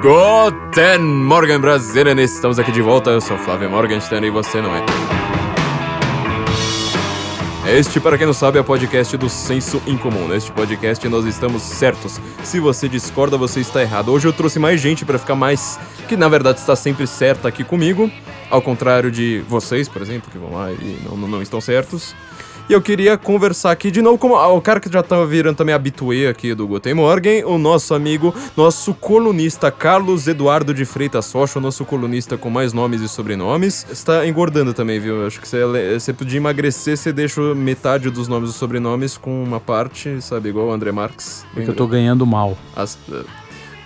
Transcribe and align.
Guten 0.00 1.02
Morgen, 1.02 1.58
Brasília! 1.58 2.14
Estamos 2.22 2.58
aqui 2.58 2.72
de 2.72 2.80
volta. 2.80 3.10
Eu 3.10 3.20
sou 3.20 3.36
Flávio 3.36 3.68
Morgenstern 3.68 4.26
e 4.26 4.30
você 4.30 4.58
não 4.62 4.74
é. 4.74 4.82
Este, 7.68 8.00
para 8.00 8.16
quem 8.16 8.26
não 8.26 8.32
sabe, 8.32 8.56
é 8.56 8.62
o 8.62 8.64
podcast 8.64 9.14
do 9.18 9.28
Senso 9.28 9.82
Incomum. 9.86 10.26
Neste 10.26 10.50
podcast 10.52 11.06
nós 11.06 11.26
estamos 11.26 11.62
certos. 11.62 12.18
Se 12.42 12.58
você 12.58 12.88
discorda, 12.88 13.36
você 13.36 13.60
está 13.60 13.82
errado. 13.82 14.10
Hoje 14.10 14.26
eu 14.26 14.32
trouxe 14.32 14.58
mais 14.58 14.80
gente 14.80 15.04
para 15.04 15.18
ficar 15.18 15.34
mais. 15.34 15.78
que 16.08 16.16
na 16.16 16.28
verdade 16.28 16.60
está 16.60 16.74
sempre 16.74 17.06
certa 17.06 17.48
aqui 17.48 17.62
comigo. 17.62 18.10
Ao 18.48 18.62
contrário 18.62 19.10
de 19.10 19.44
vocês, 19.46 19.86
por 19.86 20.00
exemplo, 20.00 20.30
que 20.30 20.38
vão 20.38 20.54
lá 20.54 20.72
e 20.72 20.98
não, 21.04 21.14
não 21.28 21.42
estão 21.42 21.60
certos. 21.60 22.14
E 22.70 22.72
eu 22.72 22.80
queria 22.80 23.18
conversar 23.18 23.72
aqui 23.72 23.90
de 23.90 24.00
novo 24.00 24.16
com 24.16 24.28
o 24.28 24.60
cara 24.60 24.78
que 24.78 24.88
já 24.88 25.02
tá 25.02 25.24
virando 25.24 25.56
também 25.56 25.74
habituê 25.74 26.28
aqui 26.28 26.54
do 26.54 26.68
Guten 26.68 26.94
Morgen, 26.94 27.44
o 27.44 27.58
nosso 27.58 27.94
amigo, 27.94 28.32
nosso 28.56 28.94
colunista 28.94 29.72
Carlos 29.72 30.28
Eduardo 30.28 30.72
de 30.72 30.84
Freitas 30.84 31.32
Rocha, 31.32 31.58
o 31.58 31.60
nosso 31.60 31.84
colunista 31.84 32.38
com 32.38 32.48
mais 32.48 32.72
nomes 32.72 33.00
e 33.00 33.08
sobrenomes. 33.08 33.84
Está 33.90 34.24
engordando 34.24 34.72
também, 34.72 35.00
viu? 35.00 35.26
Acho 35.26 35.40
que 35.40 35.48
você, 35.48 35.98
você 35.98 36.12
podia 36.12 36.36
emagrecer, 36.36 36.96
você 36.96 37.12
deixa 37.12 37.40
metade 37.56 38.08
dos 38.08 38.28
nomes 38.28 38.50
e 38.50 38.52
sobrenomes 38.52 39.18
com 39.18 39.42
uma 39.42 39.58
parte, 39.58 40.22
sabe, 40.22 40.50
igual 40.50 40.68
o 40.68 40.70
André 40.70 40.92
Marques. 40.92 41.44
É 41.56 41.62
que 41.62 41.70
eu 41.70 41.74
tô 41.74 41.88
ganhando 41.88 42.24
mal. 42.24 42.56
As, 42.76 42.96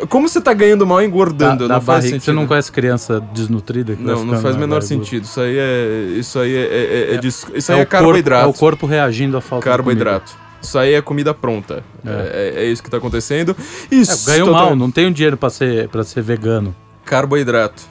como 0.08 0.28
você 0.28 0.40
tá 0.40 0.52
ganhando 0.52 0.86
mal 0.86 1.02
engordando? 1.02 1.68
Da, 1.68 1.74
não 1.74 1.76
da 1.76 1.80
faz 1.80 1.86
barriga. 2.00 2.08
sentido. 2.08 2.24
Você 2.24 2.32
não 2.32 2.46
conhece 2.46 2.70
criança 2.72 3.20
desnutrida? 3.32 3.96
Não, 3.98 4.24
não 4.24 4.40
faz 4.40 4.56
o 4.56 4.58
menor 4.58 4.80
barriga? 4.80 4.86
sentido. 5.04 5.24
Isso 5.24 5.40
aí 5.40 5.56
é. 5.58 6.06
Isso 6.18 6.38
aí 6.38 6.54
é. 6.56 6.60
é, 6.60 7.10
é, 7.12 7.14
é 7.14 7.18
dis- 7.18 7.46
isso 7.54 7.72
É 7.72 7.74
aí 7.76 7.80
é, 7.80 7.84
o 7.84 7.86
corpo- 7.86 8.04
carboidrato. 8.04 8.44
é 8.44 8.48
o 8.48 8.52
corpo 8.52 8.86
reagindo 8.86 9.36
à 9.36 9.40
falta 9.40 9.64
Carboidrato. 9.64 10.32
Isso 10.62 10.78
aí 10.78 10.94
é 10.94 11.02
comida 11.02 11.34
pronta. 11.34 11.84
É, 12.04 12.54
é- 12.56 12.62
é 12.62 12.66
isso 12.66 12.82
que 12.82 12.90
tá 12.90 12.96
acontecendo. 12.96 13.54
de 13.90 13.96
Isso. 14.00 14.30
É, 14.30 14.32
ganho 14.38 14.50
mal, 14.52 14.74
não 14.74 14.90
tenho 14.90 15.10
dinheiro 15.10 15.36
pra 15.36 15.50
ser, 15.50 15.88
pra 15.88 16.02
ser 16.04 16.22
vegano. 16.22 16.74
Carboidrato. 17.04 17.82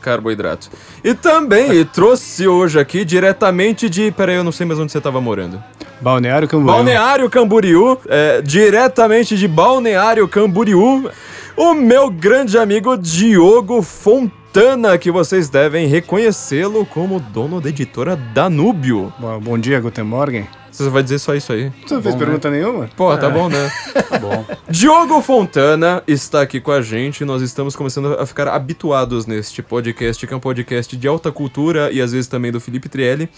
Carboidrato. 0.00 0.68
E 1.04 1.14
também 1.14 1.84
trouxe 1.84 2.46
hoje 2.48 2.78
aqui 2.78 3.04
diretamente 3.04 3.88
de. 3.88 4.10
Peraí, 4.10 4.36
eu 4.36 4.42
não 4.44 4.50
sei 4.52 4.66
mais 4.66 4.78
onde 4.80 4.90
você 4.90 5.00
tava 5.00 5.20
morando. 5.20 5.62
Balneário 6.00 6.48
Camboriú. 6.48 6.74
Balneário 6.76 7.30
Camboriú, 7.30 7.98
é, 8.08 8.42
diretamente 8.42 9.36
de 9.36 9.46
Balneário 9.46 10.26
Camboriú, 10.26 11.08
o 11.56 11.74
meu 11.74 12.10
grande 12.10 12.58
amigo 12.58 12.96
Diogo 12.96 13.82
Fontana, 13.82 14.96
que 14.98 15.10
vocês 15.10 15.48
devem 15.48 15.86
reconhecê-lo 15.86 16.84
como 16.86 17.20
dono 17.20 17.60
da 17.60 17.68
editora 17.68 18.16
Danúbio. 18.16 19.12
Bom, 19.18 19.40
bom 19.40 19.58
dia, 19.58 19.80
Guten 19.80 20.04
Morgen. 20.04 20.46
Você 20.72 20.88
vai 20.88 21.02
dizer 21.02 21.18
só 21.18 21.34
isso 21.34 21.52
aí? 21.52 21.70
Você 21.86 21.94
não 21.94 22.02
fez 22.02 22.14
bom, 22.14 22.18
pergunta 22.18 22.50
nenhuma? 22.50 22.88
Pô, 22.96 23.14
tá 23.16 23.28
bom, 23.28 23.48
né? 23.48 23.70
Tá 24.12 24.18
bom. 24.18 24.44
Diogo 24.68 25.22
Fontana 25.22 26.02
está 26.06 26.42
aqui 26.42 26.60
com 26.60 26.70
a 26.70 26.82
gente. 26.82 27.24
Nós 27.24 27.40
estamos 27.40 27.74
começando 27.74 28.14
a 28.18 28.26
ficar 28.26 28.46
habituados 28.48 29.24
neste 29.24 29.62
podcast, 29.62 30.26
que 30.26 30.34
é 30.34 30.36
um 30.36 30.40
podcast 30.40 30.94
de 30.94 31.08
alta 31.08 31.32
cultura 31.32 31.90
e 31.90 32.00
às 32.00 32.12
vezes 32.12 32.26
também 32.26 32.52
do 32.52 32.60
Felipe 32.60 32.90
Trielli, 32.90 33.28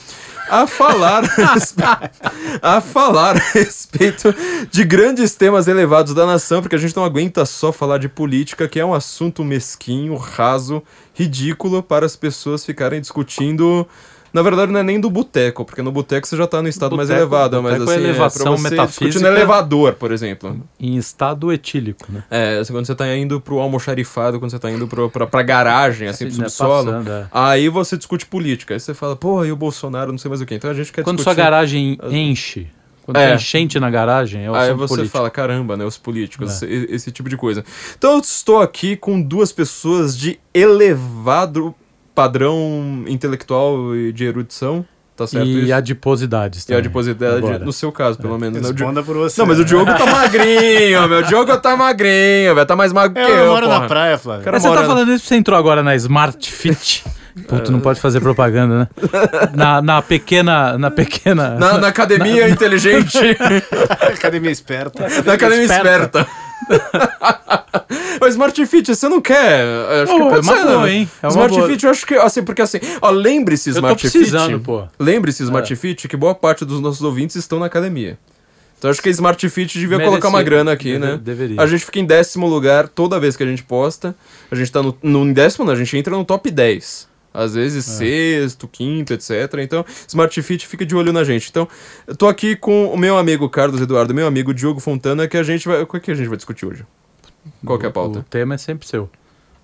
a 0.50 0.66
falar 0.66 1.22
a 2.60 2.80
falar 2.80 3.36
a 3.36 3.40
respeito 3.52 4.34
de 4.70 4.84
grandes 4.84 5.36
temas 5.36 5.68
elevados 5.68 6.12
da 6.12 6.26
nação, 6.26 6.60
porque 6.60 6.74
a 6.74 6.78
gente 6.78 6.96
não 6.96 7.04
aguenta 7.04 7.44
só 7.46 7.70
falar 7.70 7.98
de 7.98 8.08
política, 8.08 8.68
que 8.68 8.80
é 8.80 8.84
um 8.84 8.94
assunto 8.94 9.44
mesquinho, 9.44 10.16
raso, 10.16 10.82
ridículo 11.12 11.82
para 11.82 12.04
as 12.04 12.16
pessoas 12.16 12.64
ficarem 12.64 13.00
discutindo. 13.00 13.86
Na 14.34 14.42
verdade, 14.42 14.72
não 14.72 14.80
é 14.80 14.82
nem 14.82 14.98
do 14.98 15.08
boteco, 15.08 15.64
porque 15.64 15.80
no 15.80 15.92
boteco 15.92 16.26
você 16.26 16.36
já 16.36 16.44
tá 16.46 16.60
no 16.60 16.68
estado 16.68 16.96
mais 16.96 17.08
Boteco- 17.08 17.22
elevado, 17.22 17.62
mas 17.62 17.74
é 17.80 17.84
assim, 17.84 17.92
é, 17.92 17.96
elevação 17.96 18.44
pra 18.44 18.56
você 18.56 18.86
discutir 18.86 19.20
no 19.20 19.28
elevador, 19.28 19.92
por 19.94 20.10
exemplo. 20.10 20.60
Em 20.80 20.96
estado 20.96 21.52
etílico, 21.52 22.04
né? 22.10 22.24
É, 22.28 22.58
assim, 22.58 22.72
quando 22.72 22.84
você 22.84 22.96
tá 22.96 23.14
indo 23.16 23.40
pro 23.40 23.60
almoxarifado, 23.60 24.40
quando 24.40 24.50
você 24.50 24.58
tá 24.58 24.68
indo 24.70 24.88
pro, 24.88 25.08
pra, 25.08 25.24
pra 25.28 25.42
garagem, 25.42 26.08
assim, 26.08 26.26
pro 26.28 26.38
né, 26.38 26.48
subsolo, 26.48 26.84
passando, 26.92 27.10
é. 27.10 27.26
aí 27.30 27.68
você 27.68 27.96
discute 27.96 28.26
política. 28.26 28.74
Aí 28.74 28.80
você 28.80 28.92
fala, 28.92 29.14
pô, 29.14 29.44
e 29.44 29.52
o 29.52 29.56
Bolsonaro, 29.56 30.10
não 30.10 30.18
sei 30.18 30.28
mais 30.28 30.40
o 30.40 30.46
que. 30.46 30.54
Então 30.56 30.68
a 30.68 30.74
gente 30.74 30.92
quer 30.92 31.04
Quando 31.04 31.22
sua 31.22 31.32
garagem 31.32 31.96
enche, 32.10 32.66
quando 33.04 33.18
É. 33.18 33.26
tem 33.28 33.36
enchente 33.36 33.78
na 33.78 33.88
garagem, 33.88 34.46
é 34.46 34.50
o 34.50 34.54
Aí 34.56 34.72
você 34.74 34.94
político. 34.94 35.12
fala, 35.16 35.30
caramba, 35.30 35.76
né, 35.76 35.84
os 35.84 35.96
políticos, 35.96 36.60
É. 36.60 36.66
esse, 36.66 36.86
esse 36.92 37.12
tipo 37.12 37.28
de 37.28 37.36
coisa. 37.36 37.64
Então 37.96 38.14
eu 38.14 38.18
estou 38.18 38.60
aqui 38.60 38.96
com 38.96 39.22
duas 39.22 39.52
pessoas 39.52 40.16
de 40.18 40.40
elevado 40.52 41.72
padrão 42.14 43.04
intelectual 43.06 43.94
e 43.96 44.12
de 44.12 44.24
erudição, 44.24 44.84
tá 45.16 45.26
certo 45.26 45.46
E 45.46 45.64
isso? 45.64 45.74
adiposidades 45.74 46.62
E 46.62 46.66
também. 46.66 46.78
adiposidade, 46.80 47.36
Agora. 47.38 47.58
no 47.58 47.72
seu 47.72 47.90
caso, 47.90 48.18
pelo 48.18 48.38
menos. 48.38 48.60
né? 48.62 48.68
Responda 48.68 49.02
por 49.02 49.16
você. 49.16 49.40
Não, 49.40 49.46
mas 49.48 49.58
o 49.58 49.64
Diogo 49.64 49.92
tá 49.94 50.06
magrinho, 50.06 51.08
meu. 51.08 51.18
O 51.18 51.22
Diogo 51.22 51.56
tá 51.58 51.76
magrinho, 51.76 52.54
velho. 52.54 52.66
Tá 52.66 52.76
mais 52.76 52.92
magro 52.92 53.14
que 53.14 53.20
Eu, 53.20 53.28
eu, 53.36 53.46
moro 53.52 53.66
porra. 53.66 53.80
na 53.80 53.86
praia, 53.86 54.18
Flávio. 54.18 54.44
Cara, 54.44 54.56
Mas 54.56 54.62
você 54.62 54.68
tá 54.74 54.80
na- 54.82 54.86
falando 54.86 55.08
isso 55.12 55.22
porque 55.24 55.28
você 55.28 55.36
entrou 55.36 55.58
agora 55.58 55.82
na 55.82 55.94
Smart 55.96 56.50
Fit. 56.52 57.04
Puto, 57.48 57.72
não 57.72 57.80
pode 57.80 58.00
fazer 58.00 58.20
propaganda, 58.20 58.78
né? 58.78 58.88
Na, 59.56 59.82
na 59.82 60.00
pequena. 60.00 60.78
Na 60.78 60.88
pequena. 60.88 61.56
Na, 61.56 61.78
na 61.78 61.88
academia 61.88 62.46
inteligente. 62.50 63.18
Academia 64.12 64.52
esperta. 64.52 65.08
na 65.24 65.32
academia 65.32 65.64
Esperta. 65.64 66.20
esperta. 66.20 66.26
Mas 68.20 68.30
Smart 68.34 68.66
Fit, 68.66 68.94
você 68.94 69.08
não 69.08 69.20
quer? 69.20 69.64
Acho 70.02 70.12
Oh, 70.12 70.16
que 70.16 70.22
é 70.22 70.30
pode 70.30 70.46
uma 70.48 70.56
ser, 70.56 70.62
boa, 70.64 70.90
hein? 70.90 71.10
É 71.22 71.26
uma 71.26 71.30
Smart 71.30 71.54
boa. 71.54 71.68
Fit, 71.68 71.84
eu 71.84 71.90
acho 71.90 72.06
que, 72.06 72.14
assim, 72.14 72.42
porque 72.42 72.62
assim, 72.62 72.78
ó, 73.02 73.10
lembre-se, 73.10 73.70
Eu 73.70 73.74
tô 73.74 73.78
Smart 73.80 74.00
precisando, 74.00 74.52
Fit. 74.54 74.64
pô. 74.64 74.84
Lembre-se, 74.98 75.42
Smart 75.42 75.72
É. 75.72 75.76
Fit, 75.76 76.08
que 76.08 76.16
boa 76.16 76.34
parte 76.34 76.64
dos 76.64 76.80
nossos 76.80 77.02
ouvintes 77.02 77.36
estão 77.36 77.58
na 77.58 77.66
academia. 77.66 78.18
Então 78.78 78.90
acho 78.90 79.00
que 79.02 79.08
a 79.08 79.12
Smart 79.12 79.48
Fit 79.48 79.72
devia 79.78 79.96
Merecia. 79.98 80.10
colocar 80.10 80.28
uma 80.28 80.42
grana 80.42 80.72
aqui, 80.72 80.92
Deve- 80.98 81.06
né? 81.12 81.20
deveria. 81.22 81.60
A 81.60 81.66
gente 81.66 81.84
fica 81.84 81.98
em 81.98 82.04
décimo 82.04 82.46
lugar 82.46 82.88
toda 82.88 83.18
vez 83.18 83.36
que 83.36 83.42
a 83.42 83.46
gente 83.46 83.62
posta. 83.62 84.14
A 84.50 84.54
gente 84.54 84.70
tá 84.70 84.82
no, 84.82 84.96
no 85.02 85.32
décimo, 85.32 85.64
não, 85.64 85.72
a 85.72 85.76
gente 85.76 85.96
entra 85.96 86.14
no 86.16 86.24
top 86.24 86.50
10. 86.50 87.08
Às 87.34 87.54
vezes 87.54 87.86
É. 88.00 88.38
sexto, 88.40 88.68
quinto, 88.68 89.12
etc. 89.12 89.30
Então, 89.58 89.84
Smart 90.06 90.40
Fit 90.40 90.66
fica 90.68 90.86
de 90.86 90.94
olho 90.94 91.12
na 91.12 91.24
gente. 91.24 91.50
Então, 91.50 91.68
eu 92.06 92.14
tô 92.14 92.28
aqui 92.28 92.54
com 92.54 92.86
o 92.86 92.96
meu 92.96 93.18
amigo 93.18 93.48
Carlos 93.50 93.80
Eduardo, 93.80 94.14
meu 94.14 94.26
amigo 94.28 94.54
Diogo 94.54 94.78
Fontana, 94.78 95.26
que 95.26 95.36
a 95.36 95.42
gente 95.42 95.66
vai. 95.66 95.82
O 95.82 95.86
que 95.86 96.10
a 96.12 96.14
gente 96.14 96.28
vai 96.28 96.36
discutir 96.36 96.64
hoje? 96.64 96.86
Qual 97.66 97.76
que 97.78 97.84
é 97.84 97.88
a 97.88 97.90
O 97.90 97.92
pauta? 97.92 98.24
tema 98.30 98.54
é 98.54 98.58
sempre 98.58 98.86
seu. 98.86 99.10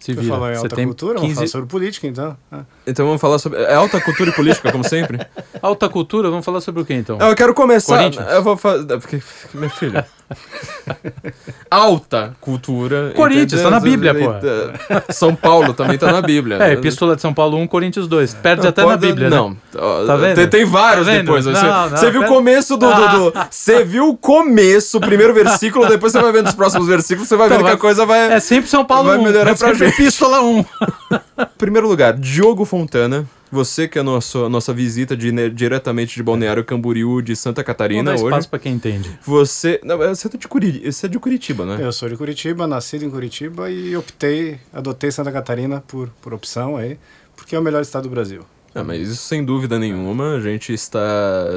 Se 0.01 0.15
Você 0.15 0.21
vira. 0.21 0.33
falou 0.35 0.49
em 0.49 0.55
Você 0.55 0.59
alta 0.63 0.77
tem 0.77 0.87
cultura, 0.87 1.15
vamos 1.15 1.29
15... 1.29 1.35
falar 1.37 1.49
sobre 1.49 1.69
política, 1.69 2.07
então. 2.07 2.37
Ah. 2.51 2.65
Então 2.87 3.05
vamos 3.07 3.21
falar 3.21 3.39
sobre. 3.39 3.59
É 3.61 3.75
alta 3.75 4.01
cultura 4.01 4.31
e 4.31 4.33
política, 4.35 4.73
como 4.73 4.83
sempre? 4.83 5.19
Alta 5.63 5.89
cultura, 5.91 6.31
vamos 6.31 6.45
falar 6.45 6.63
sobre 6.63 6.81
o 6.81 6.85
que 6.87 6.95
então? 6.95 7.19
Eu 7.19 7.37
quero 7.37 7.53
começar. 7.53 7.99
Corinthians? 7.99 8.27
Eu 8.33 8.43
vou 8.43 8.57
fazer. 8.57 8.99
Porque, 8.99 9.23
meu 9.53 9.69
filho. 9.69 10.03
Alta 11.71 12.33
cultura. 12.41 13.13
Corinthians, 13.15 13.63
tá 13.63 13.71
na 13.71 13.81
Bíblia, 13.81 14.15
pô. 14.15 15.13
São 15.13 15.35
Paulo 15.35 15.73
também 15.75 15.97
tá 15.99 16.11
na 16.13 16.21
Bíblia. 16.23 16.57
É, 16.63 16.73
Epístola 16.73 17.15
de 17.17 17.23
São 17.23 17.33
Paulo 17.33 17.59
1, 17.59 17.67
Coríntios 17.67 18.09
2. 18.09 18.35
Perde 18.35 18.67
até 18.67 18.83
na 18.83 18.89
Pode- 18.89 19.07
Bíblia, 19.07 19.31
né? 19.31 19.37
Não. 19.37 19.57
Ó, 19.77 20.07
Tá 20.07 20.17
vendo? 20.17 20.35
Tem, 20.37 20.49
tem 20.49 20.65
vários 20.65 21.07
Tá 21.07 21.13
depois. 21.13 21.47
Não, 21.47 21.55
Você, 21.55 21.67
não, 21.67 21.89
você 21.91 22.11
viu 22.11 22.23
o 22.23 22.27
começo 22.27 22.77
do. 22.77 22.87
do- 22.93 23.31
do- 23.31 23.33
Você 23.51 23.85
viu 23.85 24.09
o 24.09 24.17
começo, 24.17 24.99
o 24.99 25.01
primeiro 25.01 25.33
versículo, 25.35 25.87
depois 25.87 26.13
você 26.13 26.21
vai 26.21 26.33
vendo 26.33 26.47
os 26.49 26.55
próximos 26.55 26.87
versículos, 26.87 27.29
você 27.29 27.37
vai 27.37 27.47
Então, 27.47 27.59
vendo 27.59 27.67
que 27.67 27.71
vai- 27.71 27.77
a 27.77 27.81
coisa 27.81 28.07
vai. 28.07 28.33
É 28.33 28.41
sempre 28.41 28.69
São 28.69 28.85
Paulo 28.85 29.09
Vai 29.09 29.19
1. 29.19 29.23
melhorar 29.23 29.51
é 29.53 29.55
pra 29.55 29.73
gente. 29.75 29.95
Epístola 29.95 30.41
1. 30.43 30.65
Primeiro 31.59 31.89
lugar, 31.89 32.15
Diogo 32.15 32.65
Fontana. 32.65 33.25
Você 33.51 33.89
que 33.89 33.99
é 33.99 34.01
a 34.01 34.05
nossa, 34.05 34.49
nossa 34.49 34.73
visita 34.73 35.17
de, 35.17 35.33
né, 35.33 35.49
diretamente 35.49 36.15
de 36.15 36.23
Balneário 36.23 36.65
Camboriú, 36.65 37.21
de 37.21 37.35
Santa 37.35 37.65
Catarina 37.65 38.13
dar 38.13 38.15
hoje. 38.15 38.25
espaço 38.25 38.49
pra 38.49 38.59
quem 38.59 38.75
entende. 38.75 39.19
Você. 39.25 39.81
Não, 39.83 39.99
você 39.99 40.29
é 40.29 40.31
de 40.37 40.49
Curitiba, 40.49 40.93
você 40.93 41.07
é 41.07 41.09
de 41.09 41.19
Curitiba, 41.19 41.67
né? 41.67 41.79
Eu 41.81 41.93
sou 41.93 42.09
de 42.09 42.17
Curitiba, 42.17 42.67
nascido 42.67 43.05
em 43.05 43.11
Curitiba 43.11 43.71
e 43.71 43.97
optei, 43.97 44.59
adotei 44.73 45.11
Santa 45.11 45.33
Catarina 45.33 45.83
por, 45.87 46.09
por 46.23 46.33
opção 46.33 46.77
aí, 46.77 46.99
porque 47.37 47.57
é 47.57 47.59
o 47.59 47.63
melhor 47.63 47.83
estado 47.83 48.05
do 48.05 48.11
Brasil. 48.11 48.45
Ah, 48.75 48.85
mas 48.85 49.09
isso 49.09 49.23
sem 49.23 49.45
dúvida 49.45 49.79
nenhuma. 49.79 50.35
A 50.37 50.41
gente 50.41 50.73
está. 50.73 51.01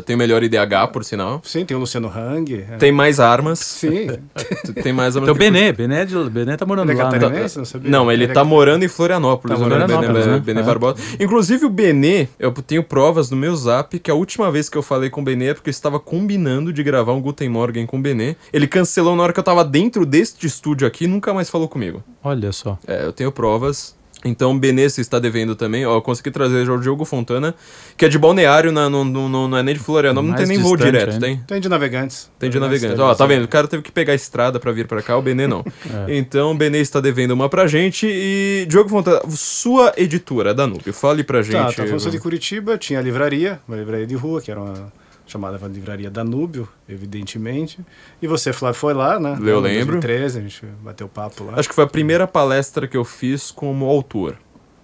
Tem 0.05 0.15
o 0.15 0.19
melhor 0.19 0.41
IDH, 0.43 0.87
por 0.91 1.03
sinal. 1.03 1.41
Sim, 1.43 1.63
tem 1.65 1.77
o 1.77 1.79
Luciano 1.79 2.07
Hang. 2.07 2.65
é. 2.71 2.77
Tem 2.77 2.91
mais 2.91 3.19
armas. 3.19 3.59
Sim. 3.59 4.07
Tem 4.81 4.91
mais 4.91 5.15
armas. 5.15 5.29
Então, 5.29 5.37
Benê, 5.37 5.71
Benê, 5.71 6.05
de, 6.05 6.15
Benê 6.29 6.57
tá 6.57 6.65
morando 6.65 6.91
Ele 6.91 6.99
é 6.99 7.03
lá. 7.03 7.11
né? 7.29 7.45
Não 7.55 7.65
sabia. 7.65 7.89
Não, 7.91 8.11
ele 8.11 8.23
é 8.25 8.27
tá 8.27 8.43
morando 8.43 8.83
em 8.83 8.87
Florianópolis, 8.87 9.57
Tá 9.57 9.63
o 9.65 9.69
morando 9.69 9.87
Benê, 9.87 10.25
né? 10.25 10.39
Benê 10.39 10.59
É. 10.61 10.63
Barbosa. 10.63 10.97
Inclusive 11.19 11.65
o 11.65 11.69
Benê, 11.69 12.27
eu 12.39 12.51
tenho 12.51 12.83
provas 12.83 13.29
no 13.29 13.37
meu 13.37 13.55
zap 13.55 13.97
que 13.99 14.09
a 14.09 14.13
última 14.15 14.51
vez 14.51 14.67
que 14.69 14.77
eu 14.77 14.81
falei 14.81 15.09
com 15.09 15.21
o 15.21 15.23
Benê 15.23 15.47
é 15.47 15.53
porque 15.53 15.69
eu 15.69 15.71
estava 15.71 15.99
combinando 15.99 16.73
de 16.73 16.81
gravar 16.83 17.13
um 17.13 17.21
Guten 17.21 17.49
Morgen 17.49 17.85
com 17.85 17.97
o 17.97 18.01
Benê. 18.01 18.35
Ele 18.51 18.67
cancelou 18.67 19.15
na 19.15 19.23
hora 19.23 19.33
que 19.33 19.39
eu 19.39 19.43
tava 19.43 19.63
dentro 19.63 20.05
deste 20.05 20.47
estúdio 20.47 20.87
aqui 20.87 21.05
e 21.05 21.07
nunca 21.07 21.33
mais 21.33 21.49
falou 21.49 21.67
comigo. 21.67 22.03
Olha 22.23 22.51
só. 22.51 22.77
É, 22.87 23.05
eu 23.05 23.13
tenho 23.13 23.31
provas. 23.31 23.95
Então, 24.25 24.57
Benê 24.57 24.89
se 24.89 25.01
está 25.01 25.19
devendo 25.19 25.55
também. 25.55 25.85
Ó, 25.85 25.95
eu 25.97 26.01
consegui 26.01 26.31
trazer 26.31 26.65
já 26.65 26.71
o 26.73 26.79
Diogo 26.79 27.03
Fontana, 27.05 27.53
que 27.97 28.05
é 28.05 28.07
de 28.09 28.17
Balneário, 28.17 28.71
na- 28.71 28.89
não, 28.89 29.03
não, 29.03 29.27
não, 29.27 29.47
não 29.47 29.57
é 29.57 29.63
nem 29.63 29.73
de 29.73 29.79
Florianópolis, 29.81 30.29
não 30.31 30.37
tem 30.37 30.47
nem 30.47 30.57
voo 30.59 30.77
direto, 30.77 31.19
tem? 31.19 31.37
Tem 31.45 31.59
de 31.59 31.67
navegantes. 31.69 32.29
Tem 32.39 32.49
de 32.49 32.59
navegante. 32.59 32.99
Ó, 33.01 33.13
tá 33.13 33.25
vendo? 33.25 33.43
O 33.43 33.47
cara 33.47 33.67
teve 33.67 33.83
que 33.83 33.91
pegar 33.91 34.13
a 34.13 34.15
estrada 34.15 34.59
pra 34.59 34.71
vir 34.71 34.87
pra 34.87 35.01
cá, 35.01 35.17
o 35.17 35.21
Benê 35.21 35.47
não. 35.47 35.63
Então, 36.07 36.51
o 36.51 36.55
Benê 36.55 36.79
está 36.79 36.99
devendo 37.01 37.31
uma 37.31 37.49
pra 37.49 37.67
gente. 37.67 38.07
E, 38.09 38.65
Diogo 38.69 38.89
Fontana, 38.89 39.21
sua 39.29 39.93
editora, 39.97 40.53
Danúbio, 40.53 40.93
fale 40.93 41.23
pra 41.23 41.39
Tá, 41.39 41.43
gente. 41.43 41.75
tá. 41.75 41.85
Eu 41.85 41.99
sou 41.99 42.11
de 42.11 42.19
Curitiba, 42.19 42.77
tinha 42.77 42.99
a 42.99 43.01
livraria, 43.01 43.59
uma 43.67 43.75
livraria 43.77 44.07
de 44.07 44.15
rua, 44.15 44.41
que 44.41 44.49
era 44.51 44.59
uma 44.61 44.91
chamada 45.33 45.67
Livraria 45.67 46.09
Danúbio, 46.11 46.67
evidentemente. 46.87 47.79
E 48.21 48.27
você, 48.27 48.53
Flávio, 48.53 48.79
foi 48.79 48.93
lá, 48.93 49.19
né? 49.19 49.31
Eu 49.41 49.59
Em 49.59 49.61
lembro. 49.61 49.99
2013, 49.99 50.37
a 50.37 50.41
gente 50.41 50.65
bateu 50.83 51.07
papo 51.07 51.43
lá. 51.45 51.53
Acho 51.57 51.67
que 51.69 51.75
foi 51.75 51.83
a 51.83 51.87
primeira 51.87 52.27
palestra 52.27 52.87
que 52.87 52.95
eu 52.95 53.03
fiz 53.03 53.51
como 53.51 53.85
autor. 53.85 54.37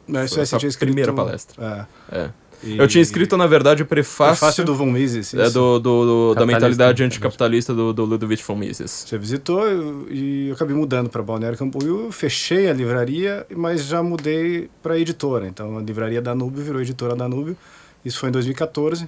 Não, 0.07 0.23
isso 0.23 0.33
foi 0.35 0.43
essa 0.43 0.57
tinha 0.57 0.69
escrito- 0.69 0.89
primeira 0.89 1.13
palestra. 1.13 1.87
É. 2.11 2.17
É. 2.23 2.29
E- 2.61 2.77
Eu 2.77 2.87
tinha 2.89 3.01
escrito, 3.01 3.37
na 3.37 3.47
verdade, 3.47 3.83
o 3.83 3.85
prefácio, 3.85 4.39
Prefácio 4.39 4.65
do 4.65 4.75
Von 4.75 4.87
Mises. 4.91 5.33
é, 5.33 5.49
do, 5.49 5.79
do- 5.79 6.05
do- 6.33 6.35
da 6.35 6.45
mentalidade 6.45 7.01
anticapitalista 7.03 7.73
do, 7.73 7.93
do 7.93 8.03
Ludwig 8.03 8.43
von 8.43 8.55
Mises. 8.55 9.05
Você 9.07 9.17
visitou 9.17 9.65
eu- 9.65 10.07
e 10.11 10.49
eu 10.49 10.55
acabei 10.55 10.75
mudando 10.75 11.09
para 11.09 11.21
Balneário 11.23 11.57
Camboriú, 11.57 12.11
fechei 12.11 12.69
a 12.69 12.73
livraria, 12.73 13.45
mas 13.55 13.85
já 13.85 14.03
mudei 14.03 14.69
para 14.83 14.99
editora. 14.99 15.47
Então 15.47 15.77
a 15.77 15.81
livraria 15.81 16.21
Danúbio 16.21 16.61
virou 16.61 16.81
editora 16.81 17.15
Danúbio. 17.15 17.55
Isso 18.03 18.19
foi 18.19 18.27
em 18.29 18.31
2014 18.33 19.07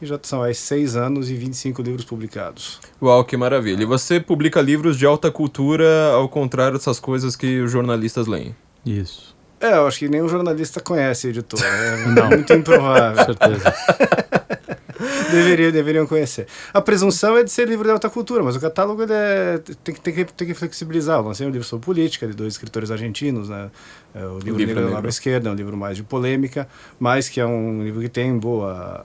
e 0.00 0.06
já 0.06 0.18
são 0.22 0.42
aí 0.42 0.54
seis 0.54 0.96
anos 0.96 1.30
e 1.30 1.34
25 1.34 1.82
livros 1.82 2.04
publicados. 2.04 2.80
Uau, 3.00 3.24
que 3.24 3.36
maravilha. 3.36 3.82
E 3.82 3.86
você 3.86 4.20
publica 4.20 4.60
livros 4.60 4.96
de 4.98 5.06
alta 5.06 5.30
cultura, 5.30 6.12
ao 6.12 6.28
contrário 6.28 6.78
dessas 6.78 7.00
coisas 7.00 7.36
que 7.36 7.60
os 7.60 7.70
jornalistas 7.70 8.26
leem. 8.26 8.54
Isso. 8.84 9.34
É, 9.60 9.72
eu 9.72 9.86
acho 9.86 9.98
que 9.98 10.08
nenhum 10.08 10.28
jornalista 10.28 10.80
conhece 10.80 11.26
a 11.26 11.30
editora. 11.30 11.66
É 11.66 12.06
Não. 12.12 12.28
muito 12.28 12.52
improvável. 12.52 13.16
Com 13.16 13.24
certeza. 13.24 13.74
Deveria, 15.30 15.70
deveriam 15.70 16.06
conhecer. 16.06 16.46
A 16.72 16.80
presunção 16.80 17.36
é 17.36 17.42
de 17.44 17.50
ser 17.50 17.68
livro 17.68 17.84
de 17.84 17.90
alta 17.90 18.08
cultura, 18.08 18.42
mas 18.42 18.56
o 18.56 18.60
catálogo 18.60 19.02
ele 19.02 19.12
é, 19.12 19.60
tem, 19.82 19.94
que, 19.94 20.00
tem, 20.00 20.14
que, 20.14 20.24
tem 20.24 20.46
que 20.48 20.54
flexibilizar. 20.54 21.18
Eu 21.18 21.24
lancei 21.24 21.46
um 21.46 21.50
livro 21.50 21.66
sobre 21.66 21.84
política 21.84 22.26
de 22.26 22.32
dois 22.32 22.54
escritores 22.54 22.90
argentinos, 22.90 23.48
né? 23.48 23.70
É, 24.16 24.24
o 24.26 24.38
livro, 24.38 24.56
Livro 24.56 24.74
Negro 24.76 24.84
da. 24.86 24.90
Nova 24.96 25.08
Esquerda 25.08 25.48
é 25.50 25.52
um 25.52 25.54
livro 25.54 25.76
mais 25.76 25.96
de 25.96 26.02
polêmica, 26.02 26.66
mas 26.98 27.28
que 27.28 27.38
é 27.38 27.46
um 27.46 27.84
livro 27.84 28.00
que 28.00 28.08
tem 28.08 28.36
boa, 28.38 29.04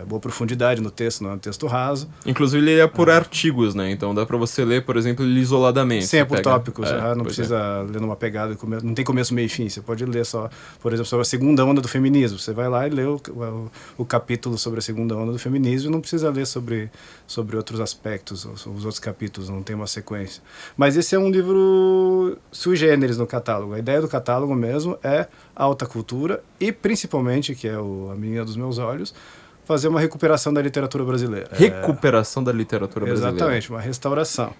é, 0.00 0.04
boa 0.04 0.20
profundidade 0.20 0.80
no 0.80 0.90
texto, 0.90 1.22
não 1.24 1.30
é 1.30 1.34
um 1.34 1.38
texto 1.38 1.66
raso. 1.66 2.08
Inclusive, 2.24 2.62
ele 2.62 2.80
é 2.80 2.86
por 2.86 3.10
artigos, 3.10 3.74
né? 3.74 3.90
Então 3.90 4.14
dá 4.14 4.24
pra 4.24 4.36
você 4.36 4.64
ler, 4.64 4.84
por 4.84 4.96
exemplo, 4.96 5.24
ele 5.24 5.40
isoladamente. 5.40 6.06
Sim, 6.06 6.18
é 6.18 6.24
por 6.24 6.36
pega- 6.36 6.50
tópicos, 6.50 6.88
É, 6.88 6.94
ah, 7.00 7.14
não 7.14 7.24
precisa 7.24 7.82
ler 7.90 8.00
numa 8.00 8.14
pegada, 8.16 8.56
não 8.82 8.94
tem 8.94 9.04
começo, 9.04 9.34
meio 9.34 9.46
e 9.46 9.48
fim. 9.48 9.68
Você 9.68 9.80
pode 9.80 10.04
ler 10.04 10.24
só, 10.24 10.48
por 10.80 10.92
exemplo, 10.92 11.08
sobre 11.08 11.22
a 11.22 11.24
segunda 11.24 11.64
onda 11.64 11.80
do 11.80 11.88
feminismo. 11.88 12.38
Você 12.38 12.52
vai 12.52 12.68
lá 12.68 12.86
e 12.86 12.90
lê 12.90 13.04
o, 13.04 13.20
o, 13.30 13.70
o 13.98 14.04
capítulo 14.04 14.56
sobre 14.58 14.78
a 14.78 14.82
segunda 14.82 15.16
onda 15.16 15.32
do 15.32 15.38
feminismo 15.38 15.88
e 15.90 15.92
não 15.92 16.00
precisa 16.00 16.30
ler 16.30 16.46
sobre, 16.46 16.88
sobre 17.26 17.56
outros 17.56 17.80
aspectos, 17.80 18.44
os, 18.44 18.64
os 18.66 18.84
outros 18.84 19.00
capítulos, 19.00 19.48
não 19.48 19.62
tem 19.62 19.74
uma 19.74 19.86
sequência. 19.86 20.42
Mas 20.76 20.96
esse 20.96 21.14
é 21.14 21.18
um 21.18 21.30
livro 21.30 22.38
sui 22.50 22.76
generis 22.76 23.18
no 23.18 23.26
catálogo. 23.26 23.74
A 23.74 23.78
ideia 23.78 24.00
do 24.00 24.08
catálogo 24.08 24.51
mesmo 24.54 24.98
é 25.02 25.26
alta 25.54 25.86
cultura 25.86 26.42
e, 26.58 26.72
principalmente, 26.72 27.54
que 27.54 27.68
é 27.68 27.78
o, 27.78 28.10
a 28.10 28.14
menina 28.14 28.44
dos 28.44 28.56
meus 28.56 28.78
olhos, 28.78 29.14
fazer 29.64 29.88
uma 29.88 30.00
recuperação 30.00 30.52
da 30.52 30.60
literatura 30.60 31.04
brasileira. 31.04 31.48
É. 31.52 31.56
Recuperação 31.56 32.42
da 32.42 32.52
literatura 32.52 33.06
brasileira. 33.06 33.36
Exatamente, 33.36 33.70
uma 33.70 33.80
restauração. 33.80 34.52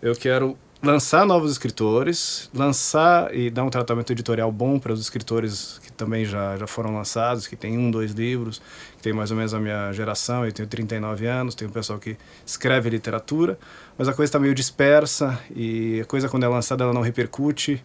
Eu 0.00 0.16
quero 0.16 0.56
lançar 0.82 1.24
novos 1.24 1.52
escritores, 1.52 2.50
lançar 2.52 3.32
e 3.32 3.48
dar 3.48 3.62
um 3.62 3.70
tratamento 3.70 4.10
editorial 4.10 4.50
bom 4.50 4.80
para 4.80 4.92
os 4.92 5.00
escritores 5.00 5.80
que 5.84 5.92
também 5.92 6.24
já, 6.24 6.56
já 6.56 6.66
foram 6.66 6.92
lançados, 6.92 7.46
que 7.46 7.54
tem 7.54 7.78
um, 7.78 7.88
dois 7.88 8.10
livros, 8.10 8.60
que 8.96 9.02
tem 9.02 9.12
mais 9.12 9.30
ou 9.30 9.36
menos 9.36 9.54
a 9.54 9.60
minha 9.60 9.92
geração, 9.92 10.44
eu 10.44 10.50
tenho 10.50 10.68
39 10.68 11.26
anos, 11.26 11.54
tem 11.54 11.68
um 11.68 11.70
pessoal 11.70 12.00
que 12.00 12.16
escreve 12.44 12.90
literatura, 12.90 13.56
mas 13.96 14.08
a 14.08 14.12
coisa 14.12 14.28
está 14.28 14.40
meio 14.40 14.54
dispersa 14.54 15.38
e 15.54 16.00
a 16.00 16.04
coisa 16.04 16.28
quando 16.28 16.42
é 16.42 16.48
lançada 16.48 16.82
ela 16.82 16.92
não 16.92 17.02
repercute. 17.02 17.82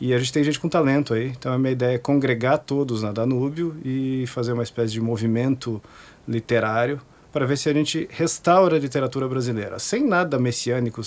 E 0.00 0.12
a 0.12 0.18
gente 0.18 0.32
tem 0.32 0.44
gente 0.44 0.60
com 0.60 0.68
talento 0.68 1.14
aí, 1.14 1.28
então 1.28 1.52
a 1.52 1.58
minha 1.58 1.72
ideia 1.72 1.94
é 1.94 1.98
congregar 1.98 2.58
todos 2.58 3.02
na 3.02 3.12
Danúbio 3.12 3.76
e 3.84 4.24
fazer 4.26 4.52
uma 4.52 4.62
espécie 4.62 4.92
de 4.92 5.00
movimento 5.00 5.82
literário 6.28 7.00
para 7.32 7.46
ver 7.46 7.56
se 7.56 7.68
a 7.68 7.72
gente 7.72 8.06
restaura 8.10 8.76
a 8.76 8.78
literatura 8.78 9.26
brasileira. 9.28 9.78
Sem 9.78 10.06
nada 10.06 10.38
messiânico, 10.38 11.00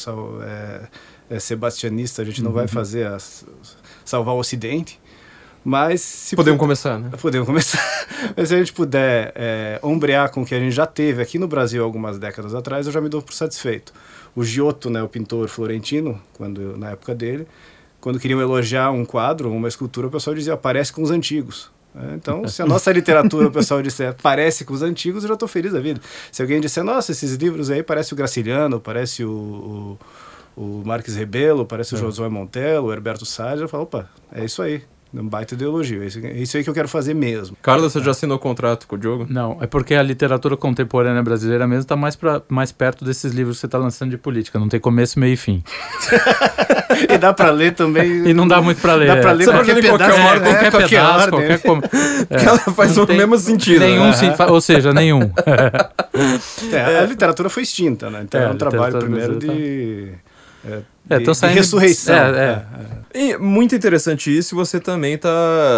é, 0.44 0.88
é, 1.30 1.40
sebastianista, 1.40 2.22
a 2.22 2.26
gente 2.26 2.42
não 2.44 2.52
vai 2.52 2.68
fazer 2.68 3.08
salvar 4.06 4.34
o 4.34 4.40
Ocidente, 4.40 5.00
mas 5.64 6.02
se 6.02 6.36
Podemos 6.36 6.58
pu- 6.58 6.64
começar, 6.64 6.98
né? 7.00 7.10
Podemos 7.22 7.46
começar. 7.46 7.80
Mas 8.36 8.48
se 8.50 8.56
a 8.56 8.58
gente 8.60 8.72
puder 8.74 9.34
é, 9.36 9.80
ombrear 9.84 10.32
com 10.32 10.42
o 10.42 10.46
que 10.46 10.56
a 10.56 10.60
gente 10.60 10.72
já 10.72 10.86
teve 10.86 11.22
aqui 11.22 11.38
no 11.38 11.48
Brasil 11.50 11.84
algumas 11.84 12.18
décadas 12.18 12.56
atrás, 12.56 12.86
eu 12.86 12.92
já 12.94 13.02
me 13.02 13.10
dou 13.10 13.22
por 13.22 13.34
satisfeito. 13.34 13.94
O 14.36 14.44
Giotto, 14.44 14.90
né, 14.90 15.04
o 15.04 15.08
pintor 15.08 15.48
florentino, 15.50 16.20
quando 16.34 16.78
na 16.78 16.92
época 16.92 17.14
dele, 17.14 17.46
quando 18.02 18.20
queriam 18.20 18.42
elogiar 18.42 18.92
um 18.92 19.06
quadro, 19.06 19.52
uma 19.52 19.68
escultura, 19.68 20.08
o 20.08 20.12
pessoal 20.12 20.36
dizia 20.36 20.56
parece 20.56 20.92
com 20.94 21.02
os 21.02 21.12
antigos. 21.12 21.72
É, 21.96 22.16
Então, 22.16 22.48
se 22.48 22.62
a 22.62 22.66
nossa 22.66 22.92
literatura, 22.92 23.48
o 23.48 23.52
pessoal 23.52 23.82
disser 23.82 24.16
parece 24.22 24.64
com 24.64 24.74
os 24.74 24.82
antigos, 24.82 25.24
eu 25.24 25.28
já 25.30 25.34
estou 25.34 25.48
feliz 25.48 25.74
da 25.74 25.80
vida. 25.80 26.00
Se 26.32 26.42
alguém 26.42 26.62
disser, 26.62 26.84
nossa, 26.84 27.12
esses 27.12 27.36
livros 27.36 27.70
aí 27.70 27.82
parece 27.84 28.14
o 28.14 28.16
Graciliano, 28.16 28.80
parece 28.80 29.24
o, 29.24 29.98
o, 30.56 30.62
o 30.62 30.84
Marques 30.86 31.16
Rebelo, 31.16 31.66
parece 31.66 31.96
o 31.96 31.98
Josué 31.98 32.30
Montello, 32.30 32.88
o 32.88 32.94
Herberto 32.94 33.26
Salles, 33.26 33.62
eu 33.62 33.68
falo, 33.68 33.84
opa, 33.84 34.10
é 34.32 34.46
isso 34.46 34.62
aí. 34.62 34.84
Um 35.12 35.28
baita 35.28 35.56
de 35.56 35.64
elogio. 35.64 36.04
É 36.04 36.06
isso, 36.06 36.20
é 36.24 36.32
isso 36.34 36.56
aí 36.58 36.64
que 36.64 36.70
eu 36.70 36.74
quero 36.74 36.88
fazer 36.88 37.16
mesmo. 37.16 37.58
Carlos, 37.64 37.92
você 37.92 38.00
já 38.04 38.12
assinou 38.12 38.38
contrato 38.38 38.86
com 38.88 38.96
o 38.96 39.00
Diogo? 39.00 39.26
Não, 39.28 39.58
é 39.60 39.66
porque 39.66 39.96
a 39.96 40.04
literatura 40.04 40.56
contemporânea 40.56 41.24
brasileira 41.24 41.68
mesmo 41.68 41.82
está 41.82 41.96
mais, 41.96 42.16
pra, 42.16 42.42
mais 42.48 42.72
perto 42.72 43.04
desses 43.04 43.32
livros 43.34 43.58
que 43.58 43.62
você 43.62 43.66
está 43.66 43.80
lançando 43.80 44.12
de 44.12 44.18
política. 44.20 44.60
Não 44.60 44.70
tem 44.70 44.80
começo, 44.80 45.20
meio 45.20 45.34
e 45.34 45.38
fim. 45.38 45.64
E 47.08 47.18
dá 47.18 47.34
pra 47.34 47.50
ler 47.52 47.74
também. 47.74 48.28
E 48.28 48.34
não 48.34 48.48
dá 48.48 48.62
muito 48.62 48.82
para 48.82 48.94
ler. 48.96 49.08
Dá 49.08 49.18
pra 49.18 49.32
ler 49.32 49.46
Você 49.46 49.52
pode 49.54 49.72
ler 49.72 49.86
em 49.86 49.88
qualquer 49.88 50.12
pedaço, 50.12 50.28
ordem, 50.28 50.52
é, 50.52 50.56
qualquer 50.56 50.72
qualquer 50.72 50.90
pedaço, 50.90 51.36
ordem. 51.36 51.40
qualquer... 51.40 51.60
com- 51.62 51.82
É, 52.36 52.46
ela 52.46 52.60
faz 52.60 52.96
não 52.98 53.04
o 53.04 53.08
tem 53.08 53.18
mesmo 53.18 53.38
sentido. 53.38 53.80
Nenhum 53.80 54.06
né? 54.08 54.14
sim, 54.14 54.32
ou 54.50 54.60
seja, 54.62 54.92
nenhum. 54.94 55.22
É, 56.74 57.00
a 57.00 57.06
literatura 57.06 57.50
foi 57.50 57.64
extinta, 57.64 58.10
né? 58.10 58.22
Então 58.24 58.42
É, 58.42 58.46
é, 58.46 58.50
um 58.50 58.58
trabalho 58.58 59.00
primeiro 59.00 59.40
de. 59.40 60.10
É, 60.68 60.80
É, 61.10 61.18
de, 61.20 61.24
tão 61.26 61.32
de 61.32 61.38
saindo- 61.38 61.56
ressurreição. 61.56 62.16
é, 62.16 62.66
é. 63.09 63.09
E 63.14 63.38
muito 63.38 63.74
interessante 63.76 64.36
isso, 64.36 64.54
e 64.54 64.56
você 64.56 64.80
também 64.80 65.18
tá. 65.18 65.30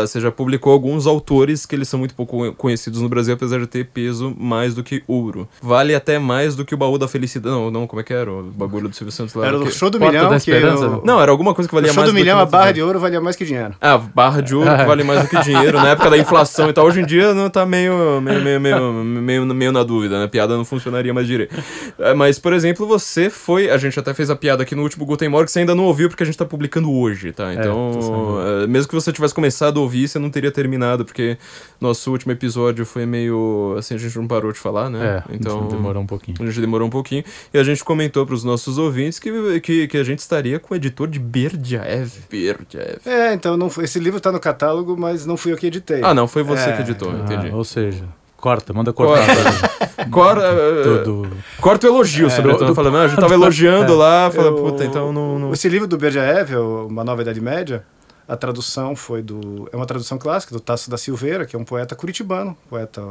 Você 0.01 0.19
já 0.19 0.31
publicou 0.31 0.73
alguns 0.73 1.07
autores 1.07 1.65
que 1.65 1.75
eles 1.75 1.87
são 1.87 1.97
muito 1.99 2.13
pouco 2.13 2.51
conhecidos 2.53 3.01
no 3.01 3.07
Brasil, 3.07 3.33
apesar 3.33 3.59
de 3.59 3.67
ter 3.67 3.85
peso 3.85 4.35
mais 4.37 4.73
do 4.75 4.83
que 4.83 5.01
ouro. 5.07 5.47
Vale 5.61 5.95
até 5.95 6.19
mais 6.19 6.55
do 6.55 6.65
que 6.65 6.73
o 6.73 6.77
baú 6.77 6.97
da 6.97 7.07
felicidade. 7.07 7.55
Não, 7.55 7.71
não, 7.71 7.87
como 7.87 8.01
é 8.01 8.03
que 8.03 8.13
era? 8.13 8.31
O 8.31 8.43
bagulho 8.43 8.89
do 8.89 8.95
Silvio 8.95 9.11
Santos 9.11 9.33
lá. 9.33 9.47
Era 9.47 9.57
o 9.57 9.61
o 9.61 9.65
que- 9.65 9.71
show 9.71 9.89
do 9.89 9.97
Porta 9.97 10.11
milhão 10.13 10.29
da 10.29 10.39
que. 10.39 10.51
Esperança? 10.51 10.87
o- 10.87 11.05
Não, 11.05 11.21
era 11.21 11.31
alguma 11.31 11.53
coisa 11.53 11.67
que 11.69 11.73
o 11.73 11.77
valia 11.77 11.93
show 11.93 12.01
mais 12.01 12.09
do 12.09 12.13
do 12.13 12.17
que 12.17 12.21
milhão, 12.23 12.39
a 12.39 12.45
barra 12.45 12.63
dinheiro. 12.63 12.75
de 12.75 12.81
ouro 12.83 12.99
valia 12.99 13.21
mais 13.21 13.35
que 13.35 13.45
dinheiro. 13.45 13.73
Ah, 13.79 13.97
barra 13.97 14.41
de 14.41 14.55
ouro 14.55 14.69
que 14.77 14.83
vale 14.85 15.03
mais 15.03 15.21
do 15.23 15.27
que 15.29 15.39
dinheiro. 15.43 15.77
Na 15.79 15.89
época 15.89 16.09
da 16.09 16.17
inflação 16.19 16.69
e 16.69 16.73
tal, 16.73 16.85
hoje 16.85 17.01
em 17.01 17.05
dia 17.05 17.33
não 17.33 17.49
tá 17.49 17.65
meio, 17.65 18.19
meio, 18.21 18.41
meio, 18.41 18.59
meio, 18.59 18.91
meio, 19.03 19.45
meio 19.45 19.71
na 19.71 19.83
dúvida, 19.83 20.19
né? 20.19 20.25
A 20.25 20.27
piada 20.27 20.55
não 20.57 20.65
funcionaria 20.65 21.13
mais 21.13 21.27
direito. 21.27 21.55
É, 21.97 22.13
Mas, 22.13 22.37
por 22.39 22.51
exemplo, 22.53 22.85
você 22.85 23.29
foi. 23.29 23.69
A 23.69 23.77
gente 23.77 23.97
até 23.99 24.13
fez 24.13 24.29
a 24.29 24.35
piada 24.35 24.63
aqui 24.63 24.75
no 24.75 24.83
último 24.83 25.05
Guten 25.05 25.29
Morgen, 25.29 25.45
que 25.45 25.51
você 25.51 25.59
ainda 25.59 25.73
não 25.75 25.85
ouviu 25.85 26.09
porque 26.09 26.23
a 26.23 26.25
gente 26.25 26.37
tá 26.37 26.45
publicando 26.45 26.91
hoje, 26.91 27.20
tá? 27.31 27.53
Então, 27.53 27.91
tô 27.93 28.01
sabendo. 28.01 28.63
é, 28.63 28.67
mesmo 28.67 28.87
que 28.89 28.95
você 28.95 29.11
tivesse 29.11 29.33
começado 29.33 29.79
a 29.79 29.81
ouvir, 29.83 30.07
você 30.07 30.17
não 30.17 30.29
teria 30.29 30.51
terminado, 30.51 31.03
porque 31.03 31.37
nosso 31.79 32.09
último 32.11 32.31
episódio 32.31 32.85
foi 32.85 33.05
meio. 33.05 33.75
Assim, 33.77 33.95
a 33.95 33.97
gente 33.97 34.17
não 34.17 34.27
parou 34.27 34.51
de 34.51 34.59
falar, 34.59 34.89
né? 34.89 35.23
É, 35.29 35.35
então. 35.35 35.67
demorou 35.67 36.01
um 36.01 36.07
pouquinho. 36.07 36.37
A 36.39 36.45
gente 36.45 36.61
demorou 36.61 36.87
um 36.87 36.91
pouquinho. 36.91 37.23
E 37.53 37.57
a 37.57 37.63
gente 37.63 37.83
comentou 37.83 38.25
pros 38.25 38.43
nossos 38.43 38.77
ouvintes 38.77 39.19
que, 39.19 39.59
que, 39.59 39.87
que 39.87 39.97
a 39.97 40.03
gente 40.03 40.19
estaria 40.19 40.57
com 40.59 40.73
o 40.73 40.77
editor 40.77 41.07
de 41.07 41.19
Berdyaev. 41.19 42.11
Berdyaev. 42.29 42.99
É, 43.05 43.33
então 43.33 43.57
não 43.57 43.67
esse 43.81 43.99
livro 43.99 44.19
tá 44.19 44.31
no 44.31 44.39
catálogo, 44.39 44.95
mas 44.97 45.25
não 45.25 45.35
fui 45.35 45.51
eu 45.51 45.57
que 45.57 45.67
editei. 45.67 46.01
Ah, 46.03 46.13
não, 46.13 46.27
foi 46.27 46.43
você 46.43 46.69
É. 46.69 46.75
que 46.75 46.81
editou, 46.83 47.11
entendi. 47.13 47.49
Ah, 47.51 47.55
ou 47.55 47.63
seja, 47.63 48.05
corta, 48.41 48.73
manda 48.73 48.91
cortar. 48.91 49.25
Cor, 50.11 50.37
eh, 50.39 50.83
Tudo. 50.83 51.29
Corta 51.61 51.87
o 51.87 51.89
elogio 51.89 52.29
sobre 52.29 52.51
o 52.51 52.57
do- 52.57 52.75
falando, 52.75 52.97
"Ah, 52.97 53.03
a 53.03 53.07
gente 53.07 53.19
tava 53.19 53.33
elogiando 53.35 53.95
lá, 53.95 54.29
fala, 54.31 54.47
Eu- 54.47 54.55
puta, 54.55 54.83
então 54.83 55.13
não. 55.13 55.39
não... 55.39 55.53
Esse 55.53 55.69
livro 55.69 55.87
do 55.87 55.97
Berjaev, 55.97 56.55
Uma 56.89 57.03
Nova 57.03 57.21
Idade 57.21 57.39
Média, 57.39 57.85
a 58.27 58.35
tradução 58.35 58.95
foi 58.95 59.21
do. 59.21 59.69
É 59.71 59.75
uma 59.77 59.85
tradução 59.85 60.17
clássica 60.17 60.53
do 60.53 60.59
Tasso 60.59 60.89
da 60.89 60.97
Silveira, 60.97 61.45
que 61.45 61.55
é 61.55 61.59
um 61.59 61.63
poeta 61.63 61.95
curitibano, 61.95 62.57
poeta. 62.69 63.01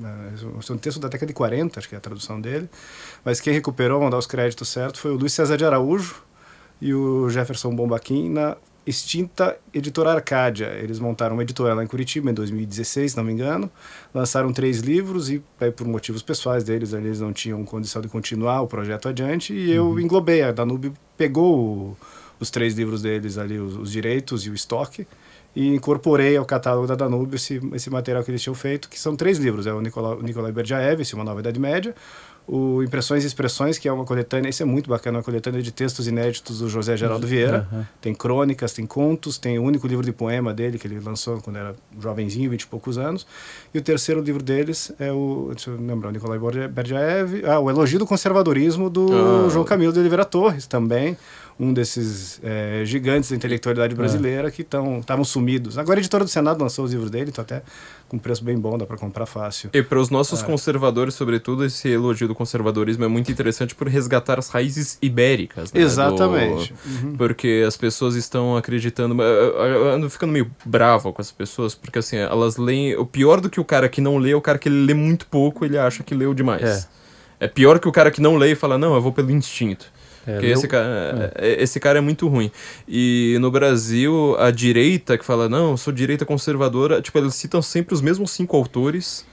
É 0.00 0.72
um 0.72 0.78
texto 0.78 1.00
da 1.00 1.08
década 1.08 1.26
de 1.26 1.32
40, 1.32 1.80
acho 1.80 1.88
que 1.88 1.94
é 1.96 1.98
a 1.98 2.00
tradução 2.00 2.40
dele. 2.40 2.68
Mas 3.24 3.40
quem 3.40 3.52
recuperou, 3.52 3.98
vamos 3.98 4.12
dar 4.12 4.18
os 4.18 4.26
créditos 4.26 4.68
certos, 4.68 5.00
foi 5.00 5.10
o 5.10 5.16
Luiz 5.16 5.32
César 5.32 5.56
de 5.56 5.64
Araújo 5.64 6.16
e 6.80 6.94
o 6.94 7.28
Jefferson 7.28 7.74
Bombaquim 7.74 8.28
na 8.30 8.56
extinta 8.88 9.58
editora 9.72 10.12
Arcádia. 10.12 10.68
Eles 10.82 10.98
montaram 10.98 11.36
uma 11.36 11.42
editora 11.42 11.74
lá 11.74 11.84
em 11.84 11.86
Curitiba 11.86 12.30
em 12.30 12.34
2016, 12.34 13.12
se 13.12 13.16
não 13.16 13.22
me 13.22 13.32
engano. 13.32 13.70
Lançaram 14.14 14.50
três 14.50 14.78
livros 14.78 15.28
e, 15.28 15.42
aí, 15.60 15.70
por 15.70 15.86
motivos 15.86 16.22
pessoais 16.22 16.64
deles, 16.64 16.94
eles 16.94 17.20
não 17.20 17.32
tinham 17.32 17.62
condição 17.64 18.00
de 18.00 18.08
continuar 18.08 18.62
o 18.62 18.66
projeto 18.66 19.08
adiante. 19.08 19.52
E 19.52 19.70
eu 19.70 20.00
englobei. 20.00 20.42
A 20.42 20.52
Danube 20.52 20.92
pegou 21.18 21.58
o, 21.58 21.96
os 22.40 22.50
três 22.50 22.74
livros 22.74 23.02
deles 23.02 23.36
ali, 23.36 23.58
os, 23.58 23.76
os 23.76 23.92
direitos 23.92 24.46
e 24.46 24.50
o 24.50 24.54
estoque, 24.54 25.06
e 25.56 25.74
incorporei 25.74 26.36
ao 26.36 26.44
catálogo 26.44 26.86
da 26.86 26.94
Danúbio 26.94 27.36
esse, 27.36 27.60
esse 27.72 27.90
material 27.90 28.22
que 28.22 28.30
eles 28.30 28.42
tinham 28.42 28.54
feito, 28.54 28.88
que 28.88 28.98
são 28.98 29.16
três 29.16 29.38
livros. 29.38 29.66
É 29.66 29.72
o 29.72 29.80
Nicolai, 29.80 30.18
Nicolai 30.22 30.52
Berdjaev, 30.52 31.02
Uma 31.14 31.24
Nova 31.24 31.40
Idade 31.40 31.58
Média, 31.58 31.94
o 32.46 32.82
Impressões 32.82 33.24
e 33.24 33.26
Expressões, 33.26 33.76
que 33.76 33.86
é 33.86 33.92
uma 33.92 34.06
coletânea, 34.06 34.48
isso 34.48 34.62
é 34.62 34.66
muito 34.66 34.88
bacana, 34.88 35.18
uma 35.18 35.24
coletânea 35.24 35.60
de 35.60 35.70
textos 35.70 36.06
inéditos 36.06 36.60
do 36.60 36.68
José 36.68 36.96
Geraldo 36.96 37.26
Vieira. 37.26 37.68
Uhum. 37.70 37.84
Tem 38.00 38.14
crônicas, 38.14 38.72
tem 38.72 38.86
contos, 38.86 39.36
tem 39.36 39.58
o 39.58 39.62
único 39.62 39.86
livro 39.86 40.02
de 40.02 40.12
poema 40.12 40.54
dele, 40.54 40.78
que 40.78 40.86
ele 40.86 40.98
lançou 40.98 41.42
quando 41.42 41.56
era 41.56 41.74
jovenzinho, 42.00 42.48
vinte 42.48 42.62
e 42.62 42.66
poucos 42.66 42.96
anos. 42.96 43.26
E 43.74 43.78
o 43.78 43.82
terceiro 43.82 44.22
livro 44.22 44.42
deles 44.42 44.90
é 44.98 45.12
o, 45.12 45.50
deixa 45.50 45.70
eu 45.70 45.76
lembrar, 45.76 46.08
o 46.08 46.12
Nicolai 46.12 46.38
Berdjaev, 46.68 47.44
ah, 47.44 47.58
o 47.58 47.68
Elogio 47.68 47.98
do 47.98 48.06
Conservadorismo, 48.06 48.88
do 48.88 49.08
Ah. 49.12 49.50
João 49.50 49.64
Camilo 49.64 49.92
de 49.92 49.98
Oliveira 49.98 50.24
Torres, 50.24 50.66
também 50.66 51.18
um 51.60 51.72
desses 51.72 52.40
é, 52.42 52.82
gigantes 52.84 53.30
da 53.30 53.36
intelectualidade 53.36 53.92
brasileira 53.94 54.48
que 54.50 54.62
estavam 54.62 55.24
sumidos. 55.24 55.76
Agora 55.76 55.98
a 55.98 56.00
editora 56.00 56.22
do 56.24 56.30
Senado 56.30 56.60
lançou 56.62 56.84
os 56.84 56.92
livros 56.92 57.10
dele, 57.10 57.30
então 57.30 57.42
até 57.42 57.62
com 58.08 58.16
preço 58.16 58.44
bem 58.44 58.56
bom, 58.56 58.78
dá 58.78 58.86
para 58.86 58.96
comprar 58.96 59.26
fácil. 59.26 59.68
E 59.74 59.82
para 59.82 59.98
os 60.00 60.08
nossos 60.08 60.40
conservadores, 60.42 61.14
sobretudo, 61.14 61.64
esse 61.64 61.88
elogio 61.88 62.28
do 62.28 62.34
conservadorismo 62.34 63.04
é 63.04 63.08
muito 63.08 63.30
interessante 63.32 63.74
por 63.74 63.88
resgatar 63.88 64.38
as 64.38 64.48
raízes 64.48 64.96
ibéricas. 65.02 65.72
né, 65.72 65.80
Exatamente. 65.82 66.72
do- 67.02 67.18
Porque 67.18 67.64
as 67.66 67.76
pessoas 67.76 68.14
estão 68.14 68.56
acreditando. 68.56 69.20
eu- 69.20 69.28
Eu 69.58 69.64
eu 69.68 69.90
ando 69.90 70.08
ficando 70.08 70.32
meio 70.32 70.50
bravo 70.64 71.12
com 71.12 71.20
as 71.20 71.30
pessoas, 71.32 71.74
porque 71.74 71.98
assim, 71.98 72.16
elas 72.16 72.56
leem. 72.56 72.96
O 72.96 73.04
pior 73.04 73.40
do 73.40 73.50
que 73.50 73.58
o 73.60 73.64
cara 73.64 73.88
que 73.88 74.00
não 74.00 74.16
lê 74.16 74.30
é 74.30 74.36
o 74.36 74.40
cara 74.40 74.58
que 74.58 74.68
lê 74.68 74.94
muito 74.94 75.26
pouco, 75.26 75.64
ele 75.64 75.76
acha 75.76 76.02
que 76.04 76.14
leu 76.14 76.32
demais. 76.32 76.88
É, 77.40 77.46
pior 77.48 77.78
que 77.78 77.86
o 77.88 77.92
cara 77.92 78.10
que 78.10 78.20
não 78.20 78.36
lê 78.36 78.52
e 78.52 78.54
fala, 78.54 78.78
não, 78.78 78.94
eu 78.94 79.00
vou 79.02 79.12
pelo 79.12 79.30
instinto. 79.30 79.86
É, 80.28 80.32
Porque 80.32 80.46
leu- 80.46 80.58
esse 80.58 80.68
cara, 80.68 81.32
é, 81.36 81.62
esse 81.62 81.80
cara 81.80 81.98
é 81.98 82.00
muito 82.02 82.28
ruim. 82.28 82.50
E 82.86 83.38
no 83.40 83.50
Brasil, 83.50 84.36
a 84.38 84.50
direita 84.50 85.16
que 85.16 85.24
fala, 85.24 85.48
não, 85.48 85.70
eu 85.70 85.76
sou 85.78 85.92
direita 85.92 86.26
conservadora, 86.26 87.00
tipo, 87.00 87.16
eles 87.18 87.34
citam 87.34 87.62
sempre 87.62 87.94
os 87.94 88.02
mesmos 88.02 88.30
cinco 88.30 88.56
autores. 88.56 89.24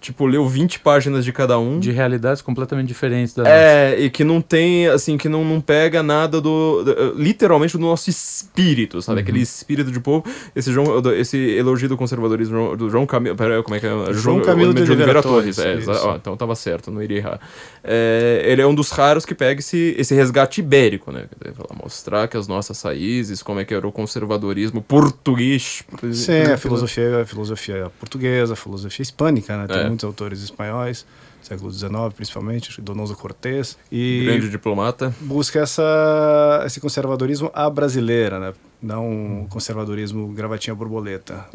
Tipo, 0.00 0.26
leu 0.26 0.46
20 0.46 0.78
páginas 0.78 1.24
de 1.24 1.32
cada 1.32 1.58
um. 1.58 1.80
De 1.80 1.90
realidades 1.90 2.40
completamente 2.40 2.86
diferentes 2.86 3.34
da 3.34 3.42
nossa. 3.42 3.54
É, 3.54 3.98
e 3.98 4.08
que 4.08 4.22
não 4.22 4.40
tem, 4.40 4.86
assim, 4.86 5.16
que 5.18 5.28
não, 5.28 5.44
não 5.44 5.60
pega 5.60 6.04
nada 6.04 6.40
do, 6.40 6.84
do- 6.84 7.14
literalmente 7.20 7.76
do 7.76 7.80
nosso 7.80 8.08
espírito, 8.08 9.02
sabe? 9.02 9.20
Aquele 9.20 9.40
espírito 9.40 9.90
de 9.90 9.98
povo. 9.98 10.24
Esse, 10.54 10.72
João, 10.72 11.02
do- 11.02 11.12
esse 11.12 11.36
elogio 11.36 11.88
do 11.88 11.96
conservadorismo 11.96 12.76
do 12.76 12.88
João 12.88 13.04
Camilo. 13.06 13.34
Pera, 13.34 13.60
como 13.62 13.74
é 13.74 13.80
que 13.80 13.86
é? 13.86 14.12
João 14.12 14.40
Camilo 14.40 14.72
de 14.72 14.82
Oliveira 14.82 15.20
Torres, 15.20 15.58
É, 15.58 15.74
isso. 15.74 15.90
exa- 15.90 16.00
ó, 16.06 16.14
então 16.16 16.36
tava 16.36 16.54
certo, 16.54 16.92
não 16.92 17.02
iria 17.02 17.18
errar. 17.18 17.40
É, 17.82 18.42
ele 18.46 18.62
é 18.62 18.66
um 18.66 18.74
dos 18.74 18.90
raros 18.90 19.24
que 19.26 19.34
pega 19.34 19.58
esse, 19.58 19.96
esse 19.98 20.14
resgate 20.14 20.60
ibérico, 20.60 21.10
né? 21.10 21.24
Mostrar 21.82 22.28
que 22.28 22.36
as 22.36 22.46
nossas 22.46 22.80
raízes, 22.82 23.42
como 23.42 23.58
é 23.58 23.64
que 23.64 23.74
era 23.74 23.86
o 23.86 23.90
conservadorismo 23.90 24.80
português. 24.80 25.82
Sim, 26.12 26.42
a 26.52 26.56
filosofia, 26.56 27.22
a 27.22 27.26
filosofia 27.26 27.90
portuguesa, 27.98 28.52
a 28.52 28.56
filosofia 28.56 29.02
hispânica, 29.02 29.56
né? 29.56 29.66
É. 29.68 29.87
muitos 29.88 30.04
autores 30.04 30.42
espanhóis, 30.42 31.06
século 31.42 31.70
XIX 31.70 31.90
principalmente, 32.14 32.68
acho 32.68 32.76
que 32.76 32.82
Donoso 32.82 33.14
Cortés. 33.16 33.76
E 33.90 34.24
Grande 34.24 34.48
diplomata. 34.48 35.14
busca 35.20 35.60
essa, 35.60 36.62
esse 36.66 36.80
conservadorismo 36.80 37.50
à 37.54 37.68
brasileira, 37.70 38.38
né? 38.38 38.52
Não 38.80 39.08
um 39.10 39.46
conservadorismo 39.48 40.28
gravatinha 40.28 40.74
borboleta. 40.74 41.44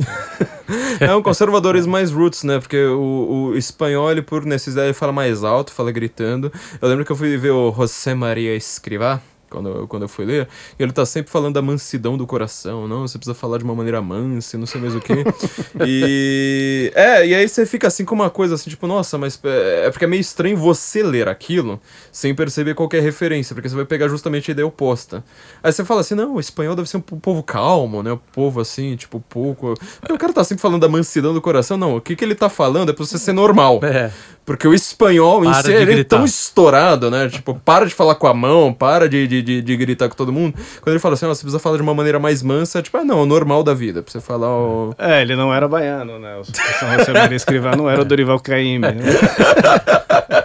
É 1.00 1.14
um 1.14 1.22
conservadorismo 1.22 1.92
mais 1.92 2.12
roots, 2.12 2.44
né? 2.44 2.60
Porque 2.60 2.82
o, 2.86 3.50
o 3.52 3.58
espanhol, 3.58 4.10
ele, 4.12 4.22
por 4.22 4.46
necessidade, 4.46 4.88
ele 4.88 4.94
fala 4.94 5.12
mais 5.12 5.44
alto, 5.44 5.72
fala 5.72 5.92
gritando. 5.92 6.52
Eu 6.82 6.88
lembro 6.88 7.04
que 7.04 7.12
eu 7.12 7.16
fui 7.16 7.36
ver 7.38 7.52
o 7.52 7.72
José 7.72 8.14
Maria 8.14 8.56
Escrivá, 8.56 9.20
quando, 9.54 9.70
eu- 9.70 9.88
quando 9.88 10.02
eu 10.04 10.10
fui 10.10 10.26
ler, 10.26 10.48
e 10.78 10.84
ele 10.84 10.92
tá 10.92 11.06
sempre 11.06 11.32
falando 11.32 11.54
da 11.54 11.62
mansidão 11.62 12.18
do 12.18 12.28
coração, 12.28 12.88
não? 12.88 13.08
Você 13.08 13.18
precisa 13.18 13.34
falar 13.36 13.58
de 13.60 13.64
uma 13.64 13.74
maneira 13.76 14.02
mansa, 14.02 14.58
não 14.58 14.66
sei 14.66 14.82
mais 14.82 14.94
o 14.96 15.00
quê. 15.00 15.24
e. 15.86 16.92
É, 16.96 17.26
e 17.26 17.34
aí 17.36 17.48
você 17.48 17.66
fica 17.66 17.88
assim 17.88 18.04
com 18.04 18.16
uma 18.16 18.30
coisa 18.30 18.56
assim, 18.56 18.70
tipo, 18.70 18.88
nossa, 18.88 19.18
mas 19.18 19.40
é 19.44 19.84
é 19.86 19.90
porque 19.92 20.06
é 20.06 20.08
meio 20.08 20.20
estranho 20.22 20.58
você 20.58 21.04
ler 21.04 21.28
aquilo 21.30 21.80
sem 22.12 22.34
perceber 22.34 22.74
qualquer 22.74 23.02
referência, 23.02 23.54
porque 23.54 23.70
você 23.70 23.76
vai 23.76 23.86
pegar 23.86 24.08
justamente 24.08 24.50
a 24.50 24.54
ideia 24.54 24.66
oposta. 24.66 25.24
Aí 25.62 25.72
você 25.72 25.84
fala 25.86 26.02
assim, 26.02 26.16
não, 26.16 26.36
o 26.36 26.40
espanhol 26.40 26.76
deve 26.76 26.90
ser 26.90 26.98
um 26.98 27.02
po- 27.02 27.18
povo 27.18 27.44
calmo, 27.44 28.02
né? 28.02 28.12
O 28.12 28.18
povo 28.18 28.60
assim, 28.62 28.96
tipo, 28.96 29.20
pouco. 29.20 29.74
Porque 30.00 30.14
o 30.14 30.18
cara 30.18 30.34
tá 30.34 30.44
sempre 30.44 30.62
falando 30.62 30.82
da 30.82 30.90
mansidão 30.90 31.34
do 31.34 31.42
coração, 31.42 31.78
não. 31.78 31.96
O 31.98 32.02
que, 32.02 32.16
que 32.16 32.24
ele 32.24 32.36
tá 32.36 32.50
falando 32.50 32.90
é 32.90 32.94
pra 32.94 33.06
você 33.06 33.18
ser 33.18 33.34
normal. 33.34 33.80
É. 33.84 34.12
Porque 34.46 34.68
o 34.68 34.74
espanhol 34.74 35.46
em 35.46 35.52
Para 35.52 35.62
si 35.62 35.68
de 35.70 35.74
ele 35.74 36.02
é 36.02 36.04
tão 36.04 36.26
estourado, 36.26 37.10
né? 37.10 37.30
Tipo, 37.30 37.56
para 37.64 37.86
de 37.86 37.94
falar 37.94 38.16
com 38.16 38.28
a 38.28 38.34
mão, 38.34 38.74
para 38.74 39.08
de, 39.08 39.26
de, 39.26 39.42
de, 39.42 39.62
de 39.62 39.78
gritar 39.78 40.10
com 40.10 40.16
todo 40.16 40.34
mundo. 40.34 40.54
Quando 40.82 40.94
ele 40.94 41.00
fala 41.00 41.14
assim, 41.14 41.26
"Ó, 41.26 41.30
você 41.30 41.42
precisa 41.42 41.60
falar 41.60 41.78
de 41.78 41.84
uma 41.84 41.94
maneira 41.94 42.20
mais 42.20 42.44
mansa, 42.44 42.82
tipo, 42.82 42.98
ah, 42.98 43.06
não, 43.06 43.20
é 43.20 43.22
o 43.22 43.26
normal 43.26 43.64
da 43.64 43.74
vida. 43.74 44.04
Pra 44.04 44.12
você 44.12 44.20
falar 44.20 44.50
o. 44.50 44.94
É, 44.98 45.22
ele 45.22 45.36
não 45.36 45.54
era 45.54 45.68
baiano, 45.68 46.20
né? 46.20 46.36
O 46.38 46.44
São 46.44 46.94
José 46.98 47.14
Maria 47.14 47.36
Escrivá 47.38 47.76
não 47.76 47.90
era 47.90 48.02
o 48.02 48.06
Dorival 48.06 48.40
Caymmi, 48.40 48.80
né? 48.82 49.04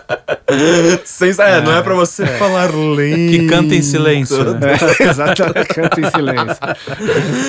Sem, 1.04 1.30
é, 1.38 1.60
não 1.60 1.74
é 1.76 1.82
pra 1.82 1.94
você 1.94 2.26
falar 2.26 2.70
lento. 2.74 3.30
Que 3.30 3.46
canta 3.46 3.74
em 3.74 3.82
silêncio. 3.82 4.42
Né? 4.54 4.72
É, 4.98 5.02
exatamente, 5.04 5.68
canta 5.68 6.00
em 6.00 6.10
silêncio. 6.10 6.56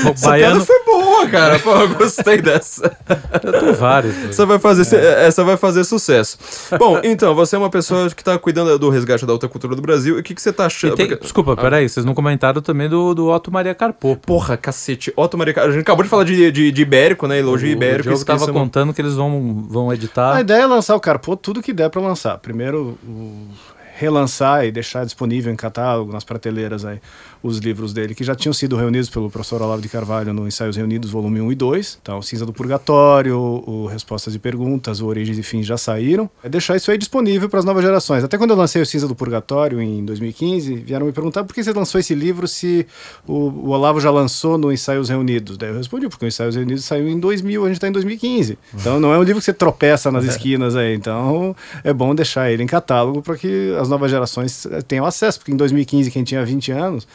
O 0.05 0.09
Essa 0.09 0.29
baiano 0.29 0.55
piada 0.55 0.65
foi 0.65 0.83
boa, 0.85 1.27
cara. 1.29 1.59
Pô, 1.59 1.71
eu 1.75 1.89
gostei 1.95 2.41
dessa. 2.41 2.91
eu 3.43 3.51
tenho 3.59 3.73
vários. 3.73 4.15
Essa 4.29 4.45
vai 4.45 4.59
fazer, 4.59 4.95
essa 4.95 5.43
vai 5.43 5.55
fazer 5.57 5.83
sucesso. 5.83 6.37
Bom, 6.77 6.99
então, 7.03 7.33
você 7.33 7.55
é 7.55 7.59
uma 7.59 7.69
pessoa 7.69 8.09
que 8.09 8.23
tá 8.23 8.37
cuidando 8.37 8.77
do 8.77 8.89
resgate 8.89 9.25
da 9.25 9.31
alta 9.33 9.47
cultura 9.47 9.75
do 9.75 9.81
Brasil. 9.81 10.17
E 10.17 10.19
o 10.19 10.23
que, 10.23 10.35
que 10.35 10.41
você 10.41 10.51
tá 10.51 10.65
achando? 10.65 10.95
Tem- 10.95 11.07
Porque- 11.07 11.23
Desculpa, 11.23 11.55
peraí, 11.55 11.87
vocês 11.87 12.05
não 12.05 12.13
comentaram 12.13 12.61
também 12.61 12.89
do, 12.89 13.13
do 13.13 13.29
Otto 13.29 13.51
Maria 13.51 13.73
Carpo. 13.75 14.17
Porra, 14.25 14.57
cacete. 14.57 15.13
Otto 15.15 15.37
Maria 15.37 15.53
Car- 15.53 15.65
A 15.65 15.71
gente 15.71 15.81
acabou 15.81 16.03
de 16.03 16.09
falar 16.09 16.23
de, 16.23 16.51
de, 16.51 16.71
de 16.71 16.81
Ibérico, 16.81 17.27
né? 17.27 17.39
Elogio 17.39 17.69
o 17.69 17.71
Ibérico. 17.71 18.09
Diogo 18.09 18.25
tava 18.25 18.51
contando 18.51 18.93
que 18.93 19.01
eles 19.01 19.13
vão, 19.13 19.65
vão 19.69 19.89
A 19.89 19.93
editar. 19.95 20.39
ideia 20.41 20.63
é 20.63 20.65
lançar 20.65 20.95
o 20.95 20.99
Carpô 20.99 21.35
tudo 21.37 21.61
que 21.61 21.71
der 21.73 21.89
para 21.89 22.01
lançar. 22.01 22.37
Primeiro, 22.39 22.88
relançar 23.99 24.65
e 24.65 24.71
deixar 24.71 25.03
disponível 25.03 25.51
em 25.51 25.55
catálogo, 25.55 26.11
nas 26.11 26.23
prateleiras 26.23 26.85
aí, 26.85 27.01
os 27.41 27.57
livros 27.59 27.93
dele, 27.93 28.13
que 28.13 28.23
já 28.23 28.35
tinham 28.35 28.53
sido 28.53 28.75
reunidos 28.75 29.09
pelo 29.09 29.29
professor 29.29 29.61
Olavo 29.61 29.81
de 29.81 29.87
Carvalho 29.87 30.33
no 30.33 30.47
Ensaios 30.47 30.75
Reunidos, 30.75 31.09
volume 31.09 31.39
1 31.39 31.51
e 31.51 31.55
2. 31.55 31.99
Então, 32.01 32.21
Cinza 32.21 32.45
do 32.45 32.51
Purgatório, 32.51 33.37
o 33.37 33.87
Respostas 33.87 34.35
e 34.35 34.39
Perguntas, 34.39 34.99
o 34.99 35.07
Origens 35.07 35.37
e 35.37 35.43
Fins 35.43 35.65
já 35.65 35.77
saíram. 35.77 36.29
É 36.43 36.49
deixar 36.49 36.75
isso 36.75 36.91
aí 36.91 36.97
disponível 36.97 37.49
para 37.49 37.59
as 37.59 37.65
novas 37.65 37.83
gerações. 37.83 38.23
Até 38.23 38.37
quando 38.37 38.51
eu 38.51 38.57
lancei 38.57 38.81
o 38.81 38.85
Cinza 38.85 39.07
do 39.07 39.15
Purgatório, 39.15 39.81
em 39.81 40.03
2015, 40.03 40.75
vieram 40.75 41.05
me 41.05 41.11
perguntar 41.11 41.43
por 41.43 41.53
que 41.53 41.63
você 41.63 41.71
lançou 41.71 41.99
esse 41.99 42.13
livro 42.13 42.47
se 42.47 42.85
o, 43.25 43.33
o 43.33 43.69
Olavo 43.69 44.01
já 44.01 44.11
lançou 44.11 44.57
no 44.57 44.71
Ensaios 44.71 45.09
Reunidos. 45.09 45.57
Daí 45.57 45.69
eu 45.69 45.77
respondi, 45.77 46.09
porque 46.09 46.25
o 46.25 46.27
Ensaios 46.27 46.55
Reunidos 46.55 46.83
saiu 46.83 47.07
em 47.07 47.19
2000, 47.19 47.63
a 47.63 47.67
gente 47.67 47.77
está 47.77 47.87
em 47.87 47.91
2015. 47.91 48.57
Então 48.73 48.99
não 48.99 49.13
é 49.13 49.17
um 49.17 49.23
livro 49.23 49.39
que 49.39 49.45
você 49.45 49.53
tropeça 49.53 50.11
nas 50.11 50.25
esquinas 50.25 50.75
aí. 50.75 50.93
Então 50.93 51.55
é 51.83 51.93
bom 51.93 52.13
deixar 52.13 52.51
ele 52.51 52.63
em 52.63 52.67
catálogo 52.67 53.21
para 53.21 53.37
que 53.37 53.73
as 53.79 53.87
novas 53.87 54.11
gerações 54.11 54.65
eh, 54.65 54.81
tenham 54.81 55.05
acesso. 55.05 55.39
Porque 55.39 55.51
em 55.51 55.57
2015, 55.57 56.11
quem 56.11 56.23
tinha 56.23 56.43
20 56.43 56.71
anos, 56.71 57.07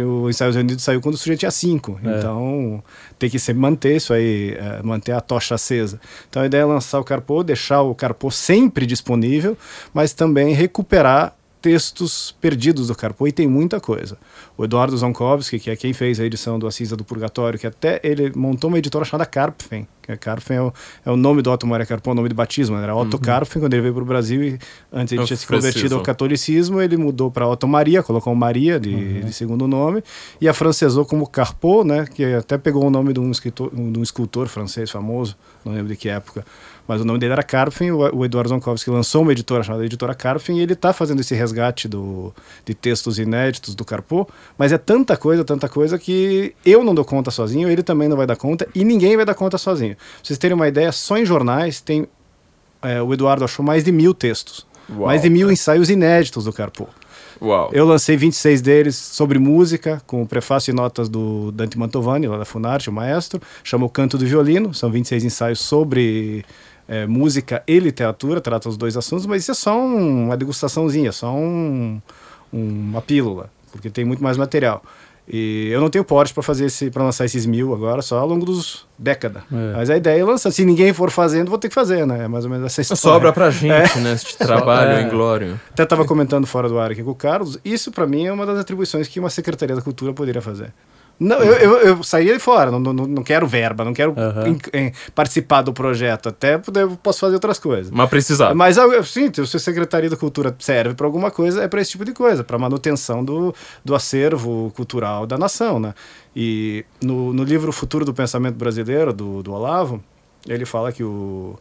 o 0.00 0.30
Ensaios 0.30 0.54
Reunidos 0.54 0.84
saiu 0.84 1.00
quando 1.00 1.16
o 1.16 1.18
sujeito 1.18 1.40
tinha 1.40 1.50
5. 1.50 2.00
É. 2.04 2.18
Então 2.18 2.82
tem 3.18 3.28
que 3.28 3.38
sempre 3.38 3.60
manter 3.60 3.96
isso 3.96 4.12
aí, 4.12 4.56
eh, 4.56 4.80
manter 4.82 5.12
a 5.12 5.20
tocha 5.20 5.56
acesa. 5.56 6.00
Então 6.30 6.42
a 6.42 6.46
ideia 6.46 6.62
é 6.62 6.64
lançar 6.64 7.00
o 7.00 7.04
Carpô, 7.04 7.42
deixar 7.42 7.82
o 7.82 7.94
Carpô 7.94 8.30
sempre 8.30 8.86
disponível, 8.86 9.56
mas 9.92 10.12
também 10.12 10.54
recuperar 10.54 11.34
textos 11.62 12.34
perdidos 12.40 12.88
do 12.88 12.94
Carpo, 12.94 13.26
e 13.26 13.32
tem 13.32 13.46
muita 13.46 13.80
coisa. 13.80 14.18
O 14.58 14.64
Eduardo 14.64 14.96
Zonkowski, 14.96 15.60
que 15.60 15.70
é 15.70 15.76
quem 15.76 15.92
fez 15.92 16.18
a 16.18 16.24
edição 16.24 16.58
do 16.58 16.66
Assisa 16.66 16.96
do 16.96 17.04
Purgatório, 17.04 17.58
que 17.58 17.66
até 17.66 18.00
ele 18.02 18.32
montou 18.34 18.68
uma 18.68 18.78
editora 18.78 19.04
chamada 19.04 19.24
Karpfen, 19.24 19.86
que 20.02 20.10
é 20.10 20.16
Karpfen 20.16 20.56
é 20.56 20.60
o, 20.60 20.72
é 21.06 21.10
o 21.12 21.16
nome 21.16 21.40
do 21.40 21.50
Otto 21.50 21.64
Maria 21.64 21.86
Carpo, 21.86 22.10
o 22.10 22.14
nome 22.14 22.28
de 22.28 22.34
batismo, 22.34 22.76
né? 22.76 22.82
era 22.82 22.96
Otto 22.96 23.16
Karpfen, 23.18 23.62
quando 23.62 23.72
ele 23.74 23.82
veio 23.82 23.94
para 23.94 24.02
o 24.02 24.06
Brasil, 24.06 24.42
e 24.42 24.58
antes 24.92 25.12
ele 25.12 25.22
Eu 25.22 25.26
tinha 25.26 25.36
se 25.36 25.46
preciso. 25.46 25.68
convertido 25.68 25.94
ao 25.94 26.02
catolicismo, 26.02 26.82
ele 26.82 26.96
mudou 26.96 27.30
para 27.30 27.46
Otto 27.46 27.68
Maria, 27.68 28.02
colocou 28.02 28.34
Maria 28.34 28.80
de, 28.80 29.22
de 29.22 29.32
segundo 29.32 29.68
nome, 29.68 30.02
e 30.40 30.48
afrancesou 30.48 31.04
como 31.06 31.26
Carpo, 31.28 31.84
né? 31.84 32.06
que 32.12 32.24
até 32.24 32.58
pegou 32.58 32.84
o 32.84 32.90
nome 32.90 33.12
de 33.12 33.20
um, 33.20 33.30
escritor, 33.30 33.70
de 33.72 33.98
um 33.98 34.02
escultor 34.02 34.48
francês 34.48 34.90
famoso, 34.90 35.36
não 35.64 35.72
lembro 35.72 35.88
de 35.88 35.96
que 35.96 36.08
época, 36.08 36.44
mas 36.86 37.00
o 37.00 37.04
nome 37.04 37.18
dele 37.18 37.32
era 37.32 37.42
Karpfen, 37.42 37.92
o, 37.92 38.16
o 38.16 38.24
Eduardo 38.24 38.50
Zonkowski 38.50 38.90
lançou 38.90 39.22
uma 39.22 39.32
editora 39.32 39.62
chamada 39.62 39.84
Editora 39.84 40.14
Karpfen, 40.14 40.58
e 40.58 40.60
ele 40.60 40.72
está 40.72 40.92
fazendo 40.92 41.20
esse 41.20 41.34
resgate 41.34 41.88
do, 41.88 42.32
de 42.64 42.74
textos 42.74 43.18
inéditos 43.18 43.74
do 43.74 43.84
Carpo, 43.84 44.28
mas 44.58 44.72
é 44.72 44.78
tanta 44.78 45.16
coisa, 45.16 45.44
tanta 45.44 45.68
coisa, 45.68 45.98
que 45.98 46.54
eu 46.64 46.84
não 46.84 46.94
dou 46.94 47.04
conta 47.04 47.30
sozinho, 47.30 47.68
ele 47.68 47.82
também 47.82 48.08
não 48.08 48.16
vai 48.16 48.26
dar 48.26 48.36
conta, 48.36 48.68
e 48.74 48.84
ninguém 48.84 49.16
vai 49.16 49.24
dar 49.24 49.34
conta 49.34 49.58
sozinho. 49.58 49.96
Pra 49.96 50.04
vocês 50.22 50.38
terem 50.38 50.54
uma 50.54 50.68
ideia, 50.68 50.92
só 50.92 51.16
em 51.16 51.24
jornais 51.24 51.80
tem... 51.80 52.06
é, 52.82 53.00
o 53.02 53.12
Eduardo 53.12 53.44
achou 53.44 53.64
mais 53.64 53.84
de 53.84 53.92
mil 53.92 54.14
textos, 54.14 54.66
Uau. 54.90 55.06
mais 55.06 55.22
de 55.22 55.30
mil 55.30 55.50
ensaios 55.50 55.88
inéditos 55.88 56.44
do 56.44 56.52
Carpo. 56.52 56.88
Uau. 57.42 57.70
Eu 57.72 57.84
lancei 57.84 58.16
26 58.16 58.62
deles 58.62 58.94
sobre 58.94 59.36
música, 59.36 60.00
com 60.06 60.24
prefácio 60.24 60.70
e 60.70 60.74
notas 60.74 61.08
do 61.08 61.50
Dante 61.50 61.76
Mantovani, 61.76 62.28
lá 62.28 62.38
da 62.38 62.44
Funarte, 62.44 62.88
o 62.88 62.92
maestro. 62.92 63.42
Chama 63.64 63.84
O 63.84 63.88
Canto 63.88 64.16
do 64.16 64.24
Violino, 64.24 64.72
são 64.72 64.88
26 64.88 65.24
ensaios 65.24 65.58
sobre 65.58 66.44
é, 66.92 67.06
música 67.06 67.62
e 67.66 67.78
literatura, 67.78 68.40
trata 68.40 68.68
os 68.68 68.76
dois 68.76 68.96
assuntos, 68.96 69.24
mas 69.26 69.42
isso 69.42 69.50
é 69.52 69.54
só 69.54 69.74
um- 69.80 70.26
uma 70.26 70.36
degustaçãozinha, 70.36 71.10
só 71.12 71.32
um- 71.32 72.00
uma 72.52 73.00
pílula, 73.00 73.50
porque 73.70 73.88
tem 73.88 74.04
muito 74.04 74.22
mais 74.22 74.36
material. 74.36 74.82
E 75.26 75.68
eu 75.72 75.80
não 75.80 75.88
tenho 75.88 76.04
porte 76.04 76.34
para 76.34 76.42
fazer 76.42 76.64
esse, 76.66 76.90
para 76.90 77.04
lançar 77.04 77.24
esses 77.24 77.46
mil 77.46 77.72
agora, 77.72 78.02
só 78.02 78.18
ao 78.18 78.26
longo 78.26 78.44
dos 78.44 78.84
décadas. 78.98 79.44
É. 79.52 79.72
Mas 79.76 79.88
a 79.88 79.96
ideia 79.96 80.20
é 80.20 80.24
lançar. 80.24 80.50
Se 80.50 80.64
ninguém 80.64 80.92
for 80.92 81.10
fazendo, 81.12 81.48
vou 81.48 81.58
ter 81.58 81.68
que 81.68 81.74
fazer, 81.74 82.04
né? 82.04 82.24
É 82.24 82.28
mais 82.28 82.44
ou 82.44 82.50
menos 82.50 82.66
essa 82.66 82.80
história. 82.82 83.00
Sobra 83.00 83.32
pra 83.32 83.48
gente, 83.48 83.98
né? 84.00 84.12
Este 84.14 84.36
trabalho 84.36 84.90
É. 84.98 85.02
em 85.02 85.08
glória. 85.08 85.60
Até 85.70 85.84
estava 85.84 86.04
comentando 86.04 86.44
fora 86.46 86.68
do 86.68 86.76
ar 86.78 86.90
aqui 86.90 87.04
com 87.04 87.12
o 87.12 87.14
Carlos. 87.14 87.56
Isso, 87.64 87.92
para 87.92 88.04
mim, 88.06 88.26
é 88.26 88.32
uma 88.32 88.44
das 88.44 88.58
atribuições 88.58 89.06
que 89.06 89.20
uma 89.20 89.30
Secretaria 89.30 89.76
da 89.76 89.80
Cultura 89.80 90.12
poderia 90.12 90.42
fazer. 90.42 90.72
Não, 91.22 91.38
eu, 91.42 91.54
eu, 91.54 91.78
eu 91.78 92.02
saía 92.02 92.32
de 92.32 92.38
fora, 92.38 92.70
não, 92.70 92.80
não, 92.80 92.92
não 92.92 93.22
quero 93.22 93.46
verba, 93.46 93.84
não 93.84 93.94
quero 93.94 94.14
Aham. 94.16 94.48
em- 94.48 94.60
em 94.86 94.92
participar 95.14 95.62
do 95.62 95.72
projeto, 95.72 96.28
até 96.28 96.54
eu 96.74 96.96
posso 97.02 97.20
fazer 97.20 97.34
outras 97.34 97.58
coisas. 97.58 97.90
Mas 97.90 98.08
precisava. 98.10 98.54
Mas 98.54 98.76
eu 98.76 99.04
sinto, 99.04 99.46
se 99.46 99.56
a 99.56 99.60
Secretaria 99.60 100.10
da 100.10 100.16
Cultura 100.16 100.54
serve 100.58 100.94
para 100.94 101.06
alguma 101.06 101.30
coisa, 101.30 101.62
é 101.62 101.68
para 101.68 101.80
esse 101.80 101.92
tipo 101.92 102.04
de 102.04 102.12
coisa, 102.12 102.42
para 102.42 102.58
manutenção 102.58 103.24
do, 103.24 103.54
do 103.84 103.94
acervo 103.94 104.72
cultural 104.74 105.26
da 105.26 105.38
nação, 105.38 105.78
né? 105.78 105.94
E 106.34 106.84
no, 107.02 107.32
no 107.32 107.44
livro 107.44 107.72
Futuro 107.72 108.04
do 108.04 108.12
Pensamento 108.14 108.56
Brasileiro, 108.56 109.12
do, 109.12 109.42
do 109.42 109.52
Olavo, 109.52 110.02
ele 110.48 110.64
fala 110.64 110.90
que 110.90 111.04
o, 111.04 111.58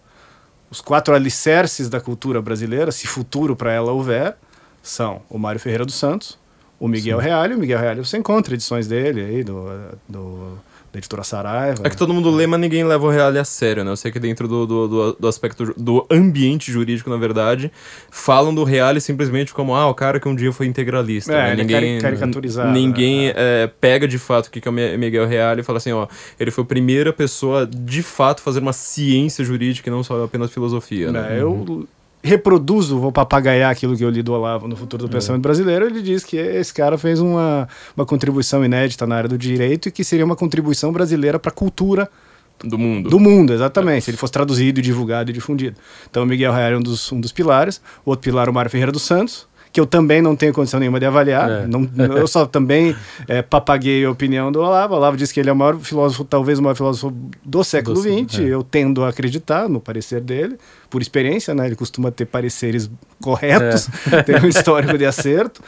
os 0.70 0.82
quatro 0.82 1.14
alicerces 1.14 1.88
da 1.90 2.00
cultura 2.02 2.42
brasileira, 2.42 2.92
se 2.92 3.06
futuro 3.06 3.56
para 3.56 3.72
ela 3.72 3.92
houver, 3.92 4.36
são 4.82 5.22
o 5.30 5.38
Mário 5.38 5.60
Ferreira 5.60 5.86
dos 5.86 5.96
Santos, 5.96 6.40
o 6.82 6.88
Miguel 6.88 7.20
Reale, 7.20 7.54
o 7.56 7.58
Miguel 7.60 7.80
Reale 7.80 8.00
você 8.04 8.18
encontra 8.18 8.54
edições 8.54 8.88
dele 8.88 9.22
aí, 9.22 9.44
do, 9.44 9.66
do, 10.10 10.58
da 10.92 10.98
editora 10.98 11.24
Saraiva. 11.24 11.84
É 11.86 11.90
que 11.90 11.96
todo 11.96 12.14
mundo 12.14 12.30
lê, 12.30 12.46
mas 12.48 12.60
ninguém 12.60 12.84
leva 12.84 13.06
o 13.06 13.10
Reale 13.10 13.38
a 13.40 13.46
sério, 13.46 13.84
né? 13.86 13.92
Eu 13.92 13.96
sei 13.96 14.12
que 14.12 14.20
dentro 14.20 14.48
do, 14.48 14.66
do, 14.66 14.88
do, 14.88 15.14
do 15.14 15.28
aspecto 15.28 15.74
do 15.78 16.06
ambiente 16.12 16.70
jurídico, 16.72 17.10
na 17.10 17.16
verdade, 17.18 17.72
falam 18.10 18.54
do 18.54 18.64
Reale 18.66 19.00
simplesmente 19.00 19.54
como, 19.54 19.74
ah, 19.76 19.88
o 19.88 19.94
cara 19.94 20.20
que 20.20 20.28
um 20.28 20.36
dia 20.36 20.52
foi 20.52 20.66
integralista. 20.66 21.32
É, 21.32 21.36
né? 21.36 21.52
é 21.52 21.56
Ninguém, 21.56 22.00
cari- 22.00 22.02
caricaturizado, 22.02 22.72
Ninguém 22.72 23.28
né? 23.28 23.34
é, 23.36 23.68
pega 23.80 24.08
de 24.08 24.18
fato 24.18 24.48
o 24.48 24.52
que 24.52 24.68
é 24.68 24.70
o 24.70 24.74
Mi- 24.74 24.98
Miguel 24.98 25.28
Reale 25.28 25.62
e 25.62 25.64
fala 25.64 25.78
assim, 25.78 25.92
ó, 25.94 26.08
ele 26.40 26.52
foi 26.52 26.64
a 26.64 26.68
primeira 26.68 27.14
pessoa 27.14 27.66
de 27.66 28.04
fato 28.04 28.42
fazer 28.42 28.60
uma 28.60 28.74
ciência 28.74 29.46
jurídica 29.46 29.88
e 29.88 29.92
não 29.92 30.04
só 30.04 30.24
apenas 30.24 30.52
filosofia, 30.52 31.12
né? 31.12 31.38
É, 31.38 31.42
Eu 31.42 31.88
reproduzo, 32.24 33.00
vou 33.00 33.12
papagaiar 33.12 33.72
aquilo 33.72 33.98
que 33.98 34.04
eu 34.04 34.10
li 34.10 34.22
do 34.22 34.34
Olavo 34.34 34.68
no 34.68 34.76
Futuro 34.76 35.04
do 35.04 35.10
Pensamento 35.10 35.42
Brasileiro. 35.42 35.86
Ele 35.86 36.02
diz 36.02 36.24
que 36.24 36.38
esse 36.38 36.74
cara 36.74 36.98
fez 36.98 37.20
uma, 37.20 37.68
uma 37.96 38.06
contribuição 38.06 38.64
inédita 38.64 39.08
na 39.08 39.16
área 39.16 39.30
do 39.30 39.38
direito 39.38 39.90
e 39.90 39.92
que 39.92 40.04
seria 40.04 40.26
uma 40.26 40.36
contribuição 40.36 40.92
brasileira 40.92 41.40
para 41.40 41.50
a 41.50 41.54
cultura 41.54 42.10
Do 42.64 42.78
mundo. 42.78 43.10
do 43.10 43.20
mundo, 43.20 43.54
exatamente, 43.54 44.06
se 44.06 44.12
ele 44.12 44.18
fosse 44.18 44.34
traduzido, 44.34 44.82
divulgado 44.82 45.32
e 45.32 45.34
difundido. 45.34 45.78
Então, 46.10 46.26
Miguel 46.26 46.54
Real 46.54 46.72
é 46.74 46.78
um 46.78 46.82
dos, 46.82 47.12
um 47.12 47.20
dos 47.20 47.32
pilares. 47.32 47.82
O 48.06 48.12
outro 48.12 48.24
pilar, 48.24 48.48
o 48.50 48.54
Mário 48.54 48.70
Ferreira 48.70 48.92
dos 48.92 49.02
Santos, 49.02 49.48
que 49.74 49.80
eu 49.80 49.86
também 49.86 50.22
não 50.22 50.36
tenho 50.36 50.52
condição 50.54 50.80
nenhuma 50.80 51.00
de 51.00 51.06
avaliar. 51.06 51.50
É. 51.50 51.68
Não, 51.68 51.88
eu 52.18 52.28
só 52.28 52.46
também 52.46 52.96
é, 53.28 53.42
papaguei 53.42 54.04
a 54.04 54.12
opinião 54.12 54.52
do 54.52 54.60
Olavo. 54.60 54.94
O 54.94 54.98
Olavo 54.98 55.16
disse 55.16 55.34
que 55.34 55.40
ele 55.40 55.50
é 55.50 55.54
o 55.54 55.56
maior 55.56 55.78
filósofo, 55.80 56.26
talvez 56.26 56.60
o 56.60 56.62
maior 56.62 56.76
filósofo 56.76 57.16
do 57.44 57.64
século 57.64 57.96
XX. 57.98 58.40
é. 58.40 58.44
Eu 58.44 58.64
tendo 58.64 59.04
a 59.04 59.10
acreditar 59.10 59.70
no 59.70 59.80
parecer 59.80 60.20
dele, 60.22 60.58
por 60.90 61.02
experiência, 61.02 61.54
né? 61.56 61.66
Ele 61.68 61.76
costuma 61.76 62.12
ter 62.12 62.26
pareceres 62.26 62.92
corretos, 63.22 63.88
É. 64.12 64.22
tem 64.24 64.36
um 64.44 64.48
histórico 64.48 64.98
de 64.98 65.06
acerto. 65.06 65.62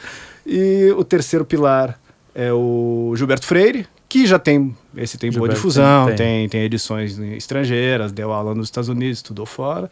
E 0.46 0.92
o 0.96 1.02
terceiro 1.02 1.44
pilar 1.44 1.98
é 2.34 2.52
o 2.52 3.14
Gilberto 3.16 3.46
Freire, 3.46 3.86
que 4.06 4.26
já 4.26 4.38
tem, 4.38 4.76
esse 4.96 5.16
tem 5.16 5.30
boa 5.30 5.40
Gilberto 5.40 5.54
difusão, 5.56 6.06
tem- 6.08 6.16
tem, 6.16 6.48
tem 6.50 6.60
edições 6.62 7.18
estrangeiras, 7.18 8.12
deu 8.12 8.32
aula 8.32 8.54
nos 8.54 8.66
Estados 8.66 8.88
Unidos, 8.90 9.18
estudou 9.18 9.46
fora. 9.46 9.90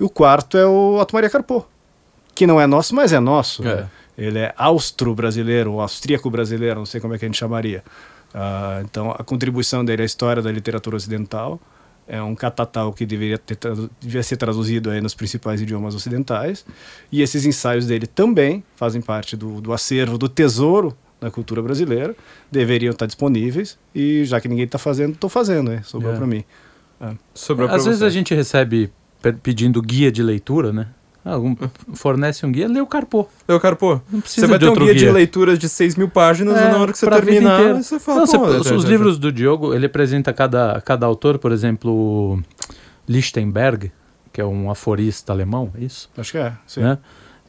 E 0.00 0.02
o 0.02 0.08
quarto 0.10 0.58
é 0.58 0.66
o 0.66 0.98
Otto 1.00 1.14
Maria 1.14 1.30
Carpo, 1.30 1.64
que 2.34 2.46
não 2.46 2.60
é 2.60 2.66
nosso, 2.66 2.94
mas 2.94 3.12
é 3.12 3.20
nosso. 3.20 3.62
É. 3.66 3.76
né? 3.76 3.90
Ele 4.16 4.38
é 4.38 4.54
austro-brasileiro, 4.58 5.72
ou 5.72 5.80
austríaco-brasileiro, 5.80 6.78
não 6.78 6.86
sei 6.86 7.00
como 7.00 7.14
é 7.14 7.18
que 7.18 7.24
a 7.24 7.28
gente 7.28 7.38
chamaria. 7.38 7.82
Ah, 8.34 8.80
então, 8.84 9.10
a 9.10 9.22
contribuição 9.24 9.84
dele 9.84 10.02
à 10.02 10.04
história 10.04 10.42
da 10.42 10.50
literatura 10.52 10.96
ocidental 10.96 11.60
é 12.06 12.20
um 12.22 12.34
catatal 12.34 12.92
que 12.92 13.06
deveria, 13.06 13.38
ter, 13.38 13.56
devia 14.00 14.22
ser 14.22 14.36
traduzido 14.36 14.90
aí 14.90 15.00
nos 15.00 15.14
principais 15.14 15.60
idiomas 15.62 15.94
ocidentais. 15.94 16.64
E 17.10 17.22
esses 17.22 17.46
ensaios 17.46 17.86
dele 17.86 18.06
também 18.06 18.62
fazem 18.76 19.00
parte 19.00 19.36
do, 19.36 19.60
do 19.60 19.72
acervo, 19.72 20.18
do 20.18 20.28
tesouro 20.28 20.96
da 21.20 21.30
cultura 21.30 21.62
brasileira, 21.62 22.14
deveriam 22.50 22.90
estar 22.92 23.06
disponíveis. 23.06 23.78
E 23.94 24.24
já 24.24 24.40
que 24.40 24.48
ninguém 24.48 24.64
está 24.64 24.78
fazendo, 24.78 25.12
estou 25.14 25.30
fazendo, 25.30 25.70
né? 25.70 25.80
sobrou 25.84 26.12
É. 26.12 26.16
para 26.16 26.26
mim. 26.26 26.44
Sobrou 27.34 27.68
pra 27.68 27.76
Às 27.76 27.84
vezes 27.84 28.00
você. 28.00 28.04
a 28.06 28.10
gente 28.10 28.34
recebe 28.34 28.92
pe- 29.22 29.32
pedindo 29.32 29.80
guia 29.80 30.10
de 30.10 30.22
leitura, 30.22 30.72
né? 30.72 30.88
Ah, 31.24 31.38
um- 31.38 31.56
fornece 31.94 32.44
um 32.44 32.50
guia, 32.50 32.66
lê 32.66 32.80
o 32.80 32.86
Carpô. 32.86 33.28
Eu, 33.46 33.60
cara, 33.60 33.76
pô, 33.76 34.00
Não 34.10 34.20
você 34.20 34.44
vai 34.46 34.58
de 34.58 34.64
ter 34.64 34.66
um 34.66 34.70
outro 34.70 34.84
guia, 34.86 34.94
de 34.94 35.00
guia. 35.04 35.12
leituras 35.12 35.58
de 35.58 35.68
6 35.68 35.94
mil 35.94 36.08
páginas 36.08 36.56
É, 36.56 36.66
e 36.68 36.72
na 36.72 36.78
hora 36.78 36.90
que 36.92 36.98
você 36.98 37.08
terminar, 37.08 37.74
você 37.74 38.00
fala, 38.00 38.18
Não, 38.20 38.26
você- 38.26 38.38
pô, 38.38 38.46
os, 38.46 38.66
já- 38.66 38.74
os 38.74 38.84
livros 38.84 39.18
do 39.18 39.30
Diogo, 39.30 39.72
ele 39.72 39.86
apresenta 39.86 40.32
cada, 40.32 40.80
cada 40.84 41.06
autor, 41.06 41.38
por 41.38 41.52
exemplo, 41.52 41.92
o 41.92 42.42
Lichtenberg, 43.08 43.92
que 44.32 44.40
é 44.40 44.44
um 44.44 44.70
aforista 44.70 45.32
alemão, 45.32 45.70
é 45.78 45.84
isso? 45.84 46.10
Acho 46.16 46.32
que 46.32 46.38
é. 46.38 46.52
Sim. 46.66 46.80
Né? 46.80 46.98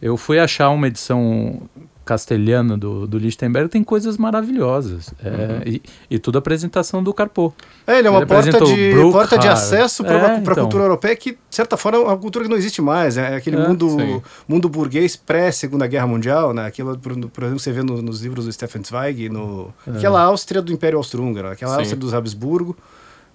Eu 0.02 0.18
fui 0.18 0.38
achar 0.40 0.70
uma 0.70 0.88
edição 0.88 1.62
castelhana 2.06 2.78
do, 2.78 3.08
do 3.08 3.18
Lichtenberg, 3.18 3.70
tem 3.70 3.84
coisas 3.84 4.18
maravilhosas. 4.18 5.14
É, 5.24 5.30
Uhum. 5.30 5.62
e, 5.66 5.82
e 6.12 6.20
tudo 6.20 6.38
apresenção 6.38 7.02
do 7.04 7.14
Carpô. 7.14 7.52
É, 7.88 8.00
ele 8.00 8.08
é 8.08 8.12
uma 8.12 8.20
Ele 8.20 8.26
porta 8.28 8.60
de, 8.66 8.94
porta 9.12 9.38
de 9.38 9.48
acesso 9.48 10.04
para 10.04 10.18
É, 10.18 10.32
a 10.36 10.38
então. 10.40 10.54
cultura 10.56 10.84
europeia 10.84 11.16
que, 11.16 11.32
de 11.32 11.38
certa 11.50 11.76
forma, 11.78 11.98
é 12.00 12.02
uma 12.02 12.18
cultura 12.18 12.46
que 12.46 12.50
não 12.52 12.58
existe 12.58 12.82
mais. 12.82 13.18
É 13.18 13.36
aquele 13.36 13.56
É, 13.58 13.68
mundo, 13.68 13.90
sim. 13.90 14.22
mundo 14.48 14.68
burguês 14.70 15.16
pré-Segunda 15.16 15.88
Guerra 15.88 16.08
Mundial, 16.08 16.54
né? 16.54 16.66
Aquilo, 16.66 16.98
por, 16.98 17.14
por 17.30 17.44
exemplo, 17.44 17.60
você 17.60 17.72
vê 17.72 17.84
no- 17.84 18.02
nos 18.02 18.22
livros 18.22 18.46
do 18.46 18.52
Stefan 18.52 18.82
Zweig, 18.84 19.30
no, 19.30 19.74
aquela 19.88 20.22
Áustria 20.22 20.62
do 20.62 20.72
Império 20.72 20.98
Austro-Húngaro, 20.98 21.50
aquela 21.50 21.74
Sim. 21.74 21.78
Áustria 21.80 22.00
dos 22.00 22.14
Habsburgo. 22.14 22.76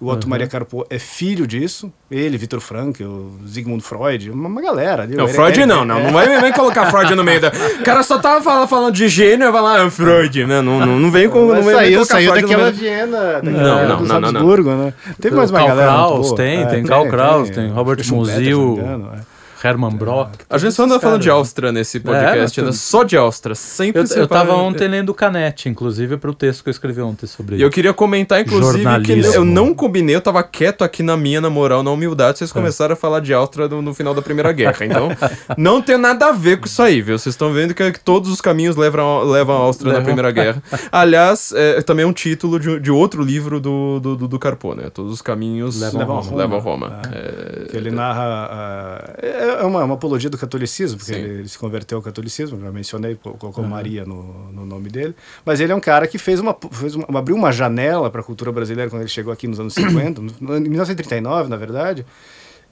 O 0.01 0.07
Otto 0.09 0.23
Uhum. 0.23 0.29
Maria 0.29 0.47
Carpo 0.47 0.85
é 0.89 0.97
filho 0.97 1.45
disso. 1.45 1.91
Ele, 2.09 2.37
Vitor 2.37 2.61
Frankl, 2.61 3.03
Sigmund 3.45 3.83
Freud, 3.83 4.31
uma, 4.31 4.47
uma 4.47 4.61
galera. 4.61 5.05
Não, 5.05 5.25
Ele- 5.25 5.33
Freud 5.33 5.59
ele- 5.59 5.65
não, 5.65 5.83
não. 5.83 5.97
é. 5.99 6.03
Não 6.05 6.11
vai 6.13 6.41
nem 6.41 6.53
colocar 6.53 6.89
Freud 6.89 7.13
no 7.15 7.23
meio 7.23 7.41
da. 7.41 7.49
O 7.49 7.83
cara 7.83 8.01
só 8.01 8.17
tava 8.17 8.41
falando, 8.41 8.67
falando 8.69 8.93
de 8.95 9.09
gênio 9.09 9.49
e 9.49 9.51
vai 9.51 9.61
lá, 9.61 9.83
ah, 9.83 9.91
Freud, 9.91 10.45
né? 10.45 10.61
Não, 10.61 10.79
não, 10.79 10.97
não 10.99 11.11
vem 11.11 11.27
com. 11.29 11.47
Não 11.47 11.55
nem 11.55 11.63
saiu, 11.65 12.05
saiu 12.05 12.31
Freud 12.31 12.47
daquela 12.47 12.63
meio. 12.71 12.75
Viena, 12.75 13.17
daquela 13.33 13.41
Não, 13.43 13.61
não, 13.61 13.87
não, 13.87 14.05
não, 14.05 14.19
não. 14.31 14.39
Habsburgo, 14.39 14.69
né? 14.71 14.93
Teve 15.19 15.35
mais 15.35 15.49
uma 15.51 15.59
Karl 15.59 15.69
galera. 15.69 15.91
Kraus 15.91 16.27
boa. 16.27 16.35
tem, 16.37 16.61
É, 16.61 16.65
tem 16.65 16.83
Karl 16.85 17.07
Kraus, 17.09 17.49
tem 17.49 17.69
Robert 17.69 18.01
Schumpeter, 18.03 18.43
se 18.45 18.51
não 18.51 19.11
Engano, 19.59 19.63
é. 19.63 19.67
Hermann 19.67 19.95
Brock. 19.95 20.29
A 20.49 20.57
gente 20.57 20.73
só 20.73 20.83
anda 20.83 20.99
falando 20.99 21.21
de 21.21 21.29
Áustria 21.29 21.71
nesse 21.71 21.99
podcast, 21.99 22.59
É, 22.59 22.63
né? 22.63 22.71
Só 22.71 23.03
de 23.03 23.17
Áustria. 23.17 23.55
Sempre 23.55 24.01
Eu, 24.01 24.17
eu 24.17 24.27
tava 24.27 24.53
ontem 24.53 24.87
lendo 24.87 25.09
o 25.09 25.13
Canete, 25.13 25.69
inclusive, 25.69 26.17
para 26.17 26.29
o 26.29 26.33
texto 26.33 26.63
que 26.63 26.69
eu 26.69 26.71
escrevi 26.71 27.01
ontem 27.01 27.27
sobre 27.27 27.57
E 27.57 27.61
eu 27.61 27.69
queria 27.69 27.93
comentar, 27.93 28.41
inclusive, 28.41 28.85
que 29.03 29.11
eu 29.35 29.45
não 29.45 29.73
combinei, 29.73 30.15
eu 30.15 30.21
tava 30.21 30.41
quieto 30.43 30.83
aqui 30.83 31.03
na 31.03 31.15
minha, 31.15 31.41
na 31.41 31.49
moral, 31.49 31.83
na 31.83 31.91
humildade, 31.91 32.39
vocês 32.39 32.51
começaram 32.51 32.93
a 32.93 32.95
falar 32.95 33.19
de 33.19 33.33
Áustria 33.33 33.67
no, 33.67 33.81
no 33.81 33.93
final 33.93 34.13
da 34.13 34.21
Primeira 34.21 34.51
Guerra. 34.51 34.85
Então, 34.85 35.09
não 35.57 35.81
tem 35.81 35.97
nada 35.97 36.27
a 36.27 36.31
ver 36.31 36.59
com 36.59 36.65
isso 36.65 36.81
aí, 36.81 37.01
viu? 37.01 37.17
Vocês 37.17 37.33
estão 37.33 37.51
vendo 37.53 37.73
que, 37.73 37.91
que 37.91 37.99
todos 37.99 38.31
os 38.31 38.41
caminhos 38.41 38.75
levam, 38.75 39.23
levam 39.23 39.55
a 39.55 39.59
Áustria 39.59 39.93
na. 39.93 39.99
Primeira 40.09 40.31
Guerra. 40.39 40.61
Aliás, 40.91 41.53
é 41.55 41.81
também 41.81 42.05
um 42.05 42.13
título 42.13 42.59
de, 42.59 42.79
de 42.79 42.91
outro 42.91 43.21
livro 43.23 43.59
do, 43.59 43.99
do, 43.99 44.15
do, 44.15 44.27
do 44.27 44.39
Carpo, 44.39 44.73
né? 44.73 44.89
Todos 44.93 45.11
os 45.13 45.21
caminhos 45.21 45.79
Levam 45.79 46.01
a 46.01 46.05
Roma. 46.21 46.37
Levam 46.37 46.57
a 46.57 46.61
Roma. 46.61 47.01
É, 47.11 47.58
Que 47.69 47.77
ele 47.77 47.91
narra. 47.91 48.47
ah, 48.51 49.13
é 49.21 49.63
uma, 49.63 49.83
uma 49.83 49.93
apologia 49.95 50.29
do 50.29 50.37
catolicismo, 50.37 50.97
porque 50.97 51.13
ele, 51.13 51.39
ele 51.39 51.47
se 51.47 51.57
converteu 51.57 51.97
ao 51.97 52.01
catolicismo, 52.01 52.59
já 52.59 52.71
mencionei, 52.71 53.15
colocou 53.15 53.63
Maria 53.63 54.05
no, 54.05 54.51
no 54.51 54.65
nome 54.65 54.89
dele. 54.89 55.15
Mas 55.45 55.59
ele 55.59 55.71
é 55.71 55.75
um 55.75 55.79
cara 55.79 56.07
que 56.07 56.17
fez 56.17 56.39
uma, 56.39 56.55
fez 56.71 56.95
uma 56.95 57.05
abriu 57.19 57.35
uma 57.35 57.51
janela 57.51 58.09
para 58.09 58.21
a 58.21 58.23
cultura 58.23 58.51
brasileira 58.51 58.89
quando 58.89 59.01
ele 59.03 59.09
chegou 59.09 59.31
aqui 59.31 59.47
nos 59.47 59.59
anos 59.59 59.73
50, 59.77 60.21
no- 60.41 60.57
em 60.57 60.61
1939, 60.61 61.49
na 61.49 61.57
verdade, 61.57 62.05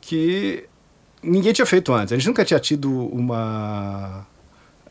que 0.02 0.66
ninguém 1.22 1.54
tinha 1.54 1.66
feito 1.66 1.94
antes. 1.94 2.14
A 2.14 2.18
gente 2.18 2.28
nunca 2.28 2.44
tinha 2.46 2.60
tido 2.60 2.92
uma. 2.92 4.26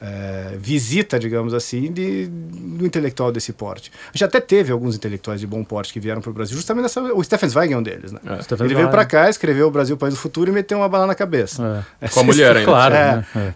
É, 0.00 0.56
visita, 0.59 1.18
digamos 1.18 1.54
assim, 1.54 1.92
de, 1.92 2.26
do 2.26 2.85
intelectual 2.87 3.32
desse 3.32 3.52
porte. 3.52 3.90
A 4.09 4.12
gente 4.12 4.24
até 4.24 4.40
teve 4.40 4.72
alguns 4.72 4.94
intelectuais 4.96 5.40
de 5.40 5.46
bom 5.46 5.62
porte 5.64 5.92
que 5.92 6.00
vieram 6.00 6.20
para 6.20 6.30
o 6.30 6.32
Brasil, 6.35 6.56
justamente 6.56 6.82
nessa. 6.85 7.00
O 7.14 7.22
Stephen 7.22 7.48
Zweig 7.48 7.72
é 7.72 7.76
um 7.78 7.82
deles, 7.82 8.12
né? 8.12 8.20
É. 8.26 8.64
Ele 8.64 8.74
veio 8.74 8.88
para 8.90 9.04
cá, 9.04 9.28
escreveu 9.30 9.68
o 9.68 9.70
Brasil 9.70 9.96
País 9.96 10.14
do 10.14 10.20
Futuro 10.20 10.50
e 10.50 10.52
meteu 10.52 10.78
uma 10.78 10.88
bala 10.88 11.06
na 11.06 11.14
cabeça. 11.14 11.85
É. 12.00 12.09
Com 12.12 12.20
a 12.20 12.24
mulher 12.24 12.56
ainda. 12.56 12.64
Claro, 12.70 12.94
É. 12.94 13.16
né? 13.16 13.54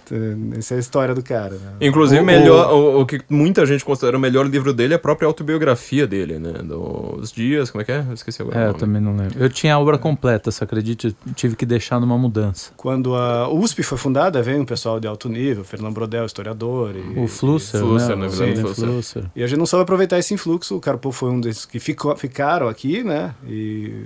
É. 0.55 0.59
Essa 0.59 0.74
é 0.74 0.76
a 0.76 0.81
história 0.81 1.14
do 1.14 1.22
cara. 1.22 1.55
Né? 1.55 1.72
Inclusive, 1.81 2.20
O- 2.20 2.24
melhor, 2.24 2.72
o, 2.72 3.00
o 3.03 3.07
que 3.07 3.20
muita 3.29 3.64
gente 3.66 3.85
considera 3.85 4.16
o 4.16 4.20
melhor 4.20 4.46
livro 4.46 4.72
dele 4.72 4.94
é 4.94 4.96
a 4.96 4.98
própria 5.00 5.26
autobiografia 5.26 6.07
dele, 6.07 6.38
né? 6.38 6.53
Dos 6.62 7.33
dias, 7.33 7.70
como 7.70 7.83
é 7.83 7.85
que 7.85 7.92
é? 7.92 8.05
Eu 8.09 8.14
esqueci 8.14 8.40
agora. 8.42 8.59
É, 8.59 8.66
o 8.66 8.70
eu 8.70 8.74
também 8.74 9.00
não 9.00 9.16
lembro. 9.16 9.38
Eu 9.38 9.48
tinha 9.48 9.74
a 9.74 9.79
obra 9.79 9.98
completa, 9.98 10.50
você 10.50 10.64
acredita? 10.64 11.09
Eu 11.09 11.14
tive 11.35 11.57
que 11.57 11.66
deixar 11.66 12.00
numa 12.00 12.16
mudança. 12.18 12.70
Quando 12.76 13.14
a 13.14 13.48
USP 13.53 13.83
foi 13.83 13.98
fundada, 13.98 14.42
veio 14.42 14.61
um 14.61 14.64
pessoal 14.64 14.98
de 15.00 15.07
alto 15.07 15.29
nível, 15.29 15.64
Fernando 15.64 15.92
Brodel, 15.94 16.24
historiador. 16.31 16.95
E, 16.97 17.19
O 17.19 17.27
Flusser, 17.27 17.81
Flusser, 17.81 18.16
né? 18.16 18.27
né? 18.27 18.29
Guilherme 18.29 18.55
Guilherme 18.55 18.75
Flusser. 18.75 18.88
Flusser. 18.88 19.25
E 19.37 19.43
a 19.43 19.47
gente 19.47 19.59
não 19.59 19.66
soube 19.66 19.83
aproveitar 19.83 20.19
esse 20.19 20.33
influxo. 20.33 20.77
O 20.77 20.81
Carpo 20.81 21.12
foi 21.12 21.31
um 21.31 21.40
desses 21.40 21.66
que 21.66 21.79
ficou, 21.79 22.16
ficaram 22.16 22.69
aqui, 22.69 23.03
né? 23.03 23.35
E 23.47 24.05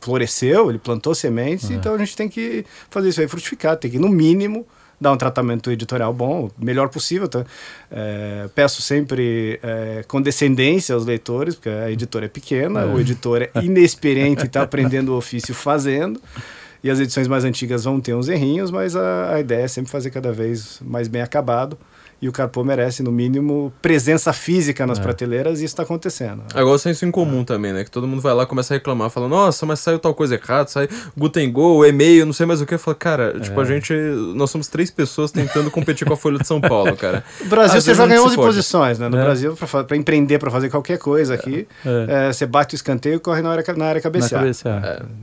floresceu, 0.00 0.70
ele 0.70 0.78
plantou 0.78 1.14
sementes. 1.14 1.70
É. 1.70 1.74
Então 1.74 1.94
a 1.94 1.98
gente 1.98 2.16
tem 2.16 2.28
que 2.28 2.64
fazer 2.88 3.10
isso 3.10 3.20
aí 3.20 3.28
frutificar. 3.28 3.76
Tem 3.76 3.90
que, 3.90 3.98
no 3.98 4.08
mínimo, 4.08 4.66
dar 5.00 5.12
um 5.12 5.16
tratamento 5.16 5.70
editorial 5.70 6.12
bom, 6.12 6.50
o 6.60 6.64
melhor 6.64 6.88
possível. 6.88 7.28
Tá? 7.28 7.44
É, 7.90 8.48
peço 8.54 8.82
sempre 8.82 9.58
é, 9.62 10.04
condescendência 10.06 10.94
aos 10.94 11.06
leitores, 11.06 11.54
porque 11.54 11.68
a 11.68 11.90
editora 11.90 12.26
é 12.26 12.28
pequena, 12.28 12.84
o 12.86 13.00
editor 13.00 13.42
é 13.42 13.50
inexperiente 13.62 14.42
e 14.42 14.46
está 14.46 14.62
aprendendo 14.62 15.12
o 15.12 15.16
ofício 15.16 15.54
fazendo. 15.54 16.20
E 16.82 16.90
as 16.90 16.98
edições 16.98 17.28
mais 17.28 17.44
antigas 17.44 17.84
vão 17.84 18.00
ter 18.00 18.14
uns 18.14 18.28
errinhos, 18.28 18.70
mas 18.70 18.96
a, 18.96 19.34
a 19.34 19.40
ideia 19.40 19.64
é 19.64 19.68
sempre 19.68 19.90
fazer 19.90 20.10
cada 20.10 20.32
vez 20.32 20.80
mais 20.82 21.08
bem 21.08 21.20
acabado 21.22 21.76
e 22.22 22.28
o 22.28 22.32
Carpo 22.32 22.62
merece, 22.62 23.02
no 23.02 23.10
mínimo, 23.10 23.72
presença 23.80 24.32
física 24.32 24.86
nas 24.86 24.98
é. 24.98 25.02
prateleiras 25.02 25.60
e 25.60 25.64
isso 25.64 25.72
está 25.72 25.84
acontecendo. 25.84 26.42
É 26.54 26.60
igual 26.60 26.74
o 26.74 26.78
senso 26.78 27.06
em 27.06 27.10
comum 27.10 27.40
é. 27.40 27.44
também, 27.44 27.72
né? 27.72 27.82
Que 27.82 27.90
todo 27.90 28.06
mundo 28.06 28.20
vai 28.20 28.34
lá 28.34 28.44
começa 28.44 28.74
a 28.74 28.76
reclamar, 28.76 29.08
fala, 29.08 29.26
nossa, 29.26 29.64
mas 29.64 29.80
saiu 29.80 29.98
tal 29.98 30.14
coisa 30.14 30.34
errada, 30.34 30.68
sai 30.68 30.88
Guten 31.16 31.50
Go, 31.50 31.84
e-mail, 31.84 32.26
não 32.26 32.32
sei 32.32 32.44
mais 32.44 32.60
o 32.60 32.66
que. 32.66 32.76
Fala, 32.76 32.94
cara, 32.94 33.34
é. 33.36 33.40
tipo, 33.40 33.58
a 33.58 33.64
gente. 33.64 33.94
Nós 34.34 34.50
somos 34.50 34.68
três 34.68 34.90
pessoas 34.90 35.30
tentando 35.32 35.70
competir 35.70 36.06
com 36.06 36.12
a 36.12 36.16
Folha 36.16 36.38
de 36.38 36.46
São 36.46 36.60
Paulo, 36.60 36.94
cara. 36.96 37.24
No 37.40 37.46
Brasil 37.48 37.78
Às 37.78 37.84
você 37.84 37.94
joga 37.94 38.14
em 38.14 38.18
11 38.18 38.36
posições, 38.36 38.98
né? 38.98 39.08
No 39.08 39.16
é. 39.16 39.22
Brasil, 39.22 39.56
para 39.86 39.96
empreender, 39.96 40.38
para 40.38 40.50
fazer 40.50 40.68
qualquer 40.68 40.98
coisa 40.98 41.34
aqui, 41.34 41.66
é. 41.86 42.28
É, 42.28 42.32
você 42.32 42.44
bate 42.44 42.74
o 42.74 42.76
escanteio 42.76 43.16
e 43.16 43.18
corre 43.18 43.40
na 43.40 43.50
área, 43.50 43.64
na 43.74 43.86
área 43.86 44.00
cabecear. 44.00 44.42
Na 44.42 44.50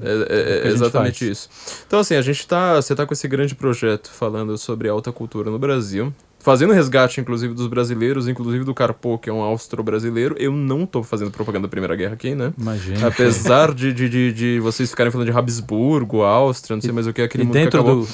é, 0.04 0.68
exatamente 0.68 1.30
isso. 1.30 1.50
Então, 1.86 2.00
assim, 2.00 2.16
a 2.16 2.22
gente 2.22 2.48
tá. 2.48 2.76
Você 2.76 2.96
tá 2.96 3.06
com 3.06 3.14
esse 3.14 3.28
grande 3.28 3.54
projeto 3.54 4.10
falando 4.10 4.58
sobre 4.58 4.90
alta 4.90 5.12
cultura 5.12 5.52
no 5.52 5.60
Brasil 5.60 6.14
fazendo 6.40 6.74
resgate, 6.74 7.20
inclusive, 7.20 7.54
dos 7.54 7.68
brasileiros, 7.68 8.28
inclusive 8.28 8.64
do 8.64 8.74
Carpo, 8.74 9.18
que 9.18 9.30
é 9.30 9.34
um 9.34 9.42
austro-brasileiro. 9.42 10.36
Eu 10.40 10.52
não 10.52 10.86
tô 10.86 11.04
fazendo 11.04 11.32
propaganda 11.32 11.68
da 11.68 11.70
Primeira 11.70 11.96
Guerra 11.96 12.14
aqui, 12.14 12.36
né? 12.36 12.54
Imagina. 12.58 13.08
Apesar 13.08 13.74
de, 13.74 13.92
de, 13.94 14.10
de, 14.10 14.34
de, 14.34 14.60
vocês 14.60 14.90
ficarem 14.90 15.12
falando 15.12 15.30
de 15.30 15.38
Habsburgo, 15.38 16.24
Áustria, 16.24 16.76
não 16.76 16.82
sei 16.82 16.92
e, 16.92 16.94
mais 16.94 17.08
o 17.08 17.14
que, 17.14 17.22
aquele 17.22 17.44
e 17.44 17.46
mundo 17.46 17.54
dentro 17.54 17.82
acabou... 17.82 18.02
do 18.02 18.08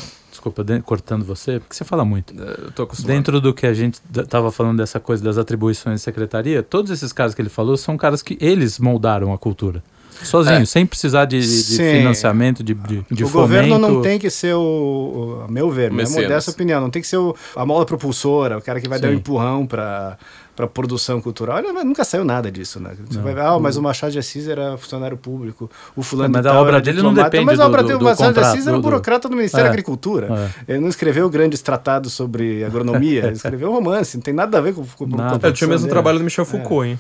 desculpa, 0.44 0.64
de, 0.64 0.82
cortando 0.82 1.24
você, 1.24 1.60
porque 1.60 1.76
você 1.76 1.86
fala 1.86 2.04
muito. 2.04 2.34
É, 2.34 2.66
eu 2.66 2.72
tô 2.72 2.84
acostumado. 2.84 3.16
Dentro 3.16 3.40
do 3.40 3.54
que 3.54 3.66
a 3.66 3.74
gente 3.74 4.02
estava 4.16 4.52
falando 4.52 4.78
dessa 4.78 5.00
coisa 5.00 5.24
das 5.24 5.38
atribuições 5.38 6.00
de 6.00 6.02
secretaria, 6.02 6.62
todos 6.62 6.92
esses 6.92 7.14
caras 7.14 7.34
que 7.34 7.42
ele 7.42 7.50
falou 7.50 7.78
são 7.78 7.96
caras 7.96 8.22
que 8.22 8.38
eles 8.42 8.78
moldaram 8.78 9.34
a 9.34 9.38
cultura. 9.38 9.82
Sozinho, 10.24 10.62
é. 10.62 10.66
sem 10.66 10.86
precisar 10.86 11.26
de, 11.26 11.40
de 11.40 11.76
financiamento, 11.78 12.64
de, 12.64 12.74
de, 12.74 13.06
de 13.10 13.24
o 13.24 13.28
fomento. 13.28 13.32
governo 13.32 13.80
não 13.80 14.02
tem 14.02 14.20
que 14.20 14.30
ser 14.30 14.54
o, 14.54 14.60
o 14.60 15.46
a 15.48 15.52
meu 15.52 15.70
ver, 15.70 15.92
minha 15.92 16.10
modesta 16.10 16.52
opinião, 16.52 16.80
não 16.82 16.90
tem 16.90 17.02
que 17.02 17.08
ser 17.08 17.18
o, 17.18 17.36
a 17.56 17.66
mola 17.66 17.86
propulsora, 17.86 18.58
o 18.58 18.62
cara 18.62 18.80
que 18.80 18.88
vai 18.88 19.00
Sim. 19.00 19.04
dar 19.04 19.12
um 19.12 19.14
empurrão 19.14 19.66
para 19.66 20.18
para 20.56 20.68
produção 20.68 21.20
cultural. 21.20 21.58
Olha, 21.58 21.84
nunca 21.84 22.04
saiu 22.04 22.24
nada 22.24 22.52
disso, 22.52 22.80
né? 22.80 22.92
Você 23.08 23.18
não. 23.18 23.24
vai 23.24 23.34
ver, 23.34 23.42
ah, 23.42 23.60
mas 23.60 23.76
o 23.76 23.82
Machado 23.82 24.12
de 24.12 24.20
Assis 24.20 24.48
era 24.48 24.78
funcionário 24.78 25.18
público, 25.18 25.70
o 25.96 26.04
fulano 26.04 26.32
Mas 26.32 26.46
a 26.46 26.60
obra 26.60 26.80
dele 26.80 27.02
não 27.02 27.14
depende 27.14 27.46
Mas 27.46 27.60
a 27.60 27.66
obra 27.66 27.84
dele, 27.84 27.96
o 27.96 28.04
Machado 28.04 28.34
de 28.34 28.40
Assis 28.40 28.68
era 28.68 28.78
um 28.78 28.82
burocrata 28.82 29.28
do 29.28 29.36
Ministério 29.36 29.66
é. 29.66 29.68
da 29.68 29.72
Agricultura. 29.72 30.52
É. 30.68 30.74
Ele 30.74 30.80
não 30.80 30.90
escreveu 30.90 31.30
grandes 31.30 31.62
tratados 31.62 32.14
sobre 32.14 32.64
agronomia, 32.64 33.26
ele 33.26 33.34
escreveu 33.38 33.72
romance, 33.72 34.16
não 34.16 34.22
tem 34.22 34.34
nada 34.34 34.58
a 34.58 34.62
ver 34.62 34.74
com, 34.74 34.86
com, 34.86 35.08
nada. 35.08 35.40
com 35.40 35.46
a 35.46 35.50
Eu 35.50 35.54
tinha 35.54 35.68
o 35.68 35.72
mesmo 35.72 35.88
trabalho 35.88 36.20
do 36.20 36.24
Michel 36.24 36.46
Foucault, 36.46 36.88
é. 36.88 36.92
hein? 36.92 37.00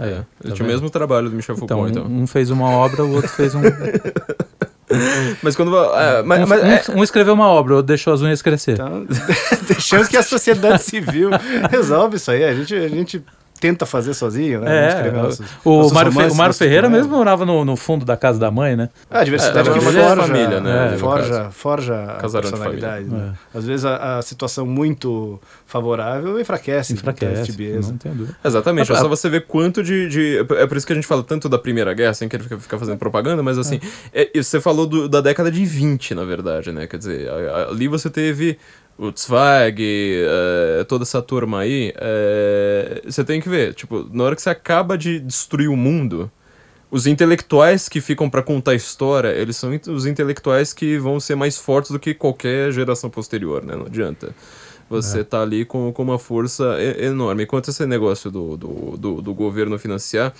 É, 0.00 0.08
é. 0.08 0.48
Tá 0.48 0.54
tinha 0.54 0.64
o 0.64 0.68
mesmo 0.68 0.88
trabalho 0.88 1.28
do 1.28 1.36
Michel 1.36 1.54
então, 1.54 1.68
Foucault, 1.68 1.90
então. 1.90 2.10
Um 2.10 2.26
fez 2.26 2.50
uma 2.50 2.70
obra, 2.70 3.04
o 3.04 3.12
outro 3.12 3.28
fez 3.28 3.54
um. 3.54 3.60
mas 5.42 5.54
quando. 5.54 5.76
É, 5.76 6.22
mas, 6.22 6.42
um, 6.42 6.46
mas, 6.46 6.88
é... 6.88 6.92
um, 6.92 7.04
escreveu 7.04 7.34
uma 7.34 7.48
obra, 7.48 7.74
o 7.74 7.76
outro 7.76 7.88
deixou 7.88 8.14
as 8.14 8.22
unhas 8.22 8.40
crescer. 8.40 8.72
Então, 8.72 9.06
deixamos 9.68 10.08
que 10.08 10.16
a 10.16 10.22
sociedade 10.22 10.82
civil 10.82 11.30
resolve 11.70 12.16
isso 12.16 12.30
aí. 12.30 12.44
A 12.44 12.54
gente, 12.54 12.74
a 12.74 12.88
gente 12.88 13.22
tenta 13.60 13.84
fazer 13.84 14.14
sozinho, 14.14 14.60
né? 14.62 15.06
É, 15.06 15.10
nossos, 15.10 15.46
o, 15.62 15.76
nossos 15.76 15.92
Mário, 15.92 16.12
Fe, 16.12 16.22
o 16.22 16.34
Mário 16.34 16.54
Ferreira 16.54 16.88
mesmo 16.88 17.14
morava 17.14 17.44
no, 17.44 17.64
no, 17.64 17.76
fundo 17.76 18.06
da 18.06 18.16
casa 18.16 18.38
da 18.38 18.50
mãe, 18.50 18.74
né? 18.74 18.88
Ah, 19.10 19.20
a 19.20 19.24
diversidade 19.24 19.68
é, 19.68 19.72
que 19.74 19.80
forja, 19.80 20.16
família, 20.16 20.60
né? 20.60 20.94
É, 20.94 20.96
forja, 20.96 21.50
forja 21.50 22.02
a 22.04 22.28
personalidade. 22.28 23.04
Né? 23.04 23.34
É. 23.54 23.58
Às 23.58 23.66
vezes 23.66 23.84
a, 23.84 24.18
a, 24.18 24.22
situação 24.22 24.64
muito 24.64 25.38
favorável 25.66 26.40
enfraquece. 26.40 26.94
Enfraquece, 26.94 27.52
não 27.82 27.98
tem 27.98 28.12
dúvida. 28.12 28.36
Exatamente, 28.42 28.90
é 28.90 28.96
só 28.96 29.08
você 29.08 29.28
ver 29.28 29.46
quanto 29.46 29.82
de, 29.82 30.08
de, 30.08 30.38
É 30.56 30.66
por 30.66 30.76
isso 30.76 30.86
que 30.86 30.92
a 30.92 30.96
gente 30.96 31.06
fala 31.06 31.22
tanto 31.22 31.48
da 31.48 31.58
Primeira 31.58 31.92
Guerra, 31.92 32.14
sem 32.14 32.28
querer 32.28 32.44
ficar 32.58 32.78
fazendo 32.78 32.96
propaganda, 32.96 33.42
mas 33.42 33.58
assim, 33.58 33.78
é. 34.12 34.30
é 34.34 34.42
você 34.42 34.60
falou 34.60 34.86
do, 34.86 35.08
da 35.08 35.20
década 35.20 35.50
de 35.50 35.64
20, 35.64 36.14
na 36.14 36.24
verdade, 36.24 36.72
né? 36.72 36.86
Quer 36.86 36.96
dizer, 36.96 37.28
ali 37.68 37.86
você 37.86 38.08
teve 38.08 38.58
o 39.00 39.10
Zweig, 39.16 39.82
é, 39.82 40.84
toda 40.84 41.04
essa 41.04 41.22
turma 41.22 41.60
aí, 41.60 41.90
é, 41.96 43.00
você 43.02 43.24
tem 43.24 43.40
que 43.40 43.48
ver, 43.48 43.72
tipo, 43.72 44.06
na 44.12 44.24
hora 44.24 44.36
que 44.36 44.42
você 44.42 44.50
acaba 44.50 44.98
de 44.98 45.18
destruir 45.18 45.70
o 45.70 45.76
mundo, 45.76 46.30
os 46.90 47.06
intelectuais 47.06 47.88
que 47.88 47.98
ficam 47.98 48.28
para 48.28 48.42
contar 48.42 48.72
a 48.72 48.74
história, 48.74 49.28
eles 49.28 49.56
são 49.56 49.70
os 49.88 50.04
intelectuais 50.04 50.74
que 50.74 50.98
vão 50.98 51.18
ser 51.18 51.34
mais 51.34 51.56
fortes 51.56 51.92
do 51.92 51.98
que 51.98 52.12
qualquer 52.12 52.72
geração 52.72 53.08
posterior, 53.08 53.64
né? 53.64 53.74
Não 53.74 53.86
adianta. 53.86 54.34
Você 54.90 55.20
é. 55.20 55.24
tá 55.24 55.40
ali 55.40 55.64
com, 55.64 55.90
com 55.92 56.02
uma 56.02 56.18
força 56.18 56.76
enorme. 56.98 57.44
Enquanto 57.44 57.68
esse 57.68 57.86
negócio 57.86 58.30
do, 58.30 58.56
do, 58.56 58.96
do, 58.98 59.22
do 59.22 59.32
governo 59.32 59.78
financiar, 59.78 60.34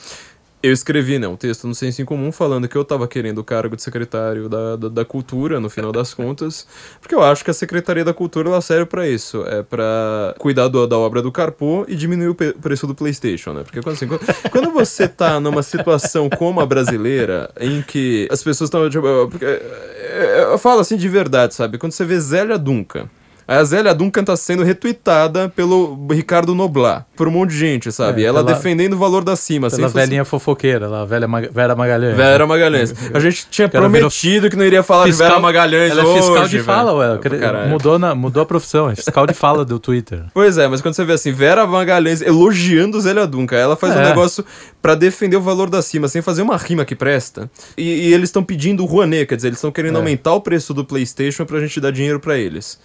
eu 0.63 0.73
escrevi, 0.73 1.19
né, 1.19 1.27
um 1.27 1.37
texto 1.37 1.67
no 1.67 1.75
Senso 1.75 2.03
em 2.03 2.05
Comum 2.05 2.31
falando 2.31 2.69
que 2.69 2.77
eu 2.77 2.83
estava 2.83 3.09
querendo 3.09 3.39
o 3.39 3.45
cargo 3.45 3.75
de 3.75 3.83
secretário 3.83 4.49
da, 4.49 4.77
da, 4.77 4.89
da, 4.89 5.05
Cultura, 5.05 5.59
no 5.59 5.71
final 5.71 5.91
das 5.91 6.13
contas, 6.13 6.67
porque 7.01 7.15
eu 7.15 7.23
acho 7.23 7.43
que 7.43 7.51
a 7.51 7.55
Secretaria 7.55 8.05
da 8.05 8.13
Cultura 8.13 8.49
ela 8.49 8.61
serve 8.61 8.85
para 8.87 9.09
isso, 9.09 9.43
é 9.47 9.63
para 9.63 10.35
cuidar 10.39 10.69
do, 10.69 10.87
da 10.87 10.99
obra 10.99 11.23
do 11.23 11.33
Carpo 11.33 11.85
e 11.89 11.95
diminuir 11.95 12.29
o 12.29 12.35
preço 12.35 12.87
do 12.87 12.95
PlayStation, 12.95 13.53
né? 13.55 13.63
Porque 13.63 13.79
assim, 13.89 14.07
quando, 14.07 14.21
quando 14.51 14.71
você 14.71 15.09
tá 15.09 15.41
numa 15.41 15.63
situação 15.63 16.29
como 16.29 16.61
a 16.61 16.67
brasileira, 16.67 17.51
em 17.59 17.83
que 17.83 18.29
as 18.31 18.43
pessoas 18.43 18.69
estão. 18.69 18.89
Tipo, 18.91 19.07
eu 19.07 20.59
falo 20.59 20.81
assim 20.81 20.97
de 20.97 21.09
verdade, 21.09 21.55
sabe? 21.55 21.79
Quando 21.79 21.93
você 21.93 22.05
vê 22.05 22.21
Zélia 22.21 22.59
Duncan 22.59 23.09
a 23.51 23.65
Zélia 23.65 23.93
Duncan 23.93 24.23
tá 24.23 24.37
sendo 24.37 24.63
retweetada 24.63 25.49
pelo 25.49 26.07
Ricardo 26.09 26.55
Noblar, 26.55 27.05
por 27.17 27.27
um 27.27 27.33
monte 27.33 27.51
de 27.51 27.59
gente, 27.59 27.91
sabe? 27.91 28.23
É, 28.23 28.27
ela 28.27 28.45
pela, 28.45 28.57
defendendo 28.57 28.93
o 28.93 28.97
valor 28.97 29.25
da 29.25 29.35
cima. 29.35 29.69
Pela 29.69 29.87
assim, 29.89 29.99
velhinha 29.99 30.25
fofoqueira 30.25 30.87
lá, 30.87 31.05
velha 31.05 31.27
Mag 31.27 31.51
Vera 31.53 31.75
Magalhães. 31.75 32.17
Vera 32.17 32.47
Magalhães. 32.47 32.95
A 33.13 33.19
gente 33.19 33.49
tinha 33.51 33.69
prometido 33.69 34.49
que 34.49 34.55
não 34.55 34.65
iria 34.65 34.85
falar 34.85 35.07
fiscal, 35.07 35.27
de 35.27 35.33
Vera 35.33 35.43
Magalhães 35.43 35.91
ela 35.91 36.05
hoje. 36.05 36.19
é 36.19 36.23
fiscal 36.23 36.47
de 36.47 36.63
fala, 36.63 36.93
ué. 36.95 37.67
Mudou, 37.69 37.99
na, 37.99 38.15
mudou 38.15 38.41
a 38.41 38.47
profissão, 38.47 38.89
é 38.89 38.95
fiscal 38.95 39.27
de 39.27 39.35
fala 39.35 39.65
do 39.65 39.81
Twitter. 39.81 40.27
Pois 40.33 40.57
é, 40.57 40.69
mas 40.69 40.81
quando 40.81 40.95
você 40.95 41.05
vê 41.05 41.15
assim, 41.15 41.33
Vera 41.33 41.67
Magalhães 41.67 42.23
elogiando 42.23 43.01
Zélia 43.01 43.27
Duncan, 43.27 43.57
ela 43.57 43.75
faz 43.75 43.97
é. 43.97 43.99
um 43.99 44.03
negócio 44.03 44.45
para 44.81 44.95
defender 44.95 45.37
o 45.37 45.41
valor 45.41 45.69
da 45.69 45.83
cima, 45.83 46.07
sem 46.07 46.23
fazer 46.23 46.43
uma 46.43 46.57
rima 46.57 46.85
que 46.85 46.95
presta. 46.95 47.51
E, 47.77 47.83
e 47.83 48.15
eles 48.15 48.29
estão 48.29 48.45
pedindo 48.45 48.85
o 48.85 48.87
Rouanet, 48.87 49.27
quer 49.27 49.35
dizer, 49.35 49.49
eles 49.49 49.59
estão 49.59 49.73
querendo 49.73 49.97
é. 49.97 49.99
aumentar 49.99 50.35
o 50.35 50.41
preço 50.41 50.73
do 50.73 50.85
PlayStation 50.85 51.45
pra 51.45 51.59
gente 51.59 51.81
dar 51.81 51.91
dinheiro 51.91 52.21
para 52.21 52.39
eles. 52.39 52.79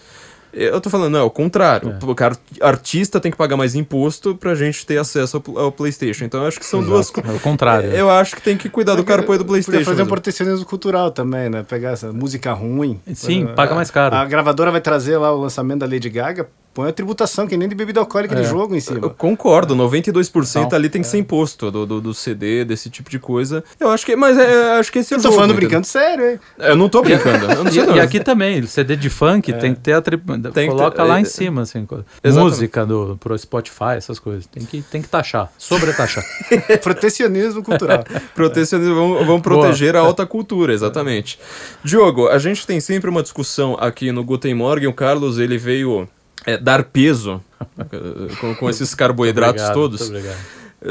Eu 0.55 0.79
tô 0.79 0.89
falando, 0.89 1.11
não, 1.11 1.19
é 1.19 1.23
o 1.23 1.29
contrário. 1.29 1.95
É. 2.01 2.05
O 2.05 2.15
cara, 2.15 2.37
artista 2.61 3.19
tem 3.19 3.29
que 3.29 3.37
pagar 3.37 3.57
mais 3.57 3.75
imposto 3.75 4.35
pra 4.35 4.55
gente 4.55 4.85
ter 4.85 4.97
acesso 4.97 5.43
ao, 5.45 5.59
ao 5.59 5.71
PlayStation. 5.71 6.23
Então 6.23 6.41
eu 6.41 6.47
acho 6.47 6.59
que 6.59 6.65
são 6.65 6.79
Exato. 6.79 6.93
duas 6.93 7.09
coisas. 7.09 7.33
É 7.33 7.35
o 7.35 7.39
contrário. 7.39 7.91
Eu 7.91 8.09
acho 8.09 8.35
que 8.35 8.41
tem 8.41 8.55
que 8.55 8.69
cuidar 8.69 8.95
do 8.95 9.03
cara 9.03 9.21
apoio 9.21 9.39
do 9.39 9.45
PlayStation. 9.45 9.79
Podia 9.79 9.93
fazer 9.93 10.03
um 10.03 10.07
protecionismo 10.07 10.65
cultural 10.65 11.11
também, 11.11 11.49
né? 11.49 11.63
Pegar 11.67 11.91
essa 11.91 12.11
música 12.13 12.53
ruim. 12.53 12.99
Sim, 13.13 13.47
paga 13.55 13.75
mais 13.75 13.91
caro. 13.91 14.15
A, 14.15 14.21
a 14.21 14.25
gravadora 14.25 14.71
vai 14.71 14.81
trazer 14.81 15.17
lá 15.17 15.33
o 15.33 15.41
lançamento 15.41 15.79
da 15.79 15.85
Lady 15.85 16.09
Gaga, 16.09 16.47
Põe 16.75 16.89
a 16.89 16.91
tributação, 16.91 17.47
que 17.47 17.55
nem 17.55 17.69
de 17.69 17.73
bebida 17.73 18.01
alcoólica 18.01 18.35
é. 18.35 18.41
de 18.41 18.49
jogo 18.49 18.75
em 18.75 18.81
cima. 18.81 18.99
Eu 19.01 19.09
concordo, 19.09 19.73
92% 19.77 20.69
Não, 20.69 20.77
ali 20.77 20.89
tem 20.89 21.01
que 21.01 21.07
é. 21.07 21.11
ser 21.11 21.19
imposto 21.19 21.71
do, 21.71 21.85
do, 21.85 22.01
do, 22.01 22.13
CD, 22.13 22.65
desse 22.65 22.89
tipo 22.89 23.09
de 23.09 23.17
coisa. 23.17 23.63
Eu 23.79 23.89
acho 23.89 24.05
que. 24.05 24.13
Mas 24.13 24.37
é, 24.37 24.73
acho 24.73 24.91
que 24.91 24.99
esse 24.99 25.13
é 25.13 25.15
o 25.15 25.19
Eu 25.19 25.21
tô 25.21 25.29
jogo, 25.29 25.35
falando 25.35 25.51
entendeu? 25.51 25.69
brincando 25.69 25.87
sério, 25.87 26.31
hein? 26.31 26.39
Eu 26.59 26.75
não 26.75 26.89
tô 26.89 27.01
brincando. 27.01 27.47
não 27.47 27.63
não. 27.63 27.71
E, 27.95 27.99
aqui 28.01 28.19
também, 28.19 28.61
CD 28.67 28.97
de 28.97 29.09
funk 29.09 29.53
é. 29.53 29.53
tem 29.57 29.73
que 29.73 29.79
ter 29.79 29.93
a 29.93 30.01
tri... 30.01 30.17
Coloca 30.17 30.97
ter, 30.97 31.03
lá 31.03 31.17
é, 31.17 31.21
em 31.21 31.25
cima, 31.25 31.61
assim. 31.61 31.87
Música 32.25 32.85
do, 32.85 33.15
pro 33.21 33.37
Spotify, 33.37 33.95
essas 33.95 34.19
coisas. 34.19 34.45
Tem 34.45 34.65
que, 34.65 34.81
tem 34.81 35.01
que 35.01 35.07
taxar, 35.07 35.49
sobretaxar. 35.57 36.25
Protecionismo 36.83 37.63
cultural. 37.63 38.03
Protecionismo, 38.33 38.95
vamos, 38.95 39.25
vamos 39.25 39.41
proteger 39.41 39.93
Boa. 39.93 40.03
a 40.03 40.07
alta 40.07 40.25
cultura, 40.25 40.73
exatamente. 40.73 41.39
Diogo, 41.85 42.27
a 42.27 42.37
gente 42.37 42.67
tem 42.67 42.81
sempre 42.81 43.09
uma 43.09 43.23
discussão 43.23 43.77
aqui 43.79 44.11
no 44.11 44.25
Guten 44.25 44.55
Morgen. 44.55 44.89
O 44.89 44.93
Carlos, 44.93 45.39
ele 45.39 45.57
veio 45.57 46.05
é, 46.45 46.57
dar 46.57 46.83
peso 46.83 47.41
com, 48.39 48.55
com, 48.55 48.69
esses 48.69 48.93
carboidratos 48.93 49.63
obrigado, 49.63 49.73
todos. 49.73 50.11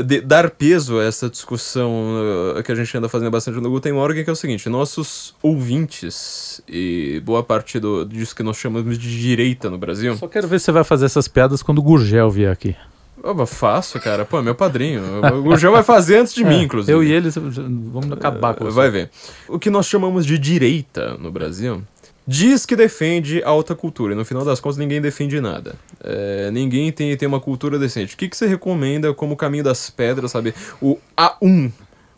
De, 0.07 0.21
dar 0.21 0.51
peso 0.51 0.99
a 0.99 1.05
essa 1.05 1.31
discussão 1.31 2.17
uh, 2.59 2.63
que 2.63 2.73
a 2.73 2.75
gente 2.75 2.97
anda 2.97 3.09
fazendo 3.09 3.31
bastante 3.31 3.61
no 3.61 3.71
Guten 3.71 3.93
Morgen, 3.93 4.25
que 4.25 4.31
é 4.31 4.33
o 4.33 4.37
seguinte: 4.37 4.69
nossos 4.69 5.35
ouvintes 5.41 6.61
e 6.69 7.23
boa 7.25 7.45
parte 7.45 7.79
do, 7.79 8.05
disso 8.05 8.35
que 8.35 8.43
nós 8.43 8.57
chamamos 8.57 8.99
de 8.99 9.21
direita 9.21 9.71
no 9.71 9.79
Brasil. 9.79 10.17
Só 10.17 10.27
quero 10.27 10.49
ver 10.49 10.59
se 10.59 10.65
você 10.65 10.73
vai 10.73 10.85
fazer 10.85 11.05
essas 11.05 11.29
piadas 11.29 11.63
quando 11.63 11.79
o 11.79 11.83
Gurgel 11.83 12.31
vier 12.31 12.51
aqui. 12.51 12.75
Oh, 13.23 13.47
faço, 13.47 13.99
cara. 14.01 14.25
Pô, 14.25 14.43
meu 14.43 14.55
padrinho. 14.55 15.03
O 15.35 15.43
Gurgel 15.43 15.73
vai 15.73 15.83
fazer 15.83 16.19
antes 16.19 16.35
de 16.35 16.43
é, 16.43 16.49
mim, 16.49 16.63
inclusive. 16.65 16.93
Eu 16.93 17.03
e 17.03 17.11
ele 17.11 17.31
vamos 17.31 18.13
acabar 18.13 18.55
com 18.55 18.67
isso. 18.67 18.77
Vai 18.77 18.91
ver. 18.91 19.11
O 19.49 19.59
que 19.59 19.71
nós 19.71 19.87
chamamos 19.87 20.27
de 20.27 20.39
direita 20.39 21.17
no 21.17 21.33
Brasil 21.33 21.83
diz 22.27 22.65
que 22.65 22.75
defende 22.75 23.43
a 23.43 23.49
alta 23.49 23.75
cultura 23.75 24.13
e 24.13 24.17
no 24.17 24.25
final 24.25 24.45
das 24.45 24.61
contas 24.61 24.79
ninguém 24.79 25.01
defende 25.01 25.41
nada. 25.41 25.77
É, 26.03 26.51
ninguém 26.51 26.91
tem, 26.91 27.17
tem 27.17 27.29
uma 27.29 27.41
cultura 27.41 27.79
decente. 27.79 28.15
O 28.15 28.19
que, 28.19 28.29
que 28.29 28.37
você 28.37 28.47
recomenda 28.47 29.13
como 29.13 29.37
caminho 29.37 29.65
das 29.65 29.91
pedras, 29.91 30.31
sabe? 30.31 30.55
O 30.81 30.99
A1, 31.17 31.71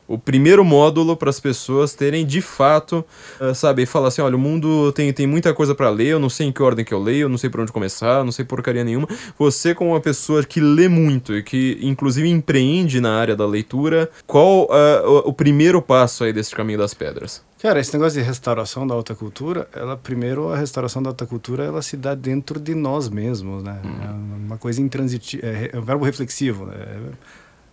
o 0.08 0.18
primeiro 0.18 0.64
módulo 0.64 1.16
para 1.16 1.30
as 1.30 1.40
pessoas 1.40 1.94
terem 1.94 2.24
de 2.24 2.40
fato, 2.40 3.04
uh, 3.40 3.54
sabe, 3.54 3.86
falar 3.86 4.08
assim, 4.08 4.22
olha, 4.22 4.36
o 4.36 4.38
mundo 4.38 4.92
tem, 4.92 5.12
tem 5.12 5.26
muita 5.26 5.52
coisa 5.52 5.74
para 5.74 5.90
ler, 5.90 6.08
eu 6.08 6.18
não 6.18 6.28
sei 6.28 6.46
em 6.46 6.52
que 6.52 6.62
ordem 6.62 6.84
que 6.84 6.94
eu 6.94 7.02
leio, 7.02 7.22
eu 7.22 7.28
não 7.28 7.38
sei 7.38 7.50
por 7.50 7.60
onde 7.60 7.72
começar, 7.72 8.18
eu 8.18 8.24
não 8.24 8.32
sei 8.32 8.44
porcaria 8.44 8.84
nenhuma. 8.84 9.08
Você 9.38 9.74
como 9.74 9.90
uma 9.90 10.00
pessoa 10.00 10.44
que 10.44 10.60
lê 10.60 10.88
muito 10.88 11.34
e 11.34 11.42
que 11.42 11.78
inclusive 11.82 12.28
empreende 12.28 13.00
na 13.00 13.18
área 13.18 13.36
da 13.36 13.46
leitura, 13.46 14.10
qual 14.26 14.64
uh, 14.64 15.08
o, 15.26 15.30
o 15.30 15.32
primeiro 15.32 15.80
passo 15.82 16.24
aí 16.24 16.32
desse 16.32 16.54
caminho 16.54 16.78
das 16.78 16.94
pedras? 16.94 17.44
Cara, 17.60 17.80
esse 17.80 17.92
negócio 17.94 18.20
de 18.20 18.26
restauração 18.26 18.86
da 18.86 18.94
alta 18.94 19.14
cultura, 19.14 19.66
ela 19.72 19.96
primeiro 19.96 20.50
a 20.50 20.56
restauração 20.56 21.02
da 21.02 21.10
alta 21.10 21.24
cultura 21.26 21.64
ela 21.64 21.80
se 21.80 21.96
dá 21.96 22.14
dentro 22.14 22.60
de 22.60 22.74
nós 22.74 23.08
mesmos, 23.08 23.62
né? 23.62 23.80
Uhum. 23.82 24.04
É 24.04 24.10
uma 24.46 24.58
coisa 24.58 24.80
intransitiva, 24.80 25.46
é, 25.46 25.70
é 25.72 25.78
um 25.78 25.82
verbo 25.82 26.04
reflexivo, 26.04 26.66
né? 26.66 26.74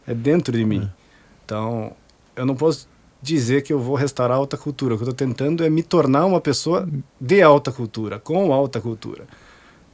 é, 0.08 0.12
é 0.12 0.16
dentro 0.16 0.58
de 0.58 0.64
mim. 0.64 0.80
Uhum. 0.80 0.90
Então, 1.46 1.96
eu 2.36 2.46
não 2.46 2.56
posso 2.56 2.88
dizer 3.22 3.64
que 3.64 3.72
eu 3.72 3.80
vou 3.80 3.96
restaurar 3.96 4.36
a 4.36 4.40
alta 4.40 4.58
cultura. 4.58 4.94
O 4.94 4.98
que 4.98 5.04
eu 5.04 5.10
estou 5.10 5.28
tentando 5.28 5.64
é 5.64 5.70
me 5.70 5.82
tornar 5.82 6.26
uma 6.26 6.42
pessoa 6.42 6.88
de 7.20 7.42
alta 7.42 7.72
cultura, 7.72 8.20
com 8.20 8.52
alta 8.52 8.82
cultura. 8.82 9.26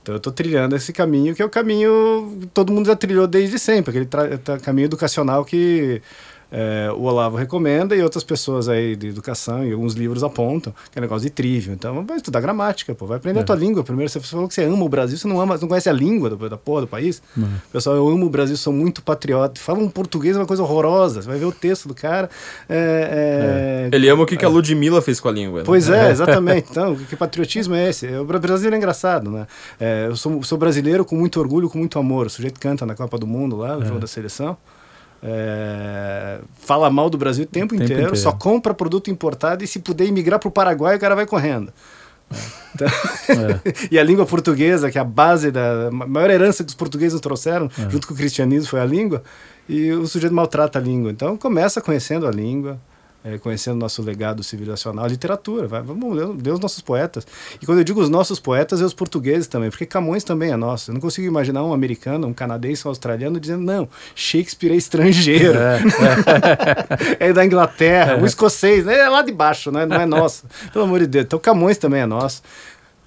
Então 0.01 0.15
eu 0.15 0.17
estou 0.17 0.33
trilhando 0.33 0.75
esse 0.75 0.91
caminho 0.91 1.35
que 1.35 1.41
é 1.41 1.45
o 1.45 1.49
caminho 1.49 2.49
todo 2.53 2.73
mundo 2.73 2.87
já 2.87 2.95
trilhou 2.95 3.27
desde 3.27 3.59
sempre, 3.59 3.91
aquele 3.91 4.59
caminho 4.59 4.85
educacional 4.85 5.45
que 5.45 6.01
é, 6.51 6.91
o 6.91 7.03
Olavo 7.03 7.37
recomenda 7.37 7.95
e 7.95 8.01
outras 8.01 8.23
pessoas 8.23 8.67
aí 8.67 8.95
de 8.95 9.07
educação 9.07 9.65
e 9.65 9.71
alguns 9.71 9.93
livros 9.93 10.23
apontam, 10.23 10.73
que 10.91 10.97
é 10.97 11.01
negócio 11.01 11.27
de 11.27 11.29
trívio. 11.29 11.73
Então, 11.73 12.03
vai 12.05 12.17
estudar 12.17 12.41
gramática, 12.41 12.95
pô, 12.95 13.05
vai 13.05 13.17
aprender 13.17 13.39
é. 13.39 13.41
a 13.41 13.45
tua 13.45 13.55
língua. 13.55 13.83
Primeiro, 13.83 14.11
você 14.11 14.19
falou 14.19 14.47
que 14.47 14.53
você 14.53 14.63
ama 14.63 14.83
o 14.83 14.89
Brasil, 14.89 15.17
você 15.17 15.27
não 15.27 15.39
ama, 15.39 15.57
não 15.57 15.67
conhece 15.67 15.89
a 15.89 15.93
língua 15.93 16.29
do, 16.29 16.49
da 16.49 16.57
porra 16.57 16.81
do 16.81 16.87
país. 16.87 17.21
É. 17.37 17.41
Pessoal, 17.71 17.95
eu 17.95 18.07
amo 18.07 18.25
o 18.25 18.29
Brasil, 18.29 18.57
sou 18.57 18.73
muito 18.73 19.01
patriota. 19.01 19.59
Fala 19.59 19.79
um 19.79 19.89
português, 19.89 20.35
é 20.35 20.39
uma 20.39 20.45
coisa 20.45 20.63
horrorosa. 20.63 21.21
Você 21.21 21.27
vai 21.27 21.37
ver 21.37 21.45
o 21.45 21.51
texto 21.51 21.87
do 21.87 21.93
cara. 21.93 22.29
É, 22.67 23.89
é, 23.91 23.95
Ele 23.95 24.09
ama 24.09 24.23
o 24.23 24.25
que, 24.25 24.35
que 24.35 24.45
a 24.45 24.49
Ludmilla 24.49 25.01
fez 25.01 25.19
com 25.19 25.27
a 25.27 25.31
língua. 25.31 25.59
Né? 25.59 25.65
Pois 25.65 25.89
é, 25.89 26.09
exatamente. 26.09 26.67
Então, 26.71 26.95
que 26.95 27.15
patriotismo 27.15 27.75
é 27.75 27.89
esse? 27.89 28.07
O 28.07 28.25
Brasil 28.25 28.71
é 28.71 28.75
engraçado, 28.75 29.29
né? 29.29 29.47
eu 30.07 30.15
sou, 30.15 30.41
sou, 30.43 30.57
brasileiro 30.57 31.05
com 31.05 31.15
muito 31.15 31.39
orgulho, 31.39 31.69
com 31.69 31.77
muito 31.77 31.97
amor. 31.99 32.27
O 32.27 32.29
sujeito 32.29 32.59
canta 32.59 32.85
na 32.85 32.95
Copa 32.95 33.17
do 33.17 33.27
Mundo 33.27 33.55
lá, 33.55 33.75
no 33.75 33.85
jogo 33.85 33.99
da 33.99 34.07
seleção. 34.07 34.57
É, 35.21 36.39
fala 36.53 36.89
mal 36.89 37.09
do 37.09 37.17
Brasil 37.17 37.43
o 37.43 37.47
tempo, 37.47 37.75
o 37.75 37.77
tempo 37.77 37.83
inteiro, 37.83 38.01
inteiro, 38.01 38.15
só 38.15 38.31
compra 38.31 38.73
produto 38.73 39.11
importado 39.11 39.63
e 39.63 39.67
se 39.67 39.79
puder 39.79 40.05
imigrar 40.05 40.39
para 40.39 40.47
o 40.47 40.51
Paraguai, 40.51 40.95
o 40.95 40.99
cara 40.99 41.15
vai 41.15 41.25
correndo. 41.25 41.73
Então, 42.73 42.87
é. 42.87 43.73
e 43.91 43.99
a 43.99 44.03
língua 44.03 44.25
portuguesa, 44.25 44.89
que 44.89 44.97
é 44.97 45.01
a 45.01 45.05
base 45.05 45.51
da 45.51 45.89
maior 45.91 46.29
herança 46.29 46.63
que 46.63 46.69
os 46.69 46.75
portugueses 46.75 47.19
trouxeram, 47.19 47.69
é. 47.77 47.89
junto 47.89 48.07
com 48.07 48.13
o 48.13 48.17
cristianismo, 48.17 48.69
foi 48.69 48.79
a 48.79 48.85
língua, 48.85 49.23
e 49.67 49.91
o 49.91 50.07
sujeito 50.07 50.33
maltrata 50.33 50.79
a 50.79 50.81
língua. 50.81 51.11
Então 51.11 51.35
começa 51.35 51.81
conhecendo 51.81 52.27
a 52.27 52.31
língua, 52.31 52.79
é, 53.23 53.37
conhecendo 53.37 53.77
nosso 53.77 54.01
legado 54.01 54.43
civilizacional, 54.43 55.05
a 55.05 55.07
literatura, 55.07 55.67
vai, 55.67 55.81
vamos 55.81 56.15
ler, 56.15 56.53
os 56.53 56.59
nossos 56.59 56.81
poetas. 56.81 57.27
E 57.61 57.65
quando 57.65 57.79
eu 57.79 57.83
digo 57.83 58.01
os 58.01 58.09
nossos 58.09 58.39
poetas, 58.39 58.81
é 58.81 58.85
os 58.85 58.93
portugueses 58.93 59.47
também, 59.47 59.69
porque 59.69 59.85
Camões 59.85 60.23
também 60.23 60.51
é 60.51 60.55
nosso. 60.55 60.91
Eu 60.91 60.93
não 60.93 61.01
consigo 61.01 61.27
imaginar 61.27 61.63
um 61.63 61.73
americano, 61.73 62.27
um 62.27 62.33
canadense, 62.33 62.87
um 62.87 62.89
australiano 62.89 63.39
dizendo, 63.39 63.63
não, 63.63 63.89
Shakespeare 64.15 64.71
é 64.71 64.75
estrangeiro. 64.75 65.57
É, 65.57 65.81
é. 67.19 67.27
é 67.29 67.33
da 67.33 67.45
Inglaterra, 67.45 68.13
é. 68.13 68.21
o 68.21 68.25
escocês, 68.25 68.87
é 68.87 69.09
lá 69.09 69.21
de 69.21 69.31
baixo, 69.31 69.71
né? 69.71 69.85
não 69.85 69.97
é 69.99 70.05
nosso. 70.07 70.45
Pelo 70.71 70.85
amor 70.85 70.99
de 70.99 71.07
Deus. 71.07 71.25
Então 71.25 71.39
Camões 71.39 71.77
também 71.77 72.01
é 72.01 72.05
nosso. 72.05 72.41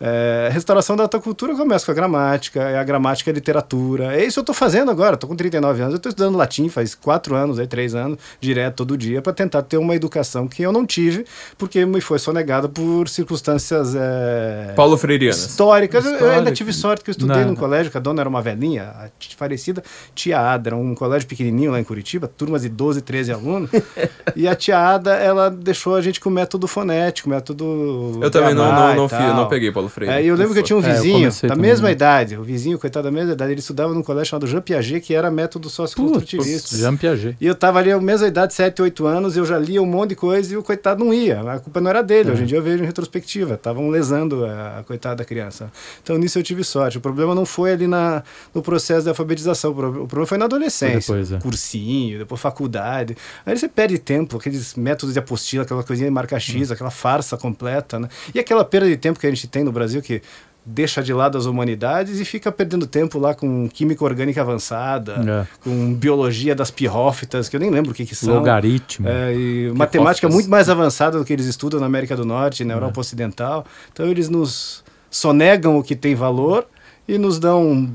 É, 0.04 0.48
restauração 0.50 0.96
da 0.96 1.08
cultura 1.08 1.54
começa 1.54 1.86
com 1.86 1.92
a 1.92 1.94
gramática, 1.94 2.60
é 2.60 2.76
a 2.76 2.82
gramática 2.82 3.30
é 3.30 3.32
a 3.32 3.34
literatura. 3.34 4.16
É 4.16 4.24
isso 4.24 4.34
que 4.34 4.38
eu 4.40 4.42
estou 4.42 4.54
fazendo 4.54 4.90
agora, 4.90 5.14
estou 5.14 5.30
com 5.30 5.36
39 5.36 5.80
anos, 5.80 5.92
eu 5.92 5.96
estou 5.98 6.10
estudando 6.10 6.36
latim 6.36 6.68
faz 6.68 6.92
4 6.92 7.36
anos, 7.36 7.60
aí, 7.60 7.68
3 7.68 7.94
anos, 7.94 8.18
direto 8.40 8.74
todo 8.74 8.98
dia, 8.98 9.22
para 9.22 9.32
tentar 9.32 9.62
ter 9.62 9.76
uma 9.76 9.94
educação 9.94 10.48
que 10.48 10.60
eu 10.60 10.72
não 10.72 10.84
tive, 10.84 11.24
porque 11.56 11.86
me 11.86 12.00
foi 12.00 12.18
sonegada 12.18 12.68
por 12.68 13.08
circunstâncias 13.08 13.94
é, 13.94 14.72
Paulo 14.74 14.96
Freirianas. 14.96 15.38
históricas. 15.38 16.04
Histórica. 16.04 16.24
Eu 16.24 16.32
ainda 16.32 16.50
tive 16.50 16.72
sorte 16.72 17.04
que 17.04 17.10
eu 17.10 17.12
estudei 17.12 17.44
num 17.44 17.54
colégio, 17.54 17.92
que 17.92 17.96
a 17.96 18.00
dona 18.00 18.22
era 18.22 18.28
uma 18.28 18.42
velhinha, 18.42 18.82
a 18.82 19.08
falecida 19.36 19.84
tia 20.16 20.40
Ada, 20.40 20.70
era 20.70 20.76
um 20.76 20.96
colégio 20.96 21.28
pequenininho 21.28 21.70
lá 21.70 21.78
em 21.78 21.84
Curitiba, 21.84 22.26
turmas 22.26 22.62
de 22.62 22.68
12, 22.68 23.02
13 23.02 23.32
alunos, 23.32 23.70
e 24.34 24.48
a 24.48 24.56
tia 24.56 24.80
Ada, 24.80 25.14
ela 25.14 25.48
deixou 25.48 25.94
a 25.94 26.00
gente 26.00 26.18
com 26.18 26.28
método 26.28 26.66
fonético, 26.66 27.28
método... 27.28 28.18
Eu 28.20 28.30
também 28.32 28.52
não, 28.52 28.64
não, 28.64 28.94
não, 28.96 29.08
não, 29.08 29.36
não 29.36 29.48
peguei 29.48 29.70
Paulo 29.70 29.91
É, 30.00 30.24
eu 30.24 30.34
lembro 30.34 30.52
que 30.54 30.60
eu 30.60 30.62
tinha 30.62 30.76
um 30.76 30.80
vizinho 30.80 31.30
é, 31.42 31.46
da 31.46 31.56
mesma 31.56 31.90
idade, 31.90 32.36
o 32.36 32.42
vizinho, 32.42 32.78
coitado 32.78 33.04
da 33.04 33.10
mesma 33.10 33.32
idade, 33.32 33.52
ele 33.52 33.60
estudava 33.60 33.92
num 33.92 34.02
colégio 34.02 34.30
chamado 34.30 34.46
Jean 34.46 34.60
Piaget, 34.60 35.00
que 35.00 35.14
era 35.14 35.30
método 35.30 35.68
socioconstrutivista. 35.68 36.76
Jean 36.76 36.96
Piaget. 36.96 37.36
E 37.40 37.46
eu 37.46 37.54
tava 37.54 37.78
ali 37.78 37.92
a 37.92 38.00
mesma 38.00 38.26
idade, 38.26 38.54
7, 38.54 38.82
8 38.82 39.06
anos, 39.06 39.36
eu 39.36 39.44
já 39.44 39.58
lia 39.58 39.82
um 39.82 39.86
monte 39.86 40.10
de 40.10 40.16
coisa 40.16 40.52
e 40.52 40.56
o 40.56 40.62
coitado 40.62 41.04
não 41.04 41.12
ia. 41.12 41.40
A 41.40 41.60
culpa 41.60 41.80
não 41.80 41.90
era 41.90 42.02
dele. 42.02 42.30
É. 42.30 42.32
Hoje 42.32 42.42
em 42.42 42.46
dia 42.46 42.58
eu 42.58 42.62
vejo 42.62 42.82
em 42.82 42.86
retrospectiva, 42.86 43.54
estavam 43.54 43.88
lesando 43.90 44.44
a, 44.44 44.78
a, 44.78 44.82
coitada 44.84 45.16
da 45.16 45.24
criança. 45.24 45.70
Então 46.02 46.16
nisso 46.18 46.38
eu 46.38 46.42
tive 46.42 46.64
sorte. 46.64 46.98
O 46.98 47.00
problema 47.00 47.34
não 47.34 47.44
foi 47.44 47.72
ali 47.72 47.86
na, 47.86 48.22
no 48.54 48.62
processo 48.62 49.02
de 49.02 49.08
alfabetização, 49.08 49.70
o 49.70 49.74
problema 49.74 50.26
foi 50.26 50.38
na 50.38 50.44
adolescência. 50.46 51.14
Depois, 51.14 51.32
é. 51.32 51.38
Cursinho, 51.38 52.18
depois 52.18 52.40
faculdade. 52.40 53.16
Aí 53.44 53.56
você 53.56 53.68
perde 53.68 53.98
tempo, 53.98 54.36
aqueles 54.36 54.74
métodos 54.74 55.12
de 55.12 55.18
apostila, 55.18 55.64
aquela 55.64 55.82
coisinha 55.82 56.08
de 56.08 56.14
marca 56.14 56.38
X, 56.38 56.70
hum. 56.70 56.74
aquela 56.74 56.90
farsa 56.90 57.36
completa, 57.36 57.98
né? 57.98 58.08
E 58.34 58.38
aquela 58.38 58.64
perda 58.64 58.88
de 58.88 58.96
tempo 58.96 59.18
que 59.18 59.26
a 59.26 59.30
gente 59.30 59.46
tem 59.46 59.62
no 59.64 59.72
Brasil 59.72 59.81
que 60.02 60.22
deixa 60.64 61.02
de 61.02 61.12
lado 61.12 61.36
as 61.36 61.44
humanidades 61.44 62.20
e 62.20 62.24
fica 62.24 62.52
perdendo 62.52 62.86
tempo 62.86 63.18
lá 63.18 63.34
com 63.34 63.68
química 63.68 64.04
orgânica 64.04 64.40
avançada, 64.40 65.14
é. 65.14 65.46
com 65.62 65.92
biologia 65.94 66.54
das 66.54 66.70
pirrófitas, 66.70 67.48
que 67.48 67.56
eu 67.56 67.60
nem 67.60 67.70
lembro 67.70 67.90
o 67.90 67.94
que, 67.94 68.06
que 68.06 68.14
são. 68.14 68.34
Logaritmo. 68.34 69.08
É, 69.08 69.34
e 69.34 69.72
matemática 69.74 70.28
muito 70.28 70.48
mais 70.48 70.68
avançada 70.68 71.18
do 71.18 71.24
que 71.24 71.32
eles 71.32 71.46
estudam 71.46 71.80
na 71.80 71.86
América 71.86 72.16
do 72.16 72.24
Norte 72.24 72.62
e 72.62 72.64
na 72.64 72.74
Europa 72.74 72.98
é. 72.98 73.00
Ocidental. 73.00 73.66
Então 73.92 74.06
eles 74.06 74.28
nos 74.28 74.84
sonegam 75.10 75.76
o 75.76 75.82
que 75.82 75.96
tem 75.96 76.14
valor 76.14 76.66
e 77.08 77.18
nos 77.18 77.38
dão 77.38 77.92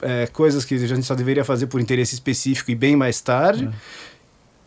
é, 0.00 0.26
coisas 0.26 0.64
que 0.64 0.74
a 0.74 0.78
gente 0.78 1.04
só 1.04 1.14
deveria 1.14 1.44
fazer 1.44 1.66
por 1.66 1.80
interesse 1.80 2.14
específico 2.14 2.70
e 2.70 2.74
bem 2.74 2.96
mais 2.96 3.20
tarde. 3.20 3.68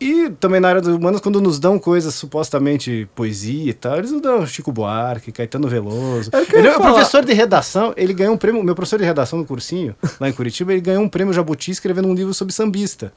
E 0.00 0.30
também 0.30 0.60
na 0.60 0.68
área 0.68 0.80
das 0.80 0.94
humanas, 0.94 1.20
quando 1.20 1.40
nos 1.42 1.58
dão 1.58 1.78
coisas 1.78 2.14
supostamente 2.14 3.06
poesia 3.14 3.70
e 3.70 3.74
tal, 3.74 3.98
eles 3.98 4.10
nos 4.10 4.22
dão 4.22 4.46
Chico 4.46 4.72
Buarque, 4.72 5.30
Caetano 5.30 5.68
Veloso. 5.68 6.30
É 6.32 6.58
ele 6.58 6.68
é 6.68 6.76
um 6.76 6.80
professor 6.80 7.22
de 7.22 7.34
redação, 7.34 7.92
ele 7.96 8.14
ganhou 8.14 8.34
um 8.34 8.38
prêmio, 8.38 8.64
meu 8.64 8.74
professor 8.74 8.98
de 8.98 9.04
redação 9.04 9.38
no 9.38 9.44
cursinho, 9.44 9.94
lá 10.18 10.28
em 10.28 10.32
Curitiba, 10.32 10.72
ele 10.72 10.80
ganhou 10.80 11.02
um 11.02 11.08
prêmio 11.08 11.34
Jabuti 11.34 11.70
escrevendo 11.70 12.08
um 12.08 12.14
livro 12.14 12.32
sobre 12.32 12.54
sambista. 12.54 13.12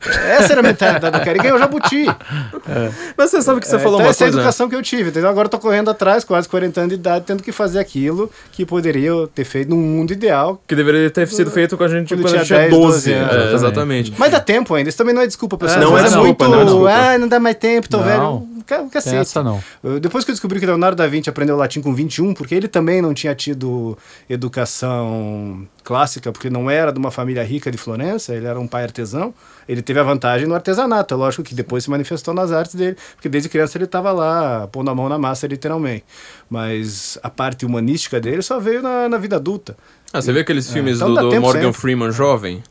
Essa 0.00 0.52
era 0.52 0.60
a 0.60 0.62
mentalidade 0.62 1.18
do 1.18 1.24
cara. 1.24 1.36
E 1.36 1.40
ganhou 1.40 1.58
jabuti. 1.58 2.06
É. 2.08 2.90
Mas 3.16 3.30
você 3.30 3.42
sabe 3.42 3.60
que 3.60 3.66
você 3.66 3.76
é, 3.76 3.78
falou 3.78 3.98
então 3.98 4.06
uma 4.06 4.10
essa 4.10 4.24
coisa. 4.24 4.24
Essa 4.24 4.24
é 4.24 4.26
a 4.26 4.40
educação 4.40 4.68
que 4.68 4.74
eu 4.74 4.82
tive. 4.82 5.10
Então 5.10 5.28
agora 5.28 5.46
eu 5.46 5.50
tô 5.50 5.58
correndo 5.58 5.90
atrás, 5.90 6.24
quase 6.24 6.48
40 6.48 6.80
anos 6.80 6.90
de 6.90 6.94
idade, 6.96 7.24
tendo 7.26 7.42
que 7.42 7.52
fazer 7.52 7.78
aquilo 7.78 8.30
que 8.52 8.64
poderia 8.64 9.12
ter 9.34 9.44
feito 9.44 9.70
num 9.70 9.76
mundo 9.76 10.12
ideal. 10.12 10.60
Que 10.66 10.74
deveria 10.74 11.10
ter 11.10 11.26
sido 11.28 11.50
feito 11.50 11.76
com 11.76 11.84
a 11.84 11.88
gente 11.88 12.14
quando, 12.14 12.22
quando 12.22 12.34
a 12.34 12.38
gente 12.38 12.46
tinha 12.46 12.68
12. 12.68 12.86
12 12.86 13.12
anos. 13.12 13.34
É, 13.34 13.54
exatamente. 13.54 14.14
Mas 14.16 14.30
dá 14.30 14.40
tempo 14.40 14.74
ainda. 14.74 14.88
Isso 14.88 14.98
também 14.98 15.14
não 15.14 15.22
é 15.22 15.26
desculpa, 15.26 15.56
pessoal. 15.56 15.80
não, 15.80 15.98
é 15.98 16.02
desculpa, 16.02 16.26
muito, 16.26 16.44
não 16.48 16.60
é 16.60 16.64
desculpa. 16.64 16.90
Ah, 16.90 17.18
não 17.18 17.28
dá 17.28 17.40
mais 17.40 17.56
tempo, 17.56 17.88
tô 17.88 17.98
não. 17.98 18.04
velho. 18.04 18.56
Cacete. 18.90 19.16
Essa 19.16 19.42
não. 19.44 19.62
Depois 20.00 20.24
que 20.24 20.30
eu 20.32 20.34
descobri 20.34 20.58
que 20.58 20.66
Leonardo 20.66 20.96
da 20.96 21.06
Vinci 21.06 21.30
aprendeu 21.30 21.56
latim 21.56 21.80
com 21.80 21.94
21, 21.94 22.34
porque 22.34 22.54
ele 22.54 22.66
também 22.66 23.00
não 23.00 23.14
tinha 23.14 23.32
tido 23.34 23.96
educação 24.28 25.66
clássica, 25.84 26.32
porque 26.32 26.50
não 26.50 26.68
era 26.68 26.92
de 26.92 26.98
uma 26.98 27.12
família 27.12 27.44
rica 27.44 27.70
de 27.70 27.78
Florença, 27.78 28.34
ele 28.34 28.46
era 28.46 28.58
um 28.58 28.66
pai 28.66 28.82
artesão. 28.82 29.32
Ele 29.68 29.82
teve 29.82 29.98
a 29.98 30.02
vantagem 30.02 30.46
no 30.46 30.54
artesanato, 30.54 31.14
é 31.14 31.16
lógico 31.16 31.42
que 31.42 31.54
depois 31.54 31.84
se 31.84 31.90
manifestou 31.90 32.32
nas 32.32 32.52
artes 32.52 32.74
dele, 32.74 32.96
porque 33.14 33.28
desde 33.28 33.48
criança 33.48 33.76
ele 33.76 33.84
estava 33.84 34.12
lá 34.12 34.68
pondo 34.68 34.90
a 34.90 34.94
mão 34.94 35.08
na 35.08 35.18
massa, 35.18 35.46
literalmente. 35.46 36.04
Mas 36.48 37.18
a 37.22 37.30
parte 37.30 37.66
humanística 37.66 38.20
dele 38.20 38.42
só 38.42 38.58
veio 38.58 38.82
na, 38.82 39.08
na 39.08 39.18
vida 39.18 39.36
adulta. 39.36 39.76
Ah, 40.12 40.22
você 40.22 40.32
vê 40.32 40.40
aqueles 40.40 40.68
é, 40.70 40.72
filmes 40.72 40.96
então 40.96 41.14
do, 41.14 41.30
do 41.30 41.40
Morgan 41.40 41.62
sempre. 41.62 41.80
Freeman 41.80 42.12
jovem? 42.12 42.62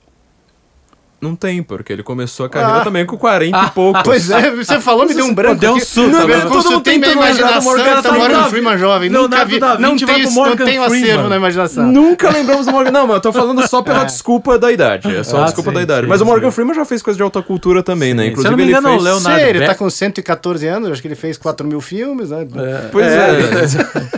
Não 1.25 1.35
tem, 1.35 1.63
porque 1.63 1.91
ele 1.91 2.03
começou 2.03 2.45
a 2.45 2.49
carreira 2.49 2.81
ah. 2.81 2.83
também 2.83 3.03
com 3.03 3.17
40 3.17 3.57
ah. 3.57 3.65
e 3.65 3.71
pouco. 3.71 4.03
Pois 4.03 4.29
é, 4.29 4.51
você 4.51 4.79
falou, 4.79 5.07
me 5.07 5.13
deu 5.15 5.25
um 5.25 5.33
branco. 5.33 5.59
Deu 5.59 5.73
um 5.73 5.79
susto. 5.79 6.07
Não, 6.07 6.27
não, 6.27 6.49
todo 6.49 6.71
mundo 6.71 6.81
tem 6.81 7.01
imaginação, 7.01 7.63
Morgan, 7.63 8.01
tá 8.01 8.11
Morgan 8.11 8.43
Freeman 8.43 8.77
jovem. 8.77 9.09
Nunca 9.09 9.43
vi, 9.45 9.59
não 9.59 9.95
tenho, 9.97 10.31
não 10.31 10.55
tenho 10.55 10.83
acervo 10.83 11.27
na 11.27 11.35
imaginação. 11.37 11.85
Nunca 11.87 12.29
lembramos 12.29 12.67
do 12.67 12.71
Morgan. 12.71 12.91
Não, 12.91 13.07
mas 13.07 13.15
eu 13.15 13.21
tô 13.21 13.33
falando 13.33 13.67
só 13.67 13.81
pela 13.81 14.03
é. 14.03 14.05
desculpa 14.05 14.59
da 14.59 14.71
idade. 14.71 15.13
É 15.15 15.23
só 15.23 15.37
a 15.37 15.41
ah, 15.41 15.45
desculpa 15.45 15.71
sim, 15.71 15.75
da 15.75 15.81
idade. 15.81 16.01
Sim, 16.01 16.09
mas 16.09 16.19
sim. 16.19 16.23
o 16.23 16.27
Morgan 16.27 16.51
Freeman 16.51 16.75
já 16.75 16.85
fez 16.85 17.01
coisa 17.01 17.17
de 17.17 17.23
alta 17.23 17.41
cultura 17.41 17.81
também, 17.81 18.13
né? 18.13 18.27
Inclusive, 18.27 18.41
Se 18.41 18.47
eu 18.47 18.51
não 18.51 18.57
me 18.57 18.71
engano, 18.71 18.87
ele 18.87 18.95
fez... 18.95 19.03
Leonardo 19.03 19.39
Sim, 19.39 19.49
ele 19.49 19.65
tá 19.65 19.75
com 19.75 19.89
114 19.89 20.67
anos, 20.67 20.91
acho 20.91 21.01
que 21.01 21.07
ele 21.07 21.15
fez 21.15 21.37
4 21.37 21.67
mil 21.67 21.81
filmes, 21.81 22.29
né? 22.29 22.41
É. 22.55 22.87
Pois 22.91 23.05
é. 23.05 24.15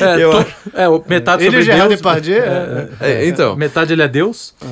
É, 0.00 0.20
eu... 0.22 0.32
é 0.74 1.08
metade 1.08 1.44
ele 1.44 1.62
sobre 1.62 1.74
Deus. 1.76 1.88
Depardieu, 1.88 2.42
é, 2.44 2.88
é, 3.00 3.12
é, 3.12 3.26
então. 3.26 3.56
Metade 3.56 3.92
ele 3.92 4.02
é 4.02 4.08
Deus. 4.08 4.54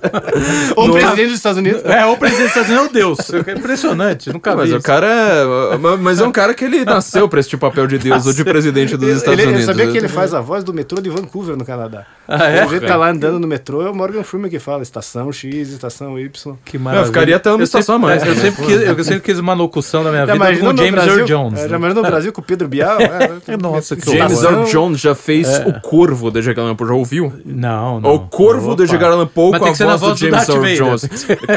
Ou 0.76 0.88
o 0.88 0.92
presidente 0.92 1.28
dos 1.28 1.36
Estados 1.36 1.58
Unidos. 1.58 1.84
É, 1.84 2.04
o 2.06 2.16
presidente 2.16 2.48
dos 2.48 2.56
Estados 2.56 2.70
Unidos 2.70 2.86
é 2.86 2.90
o 2.90 2.92
Deus. 2.92 3.18
É 3.46 3.52
impressionante, 3.52 4.32
nunca 4.32 4.56
mas 4.56 4.68
vi. 4.68 4.74
Mas 4.74 4.82
o 4.82 4.86
cara 4.86 5.06
é. 5.06 5.78
Mas 5.98 6.20
é 6.20 6.26
um 6.26 6.32
cara 6.32 6.54
que 6.54 6.64
ele 6.64 6.84
nasceu 6.84 7.28
pra 7.28 7.40
esse 7.40 7.48
tipo 7.48 7.60
papel 7.60 7.86
de 7.86 7.98
Deus 7.98 8.26
ou 8.26 8.32
de 8.32 8.44
presidente 8.44 8.96
dos 8.96 9.08
Estados 9.08 9.38
ele, 9.38 9.48
Unidos. 9.48 9.66
Sabia 9.66 9.90
que 9.90 9.98
ele 9.98 10.08
faz 10.08 10.34
a 10.34 10.40
voz 10.40 10.64
do 10.64 10.72
metrô 10.72 11.00
de 11.00 11.10
Vancouver, 11.10 11.56
no 11.56 11.64
Canadá. 11.64 12.06
Ah, 12.30 12.48
é? 12.48 12.64
O 12.64 12.70
jeito 12.70 12.86
tá 12.86 12.94
lá 12.94 13.10
andando 13.10 13.40
no 13.40 13.48
metrô, 13.48 13.82
é 13.82 13.90
o 13.90 13.94
Morgan 13.94 14.22
Freeman 14.22 14.48
que 14.48 14.60
fala, 14.60 14.84
estação 14.84 15.32
X, 15.32 15.70
estação 15.70 16.16
Y. 16.16 16.56
Que 16.64 16.78
maravilha. 16.78 17.02
Eu 17.02 17.06
ficaria 17.06 17.36
até 17.36 17.52
uma 17.52 17.64
estação 17.64 17.96
a 17.96 17.98
mais. 17.98 18.24
Eu 18.24 18.36
sempre, 18.36 18.64
quis, 18.64 18.82
eu 18.82 19.04
sempre 19.04 19.20
quis 19.20 19.38
uma 19.40 19.52
locução 19.52 20.04
da 20.04 20.10
minha 20.10 20.26
já 20.26 20.32
vida 20.34 20.58
com 20.58 20.66
o 20.68 20.76
James 20.76 21.06
Earl 21.06 21.24
Jones. 21.24 21.60
É, 21.60 21.68
já 21.68 21.76
imaginou 21.76 22.04
no 22.04 22.08
Brasil 22.08 22.32
com 22.32 22.40
o 22.40 22.44
Pedro 22.44 22.68
Bial? 22.68 23.00
É, 23.00 23.56
Nossa, 23.60 23.96
que 23.96 24.16
James 24.16 24.42
Earl 24.42 24.64
Jones 24.64 25.00
já 25.00 25.14
fez 25.14 25.48
é. 25.48 25.66
o 25.66 25.80
Corvo 25.80 26.30
da 26.30 26.38
Edgar 26.38 26.64
Allan 26.64 26.76
Poe, 26.76 26.86
já 26.86 26.94
ouviu? 26.94 27.32
Não, 27.44 28.00
não. 28.00 28.14
O 28.14 28.20
Corvo 28.20 28.76
da 28.76 28.84
Edgar 28.84 29.10
Allan 29.10 29.26
Poe 29.26 29.58
com 29.58 29.64
a 29.64 29.72
voz 29.96 30.00
do 30.00 30.16
James 30.16 30.48
Earl 30.48 30.74
Jones. 30.76 31.08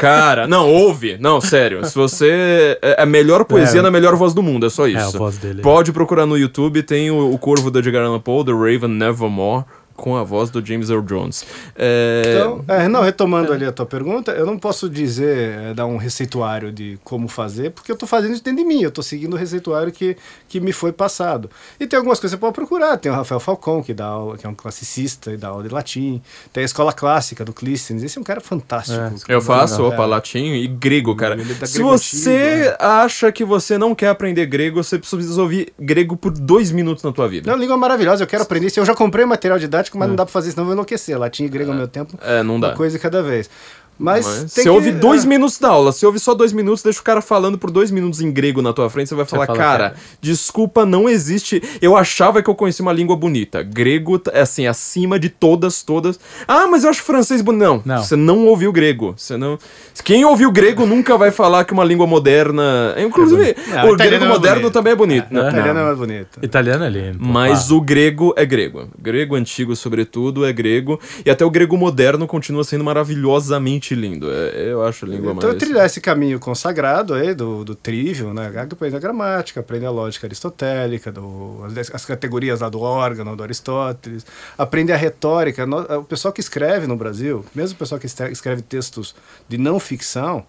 Cara, 0.02 0.48
não, 0.48 0.68
ouve. 0.68 1.18
Não, 1.20 1.40
sério. 1.40 1.86
Se 1.86 1.96
você... 1.96 2.80
É 2.82 3.04
a 3.04 3.06
melhor 3.06 3.46
poesia 3.46 3.82
na 3.82 3.92
melhor 3.92 4.16
voz 4.16 4.34
do 4.34 4.42
mundo, 4.42 4.66
é 4.66 4.70
só 4.70 4.88
isso. 4.88 4.98
É 4.98 5.04
a 5.04 5.20
voz 5.20 5.38
dele. 5.38 5.62
Pode 5.62 5.92
procurar 5.92 6.26
no 6.26 6.38
YouTube, 6.38 6.82
tem 6.82 7.12
o, 7.12 7.32
o 7.32 7.38
Corvo 7.38 7.70
da 7.70 7.80
Edgar 7.80 8.06
Allan 8.06 8.20
Poe, 8.20 8.44
The 8.44 8.52
Raven 8.52 8.90
Nevermore 8.90 9.66
com 9.96 10.16
a 10.16 10.24
voz 10.24 10.50
do 10.50 10.66
James 10.66 10.90
Earl 10.90 11.02
Jones. 11.02 11.46
É... 11.76 12.22
Então, 12.26 12.66
é, 12.68 12.88
não, 12.88 13.02
retomando 13.02 13.52
é. 13.52 13.56
ali 13.56 13.66
a 13.66 13.72
tua 13.72 13.86
pergunta, 13.86 14.32
eu 14.32 14.46
não 14.46 14.58
posso 14.58 14.90
dizer, 14.90 15.60
é, 15.60 15.74
dar 15.74 15.86
um 15.86 15.98
receituário 15.98 16.72
de 16.72 17.00
como 17.04 17.28
fazer, 17.28 17.72
porque 17.72 17.92
eu 17.92 17.96
estou 17.96 18.08
fazendo 18.08 18.34
isso 18.34 18.44
dentro 18.44 18.64
de 18.64 18.68
mim, 18.68 18.82
eu 18.82 18.90
estou 18.90 19.04
seguindo 19.04 19.34
o 19.34 19.38
receituário 19.38 19.92
que, 19.92 20.18
que 20.48 20.60
me 20.60 20.74
foi 20.74 20.92
passado. 20.92 21.50
E 21.80 21.88
tem 21.88 21.98
algumas 21.98 22.20
coisas 22.20 22.36
que 22.36 22.40
você 22.40 22.42
pode 22.42 22.54
procurar, 22.54 22.98
tem 22.98 23.12
o 23.12 23.16
Rafael 23.16 23.40
Falcão, 23.40 23.82
que, 23.84 23.94
dá 23.94 24.06
aula, 24.06 24.38
que 24.38 24.46
é 24.46 24.50
um 24.50 24.56
classicista 24.56 25.32
e 25.32 25.38
dá 25.38 25.50
aula 25.50 25.64
de 25.64 25.70
latim, 25.70 26.22
tem 26.52 26.64
a 26.64 26.66
escola 26.66 26.92
clássica 26.92 27.46
do 27.46 27.54
Clístenes, 27.54 28.04
esse 28.04 28.18
é 28.18 28.22
um 28.22 28.24
cara 28.24 28.42
fantástico. 28.42 29.00
É. 29.28 29.34
Eu 29.34 29.42
faço, 29.42 29.84
opa, 29.84 30.06
latim 30.06 30.54
e 30.54 30.68
grego, 30.68 31.16
cara. 31.16 31.38
Se 31.66 31.82
você 31.82 32.76
acha 32.80 33.32
que 33.32 33.46
você 33.46 33.78
não 33.78 33.94
quer 33.94 34.10
aprender 34.10 34.46
grego, 34.46 34.84
você 34.84 34.98
precisa 34.98 35.42
ouvir 35.42 35.74
grego 35.80 36.18
por 36.18 36.32
dois 36.32 36.72
minutos 36.72 37.04
na 37.04 37.12
tua 37.12 37.28
vida. 37.28 37.50
Não, 37.50 37.58
língua 37.58 37.78
maravilhosa, 37.78 38.24
eu 38.24 38.28
quero 38.28 38.44
aprender 38.44 38.68
isso, 38.68 38.80
eu 38.80 38.86
já 38.86 38.96
comprei 38.96 39.26
material 39.26 39.60
didático 39.60 39.83
mas 39.94 40.06
é. 40.06 40.10
não 40.10 40.16
dá 40.16 40.26
pra 40.26 40.32
fazer 40.32 40.50
isso, 40.50 40.58
não 40.58 40.66
vou 40.66 40.74
enlouquecer. 40.74 41.18
Latim 41.18 41.46
e 41.46 41.50
grego 41.50 41.72
ao 41.72 41.76
é. 41.76 41.78
meu 41.80 41.88
tempo. 41.88 42.18
É, 42.22 42.44
não 42.44 42.60
dá. 42.60 42.70
Uma 42.70 42.76
coisa 42.76 42.98
cada 43.00 43.22
vez. 43.22 43.50
Mas, 43.98 44.26
Mas 44.26 44.52
você 44.52 44.64
que... 44.64 44.70
ouve 44.70 44.92
dois 44.92 45.24
é. 45.24 45.28
minutos 45.28 45.58
da 45.60 45.70
aula, 45.70 45.92
você 45.92 46.06
ouve 46.06 46.20
só 46.20 46.34
dois 46.34 46.52
minutos, 46.52 46.84
deixa 46.84 47.00
o 47.00 47.04
cara 47.04 47.22
falando 47.22 47.58
por 47.58 47.70
dois 47.70 47.92
minutos 47.92 48.22
em 48.22 48.32
grego 48.32 48.62
na 48.62 48.74
tua 48.74 48.90
frente, 48.90 49.10
você 49.10 49.16
vai 49.16 49.26
falar, 49.26 49.46
fala, 49.46 49.58
cara, 49.58 49.90
cara, 49.90 49.96
desculpa, 50.20 50.86
não 50.86 51.08
existe. 51.08 51.62
Eu 51.82 51.96
achava 51.96 52.42
que 52.42 52.50
eu 52.50 52.56
conhecia 52.56 52.84
uma 52.84 52.94
língua 52.94 53.16
bonita. 53.16 53.62
Grego 53.62 54.22
é 54.32 54.42
assim, 54.42 54.68
acima 54.68 55.20
de 55.20 55.30
todas, 55.30 55.84
todas. 55.84 56.20
Ah, 56.48 56.68
mas 56.68 56.84
eu 56.84 56.90
acho 56.90 57.02
francês 57.04 57.42
bonito. 57.42 57.64
Não, 57.64 57.82
não, 57.86 58.04
você 58.04 58.16
não 58.16 58.48
ouviu 58.48 58.72
grego. 58.72 59.14
Você 59.16 59.38
não. 59.38 59.58
Quem 60.04 60.26
ouviu 60.26 60.52
grego 60.52 60.86
nunca 60.86 61.18
vai 61.18 61.32
falar 61.32 61.64
que 61.66 61.74
uma 61.74 61.84
língua 61.84 62.08
moderna. 62.08 62.96
Inclusive, 62.98 63.56
é 63.72 63.86
o 63.86 63.96
grego 63.96 64.26
é 64.26 64.28
moderno 64.28 64.72
também 64.72 64.94
é 64.94 64.96
bonito. 64.96 65.28
É, 65.30 65.34
né? 65.34 65.50
Italiano 65.50 65.80
é 65.80 65.84
mais 65.84 65.98
bonito. 65.98 66.40
Italiano 66.42 66.84
é 66.84 66.90
lindo. 66.90 67.18
Mas 67.20 67.70
ah. 67.70 67.76
o 67.76 67.82
grego 67.82 68.34
é 68.36 68.46
grego. 68.46 68.88
Grego 69.00 69.36
antigo, 69.36 69.76
sobretudo, 69.76 70.46
é 70.46 70.52
grego. 70.52 71.00
E 71.26 71.30
até 71.30 71.46
o 71.46 71.50
grego 71.50 71.78
moderno 71.78 72.26
continua 72.26 72.64
sendo 72.64 72.84
maravilhosamente 72.84 73.83
realmente 73.84 73.96
lindo. 73.96 74.32
É, 74.32 74.72
eu 74.72 74.84
acho 74.84 75.06
a 75.06 75.08
língua 75.08 75.32
então, 75.32 75.36
mais... 75.36 75.46
Então 75.46 75.58
trilhar 75.58 75.86
esse 75.86 76.00
caminho 76.00 76.40
consagrado 76.40 77.14
aí 77.14 77.34
do, 77.34 77.66
do 77.66 77.76
trivium, 77.76 78.34
né? 78.34 78.52
Aprende 78.72 78.96
a 78.96 79.00
gramática, 79.00 79.60
aprende 79.60 79.86
a 79.86 79.92
lógica 79.92 80.26
aristotélica, 80.26 81.12
do, 81.12 81.64
as, 81.66 81.94
as 81.94 82.06
categorias 82.06 82.62
lá 82.62 82.70
do 82.70 82.80
órgão, 82.80 83.36
do 83.36 83.44
Aristóteles, 83.44 84.26
aprende 84.58 84.92
a 84.92 84.98
retórica. 84.98 85.66
O 85.98 86.04
pessoal 86.04 86.34
que 86.34 86.40
escreve 86.40 86.88
no 86.88 86.96
Brasil, 86.96 87.46
mesmo 87.54 87.76
o 87.76 87.80
pessoal 87.80 88.00
que 88.00 88.08
escreve 88.08 88.62
textos 88.62 89.14
de 89.48 89.58
não 89.58 89.80
ficção, 89.80 90.46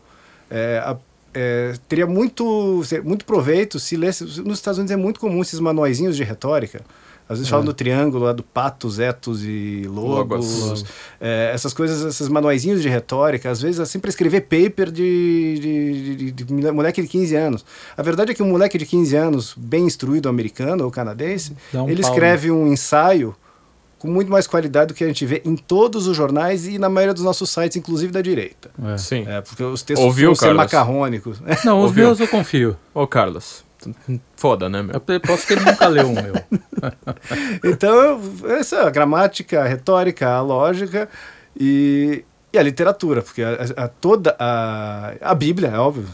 é, 0.50 0.78
a, 0.84 0.96
é, 1.34 1.74
teria 1.88 2.06
muito, 2.06 2.82
muito 3.02 3.24
proveito 3.24 3.80
se 3.80 3.96
lesse. 3.96 4.24
Nos 4.42 4.58
Estados 4.58 4.78
Unidos 4.78 4.92
é 4.92 4.96
muito 4.96 5.18
comum 5.18 5.42
esses 5.42 5.58
manuaizinhos 5.58 6.16
de 6.16 6.22
retórica 6.22 6.82
às 7.28 7.38
vezes 7.38 7.48
é. 7.48 7.50
falam 7.50 7.64
do 7.64 7.72
triângulo 7.72 8.24
lá 8.24 8.32
do 8.32 8.42
patos, 8.42 8.98
etos 8.98 9.42
e 9.42 9.84
logos. 9.86 10.60
logos. 10.60 10.84
É, 11.20 11.50
essas 11.54 11.72
coisas, 11.72 12.02
esses 12.02 12.28
manuaizinhos 12.28 12.82
de 12.82 12.88
retórica, 12.88 13.50
às 13.50 13.62
vezes 13.62 13.80
assim 13.80 13.98
para 13.98 14.10
escrever 14.10 14.42
paper 14.42 14.90
de, 14.90 15.58
de, 15.58 16.32
de, 16.32 16.44
de, 16.44 16.72
moleque 16.72 17.00
de 17.00 17.08
15 17.08 17.34
anos. 17.34 17.64
A 17.96 18.02
verdade 18.02 18.32
é 18.32 18.34
que 18.34 18.42
um 18.42 18.50
moleque 18.50 18.76
de 18.76 18.84
15 18.84 19.16
anos, 19.16 19.54
bem 19.56 19.84
instruído 19.86 20.28
americano 20.28 20.84
ou 20.84 20.90
canadense, 20.90 21.56
um 21.72 21.88
ele 21.88 22.02
pau, 22.02 22.10
escreve 22.10 22.48
né? 22.48 22.52
um 22.52 22.66
ensaio 22.70 23.34
com 23.98 24.08
muito 24.08 24.30
mais 24.30 24.46
qualidade 24.46 24.88
do 24.88 24.94
que 24.94 25.02
a 25.02 25.06
gente 25.06 25.24
vê 25.24 25.40
em 25.46 25.56
todos 25.56 26.06
os 26.06 26.14
jornais 26.14 26.66
e 26.66 26.78
na 26.78 26.90
maioria 26.90 27.14
dos 27.14 27.22
nossos 27.22 27.48
sites, 27.48 27.78
inclusive 27.78 28.12
da 28.12 28.20
direita. 28.20 28.70
É. 28.92 28.98
Sim. 28.98 29.24
É, 29.26 29.40
porque 29.40 29.62
os 29.62 29.80
textos 29.80 30.04
Ouviu, 30.04 30.34
são 30.34 30.52
macarrônicos. 30.52 31.40
Não, 31.64 31.80
os 31.86 31.92
meus 31.94 32.20
eu 32.20 32.28
confio. 32.28 32.76
Ô, 32.92 33.06
Carlos, 33.06 33.64
Foda, 34.36 34.68
né, 34.68 34.82
meu? 34.82 34.94
Eu 34.94 35.20
posso 35.20 35.46
que 35.46 35.54
ele 35.54 35.64
nunca 35.64 35.86
leu 35.86 36.08
um 36.08 36.14
meu. 36.14 36.34
então, 37.64 38.20
essa 38.58 38.76
é 38.76 38.86
a 38.86 38.90
gramática, 38.90 39.62
a 39.62 39.66
retórica, 39.66 40.28
a 40.28 40.40
lógica 40.40 41.08
e, 41.58 42.24
e 42.52 42.58
a 42.58 42.62
literatura, 42.62 43.22
porque 43.22 43.42
a, 43.42 43.84
a, 43.84 43.88
toda 43.88 44.36
a, 44.38 45.14
a 45.20 45.34
Bíblia, 45.34 45.68
é 45.68 45.78
óbvio, 45.78 46.08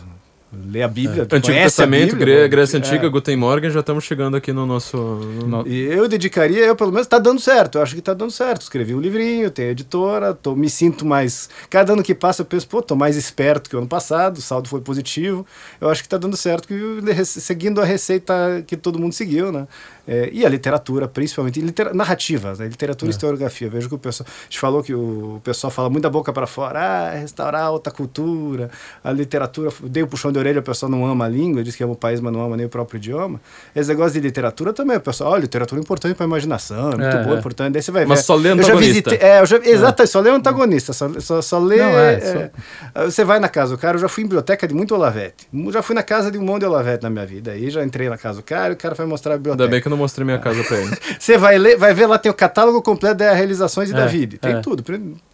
ler 0.53 0.83
a 0.83 0.89
Bíblia. 0.89 1.27
É. 1.31 1.37
Antigo 1.37 1.57
Testamento, 1.57 2.17
Bíblia, 2.17 2.49
Grécia 2.49 2.77
é. 2.77 2.79
Antiga, 2.79 3.09
Guten 3.09 3.37
Morgen, 3.37 3.71
já 3.71 3.81
estamos 3.81 4.05
chegando 4.05 4.37
aqui 4.37 4.53
no 4.53 4.67
nosso. 4.67 4.97
No... 4.97 5.67
E 5.67 5.85
eu 5.85 6.09
dedicaria, 6.09 6.65
eu 6.65 6.75
pelo 6.75 6.91
menos, 6.91 7.07
está 7.07 7.19
dando 7.19 7.41
certo. 7.41 7.79
Eu 7.79 7.83
acho 7.83 7.95
que 7.95 8.01
está 8.01 8.15
dando 8.15 8.31
certo. 8.31 8.63
Escrevi 8.63 8.95
um 8.95 9.01
livrinho, 9.01 9.51
tenho 9.51 9.71
editora, 9.71 10.35
tô, 10.35 10.57
me 10.57 10.69
sinto 10.69 11.07
mais. 11.07 11.49
Cada 11.69 11.93
ano 11.93 12.03
que 12.03 12.15
passa 12.15 12.43
eu 12.43 12.47
penso, 12.47 12.67
pô, 12.67 12.83
tô 12.83 12.97
mais 12.97 13.17
esperto 13.17 13.71
que 13.71 13.77
o 13.77 13.79
ano 13.79 13.89
passado, 13.89 14.39
o 14.39 14.43
saldo 14.43 14.69
foi 14.69 14.81
positivo. 14.81 15.47
Eu 15.81 15.89
acho 15.89 16.03
que 16.03 16.07
está 16.07 16.19
dando 16.19 16.37
certo, 16.37 16.67
que, 16.67 17.25
seguindo 17.25 17.81
a 17.81 17.85
receita 17.85 18.65
que 18.67 18.77
todo 18.77 18.99
mundo 18.99 19.13
seguiu, 19.13 19.53
né? 19.53 19.67
É, 20.11 20.29
e 20.33 20.45
a 20.45 20.49
literatura, 20.49 21.07
principalmente, 21.07 21.61
litera 21.61 21.95
narrativas, 21.95 22.59
né? 22.59 22.67
literatura 22.67 23.09
é. 23.09 23.11
e 23.11 23.13
historiografia. 23.13 23.71
Vejo 23.71 23.89
que 23.89 23.95
o 23.95 23.99
pessoal. 23.99 24.27
A 24.29 24.45
gente 24.45 24.59
falou 24.59 24.83
que 24.83 24.93
o 24.93 25.41
pessoal 25.45 25.71
fala 25.71 25.89
muito 25.89 26.03
da 26.03 26.11
boca 26.11 26.33
para 26.33 26.49
fora, 26.49 26.81
ah, 26.81 27.11
restaurar 27.11 27.63
a 27.63 27.65
alta 27.67 27.93
cultura, 27.93 28.73
a 29.05 29.13
literatura. 29.13 29.71
Dei 29.85 30.03
o 30.03 30.07
um 30.07 30.09
puxão 30.09 30.33
de 30.33 30.40
orelha, 30.41 30.61
o 30.61 30.63
pessoal 30.63 30.91
não 30.91 31.07
ama 31.07 31.27
a 31.27 31.29
língua, 31.29 31.63
diz 31.63 31.77
que 31.77 31.85
ama 31.85 31.93
o 31.93 31.97
país, 31.97 32.21
mas 32.21 32.33
não 32.33 32.43
ama 32.43 32.57
nem 32.57 32.67
o 32.67 32.69
próprio 32.69 32.99
idioma. 32.99 33.41
Esse 33.75 33.89
negócio 33.89 34.13
de 34.13 34.21
literatura 34.21 34.73
também, 34.73 34.97
o 34.97 35.01
pessoal, 35.01 35.33
olha, 35.33 35.43
literatura 35.43 35.81
é 35.81 35.83
importante 35.83 36.15
para 36.15 36.25
a 36.25 36.29
imaginação, 36.29 36.93
é 36.93 36.97
muito 36.97 37.17
é, 37.17 37.23
boa, 37.23 37.37
é. 37.37 37.39
importante. 37.39 37.73
Daí 37.73 37.83
você 37.83 37.91
vai 37.91 38.03
ver. 38.03 38.09
Mas 38.09 38.25
só 38.25 38.35
lê 38.35 38.51
antagonista. 38.51 38.73
Eu 38.73 38.81
já 38.81 38.87
visitei, 38.87 39.19
é, 39.19 39.41
eu 39.41 39.47
já, 39.47 39.57
exato, 39.59 40.07
só 40.07 40.21
lê 40.21 40.31
antagonista, 40.31 40.93
só, 40.93 41.09
só, 41.21 41.43
só 41.43 41.59
lê. 41.59 41.77
Não, 41.77 41.99
é, 41.99 42.21
só... 42.21 43.05
Você 43.05 43.25
vai 43.25 43.39
na 43.39 43.49
casa 43.49 43.77
do 43.77 43.79
cara, 43.79 43.97
eu 43.97 44.01
já 44.01 44.09
fui 44.09 44.25
em 44.25 44.27
biblioteca 44.27 44.67
de 44.67 44.75
muito 44.75 44.95
Olavete. 44.95 45.49
Já 45.71 45.83
fui 45.83 45.95
na 45.95 46.03
casa 46.03 46.31
de 46.31 46.39
um 46.39 46.43
monte 46.43 46.61
de 46.61 46.67
Olavete 46.67 47.03
na 47.03 47.11
minha 47.11 47.27
vida. 47.27 47.53
Aí 47.53 47.71
já 47.71 47.85
entrei 47.85 48.09
na 48.09 48.19
casa 48.19 48.39
do 48.39 48.45
cara, 48.45 48.75
o 48.75 48.77
cara 48.77 48.95
vai 48.95 49.07
mostrar 49.07 49.35
a 49.35 49.37
biblioteca. 49.37 49.65
Ainda 49.65 49.71
bem 49.71 49.81
que 49.81 49.89
eu 49.89 49.91
não 49.91 49.99
mostrei 49.99 50.25
minha 50.25 50.39
casa 50.39 50.63
pra 50.65 50.79
ele. 50.79 50.97
Você 51.19 51.37
vai 51.39 51.59
ler, 51.59 51.77
vai 51.77 51.95
ver 51.95 52.07
lá, 52.07 52.19
tem 52.19 52.31
o 52.31 52.35
catálogo 52.35 52.81
completo 52.83 53.17
das 53.17 53.37
realizações 53.37 53.91
e 53.91 53.93
da 53.93 54.07
vida. 54.07 54.39
Tem 54.39 54.61
tudo. 54.63 54.85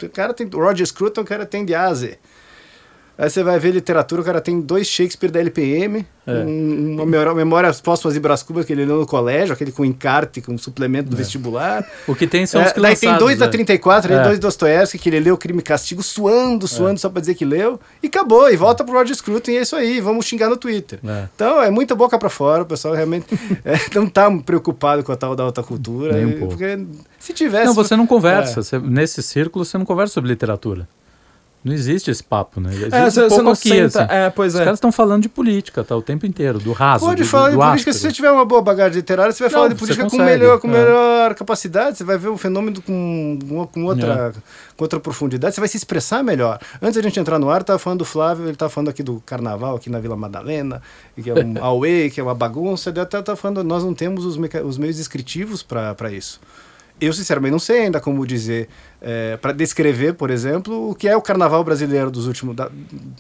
O 0.03 0.09
cara 0.09 0.35
tem. 0.35 0.49
Roger 0.53 0.87
Scruton, 0.87 1.21
o 1.21 1.25
cara 1.25 1.47
tem 1.47 1.65
de 1.65 1.75
A 1.75 1.87
a 1.87 1.95
Z. 1.95 2.19
Aí 3.19 3.31
você 3.31 3.43
vai 3.43 3.59
ver 3.59 3.71
literatura, 3.71 4.21
o 4.21 4.25
cara 4.25 4.43
tem 4.43 4.61
dois 4.61 4.87
Shakespeare 4.87 5.31
da 5.31 5.41
LPM, 5.41 6.05
é. 6.27 6.33
um, 6.33 7.01
uma 7.03 7.35
memória, 7.35 7.73
póstumas 7.83 8.13
de 8.13 8.21
Brás 8.21 8.43
Cubas 8.43 8.67
que 8.67 8.75
ele 8.75 8.85
leu 8.85 8.99
no 9.01 9.07
colégio, 9.07 9.55
aquele 9.55 9.73
com 9.73 9.87
encarte, 9.87 10.43
com 10.43 10.57
suplemento 10.59 11.09
do 11.09 11.17
é. 11.17 11.19
vestibular. 11.19 11.87
O 12.07 12.15
que 12.15 12.27
tem 12.27 12.45
são 12.45 12.63
os 12.63 12.73
que 12.73 12.79
é, 12.79 12.83
Daí 12.83 12.95
tem 12.95 13.17
dois 13.17 13.39
da 13.39 13.49
34, 13.49 14.13
é. 14.13 14.23
dois 14.23 14.39
Dostoiévski, 14.39 14.99
que 14.99 15.09
ele 15.09 15.21
leu 15.21 15.39
Crime 15.39 15.61
e 15.61 15.63
Castigo, 15.63 16.03
suando, 16.03 16.69
suando, 16.69 16.97
é. 16.97 16.99
só 16.99 17.09
pra 17.09 17.21
dizer 17.21 17.35
que 17.35 17.45
leu, 17.47 17.81
e 18.03 18.07
acabou, 18.09 18.51
e 18.51 18.57
volta 18.57 18.85
pro 18.85 18.93
Roger 18.93 19.17
Scruton, 19.17 19.53
e 19.53 19.57
é 19.57 19.63
isso 19.63 19.77
aí, 19.77 19.99
vamos 19.99 20.27
xingar 20.27 20.51
no 20.51 20.57
Twitter. 20.59 20.99
É. 21.03 21.25
Então, 21.35 21.63
é 21.63 21.71
muita 21.71 21.95
boca 21.95 22.19
para 22.19 22.29
fora, 22.29 22.65
o 22.65 22.67
pessoal 22.67 22.93
realmente 22.93 23.27
é, 23.65 23.79
não 23.95 24.07
tá 24.07 24.31
preocupado 24.45 25.03
com 25.03 25.13
a 25.13 25.17
tal 25.17 25.35
da 25.35 25.43
alta 25.43 25.63
cultura. 25.63 26.13
Nem 26.13 26.27
um 26.27 26.39
pouco. 26.39 26.49
Porque 26.49 26.85
se 27.19 27.33
tivesse... 27.33 27.65
Não, 27.65 27.75
você 27.75 27.97
não 27.97 28.07
conversa, 28.07 28.63
você, 28.63 28.79
nesse 28.79 29.23
círculo 29.23 29.65
você 29.65 29.79
não 29.79 29.87
conversa 29.87 30.13
sobre 30.13 30.29
literatura. 30.29 30.87
Não 31.67 31.73
existe 31.73 32.13
esse 32.13 32.23
papo, 32.23 32.61
né? 32.61 32.71
Existe 32.73 32.95
é, 32.95 33.11
você, 33.11 33.25
um 33.25 33.43
não 33.43 33.51
aqui, 33.51 33.69
senta, 33.71 34.05
assim. 34.05 34.15
é, 34.15 34.31
pois 34.31 34.55
Os 34.55 34.61
é. 34.61 34.63
caras 34.63 34.77
estão 34.77 34.93
falando 34.93 35.23
de 35.23 35.29
política, 35.29 35.83
tá? 35.83 35.97
O 35.97 36.01
tempo 36.01 36.25
inteiro, 36.25 36.61
do 36.61 36.71
raso. 36.71 37.05
Pode 37.05 37.25
do, 37.25 37.29
falar 37.29 37.51
do, 37.51 37.59
de 37.59 37.59
política 37.59 37.93
se 37.93 37.99
você 37.99 38.13
tiver 38.13 38.31
uma 38.31 38.45
boa 38.45 38.63
bagagem 38.63 38.99
literária, 38.99 39.33
você 39.33 39.43
vai 39.43 39.51
não, 39.51 39.59
falar 39.59 39.69
de 39.71 39.75
política 39.75 40.05
consegue, 40.05 40.23
com 40.23 40.31
melhor, 40.31 40.61
com 40.61 40.69
é. 40.69 40.71
melhor 40.71 41.35
capacidade, 41.35 41.99
você 41.99 42.05
vai 42.05 42.17
ver 42.17 42.29
o 42.29 42.37
fenômeno 42.37 42.81
com, 42.81 43.67
com, 43.73 43.85
outra, 43.85 44.33
é. 44.33 44.41
com 44.77 44.85
outra 44.85 45.01
profundidade, 45.01 45.57
você 45.57 45.61
vai 45.61 45.67
se 45.67 45.77
expressar 45.77 46.23
melhor. 46.23 46.61
Antes 46.81 46.95
da 46.95 47.03
gente 47.03 47.19
entrar 47.19 47.37
no 47.41 47.51
ar, 47.51 47.65
tava 47.65 47.81
falando 47.81 47.99
do 47.99 48.05
Flávio, 48.05 48.47
ele 48.47 48.57
tava 48.57 48.71
falando 48.71 48.91
aqui 48.91 49.03
do 49.03 49.21
carnaval 49.27 49.75
aqui 49.75 49.91
na 49.91 49.99
Vila 49.99 50.17
Madalena, 50.17 50.81
que 51.21 51.29
é 51.29 51.35
um 51.35 51.59
away, 51.67 52.11
que 52.11 52.21
é 52.21 52.23
uma 52.23 52.35
bagunça, 52.35 52.91
ele 52.91 53.01
até 53.01 53.21
tá 53.21 53.35
falando, 53.35 53.65
nós 53.65 53.83
não 53.83 53.93
temos 53.93 54.25
os, 54.25 54.39
os 54.65 54.79
meios 54.79 54.99
descritivos 54.99 55.65
para 55.65 56.13
isso. 56.13 56.41
Eu, 57.01 57.13
sinceramente, 57.13 57.53
não 57.53 57.59
sei 57.59 57.81
ainda 57.81 58.01
como 58.01 58.27
dizer, 58.27 58.69
é, 59.03 59.37
para 59.37 59.53
descrever, 59.53 60.15
por 60.15 60.31
exemplo, 60.31 60.91
o 60.91 60.95
que 60.95 61.07
é 61.07 61.15
o 61.15 61.21
carnaval 61.21 61.63
brasileiro 61.63 62.11
dos 62.11 62.27
últimos, 62.27 62.57
da, 62.57 62.71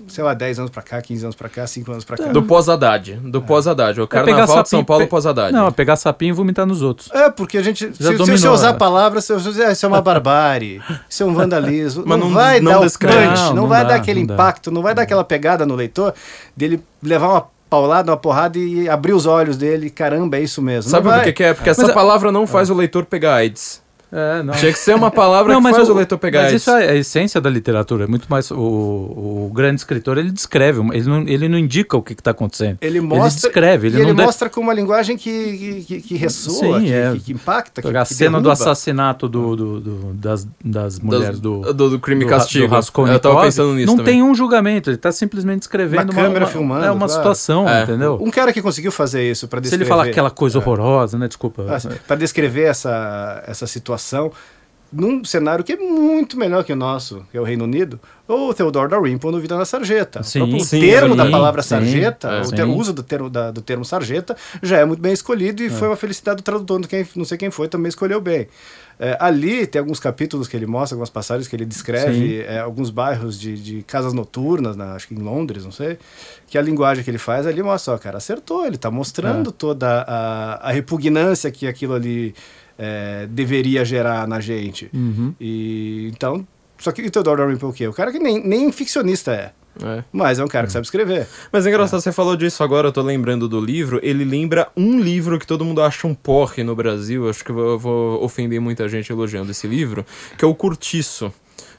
sei 0.08 0.24
lá, 0.24 0.32
10 0.32 0.60
anos 0.60 0.70
para 0.70 0.82
cá, 0.82 1.02
15 1.02 1.24
anos 1.24 1.36
para 1.36 1.48
cá, 1.50 1.66
5 1.66 1.92
anos 1.92 2.04
para 2.04 2.16
cá. 2.16 2.24
Do 2.32 2.42
pós-Haddad. 2.42 3.16
Do 3.22 3.38
é. 3.38 3.40
pós-Haddad. 3.42 4.00
O 4.00 4.04
é 4.04 4.06
carnaval 4.06 4.62
de 4.62 4.68
São 4.70 4.82
Paulo 4.82 5.06
pós-Haddad. 5.06 5.52
Não, 5.52 5.68
é 5.68 5.70
pegar 5.70 5.96
sapinho 5.96 6.30
e 6.30 6.32
vomitar 6.32 6.64
nos 6.66 6.80
outros. 6.80 7.10
É, 7.12 7.30
porque 7.30 7.58
a 7.58 7.62
gente. 7.62 7.92
Já 7.98 8.12
se, 8.12 8.16
dominou, 8.16 8.26
se 8.26 8.42
você 8.42 8.48
usar 8.48 8.72
né? 8.72 8.78
palavras, 8.78 9.26
você, 9.26 9.70
isso 9.70 9.84
é 9.84 9.88
uma 9.88 10.00
barbárie, 10.00 10.80
isso 11.08 11.22
é 11.22 11.26
um 11.26 11.34
vandalismo. 11.34 12.02
Mas 12.06 12.18
não, 12.18 12.28
não 12.28 12.34
vai 12.34 12.60
não 12.60 12.72
dar 12.72 12.80
descreve. 12.80 13.26
o 13.26 13.28
punch, 13.28 13.40
não, 13.40 13.54
não, 13.54 13.68
vai 13.68 13.82
dá, 13.82 13.88
dar 13.90 13.94
aquele 13.96 14.20
impacto, 14.20 14.70
não 14.70 14.80
vai 14.80 14.94
dar 14.94 15.02
aquela 15.02 15.24
pegada 15.24 15.66
no 15.66 15.74
leitor 15.74 16.14
dele 16.56 16.82
levar 17.02 17.28
uma 17.28 17.55
paulada, 17.68 18.10
uma 18.10 18.16
porrada 18.16 18.58
e 18.58 18.88
abrir 18.88 19.12
os 19.12 19.26
olhos 19.26 19.56
dele. 19.56 19.90
Caramba, 19.90 20.36
é 20.36 20.40
isso 20.42 20.62
mesmo. 20.62 20.90
Sabe 20.90 21.08
por 21.08 21.22
que, 21.22 21.32
que, 21.32 21.44
é? 21.44 21.54
Porque 21.54 21.70
essa 21.70 21.82
Mas, 21.82 21.92
palavra 21.92 22.32
não 22.32 22.46
faz 22.46 22.70
é. 22.70 22.72
o 22.72 22.76
leitor 22.76 23.04
pegar 23.04 23.34
AIDS. 23.34 23.82
É, 24.12 24.42
não. 24.42 24.54
Tinha 24.54 24.72
que 24.72 24.78
ser 24.78 24.94
uma 24.94 25.10
palavra 25.10 25.52
Não, 25.52 25.58
que 25.60 25.64
mas 25.64 25.76
faz 25.76 25.88
o, 25.88 25.92
o- 25.92 25.96
leitor 25.96 26.16
pegar 26.16 26.42
Mas 26.42 26.52
isso. 26.52 26.70
isso 26.70 26.78
é 26.78 26.90
a 26.90 26.94
essência 26.94 27.40
da 27.40 27.50
literatura. 27.50 28.04
É 28.04 28.06
muito 28.06 28.26
mais. 28.28 28.50
O, 28.52 28.56
o 28.56 29.50
grande 29.52 29.80
escritor 29.80 30.16
ele 30.16 30.30
descreve, 30.30 30.80
ele 30.92 31.08
não, 31.08 31.22
ele 31.28 31.48
não 31.48 31.58
indica 31.58 31.96
o 31.96 32.02
que 32.02 32.12
está 32.12 32.30
acontecendo. 32.30 32.78
Ele 32.80 33.00
mostra. 33.00 33.48
descreve, 33.50 33.88
ele 33.88 33.96
e 33.96 33.98
não 33.98 34.06
ele 34.10 34.14
deve- 34.16 34.26
mostra 34.26 34.48
com 34.48 34.60
uma 34.60 34.72
linguagem 34.72 35.16
que, 35.16 35.58
que, 35.58 35.84
que, 35.84 36.00
que 36.02 36.16
ressoa, 36.16 36.78
Sim, 36.78 36.86
que, 36.86 36.92
é. 36.92 37.12
que, 37.14 37.20
que 37.20 37.32
impacta. 37.32 37.82
Que, 37.82 37.88
a 37.96 38.04
que 38.04 38.14
cena 38.14 38.40
do 38.40 38.48
assassinato 38.48 39.28
do, 39.28 39.56
do- 39.56 39.80
do- 39.80 40.14
das, 40.14 40.46
das 40.64 41.00
mulheres 41.00 41.40
do, 41.40 41.72
do, 41.74 41.90
do 41.90 41.98
crime 41.98 42.24
do 42.24 42.30
castigo. 42.30 42.68
do 42.68 43.08
Eu 43.08 43.18
tava 43.18 43.42
pensando 43.42 43.74
nisso 43.74 43.88
Não 43.88 43.96
também. 43.96 44.14
tem 44.14 44.22
um 44.22 44.34
julgamento, 44.36 44.88
ele 44.88 44.96
está 44.96 45.10
simplesmente 45.10 45.58
descrevendo 45.60 46.12
Uma 46.12 46.12
uma, 46.12 46.22
câmera 46.22 46.44
uma- 46.44 46.50
filmando, 46.50 46.84
é 46.86 46.90
uma 46.92 47.06
claro. 47.06 47.12
situação, 47.12 47.68
É. 47.68 47.82
entendeu? 47.82 48.18
Um 48.22 48.30
cara 48.30 48.52
que 48.52 48.62
conseguiu 48.62 48.92
fazer 48.92 49.28
isso 49.28 49.48
para 49.48 49.58
Se 49.58 49.62
descrever. 49.62 49.82
ele 49.82 49.88
falar 49.88 50.04
aquela 50.04 50.30
coisa 50.30 50.58
horrorosa, 50.58 51.18
né? 51.18 51.26
Desculpa. 51.26 51.64
para 52.06 52.16
descrever 52.16 52.62
essa, 52.64 53.42
essa 53.48 53.66
situação 53.66 53.95
num 54.92 55.24
cenário 55.24 55.64
que 55.64 55.72
é 55.72 55.76
muito 55.76 56.38
melhor 56.38 56.62
que 56.64 56.72
o 56.72 56.76
nosso, 56.76 57.26
que 57.30 57.36
é 57.36 57.40
o 57.40 57.44
Reino 57.44 57.64
Unido, 57.64 57.98
ou 58.26 58.50
o 58.50 58.54
Theodore 58.54 58.88
Dalrymple 58.88 59.30
no 59.32 59.40
Vida 59.40 59.56
na 59.56 59.64
Sarjeta. 59.64 60.22
Sim, 60.22 60.42
o 60.42 60.46
próprio 60.46 60.64
sim, 60.64 60.80
termo 60.80 61.10
sim, 61.10 61.16
da 61.16 61.28
palavra 61.28 61.60
sarjeta, 61.62 62.28
é. 62.28 62.64
o, 62.64 62.68
o 62.70 62.76
uso 62.78 62.92
do 62.92 63.02
termo, 63.02 63.28
da- 63.28 63.50
do 63.50 63.60
termo 63.60 63.84
sarjeta, 63.84 64.36
já 64.62 64.78
é 64.78 64.84
muito 64.84 65.00
bem 65.00 65.12
escolhido 65.12 65.62
e 65.62 65.68
foi 65.68 65.88
uma 65.88 65.96
felicidade 65.96 66.36
do 66.38 66.42
tradutor, 66.44 66.78
não 66.78 66.88
quem- 66.88 67.06
não 67.16 67.24
sei 67.24 67.36
quem 67.36 67.50
foi, 67.50 67.68
também 67.68 67.88
escolheu 67.88 68.20
bem. 68.20 68.46
É, 68.98 69.14
ali 69.20 69.66
tem 69.66 69.80
alguns 69.80 70.00
capítulos 70.00 70.48
que 70.48 70.56
ele 70.56 70.66
mostra, 70.66 70.94
algumas 70.94 71.10
passagens 71.10 71.46
que 71.48 71.54
ele 71.54 71.66
descreve, 71.66 72.42
é, 72.42 72.60
alguns 72.60 72.88
bairros 72.88 73.38
de, 73.38 73.54
de 73.60 73.82
casas 73.82 74.14
noturnas, 74.14 74.76
na- 74.76 74.94
acho 74.94 75.08
que 75.08 75.14
em 75.14 75.18
Londres, 75.18 75.64
não 75.64 75.72
sei, 75.72 75.98
que 76.46 76.56
a 76.56 76.62
linguagem 76.62 77.02
que 77.04 77.10
ele 77.10 77.18
faz 77.18 77.44
ali 77.46 77.62
mostra, 77.62 77.92
ó, 77.94 77.98
cara, 77.98 78.18
acertou, 78.18 78.64
ele 78.64 78.76
está 78.76 78.90
mostrando 78.90 79.50
toda 79.52 80.02
a, 80.06 80.68
a 80.68 80.72
repugnância 80.72 81.50
que 81.50 81.66
aquilo 81.66 81.92
ali 81.92 82.34
é, 82.78 83.26
deveria 83.30 83.84
gerar 83.84 84.26
na 84.26 84.40
gente. 84.40 84.90
Uhum. 84.92 85.34
E 85.40 86.08
então, 86.12 86.46
só 86.78 86.92
que 86.92 87.02
o 87.02 87.10
Theodore 87.10 87.38
Dalrymple 87.38 87.66
é 87.66 87.70
o 87.70 87.72
quê? 87.72 87.88
O 87.88 87.92
cara 87.92 88.12
que 88.12 88.18
nem, 88.18 88.46
nem 88.46 88.70
ficcionista 88.72 89.32
é, 89.32 89.52
É. 89.82 90.04
mas 90.12 90.38
é 90.38 90.44
um 90.44 90.48
cara 90.48 90.66
que 90.66 90.72
sabe 90.72 90.84
escrever. 90.84 91.26
Mas 91.52 91.66
é 91.66 91.70
engraçado, 91.70 92.00
você 92.00 92.12
falou 92.12 92.36
disso 92.36 92.62
agora, 92.62 92.88
eu 92.88 92.92
tô 92.92 93.02
lembrando 93.02 93.48
do 93.48 93.60
livro. 93.60 93.98
Ele 94.02 94.24
lembra 94.24 94.68
um 94.76 94.98
livro 95.00 95.38
que 95.38 95.46
todo 95.46 95.64
mundo 95.64 95.80
acha 95.82 96.06
um 96.06 96.14
porre 96.14 96.62
no 96.62 96.74
Brasil. 96.74 97.28
Acho 97.28 97.44
que 97.44 97.50
eu 97.50 97.78
vou 97.78 98.22
ofender 98.22 98.60
muita 98.60 98.88
gente 98.88 99.10
elogiando 99.10 99.50
esse 99.50 99.66
livro, 99.66 100.04
que 100.36 100.44
é 100.44 100.48
o 100.48 100.54
Curtiço. 100.54 101.32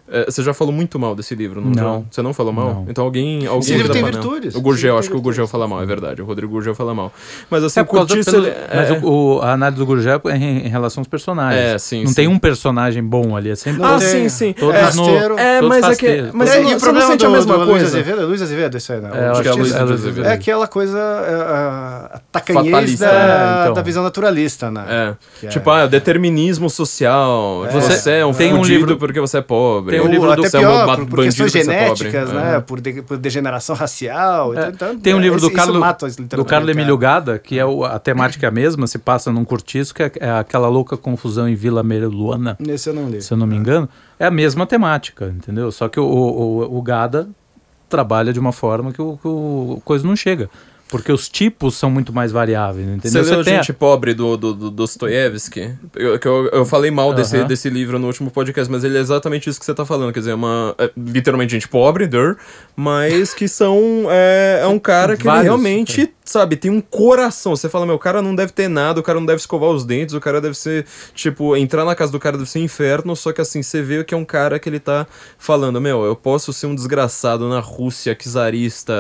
É, 0.10 0.26
você 0.26 0.41
já 0.41 0.53
falou 0.53 0.74
muito 0.74 0.97
mal 0.97 1.14
desse 1.16 1.36
livro, 1.36 1.60
não? 1.62 1.72
Não. 1.72 1.99
já? 2.01 2.05
Você 2.12 2.22
não 2.22 2.34
falou 2.34 2.53
mal? 2.53 2.66
Não. 2.74 2.86
Então 2.89 3.03
alguém. 3.03 3.45
alguém 3.45 3.60
Esse 3.60 3.74
livro 3.76 3.91
tem 3.91 4.01
panela. 4.03 4.22
virtudes. 4.24 4.55
O 4.55 4.62
Gurgel, 4.62 4.97
acho 4.97 5.10
que 5.10 5.16
o 5.18 5.22
Gurgel 5.22 5.47
fala 5.47 5.68
mal, 5.68 5.82
é 5.82 5.86
verdade. 5.86 6.22
O 6.22 6.26
Rodrigo 6.26 6.51
Gurgel 6.53 6.74
fala 6.74 6.93
mal. 6.93 7.12
Mas 7.49 7.64
assim, 7.64 7.80
É 7.80 7.84
o 7.84 7.86
por 7.86 7.95
causa 7.95 8.08
Curtiço. 8.16 8.32
pelo- 8.32 8.47
ele- 8.47 8.55
mas 8.74 8.89
é- 8.89 8.99
o, 9.03 9.36
o- 9.38 9.41
a 9.41 9.51
análise 9.53 9.78
do 9.80 9.86
Gurgel 9.86 10.22
é 10.26 10.38
em, 10.38 10.66
em 10.66 10.70
relação 10.70 11.01
aos 11.01 11.08
personagens. 11.08 11.62
É, 11.62 11.78
sim, 11.78 12.01
Não 12.01 12.08
sim. 12.10 12.14
tem 12.16 12.28
um 12.28 12.39
personagem 12.39 13.03
bom 13.03 13.36
ali, 13.36 13.49
é 13.49 13.55
sempre 13.55 13.84
Ah, 13.84 13.91
Não 13.91 13.99
tem. 13.99 14.08
sim, 14.08 14.30
sim. 14.30 14.53
todos 14.53 14.76
É, 14.76 14.80
no, 14.80 14.86
rasteiro. 14.86 15.38
É, 15.39 15.60
todos 15.60 15.70
mas 15.78 15.86
é 15.89 15.95
que- 15.95 16.30
mas 16.34 16.49
É, 16.55 16.60
e 16.60 16.64
não- 16.64 16.76
o 16.76 16.80
você 16.80 16.91
não 16.91 17.01
sente 17.01 17.18
do, 17.18 17.26
a 17.26 17.30
mesma 17.30 17.53
do 17.53 17.60
Luiz 17.60 17.70
coisa? 17.72 17.86
Azevedo, 17.88 18.22
é 18.22 18.26
Luiz 18.26 18.41
Azevedo, 18.41 18.78
isso 18.78 18.93
aí, 18.93 19.01
né? 19.01 19.10
É, 19.14 19.28
acho 19.28 19.41
que 19.41 19.47
é 19.49 19.53
Justiça. 19.53 19.78
Luiz 19.80 19.89
Luiz 19.89 20.01
Azevedo. 20.05 20.26
É 20.28 20.32
aquela 20.34 20.68
coisa, 20.68 20.97
é, 20.97 21.34
a, 21.41 22.22
tacanhez 22.32 22.99
da, 22.99 23.08
É, 23.12 23.62
então. 23.64 23.74
da 23.74 23.82
visão 23.82 24.03
naturalista, 24.03 24.72
né? 24.72 25.16
É. 25.43 25.47
Tipo, 25.47 25.70
ah, 25.70 25.86
determinismo 25.86 26.70
social. 26.70 27.66
Você, 27.72 28.12
é 28.12 28.26
um 28.26 28.34
Tem 28.34 28.53
um 28.53 28.58
fudido 28.58 28.80
livro- 28.80 28.97
porque 28.97 29.20
você 29.20 29.38
é 29.39 29.41
pobre. 29.41 29.97
Tem 30.00 30.08
um 30.08 30.12
livro 30.12 30.36
do- 30.36 30.45
até 30.45 30.58
pior, 30.60 30.95
por, 30.98 31.06
por 31.08 31.24
questões 31.24 31.52
genéticas, 31.52 32.32
né? 32.34 32.56
É. 32.56 32.60
Por, 32.60 32.80
de- 32.82 33.02
por 33.02 33.18
degeneração 33.18 33.76
racial. 33.76 34.54
É, 34.58 34.70
então, 34.70 34.98
tem 35.00 35.14
um 35.14 35.20
é, 35.20 35.22
livro 35.22 35.39
do 35.39 35.52
Carlos, 35.52 35.82
do 36.30 36.45
Carlos. 36.45 36.70
Emílio 36.70 36.98
Gada, 36.98 37.38
que 37.39 37.58
é 37.60 37.66
o- 37.66 37.84
a 37.84 37.98
temática 38.00 38.45
é 38.45 38.50
a 38.50 38.52
mesma, 38.52 38.88
se 38.88 38.98
passa 38.98 39.32
num 39.32 39.45
cortiço, 39.45 39.93
que 39.93 40.04
é, 40.04 40.12
é 40.20 40.32
aquela 40.32 40.68
louca 40.70 40.95
confusão 40.98 41.48
em 41.48 41.56
Vila 41.56 41.84
Meruana, 41.84 42.58
Esse 42.68 42.89
eu 42.89 42.93
não 42.93 43.10
li. 43.10 43.22
se 43.22 43.32
eu 43.34 43.38
não 43.38 43.48
me 43.48 43.56
engano. 43.56 43.88
É 44.20 44.26
a 44.26 44.32
mesma 44.32 44.66
temática, 44.66 45.34
entendeu? 45.36 45.72
Só 45.72 45.88
que 45.88 46.00
o, 46.00 46.04
o, 46.06 46.78
o 46.78 46.82
Gada 46.82 47.28
trabalha 47.89 48.34
de 48.34 48.39
uma 48.39 48.52
forma 48.52 48.91
que 48.91 49.02
o, 49.02 49.18
que 49.22 49.28
o 49.28 49.82
coisa 49.86 50.06
não 50.06 50.16
chega. 50.16 50.50
Porque 50.90 51.12
os 51.12 51.28
tipos 51.28 51.76
são 51.76 51.90
muito 51.90 52.14
mais 52.14 52.32
variáveis, 52.32 52.88
entendeu? 52.88 53.24
Você 53.24 53.36
leu 53.36 53.44
tem 53.44 53.54
a- 53.56 53.58
Gente 53.58 53.74
Pobre 53.74 54.14
do, 54.14 54.38
do, 54.38 54.54
do 54.54 54.72
Dostoiévski? 54.72 55.76
Eu, 55.96 56.18
que 56.18 56.28
eu, 56.28 56.48
eu 56.48 56.66
falei 56.66 56.90
mal 56.92 57.14
desse, 57.14 57.44
desse 57.44 57.70
livro 57.70 58.00
no 58.00 58.08
último 58.08 58.32
podcast, 58.32 58.72
mas 58.72 58.84
ele 58.84 58.98
é 58.98 59.02
exatamente 59.02 59.50
isso 59.50 59.60
que 59.60 59.66
você 59.66 59.74
tá 59.74 59.86
falando. 59.86 60.14
Quer 60.14 60.20
dizer, 60.20 60.32
é 60.32 60.36
uma. 60.36 60.74
é 60.78 60.90
literalmente 60.98 61.52
gente 61.52 61.68
pobre, 61.68 62.08
der, 62.08 62.38
mas 62.76 63.34
que 63.34 63.48
são. 63.48 64.08
É, 64.10 64.62
é 64.64 64.68
um 64.68 64.80
cara 64.80 65.18
que 65.18 65.28
realmente, 65.44 66.14
sabe, 66.24 66.56
tem 66.56 66.72
um 66.72 66.82
coração. 66.82 67.56
Você 67.56 67.68
fala, 67.70 67.86
meu, 67.86 67.96
o 67.96 68.00
cara 68.00 68.22
não 68.22 68.34
deve 68.36 68.52
ter 68.54 68.68
nada, 68.68 69.00
o 69.00 69.04
cara 69.04 69.20
não 69.20 69.26
deve 69.26 69.40
escovar 69.40 69.70
os 69.70 69.84
dentes, 69.86 70.16
o 70.16 70.20
cara 70.20 70.40
deve 70.40 70.58
ser. 70.58 70.86
Tipo, 71.14 71.56
entrar 71.58 71.84
na 71.86 71.96
casa 71.96 72.12
do 72.12 72.20
cara 72.20 72.38
deve 72.38 72.50
ser 72.50 72.60
inferno, 72.60 73.16
só 73.16 73.32
que 73.34 73.42
assim, 73.42 73.62
você 73.62 73.82
vê 73.82 74.04
que 74.04 74.14
é 74.14 74.18
um 74.18 74.26
cara 74.26 74.58
que 74.60 74.70
ele 74.70 74.80
tá 74.80 75.06
falando, 75.38 75.80
meu, 75.82 76.04
eu 76.04 76.16
posso 76.16 76.54
ser 76.54 76.68
um 76.68 76.76
desgraçado 76.76 77.48
na 77.50 77.60
Rússia 77.60 78.16
czarista 78.16 78.94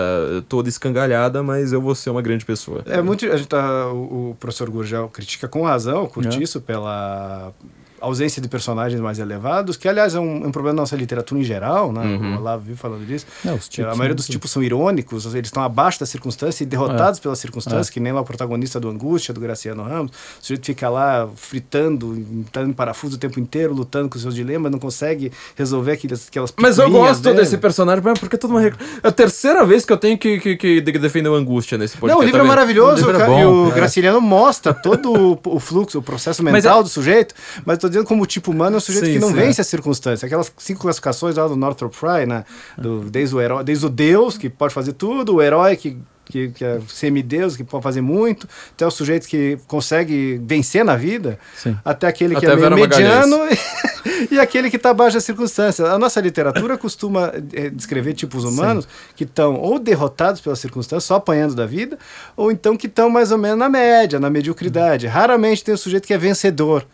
toda 0.49 0.69
escangalhada, 0.69 1.41
mas 1.43 1.71
eu 1.73 1.76
vou 1.81 1.95
ser 1.95 2.09
uma 2.09 2.21
grande 2.21 2.45
pessoa. 2.45 2.83
É 2.85 3.01
muito. 3.01 3.25
A 3.25 3.37
gente 3.37 3.47
tá, 3.47 3.91
o, 3.91 4.31
o 4.31 4.35
professor 4.39 4.69
Gurgel 4.69 5.09
critica 5.09 5.47
com 5.47 5.63
razão 5.63 6.03
o 6.03 6.07
Curtiço 6.07 6.61
pela 6.61 7.53
ausência 7.99 8.41
de 8.41 8.47
personagens 8.47 8.99
mais 9.01 9.19
elevados, 9.19 9.77
que 9.77 9.87
aliás 9.87 10.13
é 10.15 10.19
um, 10.19 10.43
é 10.43 10.47
um 10.47 10.51
problema 10.51 10.75
da 10.75 10.81
nossa 10.81 10.95
literatura 10.95 11.39
em 11.41 11.43
geral, 11.43 11.91
né? 11.91 12.01
Uhum. 12.01 12.35
O 12.35 12.39
Olavo 12.39 12.63
vive 12.63 12.77
falando 12.77 13.05
disso. 13.05 13.25
É, 13.45 13.51
os 13.51 13.65
Que 13.67 13.75
tipos 13.77 13.91
a 13.93 13.95
maioria 13.95 14.15
dos 14.15 14.27
tipos 14.27 14.51
são 14.51 14.61
irônicos, 14.63 15.25
eles 15.33 15.47
estão 15.47 15.63
abaixo 15.63 15.99
da 15.99 16.05
circunstância 16.05 16.63
e 16.63 16.65
É. 16.65 16.69
derrotados 16.69 17.19
pela 17.19 17.35
circunstância, 17.35 17.91
que 17.91 17.99
nem 17.99 18.11
lá 18.13 18.21
o 18.21 18.25
protagonista 18.25 18.79
do 18.79 18.89
Angústia, 18.89 19.33
do 19.33 19.39
Graciano 19.39 19.83
Ramos. 19.83 20.11
O 20.11 20.45
sujeito 20.45 20.65
fica 20.65 20.89
lá 20.89 21.27
fritando, 21.35 22.15
entrando 22.15 22.69
em 22.69 22.73
parafuso 22.73 23.15
o 23.15 23.19
tempo 23.19 23.39
inteiro, 23.39 23.73
lutando 23.73 24.09
com 24.09 24.15
os 24.15 24.21
seus 24.21 24.35
dilemas, 24.35 24.71
não 24.71 24.79
consegue 24.79 25.31
resolver 25.55 25.93
aquelas, 25.93 26.27
aquelas 26.27 26.53
Mas 26.59 26.77
eu 26.77 26.89
gosto 26.89 27.23
dele. 27.23 27.37
desse 27.37 27.57
personagem, 27.57 28.03
porque 28.19 28.37
todo 28.37 28.51
mundo 28.51 28.61
reclama. 28.63 28.91
É 29.03 29.07
a 29.07 29.11
terceira 29.11 29.65
vez 29.65 29.83
que 29.85 29.91
eu 29.93 29.97
tenho 29.97 30.17
que, 30.17 30.39
que, 30.39 30.55
que 30.57 30.81
de- 30.81 30.91
defender 30.99 31.29
o 31.29 31.35
Angústia 31.35 31.77
nesse 31.77 31.97
podcast. 31.97 32.15
Não, 32.15 32.21
o 32.21 32.25
livro 32.25 32.41
é 32.41 32.47
maravilhoso 32.47 33.03
O 33.03 33.11
livro 33.11 33.21
é 33.21 33.25
bom, 33.25 33.39
e 33.41 33.45
o 33.45 33.71
é. 33.71 33.75
Graciliano 33.75 34.21
mostra 34.21 34.73
todo 34.73 35.11
o, 35.11 35.39
o 35.55 35.59
fluxo, 35.59 35.99
o 35.99 36.01
processo 36.03 36.43
Mas 36.43 36.53
mental 36.53 36.79
é- 36.79 36.83
do 36.83 36.89
sujeito, 36.89 37.33
mas 37.65 37.77
estou 37.87 37.89
dizendo 37.89 38.07
como 38.07 38.23
o 38.23 38.25
tipo 38.25 38.51
humano 38.51 38.75
é 38.75 38.77
um 38.77 38.81
sujeito 38.81 39.05
Sim, 39.05 39.13
que 39.13 39.19
não 39.19 39.29
sim, 39.29 39.35
vence 39.35 39.61
a 39.61 39.63
circunstância. 39.63 40.25
Aquelas 40.25 40.51
cinco 40.57 40.81
classificações 40.81 41.35
lá 41.35 41.47
do 41.47 41.55
Northrop 41.55 41.93
Frye, 41.93 42.25
né? 42.25 42.43
Do, 42.77 43.01
desde, 43.01 43.35
o 43.35 43.41
herói, 43.41 43.63
desde 43.63 43.85
o 43.85 43.89
Deus, 43.89 44.37
que 44.37 44.49
pode 44.49 44.73
fazer 44.73 44.93
tudo, 44.93 45.35
o 45.35 45.41
herói 45.41 45.75
que, 45.75 45.97
que, 46.25 46.49
que 46.49 46.65
é 46.65 46.79
semideus, 46.87 47.55
que 47.55 47.63
pode 47.63 47.83
fazer 47.83 48.01
muito, 48.01 48.47
até 48.73 48.85
o 48.85 48.91
sujeito 48.91 49.27
que 49.27 49.57
consegue 49.67 50.39
vencer 50.43 50.83
na 50.83 50.95
vida, 50.95 51.39
Sim. 51.55 51.77
até 51.83 52.07
aquele 52.07 52.35
que 52.35 52.45
Até 52.45 52.55
é 52.55 52.69
meio 52.69 52.75
mediano 52.75 53.37
e, 54.31 54.35
e 54.35 54.39
aquele 54.39 54.69
que 54.69 54.75
está 54.75 54.89
abaixo 54.89 55.15
da 55.15 55.21
circunstância. 55.21 55.85
A 55.85 55.97
nossa 55.97 56.19
literatura 56.19 56.77
costuma 56.79 57.31
eh, 57.53 57.69
descrever 57.69 58.13
tipos 58.13 58.43
humanos 58.43 58.87
que 59.15 59.23
estão 59.23 59.55
ou 59.55 59.79
derrotados 59.79 60.41
pela 60.41 60.55
circunstância, 60.55 61.07
só 61.07 61.15
apanhando 61.15 61.55
da 61.55 61.65
vida, 61.65 61.97
ou 62.35 62.51
então 62.51 62.75
que 62.75 62.87
estão 62.87 63.09
mais 63.09 63.31
ou 63.31 63.37
menos 63.37 63.57
na 63.57 63.69
média, 63.69 64.19
na 64.19 64.29
mediocridade. 64.29 65.07
Raramente 65.07 65.63
tem 65.63 65.73
um 65.73 65.77
sujeito 65.77 66.05
que 66.05 66.13
é 66.13 66.17
vencedor. 66.17 66.85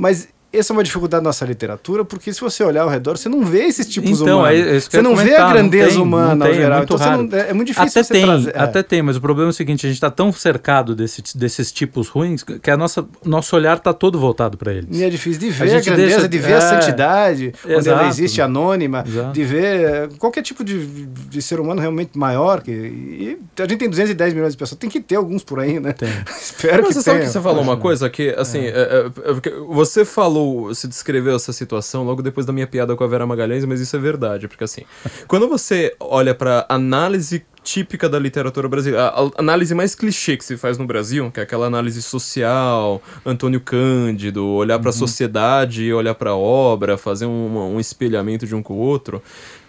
Mas 0.00 0.28
essa 0.52 0.72
é 0.72 0.74
uma 0.74 0.82
dificuldade 0.82 1.22
da 1.22 1.28
nossa 1.28 1.44
literatura, 1.44 2.04
porque 2.04 2.32
se 2.32 2.40
você 2.40 2.64
olhar 2.64 2.82
ao 2.82 2.88
redor, 2.88 3.16
você 3.16 3.28
não 3.28 3.44
vê 3.44 3.64
esses 3.64 3.86
tipos 3.88 4.20
Então, 4.20 4.38
humanos. 4.40 4.58
é 4.60 4.76
isso 4.76 4.90
que 4.90 4.96
eu 4.96 5.00
você 5.02 5.08
não 5.08 5.14
vê 5.16 5.22
comentar, 5.22 5.40
a 5.40 5.44
não 5.46 5.52
grandeza 5.54 5.90
tem, 5.90 5.98
humana 6.02 6.34
não 6.34 6.46
ao 6.46 6.52
tem, 6.52 6.58
é 6.58 6.62
geral. 6.62 6.78
muito 6.78 6.86
então 6.94 6.98
você 6.98 7.04
raro. 7.10 7.22
não- 7.22 7.38
é, 7.38 7.50
é 7.50 7.52
muito 7.52 7.66
difícil 7.68 7.88
Até 7.88 8.02
você 8.02 8.12
tem, 8.12 8.24
trazer. 8.24 8.56
é. 8.56 8.58
até 8.58 8.82
tem, 8.82 9.02
mas 9.02 9.16
o 9.16 9.20
problema 9.20 9.48
é 9.48 9.52
o 9.52 9.54
seguinte, 9.54 9.86
a 9.86 9.88
gente 9.88 9.96
está 9.96 10.10
tão 10.10 10.32
cercado 10.32 10.94
desse, 10.96 11.22
desses 11.36 11.70
tipos 11.70 12.08
ruins 12.08 12.42
que 12.42 12.70
a 12.70 12.76
nossa 12.76 13.06
nosso 13.24 13.54
olhar 13.54 13.76
está 13.76 13.92
todo 13.92 14.18
voltado 14.18 14.56
para 14.58 14.72
eles. 14.72 14.88
E 14.98 15.04
é 15.04 15.08
difícil 15.10 15.40
de 15.40 15.50
ver 15.50 15.64
a, 15.64 15.66
gente 15.68 15.84
grandeza, 15.84 16.08
deixa- 16.14 16.28
de 16.28 16.38
ver 16.38 16.54
a 16.54 16.56
é, 16.56 16.60
santidade, 16.60 17.52
onde 17.64 17.72
ela 17.88 18.00
exato. 18.02 18.06
existe 18.08 18.42
anônima, 18.42 19.04
Exato. 19.06 19.32
de 19.32 19.44
ver 19.44 19.64
eh, 19.84 20.08
qualquer 20.18 20.42
tipo 20.42 20.64
de, 20.64 21.06
de 21.06 21.40
ser 21.42 21.60
humano 21.60 21.80
realmente 21.80 22.18
maior. 22.18 22.60
Que, 22.60 22.70
e 22.72 23.38
a 23.58 23.62
gente 23.66 23.78
tem 23.78 23.88
210 23.88 24.34
milhões 24.34 24.52
de 24.52 24.58
pessoas, 24.58 24.78
tem 24.78 24.90
que 24.90 25.00
ter 25.00 25.16
alguns 25.16 25.44
por 25.44 25.60
aí, 25.60 25.78
né? 25.78 25.92
Tem. 25.92 26.08
Espero 26.40 26.78
Mas 26.82 26.88
que 26.88 26.94
você 26.94 27.02
sabe 27.02 27.18
tenha. 27.18 27.26
que 27.28 27.32
você 27.32 27.40
falou 27.40 27.62
uma 27.62 27.76
coisa 27.76 28.08
que, 28.10 28.30
assim, 28.36 28.60
é, 28.60 28.68
é, 28.68 29.06
é, 29.06 29.50
você 29.68 30.04
falou, 30.04 30.39
você 30.64 30.86
descreveu 30.86 31.36
essa 31.36 31.52
situação 31.52 32.04
logo 32.04 32.22
depois 32.22 32.46
da 32.46 32.52
minha 32.52 32.66
piada 32.66 32.94
com 32.96 33.04
a 33.04 33.06
Vera 33.06 33.26
Magalhães, 33.26 33.64
mas 33.64 33.80
isso 33.80 33.96
é 33.96 33.98
verdade, 33.98 34.48
porque 34.48 34.64
assim, 34.64 34.82
quando 35.26 35.48
você 35.48 35.94
olha 35.98 36.34
pra 36.34 36.66
análise 36.68 37.44
típica 37.62 38.08
da 38.08 38.18
literatura 38.18 38.68
brasileira, 38.68 39.08
a, 39.08 39.26
a 39.26 39.30
análise 39.38 39.74
mais 39.74 39.94
clichê 39.94 40.36
que 40.36 40.44
se 40.44 40.56
faz 40.56 40.78
no 40.78 40.86
Brasil, 40.86 41.30
que 41.30 41.40
é 41.40 41.42
aquela 41.42 41.66
análise 41.66 42.02
social, 42.02 43.02
Antônio 43.24 43.60
Cândido, 43.60 44.46
olhar 44.46 44.78
pra 44.78 44.92
sociedade 44.92 45.84
e 45.84 45.92
olhar 45.92 46.14
pra 46.14 46.34
obra, 46.34 46.96
fazer 46.96 47.26
um, 47.26 47.74
um 47.74 47.80
espelhamento 47.80 48.46
de 48.46 48.54
um 48.54 48.62
com 48.62 48.74
o 48.74 48.78
outro, 48.78 49.22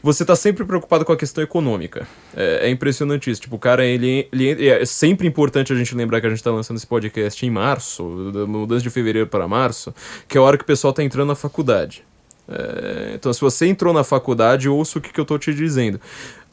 você 0.03 0.25
tá 0.25 0.35
sempre 0.35 0.65
preocupado 0.65 1.05
com 1.05 1.11
a 1.11 1.17
questão 1.17 1.43
econômica. 1.43 2.07
É, 2.35 2.67
é 2.67 2.69
impressionante 2.69 3.29
isso. 3.29 3.41
Tipo, 3.41 3.55
o 3.55 3.59
cara, 3.59 3.85
ele, 3.85 4.27
ele- 4.31 4.67
É 4.67 4.85
sempre 4.85 5.27
importante 5.27 5.71
a 5.71 5.75
gente 5.75 5.93
lembrar 5.95 6.19
que 6.21 6.27
a 6.27 6.29
gente 6.29 6.43
tá 6.43 6.51
lançando 6.51 6.77
esse 6.77 6.87
podcast 6.87 7.45
em 7.45 7.49
março, 7.49 8.31
da 8.31 8.45
mudança 8.45 8.81
de 8.81 8.89
fevereiro 8.89 9.27
para 9.27 9.47
março, 9.47 9.93
que 10.27 10.37
é 10.37 10.41
a 10.41 10.43
hora 10.43 10.57
que 10.57 10.63
o 10.63 10.67
pessoal 10.67 10.91
tá 10.93 11.03
entrando 11.03 11.27
na 11.27 11.35
faculdade. 11.35 12.03
É, 12.49 13.11
então, 13.15 13.31
se 13.31 13.39
você 13.39 13.67
entrou 13.67 13.93
na 13.93 14.03
faculdade, 14.03 14.67
ouça 14.67 14.97
o 14.97 15.01
que, 15.01 15.11
que 15.13 15.19
eu 15.19 15.25
tô 15.25 15.37
te 15.37 15.53
dizendo. 15.53 16.01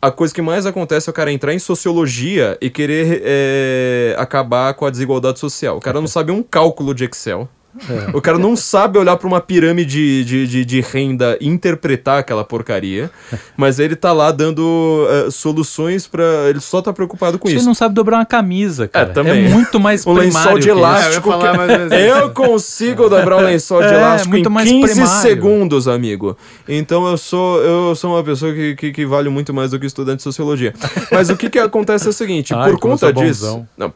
A 0.01 0.13
coisa 0.13 0.33
que 0.33 0.41
mais 0.41 0.65
acontece 0.65 1.09
é 1.09 1.11
o 1.11 1.15
cara 1.15 1.33
entrar 1.33 1.53
em 1.53 1.59
sociologia 1.59 2.57
e 2.61 2.71
querer 2.71 3.21
é, 3.25 4.15
acabar 4.17 4.73
com 4.75 4.87
a 4.87 4.91
desigualdade 4.91 5.41
social. 5.41 5.77
O 5.79 5.81
cara 5.81 6.01
não 6.01 6.07
sabe 6.07 6.31
um 6.31 6.41
cálculo 6.43 6.95
de 6.95 7.05
Excel. 7.05 7.49
É. 7.89 8.17
O 8.17 8.21
cara 8.21 8.39
não 8.39 8.57
sabe 8.57 8.99
olhar 8.99 9.17
para 9.17 9.29
uma 9.29 9.41
pirâmide 9.41 10.25
de, 10.25 10.47
de, 10.47 10.65
de, 10.65 10.81
renda 10.81 11.37
e 11.41 11.47
interpretar 11.47 12.19
aquela 12.19 12.43
porcaria, 12.43 13.11
mas 13.57 13.79
ele 13.79 13.95
tá 13.95 14.13
lá 14.13 14.33
dando 14.33 15.07
uh, 15.07 15.31
soluções 15.31 16.07
para 16.07 16.25
Ele 16.49 16.61
só 16.61 16.81
tá 16.81 16.93
preocupado 16.93 17.39
com 17.39 17.47
Você 17.47 17.55
isso. 17.55 17.65
Você 17.65 17.69
não 17.69 17.75
sabe 17.75 17.95
dobrar 17.95 18.19
uma 18.19 18.27
camisa, 18.27 18.89
cara. 18.89 19.11
É, 19.11 19.13
também. 19.13 19.47
é 19.47 19.49
muito 19.51 19.79
mais 19.79 20.07
um 20.07 20.13
lençol 20.13 20.59
de 20.59 20.69
elástico. 20.69 21.31
Eu, 21.31 21.89
que... 21.89 21.95
eu, 21.95 22.31
consigo 22.31 23.09
dobrar 23.09 23.37
um 23.37 23.45
lençol 23.45 23.81
de 23.81 23.89
é, 23.89 23.95
elástico 23.95 24.37
em 24.37 24.43
15 24.43 24.93
primário. 24.93 25.23
segundos, 25.23 25.87
amigo. 25.87 26.37
Então 26.67 27.07
eu 27.07 27.19
sou, 27.19 27.63
eu 27.63 27.95
sou 27.95 28.15
uma 28.15 28.25
pessoa 28.25 28.53
que, 28.53 28.75
que, 28.77 28.93
que, 28.93 29.07
vale 29.07 29.29
muito 29.29 29.53
mais 29.53 29.71
do 29.71 29.79
que 29.79 29.87
estudante 29.87 30.19
de 30.19 30.23
sociologia. 30.23 30.75
Mas 31.13 31.29
o 31.29 31.37
que, 31.37 31.51
que 31.51 31.59
acontece 31.59 32.07
é 32.07 32.11
o 32.11 32.13
seguinte: 32.13 32.53
Ai, 32.57 32.71
por 32.71 32.81
conta 32.81 33.13
disso. 33.13 33.67
Não, 33.77 33.93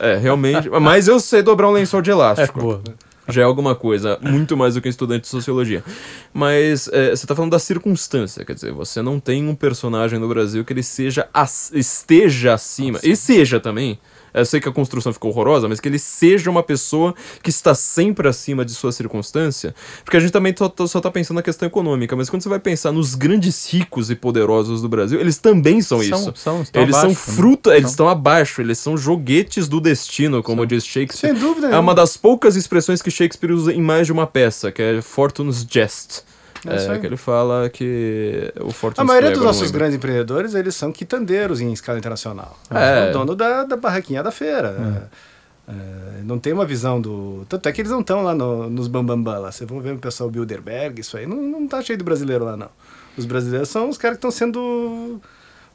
é, 0.00 0.16
realmente. 0.16 0.68
Mas 0.80 1.08
eu 1.08 1.20
sei 1.20 1.42
dobrar 1.42 1.68
um 1.68 1.72
lençol 1.72 2.02
de 2.02 2.10
elástico. 2.10 2.58
É, 2.58 2.62
boa 2.62 2.82
já 3.28 3.42
é 3.42 3.44
alguma 3.44 3.74
coisa, 3.74 4.18
muito 4.22 4.56
mais 4.56 4.74
do 4.74 4.80
que 4.80 4.88
um 4.88 4.90
estudante 4.90 5.22
de 5.22 5.28
sociologia. 5.28 5.84
Mas 6.32 6.88
é, 6.88 7.10
você 7.10 7.24
está 7.24 7.34
falando 7.34 7.50
da 7.50 7.58
circunstância, 7.58 8.44
quer 8.44 8.54
dizer, 8.54 8.72
você 8.72 9.02
não 9.02 9.20
tem 9.20 9.46
um 9.46 9.54
personagem 9.54 10.18
no 10.18 10.26
Brasil 10.26 10.64
que 10.64 10.72
ele 10.72 10.82
seja 10.82 11.28
esteja 11.74 12.54
acima, 12.54 12.98
e 13.02 13.14
seja 13.14 13.60
também, 13.60 13.98
eu 14.38 14.46
sei 14.46 14.60
que 14.60 14.68
a 14.68 14.72
construção 14.72 15.12
ficou 15.12 15.30
horrorosa, 15.30 15.68
mas 15.68 15.80
que 15.80 15.88
ele 15.88 15.98
seja 15.98 16.50
uma 16.50 16.62
pessoa 16.62 17.14
que 17.42 17.50
está 17.50 17.74
sempre 17.74 18.28
acima 18.28 18.64
de 18.64 18.72
sua 18.72 18.92
circunstância. 18.92 19.74
Porque 20.04 20.16
a 20.16 20.20
gente 20.20 20.32
também 20.32 20.54
só, 20.56 20.72
só 20.86 21.00
tá 21.00 21.10
pensando 21.10 21.36
na 21.36 21.42
questão 21.42 21.66
econômica, 21.66 22.14
mas 22.16 22.30
quando 22.30 22.42
você 22.42 22.48
vai 22.48 22.58
pensar 22.58 22.92
nos 22.92 23.14
grandes 23.14 23.70
ricos 23.72 24.10
e 24.10 24.14
poderosos 24.14 24.82
do 24.82 24.88
Brasil, 24.88 25.20
eles 25.20 25.38
também 25.38 25.80
são, 25.80 26.02
são 26.02 26.18
isso. 26.18 26.32
São, 26.36 26.66
eles 26.74 26.94
abaixo, 26.94 27.00
são 27.00 27.14
fruta, 27.14 27.76
eles 27.76 27.90
estão 27.90 28.08
abaixo, 28.08 28.60
eles 28.60 28.78
são 28.78 28.96
joguetes 28.96 29.68
do 29.68 29.80
destino, 29.80 30.42
como 30.42 30.62
são. 30.62 30.66
diz 30.66 30.84
Shakespeare. 30.84 31.32
Sem 31.32 31.40
dúvida. 31.40 31.68
É 31.68 31.78
uma 31.78 31.94
das 31.94 32.16
poucas 32.16 32.56
expressões 32.56 33.02
que 33.02 33.10
Shakespeare 33.10 33.52
usa 33.52 33.72
em 33.72 33.82
mais 33.82 34.06
de 34.06 34.12
uma 34.12 34.26
peça, 34.26 34.70
que 34.70 34.82
é 34.82 35.02
Fortune's 35.02 35.66
Jest. 35.68 36.22
É, 36.66 36.94
é 36.94 36.98
que 36.98 37.06
ele 37.06 37.16
fala 37.16 37.68
que 37.68 38.52
o 38.60 38.70
Fortune 38.70 39.04
A 39.04 39.06
maioria 39.06 39.30
dos 39.30 39.42
nossos 39.42 39.70
grandes 39.70 39.96
empreendedores, 39.96 40.54
eles 40.54 40.74
são 40.74 40.90
quitandeiros 40.90 41.60
em 41.60 41.72
escala 41.72 41.98
internacional. 41.98 42.58
É. 42.70 43.10
O 43.10 43.12
dono 43.12 43.34
da, 43.34 43.64
da 43.64 43.76
barraquinha 43.76 44.22
da 44.22 44.30
feira. 44.30 45.08
É. 45.14 45.28
É, 45.70 46.22
não 46.24 46.38
tem 46.38 46.52
uma 46.52 46.64
visão 46.64 46.98
do. 46.98 47.44
Tanto 47.46 47.68
é 47.68 47.72
que 47.72 47.82
eles 47.82 47.90
não 47.90 48.00
estão 48.00 48.22
lá 48.22 48.34
no, 48.34 48.70
nos 48.70 48.88
Bambambam 48.88 49.42
lá. 49.42 49.52
Você 49.52 49.66
vai 49.66 49.80
ver 49.80 49.94
o 49.94 49.98
pessoal 49.98 50.30
Bilderberg, 50.30 51.00
isso 51.00 51.16
aí. 51.16 51.26
Não, 51.26 51.36
não 51.36 51.68
tá 51.68 51.82
cheio 51.82 51.98
de 51.98 52.04
brasileiro 52.04 52.44
lá, 52.44 52.56
não. 52.56 52.70
Os 53.18 53.26
brasileiros 53.26 53.68
são 53.68 53.90
os 53.90 53.98
caras 53.98 54.16
que 54.16 54.26
estão 54.26 54.30
sendo 54.30 55.20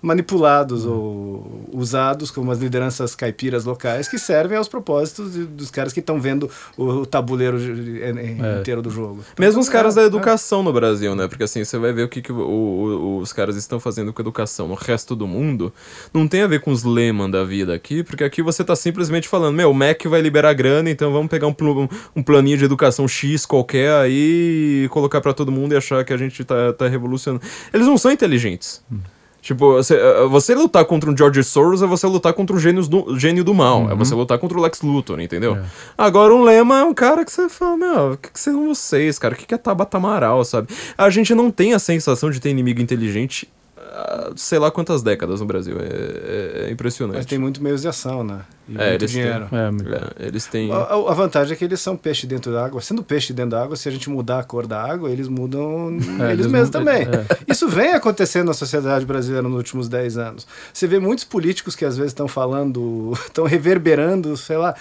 manipulados 0.03 0.85
ou 0.85 1.65
usados 1.71 2.29
como 2.29 2.51
as 2.51 2.59
lideranças 2.59 3.15
caipiras 3.15 3.63
locais 3.63 4.05
que 4.09 4.19
servem 4.19 4.57
aos 4.57 4.67
propósitos 4.67 5.31
de, 5.31 5.45
dos 5.45 5.71
caras 5.71 5.93
que 5.93 6.01
estão 6.01 6.19
vendo 6.19 6.51
o, 6.77 6.83
o 6.83 7.05
tabuleiro 7.05 7.57
é. 7.57 8.59
inteiro 8.59 8.81
do 8.81 8.89
jogo. 8.89 9.23
Então, 9.31 9.45
Mesmo 9.45 9.61
os 9.61 9.69
caras 9.69 9.95
é, 9.95 10.01
da 10.01 10.05
educação 10.05 10.59
é. 10.59 10.63
no 10.63 10.73
Brasil, 10.73 11.15
né? 11.15 11.25
Porque 11.29 11.43
assim, 11.43 11.63
você 11.63 11.77
vai 11.77 11.93
ver 11.93 12.03
o 12.03 12.09
que, 12.09 12.21
que 12.21 12.33
o, 12.33 12.37
o, 12.37 13.17
os 13.19 13.31
caras 13.31 13.55
estão 13.55 13.79
fazendo 13.79 14.11
com 14.11 14.21
a 14.21 14.23
educação 14.23 14.67
no 14.67 14.73
resto 14.73 15.15
do 15.15 15.25
mundo. 15.25 15.71
Não 16.13 16.27
tem 16.27 16.41
a 16.41 16.47
ver 16.47 16.59
com 16.59 16.71
os 16.71 16.83
Lehman 16.83 17.31
da 17.31 17.45
vida 17.45 17.73
aqui, 17.73 18.03
porque 18.03 18.25
aqui 18.25 18.41
você 18.41 18.61
tá 18.61 18.75
simplesmente 18.75 19.29
falando, 19.29 19.55
meu, 19.55 19.71
o 19.71 19.73
MEC 19.73 20.09
vai 20.09 20.19
liberar 20.19 20.51
grana, 20.53 20.89
então 20.89 21.13
vamos 21.13 21.29
pegar 21.29 21.47
um, 21.47 21.55
um 22.13 22.21
planinho 22.21 22.57
de 22.57 22.65
educação 22.65 23.07
X 23.07 23.45
qualquer 23.45 23.93
aí 23.93 24.83
e 24.83 24.89
colocar 24.89 25.21
para 25.21 25.33
todo 25.33 25.49
mundo 25.49 25.71
e 25.71 25.77
achar 25.77 26.03
que 26.03 26.11
a 26.11 26.17
gente 26.17 26.43
tá, 26.43 26.73
tá 26.73 26.89
revolucionando. 26.89 27.41
Eles 27.73 27.87
não 27.87 27.97
são 27.97 28.11
inteligentes. 28.11 28.83
Hum. 28.91 28.99
Tipo, 29.43 29.73
você, 29.73 29.95
eh, 29.95 30.25
você, 30.27 30.55
lutar 30.55 30.85
contra 30.85 31.11
um 31.11 31.17
George 31.17 31.43
Soros 31.43 31.81
é 31.81 31.85
você 31.85 32.07
lutar 32.07 32.31
contra 32.31 32.55
o 32.55 32.59
gênio 32.59 32.81
do, 32.87 33.19
gênio 33.19 33.43
do 33.43 33.53
mal. 33.53 33.81
É 33.81 33.83
uhum. 33.83 33.91
É 33.91 33.95
você 33.95 34.15
lutar 34.15 34.39
contra 34.39 34.57
o 34.57 34.61
Lex 34.61 34.81
Luthor, 34.81 35.19
entendeu? 35.19 35.57
É. 35.57 35.63
Agora, 35.97 36.33
um 36.33 36.43
Lema 36.43 36.79
é 36.79 36.83
um 36.85 36.93
cara 36.93 37.25
que 37.25 37.31
você 37.31 37.49
fala, 37.49 37.75
meu, 37.75 38.11
o 38.13 38.17
que, 38.17 38.31
que 38.31 38.39
são 38.39 38.69
vocês, 38.69 39.19
cara? 39.19 39.33
O 39.33 39.37
que, 39.37 39.45
que 39.45 39.53
é 39.53 39.57
Tabata 39.57 39.97
Amaral, 39.97 40.45
sabe? 40.45 40.69
A 40.97 41.09
gente 41.09 41.35
não 41.35 41.51
tem 41.51 41.73
a 41.73 41.79
sensação 41.79 42.31
de 42.31 42.39
ter 42.39 42.51
inimigo 42.51 42.81
inteligente 42.81 43.49
sei 44.35 44.57
lá 44.57 44.71
quantas 44.71 45.03
décadas 45.03 45.39
no 45.39 45.45
Brasil. 45.45 45.77
É, 45.79 46.63
é, 46.63 46.67
é 46.67 46.71
impressionante. 46.71 47.17
Mas 47.17 47.25
tem 47.25 47.37
muito 47.37 47.61
meios 47.61 47.81
de 47.81 47.87
ação, 47.87 48.23
né? 48.23 48.41
E 48.67 48.77
é, 48.77 48.89
muito 48.91 49.05
dinheiro. 49.07 49.47
Têm, 49.49 49.59
é, 49.59 50.27
eles 50.27 50.45
têm. 50.45 50.71
A, 50.71 50.77
a, 50.77 51.13
vantagem 51.13 51.53
é 51.53 51.55
que 51.55 51.65
eles 51.65 51.81
são 51.81 51.97
peixe 51.97 52.25
dentro 52.25 52.51
da 52.51 52.65
água. 52.65 52.79
Sendo 52.79 53.03
peixe 53.03 53.33
dentro 53.33 53.51
da 53.51 53.63
água, 53.63 53.75
se 53.75 53.89
a 53.89 53.91
gente 53.91 54.09
mudar 54.09 54.39
a 54.39 54.43
cor 54.43 54.65
da 54.65 54.81
água, 54.81 55.11
eles 55.11 55.27
mudam 55.27 55.97
é, 56.19 56.31
eles, 56.31 56.39
eles 56.39 56.47
mesmos 56.47 56.69
também. 56.69 57.03
É. 57.03 57.25
Isso 57.47 57.67
vem 57.67 57.93
acontecendo 57.93 58.47
na 58.47 58.53
sociedade 58.53 59.05
brasileira 59.05 59.47
nos 59.47 59.57
últimos 59.57 59.89
10 59.89 60.17
anos. 60.17 60.47
Você 60.71 60.87
vê 60.87 60.97
muitos 60.97 61.25
políticos 61.25 61.75
que 61.75 61.83
às 61.83 61.97
vezes 61.97 62.11
estão 62.11 62.27
falando, 62.27 63.11
estão 63.27 63.45
reverberando, 63.45 64.35
sei 64.37 64.57
lá, 64.57 64.73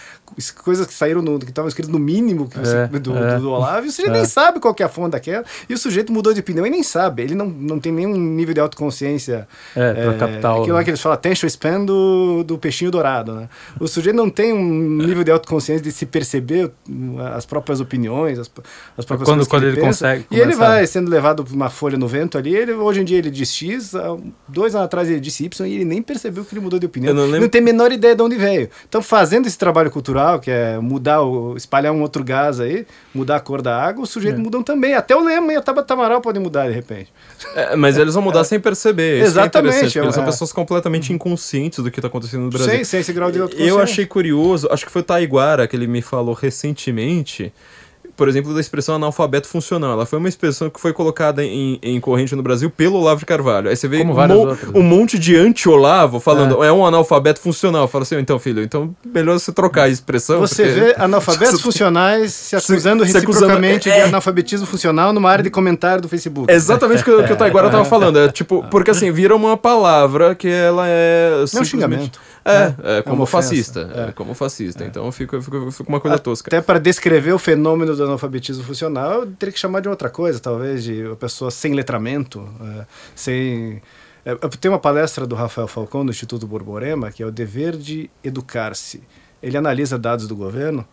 coisas 0.62 0.86
que 0.86 0.94
saíram 0.94 1.20
no, 1.20 1.38
que 1.38 1.46
estavam 1.46 1.68
escritas 1.68 1.92
no 1.92 1.98
mínimo 1.98 2.48
que 2.48 2.58
você, 2.58 2.86
do, 2.86 3.00
do, 3.00 3.40
do, 3.40 3.50
Olavo, 3.50 3.86
e 3.86 3.88
o 3.88 3.92
sujeito 3.92 4.12
nem 4.12 4.24
sabe 4.24 4.60
qual 4.60 4.74
é 4.78 4.82
a 4.82 4.88
fonte 4.88 5.12
daquela, 5.12 5.44
e 5.68 5.74
o 5.74 5.78
sujeito 5.78 6.12
mudou 6.12 6.32
de 6.32 6.40
opinião 6.40 6.66
e 6.66 6.70
nem 6.70 6.82
sabe. 6.82 7.22
Ele 7.22 7.34
não, 7.34 7.46
não 7.46 7.80
tem 7.80 7.92
nenhum 7.92 8.16
nível 8.16 8.54
de 8.54 8.60
autoconsciência. 8.60 9.48
É, 9.74 9.92
pra 9.92 10.14
é, 10.14 10.18
capital. 10.18 10.60
Aquilo 10.60 10.76
lá 10.76 10.84
que 10.84 10.90
eles 10.90 11.00
falam, 11.00 11.14
attention 11.14 11.48
span 11.48 11.84
do, 11.84 12.44
do 12.44 12.56
peixinho 12.56 12.90
dourado, 12.90 13.34
né? 13.34 13.48
O 13.80 13.86
sujeito 13.86 14.16
não 14.16 14.30
tem 14.30 14.52
um 14.52 14.96
nível 14.98 15.24
de 15.24 15.30
autoconsciência 15.30 15.82
de 15.82 15.92
se 15.92 16.06
perceber 16.06 16.70
as 17.34 17.46
próprias 17.46 17.80
opiniões, 17.80 18.38
as, 18.38 18.50
as 18.96 19.04
próprias 19.04 19.28
quando, 19.28 19.46
quando 19.46 19.64
ele, 19.64 19.72
ele 19.72 19.80
consegue. 19.80 20.26
E 20.30 20.38
ele 20.38 20.54
vai 20.54 20.86
sendo 20.86 21.10
levado 21.10 21.44
por 21.44 21.54
uma 21.54 21.70
folha 21.70 21.96
no 21.96 22.06
vento 22.06 22.38
ali. 22.38 22.54
Ele, 22.54 22.72
hoje 22.72 23.00
em 23.00 23.04
dia 23.04 23.18
ele 23.18 23.30
diz 23.30 23.52
X, 23.52 23.92
dois 24.48 24.74
anos 24.74 24.86
atrás 24.86 25.08
ele 25.08 25.20
disse 25.20 25.44
Y 25.44 25.66
e 25.66 25.74
ele 25.74 25.84
nem 25.84 26.02
percebeu 26.02 26.44
que 26.44 26.54
ele 26.54 26.60
mudou 26.60 26.78
de 26.78 26.86
opinião. 26.86 27.14
Não, 27.14 27.26
não, 27.26 27.48
tem 27.48 27.60
a 27.60 27.64
menor 27.64 27.92
ideia 27.92 28.14
de 28.14 28.22
onde 28.22 28.36
veio. 28.36 28.68
Então, 28.88 29.02
fazendo 29.02 29.46
esse 29.46 29.58
trabalho 29.58 29.90
cultural, 29.90 30.40
que 30.40 30.50
é 30.50 30.78
mudar, 30.78 31.22
o, 31.22 31.56
espalhar 31.56 31.92
um 31.92 32.02
outro 32.02 32.24
gás 32.24 32.60
aí, 32.60 32.86
mudar 33.14 33.36
a 33.36 33.40
cor 33.40 33.62
da 33.62 33.80
água, 33.80 34.04
os 34.04 34.10
sujeitos 34.10 34.40
é. 34.40 34.42
mudam 34.42 34.62
também. 34.62 34.94
Até 34.94 35.16
o 35.16 35.20
lema 35.20 35.52
e 35.52 35.56
a 35.56 35.62
Tabata 35.62 35.94
Amaral 35.94 36.20
podem 36.20 36.42
mudar 36.42 36.68
de 36.68 36.74
repente. 36.74 37.12
É, 37.54 37.76
mas 37.76 37.96
eles 37.96 38.14
vão 38.14 38.22
mudar 38.22 38.40
é. 38.40 38.44
sem 38.44 38.60
perceber. 38.60 39.16
Isso 39.16 39.24
é 39.24 39.28
Exatamente. 39.28 39.98
É 39.98 40.02
eles 40.02 40.14
são 40.14 40.24
pessoas 40.24 40.52
completamente 40.52 41.12
inconscientes 41.12 41.78
do 41.78 41.90
que 41.90 41.98
está 41.98 42.08
acontecendo 42.08 42.42
no 42.42 42.50
Brasil. 42.50 42.70
Sem, 42.70 42.84
sem 42.84 43.00
esse 43.00 43.12
grau 43.12 43.30
de 43.30 43.40
Eu 43.68 43.80
achei 43.80 44.06
curioso, 44.06 44.68
acho 44.70 44.84
que 44.84 44.92
foi 44.92 45.02
o 45.02 45.04
Taiguara 45.04 45.66
que 45.66 45.76
ele 45.76 45.86
me 45.86 46.02
falou 46.02 46.34
recentemente 46.34 47.52
por 48.16 48.28
exemplo, 48.28 48.52
da 48.54 48.60
expressão 48.60 48.94
analfabeto 48.96 49.48
funcional. 49.48 49.92
Ela 49.92 50.06
foi 50.06 50.18
uma 50.18 50.28
expressão 50.28 50.68
que 50.68 50.80
foi 50.80 50.92
colocada 50.92 51.42
em, 51.42 51.78
em 51.82 51.98
corrente 51.98 52.34
no 52.36 52.42
Brasil 52.42 52.70
pelo 52.70 52.98
Olavo 52.98 53.20
de 53.20 53.26
Carvalho. 53.26 53.68
Aí 53.68 53.76
você 53.76 53.88
vê 53.88 54.02
um, 54.02 54.78
um, 54.78 54.82
monte 54.82 55.18
de 55.18 55.36
anti-Olavo 55.36 56.20
falando, 56.20 56.62
é. 56.62 56.68
é. 56.68 56.72
um 56.72 56.84
analfabeto 56.84 57.40
funcional. 57.40 57.88
Fala 57.88 58.02
assim, 58.02 58.16
então, 58.18 58.38
filho, 58.38 58.62
então 58.62 58.94
melhor 59.04 59.38
você 59.38 59.52
trocar 59.52 59.84
a 59.84 59.88
expressão. 59.88 60.40
Você 60.40 60.64
porque... 60.64 60.80
vê 60.80 60.94
analfabetos 60.98 61.60
funcionais 61.62 62.32
se 62.32 62.54
acusando 62.54 63.04
se, 63.04 63.12
reciprocamente 63.12 63.88
acusando... 63.88 64.02
É. 64.02 64.04
de 64.04 64.08
analfabetismo 64.08 64.66
funcional 64.66 65.12
numa 65.12 65.30
área 65.30 65.42
de 65.42 65.50
comentário 65.50 66.02
do 66.02 66.08
Facebook. 66.08 66.52
É 66.52 66.54
exatamente 66.54 67.00
o 67.00 67.04
que, 67.04 67.24
que 67.24 67.32
o 67.32 67.36
Taiguara 67.36 67.68
estava 67.68 67.84
falando. 67.86 68.18
É 68.18 68.28
tipo, 68.28 68.64
porque 68.70 68.90
assim, 68.90 69.10
vira 69.10 69.34
uma 69.34 69.56
palavra 69.56 70.34
que 70.34 70.48
ela 70.48 70.84
é. 70.86 71.44
Não 71.52 71.60
é 71.60 71.62
um 71.62 71.64
xingamento. 71.64 72.20
É, 72.44 72.74
é, 72.82 72.98
é 72.98 73.02
como 73.02 73.24
fascista. 73.26 74.08
É. 74.08 74.12
como 74.12 74.34
fascista. 74.34 74.84
Então 74.84 75.10
fica, 75.12 75.40
fica, 75.40 75.70
fica 75.70 75.88
uma 75.88 76.00
coisa 76.00 76.18
tosca. 76.18 76.48
Até 76.48 76.60
para 76.60 76.78
descrever 76.78 77.32
o 77.32 77.38
fenômeno 77.38 77.94
do 77.94 78.04
analfabetismo 78.04 78.64
funcional, 78.64 79.20
eu 79.20 79.26
teria 79.32 79.52
que 79.52 79.58
chamar 79.58 79.80
de 79.80 79.88
outra 79.88 80.10
coisa, 80.10 80.40
talvez, 80.40 80.82
de 80.82 81.04
uma 81.04 81.16
pessoa 81.16 81.50
sem 81.50 81.74
letramento, 81.74 82.48
sem. 83.14 83.82
Tem 84.60 84.70
uma 84.70 84.78
palestra 84.78 85.26
do 85.26 85.34
Rafael 85.34 85.66
Falcão, 85.66 86.04
do 86.04 86.10
Instituto 86.10 86.46
Borborema, 86.46 87.10
que 87.10 87.22
é 87.22 87.26
o 87.26 87.30
dever 87.30 87.76
de 87.76 88.08
educar-se. 88.22 89.02
Ele 89.42 89.56
analisa 89.56 89.98
dados 89.98 90.28
do 90.28 90.36
governo 90.36 90.86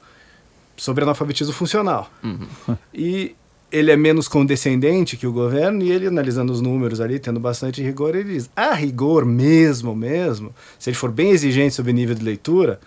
sobre 0.75 1.03
analfabetismo 1.03 1.53
funcional. 1.53 2.09
Uhum. 2.23 2.47
E 2.93 3.35
ele 3.71 3.91
é 3.91 3.95
menos 3.95 4.27
condescendente 4.27 5.17
que 5.17 5.27
o 5.27 5.31
governo 5.31 5.83
e 5.83 5.91
ele 5.91 6.07
analisando 6.07 6.51
os 6.51 6.61
números 6.61 6.99
ali, 6.99 7.19
tendo 7.19 7.39
bastante 7.39 7.81
rigor, 7.83 8.15
ele 8.15 8.33
diz: 8.33 8.49
a 8.55 8.73
rigor 8.73 9.25
mesmo, 9.25 9.95
mesmo, 9.95 10.53
se 10.77 10.89
ele 10.89 10.97
for 10.97 11.11
bem 11.11 11.31
exigente 11.31 11.75
sobre 11.75 11.93
nível 11.93 12.15
de 12.15 12.23
leitura, 12.23 12.79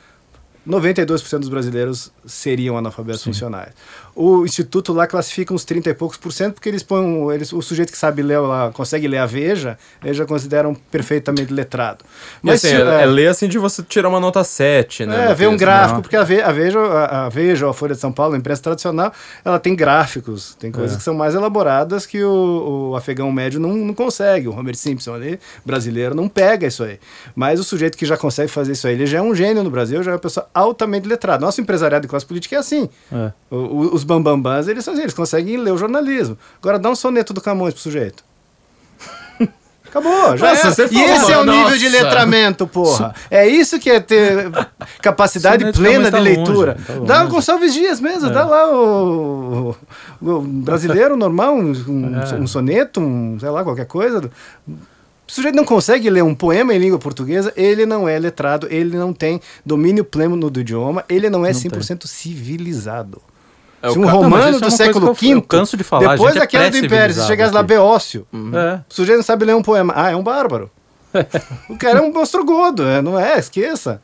92% 0.68 1.38
dos 1.40 1.48
brasileiros 1.48 2.12
seriam 2.24 2.76
analfabetos 2.78 3.22
Sim. 3.22 3.30
funcionais 3.30 3.72
o 4.14 4.44
instituto 4.44 4.92
lá 4.92 5.06
classifica 5.06 5.54
uns 5.54 5.64
30 5.64 5.90
e 5.90 5.94
poucos 5.94 6.18
por 6.18 6.32
cento, 6.32 6.54
porque 6.54 6.68
eles 6.68 6.82
põem 6.82 7.32
eles, 7.32 7.52
o 7.52 7.62
sujeito 7.62 7.90
que 7.90 7.96
sabe 7.96 8.22
ler 8.22 8.38
lá, 8.38 8.70
consegue 8.70 9.08
ler 9.08 9.18
a 9.18 9.26
Veja, 9.26 9.78
eles 10.04 10.16
já 10.16 10.26
consideram 10.26 10.74
perfeitamente 10.74 11.52
letrado. 11.52 12.04
Mas 12.42 12.56
assim, 12.64 12.76
se, 12.76 12.82
é, 12.82 13.02
é, 13.02 13.06
ler 13.06 13.28
assim 13.28 13.48
de 13.48 13.58
você 13.58 13.82
tirar 13.82 14.08
uma 14.08 14.20
nota 14.20 14.44
7, 14.44 15.06
né? 15.06 15.30
É, 15.30 15.34
ver 15.34 15.48
um 15.48 15.56
gráfico, 15.56 15.94
não. 15.94 16.02
porque 16.02 16.16
a, 16.16 16.24
Veja, 16.24 16.46
a, 16.46 16.52
Veja, 16.52 16.80
a, 16.80 17.28
Veja 17.28 17.64
ou 17.66 17.70
a 17.70 17.74
Folha 17.74 17.94
de 17.94 18.00
São 18.00 18.12
Paulo, 18.12 18.34
a 18.34 18.38
imprensa 18.38 18.62
tradicional, 18.62 19.12
ela 19.44 19.58
tem 19.58 19.74
gráficos, 19.74 20.54
tem 20.56 20.70
coisas 20.70 20.94
é. 20.94 20.98
que 20.98 21.02
são 21.02 21.14
mais 21.14 21.34
elaboradas 21.34 22.04
que 22.04 22.22
o, 22.22 22.90
o 22.90 22.96
afegão 22.96 23.32
médio 23.32 23.58
não, 23.58 23.72
não 23.72 23.94
consegue. 23.94 24.48
O 24.48 24.58
Homer 24.58 24.76
Simpson 24.76 25.14
ali, 25.14 25.40
brasileiro, 25.64 26.14
não 26.14 26.28
pega 26.28 26.66
isso 26.66 26.84
aí. 26.84 26.98
Mas 27.34 27.58
o 27.58 27.64
sujeito 27.64 27.96
que 27.96 28.04
já 28.04 28.16
consegue 28.16 28.50
fazer 28.50 28.72
isso 28.72 28.86
aí, 28.86 28.94
ele 28.94 29.06
já 29.06 29.18
é 29.18 29.22
um 29.22 29.34
gênio 29.34 29.62
no 29.62 29.70
Brasil, 29.70 30.02
já 30.02 30.10
é 30.10 30.14
uma 30.14 30.20
pessoa 30.20 30.46
altamente 30.52 31.08
letrada. 31.08 31.44
Nosso 31.44 31.60
empresariado 31.60 32.02
de 32.02 32.08
classe 32.08 32.26
política 32.26 32.56
é 32.56 32.58
assim. 32.58 32.88
É. 33.10 33.32
O, 33.50 34.01
os 34.02 34.04
bambambãs, 34.04 34.66
eles, 34.68 34.86
eles 34.88 35.14
conseguem 35.14 35.56
ler 35.56 35.72
o 35.72 35.78
jornalismo. 35.78 36.36
Agora 36.60 36.78
dá 36.78 36.90
um 36.90 36.94
soneto 36.96 37.32
do 37.32 37.40
Camões 37.40 37.72
pro 37.72 37.82
sujeito. 37.82 38.24
Acabou, 39.86 40.36
já 40.38 40.48
Nossa, 40.48 40.66
era. 40.68 40.70
você 40.74 40.82
E 40.94 41.00
esse 41.02 41.30
é 41.32 41.38
o 41.38 41.44
nossa. 41.44 41.58
nível 41.64 41.78
de 41.78 41.88
letramento, 41.90 42.66
porra. 42.66 43.14
É 43.30 43.46
isso 43.46 43.78
que 43.78 43.90
é 43.90 44.00
ter 44.00 44.50
capacidade 45.02 45.70
plena 45.72 46.10
tá 46.10 46.18
de 46.18 46.24
longe, 46.24 46.36
leitura. 46.36 46.76
tá 46.86 46.92
longe. 46.94 47.06
dá 47.06 47.24
o 47.24 47.28
Gonçalves 47.28 47.74
Dias 47.74 48.00
mesmo, 48.00 48.30
dá 48.30 48.44
lá 48.46 48.72
o, 48.74 49.76
o 50.22 50.40
brasileiro 50.40 51.14
normal, 51.16 51.54
um, 51.54 51.72
um- 51.88 52.20
É. 52.20 52.34
um 52.36 52.46
soneto, 52.46 53.00
um, 53.00 53.38
sei 53.38 53.50
lá, 53.50 53.62
qualquer 53.62 53.86
coisa. 53.86 54.30
O 54.66 55.30
sujeito 55.34 55.54
não 55.54 55.64
consegue 55.64 56.08
ler 56.08 56.22
um 56.24 56.34
poema 56.34 56.74
em 56.74 56.78
língua 56.78 56.98
portuguesa, 56.98 57.52
ele 57.56 57.84
não 57.84 58.08
é 58.08 58.18
letrado, 58.18 58.66
ele 58.70 58.96
não 58.96 59.12
tem 59.12 59.40
domínio 59.64 60.04
pleno 60.04 60.50
do 60.50 60.60
idioma, 60.60 61.04
ele 61.08 61.28
não 61.28 61.44
é 61.44 61.52
Não 61.52 61.60
100% 61.60 62.06
civilizado. 62.06 63.20
É 63.82 63.90
Se 63.90 63.98
um 63.98 64.02
ca- 64.02 64.12
Não, 64.12 64.20
romano 64.22 64.42
isso 64.44 64.48
é 64.48 64.52
do 64.52 64.60
coisa 64.60 64.76
século 64.76 65.14
que 65.16 65.26
eu- 65.26 65.30
eu 65.36 65.40
V, 65.40 65.46
canso 65.48 65.76
de 65.76 65.82
falar, 65.84 66.12
depois 66.12 66.36
é 66.36 66.38
da 66.38 66.46
queda 66.46 66.70
do 66.70 66.86
Império, 66.86 67.14
se 67.14 67.26
chegasse 67.26 67.52
lá. 67.52 67.62
Beócio, 67.62 68.26
É. 68.32 68.80
o 68.88 68.94
sujeito 68.94 69.16
não 69.18 69.24
sabe 69.24 69.44
ler 69.44 69.56
um 69.56 69.62
poema. 69.62 69.92
Ah, 69.96 70.10
é 70.12 70.16
um 70.16 70.22
bárbaro. 70.22 70.70
o 71.68 71.76
cara 71.76 71.98
é 71.98 72.00
um 72.02 72.16
ostrogodo, 72.18 72.84
é, 72.84 73.02
não 73.02 73.18
é? 73.20 73.38
Esqueça. 73.38 74.00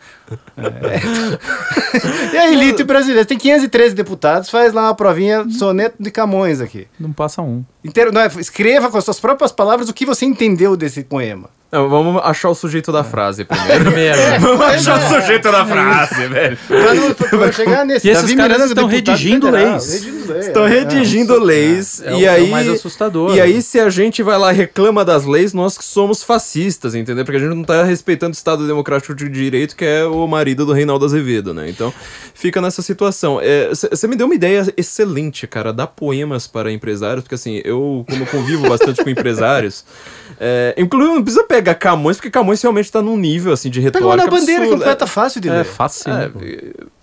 É. 0.59 0.99
e 2.35 2.37
a 2.37 2.53
elite 2.53 2.85
brasileira 2.85 3.25
tem 3.25 3.39
513 3.39 3.95
deputados, 3.95 4.51
faz 4.51 4.73
lá 4.75 4.83
uma 4.83 4.95
provinha 4.95 5.49
soneto 5.51 5.97
de 6.03 6.11
Camões 6.11 6.61
aqui. 6.61 6.87
Não 7.01 7.13
passa 7.13 7.41
um. 7.41 7.65
Inteiro, 7.85 8.13
não 8.13 8.21
é, 8.21 8.27
escreva 8.39 8.91
com 8.91 8.99
as 8.99 9.05
suas 9.05 9.21
próprias 9.21 9.53
palavras 9.53 9.89
o 9.89 9.95
que 9.95 10.05
você 10.05 10.27
entendeu 10.27 10.77
desse 10.77 11.03
poema. 11.03 11.49
Não, 11.71 11.87
vamos 11.89 12.23
achar 12.25 12.49
o 12.49 12.55
sujeito 12.55 12.91
da 12.91 13.05
frase 13.05 13.45
primeiro. 13.45 13.85
Primeiro. 13.89 14.19
vamos 14.41 14.61
achar 14.63 14.99
o 14.99 15.21
sujeito 15.21 15.53
da 15.53 15.67
frase, 15.67 16.27
velho. 16.27 16.59
Pra 16.67 16.95
não, 16.95 17.13
pra 17.15 17.39
não 17.39 17.53
chegar 17.53 17.85
nesse. 17.85 18.09
E 18.09 18.11
esses 18.11 18.35
caras 18.35 18.63
estão 18.63 18.87
redigindo 18.87 19.47
federal, 19.49 19.73
leis. 19.73 19.93
redigindo 19.93 20.39
Estão 20.39 20.67
é. 20.67 20.69
redigindo 20.71 21.39
leis. 21.45 22.03
É 22.03 22.15
o- 22.15 22.19
e 22.19 22.25
é 22.25 22.31
o 22.31 22.35
aí. 22.37 22.51
mais 22.51 22.69
assustador. 22.69 23.35
E 23.37 23.41
aí, 23.41 23.61
se 23.61 23.79
a 23.79 23.91
gente 23.91 24.23
vai 24.23 24.39
lá 24.39 24.51
e 24.53 24.57
reclama 24.57 25.05
das 25.05 25.27
leis, 25.27 25.53
nós 25.53 25.77
que 25.77 25.85
somos 25.85 26.23
fascistas, 26.23 26.95
entendeu? 26.95 27.23
Porque 27.25 27.37
a 27.37 27.41
gente 27.41 27.55
não 27.55 27.65
tá 27.65 27.83
respeitando 27.85 28.31
o 28.33 28.37
Estado 28.37 28.67
Democrático 28.67 29.15
de 29.15 29.29
Direito, 29.29 29.77
que 29.77 29.85
é 29.85 30.05
o 30.05 30.27
marido 30.27 30.65
do 30.65 30.73
Reinaldo 30.73 31.05
Azevedo, 31.05 31.53
né? 31.53 31.69
Então, 31.69 31.93
fica 32.33 32.63
nessa 32.63 32.81
situação. 32.81 33.41
Você 33.91 34.07
me 34.09 34.17
deu 34.17 34.27
uma 34.27 34.35
ideia 34.35 34.67
excelente, 34.75 35.47
cara, 35.47 35.71
dar 35.71 35.87
poemas 35.89 36.47
para 36.47 36.73
empresários, 36.73 37.23
porque 37.25 37.35
assim, 37.35 37.61
eu, 37.63 38.07
como 38.09 38.25
convivo 38.27 38.67
bastante 38.69 39.05
com 39.05 39.11
empresários, 39.11 39.85
é, 40.41 40.75
inclusive 40.79 41.15
não 41.15 41.23
precisa 41.23 41.45
pegar 41.45 41.58
Camões, 41.75 42.17
porque 42.17 42.31
Camões 42.31 42.61
realmente 42.63 42.91
tá 42.91 43.01
num 43.03 43.17
nível, 43.17 43.53
assim, 43.53 43.71
de 43.71 43.81
Pega 43.81 43.99
retórica 43.99 44.25
uma 44.27 44.31
bandeira 44.39 44.61
que 44.63 44.67
é 44.67 44.73
absurda. 44.73 44.85
poeta 44.85 45.07
fácil 45.07 45.41
de 45.41 45.49
É 45.49 45.53
ler. 45.53 45.65
fácil. 45.65 46.11
É, 46.13 46.17
né, 46.19 46.29
pô? 46.29 46.39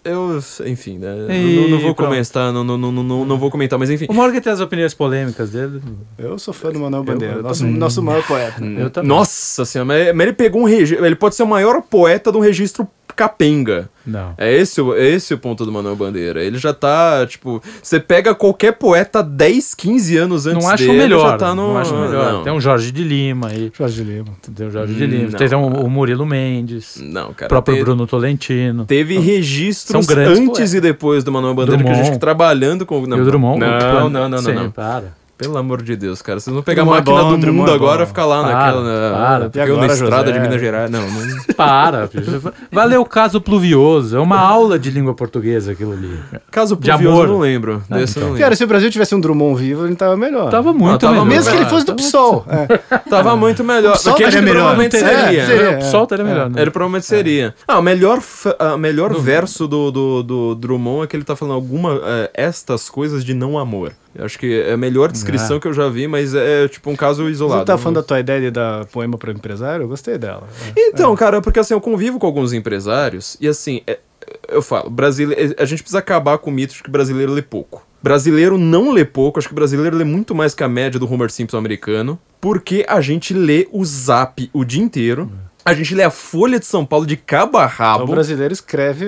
Eu, 0.05 0.39
enfim, 0.65 0.97
né? 0.97 1.13
Ih, 1.35 1.61
não, 1.61 1.69
não 1.69 1.79
vou 1.79 1.93
comentar, 1.95 2.53
não, 2.53 2.63
não, 2.63 2.77
não, 2.77 2.91
não, 2.91 3.25
não 3.25 3.37
vou 3.37 3.49
comentar, 3.51 3.77
mas 3.77 3.89
enfim. 3.89 4.05
O 4.09 4.13
Morgan 4.13 4.39
tem 4.39 4.53
as 4.53 4.59
opiniões 4.61 4.93
polêmicas 4.93 5.49
dele. 5.49 5.81
Eu 6.17 6.37
sou 6.39 6.53
fã 6.53 6.71
do 6.71 6.79
Manuel 6.79 7.03
Bandeira, 7.03 7.35
eu 7.35 7.43
nosso, 7.43 7.61
também. 7.61 7.77
nosso 7.77 8.01
maior 8.03 8.25
poeta. 8.25 8.63
Eu 8.63 8.89
também. 8.89 9.09
Nossa 9.09 9.65
senhora, 9.65 9.87
mas, 9.87 10.15
mas 10.15 10.27
ele 10.27 10.33
pegou 10.35 10.61
um 10.61 10.65
registro. 10.65 11.05
Ele 11.05 11.15
pode 11.15 11.35
ser 11.35 11.43
o 11.43 11.47
maior 11.47 11.81
poeta 11.81 12.31
de 12.31 12.37
um 12.37 12.41
registro 12.41 12.87
capenga. 13.15 13.89
Não. 14.05 14.33
É 14.37 14.53
esse, 14.53 14.79
o- 14.81 14.93
é 14.93 15.07
esse 15.07 15.33
o 15.33 15.37
ponto 15.37 15.65
do 15.65 15.71
Manuel 15.71 15.95
Bandeira. 15.95 16.43
Ele 16.43 16.57
já 16.57 16.73
tá, 16.73 17.25
tipo, 17.25 17.63
você 17.81 17.97
pega 17.97 18.35
qualquer 18.35 18.73
poeta 18.73 19.23
10, 19.23 19.73
15 19.73 20.17
anos 20.17 20.45
antes 20.45 20.63
Não 20.63 20.69
acho 20.69 20.83
dele, 20.85 20.97
melhor. 20.97 21.31
já 21.31 21.37
tá 21.37 21.55
no. 21.55 21.69
Não 21.69 21.77
acho 21.77 21.95
o 21.95 22.01
melhor. 22.01 22.33
Não, 22.33 22.43
Tem 22.43 22.51
um 22.53 22.59
Jorge 22.59 22.91
de 22.91 23.03
Lima 23.03 23.47
aí. 23.47 23.71
Jorge 23.75 24.03
Lima. 24.03 24.27
Tem 24.53 24.67
o 24.67 24.69
Jorge 24.69 24.93
de 24.93 25.03
Hum, 25.03 25.07
Lima. 25.07 25.29
não. 25.31 25.39
Tem 25.39 25.47
o, 25.57 25.65
o 25.85 25.89
Murilo 25.89 26.25
Mendes. 26.25 26.97
não 27.01 27.33
cara. 27.33 27.45
O 27.45 27.49
próprio 27.49 27.77
te- 27.77 27.83
Bruno 27.83 28.05
Tolentino. 28.05 28.85
Teve 28.85 29.17
registros 29.17 29.94
São 30.03 30.15
grandes 30.15 30.37
antes 30.39 30.49
poetas. 30.49 30.73
e 30.73 30.81
depois 30.81 31.23
do 31.23 31.31
Manuel 31.31 31.53
Bandeira 31.55 31.83
que 31.83 31.89
a 31.89 31.93
gente 31.93 32.01
Drummond. 32.03 32.19
trabalhando 32.19 32.85
com. 32.85 32.95
e 32.95 33.13
o 33.21 33.25
Drummond. 33.25 33.59
Não, 33.59 33.67
o- 33.67 34.09
não, 34.09 34.09
não, 34.09 34.29
não, 34.29 34.37
Sim, 34.39 34.53
não. 34.53 34.71
Para. 34.71 35.13
Pelo 35.37 35.57
amor 35.57 35.81
de 35.81 35.97
Deus, 35.97 36.21
cara. 36.21 36.39
Vocês 36.39 36.53
vão 36.53 36.63
pegar 36.63 36.83
a 36.83 36.85
é 36.85 36.89
máquina 36.89 37.21
bom, 37.23 37.31
do 37.31 37.37
Drummond 37.37 37.59
mundo 37.59 37.71
é 37.71 37.75
agora 37.75 38.03
e 38.03 38.05
ficar 38.07 38.25
lá 38.25 38.41
Para, 38.41 38.53
naquela. 38.55 38.83
na- 38.83 39.17
para. 39.17 39.39
Porque 39.49 39.59
eu 39.59 39.67
na 39.67 39.73
agora, 39.83 39.93
estrada 39.93 40.23
de 40.31 40.37
José? 40.37 40.41
Minas 40.47 40.61
Gerais. 40.61 40.89
Não, 40.89 41.01
não. 41.01 41.43
Para. 41.57 42.07
filho. 42.07 42.53
Ler 42.71 42.97
o 42.99 43.05
caso 43.05 43.41
pluvioso. 43.41 44.15
É 44.15 44.19
uma 44.21 44.39
aula 44.39 44.79
de 44.79 44.89
língua 44.89 45.13
portuguesa 45.13 45.73
aquilo 45.73 45.91
ali. 45.91 46.17
Caso 46.49 46.77
De 46.77 46.89
pluvioso, 46.89 47.09
amor. 47.15 47.25
eu 47.27 47.33
não 47.33 47.39
lembro. 47.39 47.83
Ah, 47.91 47.99
eu 47.99 48.05
não 48.15 48.23
lembro. 48.27 48.39
Cara, 48.39 48.55
se 48.55 48.63
o 48.63 48.67
Brasil 48.67 48.89
tivesse 48.89 49.13
um 49.13 49.19
Drummond 49.19 49.59
vivo, 49.61 49.85
ele 49.85 49.95
tava 49.95 50.15
melhor. 50.15 50.49
Tava 50.49 50.71
muito 50.71 50.99
tava 51.01 51.11
melhor. 51.13 51.25
Mesmo 51.25 51.51
que 51.51 51.57
ele 51.57 51.65
fosse 51.65 51.85
do 51.85 51.95
PSOL. 51.95 52.45
É. 52.47 52.97
Tava 53.09 53.35
muito 53.35 53.61
melhor. 53.61 53.91
PSOL 53.93 54.13
Do 54.13 54.17
que 54.17 54.23
estaria 54.23 54.39
ele 54.39 54.45
melhor. 54.53 54.75
provavelmente 54.75 54.95
É, 54.95 54.99
seria. 54.99 55.45
seria. 55.45 55.77
O 55.79 55.81
sol 55.91 56.03
estaria 56.03 56.23
melhor. 56.23 56.49
né? 56.49 56.61
Ele 56.61 56.71
provavelmente 56.71 57.05
seria. 57.05 57.53
Ah, 57.67 57.77
o 57.77 57.81
melhor, 57.81 58.19
f- 58.19 58.55
a 58.57 58.77
melhor 58.77 59.13
verso 59.13 59.67
do, 59.67 59.91
do, 59.91 60.23
do 60.23 60.55
Drummond 60.55 61.03
é 61.03 61.07
que 61.07 61.15
ele 61.17 61.25
tá 61.25 61.35
falando 61.35 61.55
alguma. 61.55 61.99
é, 62.05 62.31
estas 62.33 62.89
coisas 62.89 63.25
de 63.25 63.33
não 63.33 63.59
amor. 63.59 63.91
Eu 64.17 64.25
acho 64.25 64.39
que 64.39 64.61
é 64.61 64.73
a 64.73 64.77
melhor 64.77 65.11
descrição 65.11 65.57
Ah. 65.57 65.59
que 65.59 65.67
eu 65.67 65.73
já 65.73 65.89
vi, 65.89 66.07
mas 66.07 66.33
é 66.33 66.67
tipo 66.69 66.89
um 66.89 66.95
caso 66.95 67.23
Você 67.25 67.31
isolado. 67.31 67.65
tá 67.65 67.77
falando 67.77 67.95
da 67.97 68.03
tua 68.03 68.19
ideia 68.19 68.39
de 68.41 68.51
dar 68.51 68.85
poema 68.85 69.17
para 69.17 69.31
empresário? 69.31 69.83
Eu 69.83 69.87
gostei 69.89 70.17
dela. 70.17 70.47
Então, 70.77 71.13
cara, 71.15 71.41
porque 71.41 71.59
assim, 71.59 71.73
eu 71.73 71.81
convivo 71.81 72.17
com 72.17 72.25
alguns 72.25 72.53
empresários 72.53 73.35
e 73.41 73.47
assim, 73.47 73.81
é- 73.85 73.99
eu 74.47 74.61
falo, 74.61 74.89
brasileiro, 74.89 75.53
a 75.59 75.65
gente 75.65 75.83
precisa 75.83 75.99
acabar 75.99 76.37
com 76.37 76.49
o 76.49 76.53
mito 76.53 76.73
de 76.73 76.81
que 76.83 76.89
brasileiro 76.89 77.31
lê 77.33 77.41
pouco. 77.41 77.85
Brasileiro 78.01 78.57
não 78.57 78.91
lê 78.91 79.03
pouco, 79.03 79.39
acho 79.39 79.49
que 79.49 79.55
brasileiro 79.55 79.97
lê 79.97 80.03
muito 80.03 80.33
mais 80.35 80.53
que 80.53 80.63
a 80.63 80.69
média 80.69 80.99
do 80.99 81.11
Homer 81.11 81.29
Simpson 81.31 81.57
americano, 81.57 82.19
porque 82.39 82.85
a 82.87 83.01
gente 83.01 83.33
lê 83.33 83.67
o 83.71 83.83
Zap 83.83 84.47
o 84.53 84.63
dia 84.63 84.81
inteiro. 84.81 85.31
A 85.67 85.73
gente 85.73 85.95
lê 85.95 86.03
a 86.03 86.11
Folha 86.11 86.59
de 86.59 86.65
São 86.67 86.85
Paulo 86.85 87.07
de 87.07 87.17
cabo 87.17 87.57
a 87.57 87.63
O 87.65 87.67
rabo. 87.67 88.05
brasileiro 88.05 88.53
escreve. 88.53 89.05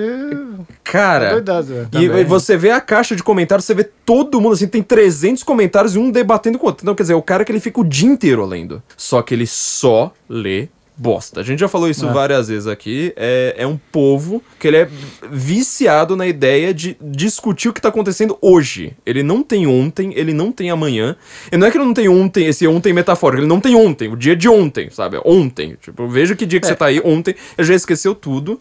Cara, 0.82 1.30
Doidado, 1.30 1.72
é. 1.72 1.98
e, 1.98 2.04
e 2.04 2.24
você 2.24 2.56
vê 2.56 2.72
a 2.72 2.80
caixa 2.80 3.14
de 3.14 3.22
comentários, 3.22 3.64
você 3.64 3.74
vê 3.74 3.84
todo 3.84 4.40
mundo 4.40 4.54
assim, 4.54 4.66
tem 4.66 4.82
300 4.82 5.44
comentários 5.44 5.94
e 5.94 5.98
um 5.98 6.10
debatendo 6.10 6.58
com 6.58 6.66
o 6.66 6.68
outro. 6.70 6.82
Então, 6.82 6.96
quer 6.96 7.04
dizer, 7.04 7.12
é 7.12 7.16
o 7.16 7.22
cara 7.22 7.44
que 7.44 7.52
ele 7.52 7.60
fica 7.60 7.80
o 7.80 7.84
dia 7.84 8.08
inteiro 8.08 8.44
lendo. 8.44 8.82
Só 8.96 9.22
que 9.22 9.34
ele 9.34 9.46
só 9.46 10.12
lê 10.28 10.66
bosta. 10.98 11.40
A 11.40 11.44
gente 11.44 11.60
já 11.60 11.68
falou 11.68 11.88
isso 11.88 12.06
É. 12.06 12.12
várias 12.12 12.48
vezes 12.48 12.66
aqui. 12.66 13.12
É, 13.16 13.54
é 13.58 13.66
um 13.66 13.78
povo 13.92 14.42
que 14.58 14.66
ele 14.66 14.76
é 14.78 14.88
viciado 15.30 16.16
na 16.16 16.26
ideia 16.26 16.74
de 16.74 16.96
discutir 17.00 17.68
o 17.68 17.72
que 17.72 17.80
tá 17.80 17.88
acontecendo 17.88 18.36
hoje. 18.42 18.96
Ele 19.06 19.22
não 19.22 19.42
tem 19.42 19.66
ontem, 19.66 20.12
ele 20.16 20.32
não 20.32 20.50
tem 20.50 20.70
amanhã. 20.70 21.16
E 21.52 21.56
não 21.56 21.66
é 21.66 21.70
que 21.70 21.76
ele 21.78 21.84
não 21.84 21.94
tem 21.94 22.08
ontem, 22.08 22.46
esse 22.46 22.66
ontem 22.66 22.92
metafórico, 22.92 23.40
ele 23.42 23.48
não 23.48 23.60
tem 23.60 23.74
ontem, 23.74 24.08
o 24.12 24.16
dia 24.16 24.34
de 24.34 24.48
ontem, 24.48 24.90
sabe? 24.90 25.20
Ontem. 25.24 25.76
Tipo, 25.80 26.08
veja 26.08 26.34
que 26.34 26.44
dia 26.44 26.58
que 26.60 26.66
É. 26.66 26.70
você 26.70 26.74
tá 26.76 26.86
aí, 26.86 27.00
ontem, 27.04 27.34
ele 27.56 27.66
já 27.68 27.74
esqueceu 27.74 28.14
tudo. 28.14 28.60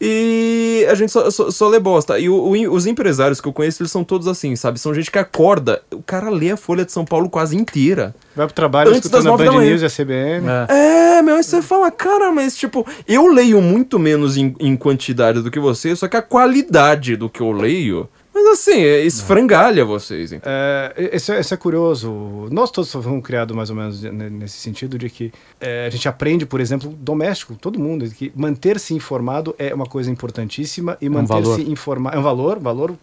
E 0.00 0.86
a 0.90 0.94
gente 0.94 1.12
só, 1.12 1.30
só, 1.30 1.50
só 1.50 1.68
lê 1.68 1.78
bosta. 1.78 2.18
E 2.18 2.28
o- 2.28 2.34
o- 2.52 2.72
os 2.74 2.86
empresários 2.86 3.40
que 3.40 3.48
eu 3.48 3.52
conheço, 3.52 3.82
eles 3.82 3.92
são 3.92 4.02
todos 4.04 4.26
assim, 4.26 4.56
sabe? 4.56 4.78
São 4.80 4.92
gente 4.94 5.10
que 5.10 5.18
acorda, 5.18 5.82
o 5.92 6.02
cara 6.02 6.28
lê 6.30 6.50
a 6.50 6.56
Folha 6.56 6.84
de 6.84 6.92
São 6.92 7.04
Paulo 7.04 7.28
quase 7.28 7.56
inteira. 7.56 8.14
Vai 8.36 8.46
pro 8.46 8.54
trabalho 8.54 8.90
Antes 8.90 9.08
das 9.10 9.20
escutando 9.24 9.26
a 9.28 9.30
nove 9.30 9.44
da 9.46 9.52
manhã. 9.52 9.70
News 9.70 9.82
e 9.82 9.86
a 9.86 9.90
CBN. 10.04 10.46
É. 10.68 11.16
É, 11.18 11.22
meu, 11.22 11.36
aí 11.36 11.42
você 11.42 11.62
fala, 11.62 11.90
cara, 11.90 12.30
mas 12.30 12.54
tipo, 12.56 12.86
eu 13.08 13.26
leio 13.26 13.60
muito 13.62 13.98
menos 13.98 14.36
em, 14.36 14.54
em 14.60 14.76
quantidade 14.76 15.40
do 15.40 15.50
que 15.50 15.58
você, 15.58 15.96
só 15.96 16.06
que 16.06 16.16
a 16.16 16.22
qualidade 16.22 17.16
do 17.16 17.30
que 17.30 17.40
eu 17.40 17.50
leio, 17.50 18.06
mas 18.34 18.46
assim, 18.48 18.78
é 18.82 19.00
esfrangalha 19.02 19.82
vocês, 19.82 20.30
entendeu? 20.30 20.50
É, 20.52 21.10
esse, 21.12 21.32
é, 21.32 21.40
é 21.40 21.56
curioso. 21.56 22.46
Nós 22.50 22.70
todos 22.70 22.92
fomos 22.92 23.24
criados 23.24 23.56
mais 23.56 23.70
ou 23.70 23.76
menos 23.76 24.02
ne- 24.02 24.28
nesse 24.28 24.58
sentido 24.58 24.98
de 24.98 25.08
que 25.08 25.32
é, 25.58 25.86
a 25.86 25.90
gente 25.90 26.06
aprende, 26.06 26.44
por 26.44 26.60
exemplo, 26.60 26.90
doméstico, 27.00 27.54
todo 27.54 27.80
mundo, 27.80 28.06
que 28.10 28.30
manter-se 28.36 28.92
informado 28.92 29.54
é 29.58 29.74
uma 29.74 29.86
coisa 29.86 30.10
importantíssima 30.10 30.98
e 31.00 31.08
um 31.08 31.24
valor. 31.24 31.48
manter-se 31.48 31.70
informado 31.70 32.14
é 32.14 32.20
um 32.20 32.22
valor, 32.22 32.58
valor 32.58 32.94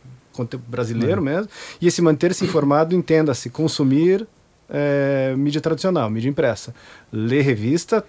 brasileiro 0.68 1.22
mesmo. 1.22 1.50
E 1.82 1.88
esse 1.88 2.02
manter-se 2.02 2.46
informado, 2.46 2.96
entenda-se, 2.96 3.50
consumir 3.50 4.28
é, 4.70 5.34
mídia 5.38 5.61
tradicional, 5.61 6.09
mídia 6.09 6.30
impressa. 6.30 6.74
Ler 7.11 7.41
revista, 7.41 8.03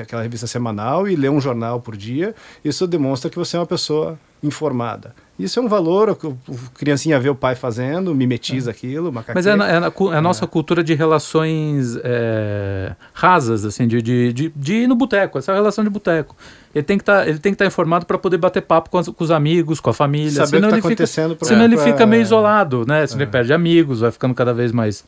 aquela 0.00 0.22
revista 0.22 0.46
semanal, 0.46 1.06
e 1.08 1.14
ler 1.16 1.30
um 1.30 1.40
jornal 1.40 1.80
por 1.80 1.96
dia, 1.96 2.34
isso 2.64 2.86
demonstra 2.86 3.30
que 3.30 3.36
você 3.38 3.56
é 3.56 3.60
uma 3.60 3.66
pessoa 3.66 4.18
informada. 4.42 5.14
Isso 5.38 5.58
é 5.58 5.62
um 5.62 5.68
valor, 5.68 6.16
o, 6.22 6.28
o 6.50 6.58
criancinha 6.74 7.18
vê 7.20 7.28
o 7.28 7.34
pai 7.34 7.54
fazendo, 7.54 8.14
mimetiza 8.14 8.70
aquilo, 8.70 9.12
macaquinho. 9.12 9.34
Mas 9.34 9.46
é, 9.46 9.86
é, 9.86 9.90
cu- 9.90 10.10
é 10.12 10.16
a 10.16 10.20
nossa 10.22 10.46
cultura 10.46 10.82
de 10.82 10.94
relações 10.94 11.98
é, 12.02 12.94
rasas, 13.12 13.64
assim, 13.66 13.86
de, 13.86 14.00
de, 14.00 14.32
de, 14.32 14.52
de 14.56 14.74
ir 14.74 14.86
no 14.86 14.94
boteco, 14.94 15.36
essa 15.38 15.52
relação 15.52 15.84
de 15.84 15.90
boteco. 15.90 16.34
Ele 16.74 16.82
tem 16.84 16.96
que 16.96 17.04
tá, 17.04 17.26
estar 17.28 17.66
informado 17.66 18.06
para 18.06 18.16
poder 18.16 18.38
bater 18.38 18.62
papo 18.62 18.88
com, 18.88 18.96
as- 18.98 19.08
com 19.08 19.24
os 19.24 19.30
amigos, 19.30 19.78
com 19.80 19.90
a 19.90 19.94
família. 19.94 20.30
Saber 20.30 20.46
o 20.46 20.48
senão 20.60 20.68
que 20.68 20.70
tá 20.70 20.76
ele 20.76 20.82
fica, 20.82 20.94
acontecendo 20.94 21.36
pra- 21.36 21.48
senão 21.48 21.64
ele 21.64 21.76
fica 21.76 22.06
meio 22.06 22.22
isolado, 22.22 22.84
né? 22.86 23.06
Senão 23.06 23.22
ele 23.22 23.30
perde 23.30 23.52
amigos, 23.52 24.00
vai 24.00 24.10
ficando 24.10 24.34
cada 24.34 24.54
vez 24.54 24.72
mais, 24.72 25.04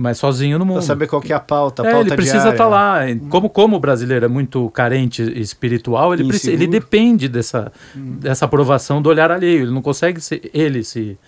mais 0.00 0.18
sozinho 0.18 0.58
no 0.58 0.64
mundo. 0.64 0.76
Pra 0.78 0.82
saber 0.82 1.06
qual 1.06 1.20
que 1.20 1.32
é 1.32 1.36
a 1.36 1.40
pauta, 1.40 1.82
a 1.82 1.86
É, 1.86 1.92
pauta 1.92 2.08
ele 2.08 2.16
precisa 2.16 2.50
estar 2.50 2.66
lá. 2.66 3.00
Como, 3.28 3.50
como 3.50 3.76
o 3.76 3.80
brasileiro 3.80 4.24
é 4.24 4.28
muito 4.28 4.68
carente 4.70 5.22
espiritual, 5.38 6.14
ele, 6.14 6.24
precisa, 6.26 6.52
ele 6.52 6.64
Inseguro. 6.64 6.80
depende 6.80 7.28
dessa, 7.28 7.70
dessa 7.94 8.44
aprovação 8.46 9.02
do 9.02 9.08
olhar 9.08 9.30
alheio. 9.30 9.62
Ele 9.64 9.70
não 9.70 9.82
consegue 9.82 10.20
ser, 10.20 10.50
ele 10.54 10.82
se 10.82 11.18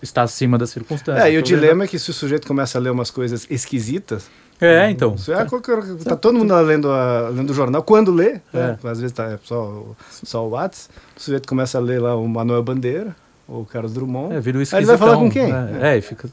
estar 0.00 0.22
acima 0.22 0.56
das 0.56 0.70
circunstâncias. 0.70 1.24
É, 1.26 1.28
e 1.32 1.36
o 1.36 1.40
Então, 1.40 1.42
dilema 1.42 1.84
é 1.84 1.86
que 1.88 1.98
se 1.98 2.08
o 2.10 2.12
sujeito 2.12 2.46
começa 2.46 2.78
a 2.78 2.80
ler 2.80 2.90
umas 2.90 3.10
coisas 3.10 3.46
esquisitas, 3.50 4.30
É, 4.60 4.88
então. 4.90 5.14
Isso 5.14 5.32
é 5.32 5.44
qualquer- 5.46 5.82
tá 6.04 6.14
todo 6.14 6.38
mundo 6.38 6.54
lendo, 6.60 6.90
a, 6.90 7.30
lendo 7.30 7.50
o 7.50 7.54
jornal. 7.54 7.82
Quando 7.82 8.12
lê, 8.12 8.34
né? 8.52 8.76
É. 8.84 8.88
às 8.88 9.00
vezes 9.00 9.10
tá 9.12 9.38
só, 9.42 9.86
só 10.10 10.46
o 10.46 10.50
Whats, 10.50 10.88
o 11.16 11.20
sujeito 11.20 11.48
começa 11.48 11.78
a 11.78 11.80
ler 11.80 11.98
lá 12.00 12.14
o 12.14 12.28
Manuel 12.28 12.62
Bandeira, 12.62 13.16
o 13.50 13.64
Carlos 13.64 13.92
Drummond. 13.92 14.34
É, 14.34 14.40
vira 14.40 14.58
o 14.58 14.60
Aí 14.60 14.66
ele 14.74 14.86
vai 14.86 14.96
falar 14.96 15.16
com 15.16 15.30
quem? 15.30 15.52
É, 15.52 15.94
é, 15.94 15.98
e 15.98 16.00
fica. 16.00 16.28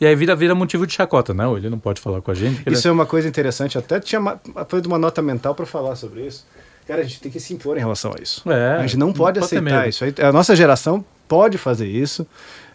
e 0.00 0.06
aí 0.06 0.14
vira, 0.16 0.34
vira 0.34 0.54
motivo 0.54 0.86
de 0.86 0.94
chacota, 0.94 1.34
não? 1.34 1.56
Ele 1.56 1.68
não 1.68 1.78
pode 1.78 2.00
falar 2.00 2.20
com 2.22 2.30
a 2.30 2.34
gente. 2.34 2.62
ele 2.66 2.74
Isso 2.74 2.88
é 2.88 2.90
uma 2.90 3.06
coisa 3.06 3.28
interessante, 3.28 3.76
até 3.76 4.00
tinha 4.00 4.20
foi 4.68 4.80
de 4.80 4.88
uma 4.88 4.98
nota 4.98 5.20
mental 5.20 5.54
para 5.54 5.66
falar 5.66 5.96
sobre 5.96 6.26
isso. 6.26 6.46
Cara, 6.86 7.02
a 7.02 7.04
gente 7.04 7.20
tem 7.20 7.30
que 7.30 7.38
se 7.38 7.54
impor 7.54 7.76
em 7.76 7.80
relação 7.80 8.12
a 8.18 8.22
isso. 8.22 8.42
É, 8.50 8.76
a 8.78 8.82
gente 8.82 8.96
não 8.96 9.12
pode 9.12 9.38
ter 9.38 9.44
aceitar 9.44 9.62
medo. 9.62 9.88
isso. 9.88 10.04
A 10.22 10.32
nossa 10.32 10.56
geração 10.56 11.04
pode 11.28 11.56
fazer 11.58 11.86
isso, 11.86 12.26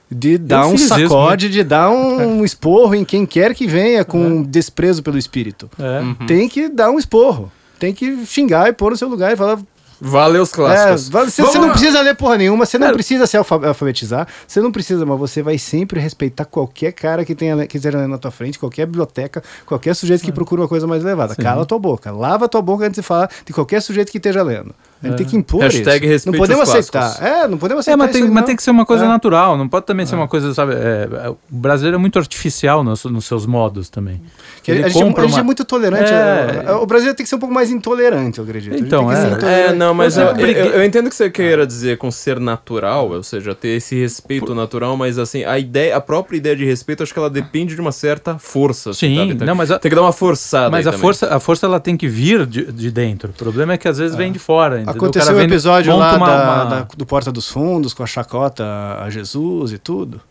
de 0.09 0.37
dar 0.37 0.67
um 0.67 0.71
fiz 0.71 0.83
isso, 0.83 0.95
sacode, 0.95 1.49
de 1.49 1.63
dar 1.63 1.89
um, 1.89 2.45
esporro 2.45 2.95
em 2.95 3.03
quem 3.03 3.25
quer 3.25 3.53
que 3.53 3.67
venha 3.67 4.05
com 4.05 4.43
desprezo 4.43 5.03
pelo 5.03 5.17
espírito. 5.17 5.69
É. 5.77 6.25
Tem 6.25 6.47
que 6.47 6.69
dar 6.69 6.91
um 6.91 6.99
esporro. 6.99 7.51
Tem 7.79 7.93
que 7.93 8.25
xingar 8.25 8.69
e 8.69 8.73
pôr 8.73 8.91
no 8.91 8.97
seu 8.97 9.09
lugar 9.09 9.33
e 9.33 9.35
falar. 9.35 9.59
Valeu 10.01 10.43
os 10.43 10.51
É, 10.51 10.55
clássicos. 10.55 11.09
vai- 11.09 11.25
você, 11.29 11.41
você 11.41 11.57
não 11.57 11.69
precisa 11.69 12.01
ler 12.01 12.15
porra 12.15 12.37
nenhuma, 12.37 12.65
você 12.65 12.77
não 12.77 12.87
Cara- 12.87 12.95
precisa 12.95 13.25
se 13.25 13.37
alfa- 13.37 13.67
alfabetizar, 13.67 14.27
você 14.47 14.59
não 14.61 14.71
precisa, 14.71 15.05
mas 15.05 15.17
você 15.19 15.41
vai 15.41 15.57
sempre 15.57 15.99
respeitar 15.99 16.45
qualquer 16.45 16.91
cara 16.91 17.23
que 17.23 17.33
tenha 17.33 17.65
que 17.65 17.77
esteja 17.77 18.07
na 18.07 18.17
tua 18.17 18.31
frente, 18.31 18.59
qualquer 18.59 18.85
biblioteca, 18.85 19.41
qualquer 19.65 19.95
sujeito 19.95 20.23
que 20.23 20.31
procura 20.31 20.61
uma 20.61 20.67
coisa 20.67 20.85
mais 20.85 21.01
elevada. 21.03 21.33
Sim. 21.33 21.41
Cala 21.41 21.61
a 21.63 21.65
tua 21.65 21.79
boca, 21.79 22.11
lava 22.11 22.45
a 22.45 22.47
tua 22.47 22.61
boca 22.61 22.85
antes 22.85 22.95
de 22.99 23.01
falar 23.01 23.29
de 23.45 23.53
qualquer 23.53 23.81
sujeito 23.81 24.11
que 24.11 24.17
esteja 24.17 24.43
lendo. 24.43 24.73
A 25.05 25.09
gente 25.09 25.17
tem 25.17 25.25
que 25.27 25.37
impor 25.37 25.61
Hashtag 25.61 26.13
isso. 26.13 26.31
Não 26.31 26.37
podemos 26.37 26.63
os 26.69 26.75
aceitar. 26.75 27.23
É, 27.23 27.47
não 27.47 27.57
podemos 27.57 27.81
aceitar 27.81 27.93
É, 27.93 27.97
mas 27.97 28.09
isso 28.09 28.19
tem, 28.19 28.27
aí, 28.27 28.33
mas 28.33 28.45
tem 28.45 28.55
que 28.55 28.63
ser 28.63 28.71
uma 28.71 28.85
coisa 28.85 29.05
É. 29.05 29.07
natural, 29.07 29.57
não 29.57 29.67
pode 29.67 29.85
também 29.85 30.05
ser 30.05 30.15
uma 30.15 30.27
coisa, 30.27 30.53
sabe? 30.53 30.73
é, 30.73 31.07
é, 31.25 31.29
o 31.29 31.37
brasileiro 31.49 31.95
é 31.95 31.99
muito 31.99 32.17
artificial 32.19 32.83
nos, 32.83 33.03
nos 33.05 33.25
seus 33.25 33.45
modos 33.45 33.89
também. 33.89 34.21
Que 34.63 34.71
Ele 34.71 34.83
a, 34.83 34.87
gente, 34.89 35.01
compra 35.03 35.21
a 35.23 35.25
gente 35.27 35.35
uma- 35.35 35.41
é 35.41 35.43
muito 35.43 35.63
tolerante. 35.63 36.11
É. 36.11 36.63
é, 36.67 36.71
O 36.73 36.85
brasileiro 36.85 37.15
tem 37.15 37.23
que 37.23 37.29
ser 37.29 37.35
um 37.35 37.39
pouco 37.39 37.53
mais 37.53 37.69
intolerante, 37.71 38.39
eu 38.39 38.43
acredito. 38.43 38.75
Então, 38.77 39.11
é. 39.11 39.67
É, 39.69 39.73
não, 39.73 39.93
mas 39.93 40.17
Eu 40.17 40.27
eu, 40.35 40.47
eu, 40.47 40.83
entendo 40.83 41.05
o 41.07 41.09
que 41.09 41.15
você 41.15 41.29
queira 41.29 41.67
dizer 41.67 41.97
com 41.97 42.09
ser 42.09 42.39
natural, 42.39 43.09
ou 43.11 43.21
seja, 43.23 43.53
ter 43.53 43.69
esse 43.77 43.95
respeito 43.99 44.55
natural, 44.55 44.97
mas 44.97 45.17
assim, 45.19 45.43
a 45.43 45.59
ideia, 45.59 45.95
a 45.95 46.01
própria 46.01 46.37
ideia 46.37 46.55
de 46.55 46.65
respeito, 46.65 47.03
acho 47.03 47.13
que 47.13 47.19
ela 47.19 47.29
depende 47.29 47.75
de 47.75 47.81
uma 47.81 47.91
certa 47.91 48.37
força. 48.39 48.93
Sim, 48.93 49.15
sabe? 49.17 49.35
Tem, 49.35 49.47
não, 49.47 49.55
mas 49.55 49.69
a- 49.71 49.77
tem 49.79 49.89
que 49.89 49.95
dar 49.95 50.01
uma 50.01 50.13
forçada. 50.13 50.69
Mas 50.71 50.85
aí 50.85 50.89
a 50.89 50.91
também. 50.93 51.01
força, 51.01 51.35
a 51.35 51.39
força 51.39 51.65
ela 51.65 51.79
tem 51.79 51.95
que 51.95 52.07
vir 52.07 52.45
de, 52.45 52.71
de 52.71 52.89
dentro. 52.91 53.29
O 53.29 53.33
problema 53.33 53.73
é 53.73 53.77
que 53.77 53.87
às 53.87 53.97
vezes 53.97 54.15
vem 54.15 54.31
de 54.31 54.39
fora. 54.39 54.77
entendeu? 54.77 54.93
Aconteceu 54.97 55.33
o 55.33 55.37
vem- 55.37 55.45
episódio 55.45 55.95
lá 55.97 56.15
uma- 56.15 56.27
da- 56.27 56.43
uma- 56.43 56.63
da- 56.65 56.87
do 56.97 57.05
Porta 57.05 57.31
dos 57.31 57.49
Fundos, 57.49 57.93
com 57.93 58.03
a 58.03 58.07
chacota 58.07 58.63
a 59.01 59.09
Jesus 59.09 59.71
e 59.71 59.77
tudo. 59.77 60.21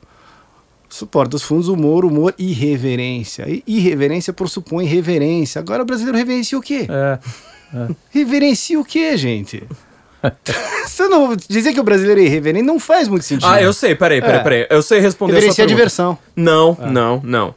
Isso, 0.88 1.06
Porta 1.06 1.30
dos 1.30 1.42
Fundos, 1.42 1.68
humor, 1.68 2.04
humor, 2.04 2.32
irreverência. 2.38 3.44
E 3.48 3.62
irreverência 3.66 4.32
pressupõe 4.32 4.84
reverência. 4.86 5.58
Agora 5.58 5.82
o 5.82 5.86
brasileiro 5.86 6.16
reverencia 6.18 6.56
o 6.58 6.62
quê? 6.62 6.86
É, 6.88 7.18
Reverencia 8.10 8.78
o 8.78 8.84
quê, 8.84 9.16
gente? 9.16 9.64
Você 10.86 11.08
não 11.08 11.34
dizer 11.36 11.72
que 11.72 11.80
o 11.80 11.84
brasileiro 11.84 12.20
é 12.20 12.24
irreverente 12.24 12.64
não 12.64 12.78
faz 12.78 13.08
muito 13.08 13.24
sentido. 13.24 13.48
Ah, 13.50 13.60
eu 13.60 13.72
sei, 13.72 13.94
peraí, 13.94 14.20
peraí, 14.20 14.38
É. 14.38 14.42
peraí. 14.42 14.66
Eu 14.70 14.80
sei 14.82 15.00
responder 15.00 15.34
Reverencia 15.34 15.64
a 15.64 15.66
pergunta. 15.66 15.76
diversão. 15.76 16.18
Não, 16.36 16.78
não, 16.90 17.20
não. 17.24 17.54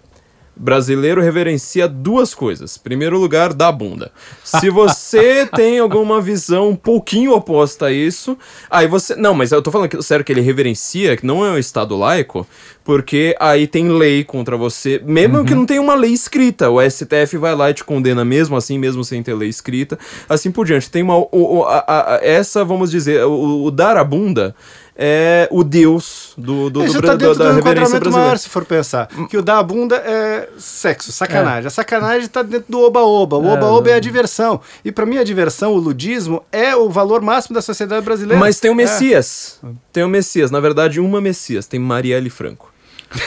Brasileiro 0.59 1.21
reverencia 1.21 1.87
duas 1.87 2.33
coisas. 2.33 2.77
Primeiro 2.77 3.19
lugar, 3.19 3.53
da 3.53 3.71
bunda. 3.71 4.11
Se 4.43 4.69
você 4.69 5.45
tem 5.55 5.79
alguma 5.79 6.19
visão 6.21 6.69
um 6.69 6.75
pouquinho 6.75 7.33
oposta 7.33 7.87
a 7.87 7.91
isso, 7.91 8.37
aí 8.69 8.87
você. 8.87 9.15
Não, 9.15 9.33
mas 9.33 9.51
eu 9.51 9.61
tô 9.61 9.71
falando 9.71 9.89
que, 9.89 10.01
sério 10.01 10.25
que 10.25 10.31
ele 10.31 10.41
reverencia, 10.41 11.15
que 11.15 11.25
não 11.25 11.45
é 11.45 11.51
um 11.51 11.57
Estado 11.57 11.95
laico, 11.95 12.45
porque 12.83 13.35
aí 13.39 13.67
tem 13.67 13.89
lei 13.89 14.23
contra 14.23 14.55
você, 14.57 15.01
mesmo 15.05 15.43
que 15.45 15.53
não 15.55 15.65
tenha 15.65 15.81
uma 15.81 15.95
lei 15.95 16.11
escrita. 16.11 16.69
O 16.69 16.81
STF 16.81 17.37
vai 17.37 17.55
lá 17.55 17.69
e 17.69 17.73
te 17.73 17.83
condena 17.83 18.23
mesmo 18.25 18.55
assim, 18.55 18.77
mesmo 18.79 19.03
sem 19.03 19.21
ter 19.21 19.33
lei 19.33 19.49
escrita. 19.49 19.97
Assim 20.27 20.51
por 20.51 20.65
diante. 20.65 20.89
Tem 20.89 21.03
uma. 21.03 21.17
o- 21.17 21.29
o- 21.31 21.63
a- 21.65 21.83
a- 21.87 22.19
essa, 22.23 22.63
vamos 22.65 22.89
dizer, 22.91 23.23
o, 23.25 23.63
o 23.65 23.71
dar 23.71 23.97
a 23.97 24.03
bunda 24.03 24.55
é 24.99 25.47
o 25.51 25.63
deus 25.63 26.33
do, 26.37 26.69
do, 26.71 26.83
do, 26.83 26.91
bra- 26.93 27.11
tá 27.11 27.15
dentro 27.15 27.35
da 27.35 27.49
do 27.49 27.55
reverência 27.55 27.59
enquadramento 27.59 27.89
brasileira. 27.99 28.19
maior, 28.25 28.37
se 28.37 28.49
for 28.49 28.65
pensar. 28.65 29.07
Que 29.29 29.37
o 29.37 29.41
dar 29.43 29.59
a 29.59 29.63
bunda 29.63 29.95
é 29.97 30.49
sexo, 30.57 31.11
sacanagem. 31.11 31.67
A 31.67 31.69
sacanagem 31.69 32.27
tá 32.27 32.41
dentro 32.41 32.65
do 32.71 32.81
oba-oba. 32.81 33.37
O 33.37 33.45
É, 33.47 33.53
oba-oba 33.53 33.89
é, 33.91 33.93
a 33.93 33.99
diversão. 33.99 34.59
E 34.83 34.91
pra 34.91 35.05
mim 35.05 35.17
a 35.17 35.23
diversão, 35.23 35.73
o 35.73 35.77
ludismo, 35.77 36.43
é 36.51 36.75
o 36.75 36.89
valor 36.89 37.21
máximo 37.21 37.53
da 37.53 37.61
sociedade 37.61 38.03
brasileira. 38.03 38.39
Mas 38.39 38.59
tem 38.59 38.71
o 38.71 38.73
É. 38.73 38.75
Messias. 38.77 39.59
Tem 39.93 40.03
o 40.03 40.09
Messias. 40.09 40.49
Na 40.49 40.59
verdade, 40.59 40.99
uma 40.99 41.21
Messias. 41.21 41.67
Tem 41.67 41.79
Marielle 41.79 42.29
Franco. 42.31 42.73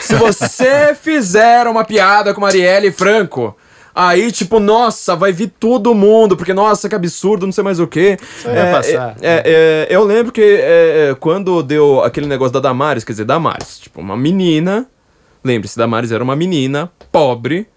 Se 0.01 0.13
você 0.15 0.93
fizer 1.01 1.65
uma 1.67 1.83
piada 1.85 2.33
com 2.33 2.41
Marielle 2.41 2.91
Franco, 2.91 3.55
aí, 3.93 4.31
tipo, 4.31 4.59
nossa, 4.59 5.15
vai 5.15 5.31
vir 5.31 5.51
todo 5.59 5.93
mundo, 5.93 6.35
porque, 6.37 6.53
nossa, 6.53 6.87
que 6.87 6.95
absurdo, 6.95 7.45
não 7.45 7.53
sei 7.53 7.63
mais 7.63 7.79
o 7.79 7.87
aí 7.87 8.17
vai 8.45 8.71
passar. 8.71 9.15
é, 9.21 9.87
é, 9.89 9.95
eu 9.95 10.03
lembro 10.03 10.31
que 10.31 10.41
é, 10.41 11.09
é, 11.09 11.15
quando 11.19 11.61
deu 11.63 12.03
aquele 12.03 12.27
negócio 12.27 12.53
da 12.53 12.59
Damares, 12.59 13.03
quer 13.03 13.13
dizer, 13.13 13.25
Damares, 13.25 13.79
tipo, 13.79 13.99
uma 13.99 14.17
menina. 14.17 14.87
Lembre-se, 15.43 15.75
Damares 15.75 16.11
era 16.11 16.23
uma 16.23 16.35
menina 16.35 16.91
pobre 17.11 17.67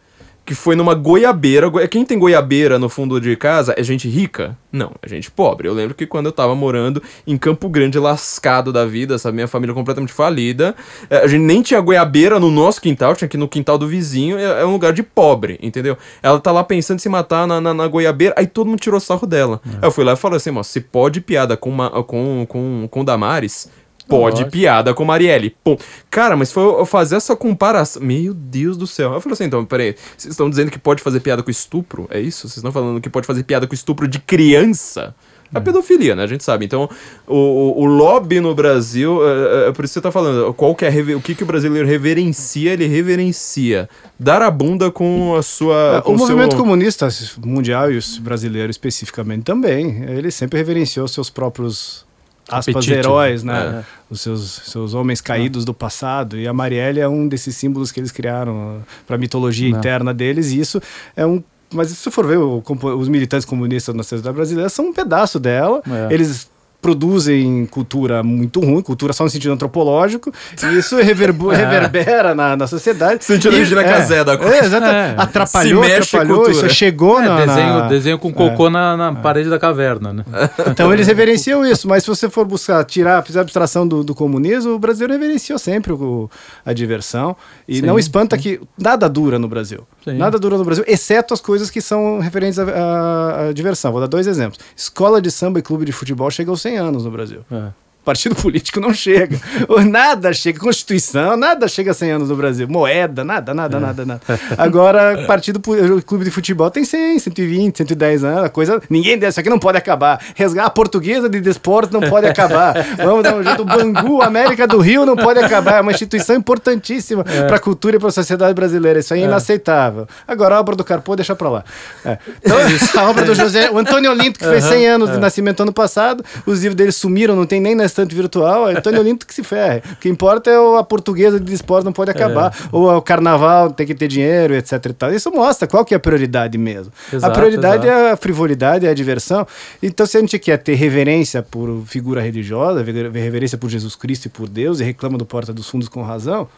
que 0.47 0.55
foi 0.55 0.77
numa 0.77 0.95
goiabeira. 0.95 1.69
Goi- 1.69 1.89
Quem 1.89 2.05
tem 2.05 2.19
goiabeira 2.19 2.79
no 2.79 2.89
fundo 2.89 3.21
de 3.21 3.35
casa 3.37 3.75
é 3.79 3.83
gente 3.83 4.09
rica? 4.09 4.57
Não, 4.71 4.93
é 5.03 5.09
gente 5.09 5.31
pobre. 5.31 5.67
Eu 5.69 5.73
lembro 5.73 5.95
que 5.95 6.07
quando 6.07 6.27
eu 6.27 6.33
tava 6.33 6.55
morando 6.55 7.03
em 7.27 7.37
Campo 7.39 7.69
Grande, 7.69 7.99
lascado 7.99 8.73
da 8.73 8.85
vida, 8.85 9.15
essa 9.15 9.33
minha 9.33 9.49
família 9.49 9.75
completamente 9.75 10.13
falida, 10.13 10.75
eh, 11.09 11.19
a 11.23 11.27
gente 11.27 11.41
nem 11.43 11.63
tinha 11.63 11.81
goiabeira 11.81 12.39
no 12.39 12.51
nosso 12.51 12.81
quintal, 12.81 13.15
tinha 13.17 13.29
que 13.29 13.37
ir 13.37 13.41
no 13.41 13.49
quintal 13.49 13.79
do 13.79 13.87
vizinho, 13.89 14.37
é, 14.39 14.61
é 14.63 14.65
um 14.67 14.73
lugar 14.73 14.93
de 14.93 15.03
pobre, 15.03 15.59
entendeu? 15.63 15.97
Ela 16.23 16.39
tá 16.39 16.53
lá 16.53 16.63
pensando 16.63 16.99
em 16.99 17.01
se 17.03 17.09
matar 17.09 17.47
na, 17.47 17.61
na, 17.61 17.73
na 17.73 17.87
goiabeira, 17.87 18.35
aí 18.37 18.47
todo 18.47 18.67
mundo 18.69 18.81
tirou 18.81 19.01
sarro 19.01 19.27
dela. 19.27 19.61
Aí 19.65 19.79
eu 19.89 19.91
fui 19.91 20.05
lá 20.05 20.13
e 20.13 20.17
falei 20.17 20.37
assim, 20.37 20.51
moça, 20.51 20.71
se 20.73 20.81
pode 20.81 21.21
piada 21.21 21.57
com, 21.57 21.71
uma, 21.71 21.91
com, 22.03 22.45
com, 22.49 22.89
com 22.91 23.05
Damares, 23.05 23.69
Pode 24.09 24.45
piada 24.47 24.93
com 24.93 25.05
Marielle. 25.05 25.57
Pô, 25.65 25.79
cara, 26.11 26.37
mas 26.37 26.53
foi 26.53 26.63
eu 26.63 26.87
fazer 26.87 27.17
essa 27.17 27.35
comparação. 27.35 28.03
Meu 28.03 28.35
Deus 28.35 28.77
do 28.77 28.87
céu. 28.87 29.13
Eu 29.13 29.21
falei 29.21 29.35
assim, 29.35 29.45
então, 29.45 29.65
peraí. 29.65 29.95
Vocês 30.17 30.33
estão 30.33 30.51
dizendo 30.51 30.71
que 30.71 30.79
pode 30.79 31.03
fazer 31.03 31.21
piada 31.21 31.43
com 31.43 31.51
estupro? 31.51 32.07
É 32.11 32.21
isso? 32.21 32.43
Vocês 32.43 32.59
estão 32.59 32.73
falando 32.73 33.01
que 33.01 33.09
pode 33.09 33.27
fazer 33.27 33.43
piada 33.45 33.67
com 33.67 33.75
estupro 33.75 34.07
de 34.07 34.19
criança? 34.19 35.15
É 35.55 35.61
pedofilia, 35.61 36.17
né? 36.17 36.25
A 36.25 36.27
gente 36.27 36.43
sabe. 36.43 36.65
Então, 36.65 36.91
o, 37.27 37.37
o, 37.37 37.83
o 37.83 37.85
lobby 37.85 38.41
no 38.41 38.55
Brasil, 38.55 39.21
é, 39.25 39.69
é 39.69 39.73
por 39.73 39.85
isso 39.85 39.93
que 39.93 40.01
você 40.01 40.01
tá 40.01 40.11
falando, 40.11 40.53
qual 40.55 40.75
que 40.75 40.85
é 40.85 40.89
a 40.89 41.17
o 41.17 41.21
que, 41.21 41.35
que 41.35 41.45
o 41.45 41.47
brasileiro 41.47 41.87
reverencia? 41.87 42.73
Ele 42.73 42.87
reverencia 42.87 43.89
dar 44.19 44.43
a 44.43 44.51
bunda 44.51 44.91
com 44.91 45.37
a 45.37 45.43
sua. 45.43 45.99
É, 45.99 46.01
com 46.01 46.15
o 46.15 46.19
movimento 46.19 46.53
seu... 46.53 46.61
comunista 46.61 47.09
mundial 47.45 47.93
e 47.93 47.99
o 47.99 48.03
brasileiro 48.21 48.71
especificamente 48.71 49.45
também, 49.45 50.05
ele 50.09 50.31
sempre 50.31 50.59
reverenciou 50.59 51.07
seus 51.07 51.31
próprios 51.31 52.04
aspas 52.49 52.77
Apetite, 52.77 52.93
heróis, 52.93 53.43
né? 53.43 53.71
né? 53.71 53.85
Os 54.11 54.21
seus, 54.21 54.63
seus 54.67 54.95
homens 54.95 55.21
caídos 55.21 55.65
do 55.65 55.75
passado. 55.75 56.39
E 56.39 56.47
a 56.47 56.53
Marielle 56.53 57.01
é 57.01 57.09
um 57.09 57.27
desses 57.27 57.57
símbolos 57.57 57.91
que 57.91 58.01
eles 58.01 58.13
criaram 58.13 58.83
para 59.07 59.17
a 59.17 59.19
mitologia 59.19 59.71
Não. 59.71 59.79
interna 59.79 60.13
deles. 60.13 60.53
E 60.53 60.61
isso 60.61 60.81
é 61.17 61.27
um. 61.27 61.43
Mas 61.73 61.89
se 61.89 61.97
você 61.97 62.11
for 62.11 62.27
ver 62.27 62.39
o 62.39 62.63
os 62.99 63.09
militantes 63.09 63.45
comunistas 63.45 63.95
na 63.95 64.03
sociedade 64.03 64.37
brasileira, 64.37 64.69
são 64.69 64.87
um 64.87 64.93
pedaço 64.93 65.41
dela. 65.41 65.83
É. 66.09 66.15
Eles 66.15 66.49
produzem 66.85 67.65
cultura 67.67 68.23
muito 68.23 68.61
ruim, 68.61 68.83
cultura 68.83 69.13
só 69.15 69.25
no 69.25 69.31
sentido 69.31 69.53
antropológico, 69.53 70.31
e 70.63 70.79
isso 70.79 70.97
reverbu- 71.01 71.51
É. 71.51 71.57
reverbera 71.65 72.35
na, 72.35 72.57
na 72.57 72.67
sociedade. 72.67 73.25
Sentido 73.25 73.57
E- 73.57 73.75
é, 73.75 73.85
Casé 73.85 74.23
da 74.23 74.37
coisa. 74.37 74.55
É, 74.55 74.65
exato. 74.65 74.87
É. 74.87 75.15
Atrapalhou, 75.17 75.83
Se 75.83 75.89
mexe 75.91 76.17
atrapalhou, 76.17 76.45
cultura. 76.45 76.67
isso 76.67 76.75
chegou 76.77 77.21
É, 77.21 77.27
na, 77.29 77.37
desenho, 77.47 77.69
na- 77.79 77.89
desenho 77.89 78.19
com 78.19 78.33
cocô 78.33 78.69
na, 78.69 78.97
na 78.97 79.15
parede 79.15 79.49
da 79.49 79.59
caverna, 79.59 80.13
né? 80.13 80.25
Então 80.71 80.93
eles 80.93 81.07
reverenciam 81.07 81.65
isso, 81.65 81.89
mas 81.89 82.03
se 82.05 82.09
você 82.09 82.29
for 82.29 82.45
buscar, 82.45 82.85
tirar, 82.85 83.23
fizer 83.25 83.41
abstração 83.41 83.89
do, 83.89 84.05
do 84.05 84.15
comunismo, 84.15 84.73
o 84.73 84.79
brasileiro 84.79 85.15
reverenciou 85.15 85.59
sempre 85.59 85.93
o- 85.93 86.29
a 86.67 86.73
diversão. 86.73 87.35
E 87.67 87.77
Sim, 87.77 87.83
não 87.83 87.99
espanta 87.99 88.37
que 88.37 88.61
nada 88.79 89.09
dura 89.09 89.39
no 89.39 89.49
Brasil. 89.49 89.81
Sim. 90.05 90.15
Nada 90.19 90.39
dura 90.39 90.59
no 90.59 90.65
Brasil, 90.65 90.85
exceto 90.87 91.33
as 91.33 91.41
coisas 91.41 91.71
que 91.71 91.81
são 91.81 92.19
referentes 92.19 92.59
à- 92.59 92.65
à 92.65 93.49
à 93.49 93.53
diversão. 93.53 93.91
Vou 93.91 94.01
dar 94.01 94.07
dois 94.07 94.27
exemplos. 94.27 94.61
Escola 94.77 95.21
de 95.23 95.31
samba 95.31 95.59
e 95.59 95.63
clube 95.63 95.85
de 95.85 95.93
futebol 95.93 96.31
chega 96.31 96.51
aos 96.51 96.61
100 96.61 96.77
anos 96.77 97.05
no 97.05 97.11
Brasil. 97.11 97.41
É. 97.51 97.69
Partido 98.05 98.35
político 98.35 98.81
não 98.81 98.93
chega. 98.93 99.39
Nada 99.89 100.33
chega. 100.33 100.59
Constituição, 100.61 101.37
nada 101.37 101.67
chega 101.69 101.91
a 101.93 101.95
100 101.95 102.11
anos 102.11 102.29
no 102.29 102.37
Brasil. 102.37 102.69
Moeda, 102.69 103.25
nada, 103.25 103.55
nada, 103.55 103.81
nada, 103.81 104.05
nada. 104.05 104.21
Agora, 104.59 105.25
partido 105.27 105.59
pu- 105.61 105.75
clube 106.07 106.25
de 106.25 106.31
futebol 106.31 106.71
tem 106.71 106.85
100, 106.85 107.19
120, 107.19 107.79
110 107.79 108.25
anos. 108.25 108.45
A 108.45 108.49
coisa. 108.49 108.81
Ninguém 108.91 109.19
dessa 109.19 109.41
aqui 109.41 109.49
não 109.49 109.59
pode 109.59 109.79
acabar. 109.79 110.21
Resgar 110.35 110.67
a 110.67 110.71
portuguesa 110.71 111.29
de 111.29 111.41
desporto 111.41 111.93
não 111.99 112.09
pode 112.09 112.27
acabar. 112.27 112.75
Vamos 112.97 113.23
dar 113.23 113.35
um 113.37 113.43
jeito. 113.43 113.63
O 113.63 113.65
Bangu, 113.65 114.21
América 114.23 114.67
do 114.67 114.79
Rio 114.81 115.07
não 115.07 115.17
pode 115.17 115.39
acabar. 115.41 115.79
É 115.79 115.81
uma 115.81 115.93
instituição 115.93 116.37
importantíssima 116.37 117.25
para 117.25 117.57
a 117.57 117.59
cultura 117.61 117.97
e 117.97 117.99
para 117.99 118.09
a 118.09 118.13
sociedade 118.13 118.53
brasileira. 118.55 118.99
Isso 119.01 119.15
aí 119.15 119.23
é 119.23 119.25
inaceitável. 119.25 120.07
Agora, 120.29 120.57
a 120.57 120.61
obra 120.61 120.77
do 120.77 120.85
Carpô, 120.85 121.17
deixa 121.17 121.35
pra 121.35 121.49
lá. 121.49 121.65
É. 122.05 122.19
Então, 122.43 122.57
a 123.03 123.09
obra 123.11 123.25
do 123.25 123.35
José. 123.35 123.71
O 123.71 123.79
Antônio 123.79 124.11
Olinto, 124.11 124.39
que 124.39 124.45
fez 124.45 124.65
100 124.65 124.87
anos 124.89 125.11
de 125.13 125.19
nascimento 125.19 125.63
ano 125.63 125.73
passado. 125.73 126.25
Os 126.47 126.61
livros 126.61 126.77
dele 126.77 126.93
sumiram, 126.93 127.35
não 127.35 127.47
tem 127.47 127.61
nem 127.61 127.75
na 127.75 127.85
protestante 127.95 128.15
virtual, 128.15 128.69
é 128.69 128.77
Antônio 128.77 129.01
Olinto 129.01 129.25
que 129.27 129.33
se 129.35 129.43
ferre. 129.45 129.83
O 129.93 129.97
que 129.97 130.09
importa 130.09 130.51
é 130.51 130.59
o- 130.59 130.77
a 130.77 130.83
portuguesa 130.85 131.39
de 131.39 131.55
esporte 131.55 131.85
não 131.85 131.93
pode 131.93 132.11
acabar. 132.11 132.53
Ou 132.73 132.91
é 132.91 132.97
o 132.97 133.01
carnaval 133.03 133.71
tem 133.71 133.87
que 133.87 133.95
ter 133.95 134.09
dinheiro, 134.09 134.55
etc 134.55 134.85
e 134.87 134.93
tal. 134.93 135.13
Isso 135.13 135.31
mostra 135.31 135.69
qual 135.69 135.85
que 135.85 135.95
é 135.95 135.97
a 135.97 136.01
prioridade 136.01 136.59
mesmo. 136.59 136.93
a 137.13 137.17
Exato, 137.17 137.35
prioridade 137.35 137.87
exato. 137.87 138.01
é 138.09 138.11
a 138.13 138.17
frivolidade, 138.17 138.87
é 138.87 138.91
a 138.91 138.95
diversão. 138.95 139.47
Então, 139.83 140.05
se 140.07 140.17
a 140.17 140.21
gente 140.21 140.39
quer 140.39 140.57
ter 140.59 140.75
reverência 140.75 141.43
por 141.43 141.83
figura 141.87 142.21
religiosa, 142.21 142.83
ver- 142.83 143.11
reverência 143.13 143.57
por 143.57 143.71
Jesus 143.71 143.95
Cristo 143.95 144.27
e 144.27 144.29
por 144.29 144.49
Deus, 144.49 144.81
e 144.81 144.85
reclama 144.85 145.17
do 145.17 145.25
Porta 145.25 145.53
dos 145.53 145.69
Fundos 145.69 145.89
com 145.89 146.03
razão, 146.03 146.49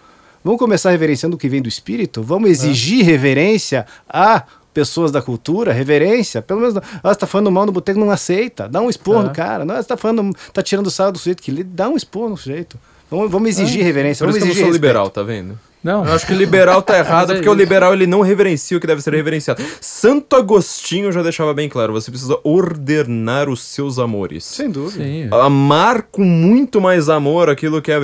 vamos 0.43 0.59
começar 0.59 0.91
reverenciando 0.91 1.37
o 1.37 1.39
que 1.39 1.49
vem 1.49 1.61
do 1.61 1.69
Espírito? 1.69 2.23
Vamos 2.23 2.49
exigir 2.51 3.05
reverência 3.05 3.85
a 4.09 4.43
pessoas 4.77 5.11
da 5.11 5.23
cultura, 5.23 5.73
reverência, 5.73 6.43
pelo 6.43 6.61
menos, 6.61 6.77
ah, 6.77 6.83
você 7.03 7.21
tá 7.21 7.27
falando 7.27 7.51
mal 7.51 7.65
no 7.65 7.73
boteco, 7.73 7.99
não 7.99 8.11
aceita, 8.11 8.69
dá 8.69 8.79
um 8.83 8.91
expor 8.91 9.23
É. 9.25 9.29
no 9.29 9.31
cara, 9.33 9.65
não, 9.65 9.75
você 9.75 9.85
tá 9.89 9.97
falando, 9.97 10.37
tá 10.53 10.63
tirando 10.63 10.91
sarro 10.91 11.13
do 11.13 11.19
sujeito 11.19 11.43
que 11.43 11.51
lê, 11.51 11.65
dá 11.65 11.89
um 11.89 11.97
expor 11.97 12.29
no 12.29 12.37
sujeito. 12.37 12.79
Vamos, 13.11 13.31
vamos 13.31 13.49
exigir 13.51 13.85
reverência, 13.85 14.25
Por 14.27 14.33
vamos 14.33 14.37
isso 14.37 14.45
que 14.45 14.45
eu 14.45 14.47
não 14.47 14.53
exigir 14.53 14.65
sou 14.65 14.73
respeito. 14.73 14.83
liberal, 14.83 15.11
tá 15.11 15.23
vendo? 15.23 15.59
Não, 15.85 16.05
Eu 16.05 16.15
acho 16.15 16.27
que 16.27 16.33
o 16.33 16.37
liberal 16.37 16.83
tá 16.83 16.99
errado, 16.99 17.31
é 17.31 17.35
porque 17.37 17.49
o 17.49 17.53
isso. 17.53 17.59
liberal 17.61 17.93
ele 17.93 18.09
não 18.09 18.21
reverencia 18.21 18.77
o 18.77 18.81
que 18.81 18.87
deve 18.89 19.01
ser 19.01 19.15
reverenciado. 19.15 19.63
Santo 19.81 20.35
Agostinho 20.35 21.13
já 21.13 21.23
deixava 21.23 21.55
bem 21.55 21.69
claro, 21.69 21.93
você 21.93 22.11
precisa 22.11 22.37
ordenar 22.43 23.49
os 23.49 23.61
seus 23.63 23.97
amores. 24.01 24.45
Sem 24.45 24.69
dúvida. 24.69 25.05
sim. 25.05 25.29
Amar 25.31 26.03
com 26.11 26.25
muito 26.25 26.81
mais 26.81 27.09
amor 27.09 27.49
aquilo 27.49 27.81
que 27.81 27.93
é 27.93 27.97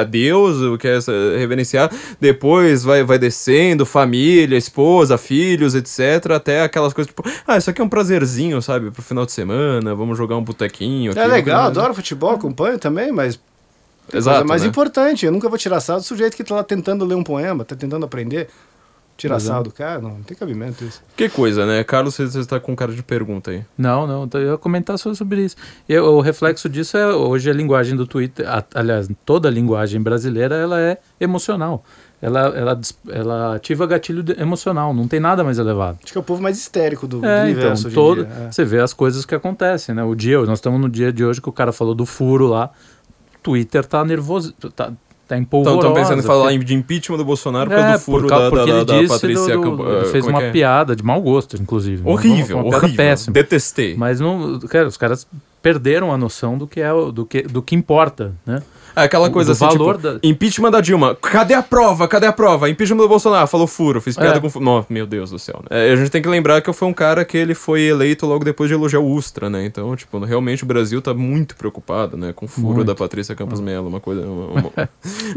a- 0.00 0.04
Deus, 0.04 0.56
o 0.62 0.78
que 0.78 0.88
é 0.88 0.98
reverenciar, 1.38 1.90
depois 2.18 2.82
vai, 2.82 3.02
vai 3.04 3.18
descendo, 3.18 3.84
família, 3.84 4.56
esposa, 4.56 5.18
filhos, 5.18 5.74
etc, 5.74 6.30
até 6.34 6.62
aquelas 6.62 6.94
coisas 6.94 7.08
tipo, 7.14 7.22
ah, 7.46 7.58
isso 7.58 7.68
aqui 7.68 7.82
é 7.82 7.84
um 7.84 7.88
prazerzinho, 7.90 8.62
sabe, 8.62 8.90
pro 8.90 9.02
final 9.02 9.26
de 9.26 9.32
semana, 9.32 9.94
vamos 9.94 10.16
jogar 10.16 10.36
um 10.38 10.42
botequinho. 10.42 11.12
É 11.14 11.26
legal, 11.26 11.64
adoro 11.66 11.92
futebol, 11.92 12.30
acompanho 12.30 12.78
também, 12.78 13.12
mas 13.12 13.38
Exato, 14.16 14.36
coisa 14.38 14.44
mais 14.48 14.62
né? 14.62 14.68
importante, 14.68 15.26
eu 15.26 15.32
nunca 15.32 15.48
vou 15.48 15.58
tirar 15.58 15.80
sarro 15.80 16.00
do 16.00 16.04
sujeito 16.06 16.36
que 16.36 16.44
tá 16.44 16.54
lá 16.56 16.64
tentando 16.64 17.04
ler 17.04 17.14
um 17.14 17.24
poema, 17.24 17.64
tá 17.64 17.74
tentando 17.76 18.04
aprender. 18.04 18.48
Tirar 19.16 19.34
Pois 19.34 19.44
é. 19.44 19.46
sarro 19.48 19.64
do 19.64 19.70
cara, 19.70 20.00
não, 20.00 20.10
não 20.12 20.22
tem 20.22 20.34
cabimento 20.34 20.82
isso. 20.82 21.02
Que 21.14 21.28
coisa, 21.28 21.66
né? 21.66 21.84
Carlos, 21.84 22.14
você 22.14 22.24
você 22.24 22.42
tá 22.48 22.58
com 22.58 22.74
cara 22.74 22.90
de 22.90 23.02
pergunta 23.02 23.50
aí. 23.50 23.62
Não, 23.76 24.06
não, 24.06 24.24
então 24.24 24.40
eu 24.40 24.52
ia 24.52 24.56
comentar 24.58 24.98
só 24.98 25.12
sobre 25.12 25.44
isso. 25.44 25.56
Eu, 25.86 26.06
o 26.06 26.20
reflexo 26.22 26.70
disso 26.70 26.96
é 26.96 27.06
hoje 27.14 27.50
a 27.50 27.52
linguagem 27.52 27.94
do 27.96 28.06
Twitter, 28.06 28.48
a- 28.48 28.64
aliás, 28.74 29.10
toda 29.26 29.46
a 29.48 29.50
linguagem 29.50 30.00
brasileira, 30.00 30.54
ela 30.54 30.80
é 30.80 30.96
emocional. 31.20 31.84
Ela, 32.22 32.40
ela, 32.56 32.80
ela 33.10 33.54
ativa 33.56 33.86
gatilho 33.86 34.22
de- 34.22 34.40
emocional, 34.40 34.94
não 34.94 35.06
tem 35.06 35.20
nada 35.20 35.44
mais 35.44 35.58
elevado. 35.58 35.98
Acho 36.02 36.12
que 36.12 36.18
é 36.18 36.20
o 36.22 36.24
povo 36.24 36.42
mais 36.42 36.56
histérico 36.58 37.06
do, 37.06 37.20
do 37.20 37.26
É, 37.26 37.40
então, 37.50 37.52
universo 37.52 37.88
em 37.88 37.92
todo, 37.92 38.24
dia, 38.24 38.34
é. 38.46 38.50
você 38.52 38.64
vê 38.64 38.80
as 38.80 38.94
coisas 38.94 39.26
que 39.26 39.34
acontecem, 39.34 39.94
né? 39.94 40.02
O 40.02 40.14
dia, 40.14 40.38
nós 40.46 40.58
estamos 40.58 40.80
no 40.80 40.88
dia 40.88 41.12
de 41.12 41.22
hoje 41.22 41.42
que 41.42 41.48
o 41.48 41.52
cara 41.52 41.72
falou 41.72 41.94
do 41.94 42.06
furo 42.06 42.46
lá, 42.46 42.70
Twitter 43.42 43.84
tá 43.84 44.04
nervoso, 44.04 44.52
tá, 44.52 44.68
tá 44.70 44.92
Então 45.26 45.38
empolvorosa. 45.38 45.78
estão 45.88 45.94
pensando 45.94 46.18
em 46.20 46.22
falar 46.26 46.42
porque- 46.44 46.56
em- 46.56 46.64
de 46.64 46.74
impeachment 46.74 47.16
do 47.18 47.24
Bolsonaro 47.24 47.70
por 47.70 47.76
causa 47.76 47.88
é, 47.90 47.92
do 47.94 47.98
furo 48.00 48.22
por 48.22 48.28
causa- 48.28 48.50
da, 48.50 48.56
da, 48.56 48.62
ele 48.62 48.84
da, 48.84 49.02
da 49.02 49.08
Patrícia 49.08 49.56
do- 49.56 49.76
do- 49.76 49.88
ele 49.96 50.04
fez 50.06 50.26
é 50.26 50.28
uma 50.28 50.38
que 50.40 50.44
é? 50.46 50.50
piada 50.50 50.96
de 50.96 51.02
mau 51.04 51.20
gosto, 51.22 51.56
inclusive. 51.56 52.02
Uma- 52.02 52.12
Horrível, 52.12 52.56
uma, 52.58 52.64
piada 52.64 52.76
horrível. 52.78 52.96
péssima. 52.96 53.32
Detestei. 53.34 53.96
Mas 53.96 54.18
não, 54.20 54.58
cara, 54.60 54.88
os 54.88 54.96
caras 54.96 55.26
perderam 55.62 56.12
a 56.12 56.16
noção 56.18 56.56
do 56.58 56.66
que 56.66 56.80
é 56.80 56.90
do 57.12 57.24
que, 57.26 57.42
do 57.42 57.62
que 57.62 57.74
importa, 57.76 58.32
né? 58.46 58.62
É 59.00 59.04
aquela 59.04 59.28
O- 59.28 59.30
coisa 59.30 59.52
assim, 59.52 59.64
valor 59.66 59.96
tipo, 59.96 60.08
da- 60.14 60.18
impeachment 60.22 60.70
da 60.70 60.80
Dilma. 60.80 61.14
Cadê 61.14 61.54
a 61.54 61.62
prova? 61.62 62.06
Cadê 62.08 62.26
a 62.26 62.32
prova? 62.32 62.68
Impeachment 62.70 62.98
do 62.98 63.08
Bolsonaro. 63.08 63.46
Falou 63.46 63.66
furo, 63.66 64.00
fiz 64.00 64.16
piada 64.16 64.38
É. 64.38 64.40
com 64.40 64.48
furo. 64.50 64.64
Não, 64.64 64.84
meu 64.88 65.06
Deus 65.06 65.30
do 65.30 65.38
céu. 65.38 65.62
né? 65.70 65.88
É, 65.88 65.92
a 65.92 65.96
gente 65.96 66.10
tem 66.10 66.20
que 66.22 66.28
lembrar 66.28 66.60
que 66.60 66.72
foi 66.72 66.88
um 66.88 66.92
cara 66.92 67.24
que 67.24 67.36
ele 67.36 67.54
foi 67.54 67.82
eleito 67.82 68.26
logo 68.26 68.44
depois 68.44 68.68
de 68.68 68.74
elogiar 68.74 69.00
o 69.00 69.10
Ustra, 69.10 69.48
né? 69.50 69.64
Então, 69.64 69.94
tipo, 69.96 70.18
realmente 70.20 70.62
o 70.62 70.66
Brasil 70.66 71.00
tá 71.02 71.12
muito 71.14 71.56
preocupado, 71.56 72.16
né? 72.16 72.32
Com 72.34 72.46
o 72.46 72.48
furo 72.48 72.74
Muito. 72.74 72.86
da 72.86 72.94
Patrícia 72.94 73.34
Campos 73.34 73.60
Melo, 73.60 73.88
uma 73.88 74.00
coisa... 74.00 74.22
Uma, 74.22 74.32
uma- 74.46 74.60
O 74.60 74.60
uma 74.60 74.68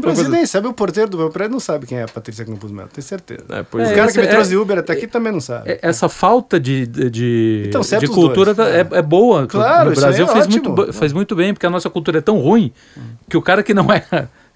coisa 0.02 0.28
nem 0.28 0.46
sabe, 0.46 0.66
o 0.68 0.72
porteiro 0.72 1.10
do 1.10 1.16
meu 1.18 1.30
prédio 1.30 1.52
não 1.52 1.60
sabe 1.60 1.86
quem 1.86 1.98
é 1.98 2.02
a 2.04 2.08
Patrícia 2.08 2.44
Campos 2.44 2.70
Melo, 2.70 2.88
tenho 2.92 3.04
certeza. 3.06 3.44
é, 3.50 3.62
pois 3.62 3.84
Os 3.84 3.90
É, 3.90 3.92
é. 3.92 3.96
caras 3.96 4.12
que 4.12 4.20
me 4.20 4.26
é- 4.26 4.30
trouxe 4.30 4.56
Uber 4.56 4.78
até 4.78 4.92
aqui 4.92 5.06
também 5.06 5.32
não 5.32 5.40
sabem. 5.40 5.72
É- 5.72 5.78
Essa 5.82 6.08
falta 6.08 6.58
de, 6.60 6.86
de, 6.86 7.10
de, 7.10 7.64
Então, 7.68 7.80
de 7.82 8.06
cultura 8.08 8.54
dois. 8.54 8.68
tá- 8.68 8.74
é, 8.96 8.98
é 8.98 9.02
boa. 9.02 9.46
Claro, 9.46 9.90
no 9.90 9.96
Brasil 9.96 10.24
é 10.26 10.28
fez, 10.32 10.46
ótimo. 10.46 10.74
muito, 10.74 10.92
faz 10.92 11.12
muito 11.12 11.34
bem, 11.36 11.52
porque 11.52 11.66
a 11.66 11.70
nossa 11.70 11.88
cultura 11.90 12.18
é 12.18 12.20
tão 12.20 12.38
ruim 12.38 12.72
que 13.28 13.36
o 13.36 13.42
cara 13.42 13.53
que 13.62 13.74
não 13.74 13.90
é. 13.92 14.04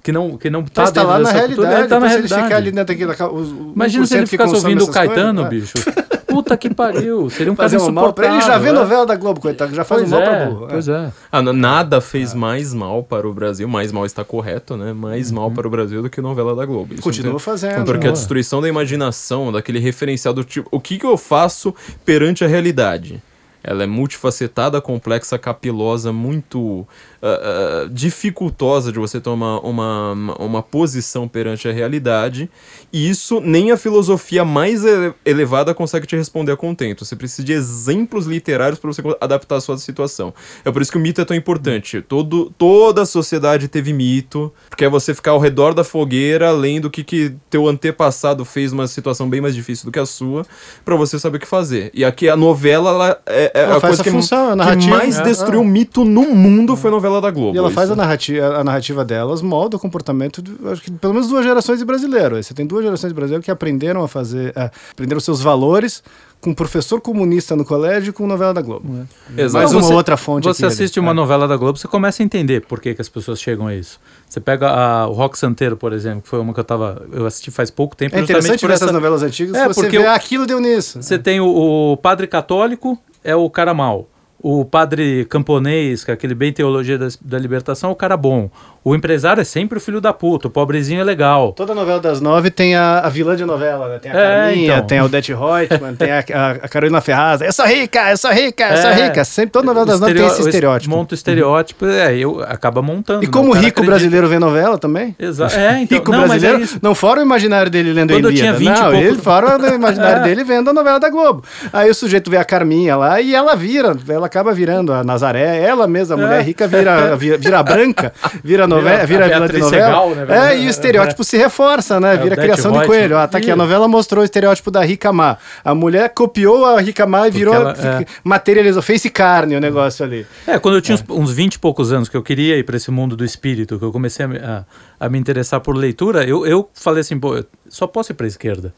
Que 0.02 0.12
não, 0.12 0.38
que 0.38 0.48
não 0.48 0.62
tá 0.64 0.84
tá 0.84 0.90
dentro 0.90 1.08
lá 1.08 1.18
na 1.18 1.32
cultura, 1.32 1.38
realidade, 1.68 1.80
ele 1.80 1.88
tá 1.88 2.00
na 2.00 2.06
então 2.06 2.08
se 2.08 2.14
ele 2.14 2.14
realidade. 2.28 2.42
ficar 2.44 2.56
ali 2.56 2.70
dentro 2.72 2.92
os- 3.32 3.48
Imagina 3.74 4.06
se 4.06 4.14
1% 4.14 4.16
ele 4.18 4.26
ficasse 4.26 4.54
ouvindo 4.54 4.84
o 4.84 4.86
coisas, 4.86 4.94
Caetano, 4.94 5.42
é. 5.44 5.48
bicho. 5.48 5.74
Puta 6.28 6.56
que 6.56 6.72
pariu. 6.72 7.28
Seria 7.30 7.52
um 7.52 7.56
cara 7.56 7.68
Fazer 7.68 7.82
um 7.82 7.90
mal 7.92 8.12
pra 8.12 8.26
ele, 8.28 8.40
já 8.42 8.58
vê 8.58 8.70
novela 8.70 9.04
da 9.04 9.16
Globo, 9.16 9.40
coitado, 9.40 9.74
já 9.74 9.82
faz 9.82 10.02
Pois 10.02 10.12
um 10.12 10.14
mal 10.14 10.22
pra 10.24 10.36
é, 10.38 10.46
burro. 10.46 10.64
é. 10.66 10.68
pois 10.68 10.88
é. 10.88 11.12
Ah, 11.32 11.42
nada 11.42 12.00
fez 12.00 12.32
mais 12.32 12.72
mal 12.72 13.02
para 13.02 13.26
o 13.28 13.34
Brasil, 13.34 13.66
mais 13.66 13.90
mal 13.90 14.06
está 14.06 14.24
correto, 14.24 14.76
né? 14.76 14.92
Mais 14.92 15.32
mal 15.32 15.50
para 15.50 15.66
o 15.66 15.70
Brasil 15.70 16.00
do 16.00 16.08
que 16.08 16.20
novela 16.20 16.54
da 16.54 16.64
Globo. 16.64 16.94
Isso 16.94 17.02
Continua 17.02 17.32
tem- 17.32 17.40
fazendo. 17.40 17.84
Porque 17.84 18.06
a 18.06 18.12
destruição 18.12 18.60
da 18.60 18.68
imaginação, 18.68 19.50
daquele 19.50 19.80
referencial 19.80 20.32
do 20.32 20.44
tipo, 20.44 20.68
o 20.70 20.78
que, 20.78 20.96
que 20.98 21.04
eu 21.06 21.16
faço 21.16 21.74
perante 22.04 22.44
a 22.44 22.46
realidade? 22.46 23.20
Ela 23.64 23.82
é 23.82 23.86
multifacetada, 23.86 24.80
complexa, 24.80 25.36
capilosa, 25.36 26.12
muito 26.12 26.86
ah, 27.22 27.40
ah, 27.84 27.88
dificultosa 27.90 28.92
de 28.92 28.98
você 28.98 29.20
tomar 29.20 29.58
uma, 29.60 30.12
uma, 30.12 30.34
uma 30.38 30.62
posição 30.62 31.26
perante 31.26 31.68
a 31.68 31.72
realidade. 31.72 32.50
E 32.92 33.08
isso 33.08 33.40
nem 33.40 33.70
a 33.70 33.76
filosofia 33.76 34.44
mais 34.44 34.84
ele- 34.84 35.12
elevada 35.24 35.74
consegue 35.74 36.06
te 36.06 36.16
responder 36.16 36.52
a 36.52 36.56
contento. 36.56 37.04
Você 37.04 37.16
precisa 37.16 37.44
de 37.44 37.52
exemplos 37.52 38.26
literários 38.26 38.78
para 38.78 38.92
você 38.92 39.02
adaptar 39.20 39.56
a 39.56 39.60
sua 39.60 39.76
situação. 39.78 40.32
É 40.64 40.70
por 40.70 40.80
isso 40.80 40.90
que 40.92 40.98
o 40.98 41.00
mito 41.00 41.20
é 41.20 41.24
tão 41.24 41.36
importante. 41.36 42.00
Todo, 42.02 42.52
toda 42.56 43.02
a 43.02 43.06
sociedade 43.06 43.68
teve 43.68 43.92
mito, 43.92 44.52
porque 44.68 44.84
é 44.84 44.88
você 44.88 45.14
ficar 45.14 45.32
ao 45.32 45.38
redor 45.38 45.74
da 45.74 45.84
fogueira, 45.84 46.50
lendo 46.52 46.84
o 46.86 46.90
que, 46.90 47.02
que 47.02 47.34
teu 47.50 47.66
antepassado 47.66 48.44
fez 48.44 48.72
numa 48.72 48.86
situação 48.86 49.28
bem 49.28 49.40
mais 49.40 49.54
difícil 49.54 49.86
do 49.86 49.92
que 49.92 49.98
a 49.98 50.06
sua, 50.06 50.46
para 50.84 50.94
você 50.96 51.18
saber 51.18 51.38
o 51.38 51.40
que 51.40 51.46
fazer. 51.46 51.90
E 51.92 52.04
aqui 52.04 52.28
a 52.28 52.36
novela 52.36 52.90
ela 52.90 53.20
é, 53.26 53.52
é 53.54 53.62
Ela 53.64 53.76
a 53.76 53.80
coisa 53.80 54.02
que, 54.02 54.10
função, 54.10 54.52
a 54.60 54.76
que 54.76 54.88
mais 54.88 55.18
é, 55.18 55.22
destruiu 55.22 55.60
é. 55.60 55.62
o 55.62 55.66
mito 55.66 56.04
no 56.04 56.34
mundo 56.34 56.76
foi 56.76 56.90
a 56.90 56.92
novela 56.92 57.07
da 57.20 57.30
Globo. 57.30 57.54
E 57.54 57.58
ela 57.58 57.70
faz 57.70 57.88
Isso. 57.88 57.94
a 57.94 57.96
narrativa, 57.96 58.46
a 58.58 58.64
narrativa 58.64 59.04
delas, 59.04 59.40
molda 59.42 59.76
o 59.76 59.80
comportamento 59.80 60.40
de, 60.42 60.52
acho 60.70 60.82
que 60.82 60.90
pelo 60.90 61.14
menos 61.14 61.28
duas 61.28 61.44
gerações 61.44 61.78
de 61.78 61.84
brasileiros. 61.84 62.46
Você 62.46 62.54
tem 62.54 62.66
duas 62.66 62.84
gerações 62.84 63.10
de 63.10 63.14
brasileiros 63.14 63.44
que 63.44 63.50
aprenderam 63.50 64.02
a 64.02 64.08
fazer, 64.08 64.52
a, 64.56 64.70
aprenderam 64.92 65.20
seus 65.20 65.40
valores 65.40 66.02
com 66.40 66.50
um 66.50 66.54
professor 66.54 67.00
comunista 67.00 67.56
no 67.56 67.64
colégio 67.64 68.10
e 68.10 68.12
com 68.12 68.24
novela 68.26 68.54
da 68.54 68.62
Globo. 68.62 69.06
Exato. 69.36 69.52
Mais 69.64 69.72
uma 69.72 69.82
você- 69.82 69.92
outra 69.94 70.16
fonte 70.16 70.44
Você 70.44 70.64
aqui, 70.64 70.72
assiste 70.72 70.98
ali. 71.00 71.06
uma 71.06 71.10
É. 71.10 71.14
novela 71.14 71.48
da 71.48 71.56
Globo, 71.56 71.76
você 71.78 71.88
começa 71.88 72.22
a 72.22 72.24
entender 72.24 72.60
por 72.64 72.80
que, 72.80 72.94
que 72.94 73.00
as 73.02 73.08
pessoas 73.08 73.40
chegam 73.40 73.66
a 73.66 73.74
isso. 73.74 73.98
Você 74.28 74.38
pega 74.38 74.68
a- 74.68 75.08
o 75.08 75.12
Rock 75.14 75.36
Santeiro, 75.36 75.76
por 75.76 75.92
exemplo, 75.92 76.22
que 76.22 76.28
foi 76.28 76.38
uma 76.38 76.54
que 76.54 76.60
eu 76.60 76.64
tava. 76.64 77.02
Eu 77.12 77.26
assisti 77.26 77.50
faz 77.50 77.70
pouco 77.72 77.96
tempo. 77.96 78.14
É 78.14 78.20
interessante 78.20 78.60
por 78.60 78.68
ver 78.68 78.74
essas 78.74 78.86
essa- 78.86 78.92
novelas 78.92 79.22
antigas, 79.24 79.56
É, 79.56 79.66
você 79.66 79.80
porque 79.80 79.98
vê, 79.98 80.04
o- 80.04 80.08
ah, 80.10 80.14
aquilo 80.14 80.46
deu 80.46 80.60
nisso. 80.60 81.02
Você 81.02 81.18
tem 81.18 81.40
o, 81.40 81.46
o 81.92 81.96
padre 81.96 82.26
católico, 82.28 82.96
é 83.24 83.34
o 83.34 83.50
cara 83.50 83.74
mau. 83.74 84.08
O 84.40 84.64
padre 84.64 85.24
camponês, 85.24 86.04
que 86.04 86.10
é 86.12 86.14
aquele 86.14 86.34
bem 86.34 86.52
teologia 86.52 86.96
da, 86.96 87.08
da 87.20 87.38
libertação, 87.38 87.90
é 87.90 87.92
o 87.92 87.96
cara 87.96 88.16
bom. 88.16 88.48
O 88.84 88.94
empresário 88.94 89.40
é 89.40 89.44
sempre 89.44 89.76
o 89.76 89.80
filho 89.80 90.00
da 90.00 90.12
puta, 90.12 90.46
o 90.46 90.50
pobrezinho 90.50 91.00
é 91.00 91.04
legal. 91.04 91.52
Toda 91.52 91.74
novela 91.74 91.98
das 92.00 92.20
nove 92.20 92.48
tem 92.50 92.76
a, 92.76 93.00
a 93.00 93.08
vilã 93.08 93.34
de 93.36 93.44
novela, 93.44 93.88
né? 93.88 93.98
Tem 93.98 94.10
a 94.12 94.14
É, 94.14 94.44
Carminha, 94.46 94.74
então. 94.76 94.86
tem 94.86 94.98
a 95.00 95.04
Odete 95.04 95.34
Reutemann, 95.34 95.94
tem 95.96 96.10
a, 96.12 96.18
a, 96.32 96.50
a 96.52 96.68
Carolina 96.68 97.00
Ferraz. 97.00 97.40
Eu 97.40 97.52
sou 97.52 97.66
rica, 97.66 98.10
eu 98.10 98.16
sou 98.16 98.30
rica, 98.30 98.68
eu 98.70 98.76
sou 98.76 98.90
É. 98.90 99.06
rica. 99.08 99.24
Sempre 99.24 99.50
toda 99.50 99.66
novela 99.66 99.84
das 99.86 100.00
nove 100.00 100.14
tem 100.14 100.24
esse 100.26 100.40
estereótipo. 100.40 100.94
Monta 100.94 101.14
o 101.14 101.16
estereótipo, 101.16 101.84
é, 101.86 102.16
eu 102.16 102.40
acaba 102.44 102.80
montando. 102.80 103.24
E 103.24 103.26
né? 103.26 103.32
como 103.32 103.48
O 103.50 103.52
cara 103.54 103.64
rico 103.66 103.80
acredita- 103.80 103.90
brasileiro 103.98 104.28
vê 104.28 104.38
novela 104.38 104.78
também? 104.78 105.14
Exa 105.18 105.46
é, 105.48 105.82
então, 105.82 105.98
rico 105.98 106.12
não, 106.12 106.20
mas 106.20 106.28
brasileiro, 106.40 106.62
é 106.64 106.78
não 106.80 106.94
fora 106.94 107.18
o 107.20 107.22
imaginário 107.24 107.70
dele 107.70 107.92
lendo 107.92 108.12
Quando 108.14 108.26
eu 108.26 108.30
Ilíada. 108.30 108.56
tinha 108.58 108.70
20 108.72 108.78
e 108.78 108.80
não, 108.80 108.90
pouco- 108.92 109.06
ele 109.06 109.18
fora 109.18 109.58
o 109.58 109.66
imaginário 109.74 110.20
É. 110.20 110.24
dele 110.24 110.44
vendo 110.44 110.70
a 110.70 110.72
novela 110.72 111.00
da 111.00 111.10
Globo. 111.10 111.42
Aí 111.72 111.90
o 111.90 111.94
sujeito 111.94 112.30
vê 112.30 112.36
a 112.38 112.44
Carminha 112.44 112.96
lá 112.96 113.20
e 113.20 113.34
ela 113.34 113.54
vira, 113.56 113.94
ela 114.08 114.27
acaba 114.28 114.52
virando 114.52 114.92
a 114.92 115.02
Nazaré, 115.02 115.60
ela 115.62 115.86
mesma, 115.88 116.14
a 116.14 116.18
mulher 116.18 116.40
É. 116.40 116.42
rica, 116.42 116.68
vira, 116.68 117.16
vira, 117.16 117.36
vira 117.38 117.58
a 117.58 117.62
branca, 117.62 118.12
vira 118.44 118.66
novela, 118.68 119.04
vira, 119.04 119.24
a 119.24 119.26
a 119.26 119.30
vilã 119.32 119.46
de 119.48 119.58
novela. 119.58 119.84
Segal, 119.86 120.10
né, 120.10 120.52
é, 120.52 120.58
e 120.60 120.66
o 120.66 120.70
estereótipo 120.70 121.24
se 121.24 121.36
reforça, 121.36 121.98
né? 121.98 122.14
É, 122.14 122.16
Vira 122.18 122.34
o 122.34 122.38
criação 122.38 122.72
de 122.72 122.86
coelho. 122.86 123.16
Ah, 123.18 123.26
tá 123.26 123.38
aqui, 123.38 123.50
a 123.50 123.56
novela 123.56 123.88
mostrou 123.88 124.22
o 124.22 124.24
estereótipo 124.24 124.70
da 124.70 124.84
rica 124.84 125.12
má. 125.12 125.36
A 125.64 125.74
mulher 125.74 126.10
copiou 126.10 126.64
a 126.64 126.80
rica 126.80 127.06
má 127.06 127.26
e 127.26 127.30
virou, 127.30 127.54
ela- 127.54 127.72
é. 127.72 128.04
materializou, 128.22 128.82
fez 128.82 129.02
carne 129.12 129.56
o 129.56 129.60
negócio 129.60 130.04
ali. 130.04 130.26
É, 130.46 130.58
quando 130.58 130.76
eu 130.76 130.80
tinha 130.82 130.94
uns, 130.94 131.04
uns 131.08 131.32
20 131.32 131.54
e 131.54 131.58
poucos 131.58 131.92
anos 131.92 132.08
que 132.08 132.16
eu 132.16 132.22
queria 132.22 132.56
ir 132.56 132.62
para 132.64 132.76
esse 132.76 132.90
mundo 132.90 133.16
do 133.16 133.24
espírito, 133.24 133.78
que 133.78 133.84
eu 133.84 133.90
comecei 133.90 134.24
a, 134.24 134.28
me- 134.28 134.38
a- 134.38 134.64
a 135.00 135.08
me 135.08 135.18
interessar 135.18 135.60
por 135.60 135.74
leitura, 135.76 136.24
eu, 136.24 136.46
eu 136.46 136.68
falei 136.74 137.00
assim, 137.00 137.18
pô, 137.18 137.36
eu 137.36 137.44
só 137.68 137.86
posso 137.86 138.12
ir 138.12 138.14
para 138.14 138.26
a 138.26 138.28
esquerda. 138.28 138.72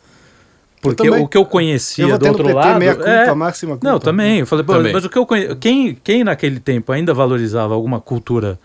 Porque 0.80 1.04
também. 1.04 1.22
o 1.22 1.28
que 1.28 1.36
eu 1.36 1.44
conhecia 1.44 2.04
Eu 2.06 2.18
do 2.18 2.26
outro 2.28 2.44
PT 2.44 2.54
lado. 2.56 2.78
meia 2.78 2.94
culpa, 2.94 3.10
é, 3.10 3.34
máxima 3.34 3.72
culpa. 3.72 3.88
Não, 3.88 3.98
também. 3.98 4.40
Eu 4.40 4.46
falei, 4.46 4.64
pô, 4.64 4.72
Também. 4.72 4.92
mas 4.92 5.04
o 5.04 5.10
que 5.10 5.18
eu 5.18 5.26
conhe... 5.26 5.54
quem, 5.56 5.94
quem 6.02 6.24
naquele 6.24 6.58
tempo 6.58 6.90
ainda 6.90 7.12
valorizava 7.12 7.74
alguma 7.74 8.00
cultura 8.00 8.58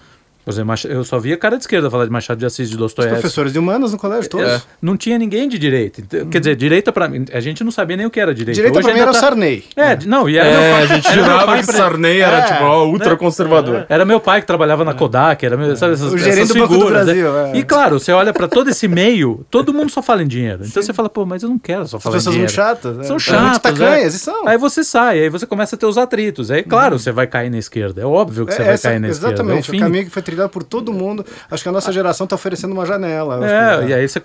Por 0.45 0.51
exemplo, 0.51 0.75
eu 0.87 1.03
só 1.03 1.17
via 1.17 1.35
cara 1.37 1.57
de 1.57 1.63
esquerda 1.63 1.89
falar 1.89 2.05
de 2.05 2.11
Machado 2.11 2.37
de 2.37 2.45
Assis, 2.45 2.69
de 2.69 2.75
Os 2.75 2.79
Dostoiévski. 2.79 3.19
professores 3.21 3.51
de 3.51 3.57
humanas 3.59 3.91
no 3.91 3.97
colégio, 3.97 4.29
todos. 4.29 4.47
É. 4.47 4.61
Não 4.81 4.95
tinha 4.95 5.17
ninguém 5.17 5.49
de 5.49 5.57
direita. 5.57 6.01
Então, 6.01 6.27
Quer 6.27 6.39
dizer, 6.39 6.55
direita 6.55 6.91
pra 6.91 7.07
mim, 7.07 7.25
a 7.33 7.39
gente 7.39 7.63
não 7.63 7.71
sabia 7.71 7.97
nem 7.97 8.05
o 8.05 8.09
que 8.11 8.19
era 8.19 8.33
direita. 8.33 8.55
Direita 8.55 8.77
Hoje 8.77 8.85
pra 8.87 8.93
mim 8.93 9.01
era 9.01 9.09
o 9.09 9.13
tá- 9.13 9.19
Sarney. 9.19 9.63
É, 9.75 9.95
de- 9.95 10.07
não, 10.07 10.29
e 10.29 10.37
era 10.37 10.49
meu 10.49 10.59
É, 10.59 10.71
pai, 10.73 10.83
a 10.83 10.85
gente 10.87 11.13
jurava 11.13 11.57
que 11.57 11.63
Sarney 11.65 12.19
era, 12.21 12.37
É, 12.37 12.41
tipo, 12.43 12.63
ó, 12.63 12.85
ultra 12.85 13.17
conservador. 13.17 13.85
Era 13.89 14.05
meu 14.05 14.19
pai 14.19 14.39
que 14.41 14.47
trabalhava 14.47 14.85
na 14.85 14.93
Kodak, 14.93 15.43
era 15.45 15.57
meu, 15.57 15.75
sabe 15.75 15.93
essas, 15.93 16.13
O 16.13 16.17
gerente 16.17 16.41
essas 16.41 16.47
do 16.49 16.53
Banco 16.59 16.67
do 16.73 16.79
figuras, 16.79 17.07
né? 17.07 17.13
Brasil, 17.13 17.37
é. 17.37 17.57
E 17.57 17.63
claro, 17.63 17.99
você 17.99 18.11
olha 18.11 18.31
pra 18.31 18.47
todo 18.47 18.69
esse 18.69 18.87
meio, 18.87 19.45
todo 19.49 19.73
mundo 19.73 19.89
só 19.91 20.01
fala 20.03 20.21
em 20.21 20.27
dinheiro. 20.27 20.63
Então 20.63 20.83
você 20.83 20.93
fala, 20.93 21.09
pô, 21.09 21.25
mas 21.25 21.41
eu 21.41 21.49
não 21.49 21.57
quero 21.57 21.87
só 21.87 21.97
As 21.97 22.03
falar 22.03 22.15
em 22.15 22.19
pessoas 22.19 22.35
dinheiro. 22.35 22.51
muito 22.53 22.55
chatas. 22.55 22.97
né? 22.97 23.03
São 23.03 23.17
chatas, 23.17 23.59
tacanhas, 23.59 24.13
é. 24.13 24.17
e 24.17 24.19
são. 24.19 24.47
Aí 24.47 24.57
você 24.59 24.83
sai, 24.83 25.21
aí 25.21 25.29
você 25.29 25.45
começa 25.47 25.75
a 25.75 25.79
ter 25.79 25.87
os 25.87 25.97
atritos. 25.97 26.51
Aí, 26.51 26.61
claro, 26.61 26.99
você 26.99 27.11
vai 27.11 27.25
cair 27.25 27.49
na 27.49 27.57
esquerda. 27.57 28.01
É 28.01 28.05
óbvio 28.05 28.45
que 28.45 28.53
você 28.53 28.61
É, 28.61 28.65
vai 28.65 28.77
cair 28.77 28.99
na 28.99 29.07
esquerda. 29.09 29.33
exatamente, 29.33 29.71
É 29.71 29.75
o, 29.75 29.79
caminho 29.79 30.05
que 30.05 30.11
foi 30.11 30.21
trilhado 30.36 30.51
por 30.51 30.63
todo 30.63 30.93
mundo. 30.93 31.25
Acho 31.49 31.63
que 31.63 31.69
a 31.69 31.71
nossa 31.71 31.91
geração 31.91 32.25
está 32.25 32.36
oferecendo 32.36 32.73
uma 32.73 32.86
janela. 32.86 33.39
É, 33.47 33.88
e 33.88 33.93
aí 33.93 34.07
você. 34.07 34.21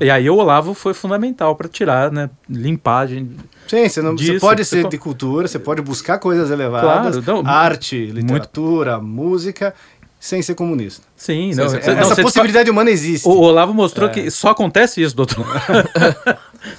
E 0.00 0.10
aí 0.10 0.30
o 0.30 0.36
Olavo 0.36 0.72
foi 0.74 0.94
fundamental 0.94 1.54
pra 1.56 1.68
tirar, 1.68 2.10
né? 2.10 2.30
Limpar, 2.48 3.00
a 3.00 3.06
gente. 3.06 3.30
Sim, 3.66 3.88
você, 3.88 4.00
não, 4.00 4.16
você 4.16 4.24
disso, 4.24 4.40
pode 4.40 4.64
você 4.64 4.76
ser 4.76 4.82
co- 4.84 4.88
de 4.88 4.98
cultura, 4.98 5.46
você 5.48 5.58
pode 5.58 5.82
buscar 5.82 6.18
coisas 6.18 6.50
elevadas, 6.50 7.22
Claro, 7.22 7.42
não, 7.42 7.50
arte, 7.50 8.06
literatura, 8.06 8.98
música, 8.98 9.74
sem 10.18 10.40
ser 10.40 10.54
comunista. 10.54 11.06
Sim, 11.14 11.52
não. 11.54 11.64
você- 11.68 11.76
não, 11.92 11.98
Essa 12.00 12.14
você 12.14 12.22
possibilidade 12.22 12.70
humana 12.70 12.90
existe. 12.90 13.28
O 13.28 13.32
Olavo 13.32 13.74
mostrou 13.74 14.08
que 14.08 14.30
só 14.30 14.48
acontece 14.50 15.02
isso, 15.02 15.14
doutor. 15.14 15.44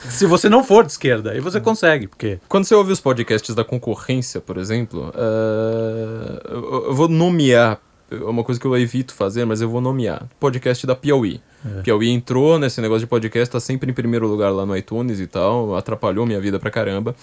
Se 0.09 0.25
você 0.25 0.49
não 0.49 0.61
for 0.63 0.84
de 0.86 0.91
esquerda, 0.91 1.32
aí 1.32 1.39
você 1.39 1.61
consegue, 1.61 2.07
porque. 2.07 2.38
Quando 2.49 2.65
você 2.65 2.75
ouve 2.75 2.91
os 2.91 2.99
podcasts 2.99 3.53
da 3.55 3.63
concorrência, 3.63 4.41
por 4.41 4.57
exemplo, 4.57 5.13
eu 5.15 6.86
eu 6.88 6.93
vou 6.95 7.07
nomear, 7.07 7.80
é 8.12 8.16
uma 8.24 8.43
coisa 8.43 8.60
que 8.60 8.66
eu 8.66 8.78
evito 8.78 9.14
fazer, 9.14 9.45
mas 9.45 9.62
eu 9.62 9.70
vou 9.70 9.82
nomear. 9.82 10.28
Podcast 10.39 10.86
da 10.86 10.95
Piauí. 10.95 11.41
Piauí 11.84 12.10
entrou 12.10 12.57
nesse 12.57 12.80
negócio 12.80 13.01
de 13.01 13.07
podcast, 13.07 13.51
tá 13.51 13.60
sempre 13.60 13.91
em 13.91 13.93
primeiro 13.93 14.28
lugar 14.28 14.49
lá 14.51 14.66
no 14.66 14.76
iTunes 14.78 15.20
e 15.20 15.28
tal, 15.28 15.76
atrapalhou 15.76 16.26
minha 16.26 16.39
vida 16.39 16.57
pra 16.60 16.72
caramba. 16.72 17.14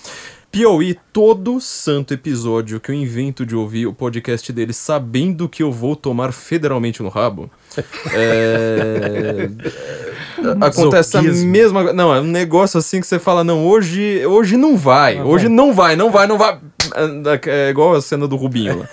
Piauí, 0.53 0.97
todo 1.13 1.61
santo 1.61 2.15
episódio 2.15 2.79
que 2.81 2.91
eu 2.91 2.95
invento 2.95 3.45
de 3.45 3.55
ouvir 3.57 3.87
o 3.87 3.93
podcast 3.93 4.53
dele 4.53 4.73
sabendo 4.73 5.49
que 5.49 5.63
eu 5.63 5.73
vou 5.73 5.97
tomar 5.97 6.33
federalmente 6.33 7.03
no 7.03 7.09
rabo, 7.09 7.51
é, 8.13 9.49
acontece 10.61 11.17
a 11.17 11.23
mesma 11.23 11.81
coisa. 11.83 11.95
Não, 11.97 12.15
é 12.15 12.21
um 12.21 12.25
negócio 12.25 12.79
assim 12.79 13.01
que 13.01 13.07
você 13.07 13.19
fala, 13.19 13.43
não, 13.45 13.67
hoje, 13.67 14.25
hoje 14.27 14.57
não 14.57 14.77
vai, 14.77 15.17
Tá 15.17 15.25
hoje 15.25 15.49
não 15.49 15.73
vai, 15.75 15.97
não 15.97 16.11
vai, 16.11 16.27
não 16.27 16.39
vai. 16.39 16.59
É 17.47 17.71
igual 17.71 17.95
a 17.97 18.01
cena 18.01 18.29
do 18.29 18.37
Rubinho 18.37 18.79
lá. 18.79 18.89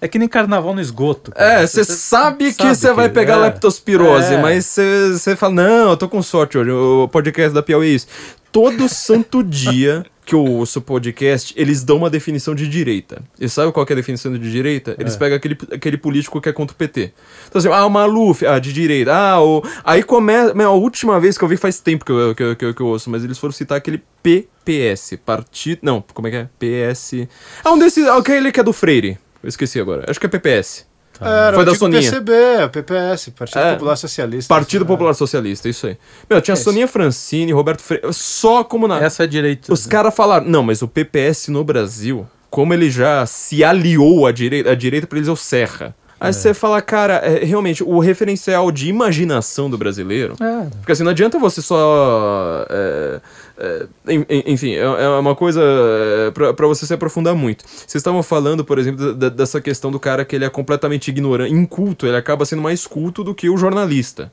É 0.00 0.08
que 0.08 0.18
nem 0.18 0.26
carnaval 0.26 0.74
no 0.74 0.80
esgoto. 0.80 1.30
cara. 1.30 1.60
É, 1.62 1.66
você 1.66 1.84
sabe 1.84 2.46
que 2.52 2.62
sabe 2.62 2.74
você 2.76 2.92
vai 2.94 3.08
que- 3.08 3.14
pegar 3.14 3.34
é. 3.34 3.42
leptospirose, 3.42 4.34
É. 4.34 4.40
mas 4.60 5.20
você 5.20 5.34
fala, 5.36 5.54
não, 5.54 5.90
eu 5.90 5.96
tô 5.96 6.08
com 6.08 6.22
sorte 6.22 6.58
hoje, 6.58 6.70
o 6.70 7.08
podcast 7.08 7.54
da 7.54 7.62
Piauí 7.62 7.88
é 7.88 7.94
isso. 7.94 8.06
Todo 8.52 8.88
santo 8.88 9.42
dia 9.44 10.04
que 10.24 10.34
eu 10.34 10.44
ouço 10.44 10.78
o 10.78 10.82
podcast, 10.82 11.52
eles 11.56 11.82
dão 11.82 11.96
uma 11.96 12.10
definição 12.10 12.54
de 12.54 12.68
direita. 12.68 13.22
E 13.40 13.48
sabe 13.48 13.72
qual 13.72 13.84
é 13.88 13.92
a 13.92 13.96
definição 13.96 14.32
de 14.32 14.50
direita? 14.50 14.94
Eles 14.98 15.16
pegam 15.16 15.36
aquele, 15.36 15.58
aquele 15.72 15.96
político 15.96 16.40
que 16.40 16.48
é 16.48 16.52
contra 16.52 16.72
o 16.74 16.76
PT. 16.76 17.12
Então 17.48 17.58
assim, 17.58 17.68
ah, 17.68 17.84
o 17.84 17.90
Maluf, 17.90 18.46
ah, 18.46 18.58
de 18.58 18.72
direita. 18.72 19.12
Ah, 19.12 19.42
o... 19.42 19.62
Aí 19.82 20.02
começa... 20.04 20.52
A 20.62 20.70
última 20.70 21.18
vez 21.18 21.36
que 21.36 21.42
eu 21.42 21.48
vi 21.48 21.56
faz 21.56 21.80
tempo 21.80 22.04
que 22.04 22.12
eu, 22.12 22.34
que, 22.34 22.42
eu, 22.42 22.56
que, 22.56 22.64
eu, 22.66 22.74
que 22.74 22.80
eu 22.80 22.86
ouço, 22.86 23.10
mas 23.10 23.24
eles 23.24 23.38
foram 23.38 23.52
citar 23.52 23.78
aquele 23.78 24.02
PPS, 24.22 25.16
Partido... 25.24 25.80
Não, 25.82 26.04
como 26.14 26.28
é 26.28 26.30
que 26.30 26.36
é? 26.36 26.48
PS... 26.92 27.26
Ah, 27.64 27.72
um 27.72 27.78
desses... 27.78 28.06
Aquele 28.06 28.52
que 28.52 28.60
é 28.60 28.62
do 28.62 28.72
Freire. 28.72 29.18
Eu 29.42 29.48
esqueci 29.48 29.80
agora. 29.80 30.04
Acho 30.06 30.20
que 30.20 30.26
é 30.26 30.28
PPS. 30.28 30.89
Era 31.20 31.54
Foi 31.54 31.64
da 31.64 31.74
Soninha. 31.74 32.00
PCB, 32.00 32.32
PPS, 32.72 33.30
Partido 33.30 33.58
É. 33.60 33.72
Popular 33.72 33.96
Socialista. 33.96 34.54
Partido 34.54 34.84
É. 34.84 34.86
Popular 34.86 35.14
Socialista, 35.14 35.68
isso 35.68 35.86
aí. 35.86 35.96
Meu, 36.28 36.40
tinha 36.40 36.52
É 36.52 36.56
isso. 36.56 36.64
Soninha 36.64 36.88
Francine, 36.88 37.52
Roberto 37.52 37.82
Freire, 37.82 38.12
só 38.12 38.64
como 38.64 38.88
na... 38.88 38.98
Essa 39.00 39.22
é 39.22 39.24
a 39.24 39.28
direita. 39.28 39.72
Os 39.72 39.86
caras 39.86 40.14
falaram, 40.14 40.46
não, 40.46 40.62
mas 40.62 40.82
o 40.82 40.88
PPS 40.88 41.48
no 41.48 41.62
Brasil, 41.64 42.26
como 42.48 42.72
ele 42.72 42.90
já 42.90 43.26
se 43.26 43.62
aliou 43.62 44.26
à 44.26 44.32
direita, 44.32 44.70
a 44.70 44.74
direita 44.74 45.06
pra 45.06 45.18
eles 45.18 45.28
é 45.28 45.32
o 45.32 45.36
Serra. 45.36 45.94
Aí 46.22 46.34
você 46.34 46.52
fala, 46.52 46.82
cara, 46.82 47.14
é, 47.14 47.46
realmente, 47.46 47.82
o 47.82 47.98
referencial 47.98 48.70
de 48.70 48.88
imaginação 48.90 49.70
do 49.70 49.78
brasileiro... 49.78 50.34
É. 50.38 50.66
Porque 50.76 50.92
assim, 50.92 51.02
não 51.02 51.12
adianta 51.12 51.38
você 51.38 51.62
só. 51.62 52.66
é, 52.68 52.74
é, 52.76 53.20
enfim, 54.46 54.72
é 54.74 54.80
é 54.80 55.08
uma 55.08 55.34
coisa 55.34 55.62
é, 55.62 56.30
pra 56.30 56.66
você 56.66 56.86
se 56.86 56.94
aprofundar 56.94 57.34
muito. 57.34 57.64
Vocês 57.66 57.96
estavam 57.96 58.22
falando, 58.22 58.64
por 58.64 58.78
exemplo, 58.78 59.14
dessa 59.14 59.60
questão 59.60 59.90
do 59.90 60.00
cara 60.00 60.24
que 60.24 60.34
ele 60.34 60.44
é 60.44 60.50
completamente 60.50 61.08
ignorante, 61.08 61.52
inculto, 61.52 62.06
ele 62.06 62.16
acaba 62.16 62.44
sendo 62.44 62.62
mais 62.62 62.86
culto 62.86 63.22
do 63.22 63.34
que 63.34 63.48
o 63.48 63.56
jornalista. 63.56 64.32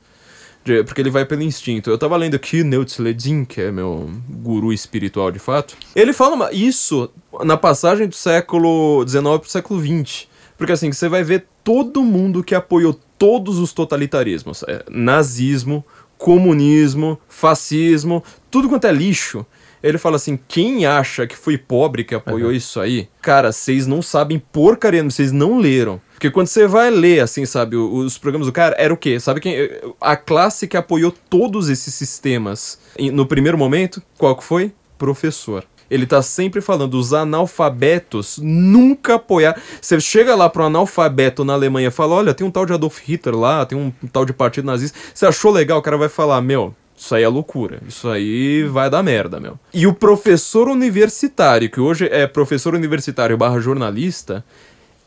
Porque 0.86 1.00
ele 1.00 1.10
vai 1.10 1.24
pelo 1.24 1.44
instinto. 1.44 1.90
Eu 1.90 1.98
tava 1.98 2.18
lendo 2.18 2.36
aqui 2.36 2.62
Neutz 2.62 2.98
Ledin, 2.98 3.46
que 3.46 3.62
é 3.62 3.72
meu 3.72 4.10
guru 4.30 4.74
espiritual 4.74 5.32
de 5.32 5.40
fato. 5.40 5.78
Ele 5.96 6.12
fala 6.12 6.52
isso 6.52 7.10
na 7.46 7.56
passagem 7.56 8.08
do 8.08 8.16
século 8.16 9.06
XIX 9.08 9.24
pro 9.40 9.50
século 9.50 9.80
XX. 9.80 10.28
Porque 10.58 10.74
assim, 10.74 10.92
você 10.92 11.08
vai 11.08 11.24
ver 11.24 11.46
todo 11.64 12.04
mundo 12.04 12.44
que 12.44 12.54
apoiou 12.54 13.00
todos 13.18 13.60
os 13.60 13.72
totalitarismos. 13.72 14.64
É, 14.68 14.84
nazismo, 14.90 15.86
comunismo, 16.18 17.20
fascismo, 17.28 18.24
tudo 18.51 18.70
quanto 18.70 18.86
é 18.88 18.91
lixo. 18.91 19.45
Ele 19.82 19.97
fala 19.97 20.15
assim: 20.15 20.39
quem 20.47 20.86
acha 20.86 21.28
que 21.28 21.38
foi 21.38 21.57
pobre 21.57 22.03
que 22.03 22.15
apoiou 22.15 22.51
isso 22.51 22.80
aí, 22.80 23.07
cara, 23.22 23.51
vocês 23.51 23.86
não 23.86 24.01
sabem 24.01 24.39
porcaria, 24.39 25.03
vocês 25.03 25.32
não 25.32 25.59
leram. 25.59 26.01
Porque 26.13 26.32
quando 26.32 26.47
você 26.47 26.65
vai 26.65 26.89
ler, 26.89 27.20
assim, 27.20 27.45
sabe, 27.45 27.76
os 27.76 28.18
programas 28.18 28.47
do 28.47 28.51
cara, 28.51 28.76
era 28.80 28.91
o 28.91 28.97
quê? 28.97 29.20
Sabe 29.20 29.39
quem? 29.39 29.55
A 30.01 30.15
classe 30.15 30.68
que 30.68 30.76
apoiou 30.76 31.13
todos 31.30 31.70
esses 31.70 31.93
sistemas 31.93 32.80
em- 32.97 33.11
no 33.11 33.28
primeiro 33.28 33.55
momento, 33.57 34.01
qual 34.18 34.36
que 34.36 34.43
foi? 34.43 34.74
Professor. 34.97 35.63
Ele 35.90 36.06
tá 36.06 36.22
sempre 36.22 36.62
falando, 36.62 36.96
os 36.96 37.14
analfabetos 37.14 38.40
nunca 38.42 39.16
apoiaram. 39.16 39.60
Você 39.82 40.00
chega 40.00 40.36
lá 40.36 40.50
pro 40.50 40.66
analfabeto 40.66 41.46
na 41.46 41.54
Alemanha 41.54 41.88
e 41.88 41.92
fala: 41.92 42.16
olha, 42.16 42.34
tem 42.34 42.46
um 42.46 42.52
tal 42.52 42.66
de 42.66 42.74
Adolf 42.74 43.00
Hitler 43.00 43.36
lá, 43.36 43.66
tem 43.66 43.78
um 43.78 43.92
tal 44.12 44.26
de 44.26 44.34
partido 44.34 44.66
nazista. 44.66 44.98
Você 45.14 45.26
achou 45.26 45.52
legal? 45.52 45.80
O 45.80 45.82
cara 45.82 45.98
vai 45.98 46.10
falar: 46.10 46.42
meu, 46.42 46.76
isso 46.96 47.14
aí 47.14 47.24
é 47.24 47.28
loucura. 47.28 47.80
Isso 47.88 48.10
aí 48.10 48.64
vai 48.64 48.90
dar 48.90 49.04
merda, 49.04 49.40
meu. 49.40 49.58
E 49.74 49.86
o 49.86 49.94
professor 49.94 50.68
universitário, 50.68 51.70
que 51.70 51.80
hoje 51.80 52.08
é 52.12 52.26
professor 52.26 52.74
universitário 52.74 53.38
barra 53.38 53.60
jornalista, 53.60 54.44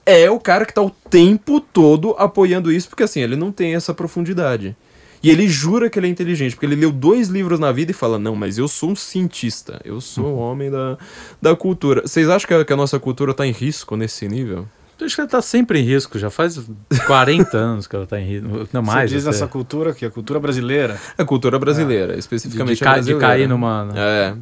é 0.07 0.31
o 0.31 0.39
cara 0.39 0.64
que 0.64 0.72
tá 0.72 0.83
o 0.83 0.91
tempo 0.91 1.61
todo 1.61 2.14
apoiando 2.16 2.72
isso, 2.72 2.89
porque 2.89 3.03
assim, 3.03 3.20
ele 3.20 3.37
não 3.37 3.53
tem 3.53 3.74
essa 3.74 3.93
profundidade. 3.93 4.76
E 5.23 5.29
ele 5.31 5.47
jura 5.49 5.91
que 5.91 5.99
ele 5.99 6.07
é 6.07 6.11
inteligente, 6.11 6.55
porque 6.55 6.64
ele 6.66 6.77
leu 6.77 6.91
dois 6.91 7.29
livros 7.29 7.59
na 7.61 7.71
vida 7.73 7.91
e 7.91 7.95
fala: 7.95 8.18
Não, 8.18 8.35
mas 8.35 8.57
eu 8.59 8.66
sou 8.66 8.91
um 8.91 8.97
cientista, 8.97 9.81
eu 9.85 10.01
sou 10.01 10.27
um 10.35 10.39
homem 10.39 10.71
da, 10.71 10.97
da 11.43 11.55
cultura. 11.55 12.03
Vocês 12.07 12.29
acham 12.29 12.49
que 12.49 12.55
a, 12.55 12.64
que 12.64 12.73
a 12.73 12.77
nossa 12.77 12.99
cultura 12.99 13.35
tá 13.35 13.47
em 13.47 13.53
risco 13.53 13.97
nesse 13.97 14.27
nível? 14.29 14.66
Eu 14.99 15.07
acho 15.07 15.14
que 15.14 15.21
ela 15.23 15.31
tá 15.31 15.41
sempre 15.41 15.79
em 15.81 15.83
risco, 15.83 16.18
já 16.18 16.29
faz 16.29 16.61
40 17.07 17.57
anos 17.57 17.87
que 17.87 17.97
ela 17.97 18.07
tá 18.07 18.21
em 18.21 18.27
risco. 18.27 18.49
Não 18.73 18.83
Você 18.85 18.91
mais. 18.93 19.11
diz 19.11 19.23
até. 19.27 19.33
nessa 19.35 19.47
cultura 19.47 19.95
que 19.95 20.05
a 20.05 20.11
cultura 20.11 20.39
brasileira, 20.39 20.99
A 21.16 21.25
cultura 21.25 21.59
brasileira, 21.59 22.12
de, 22.14 22.18
especificamente 22.18 22.77
de 22.79 22.85
ca- 22.85 22.91
de 22.91 23.14
brasileira. 23.14 23.21
cair 23.27 23.49
numa. 23.49 23.89
É. 23.97 24.35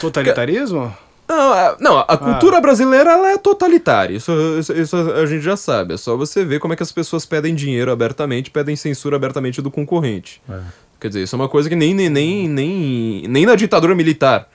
totalitarismo? 0.00 0.92
Não, 1.28 1.54
é- 1.54 1.76
não, 1.80 1.98
a 1.98 2.04
Ah. 2.08 2.16
cultura 2.16 2.60
brasileira 2.60 3.10
ela 3.10 3.30
é 3.32 3.36
totalitária. 3.38 4.14
Isso, 4.16 4.32
isso, 4.58 4.72
isso 4.72 4.96
a 4.96 5.26
gente 5.26 5.42
já 5.42 5.56
sabe. 5.56 5.94
É 5.94 5.96
só 5.96 6.16
você 6.16 6.44
ver 6.44 6.60
como 6.60 6.72
é 6.72 6.76
que 6.76 6.82
as 6.82 6.92
pessoas 6.92 7.26
pedem 7.26 7.54
dinheiro 7.54 7.90
abertamente, 7.90 8.50
pedem 8.50 8.76
censura 8.76 9.16
abertamente 9.16 9.60
do 9.60 9.70
concorrente. 9.70 10.40
É. 10.48 10.60
Quer 11.00 11.08
dizer, 11.08 11.22
isso 11.24 11.34
é 11.34 11.38
uma 11.38 11.48
coisa 11.48 11.68
que 11.68 11.76
nem, 11.76 11.92
nem, 11.92 12.08
nem, 12.08 12.48
nem, 12.48 13.24
nem 13.28 13.44
na 13.46 13.54
ditadura 13.54 13.94
militar. 13.94 14.48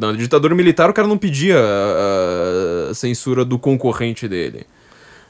Na 0.00 0.12
ditadura 0.12 0.54
militar 0.54 0.88
o 0.88 0.92
cara 0.92 1.08
não 1.08 1.18
pedia 1.18 1.58
a, 1.58 2.90
a 2.90 2.94
censura 2.94 3.44
do 3.44 3.58
concorrente 3.58 4.28
dele. 4.28 4.64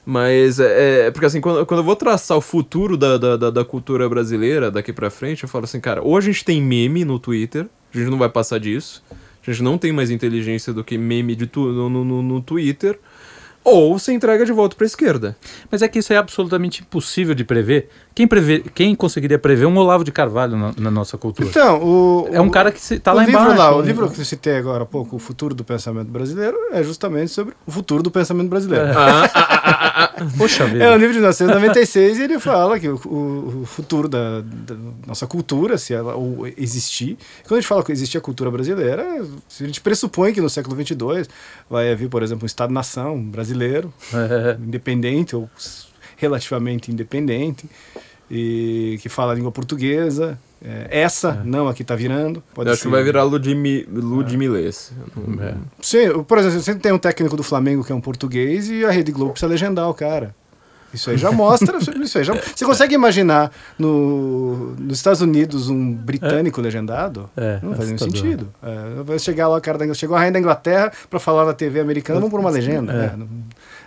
Mas 0.05 0.59
é, 0.61 1.07
é- 1.07 1.11
porque 1.11 1.27
assim, 1.27 1.41
quando, 1.41 1.65
quando 1.67 1.81
eu 1.81 1.85
vou 1.85 1.97
traçar 1.97 2.37
o 2.37 2.41
futuro 2.41 2.97
da, 2.97 3.17
da, 3.17 3.37
da, 3.37 3.51
da 3.51 3.65
cultura 3.65 4.09
brasileira 4.09 4.71
daqui 4.71 4.93
pra 4.93 5.09
frente, 5.11 5.45
eu 5.45 5.49
falo 5.49 5.65
assim, 5.65 5.81
cara, 5.81 6.03
ou 6.03 6.17
a 6.17 6.21
gente 6.21 6.45
tem 6.45 6.61
meme 6.61 7.05
no 7.05 7.19
Twitter, 7.19 7.67
a 7.95 7.99
gente 7.99 8.11
não 8.11 8.19
vai 8.19 8.29
passar 8.29 8.59
disso. 8.59 9.03
A 9.47 9.51
gente 9.51 9.63
não 9.63 9.79
tem 9.79 9.93
mais 9.93 10.11
inteligência 10.11 10.73
do 10.73 10.85
que 10.85 10.99
meme 10.99 11.35
de 11.35 11.47
tu, 11.47 11.67
no, 11.73 11.89
no, 12.05 12.23
no 12.23 12.41
Twitter. 12.41 12.99
Ou 13.63 13.99
você 13.99 14.13
entrega 14.13 14.45
de 14.45 14.53
volta 14.53 14.75
pra 14.75 14.87
esquerda. 14.87 15.37
Mas 15.71 15.83
é 15.83 15.89
que 15.89 15.99
isso 15.99 16.13
é 16.13 16.17
absolutamente 16.17 16.83
impossível 16.83 17.35
de 17.35 17.45
prever. 17.45 17.89
Quem, 18.15 18.27
prevê, 18.27 18.59
quem 18.75 18.95
conseguiria 18.95 19.39
prever 19.39 19.67
um 19.67 19.77
Olavo 19.79 20.03
de 20.05 20.11
Carvalho 20.13 20.57
na, 20.57 20.73
na 20.77 20.91
nossa 20.91 21.17
cultura? 21.17 21.49
Então, 21.49 21.81
o, 21.83 22.29
é 22.33 22.41
um 22.41 22.49
o- 22.49 22.51
cara 22.51 22.71
que 22.73 22.99
tá 22.99 23.13
o 23.13 23.17
lá 23.17 23.25
embaixo. 23.29 23.57
lá, 23.57 23.75
o 23.75 23.81
né? 23.81 23.87
livro 23.87 24.11
que 24.11 24.21
eu 24.21 24.25
citei 24.25 24.57
agora 24.57 24.83
há 24.83 24.87
pouco, 24.87 25.17
O 25.17 25.19
Futuro 25.19 25.55
do 25.55 25.65
Pensamento 25.65 26.09
Brasileiro, 26.09 26.57
é 26.73 26.83
justamente 26.83 27.31
sobre 27.31 27.55
o 27.67 27.71
futuro 27.71 28.03
do 28.03 28.11
pensamento 28.11 28.49
brasileiro. 28.49 28.87
Poxa 30.37 30.67
vida. 30.67 30.85
É 30.85 30.91
um 30.91 30.97
livro 30.97 31.13
de 31.13 31.19
1996 31.21 32.19
e 32.19 32.23
ele 32.23 32.39
fala 32.39 32.79
que 32.79 32.89
o, 32.89 32.95
o- 33.63 33.65
futuro 33.67 34.09
da, 34.09 34.41
da 34.43 34.75
nossa 35.07 35.27
cultura, 35.27 35.79
se 35.79 35.95
ela 35.95 36.15
ou 36.15 36.47
existir. 36.59 37.17
Quando 37.47 37.59
a 37.59 37.61
gente 37.61 37.69
fala 37.69 37.83
que 37.83 37.93
existir 37.93 38.19
a 38.19 38.21
cultura 38.21 38.51
brasileira, 38.51 39.25
se 39.49 39.63
a 39.65 39.67
gente 39.67 39.81
pressupõe 39.81 40.33
que 40.33 40.41
no 40.41 40.51
século 40.51 40.75
22 40.77 41.29
vai 41.71 41.91
haver, 41.93 42.09
por 42.09 42.23
exemplo, 42.23 42.45
um 42.45 42.47
Estado-nação 42.47 43.23
brasileiro, 43.23 43.93
É. 44.13 44.57
independente 44.61 45.35
ou 45.37 45.49
relativamente 46.21 46.93
independente 46.93 47.69
e 48.31 48.99
que 49.03 49.09
fala 49.09 49.33
a 49.33 49.35
língua 49.35 49.51
portuguesa. 49.51 50.39
É, 50.63 51.01
essa, 51.01 51.41
não 51.43 51.69
a 51.69 51.75
que 51.75 51.81
está 51.81 51.97
virando. 51.97 52.43
Pode 52.55 52.69
Eu 52.69 52.75
acho 52.75 52.83
ser. 52.83 52.89
que 52.89 52.93
vai 52.93 53.03
virar 53.03 53.23
Ludmi, 53.25 53.83
Ludmilês. 53.91 54.93
É. 55.41 55.55
Sim, 55.81 56.23
por 56.23 56.37
exemplo, 56.37 56.61
você 56.61 56.75
tem 56.75 56.93
um 56.93 56.99
técnico 56.99 57.35
do 57.35 57.43
Flamengo 57.43 57.83
que 57.83 57.91
é 57.91 57.95
um 57.95 58.01
português 58.01 58.69
e 58.69 58.85
a 58.85 58.91
Rede 58.91 59.11
Globo 59.11 59.33
precisa 59.33 59.51
legendar 59.51 59.89
o 59.89 59.95
cara. 59.95 60.35
Isso 60.93 61.09
aí 61.11 61.17
já 61.17 61.31
mostra. 61.33 61.79
isso 61.79 62.19
aí 62.19 62.25
já, 62.25 62.35
você 62.35 62.65
consegue 62.65 62.95
imaginar 62.95 63.51
no, 63.79 64.75
nos 64.79 64.99
Estados 64.99 65.23
Unidos 65.23 65.71
um 65.71 65.93
britânico 65.93 66.61
legendado? 66.61 67.31
É, 67.37 67.59
não 67.63 67.75
faz 67.75 67.87
nenhum 67.87 67.99
sentido. 67.99 68.49
É, 68.63 69.03
vai 69.03 69.19
chegar 69.19 69.49
lá 69.49 69.57
o 69.57 69.61
cara 69.61 69.79
da 69.79 69.85
Inglaterra, 69.85 69.99
chegou 70.01 70.17
a 70.17 70.19
rainha 70.19 70.33
da 70.33 70.39
Inglaterra 70.39 70.93
para 71.09 71.19
falar 71.19 71.47
na 71.47 71.55
TV 71.55 71.81
americana, 71.81 72.21
vamos 72.21 72.31
por 72.31 72.41
uma 72.41 72.51
legenda. 72.51 72.93
É. 72.93 73.17
né? 73.17 73.27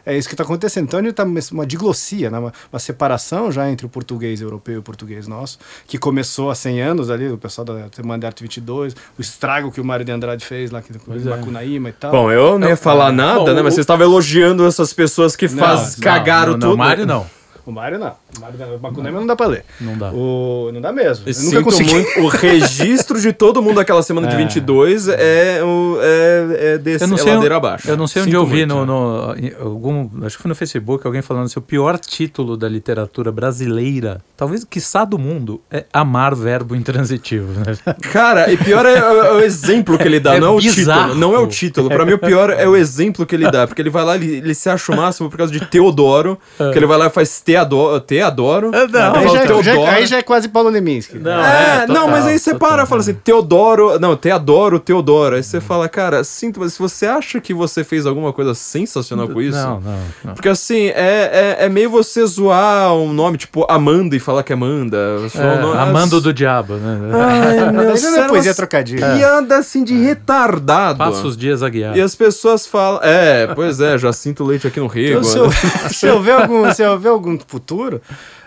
Não- 0.06 0.14
É 0.14 0.18
isso 0.18 0.28
que 0.28 0.34
está 0.34 0.44
acontecendo. 0.44 0.84
Então, 0.86 1.00
a 1.00 1.04
gente 1.04 1.12
está 1.12 1.24
uma 1.24 1.66
diglossia, 1.66 2.30
né? 2.30 2.38
uma, 2.38 2.54
uma 2.72 2.80
separação 2.80 3.52
já 3.52 3.70
entre 3.70 3.86
o 3.86 3.90
português 3.90 4.42
europeu 4.42 4.76
e 4.76 4.78
o 4.78 4.84
português 4.84 5.28
nosso, 5.28 5.58
que 5.88 5.98
começou 5.98 6.50
há 6.52 6.56
100 6.56 6.82
anos 6.82 7.10
ali, 7.10 7.28
o 7.30 7.38
pessoal 7.38 7.64
da 7.66 7.88
Semana 7.92 8.20
de 8.20 8.26
Arte 8.26 8.44
22, 8.44 8.96
o 9.18 9.22
estrago 9.22 9.72
que 9.72 9.80
o 9.80 9.86
Mário 9.86 10.04
de 10.06 10.12
Andrade 10.12 10.46
fez 10.46 10.72
lá 10.72 10.82
com 10.82 10.94
Pois 11.06 11.26
o 11.26 11.30
é. 11.30 11.38
Macunaíma 11.38 11.90
e 11.90 11.94
tal. 11.94 12.12
Bom, 12.12 12.32
eu 12.32 12.60
não 12.60 12.68
ia 12.68 12.76
falar 12.78 13.12
nada, 13.12 13.40
Bom, 13.40 13.54
né? 13.54 13.62
Mas 13.62 13.74
o- 13.74 13.76
você 13.76 13.82
estava 13.82 14.04
elogiando 14.04 14.66
essas 14.66 14.92
pessoas 14.94 15.36
que 15.36 15.48
Não, 15.48 15.58
faz, 15.58 15.96
não, 15.98 16.04
cagaram 16.04 16.52
não, 16.54 16.60
tudo. 16.60 16.70
Não, 16.72 16.78
Mário 16.78 17.06
não. 17.06 17.26
O 17.66 17.72
Mário 17.72 17.98
não. 17.98 18.14
O 18.38 18.42
Mário 18.42 18.58
não. 18.60 18.76
O 18.76 18.80
Macunaíma 18.82 19.20
não 19.20 19.28
dá 19.28 19.36
pra 19.36 19.48
ler. 19.48 19.64
Não 19.80 19.98
dá. 19.98 20.12
O... 20.12 20.70
Não 20.74 20.82
dá 20.82 20.92
mesmo. 20.92 21.26
Eu 21.28 21.34
Eu 21.34 21.42
nunca 21.44 21.50
sinto 21.58 21.64
consegui. 21.64 21.94
muito. 21.94 22.20
O 22.22 22.28
registro 22.28 23.20
de 23.22 23.32
todo 23.32 23.62
mundo 23.62 23.76
daquela 23.76 24.04
semana 24.04 24.28
de 24.28 24.36
É. 24.36 24.38
22 24.38 25.08
é, 25.08 25.62
o, 25.64 25.98
é, 26.02 26.74
é 26.74 26.78
desse 26.78 27.06
Eu 27.06 27.08
não 27.08 27.16
é 27.16 27.20
sei, 27.20 27.34
ladeira 27.34 27.56
abaixo. 27.58 27.90
eu 27.90 27.96
não 27.98 28.06
sei 28.08 28.22
onde 28.24 28.32
Sinto 28.32 28.42
eu 28.42 28.46
vi 28.46 28.66
muito. 28.66 28.76
no, 28.76 28.86
no- 28.86 29.36
algum, 29.62 30.10
acho 30.26 30.36
que 30.38 30.42
foi 30.44 30.50
no 30.50 30.56
Facebook, 30.56 31.06
alguém 31.08 31.22
falando 31.22 31.46
assim, 31.46 31.60
o 31.60 31.62
pior 31.62 31.98
título 31.98 32.58
da 32.58 32.68
literatura 32.68 33.32
brasileira, 33.32 34.22
talvez 34.36 34.64
quiçá 34.64 35.06
do 35.06 35.18
mundo, 35.18 35.62
é 35.72 35.86
amar 35.94 36.36
verbo 36.36 36.76
intransitivo. 36.76 37.48
Né? 37.54 37.78
Cara, 38.12 38.52
e 38.52 38.58
pior 38.58 38.86
é, 38.86 38.96
é 38.98 39.32
o 39.34 39.40
exemplo 39.40 39.98
que 39.98 40.04
ele 40.04 40.20
dá, 40.20 40.36
É 40.36 40.40
não 40.40 40.48
é 40.48 40.58
o 40.58 40.60
título. 40.60 41.16
Não 41.16 41.36
é 41.36 41.40
o 41.40 41.48
título. 41.48 41.88
Pra 41.90 42.06
mim, 42.06 42.14
o 42.14 42.20
pior 42.20 42.50
é 42.50 42.68
o 42.68 42.76
exemplo 42.76 43.26
que 43.26 43.36
ele 43.36 43.50
dá. 43.50 43.66
Porque 43.68 43.82
ele 43.82 43.90
vai 43.90 44.04
lá, 44.04 44.16
ele, 44.16 44.38
ele 44.38 44.54
se 44.54 44.70
acha 44.70 44.92
o 44.92 44.96
máximo 44.96 45.30
por 45.30 45.38
causa 45.38 45.52
de 45.54 45.60
Teodoro, 45.66 46.38
que 46.58 46.78
ele 46.78 46.86
vai 46.86 46.98
lá 46.98 47.08
e 47.08 47.10
faz 47.10 47.40
Teadoro. 47.54 48.00
Teadoro 48.00 48.72
É, 48.74 48.88
não, 48.88 49.16
Aí 49.16 49.28
já, 49.28 49.42
Teodoro. 49.46 49.64
já- 49.64 49.90
aí 49.92 50.06
já 50.06 50.18
é 50.18 50.22
quase 50.22 50.48
Paulo 50.50 50.70
Leminski. 50.70 51.18
Não, 51.20 51.32
É, 51.44 51.84
é, 51.84 51.88
não, 51.88 51.96
total, 51.96 52.08
mas 52.10 52.26
aí 52.28 52.40
você 52.40 52.54
total, 52.54 52.70
para 52.70 52.84
e 52.84 52.86
fala 52.88 53.00
é. 53.00 53.04
assim, 53.04 53.14
Teodoro. 53.14 54.00
Não, 54.00 54.16
Teodoro, 54.16 54.80
Teodoro. 54.80 55.36
Aí 55.36 55.44
você 55.44 55.62
fala, 55.62 55.88
cara, 55.88 56.24
sinto, 56.24 56.60
mas 56.60 56.74
se 56.74 56.80
você 56.80 57.06
acha 57.06 57.40
que 57.40 57.54
você 57.54 57.84
fez 57.84 58.06
alguma 58.06 58.34
coisa 58.34 58.54
sensacional 58.54 59.28
com 59.28 59.42
isso. 59.42 59.58
Não, 59.58 59.80
não, 59.80 60.00
não. 60.26 60.34
Porque 60.34 60.50
assim, 60.50 60.88
é, 60.88 61.58
é, 61.60 61.66
é 61.66 61.70
meio 61.70 61.90
você 61.90 62.26
zoar 62.26 62.94
um 62.94 63.14
nome, 63.14 63.38
tipo 63.38 63.66
Amanda 63.70 64.16
e 64.16 64.20
falar 64.20 64.44
que 64.44 64.52
é 64.52 64.56
Amanda. 64.56 64.98
É, 65.36 65.62
nome- 65.62 65.78
amando 65.78 66.20
do 66.22 66.34
diabo, 66.34 66.74
né? 66.76 67.00
Ai, 67.14 67.56
meu, 67.72 67.84
não 67.84 67.92
é 67.92 67.96
sério, 67.96 68.30
poesia 68.30 68.50
umas 68.50 68.58
trocadilho. 68.58 69.00
Piada 69.00 69.58
assim 69.58 69.84
de 69.84 69.94
retardado. 69.96 70.98
Passa 70.98 71.28
os 71.28 71.38
dias 71.38 71.62
a 71.64 71.70
guiar. 71.70 71.96
E 71.98 72.02
as 72.02 72.16
pessoas 72.16 72.66
falam. 72.66 73.00
É, 73.04 73.48
pois 73.54 73.80
é, 73.80 73.98
já 73.98 74.12
sinto 74.14 74.44
leite 74.44 74.66
aqui 74.68 74.80
no 74.80 74.88
Rego. 74.88 75.20
Então, 75.20 75.24
se, 75.24 75.38
eu, 75.38 75.52
se 75.92 76.08
houver 76.10 76.40
algum, 76.42 76.72
se 76.74 76.84
houver 76.86 77.10
algum 77.10 77.38
futuro, 77.48 78.02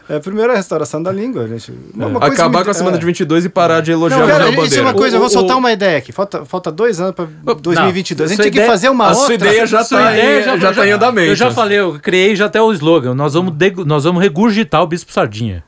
é, 0.08 0.18
primeiro 0.18 0.50
é 0.50 0.54
a 0.54 0.56
restauração 0.56 1.02
da 1.02 1.10
língua, 1.12 1.46
gente. 1.48 1.72
Uma- 1.94 2.06
uma 2.06 2.20
coisa 2.20 2.34
Acabar 2.34 2.58
me- 2.60 2.64
com 2.64 2.70
a 2.70 2.74
semana 2.74 2.96
é. 2.96 3.00
de 3.00 3.06
22 3.06 3.44
e 3.44 3.48
parar 3.48 3.80
de 3.80 3.90
elogiar 3.92 4.18
Não, 4.18 4.24
o 4.24 4.28
cara, 4.28 4.44
Manuel 4.44 4.52
isso 4.52 4.60
é 4.60 4.64
Bandeira. 4.78 4.84
uma 4.84 4.94
coisa, 4.94 5.16
eu 5.16 5.20
vou 5.20 5.28
O- 5.28 5.32
soltar 5.32 5.56
o- 5.56 5.58
uma 5.58 5.72
ideia 5.72 5.98
aqui. 5.98 6.12
Falta, 6.12 6.44
falta 6.44 6.70
dois 6.72 7.00
anos 7.00 7.14
para 7.14 7.26
2022. 7.54 8.30
a 8.30 8.34
gente 8.34 8.42
tem 8.42 8.50
que 8.52 8.58
ideia- 8.58 8.70
fazer 8.70 8.88
uma 8.88 9.04
a 9.06 9.08
outra. 9.10 9.24
sua 9.24 9.34
ideia 9.34 9.66
já 9.66 9.84
Sua 9.84 9.98
tá, 9.98 10.16
em, 10.18 10.42
já, 10.60 10.72
tá 10.72 10.86
em 10.86 10.90
andamento. 10.92 11.30
Eu 11.32 11.36
já 11.36 11.50
falei, 11.50 11.78
eu 11.78 11.98
criei 12.00 12.36
já 12.36 12.46
até 12.46 12.60
o 12.60 12.72
slogan. 12.72 13.14
Nós 13.14 13.34
vamos, 13.34 13.52
nós 13.86 14.04
vamos 14.04 14.22
regurgitar 14.22 14.82
o 14.82 14.86
Bispo 14.86 15.12
Sardinha. 15.12 15.62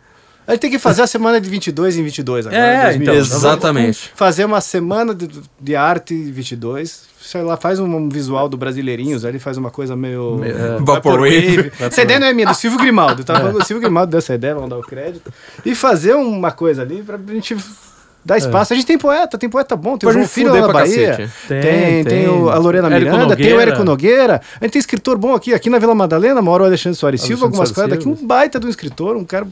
A 0.48 0.52
gente 0.52 0.60
tem 0.62 0.70
que 0.70 0.78
fazer 0.78 1.02
a 1.02 1.06
semana 1.06 1.38
de 1.38 1.50
22 1.50 1.98
em 1.98 2.02
22 2.02 2.46
agora. 2.46 2.62
É, 2.62 2.84
2000. 2.84 3.02
então, 3.02 3.14
Exatamente. 3.14 4.10
Fazer 4.14 4.46
uma 4.46 4.62
semana 4.62 5.14
de, 5.14 5.28
de 5.60 5.76
arte 5.76 6.14
22. 6.14 7.02
Sei 7.20 7.42
lá, 7.42 7.58
faz 7.58 7.78
um 7.78 8.08
visual 8.08 8.48
do 8.48 8.56
Brasileirinhos, 8.56 9.26
ali 9.26 9.38
faz 9.38 9.58
uma 9.58 9.70
coisa 9.70 9.94
meio. 9.94 10.40
É. 10.42 10.78
Vaporwave. 10.80 11.70
Essa 11.78 12.00
ideia 12.00 12.18
não 12.18 12.26
é 12.28 12.32
minha, 12.32 12.46
é 12.46 12.50
do 12.50 12.54
Silvio 12.56 12.78
Grimaldo. 12.78 13.22
Tá 13.24 13.34
falando 13.34 13.58
do 13.58 13.64
Silvio 13.66 13.82
Grimaldo 13.82 14.10
dessa 14.10 14.34
ideia, 14.34 14.54
vamos 14.54 14.70
dar 14.70 14.78
o 14.78 14.82
crédito. 14.82 15.30
E 15.66 15.74
fazer 15.74 16.14
uma 16.14 16.50
coisa 16.50 16.80
ali 16.80 17.02
pra 17.02 17.18
gente 17.30 17.54
dar 18.24 18.38
espaço. 18.38 18.72
A 18.72 18.76
gente 18.76 18.86
tem 18.86 18.96
poeta, 18.96 19.36
tem 19.36 19.50
poeta 19.50 19.76
bom, 19.76 19.98
tem 19.98 20.06
Pode 20.06 20.16
o 20.16 20.20
João 20.20 20.28
Filho 20.28 20.52
lá 20.54 20.60
na 20.66 20.72
Bahia. 20.72 21.08
cacete. 21.10 21.32
Tem, 21.46 21.60
Tem, 21.60 22.04
tem, 22.04 22.04
tem. 22.04 22.28
o, 22.28 22.48
a 22.48 22.56
Lorena 22.56 22.88
Érico 22.88 23.10
Miranda, 23.10 23.36
tem 23.36 23.46
o 23.46 23.50
Nogueira. 23.50 23.62
Érico 23.70 23.84
Nogueira. 23.84 24.42
A 24.58 24.64
gente 24.64 24.72
tem 24.72 24.80
escritor 24.80 25.18
bom 25.18 25.34
aqui. 25.34 25.52
Aqui 25.52 25.68
na 25.68 25.78
Vila 25.78 25.94
Madalena 25.94 26.40
mora 26.40 26.62
o 26.62 26.66
Alexandre 26.66 26.98
Soares 26.98 27.20
Silva, 27.20 27.44
algumas 27.44 27.70
coisas 27.70 27.90
daqui. 27.90 28.08
Um 28.08 28.14
baita 28.14 28.58
de 28.58 28.66
um 28.66 28.70
escritor, 28.70 29.14
um 29.14 29.24
cara 29.24 29.46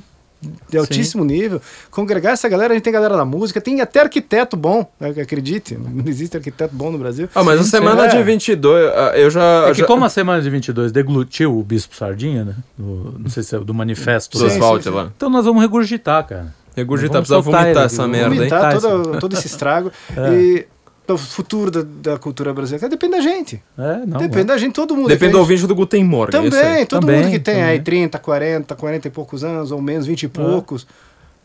de 0.69 0.79
altíssimo 0.79 1.25
nível. 1.25 1.61
Congregar 1.91 2.33
essa 2.33 2.49
galera, 2.49 2.73
a 2.73 2.77
gente 2.77 2.85
tem 2.85 2.93
galera 2.93 3.17
da 3.17 3.25
música, 3.25 3.61
tem 3.61 3.81
até 3.81 4.01
arquiteto 4.01 4.57
bom, 4.57 4.87
né, 5.01 5.09
acredite. 5.21 5.77
Não 5.79 6.05
existe 6.07 6.37
arquiteto 6.37 6.75
bom 6.75 6.91
no 6.91 6.99
Brasil. 6.99 7.29
Ah, 7.35 7.43
mas 7.45 7.61
a 7.61 7.65
Sim, 7.65 7.71
semana 7.71 8.07
é. 8.07 8.09
de 8.09 8.23
22, 8.23 8.91
ah, 8.95 9.13
eu 9.17 9.31
já. 9.31 9.67
É 9.69 9.73
que 9.73 9.79
já- 9.81 9.87
como 9.87 10.05
a 10.05 10.09
semana 10.09 10.41
de 10.43 10.49
22 10.51 10.93
deglutiu 10.93 11.59
o 11.59 11.63
Bispo 11.63 11.95
Sardinha, 11.97 12.45
né? 12.45 12.55
Do- 12.77 13.15
não 13.19 13.31
sei 13.31 13.43
se 13.43 13.55
é 13.55 13.59
do 13.59 13.75
manifesto. 13.75 14.39
do 14.39 14.45
Sim, 14.51 14.61
sim, 14.61 14.83
sim. 14.83 14.91
lá. 14.91 15.11
Então 15.17 15.29
nós 15.31 15.45
vamos 15.45 15.61
regurgitar, 15.63 16.27
cara. 16.27 16.55
Regurgitar, 16.77 17.23
precisa 17.23 17.41
vomitar 17.41 17.69
ele, 17.69 17.79
essa 17.79 18.03
vamos 18.03 18.17
merda, 18.19 18.35
hein? 18.35 18.39
Vomitar 18.39 18.75
hein? 18.75 18.81
todo, 18.81 19.19
todo 19.21 19.33
esse 19.35 19.47
estrago. 19.47 19.91
É. 20.17 20.33
E 20.35 20.67
o 21.13 21.19
futuro 21.19 21.71
da, 21.71 21.83
da 21.83 22.19
cultura 22.19 22.53
brasileira 22.53 22.89
depende 22.89 23.13
da 23.13 23.21
gente. 23.21 23.63
É, 23.79 24.07
não. 24.07 24.19
depende 24.19 24.45
da 24.45 24.59
gente, 24.59 24.75
todo 24.75 24.97
mundo. 24.97 25.09
Depende 25.09 25.33
do 25.33 25.39
ouvinte 25.39 25.67
do 25.67 25.75
Guten 25.75 26.05
Morgen. 26.05 26.41
é 26.41 26.45
aí. 26.45 26.51
Também, 26.51 26.87
todo 26.87 27.01
Também, 27.01 27.21
mundo 27.23 27.31
que 27.31 27.39
tem 27.39 27.63
aí 27.63 27.79
também. 27.79 28.01
30, 28.01 28.19
40, 28.19 28.75
40 28.75 29.09
e 29.09 29.11
poucos 29.11 29.45
anos, 29.45 29.71
ou 29.71 29.81
menos, 29.81 30.07
20 30.07 30.25
e 30.25 30.29
poucos. 30.29 30.87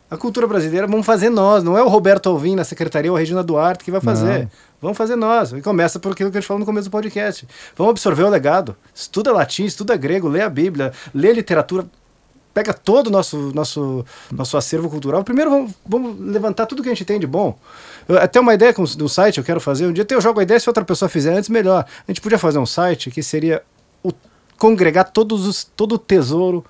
A 0.09 0.17
cultura 0.17 0.45
brasileira 0.45 0.85
vamos 0.87 1.05
fazer 1.05 1.29
nós, 1.29 1.63
não 1.63 1.77
é 1.77 1.81
o 1.81 1.87
Roberto 1.87 2.27
Alvim 2.27 2.53
na 2.53 2.65
secretaria 2.65 3.09
ou 3.09 3.15
a 3.15 3.19
Regina 3.19 3.41
Duarte 3.41 3.81
que 3.81 3.89
vai 3.89 4.01
fazer. 4.01 4.39
Não. 4.39 4.51
Vamos 4.81 4.97
fazer 4.97 5.15
nós. 5.15 5.53
E 5.53 5.61
começa 5.61 5.99
por 5.99 6.11
aquilo 6.11 6.29
que 6.29 6.37
a 6.37 6.41
gente 6.41 6.47
falou 6.47 6.59
no 6.59 6.65
começo 6.65 6.89
do 6.89 6.91
podcast. 6.91 7.47
Vamos 7.77 7.91
absorver 7.91 8.23
o 8.23 8.29
legado. 8.29 8.75
Estuda 8.93 9.31
latim, 9.31 9.63
estuda 9.63 9.95
grego, 9.95 10.27
lê 10.27 10.41
a 10.41 10.49
Bíblia, 10.49 10.91
lê 11.13 11.31
literatura. 11.31 11.85
Pega 12.53 12.73
todo 12.73 13.07
o 13.07 13.09
nosso, 13.09 13.51
nosso, 13.53 14.05
nosso 14.31 14.57
acervo 14.57 14.89
cultural. 14.89 15.23
Primeiro 15.23 15.49
vamos, 15.49 15.71
vamos 15.85 16.19
levantar 16.19 16.65
tudo 16.65 16.83
que 16.83 16.89
a 16.89 16.93
gente 16.93 17.05
tem 17.05 17.19
de 17.19 17.27
bom. 17.27 17.57
Eu, 18.07 18.17
até 18.17 18.39
uma 18.39 18.53
ideia 18.53 18.73
com, 18.73 18.83
do 18.83 19.07
site 19.07 19.37
eu 19.37 19.43
quero 19.43 19.61
fazer. 19.61 19.87
Um 19.87 19.93
dia 19.93 20.05
eu 20.09 20.21
jogo 20.21 20.39
a 20.39 20.43
ideia, 20.43 20.59
se 20.59 20.69
outra 20.69 20.83
pessoa 20.83 21.07
fizer 21.07 21.33
antes, 21.33 21.49
melhor. 21.49 21.85
A 22.07 22.11
gente 22.11 22.21
podia 22.21 22.37
fazer 22.37 22.59
um 22.59 22.65
site 22.65 23.09
que 23.09 23.23
seria 23.23 23.63
o, 24.03 24.11
congregar 24.57 25.05
todos 25.05 25.47
os, 25.47 25.63
todo 25.63 25.95
o 25.95 25.97
tesouro 25.97 26.65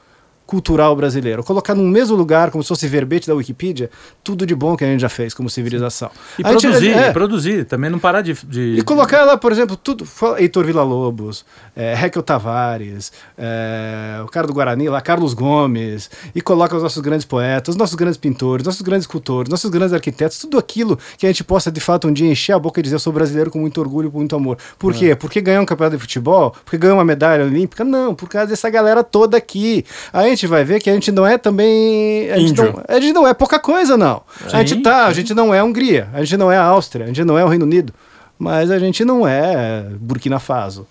cultural 0.52 0.94
brasileiro. 0.98 1.46
Colocar 1.46 1.74
no 1.74 1.84
mesmo 1.84 2.14
lugar, 2.14 2.52
como 2.52 2.62
se 2.62 2.68
fosse 2.68 2.86
verbete 2.86 3.26
da 3.26 3.34
Wikipedia, 3.34 3.90
tudo 4.22 4.46
de 4.46 4.54
bom 4.54 4.76
que 4.76 4.84
a 4.84 4.88
gente 4.88 5.00
já 5.00 5.08
fez 5.08 5.34
como 5.34 5.50
civilização. 5.50 6.12
E 6.38 6.46
A 6.46 6.52
gente- 6.52 6.62
produzir, 6.64 6.90
é, 6.92 7.10
e 7.10 7.14
produzir. 7.14 7.66
Também 7.66 7.90
não 7.90 7.98
parar 7.98 8.22
de. 8.22 8.34
de- 8.46 8.76
e 8.78 8.82
colocar 8.82 9.24
lá, 9.24 9.38
por 9.38 9.50
exemplo, 9.54 9.78
tudo. 9.78 10.06
Heitor 10.38 10.66
Villa-Lobos, 10.66 11.46
é, 11.74 11.94
Raquel 11.94 12.22
Tavares, 12.22 13.14
é, 13.38 14.20
o 14.26 14.28
cara 14.28 14.46
do 14.46 14.54
Guarani 14.54 14.90
lá, 14.90 15.00
Carlos 15.00 15.34
Gomes, 15.34 16.10
e 16.36 16.42
coloca 16.42 16.76
os 16.76 16.84
nossos 16.84 17.02
grandes 17.02 17.26
poetas, 17.26 17.74
os 17.74 17.78
nossos 17.78 17.96
grandes 17.96 18.18
pintores, 18.18 18.66
nossos 18.66 18.82
grandes 18.82 19.04
escultores, 19.06 19.50
nossos 19.50 19.70
grandes 19.70 19.94
arquitetos, 19.94 20.38
tudo 20.38 20.58
aquilo 20.58 21.00
que 21.18 21.26
a 21.26 21.30
gente 21.30 21.46
possa 21.46 21.72
de 21.72 21.80
fato 21.80 22.10
um 22.10 22.14
dia 22.14 22.30
encher 22.30 22.52
a 22.54 22.60
boca 22.60 22.80
e 22.82 22.84
dizer 22.84 22.96
eu 22.96 23.00
sou 23.00 23.14
brasileiro 23.14 23.50
com 23.50 23.60
muito 23.60 23.80
orgulho, 23.80 24.12
com 24.12 24.18
muito 24.18 24.36
amor. 24.36 24.58
Por 24.78 24.94
quê? 24.94 25.16
Porque 25.16 25.40
ganhou 25.40 25.64
um 25.64 25.66
campeonato 25.66 25.96
de 25.96 26.02
futebol? 26.02 26.54
Porque 26.66 26.78
ganhou 26.78 26.98
uma 26.98 27.06
medalha 27.06 27.46
olímpica? 27.46 27.84
Não, 27.86 28.14
por 28.14 28.28
causa 28.28 28.48
dessa 28.48 28.70
galera 28.70 29.02
toda 29.02 29.38
aqui. 29.38 29.86
A 30.12 30.24
gente 30.24 30.41
vai 30.48 30.64
ver 30.64 30.80
que 30.82 30.90
a 30.90 30.94
gente 30.94 31.12
não 31.12 31.26
é 31.26 31.38
também. 31.38 32.30
A 32.32 32.38
gente, 32.38 32.62
não, 32.62 32.84
a 32.88 33.00
gente 33.00 33.14
não 33.14 33.28
é 33.28 33.34
pouca 33.34 33.60
coisa, 33.60 33.98
não. 33.98 34.22
a 34.52 34.60
gente 34.60 34.76
Sim, 34.76 34.82
tá, 34.82 35.06
a 35.06 35.14
gente 35.14 35.34
não 35.34 35.54
é 35.54 35.64
Hungria, 35.64 36.10
a 36.14 36.24
gente 36.24 36.38
não 36.38 36.52
é 36.52 36.58
a 36.58 36.64
Áustria, 36.64 37.06
a 37.06 37.08
gente 37.08 37.24
não 37.24 37.38
é 37.38 37.44
o 37.46 37.48
Reino 37.48 37.66
Unido. 37.66 37.94
Mas 38.38 38.72
a 38.72 38.80
gente 38.80 39.06
não 39.06 39.28
é 39.28 39.86
Burkina 40.00 40.40
Faso. 40.40 40.88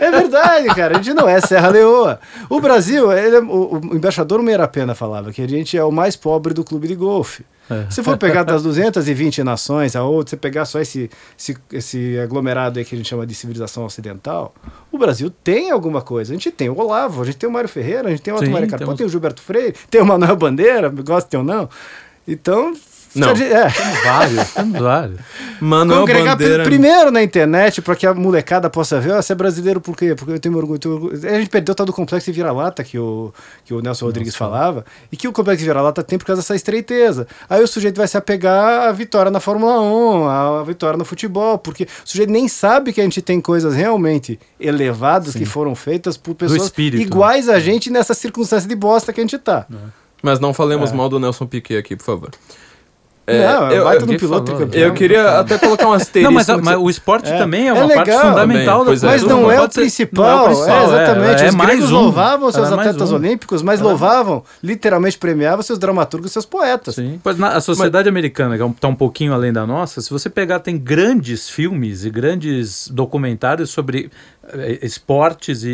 É, 0.00 0.08
verdade, 0.10 0.66
cara. 0.74 0.94
A 0.98 1.02
gente 1.02 1.12
não 1.14 1.28
é 1.28 1.38
Serra 1.42 1.68
Leoa. 1.68 2.18
O 2.48 2.58
Brasil, 2.58 3.12
ele 3.12 3.36
é- 3.36 3.40
o, 3.40 3.80
o 3.92 3.96
embaixador 3.96 4.42
Meira 4.42 4.66
Pena 4.66 4.94
falava 4.94 5.30
que 5.30 5.42
a 5.42 5.46
gente 5.48 5.76
é 5.76 5.84
o 5.84 5.92
mais 5.92 6.16
pobre 6.16 6.54
do 6.54 6.64
clube 6.64 6.88
de 6.88 6.94
golfe. 6.94 7.44
É. 7.68 7.86
Se 7.90 8.02
for 8.02 8.16
pegar 8.16 8.42
das 8.44 8.62
220 8.62 9.42
nações, 9.42 9.96
a 9.96 10.04
outra, 10.04 10.30
você 10.30 10.36
pegar 10.36 10.64
só 10.64 10.80
esse, 10.80 11.10
esse, 11.38 11.56
esse 11.72 12.18
aglomerado 12.18 12.78
aí 12.78 12.84
que 12.84 12.94
a 12.94 12.98
gente 12.98 13.08
chama 13.08 13.26
de 13.26 13.34
civilização 13.34 13.84
ocidental, 13.84 14.54
o 14.92 14.98
Brasil 14.98 15.30
tem 15.42 15.70
alguma 15.70 16.00
coisa. 16.00 16.32
A 16.32 16.36
gente 16.36 16.50
tem 16.50 16.68
o 16.68 16.78
Olavo, 16.78 17.22
a 17.22 17.24
gente 17.24 17.36
tem 17.38 17.48
o 17.48 17.52
Mário 17.52 17.68
Ferreira, 17.68 18.06
a 18.08 18.10
gente 18.10 18.22
tem 18.22 18.32
o 18.32 18.36
Otto 18.36 18.44
Carpão, 18.70 18.86
temos- 18.86 18.98
tem 18.98 19.06
o 19.06 19.10
Gilberto 19.10 19.42
Freire, 19.42 19.74
tem 19.90 20.00
o 20.00 20.06
Manuel 20.06 20.36
Bandeira, 20.36 20.88
gostem 20.88 21.40
ou 21.40 21.44
não. 21.44 21.68
Então, 22.26 22.72
Não. 23.20 23.30
É. 23.30 23.70
Temos 23.70 24.02
vários, 24.04 24.50
temos 24.52 24.80
vários. 24.80 25.18
Manuel 25.60 26.00
Congregar 26.00 26.36
Bandeira. 26.36 26.62
pri- 26.64 26.72
primeiro 26.72 27.10
na 27.10 27.22
internet 27.22 27.80
para 27.80 27.96
que 27.96 28.06
a 28.06 28.12
molecada 28.14 28.68
possa 28.68 29.00
ver, 29.00 29.12
ó, 29.12 29.22
você 29.22 29.32
é 29.32 29.36
brasileiro 29.36 29.80
por 29.80 29.96
quê? 29.96 30.14
Porque 30.14 30.32
eu 30.32 30.38
tenho 30.40 30.56
orgulho. 30.56 30.78
tenho 30.78 30.94
orgulho. 30.94 31.14
A 31.26 31.38
gente 31.38 31.48
perdeu 31.48 31.72
o 31.72 31.74
tal 31.74 31.86
do 31.86 31.92
complexo 31.92 32.26
de 32.30 32.36
vira-lata 32.36 32.84
que 32.84 32.98
o, 32.98 33.32
que 33.64 33.72
o 33.72 33.80
Nelson 33.80 34.06
Rodrigues 34.06 34.36
falava, 34.36 34.84
e 35.10 35.16
que 35.16 35.26
o 35.26 35.32
complexo 35.32 35.60
de 35.60 35.64
vira-lata 35.64 36.02
tem 36.02 36.18
por 36.18 36.26
causa 36.26 36.42
dessa 36.42 36.54
estreiteza. 36.54 37.26
Aí 37.48 37.62
o 37.62 37.66
sujeito 37.66 37.96
vai 37.96 38.06
se 38.06 38.16
apegar 38.16 38.88
à 38.88 38.92
vitória 38.92 39.30
na 39.30 39.40
Fórmula 39.40 39.80
1, 39.80 40.28
à 40.28 40.62
vitória 40.64 40.96
no 40.98 41.04
futebol, 41.04 41.58
porque 41.58 41.84
o 41.84 41.88
sujeito 42.04 42.30
nem 42.30 42.48
sabe 42.48 42.92
que 42.92 43.00
a 43.00 43.04
gente 43.04 43.22
tem 43.22 43.40
coisas 43.40 43.74
realmente 43.74 44.38
elevadas 44.60 45.34
que 45.34 45.44
foram 45.46 45.74
feitas 45.74 46.16
por 46.16 46.34
pessoas 46.34 46.64
espírito, 46.64 47.00
né? 47.00 47.06
iguais 47.06 47.48
a 47.48 47.58
gente 47.58 47.90
nessa 47.90 48.12
circunstância 48.14 48.68
de 48.68 48.74
bosta 48.76 49.12
que 49.12 49.20
a 49.20 49.24
gente 49.24 49.38
tá. 49.38 49.66
Mas 50.22 50.40
não 50.40 50.52
falemos 50.52 50.90
É. 50.90 50.94
mal 50.94 51.08
do 51.08 51.18
Nelson 51.20 51.46
Piquet 51.46 51.76
aqui, 51.78 51.94
por 51.96 52.04
favor. 52.04 52.30
Não, 53.26 53.68
é 53.70 53.78
eu, 53.78 53.84
baita 53.84 54.02
eu, 54.04 54.06
do 54.06 54.16
piloto 54.18 54.52
falou, 54.52 54.68
eu 54.72 54.92
queria 54.94 55.40
até 55.40 55.58
colocar 55.58 55.88
um 55.88 55.92
asterisco. 55.92 56.30
Não, 56.30 56.34
mas, 56.34 56.48
a- 56.48 56.58
mas 56.58 56.76
o 56.78 56.88
esporte 56.88 57.28
É. 57.30 57.36
também 57.38 57.64
é 57.64 57.68
É 57.68 57.72
uma 57.72 57.88
parte 57.94 58.08
legal. 58.10 58.20
fundamental 58.28 58.84
Também, 58.84 59.00
da 59.00 59.06
é. 59.08 59.10
Mas 59.10 59.22
não, 59.24 59.30
é 59.30 59.34
o 59.34 59.42
ser- 59.42 59.50
não 59.50 59.50
é 59.52 59.60
o 59.60 59.68
principal, 59.68 60.48
é, 60.48 60.52
exatamente. 60.52 61.42
é 61.42 61.48
os 61.48 61.54
mais 61.54 61.70
gregos 61.70 61.90
um. 61.92 61.94
louvavam 61.94 62.52
seus 62.52 62.70
é 62.70 62.74
atletas 62.74 63.10
um. 63.12 63.14
olímpicos, 63.16 63.62
mas 63.62 63.80
é- 63.80 63.82
louvavam, 63.82 64.44
literalmente 64.62 65.18
premiavam 65.18 65.62
seus 65.62 65.78
dramaturgos 65.78 66.30
e 66.30 66.32
seus 66.32 66.46
poetas. 66.46 66.94
Sim. 66.94 67.20
Pois 67.22 67.36
na, 67.38 67.48
a 67.48 67.60
sociedade 67.60 68.08
americana, 68.08 68.56
que 68.56 68.62
está 68.64 68.88
um 68.88 68.94
pouquinho 68.94 69.32
além 69.32 69.52
da 69.52 69.66
nossa, 69.66 70.00
se 70.00 70.10
você 70.10 70.30
pegar, 70.30 70.60
tem 70.60 70.78
grandes 70.78 71.48
filmes 71.50 72.04
e 72.04 72.10
grandes 72.10 72.88
documentários 72.88 73.70
sobre 73.70 74.10
esportes 74.82 75.62
e, 75.62 75.70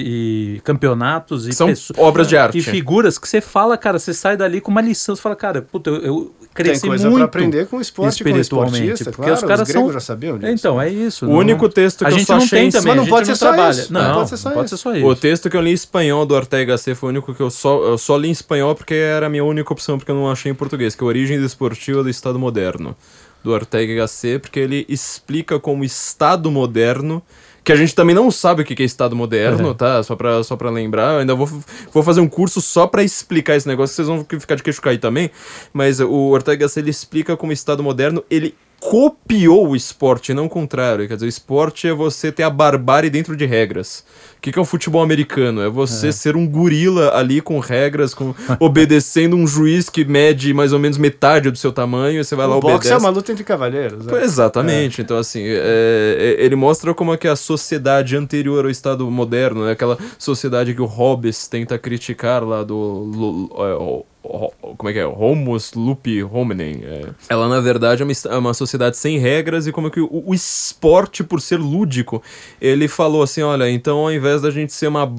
e 0.57 0.61
campeonatos 0.65 1.47
e 1.47 1.53
São 1.53 1.73
obras 1.97 2.27
de 2.29 2.37
arte. 2.37 2.59
E 2.59 2.63
figuras 2.63 3.19
que 3.19 3.29
você 3.29 3.41
fala, 3.41 3.77
cara, 3.77 3.99
você 3.99 4.13
sai 4.15 4.37
dali 4.37 4.61
com 4.61 4.71
uma 4.71 4.81
lição, 4.81 5.15
você 5.15 5.23
fala, 5.23 5.37
cara, 5.37 5.63
puta, 5.63 5.91
eu, 5.91 5.97
eu 6.03 6.35
Tem 6.41 6.49
cresci 6.55 6.87
coisa 6.87 7.05
muito 7.09 7.17
pra 7.19 7.25
aprender 7.27 7.67
com 7.67 7.77
o 7.77 7.81
esporte, 7.81 8.23
com 8.23 8.29
o 8.29 8.29
espiritualmente, 8.31 8.77
esportista, 8.79 9.11
porque 9.11 9.23
claro, 9.31 9.35
os 9.35 9.49
caras 9.49 9.69
são- 9.69 9.93
já 9.93 10.01
sabiam 10.01 10.39
disso. 10.39 10.53
Então, 10.53 10.81
é 10.81 10.89
isso. 10.89 11.27
O 11.27 11.31
único 11.31 11.69
texto 11.69 12.03
a 12.03 12.09
que 12.09 12.15
eu 12.15 12.19
gente 12.19 12.27
só 12.27 12.37
não 12.37 12.43
achei 12.43 12.59
tem 12.59 12.69
em 12.69 12.71
também, 12.71 12.89
Mas 12.89 12.97
não 12.97 13.05
a 13.05 13.09
pode 13.09 13.27
ser 13.27 13.37
só 13.37 13.49
trabalha. 13.53 13.71
isso, 13.71 13.93
Não, 13.93 14.03
não 14.03 14.15
pode 14.15 14.29
ser 14.31 14.37
só 14.37 14.49
não 14.49 14.57
pode 14.57 14.67
isso. 14.67 14.77
ser 14.77 14.83
só 14.83 14.95
isso. 14.97 15.07
O 15.07 15.17
texto 15.17 15.51
que 15.51 15.57
eu 15.57 15.61
li 15.61 15.71
em 15.71 15.75
espanhol 15.75 16.27
do 16.27 16.35
Ortega 16.35 16.77
C 16.79 16.95
foi 16.95 17.09
o 17.09 17.11
único 17.11 17.35
que 17.35 17.41
eu 17.41 17.51
só, 17.51 17.83
eu 17.85 17.99
só 17.99 18.17
li 18.17 18.29
em 18.29 18.33
espanhol 18.33 18.75
porque 18.75 18.95
era 18.95 19.27
a 19.27 19.29
minha 19.29 19.45
única 19.45 19.73
opção, 19.73 19.99
porque 19.99 20.11
eu 20.11 20.17
não 20.17 20.31
achei 20.31 20.51
em 20.53 20.55
português, 20.55 20.95
que 20.95 21.03
é 21.03 21.07
Origem 21.07 21.41
Desportiva 21.41 22.03
do 22.03 22.09
Estado 22.11 22.39
Moderno, 22.39 22.97
do 23.45 23.51
Ortega 23.51 24.07
C, 24.07 24.39
porque 24.39 24.61
ele 24.61 24.87
explica 24.89 25.59
como 25.59 25.83
Estado 25.85 26.51
Moderno, 26.51 27.23
que 27.65 27.71
a 27.73 27.77
gente 27.77 27.95
também 27.95 28.15
não 28.15 28.31
sabe 28.31 28.63
o 28.63 28.65
que 28.65 28.83
é 28.83 28.87
Estado 28.87 29.15
Moderno, 29.15 29.69
Uhum. 29.69 29.75
tá? 29.75 30.03
Só 30.03 30.17
pra, 30.17 30.43
só 30.43 30.57
pra 30.57 30.69
lembrar, 30.71 31.15
eu 31.15 31.19
ainda 31.21 31.35
vou, 31.35 31.47
vou 31.93 32.03
fazer 32.03 32.21
um 32.21 32.29
curso 32.29 32.61
só 32.61 32.87
pra 32.87 33.03
explicar 33.05 33.55
esse 33.57 33.69
negócio, 33.69 33.95
vocês 33.95 34.09
vão 34.09 34.27
ficar 34.41 34.55
de 34.57 34.63
queixo 34.63 34.81
cair 34.83 34.99
também, 34.99 35.31
mas 35.73 36.01
o 36.01 36.11
Ortega 36.31 36.69
C, 36.69 36.81
ele 36.81 36.91
explica 36.91 37.37
como 37.37 37.53
Estado 37.53 37.83
Moderno, 37.83 38.25
ele 38.31 38.55
copiou 38.83 39.69
o 39.69 39.77
esporte, 39.77 40.35
não 40.35 40.47
o 40.47 40.49
contrário. 40.49 41.07
Quer 41.07 41.15
dizer, 41.15 41.27
o 41.27 41.29
esporte 41.29 41.87
é 41.87 41.93
você 41.93 42.33
ter 42.33 42.43
a 42.43 42.51
barbárie 42.51 43.09
dentro 43.09 43.37
de 43.37 43.47
regras. 43.47 44.05
O 44.37 44.41
que, 44.43 44.51
que 44.51 44.59
é 44.59 44.63
o 44.63 44.65
futebol 44.65 45.01
americano? 45.01 45.63
É 45.63 45.69
você 45.69 46.13
ser 46.13 46.35
um 46.35 46.45
gorila 46.49 47.15
ali 47.17 47.41
com 47.41 47.61
regras, 47.61 48.13
com, 48.13 48.35
obedecendo 48.59 49.37
um 49.37 49.47
juiz 49.47 49.89
que 49.89 50.05
mede 50.05 50.53
mais 50.53 50.73
ou 50.73 50.81
menos 50.81 50.99
metade 50.99 51.49
do 51.49 51.57
seu 51.57 51.71
tamanho, 51.73 52.21
e 52.21 52.25
você 52.25 52.35
vai 52.35 52.47
lá 52.49 52.57
O 52.57 52.61
boxe 52.61 52.75
obedece. 52.75 52.93
é 52.93 52.97
uma 52.99 53.09
luta 53.09 53.31
entre 53.31 53.45
cavalheiros. 53.45 54.05
Pô, 54.05 54.17
né? 54.17 54.25
Exatamente. 54.25 55.01
Então, 55.01 55.17
assim, 55.17 55.43
é- 55.45 56.37
é- 56.39 56.45
ele 56.45 56.57
mostra 56.57 56.93
como 56.93 57.15
é 57.15 57.17
que 57.17 57.29
a 57.29 57.37
sociedade 57.37 58.17
anterior 58.17 58.65
ao 58.65 58.71
Estado 58.71 59.09
moderno, 59.09 59.65
né? 59.65 59.73
aquela 59.73 59.97
sociedade 60.19 60.75
que 60.75 60.83
o 60.83 60.87
Hobbes 60.87 61.47
tenta 61.47 61.79
criticar 61.79 62.43
lá 62.43 62.65
do... 62.65 62.75
lu- 62.75 63.51
é, 63.59 63.75
o- 63.75 63.83
o- 64.01 64.07
como 64.23 64.89
é 64.89 64.93
que 64.93 64.99
é? 65.01 65.07
Homus 65.07 65.73
lupi 65.75 66.23
hominem. 66.23 66.81
é. 66.85 67.09
Ela, 67.29 67.49
na 67.49 67.61
verdade, 67.61 68.03
é 68.03 68.05
uma, 68.05 68.13
é 68.35 68.39
uma 68.39 68.55
sociedade 68.55 68.97
sem 68.97 69.19
regras 69.19 69.67
e 69.67 69.73
como 69.73 69.89
é 69.89 69.91
que 69.91 70.01
o, 70.01 70.23
o 70.27 70.33
esporte, 70.33 71.25
por 71.25 71.41
ser 71.41 71.59
lúdico, 71.59 72.23
ele 72.61 72.87
falou 72.87 73.23
assim, 73.23 73.43
olha, 73.43 73.69
então 73.69 73.99
ao 73.99 74.13
invés 74.13 74.41
da 74.41 74.51
gente 74.51 74.73
ser 74.73 74.87
uma... 74.87 75.13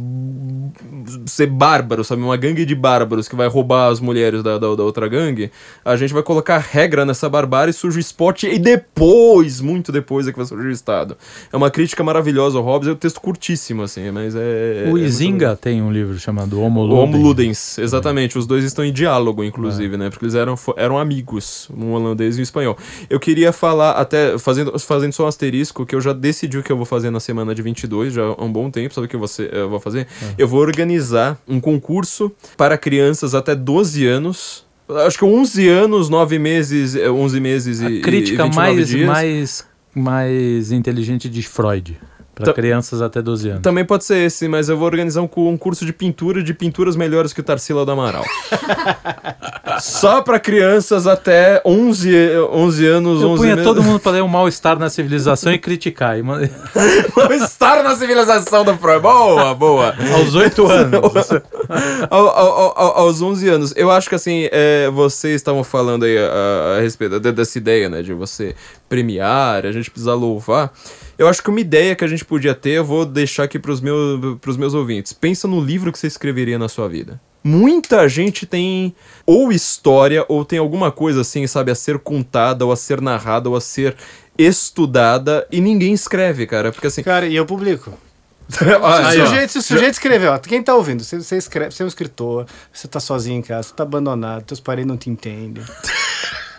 ser 1.25 1.47
bárbaro, 1.47 2.03
sabe? 2.03 2.21
Uma 2.21 2.38
gangue 2.38 2.65
de 2.65 2.75
bárbaros 2.75 3.27
que 3.27 3.35
vai 3.35 3.47
roubar 3.47 3.91
as 3.91 3.99
mulheres 3.99 4.41
da, 4.41 4.57
da, 4.57 4.73
da 4.73 4.84
outra 4.84 5.07
gangue, 5.07 5.51
a 5.84 5.95
gente 5.97 6.13
vai 6.13 6.23
colocar 6.23 6.57
regra 6.59 7.05
nessa 7.05 7.27
barbárie, 7.27 7.73
surge 7.73 7.97
o 7.97 7.99
esporte 7.99 8.47
e 8.47 8.57
depois, 8.57 9.59
muito 9.59 9.91
depois 9.91 10.27
é 10.27 10.31
que 10.31 10.38
vai 10.38 10.45
surgir 10.45 10.67
o 10.67 10.71
Estado. 10.71 11.17
É 11.51 11.57
uma 11.57 11.69
crítica 11.69 12.03
maravilhosa 12.03 12.57
ao 12.57 12.63
Hobbes, 12.63 12.88
é 12.88 12.91
um 12.93 12.95
texto 12.95 13.19
curtíssimo, 13.19 13.84
assim, 13.84 14.11
mas 14.11 14.34
é... 14.35 14.89
O 14.89 14.97
é 14.97 15.01
Izinga 15.01 15.57
tem 15.57 15.81
um 15.81 15.91
livro 15.91 16.17
chamado 16.17 16.61
Homo 16.61 16.84
Ludens. 16.84 17.03
Homo 17.03 17.17
Ludens, 17.17 17.77
exatamente. 17.77 18.38
Os 18.38 18.47
dois 18.47 18.63
estão 18.63 18.85
em 18.85 18.92
diálogo, 18.93 19.43
inclusive, 19.43 19.97
né? 19.97 20.09
Porque 20.09 20.23
eles 20.23 20.35
eram, 20.35 20.55
eram 20.77 20.97
amigos, 20.97 21.67
um 21.75 21.91
holandês 21.93 22.37
e 22.37 22.39
um 22.39 22.43
espanhol. 22.43 22.77
Eu 23.09 23.19
queria 23.19 23.51
falar, 23.51 23.91
até 23.91 24.37
fazendo, 24.37 24.77
fazendo 24.79 25.11
só 25.11 25.25
um 25.25 25.27
asterisco, 25.27 25.85
que 25.85 25.95
eu 25.95 25.99
já 26.01 26.13
decidi 26.13 26.57
o 26.57 26.63
que 26.63 26.71
eu 26.71 26.77
vou 26.77 26.85
fazer 26.85 27.09
na 27.09 27.19
semana 27.19 27.53
de 27.53 27.61
22, 27.61 28.13
já 28.13 28.21
há 28.23 28.43
um 28.43 28.51
bom 28.51 28.69
tempo. 28.69 28.93
Sabe 28.93 29.07
o 29.07 29.09
que 29.09 29.17
você, 29.17 29.49
eu 29.51 29.69
vou 29.69 29.79
fazer? 29.79 30.07
Eu 30.37 30.47
vou 30.47 30.61
organizar 30.61 31.37
um 31.47 31.59
concurso 31.59 32.31
para 32.55 32.77
crianças 32.77 33.35
até 33.35 33.55
12 33.55 34.05
anos. 34.05 34.65
Acho 35.05 35.17
que 35.17 35.25
11 35.25 35.67
anos, 35.67 36.09
9 36.09 36.37
meses, 36.37 36.95
eh, 36.95 37.09
11 37.09 37.39
meses 37.39 37.81
e, 37.81 37.85
A 37.85 37.89
e 37.89 38.01
crítica 38.01 38.43
29 38.43 38.55
mais, 38.55 38.87
dias. 38.87 39.07
mais, 39.07 39.67
mais 39.95 40.71
inteligente 40.71 41.29
de 41.29 41.41
Freud. 41.41 41.97
Para 42.35 42.53
crianças 42.53 43.01
até 43.01 43.22
12 43.22 43.49
anos. 43.49 43.61
Também 43.61 43.85
pode 43.85 44.05
ser 44.05 44.18
esse, 44.18 44.47
mas 44.47 44.68
eu 44.68 44.77
vou 44.77 44.88
organizar 44.88 45.22
um, 45.22 45.30
um 45.38 45.57
curso 45.57 45.85
de 45.85 45.93
pintura 45.93 46.41
de 46.41 46.53
pinturas 46.53 46.95
melhores 46.95 47.31
que 47.31 47.41
o 47.41 47.43
Tarsila 47.43 47.85
do 47.85 47.91
Amaral. 47.91 48.23
Só 49.79 50.21
pra 50.21 50.39
crianças 50.39 51.05
até 51.07 51.61
11, 51.65 52.11
11 52.51 52.85
anos, 52.87 53.21
Eu 53.21 53.29
11 53.29 53.41
punha 53.41 53.55
meses. 53.55 53.63
todo 53.69 53.83
mundo 53.83 53.99
para 54.01 54.11
ler 54.13 54.23
um 54.23 54.27
mal-estar 54.27 54.77
na 54.79 54.89
civilização 54.89 55.51
e 55.53 55.57
criticar. 55.57 56.17
E 56.17 56.23
man- 56.23 56.41
Estar 57.43 57.83
na 57.83 57.95
civilização 57.95 58.63
do 58.63 58.77
Freud. 58.77 59.01
Boa, 59.01 59.53
boa. 59.53 59.93
Aos 60.15 60.35
8 60.35 60.65
anos. 60.69 61.01
Ao- 62.09 62.27
ao- 62.27 62.79
ao- 62.79 62.97
aos 62.99 63.21
11 63.21 63.49
anos. 63.49 63.73
Eu 63.75 63.89
acho 63.91 64.09
que 64.09 64.15
assim, 64.15 64.47
é, 64.51 64.89
vocês 64.89 65.35
estavam 65.35 65.63
falando 65.63 66.03
aí 66.05 66.17
a, 66.17 66.77
a 66.77 66.81
respeito 66.81 67.19
de- 67.19 67.31
dessa 67.31 67.57
ideia, 67.57 67.89
né, 67.89 68.01
de 68.01 68.13
você 68.13 68.55
premiar, 68.89 69.65
a 69.65 69.71
gente 69.71 69.89
precisa 69.89 70.13
louvar. 70.13 70.71
Eu 71.17 71.27
acho 71.27 71.41
que 71.43 71.49
uma 71.49 71.59
ideia 71.59 71.95
que 71.95 72.03
a 72.03 72.07
gente 72.07 72.25
podia 72.25 72.53
ter, 72.55 72.71
eu 72.71 72.85
vou 72.85 73.05
deixar 73.05 73.43
aqui 73.43 73.59
pros 73.59 73.79
meus, 73.81 74.37
pros 74.41 74.57
meus 74.57 74.73
ouvintes. 74.73 75.13
Pensa 75.13 75.47
no 75.47 75.61
livro 75.61 75.91
que 75.91 75.99
você 75.99 76.07
escreveria 76.07 76.57
na 76.57 76.67
sua 76.67 76.87
vida. 76.89 77.19
Muita 77.43 78.07
gente 78.07 78.45
tem 78.45 78.95
ou 79.25 79.51
história 79.51 80.25
ou 80.29 80.45
tem 80.45 80.59
alguma 80.59 80.91
coisa 80.91 81.21
assim, 81.21 81.45
sabe, 81.45 81.71
a 81.71 81.75
ser 81.75 81.99
contada, 81.99 82.65
ou 82.65 82.71
a 82.71 82.75
ser 82.75 83.01
narrada, 83.01 83.49
ou 83.49 83.55
a 83.55 83.61
ser 83.61 83.95
estudada 84.37 85.45
e 85.51 85.59
ninguém 85.59 85.93
escreve, 85.93 86.47
cara. 86.47 86.71
Porque 86.71 86.87
assim. 86.87 87.03
Cara, 87.03 87.25
e 87.25 87.35
eu 87.35 87.45
publico. 87.45 87.93
Se 88.49 89.21
o 89.21 89.25
sujeito, 89.25 89.51
se 89.51 89.57
o 89.57 89.61
sujeito 89.61 89.93
escreveu, 89.93 90.33
ó, 90.33 90.37
quem 90.37 90.61
tá 90.61 90.75
ouvindo, 90.75 91.01
você, 91.01 91.17
você 91.17 91.37
escreve, 91.37 91.71
você 91.71 91.81
é 91.81 91.85
um 91.85 91.87
escritor, 91.87 92.45
você 92.71 92.87
tá 92.89 92.99
sozinho 92.99 93.39
em 93.39 93.41
casa, 93.41 93.69
você 93.69 93.73
tá 93.73 93.83
abandonado, 93.83 94.43
teus 94.43 94.59
parentes 94.59 94.87
não 94.87 94.97
te 94.97 95.09
entendem. 95.09 95.63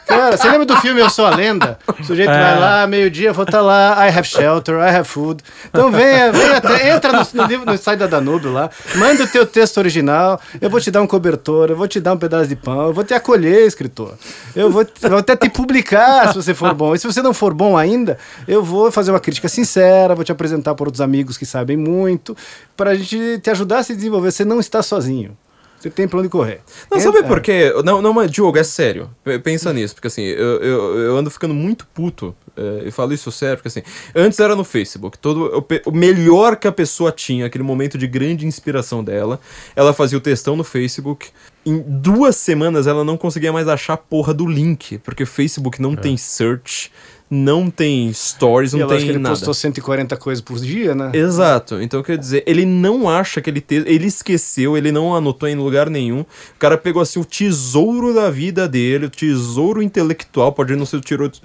Cara, 0.07 0.37
você 0.37 0.49
lembra 0.51 0.67
do 0.67 0.77
filme 0.79 1.01
Eu 1.01 1.09
Sou 1.09 1.25
a 1.27 1.31
Lenda? 1.35 1.79
O 1.99 2.05
sujeito 2.05 2.31
É. 2.31 2.39
vai 2.39 2.59
lá, 2.61 2.87
meio-dia, 2.87 3.33
vou 3.33 3.45
estar 3.45 3.61
lá, 3.63 3.97
I 4.07 4.11
have 4.17 4.27
shelter, 4.29 4.75
I 4.77 4.95
have 4.97 5.09
food. 5.09 5.43
Então 5.69 5.91
venha, 5.91 6.31
venha 6.31 6.59
até, 6.59 6.91
entra 6.95 7.13
no, 7.13 7.27
no, 7.33 7.45
livro- 7.49 7.65
no 7.67 7.79
site 7.79 8.01
da 8.01 8.07
Danúbio 8.07 8.53
lá, 8.53 8.69
manda 8.97 9.25
o 9.25 9.27
teu 9.27 9.47
texto 9.47 9.79
original, 9.79 10.39
eu 10.61 10.69
vou 10.69 10.81
te 10.81 10.91
dar 10.91 11.01
um 11.01 11.07
cobertor, 11.07 11.71
eu 11.71 11.77
vou 11.77 11.89
te 11.89 12.01
dar 12.01 12.13
um 12.13 12.19
pedaço 12.19 12.49
de 12.49 12.57
pão, 12.57 12.89
eu 12.89 12.93
vou 12.93 13.03
te 13.05 13.15
acolher, 13.15 13.67
escritor. 13.67 14.15
Eu 14.55 14.71
vou, 14.71 14.87
vou 15.01 15.19
até 15.19 15.35
te 15.37 15.49
publicar 15.49 16.29
se 16.29 16.35
você 16.37 16.53
for 16.55 16.75
bom. 16.75 16.95
E 16.95 16.99
se 16.99 17.07
você 17.07 17.23
não 17.23 17.33
for 17.33 17.55
bom 17.55 17.77
ainda, 17.77 18.19
eu 18.47 18.63
vou 18.63 18.93
fazer 18.93 19.11
uma 19.11 19.21
crítica 19.21 19.49
sincera, 19.49 20.15
vou 20.15 20.25
te 20.25 20.31
apresentar 20.33 20.75
por 20.75 20.87
outros 20.87 21.01
amigos 21.01 21.37
que 21.39 21.47
sabem 21.47 21.77
muito, 21.77 22.37
para 22.77 22.91
a 22.91 22.95
gente 22.95 23.39
te 23.43 23.51
ajudar 23.51 23.79
a 23.79 23.83
se 23.83 23.95
desenvolver. 23.95 24.31
Você 24.31 24.45
não 24.45 24.61
está 24.61 24.83
sozinho. 24.83 25.37
Você 25.85 25.91
tem 25.91 26.09
pra 26.09 26.19
onde 26.21 26.31
correr. 26.31 26.61
Não, 26.91 26.97
Entra- 26.99 27.13
sabe 27.13 27.29
por 27.29 27.43
quê? 27.43 27.71
Não, 27.85 28.01
não, 28.01 28.15
mas, 28.15 28.31
Diogo, 28.31 28.57
é 28.57 28.65
sério. 28.65 29.11
Pensa 29.43 29.71
nisso, 29.71 29.95
porque 29.95 30.07
assim, 30.09 30.23
eu, 30.23 30.61
eu, 30.63 30.99
eu 30.99 31.17
ando 31.19 31.31
ficando 31.31 31.53
muito 31.53 31.87
puto. 31.93 32.35
é, 32.57 32.89
e 32.89 32.91
falo 32.91 33.13
isso 33.13 33.31
sério, 33.31 33.59
porque 33.59 33.69
assim, 33.69 33.83
antes 34.15 34.41
era 34.41 34.57
no 34.57 34.65
Facebook. 34.65 35.19
Todo, 35.19 35.59
o, 35.59 35.91
o 35.91 35.93
melhor 35.93 36.57
que 36.57 36.67
a 36.67 36.73
pessoa 36.73 37.13
tinha, 37.13 37.45
aquele 37.45 37.63
momento 37.65 37.99
de 37.99 38.07
grande 38.07 38.47
inspiração 38.47 39.05
dela, 39.05 39.39
ela 39.77 39.93
fazia 39.93 40.17
o 40.17 40.21
textão 40.23 40.57
no 40.57 40.65
Facebook. 40.65 41.29
Em 41.67 41.83
duas 41.87 42.37
semanas 42.37 42.87
ela 42.87 43.05
não 43.05 43.17
conseguia 43.19 43.53
mais 43.53 43.69
achar 43.69 43.93
a 43.95 43.99
porra 43.99 44.33
do 44.33 44.47
link, 44.47 44.97
porque 44.99 45.23
o 45.25 45.27
Facebook 45.27 45.83
não 45.83 45.95
tem 45.95 46.17
search, 46.17 46.91
não 47.31 47.69
tem 47.71 48.13
stories, 48.13 48.75
E 48.75 48.77
não 48.77 48.87
acho 48.87 48.97
tem 48.97 49.05
que 49.07 49.11
ele 49.13 49.19
nada. 49.19 49.35
postou 49.35 49.55
140 49.55 50.17
coisas 50.17 50.43
por 50.43 50.59
dia, 50.61 50.95
né? 50.95 51.11
Exato. 51.15 51.81
Então, 51.81 52.03
quer 52.03 52.17
dizer, 52.19 52.45
ele 52.47 52.65
não 52.65 53.09
acha 53.09 53.41
aquele 53.41 53.61
texto. 53.61 53.89
Ele 53.89 54.07
esqueceu, 54.07 54.77
ele 54.77 54.93
não 54.93 55.15
anotou 55.17 55.49
em 55.49 55.57
lugar 55.57 55.89
nenhum. 55.91 56.21
O 56.21 56.59
cara 56.59 56.77
pegou 56.79 57.03
assim 57.03 57.19
o 57.19 57.25
tesouro 57.25 58.15
da 58.15 58.31
vida 58.31 58.69
dele, 58.69 59.07
o 59.07 59.11
tesouro 59.11 59.83
intelectual, 59.83 60.53
pode 60.53 60.77
não 60.77 60.87
ser 60.87 60.97
o 60.97 61.01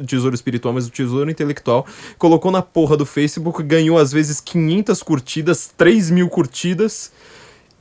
tesouro 0.06 0.35
espiritual, 0.35 0.73
mas 0.73 0.85
o 0.85 0.91
tesouro 0.91 1.31
intelectual, 1.31 1.85
colocou 2.18 2.51
na 2.51 2.61
porra 2.61 2.95
do 2.97 3.06
Facebook, 3.06 3.64
ganhou 3.64 3.97
às 3.97 4.11
vezes 4.11 4.39
500 4.39 5.01
curtidas, 5.01 5.72
3 5.76 6.11
mil 6.11 6.30
curtidas. 6.30 7.11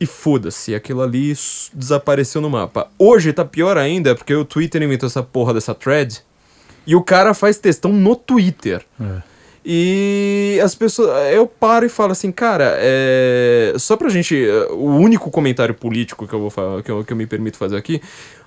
e 0.00 0.06
foda-se, 0.06 0.76
aquilo 0.76 1.02
ali 1.02 1.34
desapareceu 1.74 2.40
no 2.40 2.48
mapa. 2.48 2.86
Hoje 2.96 3.32
tá 3.32 3.44
pior 3.44 3.76
ainda, 3.76 4.14
porque 4.14 4.32
o 4.32 4.44
Twitter 4.44 4.80
inventou 4.80 5.08
essa 5.08 5.24
porra 5.24 5.52
dessa 5.52 5.74
thread 5.74 6.20
e 6.88 6.96
o 6.96 7.02
cara 7.02 7.34
faz 7.34 7.58
textão 7.58 7.92
no 7.92 8.16
Twitter. 8.16 8.84
É. 9.00 9.22
E 9.70 10.58
as 10.64 10.74
pessoas. 10.74 11.10
Eu 11.34 11.46
paro 11.46 11.84
e 11.84 11.88
falo 11.90 12.12
assim, 12.12 12.32
cara, 12.32 12.74
é. 12.78 13.74
Só 13.76 13.96
pra 13.96 14.08
gente. 14.08 14.34
eh, 14.34 14.68
O 14.70 14.86
único 14.96 15.30
comentário 15.30 15.74
político 15.74 16.26
que 16.26 16.32
eu 16.34 16.40
vou 16.40 16.48
falar, 16.50 16.82
que 16.82 16.90
eu, 16.90 17.04
que 17.04 17.12
eu 17.12 17.16
me 17.16 17.26
permito 17.26 17.58
fazer 17.58 17.76
aqui. 17.76 18.00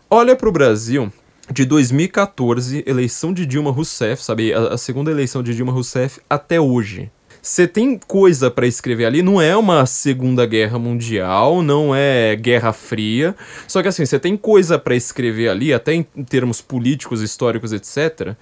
Olha 0.09 0.35
pro 0.35 0.51
Brasil 0.51 1.13
de 1.51 1.63
2014, 1.65 2.84
eleição 2.88 3.31
de 3.34 3.45
Dilma 3.45 3.72
Rousseff, 3.72 4.23
sabe? 4.23 4.53
A, 4.53 4.69
a 4.73 4.77
segunda 4.77 5.11
eleição 5.11 5.43
de 5.43 5.53
Dilma 5.55 5.72
Rousseff 5.72 6.19
até 6.30 6.59
hoje. 6.59 7.11
Você 7.41 7.68
tem 7.68 7.97
coisa 7.97 8.51
pra 8.51 8.68
escrever 8.68 9.05
ali, 9.05 9.23
não 9.23 9.41
é 9.41 9.57
uma 9.57 9.88
Segunda 9.88 10.45
Guerra 10.45 10.77
Mundial, 10.77 11.63
não 11.63 11.95
é 11.95 12.35
Guerra 12.35 12.72
Fria. 12.72 13.35
Só 13.68 13.81
que 13.81 13.88
assim, 13.88 14.05
você 14.05 14.19
tem 14.19 14.38
coisa 14.38 14.77
pra 14.77 14.95
escrever 14.95 15.49
ali, 15.49 15.73
até 15.73 15.93
em 15.93 16.03
termos 16.03 16.61
políticos, 16.61 17.19
históricos, 17.19 17.73
etc. 17.73 18.35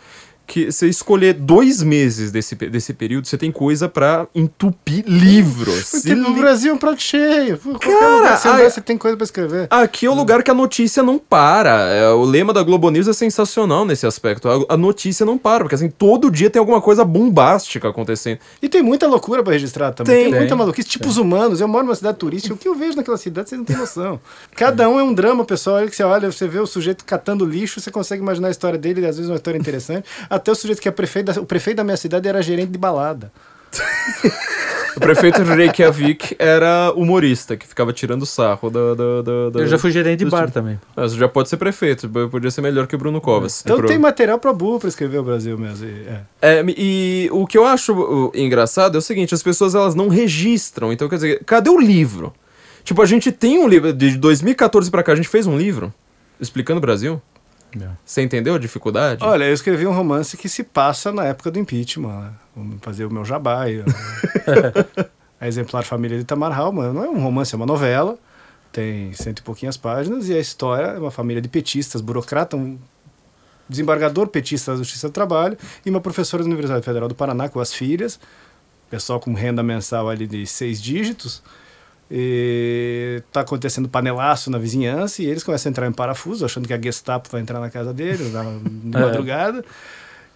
Que 0.49 0.71
você 0.71 0.87
escolher 0.87 1.33
dois 1.35 1.83
meses 1.83 2.31
desse, 2.31 2.55
desse 2.55 2.91
período, 2.91 3.27
você 3.27 3.37
tem 3.37 3.51
coisa 3.51 3.87
pra 3.87 4.25
entupir 4.33 5.03
livros. 5.07 5.91
Porque 5.91 6.15
no 6.15 6.29
Li- 6.33 6.39
Brasil 6.39 6.71
é 6.71 6.73
um 6.73 6.77
prato 6.79 6.99
cheio. 7.03 7.59
Cara, 7.79 8.15
lugar 8.17 8.35
você 8.37 8.47
vai, 8.49 8.67
você 8.69 8.81
tem 8.81 8.97
coisa 8.97 9.15
pra 9.15 9.23
escrever. 9.25 9.67
Aqui 9.69 10.07
é 10.07 10.09
o 10.09 10.13
lugar 10.15 10.41
que 10.41 10.49
a 10.49 10.53
notícia 10.55 11.03
não 11.03 11.19
para. 11.19 11.81
É, 11.91 12.09
o 12.09 12.23
lema 12.23 12.51
da 12.51 12.63
Globo 12.63 12.89
News 12.89 13.07
é 13.07 13.13
sensacional 13.13 13.85
nesse 13.85 14.07
aspecto. 14.07 14.49
A, 14.49 14.73
a 14.73 14.77
notícia 14.77 15.23
não 15.23 15.37
para, 15.37 15.63
porque 15.63 15.75
assim, 15.75 15.87
todo 15.89 16.31
dia 16.31 16.49
tem 16.49 16.59
alguma 16.59 16.81
coisa 16.81 17.05
bombástica 17.05 17.87
acontecendo. 17.87 18.39
E 18.59 18.67
tem 18.67 18.81
muita 18.81 19.05
loucura 19.05 19.43
pra 19.43 19.53
registrar 19.53 19.91
também. 19.91 20.15
Tem. 20.15 20.29
Tem, 20.31 20.39
muita 20.39 20.55
maluquice. 20.55 20.89
Tipo 20.89 21.07
os 21.09 21.17
humanos. 21.17 21.61
Eu 21.61 21.67
moro 21.67 21.85
numa 21.85 21.95
cidade 21.95 22.17
turística. 22.17 22.55
O 22.55 22.57
que 22.57 22.67
eu 22.67 22.73
vejo 22.73 22.97
naquela 22.97 23.17
cidade, 23.17 23.49
vocês 23.49 23.59
não 23.59 23.65
têm 23.65 23.77
noção. 23.77 24.19
Cada 24.55 24.89
um 24.89 24.99
é 24.99 25.03
um 25.03 25.13
drama, 25.13 25.45
pessoal. 25.45 25.75
Olha 25.75 25.87
que 25.87 25.95
você 25.95 26.01
olha, 26.03 26.31
você 26.31 26.47
vê 26.47 26.57
o 26.57 26.65
sujeito 26.65 27.05
catando 27.05 27.45
lixo, 27.45 27.79
você 27.79 27.91
consegue 27.91 28.21
imaginar 28.23 28.47
a 28.47 28.51
história 28.51 28.79
dele, 28.79 29.05
às 29.05 29.15
vezes 29.17 29.29
uma 29.29 29.35
história 29.35 29.59
interessante. 29.59 30.07
Até 30.39 30.51
o 30.51 30.55
sujeito 30.55 30.81
que 30.81 30.87
é 30.87 30.91
prefeito 30.91 31.31
da, 31.33 31.41
o 31.41 31.45
prefeito 31.45 31.77
da 31.77 31.83
minha 31.83 31.97
cidade 31.97 32.27
era 32.27 32.41
gerente 32.41 32.71
de 32.71 32.77
balada. 32.77 33.31
O 34.95 34.99
prefeito 34.99 35.43
de 35.43 35.53
Reykjavik 35.53 36.35
era 36.39 36.91
humorista, 36.95 37.55
que 37.55 37.65
ficava 37.65 37.93
tirando 37.93 38.25
sarro 38.25 38.69
da. 38.69 38.95
da, 38.95 39.21
da- 39.21 39.49
da- 39.51 39.59
Eu 39.61 39.67
já 39.67 39.77
fui 39.77 39.91
gerente 39.91 40.19
de 40.25 40.29
bar 40.29 40.49
também. 40.51 40.79
Ah, 40.97 41.03
Você 41.03 41.15
já 41.15 41.27
pode 41.27 41.47
ser 41.47 41.57
prefeito, 41.57 42.09
podia 42.29 42.49
ser 42.51 42.61
melhor 42.61 42.85
que 42.87 42.95
o 42.95 42.97
Bruno 42.97 43.21
Covas. 43.21 43.61
Então 43.63 43.75
É 43.77 43.79
pro- 43.79 43.87
tem 43.87 43.99
material 43.99 44.39
pra 44.39 44.51
burro 44.51 44.79
pra 44.79 44.89
escrever 44.89 45.19
o 45.19 45.23
Brasil 45.23 45.57
mesmo. 45.57 45.85
e- 45.87 46.05
é. 46.07 46.21
É, 46.59 46.65
e 46.75 47.29
o 47.31 47.45
que 47.45 47.57
eu 47.57 47.65
acho 47.65 48.31
engraçado 48.33 48.95
é 48.95 48.97
o 48.97 49.01
seguinte, 49.01 49.33
as 49.33 49.43
pessoas 49.43 49.73
elas 49.75 49.93
não 49.95 50.09
registram. 50.09 50.91
Então, 50.91 51.07
quer 51.07 51.15
dizer, 51.15 51.43
cadê 51.45 51.69
o 51.69 51.79
livro? 51.79 52.33
Tipo, 52.83 53.01
a 53.01 53.05
gente 53.05 53.31
tem 53.31 53.59
um 53.59 53.67
livro, 53.69 53.93
de 53.93 54.17
2014 54.17 54.89
pra 54.89 55.03
cá, 55.03 55.13
a 55.13 55.15
gente 55.15 55.29
fez 55.29 55.45
um 55.45 55.55
livro 55.57 55.93
explicando 56.41 56.79
o 56.79 56.81
Brasil. 56.81 57.21
É. 57.79 57.89
Você 58.03 58.21
entendeu 58.21 58.55
a 58.55 58.59
dificuldade? 58.59 59.23
Olha, 59.23 59.45
eu 59.45 59.53
escrevi 59.53 59.85
um 59.85 59.91
romance 59.91 60.35
que 60.35 60.49
se 60.49 60.63
passa 60.63 61.11
na 61.11 61.25
época 61.25 61.51
do 61.51 61.59
impeachment. 61.59 62.21
Né? 62.21 62.31
Vamos 62.55 62.77
fazer 62.81 63.05
o 63.05 63.13
meu 63.13 63.23
jabá. 63.23 63.63
a 65.39 65.47
Exemplar 65.47 65.83
Família 65.83 66.17
de 66.17 66.23
Tamar 66.23 66.57
Halman. 66.57 66.93
Não 66.93 67.03
é 67.03 67.09
um 67.09 67.19
romance, 67.19 67.53
é 67.53 67.57
uma 67.57 67.65
novela. 67.65 68.17
Tem 68.71 69.13
cento 69.13 69.39
e 69.39 69.43
pouquinhas 69.43 69.77
páginas. 69.77 70.29
E 70.29 70.33
a 70.33 70.39
história 70.39 70.87
é 70.87 70.99
uma 70.99 71.11
família 71.11 71.41
de 71.41 71.47
petistas, 71.47 72.01
burocrata, 72.01 72.57
um 72.57 72.77
desembargador 73.67 74.27
petista 74.27 74.71
da 74.71 74.77
Justiça 74.77 75.07
do 75.07 75.11
Trabalho 75.11 75.57
e 75.85 75.89
uma 75.89 76.01
professora 76.01 76.41
da 76.41 76.47
Universidade 76.47 76.83
Federal 76.83 77.07
do 77.07 77.15
Paraná 77.15 77.47
com 77.47 77.59
as 77.59 77.73
filhas. 77.73 78.19
Pessoal 78.89 79.19
com 79.19 79.33
renda 79.33 79.61
mensal 79.61 80.09
ali 80.09 80.25
de 80.25 80.47
seis 80.47 80.81
dígitos. 80.81 81.43
E 82.11 83.21
tá 83.31 83.41
acontecendo 83.41 83.87
panelaço 83.87 84.49
na 84.49 84.57
vizinhança 84.57 85.21
e 85.21 85.25
eles 85.27 85.43
começam 85.43 85.69
a 85.69 85.71
entrar 85.71 85.87
em 85.87 85.91
parafuso, 85.91 86.43
achando 86.43 86.67
que 86.67 86.73
a 86.73 86.81
Gestapo 86.81 87.29
vai 87.31 87.39
entrar 87.41 87.59
na 87.59 87.69
casa 87.69 87.93
deles 87.93 88.33
na, 88.33 88.41
É. 88.43 88.99
madrugada. 89.01 89.63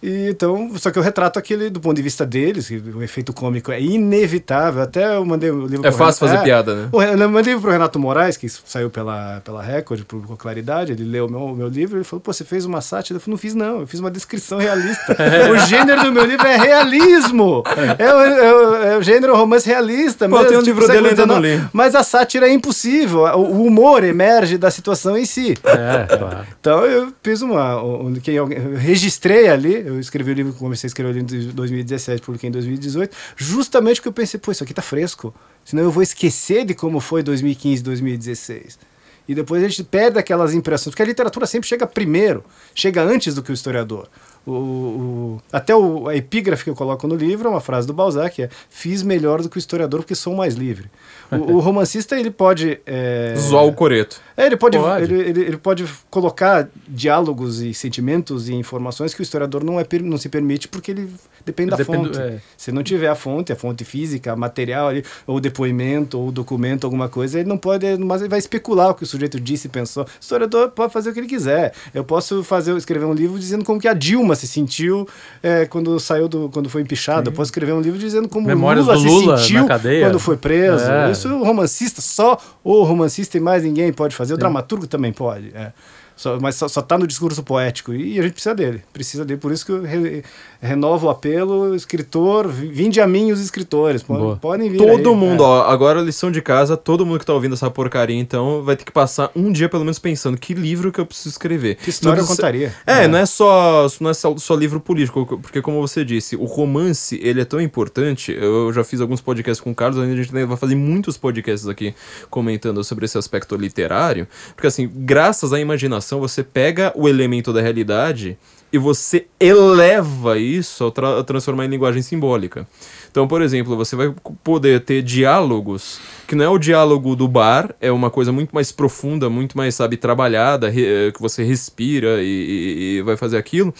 E, 0.06 0.28
então, 0.28 0.70
só 0.76 0.90
que 0.90 0.98
eu 0.98 1.02
retrato 1.02 1.38
aquele 1.38 1.70
do 1.70 1.80
ponto 1.80 1.96
de 1.96 2.02
vista 2.02 2.26
deles, 2.26 2.68
que 2.68 2.76
o 2.94 3.02
efeito 3.02 3.32
cômico 3.32 3.72
é 3.72 3.80
inevitável. 3.80 4.82
Até 4.82 5.16
eu 5.16 5.24
mandei 5.24 5.50
o 5.50 5.66
livro 5.66 5.86
É 5.86 5.90
pro 5.90 5.98
fácil 5.98 6.26
Renato- 6.26 6.36
fazer 6.38 6.44
piada, 6.44 6.74
né? 6.74 6.88
Eu 7.22 7.30
mandei 7.30 7.56
pro 7.58 7.70
Renato 7.70 7.98
Moraes, 7.98 8.36
que 8.36 8.46
saiu 8.48 8.90
pela, 8.90 9.40
pela 9.44 9.62
Record, 9.62 10.02
publicou 10.04 10.36
Claridade, 10.36 10.92
ele 10.92 11.04
leu 11.04 11.26
o 11.26 11.30
meu, 11.30 11.54
meu 11.54 11.68
livro 11.68 11.96
e 11.96 11.98
ele 11.98 12.04
falou, 12.04 12.20
pô, 12.20 12.32
você 12.32 12.44
fez 12.44 12.64
uma 12.66 12.80
sátira? 12.82 13.16
Eu 13.16 13.20
falei, 13.20 13.32
não 13.32 13.38
fiz 13.38 13.54
não, 13.54 13.80
eu 13.80 13.86
fiz 13.86 13.98
uma 14.00 14.10
descrição 14.10 14.58
realista. 14.58 15.16
o 15.50 15.56
gênero 15.66 16.02
do 16.02 16.12
meu 16.12 16.24
livro 16.24 16.46
é 16.46 16.56
realismo! 16.58 17.62
É, 17.98 18.14
o, 18.14 18.20
é 18.20 18.54
o- 18.54 18.74
é 18.94 18.98
o 18.98 19.02
gênero 19.02 19.34
romance 19.36 19.66
realista 19.66 20.28
Pô, 20.28 20.36
mesmo. 20.36 20.48
tem 20.50 20.58
um 20.58 20.62
livro 20.62 20.82
século 20.86 21.08
dele, 21.08 21.20
ainda 21.20 21.26
não 21.26 21.40
li. 21.40 21.62
Mas 21.72 21.94
a 21.94 22.02
sátira 22.02 22.46
é 22.48 22.52
impossível, 22.52 23.20
o, 23.20 23.38
o 23.40 23.66
humor 23.66 24.04
emerge 24.04 24.58
da 24.58 24.70
situação 24.70 25.16
em 25.16 25.24
si. 25.24 25.54
É, 25.64 26.16
claro. 26.16 26.46
Então 26.60 26.84
eu 26.84 27.12
fiz 27.22 27.40
uma. 27.42 27.82
um- 27.82 28.14
quem 28.22 28.36
alguém- 28.38 28.58
eu 28.58 28.76
registrei 28.76 29.48
ali, 29.48 29.74
eu 29.94 30.00
escrevi 30.00 30.30
o 30.30 30.34
livro, 30.34 30.52
comecei 30.54 30.86
a 30.86 30.88
escrever 30.88 31.10
o 31.10 31.12
livro 31.18 31.34
em 31.34 31.50
2017, 31.52 32.22
publiquei 32.22 32.48
em 32.48 32.52
2018, 32.52 33.16
justamente 33.36 33.96
porque 33.96 34.08
eu 34.08 34.12
pensei, 34.12 34.38
pô, 34.38 34.52
isso 34.52 34.62
aqui 34.64 34.74
tá 34.74 34.82
fresco. 34.82 35.34
Senão 35.64 35.82
eu 35.82 35.90
vou 35.90 36.02
esquecer 36.02 36.64
de 36.64 36.74
como 36.74 37.00
foi 37.00 37.22
2015, 37.22 37.82
2016. 37.82 38.78
E 39.26 39.34
depois 39.34 39.62
a 39.64 39.68
gente 39.68 39.82
perde 39.84 40.18
aquelas 40.18 40.52
impressões, 40.52 40.92
porque 40.92 41.02
a 41.02 41.06
literatura 41.06 41.46
sempre 41.46 41.66
chega 41.66 41.86
primeiro, 41.86 42.44
chega 42.74 43.02
antes 43.02 43.34
do 43.34 43.42
que 43.42 43.50
o 43.50 43.54
historiador. 43.54 44.06
O, 44.46 44.52
o- 44.52 45.42
até 45.50 45.74
o, 45.74 46.08
a 46.08 46.14
epígrafe 46.14 46.64
que 46.64 46.68
eu 46.68 46.74
coloco 46.74 47.08
no 47.08 47.14
livro 47.16 47.48
é 47.48 47.50
uma 47.50 47.60
frase 47.60 47.86
do 47.86 47.94
Balzac, 47.94 48.42
é 48.42 48.50
fiz 48.68 49.02
melhor 49.02 49.40
do 49.40 49.48
que 49.48 49.56
o 49.56 49.58
historiador 49.58 50.00
porque 50.00 50.14
sou 50.14 50.34
mais 50.36 50.54
livre. 50.56 50.90
O, 51.38 51.56
o 51.56 51.60
romancista, 51.60 52.18
ele 52.18 52.30
pode... 52.30 52.78
é, 52.86 53.34
Zoar 53.36 53.64
o 53.64 53.72
coreto. 53.72 54.20
é, 54.36 54.46
ele 54.46 54.56
pode, 54.56 54.78
Pode. 54.78 55.04
Ele, 55.04 55.20
ele, 55.20 55.40
ele 55.42 55.56
pode 55.56 55.84
colocar 56.10 56.68
diálogos 56.88 57.60
e 57.60 57.72
sentimentos 57.74 58.48
e 58.48 58.54
informações 58.54 59.12
que 59.14 59.20
o 59.20 59.22
historiador 59.22 59.62
não, 59.64 59.78
é, 59.78 59.86
não 60.02 60.16
se 60.18 60.28
permite 60.28 60.68
porque 60.68 60.90
ele 60.90 61.08
depende 61.44 61.70
da 61.70 61.76
Depende- 61.76 62.06
fonte. 62.08 62.18
é. 62.20 62.38
Se 62.56 62.72
não 62.72 62.82
tiver 62.82 63.08
a 63.08 63.14
fonte, 63.14 63.52
a 63.52 63.56
fonte 63.56 63.84
física, 63.84 64.34
material 64.34 64.88
ali, 64.88 65.04
ou 65.26 65.38
depoimento, 65.40 66.18
ou 66.18 66.32
documento, 66.32 66.84
alguma 66.84 67.08
coisa, 67.08 67.38
ele 67.40 67.48
não 67.48 67.58
pode, 67.58 67.84
mas 67.98 68.22
ele 68.22 68.30
vai 68.30 68.38
especular 68.38 68.90
o 68.90 68.94
que 68.94 69.02
o 69.02 69.06
sujeito 69.06 69.38
disse 69.38 69.66
e 69.66 69.70
pensou. 69.70 70.04
O 70.04 70.08
historiador 70.20 70.70
pode 70.70 70.92
fazer 70.92 71.10
o 71.10 71.12
que 71.12 71.20
ele 71.20 71.26
quiser. 71.26 71.72
Eu 71.92 72.02
posso 72.04 72.42
fazer, 72.42 72.74
escrever 72.76 73.04
um 73.04 73.12
livro 73.12 73.38
dizendo 73.38 73.64
como 73.64 73.78
que 73.80 73.86
a 73.88 73.92
Dilma 73.94 74.34
se 74.34 74.46
sentiu 74.46 75.06
é, 75.42 75.66
quando 75.66 75.98
saiu 76.00 76.28
do, 76.28 76.48
quando 76.48 76.68
foi 76.70 76.82
empichada. 76.82 77.28
Eu 77.28 77.32
posso 77.32 77.48
escrever 77.48 77.72
um 77.72 77.80
livro 77.80 77.98
dizendo 77.98 78.28
como 78.28 78.46
Memórias 78.46 78.86
Lula 78.86 78.96
do 78.96 79.02
se 79.02 79.06
Lula 79.08 79.38
sentiu 79.38 79.62
na 79.62 79.68
cadeia. 79.68 80.06
quando 80.06 80.18
foi 80.18 80.36
preso. 80.36 80.84
É. 80.90 81.10
Isso 81.10 81.23
o 81.32 81.44
romancista, 81.44 82.00
só 82.00 82.38
o 82.62 82.82
romancista 82.82 83.36
e 83.36 83.40
mais 83.40 83.62
ninguém 83.62 83.92
pode 83.92 84.14
fazer. 84.14 84.34
O 84.34 84.36
dramaturgo 84.38 84.86
também 84.86 85.12
pode. 85.12 85.48
é. 85.54 85.72
Só- 86.16 86.38
mas 86.40 86.54
só, 86.54 86.68
só 86.68 86.80
tá 86.80 86.96
no 86.96 87.06
discurso 87.06 87.42
poético. 87.42 87.92
E 87.92 88.18
a 88.18 88.22
gente 88.22 88.32
precisa 88.32 88.54
dele. 88.54 88.82
Precisa 88.92 89.24
dele. 89.24 89.40
Por 89.40 89.50
isso 89.52 89.66
que 89.66 89.72
eu 89.72 89.82
re- 89.82 90.22
renovo 90.60 91.06
o 91.06 91.10
apelo, 91.10 91.74
escritor, 91.74 92.48
vi- 92.48 92.68
vinde 92.68 93.00
a 93.00 93.06
mim 93.06 93.32
os 93.32 93.40
escritores. 93.40 94.02
Podem, 94.02 94.36
podem 94.36 94.70
vir. 94.70 94.78
Todo 94.78 95.10
aí, 95.10 95.16
mundo, 95.16 95.42
é. 95.42 95.46
ó, 95.46 95.62
agora 95.68 96.00
lição 96.00 96.30
de 96.30 96.40
casa, 96.40 96.76
todo 96.76 97.04
mundo 97.04 97.18
que 97.18 97.26
tá 97.26 97.32
ouvindo 97.34 97.54
essa 97.54 97.70
porcaria, 97.70 98.16
então, 98.18 98.62
vai 98.62 98.76
ter 98.76 98.84
que 98.84 98.92
passar 98.92 99.30
um 99.34 99.50
dia 99.50 99.68
pelo 99.68 99.82
menos 99.84 99.98
pensando 99.98 100.38
que 100.38 100.54
livro 100.54 100.92
que 100.92 101.00
eu 101.00 101.06
preciso 101.06 101.30
escrever. 101.30 101.76
Que 101.76 101.90
história 101.90 102.16
Não 102.16 102.24
eu 102.24 102.28
contaria. 102.28 102.72
É, 102.86 103.08
não 103.08 103.18
é 103.18 103.26
só 103.26 103.86
não 104.00 104.10
é 104.10 104.14
só, 104.14 104.36
só 104.36 104.54
livro 104.54 104.80
político, 104.80 105.26
porque 105.42 105.60
como 105.60 105.80
você 105.80 106.04
disse, 106.04 106.36
o 106.36 106.44
romance, 106.44 107.18
ele 107.22 107.40
é 107.40 107.44
tão 107.44 107.60
importante. 107.60 108.32
Eu 108.32 108.72
já 108.72 108.84
fiz 108.84 109.00
alguns 109.00 109.20
podcasts 109.20 109.60
com 109.62 109.70
o 109.72 109.74
Carlos, 109.74 109.98
ainda 109.98 110.12
a 110.14 110.16
gente 110.16 110.30
vai 110.46 110.56
fazer 110.56 110.76
muitos 110.76 111.16
podcasts 111.16 111.68
aqui 111.68 111.94
comentando 112.30 112.82
sobre 112.84 113.04
esse 113.04 113.18
aspecto 113.18 113.56
literário, 113.56 114.26
porque 114.54 114.66
assim, 114.66 114.90
graças 114.94 115.52
à 115.52 115.58
imaginação, 115.60 116.03
você 116.12 116.42
pega 116.42 116.92
o 116.94 117.08
elemento 117.08 117.52
da 117.52 117.60
realidade 117.60 118.36
e 118.72 118.78
você 118.78 119.26
eleva 119.38 120.36
isso 120.36 120.82
ao 120.82 120.90
tra- 120.90 121.22
transformar 121.22 121.64
em 121.64 121.68
linguagem 121.68 122.02
simbólica. 122.02 122.66
Então, 123.10 123.28
por 123.28 123.40
exemplo, 123.40 123.76
você 123.76 123.94
vai 123.94 124.12
poder 124.42 124.80
ter 124.80 125.00
diálogos 125.02 126.00
que 126.26 126.34
não 126.34 126.44
é 126.44 126.48
o 126.48 126.58
diálogo 126.58 127.14
do 127.14 127.28
bar, 127.28 127.74
é 127.80 127.90
uma 127.92 128.10
coisa 128.10 128.32
muito 128.32 128.52
mais 128.54 128.72
profunda, 128.72 129.28
muito 129.28 129.56
mais, 129.56 129.74
sabe, 129.74 129.96
trabalhada, 129.96 130.68
re- 130.68 131.08
eh, 131.08 131.12
que 131.12 131.20
você 131.20 131.42
respira 131.44 132.22
e, 132.22 132.26
e- 132.26 132.96
e 132.98 133.02
vai 133.02 133.16
fazer 133.16 133.36
aquilo. 133.36 133.72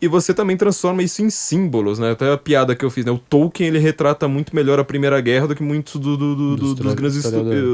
E 0.00 0.08
você 0.08 0.34
também 0.34 0.56
transforma 0.56 1.02
isso 1.02 1.22
em 1.22 1.30
símbolos, 1.30 1.98
né? 1.98 2.10
Até 2.12 2.32
a 2.32 2.36
piada 2.36 2.74
que 2.74 2.84
eu 2.84 2.90
fiz, 2.90 3.04
né? 3.04 3.12
O 3.12 3.18
Tolkien, 3.18 3.68
ele 3.68 3.78
retrata 3.78 4.26
muito 4.28 4.54
melhor 4.54 4.78
a 4.78 4.84
Primeira 4.84 5.20
Guerra 5.20 5.48
do 5.48 5.54
que 5.54 5.62
muitos 5.62 5.94
do- 6.00 6.16
do- 6.16 6.34
do- 6.34 6.56
Dos 6.56 6.74
do- 6.74 6.82
dos, 6.84 6.94
grandes 6.94 7.22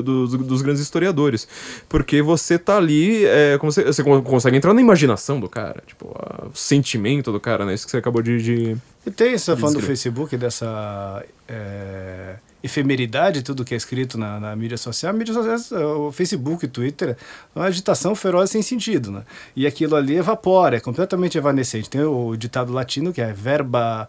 dos, 0.04 0.30
dos 0.34 0.62
grandes 0.62 0.82
historiadores. 0.82 1.46
Porque 1.88 2.20
você 2.22 2.58
tá 2.58 2.76
ali, 2.76 3.24
é, 3.24 3.56
como 3.58 3.72
você, 3.72 3.84
você 3.84 4.02
con- 4.02 4.22
consegue 4.22 4.56
entrar 4.56 4.74
na 4.74 4.80
imaginação 4.80 5.40
do 5.40 5.48
cara, 5.48 5.82
tipo, 5.86 6.10
a- 6.18 6.46
o 6.46 6.56
sentimento 6.56 7.32
do 7.32 7.40
cara, 7.40 7.64
né? 7.64 7.74
Isso 7.74 7.84
que 7.86 7.90
você 7.90 7.96
acabou 7.96 8.22
de... 8.22 8.40
de... 8.42 8.76
E 9.06 9.10
tem 9.10 9.32
essa 9.32 9.56
fã 9.56 9.72
do. 9.72 9.80
Facebook, 9.80 10.36
dessa 10.36 11.24
é, 11.48 12.34
efemeridade, 12.62 13.42
tudo 13.42 13.64
que 13.64 13.74
é 13.74 13.76
escrito 13.76 14.18
na, 14.18 14.38
na 14.38 14.56
mídia 14.56 14.76
social. 14.76 15.10
A 15.10 15.16
mídia 15.16 15.34
social, 15.34 16.08
o 16.08 16.12
Facebook, 16.12 16.64
o 16.64 16.68
Twitter, 16.68 17.16
é 17.54 17.58
uma 17.58 17.66
agitação 17.66 18.14
feroz 18.14 18.50
sem 18.50 18.62
sentido, 18.62 19.10
né? 19.10 19.22
E 19.56 19.66
aquilo 19.66 19.96
ali 19.96 20.16
evapora, 20.16 20.76
é 20.76 20.80
completamente 20.80 21.38
evanescente. 21.38 21.88
Tem 21.88 22.02
o 22.02 22.36
ditado 22.36 22.72
latino 22.72 23.12
que 23.12 23.20
é 23.20 23.32
verba 23.32 24.08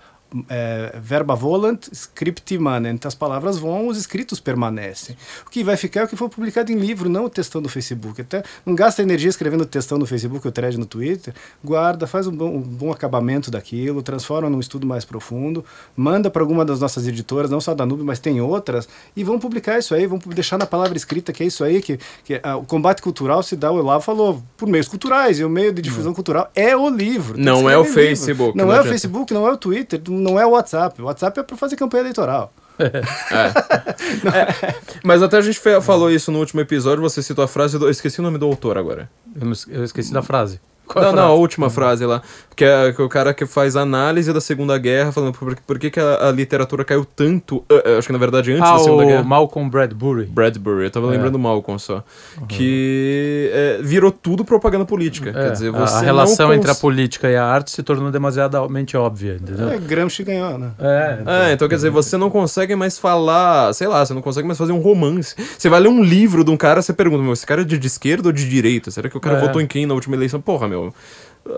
é, 0.50 0.98
verba 1.02 1.36
volant, 1.36 1.88
script 1.92 2.58
manent. 2.58 3.06
As 3.06 3.16
palavras 3.16 3.58
vão, 3.58 3.88
os 3.88 3.98
escritos 3.98 4.40
permanecem. 4.40 5.16
O 5.46 5.50
que 5.50 5.64
vai 5.64 5.78
ficar 5.78 6.02
é 6.02 6.04
o 6.06 6.08
que 6.08 6.16
for 6.16 6.30
publicado 6.30 6.72
em 6.72 6.76
livro, 6.76 7.10
não 7.10 7.26
o 7.26 7.30
textão 7.30 7.62
do 7.62 7.70
Facebook. 7.70 8.22
Até 8.22 8.44
não 8.66 8.76
gasta 8.76 9.02
energia 9.02 9.30
escrevendo 9.30 9.66
textão 9.66 9.98
no 9.98 10.06
Facebook 10.06 10.46
ou 10.46 10.52
thread 10.52 10.78
no 10.78 10.86
Twitter. 10.86 11.34
Guarda, 11.64 12.08
faz 12.08 12.28
um 12.28 12.32
bom, 12.32 12.56
um 12.56 12.62
bom 12.62 12.92
acabamento 12.92 13.52
daquilo, 13.52 14.02
transforma 14.02 14.50
num 14.50 14.60
estudo 14.60 14.86
mais 14.88 15.06
profundo, 15.06 15.64
manda 15.96 16.30
para 16.30 16.42
alguma 16.42 16.64
das 16.64 16.80
nossas 16.80 17.08
editoras, 17.08 17.50
não 17.50 17.60
só 17.62 17.74
da 17.74 17.86
Nube, 17.86 18.04
mas 18.04 18.20
tem 18.20 18.40
outras, 18.42 18.88
e 19.16 19.24
vão 19.24 19.40
publicar 19.40 19.80
isso 19.80 19.94
aí, 19.94 20.06
vão 20.06 20.20
deixar 20.28 20.58
na 20.58 20.66
palavra 20.66 20.98
escrita 20.98 21.34
que 21.34 21.44
é 21.44 21.46
isso 21.46 21.64
aí, 21.64 21.82
que, 21.82 22.00
que 22.24 22.40
ah, 22.44 22.58
o 22.58 22.66
combate 22.66 23.02
cultural 23.02 23.42
se 23.44 23.56
dá, 23.56 23.72
o 23.72 23.76
Olavo 23.78 24.04
falou, 24.04 24.44
por 24.58 24.68
meios 24.68 24.88
culturais, 24.88 25.40
e 25.40 25.44
o 25.44 25.50
meio 25.50 25.72
de 25.74 25.82
difusão 25.82 26.14
cultural 26.14 26.50
é 26.56 26.76
o 26.76 26.90
livro. 26.90 27.40
Não 27.40 27.70
é 27.70 27.78
o 27.78 27.84
livro. 27.84 27.94
Facebook, 27.94 28.58
Não, 28.58 28.66
não 28.66 28.72
é 28.72 28.78
o 28.78 28.80
adianta. 28.80 28.90
Facebook, 28.90 29.34
não 29.34 29.48
é 29.48 29.52
o 29.52 29.58
Twitter, 29.58 30.02
não 30.08 30.21
é 30.40 30.46
o 30.46 30.52
WhatsApp. 30.52 31.02
O 31.02 31.06
WhatsApp 31.06 31.40
é 31.40 31.44
para 31.44 31.58
fazer 31.58 31.76
campanha 31.76 32.04
eleitoral. 32.04 32.54
Mas 35.04 35.22
até 35.22 35.38
a 35.38 35.42
gente 35.42 35.60
falou 35.82 36.10
isso 36.10 36.32
no 36.32 36.40
último 36.40 36.62
episódio, 36.62 37.02
você 37.02 37.22
citou 37.22 37.44
a 37.44 37.48
frase 37.48 37.78
do. 37.78 37.86
Eu 37.86 37.92
esqueci 37.92 38.20
o 38.20 38.24
nome 38.24 38.38
do 38.38 38.46
autor 38.46 38.78
agora. 38.78 39.10
Não 39.36 39.54
eu 39.68 39.84
esqueci 39.84 40.14
da 40.14 40.22
frase. 40.22 40.60
Qual 40.92 41.04
é 41.06 41.08
Não, 41.08 41.14
a 41.14 41.22
não, 41.24 41.32
a 41.32 41.34
última 41.34 41.70
frase 41.70 42.06
lá. 42.06 42.22
Que 42.56 42.66
é, 42.66 42.92
que 42.92 43.02
é 43.02 43.06
o 43.06 43.10
cara 43.10 43.34
que 43.34 43.46
faz 43.46 43.76
análise 43.76 44.32
da 44.34 44.42
Segunda 44.42 44.78
Guerra, 44.78 45.12
falando 45.12 45.34
por, 45.34 45.56
por 45.56 45.80
que, 45.80 45.90
que 45.90 46.00
a, 46.00 46.28
a 46.28 46.32
literatura 46.32 46.84
caiu 46.84 47.06
tanto. 47.06 47.64
ah, 47.70 47.98
acho 47.98 48.08
que 48.08 48.14
na 48.14 48.20
verdade 48.20 48.52
antes 48.52 48.70
Ah, 48.70 48.74
da 48.74 48.80
Segunda 48.80 49.04
o 49.04 49.08
Guerra. 49.08 49.24
Malcolm 49.24 49.70
Bradbury. 49.70 50.26
Bradbury, 50.26 50.84
eu 50.86 50.92
tava 50.92 51.08
É. 51.08 51.12
lembrando 51.12 51.40
Malcolm 51.40 51.80
só. 51.80 52.04
Que 52.48 53.50
é, 53.54 53.80
virou 53.82 54.12
tudo 54.12 54.44
propaganda 54.46 54.86
política. 54.86 55.30
É, 55.30 55.34
Quer 55.34 55.52
dizer, 55.52 55.70
a- 55.76 55.80
você 55.88 55.96
a 55.98 56.02
relação 56.02 56.48
não 56.50 56.54
entre 56.56 56.70
a 56.70 56.74
cons- 56.74 56.82
política 56.82 57.30
e 57.30 57.36
a 57.36 57.46
arte 57.46 57.72
se 57.72 57.82
tornou 57.84 58.12
demasiadamente 58.12 58.96
óbvia, 58.98 59.38
entendeu? 59.42 59.70
É, 59.70 59.78
Gramsci 59.78 60.24
ganhou, 60.24 60.58
né? 60.58 60.72
É, 60.80 61.20
É, 61.50 61.54
então 61.54 61.68
quer 61.68 61.76
dizer, 61.76 61.90
você 61.90 62.18
não 62.18 62.30
consegue 62.30 62.76
mais 62.76 62.98
falar, 63.00 63.74
sei 63.74 63.88
lá, 63.88 64.06
você 64.06 64.14
não 64.14 64.22
consegue 64.22 64.46
mais 64.48 64.58
fazer 64.58 64.72
um 64.74 64.80
romance. 64.80 65.36
Você 65.58 65.70
vai 65.70 65.80
ler 65.80 65.90
um 65.90 66.04
livro 66.04 66.44
de 66.44 66.52
um 66.52 66.58
cara, 66.58 66.82
você 66.82 66.94
pergunta, 66.94 67.24
meu, 67.24 67.34
esse 67.34 67.46
cara 67.46 67.62
é 67.62 67.64
de, 67.64 67.78
de 67.78 67.88
esquerda 67.88 68.30
ou 68.30 68.34
de 68.34 68.48
direita? 68.48 68.92
Será 68.92 69.10
que 69.10 69.18
o 69.18 69.20
cara 69.20 69.38
É. 69.38 69.42
votou 69.42 69.62
em 69.62 69.68
quem 69.68 69.86
na 69.86 69.94
última 69.94 70.16
eleição? 70.16 70.42
Porra, 70.42 70.68
meu. 70.68 70.81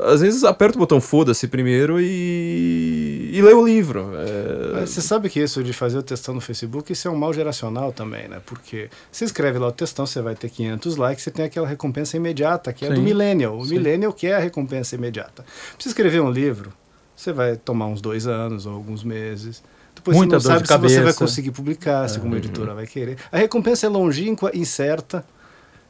Às 0.05 0.21
vezes 0.21 0.45
aperta 0.45 0.77
o 0.77 0.79
botão 0.79 1.01
foda-se 1.01 1.45
primeiro 1.45 1.99
e. 1.99 3.31
e 3.33 3.41
lê 3.41 3.53
o 3.53 3.65
livro. 3.65 4.11
É, 4.15 4.85
Você 4.85 5.01
sabe 5.01 5.29
que 5.29 5.41
isso 5.41 5.61
de 5.61 5.73
fazer 5.73 5.97
o 5.97 6.03
textão 6.03 6.33
no 6.33 6.39
Facebook, 6.39 6.93
isso 6.93 7.07
é 7.09 7.11
um 7.11 7.17
mal 7.17 7.33
geracional 7.33 7.91
também, 7.91 8.29
né? 8.29 8.41
Porque 8.45 8.89
você 9.11 9.25
escreve 9.25 9.59
lá 9.59 9.67
o 9.67 9.71
textão, 9.73 10.05
você 10.05 10.21
vai 10.21 10.35
ter 10.35 10.49
500 10.49 10.95
likes, 10.95 11.23
você 11.25 11.31
tem 11.31 11.43
aquela 11.43 11.67
recompensa 11.67 12.15
imediata, 12.15 12.71
que 12.71 12.85
é 12.85 12.89
do 12.89 12.95
Sim. 12.95 13.01
millennial. 13.01 13.57
O 13.57 13.65
Sim. 13.65 13.75
millennial 13.75 14.13
quer 14.13 14.35
a 14.35 14.39
recompensa 14.39 14.95
imediata. 14.95 15.43
Pra 15.43 15.45
você 15.77 15.89
escrever 15.89 16.21
um 16.21 16.31
livro, 16.31 16.71
você 17.13 17.33
vai 17.33 17.57
tomar 17.57 17.87
uns 17.87 17.99
dois 17.99 18.25
anos 18.25 18.65
ou 18.65 18.73
alguns 18.73 19.03
meses. 19.03 19.61
Depois 19.93 20.15
Muita 20.15 20.39
você 20.39 20.47
não 20.47 20.57
dor 20.59 20.65
sabe 20.65 20.87
se 20.87 20.95
você 20.95 21.01
vai 21.01 21.13
conseguir 21.13 21.51
publicar, 21.51 22.07
se 22.07 22.17
alguma 22.17 22.37
editora 22.37 22.73
vai 22.73 22.87
querer. 22.87 23.17
A 23.29 23.37
recompensa 23.37 23.85
é 23.85 23.89
longínqua, 23.89 24.49
incerta 24.53 25.25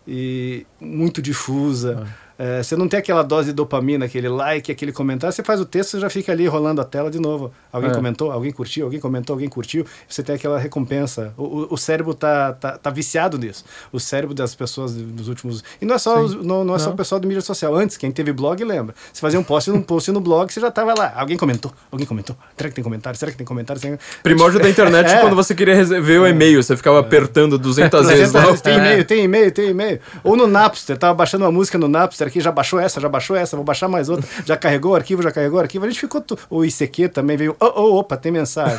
e 0.07 0.65
muito 0.79 1.21
difusa. 1.21 2.07
É, 2.37 2.63
você 2.63 2.75
não 2.75 2.87
tem 2.87 2.99
aquela 2.99 3.21
dose 3.23 3.47
de 3.49 3.53
dopamina, 3.53 4.05
aquele 4.05 4.27
like, 4.27 4.71
aquele 4.71 4.91
comentário. 4.91 5.33
Você 5.33 5.43
faz 5.43 5.59
o 5.61 5.65
texto, 5.65 5.91
você 5.91 5.99
já 5.99 6.09
fica 6.09 6.31
ali 6.31 6.47
rolando 6.47 6.81
a 6.81 6.83
tela 6.83 7.11
de 7.11 7.19
novo. 7.19 7.51
Alguém 7.71 7.91
É. 7.91 7.93
comentou, 7.93 8.31
alguém 8.31 8.51
curtiu, 8.51 8.85
alguém 8.85 8.99
comentou, 8.99 9.33
alguém 9.35 9.47
curtiu. 9.47 9.85
Você 10.07 10.23
tem 10.23 10.35
aquela 10.35 10.57
recompensa. 10.57 11.33
O, 11.37 11.43
o- 11.43 11.67
o 11.71 11.77
cérebro 11.77 12.13
tá, 12.13 12.53
tá, 12.53 12.77
tá 12.77 12.89
viciado 12.89 13.37
nisso. 13.37 13.63
O 13.91 13.99
cérebro 13.99 14.33
das 14.33 14.55
pessoas 14.55 14.93
dos 14.93 15.27
últimos. 15.27 15.63
E 15.81 15.85
não 15.85 15.95
é 15.95 15.97
só, 15.99 16.21
os- 16.21 16.35
não, 16.43 16.63
não 16.63 16.75
é 16.75 16.79
só 16.79 16.87
Não. 16.87 16.93
o 16.93 16.97
pessoal 16.97 17.19
do 17.21 17.27
mídia 17.27 17.41
social. 17.41 17.75
Antes, 17.75 17.97
quem 17.97 18.11
teve 18.11 18.31
blog 18.33 18.63
lembra. 18.63 18.95
Você 19.11 19.21
fazia 19.21 19.39
um 19.39 19.43
post 19.43 19.69
num 19.69 19.81
post 19.81 20.11
no 20.11 20.19
blog, 20.19 20.51
você 20.51 20.59
já 20.59 20.71
tava 20.71 20.93
lá. 20.97 21.13
Alguém 21.15 21.37
comentou, 21.37 21.71
alguém 21.91 22.05
comentou. 22.07 22.35
Será 22.57 22.69
que 22.69 22.75
tem 22.75 22.83
comentário? 22.83 23.17
Será 23.19 23.31
que 23.31 23.37
tem 23.37 23.45
comentário? 23.45 23.81
Será 23.81 23.97
Primórdio 24.23 24.59
da 24.59 24.69
internet 24.69 25.09
É. 25.13 25.21
quando 25.21 25.35
você 25.35 25.53
queria 25.53 25.83
ver 25.83 26.19
o 26.19 26.27
e-mail, 26.27 26.61
você 26.63 26.75
ficava 26.75 26.99
apertando 26.99 27.57
200 27.59 28.07
vezes 28.07 28.31
300 28.31 28.33
lá. 28.33 28.45
vezes, 28.47 28.61
Tem 28.61 28.75
e-mail, 28.77 29.05
tem 29.05 29.23
e-mail, 29.23 29.51
tem 29.51 29.69
e-mail. 29.69 29.99
Ou 30.23 30.35
no 30.35 30.47
Napster, 30.47 30.97
tava 30.97 31.13
baixando 31.13 31.45
uma 31.45 31.51
música 31.51 31.77
no 31.77 31.87
Napster 31.87 32.22
aqui, 32.27 32.39
já 32.41 32.51
baixou 32.51 32.79
essa, 32.79 32.99
já 32.99 33.09
baixou 33.09 33.35
essa, 33.35 33.55
vou 33.55 33.65
baixar 33.65 33.87
mais 33.87 34.09
outra. 34.09 34.27
Já 34.45 34.57
carregou 34.57 34.91
o 34.93 34.95
arquivo, 34.95 35.21
já 35.21 35.31
carregou 35.31 35.59
o 35.59 35.61
arquivo. 35.61 35.85
A 35.85 35.89
gente 35.89 35.99
ficou. 35.99 36.21
Tu... 36.21 36.37
O 36.49 36.63
ICQ 36.65 37.09
também 37.09 37.37
veio. 37.37 37.55
Oh, 37.59 37.71
oh, 37.75 37.99
opa, 37.99 38.17
tem 38.17 38.31
mensagem. 38.31 38.77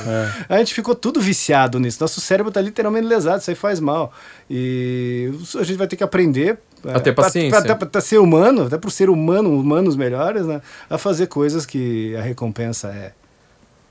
A 0.48 0.58
gente 0.58 0.74
ficou 0.74 0.94
tudo 0.94 1.20
viciado 1.20 1.78
nisso. 1.78 1.98
Nosso 2.00 2.20
cérebro 2.20 2.50
tá 2.52 2.60
literalmente 2.60 3.06
lesado, 3.06 3.40
isso 3.40 3.50
aí 3.50 3.56
faz 3.56 3.80
mal. 3.80 4.12
E 4.50 5.32
a 5.58 5.62
gente 5.62 5.76
vai 5.76 5.86
ter 5.86 5.96
que 5.96 6.04
aprender. 6.04 6.58
A 6.86 7.00
ter 7.00 7.12
pra- 7.14 7.24
paciência. 7.24 7.74
Pra 7.76 8.00
ser 8.00 8.18
humano, 8.18 8.66
até 8.66 8.76
por 8.76 8.90
ser 8.90 9.08
humano, 9.08 9.58
humanos 9.58 9.96
melhores, 9.96 10.44
né? 10.46 10.60
A 10.90 10.98
fazer 10.98 11.26
coisas 11.28 11.64
que 11.64 12.14
a 12.16 12.20
recompensa 12.20 12.88
é. 12.88 13.12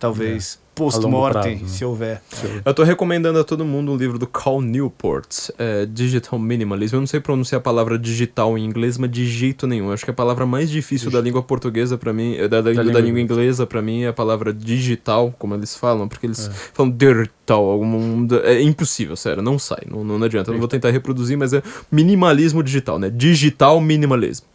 Talvez 0.03 0.59
post-mortem, 0.75 1.59
prazo, 1.59 1.63
né? 1.63 1.69
se 1.69 1.85
houver. 1.85 2.21
Eu 2.65 2.73
tô 2.73 2.83
recomendando 2.83 3.39
a 3.39 3.43
todo 3.43 3.63
mundo 3.63 3.91
um 3.91 3.95
livro 3.95 4.17
do 4.17 4.27
Cal 4.27 4.59
Newport, 4.59 5.49
é, 5.57 5.85
Digital 5.85 6.37
Minimalism. 6.37 6.95
Eu 6.95 6.99
não 6.99 7.07
sei 7.07 7.19
pronunciar 7.19 7.59
a 7.59 7.61
palavra 7.61 7.97
digital 7.97 8.57
em 8.57 8.65
inglês, 8.65 8.97
mas 8.97 9.09
de 9.11 9.25
jeito 9.25 9.67
nenhum. 9.67 9.87
Eu 9.87 9.93
acho 9.93 10.03
que 10.03 10.11
a 10.11 10.13
palavra 10.13 10.45
mais 10.45 10.69
difícil 10.69 11.09
da 11.11 11.21
língua 11.21 11.41
portuguesa 11.41 11.97
pra 11.97 12.11
mim, 12.11 12.35
é, 12.35 12.47
da, 12.47 12.61
da, 12.61 12.71
língua, 12.71 12.91
da 12.91 12.99
língua 12.99 13.21
inglesa 13.21 13.65
pra 13.65 13.81
mim 13.81 14.03
é 14.03 14.07
a 14.07 14.13
palavra 14.13 14.53
digital, 14.53 15.33
como 15.37 15.53
eles 15.53 15.75
falam, 15.75 16.07
porque 16.07 16.25
eles 16.25 16.49
falam 16.73 16.91
digital, 16.91 17.63
algum, 17.63 18.27
é 18.43 18.61
impossível, 18.61 19.15
sério, 19.15 19.41
não 19.41 19.57
sai, 19.57 19.83
não, 19.89 20.03
não 20.03 20.23
adianta. 20.23 20.49
Eu 20.49 20.53
não 20.53 20.59
vou 20.59 20.67
tentar 20.67 20.89
reproduzir, 20.89 21.37
mas 21.37 21.53
é 21.53 21.61
minimalismo 21.91 22.63
digital, 22.63 22.97
né? 22.99 23.09
Digital 23.09 23.79
minimalismo. 23.79 24.47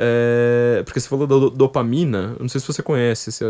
É, 0.00 0.82
porque 0.84 1.00
você 1.00 1.08
falou 1.08 1.26
da 1.26 1.34
do- 1.36 1.50
dopamina, 1.50 2.36
não 2.38 2.48
sei 2.48 2.60
se 2.60 2.66
você 2.68 2.80
conhece 2.82 3.30
esse, 3.30 3.44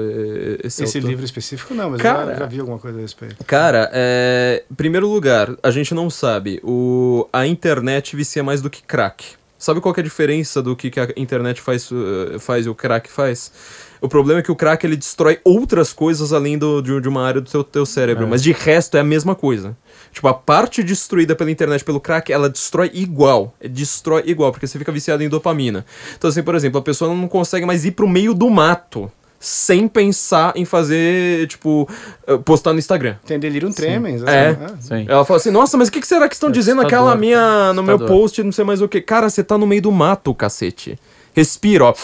esse, 0.64 0.82
Esse 0.82 0.96
autor. 0.96 1.10
livro 1.10 1.24
específico 1.26 1.74
não, 1.74 1.90
mas 1.90 2.00
Cara. 2.00 2.32
eu 2.32 2.38
já, 2.38 2.46
vi 2.46 2.58
alguma 2.58 2.78
coisa 2.78 2.96
a 2.96 3.02
respeito. 3.02 3.44
Cara, 3.44 3.90
é... 3.92 4.64
em 4.70 4.74
primeiro 4.74 5.06
lugar, 5.06 5.54
a 5.62 5.70
gente 5.70 5.92
não 5.94 6.08
sabe. 6.08 6.58
O... 6.64 7.28
A 7.30 7.46
internet 7.46 8.16
vicia 8.16 8.42
mais 8.42 8.62
do 8.62 8.70
que 8.70 8.82
crack. 8.82 9.36
Sabe 9.58 9.80
qual 9.80 9.94
é 9.94 10.00
a 10.00 10.04
diferença 10.04 10.62
do 10.62 10.74
que, 10.74 10.90
que 10.90 10.98
a 10.98 11.08
internet 11.16 11.60
faz, 11.60 11.90
uh, 11.90 12.38
faz 12.38 12.64
e 12.64 12.68
o 12.70 12.74
crack 12.74 13.10
faz? 13.10 13.52
O 14.00 14.08
problema 14.08 14.40
é 14.40 14.42
que 14.42 14.52
o 14.52 14.56
crack 14.56 14.84
ele 14.86 14.96
destrói 14.96 15.38
outras 15.44 15.92
coisas 15.92 16.32
além 16.32 16.56
do, 16.56 16.80
de, 16.80 17.00
de 17.00 17.08
uma 17.08 17.26
área 17.26 17.40
do 17.40 17.50
teu, 17.50 17.64
teu 17.64 17.86
cérebro, 17.86 18.24
É. 18.24 18.26
mas 18.26 18.42
de 18.42 18.52
resto 18.52 18.96
é 18.96 19.00
a 19.00 19.04
mesma 19.04 19.34
coisa. 19.34 19.76
Tipo, 20.12 20.28
a 20.28 20.34
parte 20.34 20.82
destruída 20.82 21.34
pela 21.36 21.50
internet, 21.50 21.84
pelo 21.84 22.00
crack, 22.00 22.32
ela 22.32 22.48
destrói 22.48 22.90
igual. 22.94 23.54
É, 23.60 23.68
Destrói 23.68 24.22
igual, 24.26 24.50
porque 24.52 24.66
você 24.66 24.78
fica 24.78 24.90
viciado 24.92 25.22
em 25.22 25.28
dopamina. 25.28 25.84
Então, 26.16 26.30
assim, 26.30 26.42
por 26.42 26.54
exemplo, 26.54 26.78
a 26.78 26.82
pessoa 26.82 27.14
não 27.14 27.28
consegue 27.28 27.66
mais 27.66 27.84
ir 27.84 27.92
pro 27.92 28.08
meio 28.08 28.32
do 28.34 28.48
mato 28.48 29.10
sem 29.40 29.86
pensar 29.86 30.52
em 30.56 30.64
fazer, 30.64 31.46
tipo, 31.46 31.88
uh, 32.26 32.38
postar 32.40 32.72
no 32.72 32.78
Instagram. 32.80 33.14
Tem 33.24 33.38
delírio 33.38 33.72
tremens. 33.72 34.22
É. 34.24 34.48
assim, 34.48 34.80
Sim. 34.80 35.06
Ela 35.08 35.24
fala 35.24 35.38
assim, 35.38 35.50
nossa, 35.52 35.76
mas 35.76 35.86
o 35.88 35.92
que, 35.92 36.00
que 36.00 36.06
será 36.08 36.28
que 36.28 36.34
estão 36.34 36.48
É 36.48 36.52
dizendo 36.52 36.82
naquela 36.82 37.14
minha, 37.14 37.72
no 37.72 37.82
meu 37.82 37.98
post, 38.00 38.42
não 38.42 38.50
sei 38.50 38.64
mais 38.64 38.82
o 38.82 38.88
que. 38.88 39.00
Cara, 39.00 39.30
você 39.30 39.44
tá 39.44 39.56
no 39.56 39.66
meio 39.66 39.82
do 39.82 39.92
mato, 39.92 40.34
cacete. 40.34 40.98
Respira, 41.32 41.84
ó. 41.84 41.94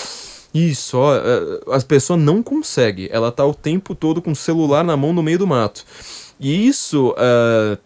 Isso, 0.54 0.96
é, 1.12 1.74
As 1.74 1.82
pessoas 1.82 2.20
não 2.20 2.42
conseguem. 2.42 3.08
Ela 3.10 3.32
tá 3.32 3.44
o 3.44 3.52
tempo 3.52 3.94
todo 3.94 4.22
com 4.22 4.30
o 4.30 4.36
celular 4.36 4.84
na 4.84 4.96
mão 4.96 5.12
no 5.12 5.22
meio 5.22 5.38
do 5.38 5.46
mato. 5.46 5.84
E 6.38 6.66
isso, 6.68 7.12
é, 7.18 7.76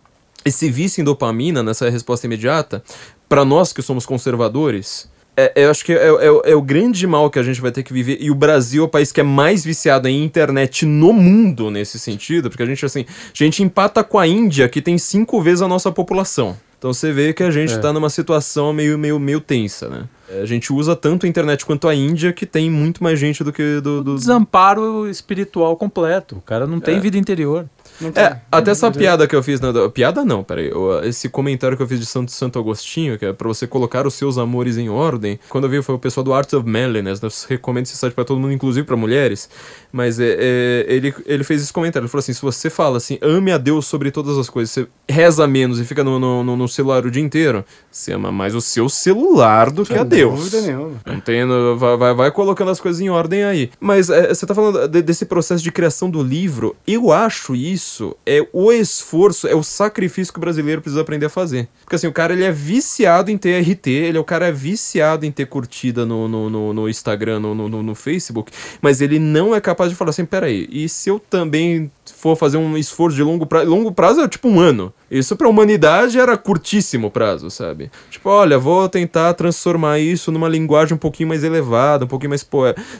esse 0.44 0.70
vício 0.70 1.00
em 1.00 1.04
dopamina, 1.04 1.62
nessa 1.62 1.88
resposta 1.88 2.26
imediata, 2.26 2.82
pra 3.28 3.44
nós 3.44 3.72
que 3.72 3.80
somos 3.80 4.04
conservadores, 4.04 5.08
é, 5.36 5.52
eu 5.56 5.70
acho 5.70 5.84
que 5.84 5.92
é, 5.92 6.08
é- 6.08 6.50
é 6.50 6.54
o 6.54 6.60
grande 6.60 7.06
mal 7.06 7.30
que 7.30 7.38
a 7.38 7.42
gente 7.42 7.60
vai 7.60 7.70
ter 7.70 7.82
que 7.82 7.92
viver. 7.92 8.18
E 8.20 8.30
o 8.30 8.34
Brasil 8.34 8.82
é 8.82 8.86
o 8.86 8.88
país 8.88 9.12
que 9.12 9.20
é 9.20 9.24
mais 9.24 9.64
viciado 9.64 10.06
em 10.08 10.22
internet 10.24 10.84
no 10.84 11.12
mundo 11.12 11.70
nesse 11.70 11.98
sentido, 11.98 12.50
porque 12.50 12.62
a 12.62 12.66
gente, 12.66 12.84
assim, 12.84 13.06
a 13.08 13.44
gente 13.44 13.62
empata 13.62 14.04
com 14.04 14.18
a 14.18 14.26
Índia, 14.26 14.68
que 14.68 14.82
tem 14.82 14.98
cinco 14.98 15.40
vezes 15.40 15.62
a 15.62 15.68
nossa 15.68 15.90
população. 15.92 16.56
Então 16.78 16.92
você 16.92 17.12
vê 17.12 17.32
que 17.32 17.42
a 17.42 17.50
gente 17.50 17.74
É. 17.74 17.78
tá 17.78 17.92
numa 17.92 18.08
situação 18.08 18.72
meio, 18.72 18.96
meio, 18.96 19.18
meio 19.18 19.40
tensa, 19.40 19.88
né? 19.88 20.04
A 20.40 20.44
gente 20.44 20.72
usa 20.72 20.94
tanto 20.94 21.24
a 21.26 21.28
internet 21.28 21.64
quanto 21.64 21.88
a 21.88 21.94
Índia, 21.94 22.32
que 22.32 22.44
tem 22.46 22.70
muito 22.70 23.02
mais 23.02 23.18
gente 23.18 23.42
do 23.42 23.52
que 23.52 23.80
do. 23.80 24.04
do... 24.04 24.14
Desamparo 24.14 25.08
espiritual 25.08 25.74
completo. 25.76 26.36
O 26.36 26.40
cara 26.42 26.66
não 26.66 26.78
tem 26.80 26.96
É. 26.96 27.00
vida 27.00 27.16
interior. 27.16 27.66
Tem. 27.98 28.12
É, 28.22 28.40
até 28.50 28.70
essa 28.70 28.90
piada 28.90 29.26
que 29.26 29.34
eu 29.34 29.42
fiz. 29.42 29.60
Na, 29.60 29.72
piada 29.88 30.24
não, 30.24 30.42
peraí. 30.44 30.70
Esse 31.04 31.28
comentário 31.28 31.76
que 31.76 31.82
eu 31.82 31.86
fiz 31.88 31.98
de 32.00 32.06
Santo, 32.06 32.30
Santo 32.32 32.58
Agostinho, 32.58 33.18
que 33.18 33.24
é 33.26 33.32
pra 33.32 33.48
você 33.48 33.66
colocar 33.66 34.06
os 34.06 34.14
seus 34.14 34.38
amores 34.38 34.76
em 34.76 34.88
ordem. 34.88 35.38
Quando 35.48 35.64
eu 35.64 35.70
vi, 35.70 35.82
foi 35.82 35.94
o 35.94 35.98
pessoal 35.98 36.22
do 36.24 36.32
Arts 36.32 36.52
of 36.54 36.68
Manliness. 36.68 37.20
né? 37.20 37.28
Eu 37.28 37.32
recomendo 37.48 37.86
esse 37.86 37.96
site 37.96 38.14
pra 38.14 38.24
todo 38.24 38.38
mundo, 38.40 38.52
inclusive 38.52 38.86
pra 38.86 38.96
mulheres. 38.96 39.48
Mas 39.92 40.20
é, 40.20 40.36
é, 40.38 40.86
ele, 40.88 41.14
ele 41.26 41.44
fez 41.44 41.62
esse 41.62 41.72
comentário. 41.72 42.04
Ele 42.04 42.10
falou 42.10 42.20
assim: 42.20 42.32
se 42.32 42.42
você 42.42 42.70
fala 42.70 42.96
assim, 42.98 43.18
ame 43.22 43.50
a 43.52 43.58
Deus 43.58 43.86
sobre 43.86 44.10
todas 44.10 44.38
as 44.38 44.48
coisas, 44.50 44.70
você 44.72 44.86
reza 45.08 45.46
menos 45.46 45.80
e 45.80 45.84
fica 45.84 46.04
no, 46.04 46.18
no, 46.18 46.44
no- 46.44 46.56
no 46.56 46.68
celular 46.68 47.04
o 47.06 47.10
dia 47.10 47.22
inteiro, 47.22 47.64
você 47.90 48.12
ama 48.12 48.30
mais 48.30 48.54
o 48.54 48.60
seu 48.60 48.88
celular 48.88 49.70
do 49.70 49.84
que 49.84 49.94
a 49.94 50.04
Deus. 50.04 50.34
dúvida 50.38 50.60
nenhuma. 50.62 50.96
Não 51.06 51.20
tem, 51.20 51.42
vai, 51.76 51.96
vai, 51.96 52.14
vai 52.14 52.30
colocando 52.30 52.70
as 52.70 52.80
coisas 52.80 53.00
em 53.00 53.08
ordem 53.08 53.44
aí. 53.44 53.70
Mas 53.80 54.10
é, 54.10 54.28
você 54.34 54.44
tá 54.46 54.54
falando 54.54 54.86
de- 54.88 55.02
desse 55.02 55.24
processo 55.24 55.62
de 55.64 55.72
criação 55.72 56.10
do 56.10 56.22
livro. 56.22 56.76
Eu 56.86 57.10
acho 57.12 57.54
isso 57.56 57.87
isso 57.88 58.16
é 58.26 58.46
o 58.52 58.70
esforço, 58.70 59.48
é 59.48 59.54
o 59.54 59.62
sacrifício 59.62 60.32
que 60.32 60.38
o 60.38 60.40
brasileiro 60.40 60.80
precisa 60.80 61.00
aprender 61.00 61.26
a 61.26 61.30
fazer. 61.30 61.68
Porque 61.80 61.96
assim, 61.96 62.06
o 62.06 62.12
cara 62.12 62.34
ele 62.34 62.44
é 62.44 62.52
viciado 62.52 63.30
em 63.30 63.38
ter 63.38 63.60
RT, 63.60 63.88
ele 63.88 64.18
é 64.18 64.20
o 64.20 64.24
cara 64.24 64.52
viciado 64.52 65.24
em 65.24 65.32
ter 65.32 65.46
curtida 65.46 66.04
no, 66.04 66.28
no, 66.28 66.50
no, 66.50 66.72
no 66.74 66.88
Instagram, 66.88 67.40
no, 67.40 67.54
no, 67.54 67.82
no 67.82 67.94
Facebook, 67.94 68.52
mas 68.80 69.00
ele 69.00 69.18
não 69.18 69.54
é 69.54 69.60
capaz 69.60 69.90
de 69.90 69.96
falar 69.96 70.10
assim, 70.10 70.24
peraí, 70.24 70.68
e 70.70 70.88
se 70.88 71.08
eu 71.08 71.18
também 71.18 71.90
for 72.14 72.36
fazer 72.36 72.58
um 72.58 72.76
esforço 72.76 73.16
de 73.16 73.22
longo 73.22 73.46
prazo, 73.46 73.70
longo 73.70 73.92
prazo 73.92 74.20
é 74.20 74.28
tipo 74.28 74.48
um 74.48 74.60
ano. 74.60 74.92
Isso 75.10 75.36
pra 75.36 75.48
humanidade 75.48 76.18
era 76.18 76.36
curtíssimo 76.36 77.10
prazo, 77.10 77.50
sabe? 77.50 77.90
Tipo, 78.10 78.28
olha, 78.28 78.58
vou 78.58 78.88
tentar 78.88 79.32
transformar 79.34 79.98
isso 79.98 80.30
numa 80.30 80.48
linguagem 80.48 80.94
um 80.94 80.98
pouquinho 80.98 81.28
mais 81.30 81.42
elevada, 81.42 82.04
um 82.04 82.08
pouquinho 82.08 82.30
mais, 82.30 82.46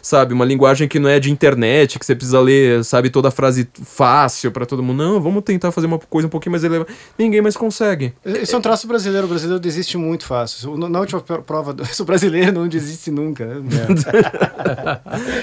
sabe? 0.01 0.33
Uma 0.33 0.45
linguagem 0.45 0.89
que 0.89 0.99
não 0.99 1.09
é 1.09 1.21
de 1.21 1.31
internet, 1.31 1.99
que 1.99 2.07
você 2.07 2.15
precisa 2.15 2.41
ler, 2.41 2.83
sabe, 2.83 3.11
toda 3.11 3.29
a 3.29 3.31
frase 3.31 3.69
fácil 3.85 4.51
para 4.51 4.65
todo 4.65 4.83
mundo. 4.83 4.99
Não, 4.99 5.21
vamos 5.21 5.43
tentar 5.43 5.71
fazer 5.71 5.87
uma 5.87 5.99
coisa 5.99 6.27
um 6.27 6.31
pouquinho 6.31 6.53
mais 6.53 6.65
elevada. 6.65 6.91
Ninguém 7.19 7.43
mais 7.43 7.57
consegue. 7.57 8.15
Esse 8.25 8.55
é 8.55 8.59
um 8.59 8.63
traço 8.63 8.87
brasileiro. 8.87 9.27
O 9.27 9.29
brasileiro 9.31 9.61
desiste 9.61 9.99
muito 9.99 10.25
fácil. 10.25 10.77
Na 10.77 11.01
última 11.01 11.21
prova, 11.21 11.75
do... 11.75 11.83
o 12.01 12.05
brasileiro 12.05 12.53
não 12.53 12.69
desiste 12.69 13.11
nunca. 13.11 13.47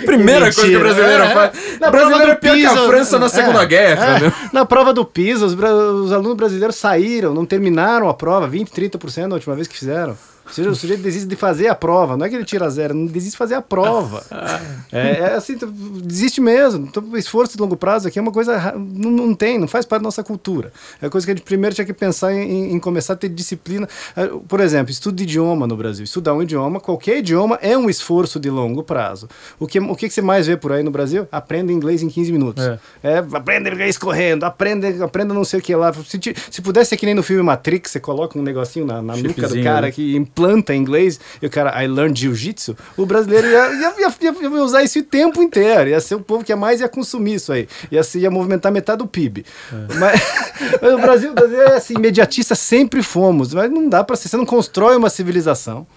Primeira 0.05 0.45
coisa 0.45 0.67
que 0.69 0.75
o 0.75 0.79
brasileiro 0.79 1.23
é, 1.23 1.33
faz. 1.33 1.59
o 1.75 1.91
brasileiro 1.91 2.31
é 2.31 2.35
pior 2.35 2.55
que 2.55 2.65
a 2.65 2.75
França 2.87 3.19
na 3.19 3.29
Segunda 3.29 3.61
é, 3.61 3.65
Guerra. 3.67 4.05
É. 4.05 4.19
Né? 4.21 4.33
Na 4.51 4.65
prova 4.65 4.93
do 4.93 5.05
PISA, 5.05 5.45
os, 5.45 5.53
os 5.53 6.11
alunos 6.11 6.35
brasileiros 6.35 6.55
brasileiros 6.56 6.76
saíram, 6.76 7.34
não 7.34 7.45
terminaram 7.45 8.10
a 8.10 8.14
prova, 8.14 8.48
20, 8.48 8.69
30% 8.69 9.27
na 9.27 9.36
última 9.36 9.56
vez 9.56 9.68
que 9.68 9.77
fizeram. 9.77 10.18
Ou 10.45 10.53
seja, 10.53 10.69
o 10.69 10.76
sujeito 10.76 11.01
desiste 11.01 11.27
de 11.27 11.35
fazer 11.35 11.67
a 11.67 11.76
prova. 11.76 12.15
Não 12.15 12.26
é 12.26 12.30
que 12.30 12.35
ele 12.35 12.45
tira 12.45 12.69
zero, 12.69 12.93
não 12.93 13.05
desiste 13.05 13.31
de 13.31 13.38
fazer 13.38 13.55
a 13.55 13.61
prova. 13.61 14.23
é, 14.91 15.09
é, 15.19 15.34
assim, 15.34 15.57
desiste 16.03 16.39
mesmo. 16.39 16.88
Então, 16.88 17.17
esforço 17.17 17.55
de 17.55 17.61
longo 17.61 17.76
prazo 17.76 18.07
aqui 18.07 18.19
é 18.19 18.22
uma 18.22 18.31
coisa. 18.31 18.73
Não, 18.77 19.11
não 19.11 19.35
tem, 19.35 19.59
não 19.59 19.67
faz 19.67 19.85
parte 19.85 20.01
da 20.01 20.05
nossa 20.05 20.23
cultura. 20.23 20.72
É 21.01 21.09
coisa 21.09 21.26
que 21.26 21.31
a 21.31 21.35
gente 21.35 21.43
primeiro 21.43 21.76
tinha 21.76 21.85
que 21.85 21.93
pensar 21.93 22.34
em, 22.34 22.73
em, 22.73 22.80
começar 22.80 23.13
a 23.13 23.15
ter 23.15 23.30
disciplina. 23.30 23.88
É, 24.15 24.27
por 24.47 24.59
exemplo, 24.59 24.91
estudo 24.91 25.15
de 25.15 25.23
idioma 25.23 25.67
no 25.67 25.76
Brasil. 25.76 26.03
Estudar 26.03 26.34
um 26.34 26.43
idioma, 26.43 26.80
qualquer 26.80 27.17
idioma, 27.17 27.57
é 27.61 27.77
um 27.77 27.89
esforço 27.89 28.39
de 28.39 28.49
longo 28.49 28.84
prazo. 28.84 29.27
O 29.59 29.67
que, 29.67 29.80
o 29.80 29.95
que 29.95 30.09
você 30.09 30.22
mais 30.22 30.47
vê 30.47 30.55
por 30.55 30.72
aí 30.72 30.84
no 30.84 30.91
Brasil? 30.91 31.27
Aprenda 31.31 31.72
inglês 31.72 32.03
em 32.03 32.09
15 32.09 32.31
minutos. 32.31 32.63
É. 32.63 32.80
é 33.03 33.17
aprenda 33.17 33.69
inglês 33.69 33.97
correndo, 33.97 34.43
aprenda, 34.43 35.03
aprenda 35.03 35.34
não 35.34 35.43
sei 35.43 35.59
o 35.59 35.61
que 35.61 35.76
lá. 35.76 35.91
Se, 35.93 36.19
se 36.51 36.61
pudesse 36.61 36.89
ser 36.89 36.97
que 36.97 37.05
nem 37.05 37.15
no 37.15 37.23
filme 37.23 37.41
Matrix, 37.41 37.91
você 37.91 37.99
coloca 37.99 38.38
um 38.38 38.43
negocinho 38.43 38.85
na, 38.85 39.01
na 39.01 39.15
nuca 39.15 39.47
do 39.47 39.63
cara 39.63 39.88
né? 39.88 39.91
que 39.91 40.15
planta 40.36 40.76
em 40.76 40.82
inglês, 40.82 41.20
e 41.41 41.45
o 41.45 41.49
cara, 41.49 41.82
I 41.82 41.88
learned 41.88 42.20
jiu-jitsu, 42.20 42.76
o 42.98 43.06
brasileiro 43.06 43.48
ia, 43.48 43.74
ia, 43.74 43.95
ia, 43.99 44.36
ia, 44.41 44.49
usar 44.62 44.84
isso 44.84 44.99
o 44.99 45.03
tempo 45.03 45.41
inteiro. 45.41 45.90
Ia 45.90 46.02
ser 46.02 46.16
o 46.16 46.20
povo 46.20 46.44
que 46.44 46.52
é 46.52 46.56
mais 46.56 46.82
ia 46.82 46.90
consumir 46.90 47.36
isso 47.36 47.53
aí. 47.53 47.68
Ia, 47.90 48.03
ser, 48.03 48.20
ia 48.20 48.30
movimentar 48.30 48.72
metade 48.72 48.99
do 48.99 49.07
PIB. 49.07 49.45
É. 49.72 49.94
Mas, 49.95 50.22
mas, 50.82 50.94
o 50.94 50.98
Brasil, 50.98 51.32
o 51.32 51.34
Brasil 51.34 51.62
é 51.62 51.76
assim, 51.76 51.94
imediatista 51.95 52.53
sempre 52.53 53.02
fomos. 53.02 53.53
Mas 53.53 53.72
não 53.72 53.88
dá 53.88 54.03
para 54.03 54.16
ser. 54.16 54.28
Você 54.28 54.38
não 54.38 54.45
constrói 54.45 54.98
uma 54.98 55.10
civilização. 55.10 55.88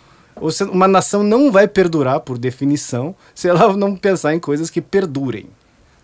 Uma 0.71 0.87
nação 0.87 1.25
não 1.25 1.51
vai 1.51 1.67
perdurar, 1.67 2.21
por 2.21 2.39
definição, 2.39 3.15
se 3.35 3.49
ela 3.49 3.77
não 3.77 3.97
pensar 3.97 4.35
em 4.35 4.39
coisas 4.39 4.71
que 4.71 4.81
perdurem. 4.81 5.49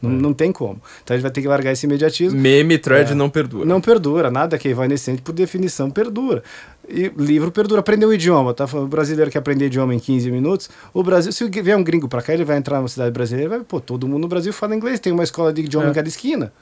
Não, 0.08 0.18
é. 0.18 0.20
não 0.20 0.32
tem 0.32 0.52
como. 0.52 0.80
Então 1.02 1.14
a 1.14 1.16
gente 1.16 1.22
vai 1.22 1.30
ter 1.30 1.42
que 1.42 1.48
largar 1.48 1.72
esse 1.72 1.86
imediatismo. 1.86 2.40
Meme, 2.40 2.78
thread 2.78 3.12
é. 3.12 3.14
não 3.14 3.28
perdura. 3.28 3.64
Não 3.64 3.80
perdura. 3.80 4.30
Nada 4.30 4.58
que 4.58 4.68
é 4.68 4.70
evanescente, 4.70 5.22
por 5.22 5.32
definição, 5.32 5.90
perdura. 5.90 6.42
E 6.88 7.10
livro 7.16 7.50
perdura. 7.50 7.80
Aprender 7.80 8.06
um 8.06 8.12
idioma, 8.12 8.52
tá? 8.52 8.64
O 8.64 8.86
brasileiro 8.86 9.30
que 9.30 9.38
aprender 9.38 9.66
idioma 9.66 9.94
em 9.94 9.98
15 9.98 10.30
minutos. 10.30 10.70
O 10.92 11.02
Brasil, 11.02 11.32
se 11.32 11.48
vier 11.48 11.76
um 11.76 11.84
gringo 11.84 12.08
para 12.08 12.22
cá, 12.22 12.34
ele 12.34 12.44
vai 12.44 12.56
entrar 12.56 12.78
numa 12.78 12.88
cidade 12.88 13.10
brasileira, 13.10 13.50
vai, 13.50 13.60
pô, 13.60 13.80
todo 13.80 14.06
mundo 14.06 14.22
no 14.22 14.28
Brasil 14.28 14.52
fala 14.52 14.74
inglês. 14.74 15.00
Tem 15.00 15.12
uma 15.12 15.24
escola 15.24 15.52
de 15.52 15.62
idioma 15.62 15.86
é. 15.86 15.90
em 15.90 15.94
cada 15.94 16.08
esquina. 16.08 16.52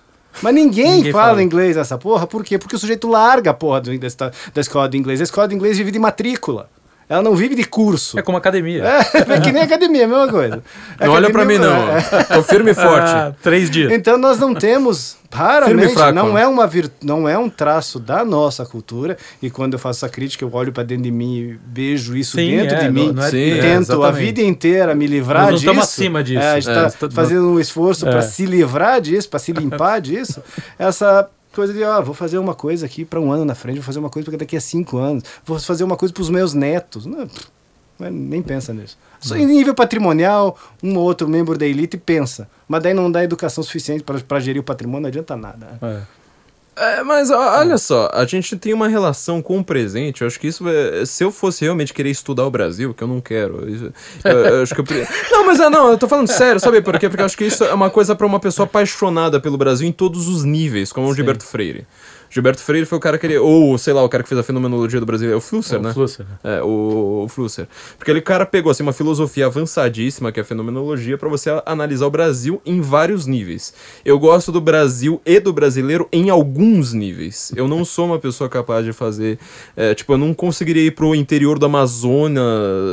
Mas 0.40 0.54
ninguém, 0.54 0.96
ninguém 0.96 1.12
fala, 1.12 1.26
fala, 1.28 1.42
inglês 1.42 1.76
nessa 1.76 1.98
porra, 1.98 2.26
por 2.26 2.42
quê? 2.42 2.58
Porque 2.58 2.74
o 2.74 2.78
sujeito 2.78 3.06
larga 3.06 3.50
a 3.50 3.54
porra 3.54 3.82
do, 3.82 3.98
da, 3.98 4.08
da 4.54 4.60
escola 4.60 4.88
de 4.88 4.96
inglês. 4.96 5.20
A 5.20 5.24
escola 5.24 5.46
de 5.46 5.54
inglês 5.54 5.76
vive 5.76 5.90
de 5.90 5.98
matrícula. 5.98 6.70
Ela 7.12 7.22
não 7.22 7.36
vive 7.36 7.54
de 7.54 7.64
curso. 7.64 8.18
É 8.18 8.22
como 8.22 8.38
academia. 8.38 8.82
É, 8.86 9.34
é 9.34 9.40
que 9.40 9.52
nem 9.52 9.62
academia, 9.62 10.06
a 10.06 10.08
mesma 10.08 10.28
coisa. 10.28 10.62
É 10.98 11.04
não 11.04 11.12
olha 11.12 11.30
para 11.30 11.44
mim, 11.44 11.58
não. 11.58 11.90
É. 11.90 12.00
Tô 12.24 12.42
firme 12.42 12.70
e 12.70 12.72
forte. 12.74 13.10
Ah, 13.10 13.34
três 13.42 13.68
dias. 13.70 13.92
Então 13.92 14.16
nós 14.16 14.38
não 14.38 14.54
temos, 14.54 15.18
raramente, 15.30 15.94
não 16.14 16.38
é, 16.38 16.46
uma 16.46 16.66
vir, 16.66 16.90
não 17.02 17.28
é 17.28 17.36
um 17.36 17.50
traço 17.50 18.00
da 18.00 18.24
nossa 18.24 18.64
cultura. 18.64 19.18
E 19.42 19.50
quando 19.50 19.74
eu 19.74 19.78
faço 19.78 20.06
essa 20.06 20.08
crítica, 20.10 20.42
eu 20.42 20.50
olho 20.54 20.72
para 20.72 20.84
dentro 20.84 21.04
de 21.04 21.10
mim 21.10 21.36
e 21.36 21.58
vejo 21.70 22.16
isso 22.16 22.38
Sim, 22.38 22.48
dentro 22.48 22.76
é, 22.76 22.84
de 22.84 22.90
mim. 22.90 23.12
Não, 23.12 23.22
é, 23.22 23.28
Sim, 23.28 23.58
tento 23.60 24.02
a 24.02 24.10
vida 24.10 24.40
inteira 24.40 24.94
me 24.94 25.06
livrar 25.06 25.50
nós 25.50 25.60
disso. 25.60 25.66
Nós 25.66 25.84
estamos 25.90 25.92
acima 25.92 26.24
disso. 26.24 26.42
É, 26.42 26.52
a 26.52 26.60
gente 26.60 26.70
está 26.70 27.06
é, 27.08 27.10
fazendo 27.10 27.46
um 27.46 27.60
esforço 27.60 28.06
para 28.06 28.22
se 28.22 28.46
livrar 28.46 29.02
disso, 29.02 29.28
para 29.28 29.38
se 29.38 29.52
limpar 29.52 30.00
disso. 30.00 30.42
Essa 30.78 31.28
coisa 31.52 31.72
de, 31.72 31.82
ó, 31.82 32.00
vou 32.02 32.14
fazer 32.14 32.38
uma 32.38 32.54
coisa 32.54 32.86
aqui 32.86 33.04
para 33.04 33.20
um 33.20 33.30
ano 33.30 33.44
na 33.44 33.54
frente, 33.54 33.76
vou 33.76 33.84
fazer 33.84 33.98
uma 33.98 34.10
coisa 34.10 34.28
para 34.28 34.38
daqui 34.38 34.56
a 34.56 34.60
cinco 34.60 34.98
anos, 34.98 35.24
vou 35.44 35.58
fazer 35.58 35.84
uma 35.84 35.96
coisa 35.96 36.12
para 36.12 36.22
os 36.22 36.30
meus 36.30 36.54
netos. 36.54 37.06
Não, 37.06 37.28
nem 38.10 38.42
pensa 38.42 38.72
nisso. 38.72 38.98
Só 39.20 39.36
em 39.36 39.46
nível 39.46 39.74
patrimonial, 39.74 40.58
um 40.82 40.96
ou 40.96 41.04
outro 41.04 41.28
membro 41.28 41.56
da 41.56 41.64
elite 41.64 41.96
pensa. 41.96 42.48
Mas 42.66 42.82
daí 42.82 42.94
não 42.94 43.10
dá 43.10 43.22
educação 43.22 43.62
suficiente 43.62 44.02
para 44.02 44.40
gerir 44.40 44.60
o 44.60 44.64
patrimônio, 44.64 45.02
não 45.02 45.08
adianta 45.08 45.36
nada. 45.36 45.78
Né? 45.80 46.00
É. 46.08 46.21
É, 46.74 47.02
mas 47.02 47.30
olha 47.30 47.76
só, 47.76 48.10
a 48.14 48.24
gente 48.24 48.56
tem 48.56 48.72
uma 48.72 48.88
relação 48.88 49.42
com 49.42 49.58
o 49.58 49.64
presente. 49.64 50.22
Eu 50.22 50.26
acho 50.26 50.40
que 50.40 50.46
isso 50.46 50.66
é, 50.66 51.04
Se 51.04 51.22
eu 51.22 51.30
fosse 51.30 51.64
realmente 51.64 51.92
querer 51.92 52.10
estudar 52.10 52.46
o 52.46 52.50
Brasil, 52.50 52.94
que 52.94 53.02
eu 53.02 53.08
não 53.08 53.20
quero. 53.20 53.68
Isso, 53.68 53.92
eu, 54.24 54.38
eu 54.38 54.62
acho 54.62 54.74
que 54.74 54.80
eu, 54.80 54.84
não, 55.30 55.46
mas 55.46 55.60
é, 55.60 55.68
não, 55.68 55.90
eu 55.90 55.98
tô 55.98 56.08
falando 56.08 56.28
sério, 56.28 56.58
sabe 56.58 56.80
por 56.80 56.98
quê? 56.98 57.08
Porque 57.08 57.20
eu 57.20 57.26
acho 57.26 57.36
que 57.36 57.44
isso 57.44 57.62
é 57.64 57.74
uma 57.74 57.90
coisa 57.90 58.16
para 58.16 58.26
uma 58.26 58.40
pessoa 58.40 58.64
apaixonada 58.64 59.38
pelo 59.38 59.58
Brasil 59.58 59.86
em 59.86 59.92
todos 59.92 60.28
os 60.28 60.44
níveis, 60.44 60.92
como 60.92 61.08
o 61.08 61.14
Gilberto 61.14 61.44
Freire. 61.44 61.86
Gilberto 62.32 62.62
Freire 62.62 62.86
foi 62.86 62.96
o 62.96 63.00
cara 63.00 63.18
que 63.18 63.26
ele. 63.26 63.36
Ou, 63.36 63.76
sei 63.76 63.92
lá, 63.92 64.02
o 64.02 64.08
cara 64.08 64.22
que 64.22 64.28
fez 64.28 64.38
a 64.38 64.42
fenomenologia 64.42 64.98
do 64.98 65.04
Brasil. 65.04 65.30
É 65.30 65.36
o 65.36 65.40
Flusser, 65.40 65.78
é, 65.78 65.82
né? 65.82 65.90
O 65.90 65.92
Flusser. 65.92 66.26
É, 66.42 66.62
o, 66.62 67.24
o 67.24 67.28
Flusser. 67.28 67.68
Porque 67.98 68.10
ele 68.10 68.22
cara 68.22 68.46
pegou 68.46 68.70
assim, 68.70 68.82
uma 68.82 68.94
filosofia 68.94 69.44
avançadíssima, 69.44 70.32
que 70.32 70.40
é 70.40 70.42
a 70.42 70.44
fenomenologia, 70.44 71.18
para 71.18 71.28
você 71.28 71.50
analisar 71.66 72.06
o 72.06 72.10
Brasil 72.10 72.62
em 72.64 72.80
vários 72.80 73.26
níveis. 73.26 73.74
Eu 74.02 74.18
gosto 74.18 74.50
do 74.50 74.62
Brasil 74.62 75.20
e 75.26 75.38
do 75.38 75.52
brasileiro 75.52 76.08
em 76.10 76.30
alguns 76.30 76.94
níveis. 76.94 77.52
Eu 77.54 77.68
não 77.68 77.84
sou 77.84 78.06
uma 78.06 78.18
pessoa 78.18 78.48
capaz 78.48 78.82
de 78.82 78.94
fazer. 78.94 79.38
É, 79.76 79.94
tipo, 79.94 80.14
eu 80.14 80.18
não 80.18 80.32
conseguiria 80.32 80.86
ir 80.86 80.92
pro 80.92 81.14
interior 81.14 81.58
da 81.58 81.66
Amazônia, 81.66 82.42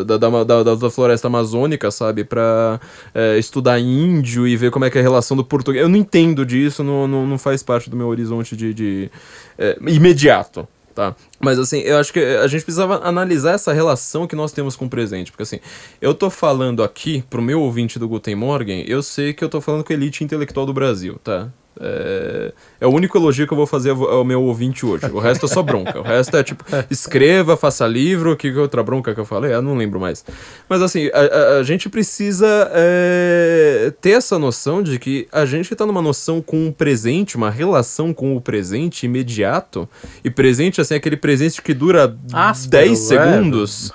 da, 0.05 0.17
da, 0.17 0.43
da, 0.43 0.75
da 0.75 0.89
floresta 0.89 1.27
amazônica, 1.27 1.89
sabe? 1.91 2.25
Pra 2.25 2.77
é, 3.15 3.37
estudar 3.37 3.79
índio 3.79 4.45
e 4.45 4.57
ver 4.57 4.69
como 4.69 4.83
é 4.83 4.89
que 4.89 4.97
é 4.97 5.01
a 5.01 5.03
relação 5.03 5.37
do 5.37 5.45
português. 5.45 5.81
Eu 5.81 5.87
não 5.87 5.97
entendo 5.97 6.45
disso, 6.45 6.83
não, 6.83 7.07
não, 7.07 7.25
não 7.25 7.37
faz 7.37 7.63
parte 7.63 7.89
do 7.89 7.95
meu 7.95 8.07
horizonte 8.07 8.53
de, 8.53 8.73
de 8.73 9.09
é, 9.57 9.77
imediato. 9.87 10.67
Tá? 10.93 11.15
Mas 11.39 11.57
assim, 11.57 11.79
eu 11.79 11.97
acho 11.97 12.11
que 12.11 12.19
a 12.19 12.45
gente 12.47 12.63
precisava 12.63 12.99
analisar 13.07 13.53
essa 13.53 13.71
relação 13.71 14.27
que 14.27 14.35
nós 14.35 14.51
temos 14.51 14.75
com 14.75 14.85
o 14.85 14.89
presente. 14.89 15.31
Porque 15.31 15.43
assim, 15.43 15.59
eu 16.01 16.13
tô 16.13 16.29
falando 16.29 16.83
aqui 16.83 17.23
pro 17.29 17.41
meu 17.41 17.61
ouvinte 17.61 17.97
do 17.97 18.07
Guten 18.07 18.35
Morgen, 18.35 18.83
eu 18.85 19.01
sei 19.01 19.33
que 19.33 19.41
eu 19.41 19.47
tô 19.47 19.61
falando 19.61 19.83
com 19.83 19.93
a 19.93 19.95
elite 19.95 20.23
intelectual 20.23 20.65
do 20.65 20.73
Brasil, 20.73 21.17
tá? 21.23 21.49
É, 21.79 22.53
é, 22.81 22.87
o 22.87 22.89
único 22.89 23.17
elogio 23.17 23.47
que 23.47 23.53
eu 23.53 23.57
vou 23.57 23.65
fazer 23.65 23.91
ao 23.91 24.23
meu 24.25 24.43
ouvinte 24.43 24.85
hoje. 24.85 25.05
O 25.07 25.19
resto 25.19 25.45
é 25.45 25.49
só 25.49 25.63
bronca. 25.63 25.99
O 25.99 26.03
resto 26.03 26.35
é 26.35 26.43
tipo, 26.43 26.63
escreva, 26.91 27.55
faça 27.55 27.87
livro. 27.87 28.35
Que 28.35 28.51
outra 28.51 28.83
bronca 28.83 29.13
que 29.13 29.19
eu 29.19 29.25
falei? 29.25 29.53
Eu 29.53 29.61
não 29.61 29.75
lembro 29.75 29.99
mais. 29.99 30.25
Mas 30.67 30.81
assim, 30.81 31.09
a, 31.13 31.19
a, 31.19 31.57
a 31.59 31.63
gente 31.63 31.87
precisa 31.89 32.69
é, 32.73 33.93
ter 34.01 34.11
essa 34.11 34.37
noção 34.37 34.83
de 34.83 34.99
que 34.99 35.27
a 35.31 35.45
gente 35.45 35.71
está 35.71 35.85
numa 35.85 36.01
noção 36.01 36.41
com 36.41 36.67
o 36.67 36.73
presente, 36.73 37.37
uma 37.37 37.49
relação 37.49 38.13
com 38.13 38.35
o 38.35 38.41
presente 38.41 39.05
imediato. 39.05 39.87
E 40.23 40.29
presente, 40.29 40.81
assim, 40.81 40.95
aquele 40.95 41.17
presente 41.17 41.61
que 41.61 41.73
dura 41.73 42.15
Áspero, 42.33 42.87
10 42.87 42.99
segundos. 42.99 43.91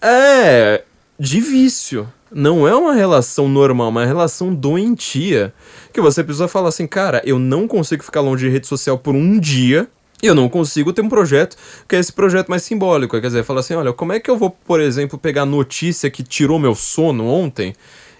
É, 0.00 0.82
é 0.82 0.84
de 1.18 1.40
vício. 1.40 2.08
Não 2.30 2.66
é 2.66 2.74
uma 2.74 2.92
relação 2.92 3.48
normal, 3.48 3.86
é 3.86 3.90
uma 3.90 4.04
relação 4.04 4.52
doentia 4.52 5.54
que 5.92 6.00
você 6.00 6.24
precisa 6.24 6.48
falar 6.48 6.68
assim, 6.68 6.86
cara, 6.86 7.22
eu 7.24 7.38
não 7.38 7.68
consigo 7.68 8.02
ficar 8.02 8.20
longe 8.20 8.46
de 8.46 8.52
rede 8.52 8.66
social 8.66 8.98
por 8.98 9.14
um 9.14 9.38
dia. 9.38 9.88
E 10.22 10.26
eu 10.26 10.34
não 10.34 10.48
consigo 10.48 10.94
ter 10.94 11.02
um 11.02 11.10
projeto 11.10 11.56
que 11.86 11.94
é 11.94 11.98
esse 11.98 12.10
projeto 12.10 12.48
mais 12.48 12.62
simbólico. 12.62 13.20
Quer 13.20 13.26
dizer, 13.26 13.44
falar 13.44 13.60
assim: 13.60 13.74
olha, 13.74 13.92
como 13.92 14.14
é 14.14 14.18
que 14.18 14.30
eu 14.30 14.36
vou, 14.38 14.48
por 14.50 14.80
exemplo, 14.80 15.18
pegar 15.18 15.42
a 15.42 15.46
notícia 15.46 16.10
que 16.10 16.22
tirou 16.22 16.58
meu 16.58 16.74
sono 16.74 17.26
ontem 17.26 17.74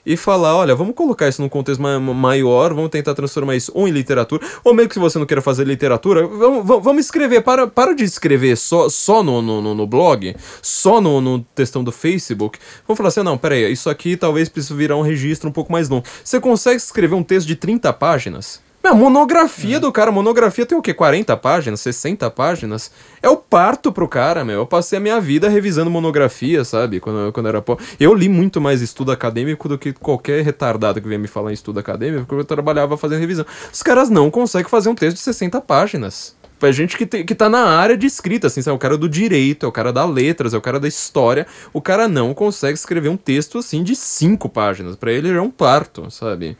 e 0.06 0.16
falar, 0.16 0.56
olha, 0.56 0.74
vamos 0.74 0.94
colocar 0.94 1.28
isso 1.28 1.42
num 1.42 1.48
contexto 1.48 1.82
maior, 1.82 2.72
vamos 2.72 2.90
tentar 2.90 3.12
transformar 3.12 3.56
isso 3.56 3.72
ou 3.74 3.88
em 3.88 3.90
literatura, 3.90 4.46
ou 4.62 4.72
mesmo 4.72 4.90
que 4.90 4.98
você 5.00 5.18
não 5.18 5.26
queira 5.26 5.42
fazer 5.42 5.64
literatura, 5.64 6.24
vamos, 6.26 6.64
vamos 6.64 7.04
escrever, 7.04 7.42
para, 7.42 7.66
para 7.66 7.92
de 7.94 8.04
escrever 8.04 8.56
só, 8.56 8.88
só 8.88 9.22
no, 9.22 9.42
no, 9.42 9.74
no 9.74 9.86
blog, 9.86 10.36
só 10.62 11.00
no, 11.00 11.20
no 11.20 11.40
textão 11.54 11.82
do 11.82 11.90
Facebook. 11.90 12.58
Vamos 12.86 12.96
falar 12.96 13.08
assim, 13.08 13.22
não, 13.22 13.36
peraí, 13.36 13.72
isso 13.72 13.90
aqui 13.90 14.16
talvez 14.16 14.48
precise 14.48 14.74
virar 14.74 14.96
um 14.96 15.02
registro 15.02 15.48
um 15.48 15.52
pouco 15.52 15.72
mais 15.72 15.88
longo. 15.88 16.04
Você 16.22 16.38
consegue 16.38 16.76
escrever 16.76 17.16
um 17.16 17.24
texto 17.24 17.48
de 17.48 17.56
30 17.56 17.92
páginas? 17.92 18.65
A 18.86 18.94
monografia 18.94 19.80
do 19.80 19.90
cara, 19.90 20.12
monografia 20.12 20.64
tem 20.64 20.78
o 20.78 20.80
quê? 20.80 20.94
40 20.94 21.36
páginas, 21.38 21.80
60 21.80 22.30
páginas? 22.30 22.92
É 23.20 23.28
o 23.28 23.36
parto 23.36 23.90
pro 23.90 24.06
cara, 24.06 24.44
meu. 24.44 24.60
Eu 24.60 24.66
passei 24.66 24.98
a 24.98 25.00
minha 25.00 25.20
vida 25.20 25.48
revisando 25.48 25.90
monografia, 25.90 26.64
sabe? 26.64 27.00
Quando, 27.00 27.32
quando 27.32 27.48
era 27.48 27.60
pô. 27.60 27.76
Eu 27.98 28.14
li 28.14 28.28
muito 28.28 28.60
mais 28.60 28.80
estudo 28.80 29.10
acadêmico 29.10 29.68
do 29.68 29.76
que 29.76 29.92
qualquer 29.92 30.44
retardado 30.44 31.00
que 31.00 31.08
venha 31.08 31.18
me 31.18 31.26
falar 31.26 31.50
em 31.50 31.54
estudo 31.54 31.80
acadêmico, 31.80 32.26
porque 32.26 32.42
eu 32.42 32.44
trabalhava 32.44 32.96
fazendo 32.96 33.18
revisão. 33.18 33.44
Os 33.72 33.82
caras 33.82 34.08
não 34.08 34.30
conseguem 34.30 34.70
fazer 34.70 34.88
um 34.88 34.94
texto 34.94 35.16
de 35.16 35.22
60 35.24 35.60
páginas. 35.62 36.36
É 36.62 36.70
gente 36.70 36.96
que, 36.96 37.04
te, 37.04 37.24
que 37.24 37.34
tá 37.34 37.48
na 37.48 37.64
área 37.64 37.96
de 37.96 38.06
escrita, 38.06 38.46
assim, 38.46 38.62
sabe? 38.62 38.72
É 38.72 38.76
o 38.76 38.78
cara 38.78 38.96
do 38.96 39.08
direito, 39.08 39.66
é 39.66 39.68
o 39.68 39.72
cara 39.72 39.92
da 39.92 40.06
letras, 40.06 40.54
é 40.54 40.56
o 40.56 40.62
cara 40.62 40.78
da 40.78 40.86
história. 40.86 41.44
O 41.72 41.80
cara 41.80 42.06
não 42.06 42.32
consegue 42.32 42.78
escrever 42.78 43.08
um 43.08 43.16
texto, 43.16 43.58
assim, 43.58 43.82
de 43.82 43.96
cinco 43.96 44.48
páginas. 44.48 44.94
para 44.94 45.10
ele 45.10 45.28
é 45.28 45.42
um 45.42 45.50
parto, 45.50 46.08
sabe? 46.08 46.56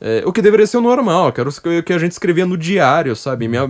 É, 0.00 0.22
o 0.24 0.32
que 0.32 0.40
deveria 0.40 0.66
ser 0.66 0.78
o 0.78 0.80
normal, 0.80 1.30
que 1.30 1.40
era 1.40 1.50
o 1.50 1.82
que 1.82 1.92
a 1.92 1.98
gente 1.98 2.12
escrevia 2.12 2.46
no 2.46 2.56
diário, 2.56 3.14
sabe? 3.14 3.46
Minha, 3.46 3.68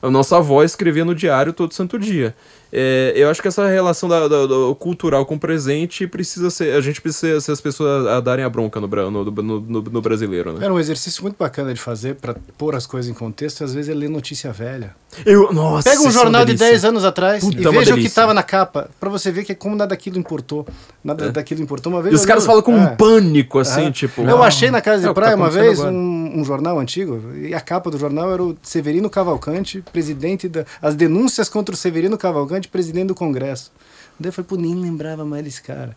a 0.00 0.08
nossa 0.08 0.36
avó 0.36 0.62
escrevia 0.62 1.04
no 1.04 1.14
diário 1.14 1.52
todo 1.52 1.74
santo 1.74 1.98
dia. 1.98 2.34
É, 2.76 3.12
eu 3.14 3.30
acho 3.30 3.40
que 3.40 3.46
essa 3.46 3.68
relação 3.68 4.08
da, 4.08 4.26
da, 4.26 4.46
do 4.46 4.74
cultural 4.74 5.24
com 5.24 5.36
o 5.36 5.38
presente 5.38 6.08
precisa 6.08 6.50
ser. 6.50 6.74
A 6.74 6.80
gente 6.80 7.00
precisa 7.00 7.40
ser 7.40 7.52
as 7.52 7.60
pessoas 7.60 8.04
a 8.08 8.20
darem 8.20 8.44
a 8.44 8.48
bronca 8.48 8.80
no, 8.80 8.88
no, 8.88 9.32
no, 9.32 9.60
no, 9.60 10.02
brasileiro, 10.02 10.52
né? 10.52 10.64
Era 10.64 10.74
um 10.74 10.80
exercício 10.80 11.22
muito 11.22 11.36
bacana 11.38 11.72
de 11.72 11.80
fazer 11.80 12.16
para 12.16 12.34
pôr 12.58 12.74
as 12.74 12.84
coisas 12.84 13.08
em 13.08 13.14
contexto 13.14 13.62
às 13.62 13.72
vezes 13.72 13.90
é 13.90 13.94
ler 13.94 14.10
notícia 14.10 14.52
velha. 14.52 14.96
Eu, 15.24 15.52
nossa, 15.52 15.88
Pega 15.88 16.02
um 16.02 16.08
é 16.08 16.10
jornal 16.10 16.44
de 16.44 16.54
10 16.54 16.84
anos 16.84 17.04
atrás 17.04 17.44
Puta, 17.44 17.56
e 17.56 17.70
veja 17.70 17.94
o 17.94 17.96
que 17.96 18.06
estava 18.06 18.34
na 18.34 18.42
capa, 18.42 18.90
para 18.98 19.08
você 19.08 19.30
ver 19.30 19.44
que 19.44 19.52
é 19.52 19.54
como 19.54 19.76
nada 19.76 19.90
daquilo 19.90 20.18
importou. 20.18 20.66
Nada 21.04 21.26
é. 21.26 21.30
daquilo 21.30 21.62
importou 21.62 21.92
uma 21.92 22.02
vez. 22.02 22.12
E 22.12 22.16
os 22.16 22.26
caras 22.26 22.44
falam 22.44 22.62
com 22.62 22.74
um 22.74 22.82
é. 22.82 22.96
pânico, 22.96 23.58
assim, 23.60 23.92
tipo. 23.92 24.22
Eu 24.22 24.42
achei 24.42 24.70
na 24.70 24.80
casa 24.80 25.02
de 25.02 25.08
é 25.08 25.14
praia 25.14 25.32
tá 25.32 25.36
uma 25.36 25.50
vez 25.50 25.78
um, 25.78 26.40
um, 26.40 26.44
jornal 26.44 26.80
antigo, 26.80 27.22
e 27.36 27.54
a 27.54 27.60
capa 27.60 27.90
do 27.90 27.98
jornal 27.98 28.32
era 28.32 28.42
o 28.42 28.56
Severino 28.62 29.08
Cavalcante, 29.08 29.84
presidente 29.92 30.48
das 30.48 30.64
da, 30.82 30.90
denúncias 30.90 31.48
contra 31.48 31.74
o 31.74 31.78
Severino 31.78 32.16
Cavalcante, 32.16 32.63
presidente 32.68 33.08
do 33.08 33.14
Congresso. 33.14 33.34
Congresso. 33.34 33.72
Daí 34.18 34.28
eu 34.28 34.32
falei, 34.32 34.46
pô, 34.48 34.56
nem 34.56 34.74
lembrava 34.76 35.24
mais 35.24 35.42
desse 35.42 35.60
cara. 35.60 35.96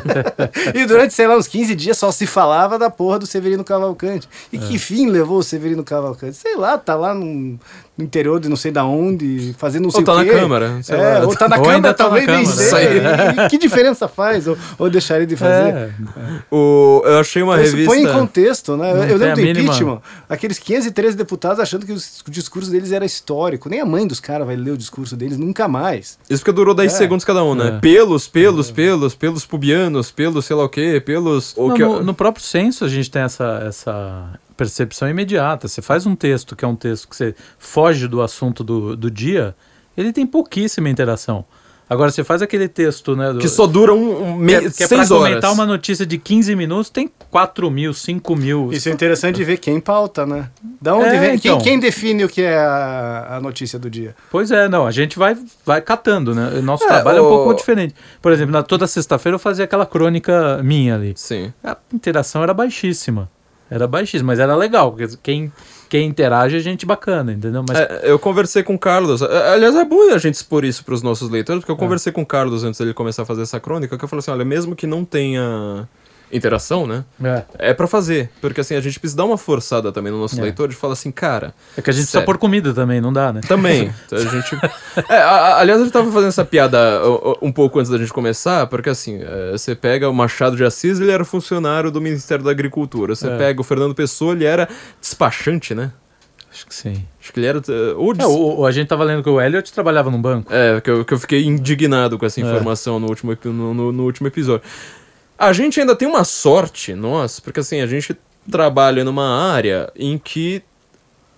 e 0.74 0.86
durante, 0.86 1.12
sei 1.12 1.26
lá, 1.26 1.36
uns 1.36 1.46
15 1.46 1.74
dias 1.74 1.98
só 1.98 2.10
se 2.10 2.26
falava 2.26 2.78
da 2.78 2.88
porra 2.88 3.18
do 3.18 3.26
Severino 3.26 3.62
Cavalcante. 3.62 4.26
E 4.50 4.56
é. 4.56 4.60
que 4.60 4.78
fim 4.78 5.10
levou 5.10 5.38
o 5.38 5.42
Severino 5.42 5.84
Cavalcante? 5.84 6.36
Sei 6.38 6.56
lá, 6.56 6.78
tá 6.78 6.94
lá 6.94 7.12
num, 7.12 7.58
no 7.96 8.04
interior 8.04 8.40
de 8.40 8.48
não 8.48 8.56
sei 8.56 8.72
da 8.72 8.84
onde, 8.84 9.54
fazendo 9.56 9.84
não 9.84 9.90
sei 9.90 10.00
ou 10.00 10.04
tá 10.04 10.14
o 10.14 10.24
quê. 10.24 10.32
na 10.32 10.40
Câmara. 10.40 10.80
É, 10.88 11.24
ou 11.24 11.36
tá 11.36 11.48
na 11.48 11.58
ou 11.58 11.62
Câmara, 11.62 11.94
tá 11.94 12.04
talvez 12.04 12.26
na 12.26 12.36
nem 12.36 12.44
sei. 12.44 13.00
que 13.48 13.56
diferença 13.56 14.08
faz? 14.08 14.48
Ou, 14.48 14.58
ou 14.78 14.90
deixaria 14.90 15.26
de 15.26 15.36
fazer? 15.36 15.74
É. 15.74 15.90
O, 16.50 17.02
eu 17.04 17.20
achei 17.20 17.40
uma 17.40 17.54
então, 17.54 17.64
revista... 17.64 17.94
põe 17.94 18.02
em 18.02 18.12
contexto, 18.12 18.76
né? 18.76 18.92
Não 18.92 19.04
eu 19.04 19.16
lembro 19.16 19.36
do 19.36 19.48
impeachment, 19.48 20.00
aqueles 20.28 20.58
513 20.58 21.16
deputados 21.16 21.60
achando 21.60 21.86
que 21.86 21.92
o 21.92 22.30
discurso 22.30 22.68
deles 22.68 22.90
era 22.90 23.04
histórico. 23.04 23.68
Nem 23.68 23.80
a 23.80 23.86
mãe 23.86 24.06
dos 24.06 24.18
caras 24.18 24.44
vai 24.44 24.56
ler 24.56 24.72
o 24.72 24.76
discurso 24.76 25.16
deles 25.16 25.38
nunca 25.38 25.68
mais. 25.68 26.18
Isso 26.28 26.42
porque 26.42 26.52
durou 26.52 26.74
10 26.74 26.92
é. 26.92 26.96
segundos 26.96 27.24
cada 27.24 27.44
um, 27.44 27.54
né? 27.54 27.76
É. 27.76 27.78
Pelos, 27.78 28.26
pelos, 28.26 28.72
pelos, 28.72 29.14
pelos 29.14 29.46
pubianos, 29.46 30.10
pelos 30.10 30.44
sei 30.44 30.56
lá 30.56 30.64
o 30.64 30.68
quê, 30.68 31.00
pelos... 31.04 31.54
Não, 31.56 31.76
no, 31.76 32.02
no 32.02 32.14
próprio 32.14 32.44
censo 32.44 32.84
a 32.84 32.88
gente 32.88 33.08
tem 33.08 33.22
essa, 33.22 33.62
essa 33.64 34.30
percepção 34.56 35.08
imediata. 35.08 35.68
Você 35.68 35.82
faz 35.82 36.06
um 36.06 36.14
texto 36.14 36.56
que 36.56 36.64
é 36.64 36.68
um 36.68 36.76
texto 36.76 37.08
que 37.08 37.16
você 37.16 37.34
foge 37.58 38.08
do 38.08 38.22
assunto 38.22 38.62
do, 38.64 38.96
do 38.96 39.10
dia, 39.10 39.54
ele 39.96 40.12
tem 40.12 40.26
pouquíssima 40.26 40.88
interação. 40.88 41.44
Agora, 41.88 42.10
você 42.10 42.24
faz 42.24 42.40
aquele 42.40 42.66
texto, 42.66 43.14
né? 43.14 43.32
Do, 43.32 43.38
que 43.38 43.48
só 43.48 43.66
dura 43.66 43.92
um, 43.92 44.30
um 44.30 44.36
meio, 44.36 44.60
que 44.60 44.66
é, 44.66 44.70
que 44.70 44.82
é 44.84 44.88
pra 44.88 45.06
comentar 45.06 45.52
uma 45.52 45.66
notícia 45.66 46.06
de 46.06 46.16
15 46.16 46.56
minutos, 46.56 46.88
tem 46.88 47.10
4 47.30 47.70
mil, 47.70 47.92
5 47.92 48.36
mil. 48.36 48.72
Isso 48.72 48.88
é 48.88 48.92
interessante 48.92 49.36
de 49.36 49.44
ver 49.44 49.58
quem 49.58 49.78
pauta, 49.78 50.24
né? 50.24 50.48
Da 50.80 50.94
onde 50.94 51.14
é, 51.14 51.20
vem? 51.20 51.34
Então, 51.34 51.58
quem, 51.58 51.72
quem, 51.72 51.78
define 51.78 52.24
o 52.24 52.28
que 52.28 52.40
é 52.40 52.56
a, 52.56 53.36
a, 53.36 53.40
notícia 53.40 53.78
do 53.78 53.90
dia? 53.90 54.16
Pois 54.30 54.50
é, 54.50 54.66
não. 54.66 54.86
A 54.86 54.90
gente 54.90 55.18
vai, 55.18 55.36
vai 55.64 55.82
catando, 55.82 56.34
né? 56.34 56.54
O 56.58 56.62
nosso 56.62 56.84
é, 56.84 56.88
trabalho 56.88 57.22
o... 57.22 57.26
é 57.26 57.28
um 57.28 57.30
pouco 57.30 57.54
diferente. 57.54 57.94
Por 58.22 58.32
exemplo, 58.32 58.52
na, 58.52 58.62
toda 58.62 58.86
sexta-feira 58.86 59.34
eu 59.34 59.40
fazia 59.40 59.66
aquela 59.66 59.84
crônica 59.84 60.62
minha 60.62 60.94
ali. 60.94 61.12
Sim. 61.16 61.52
A 61.62 61.76
interação 61.92 62.42
era 62.42 62.54
baixíssima. 62.54 63.28
Era 63.74 63.88
baixíssimo, 63.88 64.28
mas 64.28 64.38
era 64.38 64.54
legal, 64.54 64.92
porque 64.92 65.16
quem, 65.20 65.52
quem 65.88 66.06
interage 66.06 66.56
é 66.56 66.60
gente 66.60 66.86
bacana, 66.86 67.32
entendeu? 67.32 67.64
Mas... 67.68 67.76
É, 67.76 68.02
eu 68.04 68.20
conversei 68.20 68.62
com 68.62 68.76
o 68.76 68.78
Carlos. 68.78 69.20
Aliás, 69.20 69.74
é 69.74 69.84
bom 69.84 70.14
a 70.14 70.18
gente 70.18 70.34
expor 70.34 70.64
isso 70.64 70.84
para 70.84 70.94
os 70.94 71.02
nossos 71.02 71.28
leitores, 71.28 71.58
porque 71.58 71.72
eu 71.72 71.76
é. 71.76 71.78
conversei 71.78 72.10
é. 72.10 72.12
com 72.12 72.22
o 72.22 72.26
Carlos 72.26 72.62
antes 72.62 72.78
dele 72.78 72.94
começar 72.94 73.22
a 73.22 73.26
fazer 73.26 73.42
essa 73.42 73.58
crônica, 73.58 73.98
que 73.98 74.04
eu 74.04 74.08
falei 74.08 74.20
assim: 74.20 74.30
olha, 74.30 74.44
mesmo 74.44 74.76
que 74.76 74.86
não 74.86 75.04
tenha 75.04 75.88
interação, 76.36 76.86
né? 76.86 77.04
É. 77.22 77.70
É 77.70 77.74
para 77.74 77.86
fazer. 77.86 78.30
Porque 78.40 78.60
assim, 78.60 78.74
a 78.74 78.80
gente 78.80 78.98
precisa 78.98 79.16
dar 79.16 79.24
uma 79.24 79.38
forçada 79.38 79.92
também 79.92 80.12
no 80.12 80.18
nosso 80.18 80.38
é. 80.38 80.42
leitor 80.42 80.68
de 80.68 80.74
falar 80.74 80.94
assim, 80.94 81.10
cara. 81.10 81.54
É 81.76 81.82
que 81.82 81.90
a 81.90 81.92
gente 81.92 82.06
sério. 82.06 82.24
precisa 82.24 82.24
pôr 82.24 82.38
comida 82.38 82.74
também, 82.74 83.00
não 83.00 83.12
dá, 83.12 83.32
né? 83.32 83.40
Também. 83.46 83.92
a 84.10 84.18
gente. 84.18 84.58
É, 85.08 85.16
a, 85.16 85.58
aliás, 85.58 85.80
a 85.80 85.84
gente 85.84 85.92
tava 85.92 86.10
fazendo 86.10 86.28
essa 86.28 86.44
piada 86.44 86.78
um 87.40 87.52
pouco 87.52 87.78
antes 87.78 87.90
da 87.90 87.98
gente 87.98 88.12
começar, 88.12 88.66
porque 88.66 88.90
assim, 88.90 89.20
é, 89.22 89.52
você 89.52 89.74
pega 89.74 90.08
o 90.08 90.14
Machado 90.14 90.56
de 90.56 90.64
Assis, 90.64 91.00
ele 91.00 91.10
era 91.10 91.24
funcionário 91.24 91.90
do 91.90 92.00
Ministério 92.00 92.44
da 92.44 92.50
Agricultura. 92.50 93.14
Você 93.14 93.28
é. 93.28 93.36
pega 93.36 93.60
o 93.60 93.64
Fernando 93.64 93.94
Pessoa, 93.94 94.32
ele 94.32 94.44
era 94.44 94.68
despachante, 95.00 95.74
né? 95.74 95.92
Acho 96.54 96.66
que 96.68 96.74
sim. 96.74 97.04
Acho 97.20 97.32
que 97.32 97.40
ele 97.40 97.46
era. 97.46 97.58
Uh, 97.58 97.98
ou 97.98 98.60
o, 98.60 98.66
a 98.66 98.70
gente 98.70 98.86
tava 98.86 99.02
lendo 99.02 99.24
que 99.24 99.28
o 99.28 99.40
Elliot 99.40 99.72
trabalhava 99.72 100.08
num 100.08 100.22
banco. 100.22 100.52
É, 100.52 100.80
que 100.80 100.88
eu, 100.88 101.04
que 101.04 101.12
eu 101.12 101.18
fiquei 101.18 101.44
indignado 101.44 102.16
com 102.16 102.24
essa 102.24 102.40
é. 102.40 102.44
informação 102.44 103.00
no, 103.00 103.08
último, 103.08 103.36
no, 103.44 103.74
no, 103.74 103.92
no 103.92 104.04
último 104.04 104.28
episódio. 104.28 104.64
A 105.44 105.52
gente 105.52 105.78
ainda 105.78 105.94
tem 105.94 106.08
uma 106.08 106.24
sorte, 106.24 106.94
nós, 106.94 107.38
porque 107.38 107.60
assim, 107.60 107.82
a 107.82 107.86
gente 107.86 108.16
trabalha 108.50 109.04
numa 109.04 109.52
área 109.52 109.92
em 109.94 110.16
que 110.16 110.62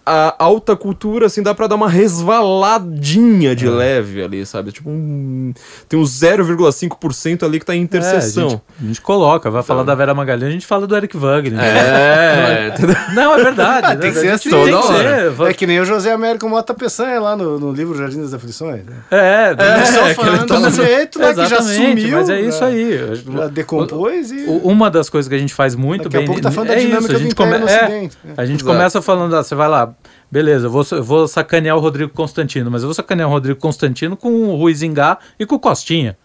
a 0.07 0.37
alta 0.39 0.77
cultura, 0.77 1.27
assim, 1.27 1.43
dá 1.43 1.53
pra 1.53 1.67
dar 1.67 1.75
uma 1.75 1.89
resvaladinha 1.89 3.57
de 3.57 3.67
é. 3.67 3.71
leve 3.71 4.23
ali, 4.23 4.47
sabe? 4.47 4.71
Tipo, 4.71 4.89
um, 4.89 5.53
tem 5.89 5.99
uns 5.99 6.11
0,5% 6.11 7.43
ali 7.43 7.59
que 7.59 7.67
tá 7.67 7.75
em 7.75 7.81
interseção. 7.81 8.45
É, 8.45 8.47
a, 8.47 8.51
gente, 8.51 8.63
a, 8.81 8.87
gente, 8.87 9.01
coloca, 9.01 9.51
vai 9.51 9.65
falar 9.65 9.83
da 9.83 9.97
Vera 9.97 10.15
Magalhães, 10.15 10.51
a 10.51 10.53
gente 10.53 10.67
fala 10.67 10.87
do 10.87 10.97
Eric 10.97 11.17
Wagner. 11.17 11.59
É. 11.61 12.73
Não, 13.15 13.35
é 13.35 13.43
verdade. 13.43 13.87
Ah, 13.89 13.97
tem 13.97 14.13
que 14.13 14.19
ser 14.21 14.29
assim. 14.29 14.49
Tem 14.49 14.81
que 14.81 14.87
ser. 14.87 15.49
É 15.49 15.53
que 15.53 15.67
nem 15.67 15.81
o 15.81 15.85
José 15.85 16.13
Américo 16.13 16.49
Mota 16.49 16.73
Peçanha 16.73 17.19
lá 17.21 17.37
no, 17.37 17.59
no 17.59 17.73
livro 17.73 17.99
Jardim 17.99 18.21
das 18.21 18.33
Aflições. 18.33 18.85
Né? 18.85 18.97
É, 19.11 19.55
é, 19.59 20.11
é 20.11 20.15
falando 20.15 20.47
tá 20.47 20.59
do 20.61 20.71
jeito, 20.71 21.19
né, 21.19 21.35
que 21.35 21.47
já 21.47 21.63
sumiu. 21.63 22.17
Mas 22.19 22.29
é 22.29 22.41
isso 22.41 22.65
aí. 22.65 23.17
Já 23.17 23.49
decompôs 23.49 24.31
e... 24.31 24.45
Uma 24.63 24.89
das 24.89 25.09
coisas 25.09 25.29
que 25.29 25.35
a 25.35 25.39
gente 25.39 25.55
faz 25.55 25.75
muito 25.75 26.05
Daqui 26.05 26.17
bem... 26.17 26.25
a 26.25 26.27
pouco 26.27 26.41
tá 26.41 26.51
falando 26.53 26.71
é 26.71 26.75
da 26.75 26.81
dinâmica 26.81 27.13
isso, 27.13 27.17
a 27.17 27.19
gente 27.19 27.35
do 27.35 27.37
come... 27.37 27.57
é, 27.57 28.09
A 28.37 28.45
gente 28.45 28.63
começa 28.63 29.03
falando, 29.03 29.35
você 29.35 29.55
vai 29.55 29.69
lá, 29.69 29.93
Beleza, 30.31 30.67
eu 30.67 30.71
vou, 30.71 30.85
vou 31.03 31.29
sacanear 31.29 31.77
o 31.77 31.81
Rodrigo 31.81 32.13
Constantino, 32.13 32.71
mas 32.71 32.83
eu 32.83 32.89
vou 32.89 32.95
sacanear 32.95 33.29
o 33.29 33.33
Rodrigo 33.33 33.61
Constantino 33.61 34.17
com 34.17 34.29
o 34.29 34.57
Rui 34.57 34.75
Zingá 34.75 35.19
e 35.39 35.47
com 35.47 35.55
o 35.55 35.61
Costinha. 35.61 36.17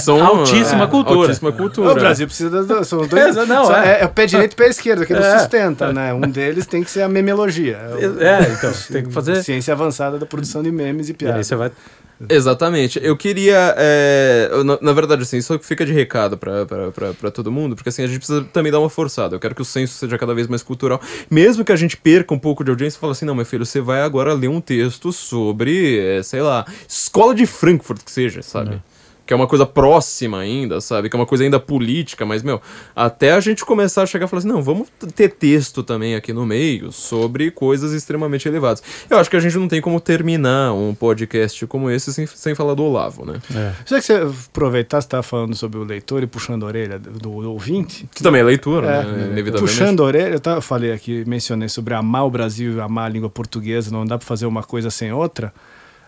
São 0.00 0.24
altíssima 0.24 0.84
é, 0.84 0.86
cultura. 0.86 1.20
Altíssima 1.20 1.52
cultura. 1.52 1.92
O 1.92 1.94
Brasil 1.94 2.26
precisa 2.26 2.64
das 2.64 2.88
são 2.88 3.06
dois. 3.06 3.36
É, 3.40 3.46
não, 3.46 3.74
é. 3.74 3.88
é. 3.88 4.02
é 4.02 4.04
o 4.04 4.08
pé 4.08 4.26
direito 4.26 4.52
e 4.52 4.54
o 4.54 4.56
pé 4.56 4.68
esquerdo, 4.68 5.06
que 5.06 5.12
ele 5.12 5.22
é. 5.22 5.38
sustenta, 5.38 5.92
né? 5.92 6.12
Um 6.12 6.20
deles 6.22 6.66
tem 6.66 6.82
que 6.82 6.90
ser 6.90 7.02
a 7.02 7.08
memeologia. 7.08 7.78
É, 7.98 8.24
é 8.24 8.52
então, 8.52 8.72
tem 8.90 9.04
que 9.04 9.12
fazer. 9.12 9.42
Ciência 9.42 9.72
avançada 9.72 10.18
da 10.18 10.26
produção 10.26 10.62
de 10.62 10.70
memes 10.70 11.08
e 11.08 11.14
piadas. 11.14 11.36
E 11.36 11.38
aí 11.38 11.44
você 11.44 11.56
vai 11.56 11.70
Exatamente. 12.28 13.00
Eu 13.02 13.16
queria. 13.16 13.74
É, 13.78 14.50
na, 14.64 14.78
na, 14.80 14.92
verdade, 14.92 15.22
assim, 15.22 15.38
isso 15.38 15.58
fica 15.60 15.86
de 15.86 15.92
recado 15.92 16.36
para 16.36 17.30
todo 17.32 17.50
mundo, 17.50 17.74
porque 17.74 17.88
assim, 17.88 18.02
a 18.02 18.06
gente 18.06 18.18
precisa 18.18 18.44
também 18.52 18.70
dar 18.70 18.80
uma 18.80 18.90
forçada. 18.90 19.34
Eu 19.34 19.40
quero 19.40 19.54
que 19.54 19.62
o 19.62 19.64
senso 19.64 19.94
seja 19.94 20.18
cada 20.18 20.34
vez 20.34 20.46
mais 20.46 20.62
cultural. 20.62 21.00
Mesmo 21.30 21.64
que 21.64 21.72
a 21.72 21.76
gente 21.76 21.96
perca 21.96 22.34
um 22.34 22.38
pouco 22.38 22.62
de 22.62 22.70
audiência 22.70 22.98
e 22.98 23.00
fale 23.00 23.12
assim, 23.12 23.24
não, 23.24 23.34
meu 23.34 23.46
filho, 23.46 23.64
você 23.64 23.80
vai 23.80 24.02
agora 24.02 24.34
ler 24.34 24.48
um 24.48 24.60
texto 24.60 25.12
sobre, 25.12 25.98
é, 25.98 26.22
sei 26.22 26.42
lá, 26.42 26.66
escola 26.86 27.34
de 27.34 27.46
Frankfurt, 27.46 28.02
que 28.02 28.10
seja, 28.10 28.42
sabe? 28.42 28.72
Uhum 28.72 28.80
que 29.30 29.34
é 29.34 29.36
uma 29.36 29.46
coisa 29.46 29.64
próxima 29.64 30.40
ainda, 30.40 30.80
sabe? 30.80 31.08
Que 31.08 31.14
é 31.14 31.18
uma 31.18 31.24
coisa 31.24 31.44
ainda 31.44 31.60
política, 31.60 32.26
mas, 32.26 32.42
meu, 32.42 32.60
até 32.96 33.30
a 33.30 33.38
gente 33.38 33.64
começar 33.64 34.02
a 34.02 34.06
chegar 34.06 34.26
e 34.26 34.28
falar 34.28 34.40
assim, 34.40 34.48
não, 34.48 34.60
vamos 34.60 34.88
ter 35.14 35.28
texto 35.28 35.84
também 35.84 36.16
aqui 36.16 36.32
no 36.32 36.44
meio 36.44 36.90
sobre 36.90 37.48
coisas 37.52 37.92
extremamente 37.92 38.48
elevadas. 38.48 38.82
Eu 39.08 39.18
acho 39.18 39.30
que 39.30 39.36
a 39.36 39.38
gente 39.38 39.56
não 39.56 39.68
tem 39.68 39.80
como 39.80 40.00
terminar 40.00 40.72
um 40.72 40.92
podcast 40.96 41.64
como 41.68 41.88
esse 41.88 42.12
sem, 42.12 42.26
sem 42.26 42.56
falar 42.56 42.74
do 42.74 42.82
Olavo, 42.82 43.24
né? 43.24 43.40
É. 43.54 43.72
Já 43.86 44.00
que 44.00 44.06
você 44.06 44.14
aproveitar, 44.14 45.00
você 45.00 45.06
tá 45.06 45.22
falando 45.22 45.54
sobre 45.54 45.78
o 45.78 45.84
leitor 45.84 46.24
e 46.24 46.26
puxando 46.26 46.64
a 46.64 46.66
orelha 46.66 46.98
do, 46.98 47.12
do 47.12 47.50
ouvinte. 47.50 48.08
Que 48.12 48.24
também 48.24 48.40
é 48.40 48.44
leitura, 48.44 48.88
é, 48.88 49.04
né? 49.04 49.26
Inevitavelmente. 49.28 49.60
Puxando 49.60 50.02
a 50.02 50.06
orelha, 50.06 50.34
eu, 50.34 50.40
tava, 50.40 50.56
eu 50.56 50.62
falei 50.62 50.90
aqui, 50.90 51.22
mencionei 51.24 51.68
sobre 51.68 51.94
amar 51.94 52.26
o 52.26 52.30
Brasil 52.30 52.74
e 52.74 52.80
amar 52.80 53.06
a 53.06 53.08
língua 53.08 53.30
portuguesa, 53.30 53.92
não 53.92 54.04
dá 54.04 54.18
para 54.18 54.26
fazer 54.26 54.46
uma 54.46 54.64
coisa 54.64 54.90
sem 54.90 55.12
outra. 55.12 55.54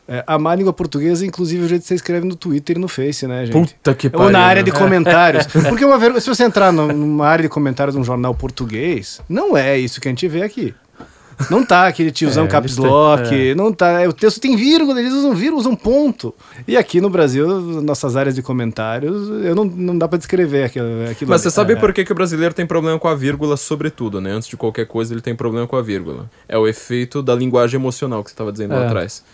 É, 0.08 0.24
amar 0.26 0.54
a 0.54 0.56
língua 0.56 0.72
portuguesa, 0.72 1.24
inclusive, 1.24 1.62
é 1.62 1.64
o 1.64 1.68
jeito 1.68 1.82
que 1.82 1.88
você 1.88 1.94
escreve 1.94 2.26
no 2.26 2.34
Twitter 2.34 2.76
e 2.76 2.80
no 2.80 2.88
Face, 2.88 3.26
né, 3.26 3.46
gente? 3.46 3.52
Puta 3.74 3.94
que 3.94 4.10
pariu. 4.10 4.26
Ou 4.26 4.32
na 4.32 4.40
área 4.40 4.62
de 4.62 4.72
né? 4.72 4.78
comentários. 4.78 5.46
Porque 5.68 5.84
uma 5.84 5.96
ver... 5.96 6.20
se 6.20 6.28
você 6.28 6.42
entrar 6.44 6.72
numa 6.72 7.26
área 7.26 7.44
de 7.44 7.48
comentários 7.48 7.94
de 7.94 8.00
um 8.00 8.04
jornal 8.04 8.34
português, 8.34 9.20
não 9.28 9.56
é 9.56 9.78
isso 9.78 10.00
que 10.00 10.08
a 10.08 10.10
gente 10.10 10.26
vê 10.26 10.42
aqui. 10.42 10.74
Não 11.50 11.64
tá 11.64 11.86
aquele 11.86 12.10
tiozão 12.12 12.44
É, 12.44 12.48
caps 12.48 12.76
lock, 12.76 13.54
não 13.56 13.72
tá. 13.72 14.02
O 14.08 14.12
texto 14.12 14.38
tem 14.40 14.54
vírgula, 14.54 15.00
eles 15.00 15.12
usam 15.12 15.34
vírgula, 15.34 15.60
usam 15.60 15.74
ponto. 15.74 16.32
E 16.68 16.76
aqui 16.76 17.00
no 17.00 17.08
Brasil, 17.08 17.48
nossas 17.82 18.16
áreas 18.16 18.34
de 18.34 18.42
comentários, 18.42 19.28
eu 19.44 19.54
não, 19.54 19.64
não 19.64 19.96
dá 19.96 20.06
pra 20.06 20.18
descrever 20.18 20.64
aquilo. 20.64 20.86
aquilo 21.10 21.30
Mas 21.30 21.40
você 21.40 21.48
ali. 21.48 21.54
sabe 21.54 21.72
É. 21.72 21.76
por 21.76 21.92
que, 21.92 22.04
que 22.04 22.12
o 22.12 22.14
brasileiro 22.14 22.54
tem 22.54 22.66
problema 22.66 22.98
com 22.98 23.08
a 23.08 23.14
vírgula, 23.14 23.56
sobretudo, 23.56 24.20
né? 24.20 24.30
Antes 24.30 24.48
de 24.48 24.56
qualquer 24.56 24.86
coisa, 24.86 25.14
ele 25.14 25.20
tem 25.22 25.34
problema 25.34 25.66
com 25.66 25.74
a 25.76 25.82
vírgula. 25.82 26.30
É 26.48 26.56
o 26.58 26.68
efeito 26.68 27.22
da 27.22 27.34
linguagem 27.34 27.78
emocional 27.80 28.22
que 28.22 28.30
você 28.30 28.34
estava 28.34 28.52
dizendo 28.52 28.74
lá 28.74 28.82
É. 28.82 28.86
atrás. 28.86 29.24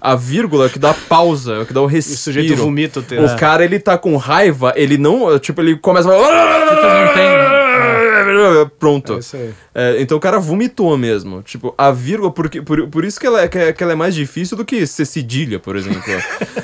A 0.00 0.14
vírgula 0.14 0.64
é 0.64 0.66
o 0.68 0.70
que 0.70 0.78
dá 0.78 0.94
pausa, 0.94 1.54
é 1.54 1.58
o 1.60 1.66
que 1.66 1.72
dá 1.72 1.80
o 1.80 1.84
E 1.84 1.86
o 1.86 1.88
respiro. 1.88 2.18
sujeito 2.18 2.56
vomita 2.56 3.00
o 3.00 3.02
texto. 3.02 3.34
O 3.34 3.36
cara, 3.36 3.64
ele 3.64 3.80
tá 3.80 3.98
com 3.98 4.16
raiva, 4.16 4.72
ele 4.76 4.96
não. 4.96 5.36
Tipo, 5.38 5.60
ele 5.60 5.76
começa 5.76 6.08
a 6.08 6.12
Tipo, 6.12 6.24
falar. 6.24 7.06
não 7.06 7.12
tem- 7.14 8.07
Pronto. 8.78 9.14
É 9.14 9.18
isso 9.18 9.36
aí. 9.36 9.50
É, 9.74 9.96
então 10.00 10.16
o 10.16 10.20
cara 10.20 10.38
vomitou 10.38 10.96
mesmo. 10.98 11.42
Tipo, 11.42 11.74
a 11.78 11.90
vírgula, 11.90 12.30
porque, 12.32 12.60
por, 12.62 12.86
por 12.88 13.04
isso 13.04 13.18
que 13.20 13.26
ela, 13.26 13.42
é, 13.42 13.48
que 13.48 13.58
é- 13.58 13.72
que 13.72 13.82
ela 13.82 13.92
é 13.92 13.96
mais 13.96 14.14
difícil 14.14 14.56
do 14.56 14.64
que 14.64 14.86
ser 14.86 15.04
cedilha, 15.04 15.58
por 15.58 15.76
exemplo. 15.76 16.02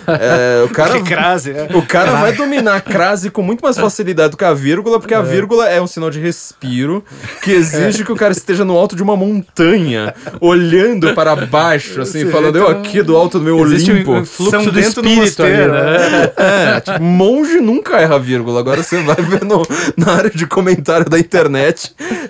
É, 0.06 0.62
o 0.64 0.68
cara. 0.70 0.94
Que 0.94 1.02
crase, 1.02 1.50
é. 1.50 1.68
O 1.74 1.82
cara 1.82 2.12
vai 2.12 2.32
dominar 2.32 2.76
a 2.76 2.80
crase 2.80 3.28
com 3.30 3.42
muito 3.42 3.60
mais 3.62 3.76
facilidade 3.78 4.30
do 4.32 4.36
que 4.36 4.44
a 4.44 4.52
vírgula, 4.54 4.98
porque 5.00 5.14
a 5.14 5.20
vírgula 5.22 5.68
é 5.68 5.80
um 5.80 5.86
sinal 5.86 6.08
de 6.10 6.20
respiro 6.20 7.04
que 7.42 7.50
exige 7.50 8.04
que 8.04 8.12
o 8.12 8.16
cara 8.16 8.32
esteja 8.32 8.64
no 8.64 8.76
alto 8.76 8.94
de 8.94 9.02
uma 9.02 9.16
montanha, 9.16 10.14
olhando 10.40 11.14
para 11.14 11.34
baixo, 11.34 12.00
assim, 12.00 12.22
Esse 12.22 12.30
falando, 12.30 12.56
eu 12.56 12.68
é- 12.68 12.72
aqui 12.72 13.02
do 13.02 13.16
alto 13.16 13.38
do 13.38 13.44
meu 13.44 13.58
Existe 13.64 13.90
Olimpo. 13.90 14.12
um 14.12 14.24
fluxo 14.24 14.50
São 14.50 14.64
do 14.64 14.78
espírito 14.80 15.00
ali, 15.00 15.16
Mosteiro, 15.16 15.72
né? 15.72 16.32
É, 16.36 16.80
tipo, 16.80 17.02
monge 17.02 17.60
nunca 17.60 17.96
erra 17.98 18.18
vírgula. 18.18 18.60
Agora 18.60 18.82
você 18.82 19.02
vai 19.02 19.16
ver 19.16 19.44
no, 19.44 19.66
na 19.96 20.12
área 20.12 20.30
de 20.30 20.46
comentário 20.46 21.08
da 21.08 21.18
internet, 21.18 21.43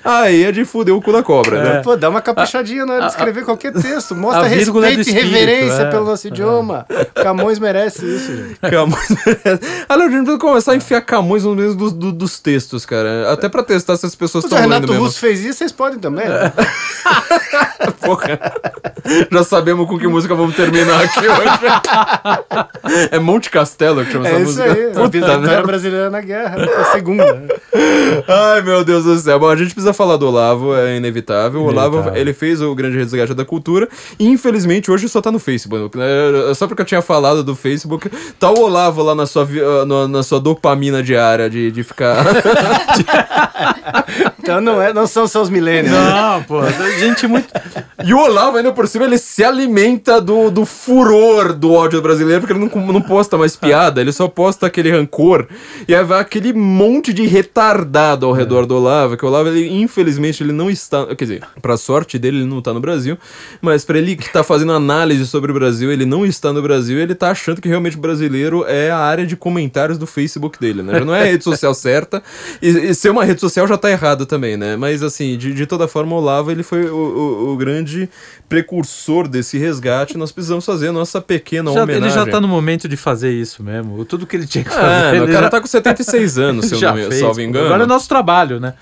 aí 0.04 0.44
é 0.44 0.52
de 0.52 0.64
fuder 0.64 0.94
o 0.94 1.00
cu 1.02 1.12
da 1.12 1.22
cobra, 1.22 1.62
né? 1.62 1.82
Pô, 1.82 1.96
dá 1.96 2.08
uma 2.08 2.20
caprichadinha 2.20 2.84
na 2.86 2.94
hora 2.94 3.06
de 3.06 3.10
escrever 3.12 3.44
qualquer 3.44 3.72
texto. 3.72 4.14
Mostra 4.14 4.46
é 4.46 4.48
respeito 4.48 4.72
do 4.72 5.10
e 5.10 5.12
reverência 5.12 5.82
é. 5.82 5.90
pelo 5.90 6.04
nosso 6.04 6.26
idioma. 6.28 6.86
Camões 7.14 7.58
merece 7.58 8.04
isso, 8.04 8.34
gente. 8.36 8.58
Camões 8.70 9.08
merece. 9.08 9.84
Aliás, 9.88 10.10
a 10.12 10.14
gente 10.16 10.24
precisa 10.24 10.38
começar 10.38 10.72
a 10.72 10.76
enfiar 10.76 11.00
Camões 11.02 11.44
no 11.44 11.54
meio 11.54 11.74
dos, 11.74 11.92
do- 11.92 12.12
dos 12.12 12.38
textos, 12.38 12.84
cara. 12.86 13.32
Até 13.32 13.48
pra 13.48 13.62
testar 13.62 13.96
se 13.96 14.06
as 14.06 14.14
pessoas 14.14 14.44
Se 14.44 14.46
o 14.46 14.48
estão 14.48 14.58
lendo 14.60 14.72
Renato 14.72 14.92
mesmo. 14.92 15.04
Russo 15.06 15.18
fez 15.18 15.40
isso, 15.44 15.58
vocês 15.58 15.72
podem 15.72 15.98
também. 15.98 16.28
né? 16.28 16.52
Porra. 17.92 18.38
Já 19.30 19.44
sabemos 19.44 19.86
com 19.88 19.98
que 19.98 20.06
música 20.06 20.34
vamos 20.34 20.54
terminar 20.56 21.02
aqui 21.02 21.20
hoje. 21.20 23.08
É 23.10 23.18
Monte 23.18 23.50
Castelo 23.50 24.04
que 24.04 24.12
chama 24.12 24.26
essa 24.28 24.36
É 24.36 24.42
isso 24.42 24.46
música. 24.60 24.72
aí. 24.72 24.86
A 24.86 24.90
Puta 24.94 25.08
vitória 25.08 25.38
merda. 25.38 25.62
brasileira 25.62 26.10
na 26.10 26.20
guerra, 26.20 26.56
a 26.80 26.84
segunda. 26.92 27.46
Ai, 28.28 28.62
meu 28.62 28.84
Deus 28.84 29.04
do 29.04 29.18
céu. 29.18 29.38
Bom, 29.38 29.48
a 29.48 29.56
gente 29.56 29.72
precisa 29.74 29.92
falar 29.92 30.16
do 30.16 30.26
Olavo, 30.28 30.74
é 30.74 30.96
inevitável. 30.96 31.60
O 31.62 31.66
Olavo, 31.66 31.94
Inevitável. 31.96 32.20
ele 32.20 32.32
fez 32.32 32.60
o 32.62 32.74
grande 32.74 32.96
resgate 32.96 33.34
da 33.34 33.44
cultura 33.44 33.88
e, 34.18 34.26
infelizmente, 34.28 34.90
hoje 34.90 35.08
só 35.08 35.20
tá 35.20 35.30
no 35.30 35.38
Facebook. 35.38 35.96
né? 35.98 36.04
Só 36.54 36.66
porque 36.66 36.82
eu 36.82 36.86
tinha 36.86 37.02
falado 37.02 37.42
do 37.44 37.54
Facebook, 37.54 38.10
tá 38.38 38.50
o 38.50 38.60
Olavo 38.60 39.02
lá 39.02 39.14
na 39.14 39.26
sua, 39.26 39.44
ah, 39.82 39.84
na, 39.84 40.08
na 40.08 40.22
sua 40.22 40.40
dopamina 40.40 41.02
diária 41.02 41.48
de, 41.50 41.70
de 41.70 41.82
ficar... 41.82 42.24
Então 44.44 44.60
não, 44.60 44.80
é, 44.80 44.92
não 44.92 45.06
são 45.06 45.26
só 45.26 45.40
os 45.40 45.48
milênios. 45.48 45.90
Não, 45.90 46.42
pô, 46.42 46.60
gente 46.98 47.26
muito. 47.26 47.48
E 48.04 48.12
o 48.12 48.18
Olavo, 48.18 48.58
ainda 48.58 48.70
por 48.72 48.86
cima, 48.86 49.06
ele 49.06 49.16
se 49.16 49.42
alimenta 49.42 50.20
do, 50.20 50.50
do 50.50 50.66
furor 50.66 51.54
do 51.54 51.72
ódio 51.72 52.02
brasileiro, 52.02 52.42
porque 52.42 52.52
ele 52.52 52.70
não, 52.70 52.92
não 52.92 53.00
posta 53.00 53.38
mais 53.38 53.56
piada, 53.56 54.02
ele 54.02 54.12
só 54.12 54.28
posta 54.28 54.66
aquele 54.66 54.90
rancor. 54.90 55.46
E 55.88 55.94
aí 55.94 56.04
vai 56.04 56.20
aquele 56.20 56.52
monte 56.52 57.14
de 57.14 57.26
retardado 57.26 58.26
ao 58.26 58.32
redor 58.32 58.66
do 58.66 58.76
Olavo, 58.76 59.16
que 59.16 59.24
o 59.24 59.28
Olavo, 59.28 59.48
ele, 59.48 59.80
infelizmente, 59.80 60.42
ele 60.42 60.52
não 60.52 60.68
está. 60.68 61.06
Quer 61.06 61.24
dizer, 61.24 61.42
pra 61.62 61.78
sorte 61.78 62.18
dele, 62.18 62.40
ele 62.40 62.46
não 62.46 62.60
tá 62.60 62.74
no 62.74 62.80
Brasil, 62.80 63.16
mas 63.62 63.82
pra 63.82 63.96
ele 63.96 64.14
que 64.14 64.30
tá 64.30 64.44
fazendo 64.44 64.72
análise 64.72 65.26
sobre 65.26 65.50
o 65.50 65.54
Brasil, 65.54 65.90
ele 65.90 66.04
não 66.04 66.26
está 66.26 66.52
no 66.52 66.60
Brasil, 66.60 66.98
ele 66.98 67.14
tá 67.14 67.30
achando 67.30 67.62
que 67.62 67.68
realmente 67.68 67.96
brasileiro 67.96 68.66
é 68.68 68.90
a 68.90 68.98
área 68.98 69.26
de 69.26 69.36
comentários 69.36 69.96
do 69.96 70.06
Facebook 70.06 70.60
dele, 70.60 70.82
né? 70.82 70.98
Já 70.98 71.04
não 71.06 71.14
é 71.14 71.22
a 71.22 71.24
rede 71.24 71.44
social 71.44 71.72
certa, 71.72 72.22
e, 72.60 72.68
e 72.68 72.94
ser 72.94 73.08
uma 73.08 73.24
rede 73.24 73.40
social 73.40 73.66
já 73.66 73.78
tá 73.78 73.90
errado 73.90 74.26
também, 74.34 74.56
né? 74.56 74.76
Mas 74.76 75.02
assim, 75.02 75.36
de, 75.38 75.52
de 75.54 75.66
toda 75.66 75.86
forma, 75.86 76.14
o 76.14 76.18
Olavo, 76.18 76.50
ele 76.50 76.62
foi 76.62 76.84
o, 76.86 76.94
o- 76.96 77.52
o 77.52 77.56
grande 77.56 78.08
precursor 78.48 79.26
desse 79.28 79.58
resgate, 79.58 80.16
nós 80.16 80.32
precisamos 80.32 80.64
fazer 80.64 80.88
a 80.88 80.92
nossa 80.92 81.20
pequena 81.20 81.72
Já- 81.72 81.82
homenagem. 81.82 82.08
ele 82.08 82.14
já 82.14 82.26
tá 82.30 82.40
no 82.40 82.48
momento 82.48 82.88
de 82.88 82.96
fazer 82.96 83.32
isso 83.32 83.62
mesmo. 83.62 84.04
Tudo 84.04 84.26
que 84.26 84.36
ele 84.36 84.46
tinha 84.46 84.64
que 84.64 84.70
fazer. 84.70 85.16
É, 85.16 85.22
o 85.22 85.26
cara 85.26 85.42
já- 85.42 85.50
tá 85.50 85.60
com 85.60 85.66
76 85.66 86.38
anos, 86.38 86.66
se 86.66 86.74
eu 86.74 86.80
não 86.80 87.34
me 87.34 87.42
engano. 87.44 87.66
Agora 87.66 87.84
é 87.84 87.86
nosso 87.86 88.08
trabalho, 88.08 88.60
né? 88.60 88.74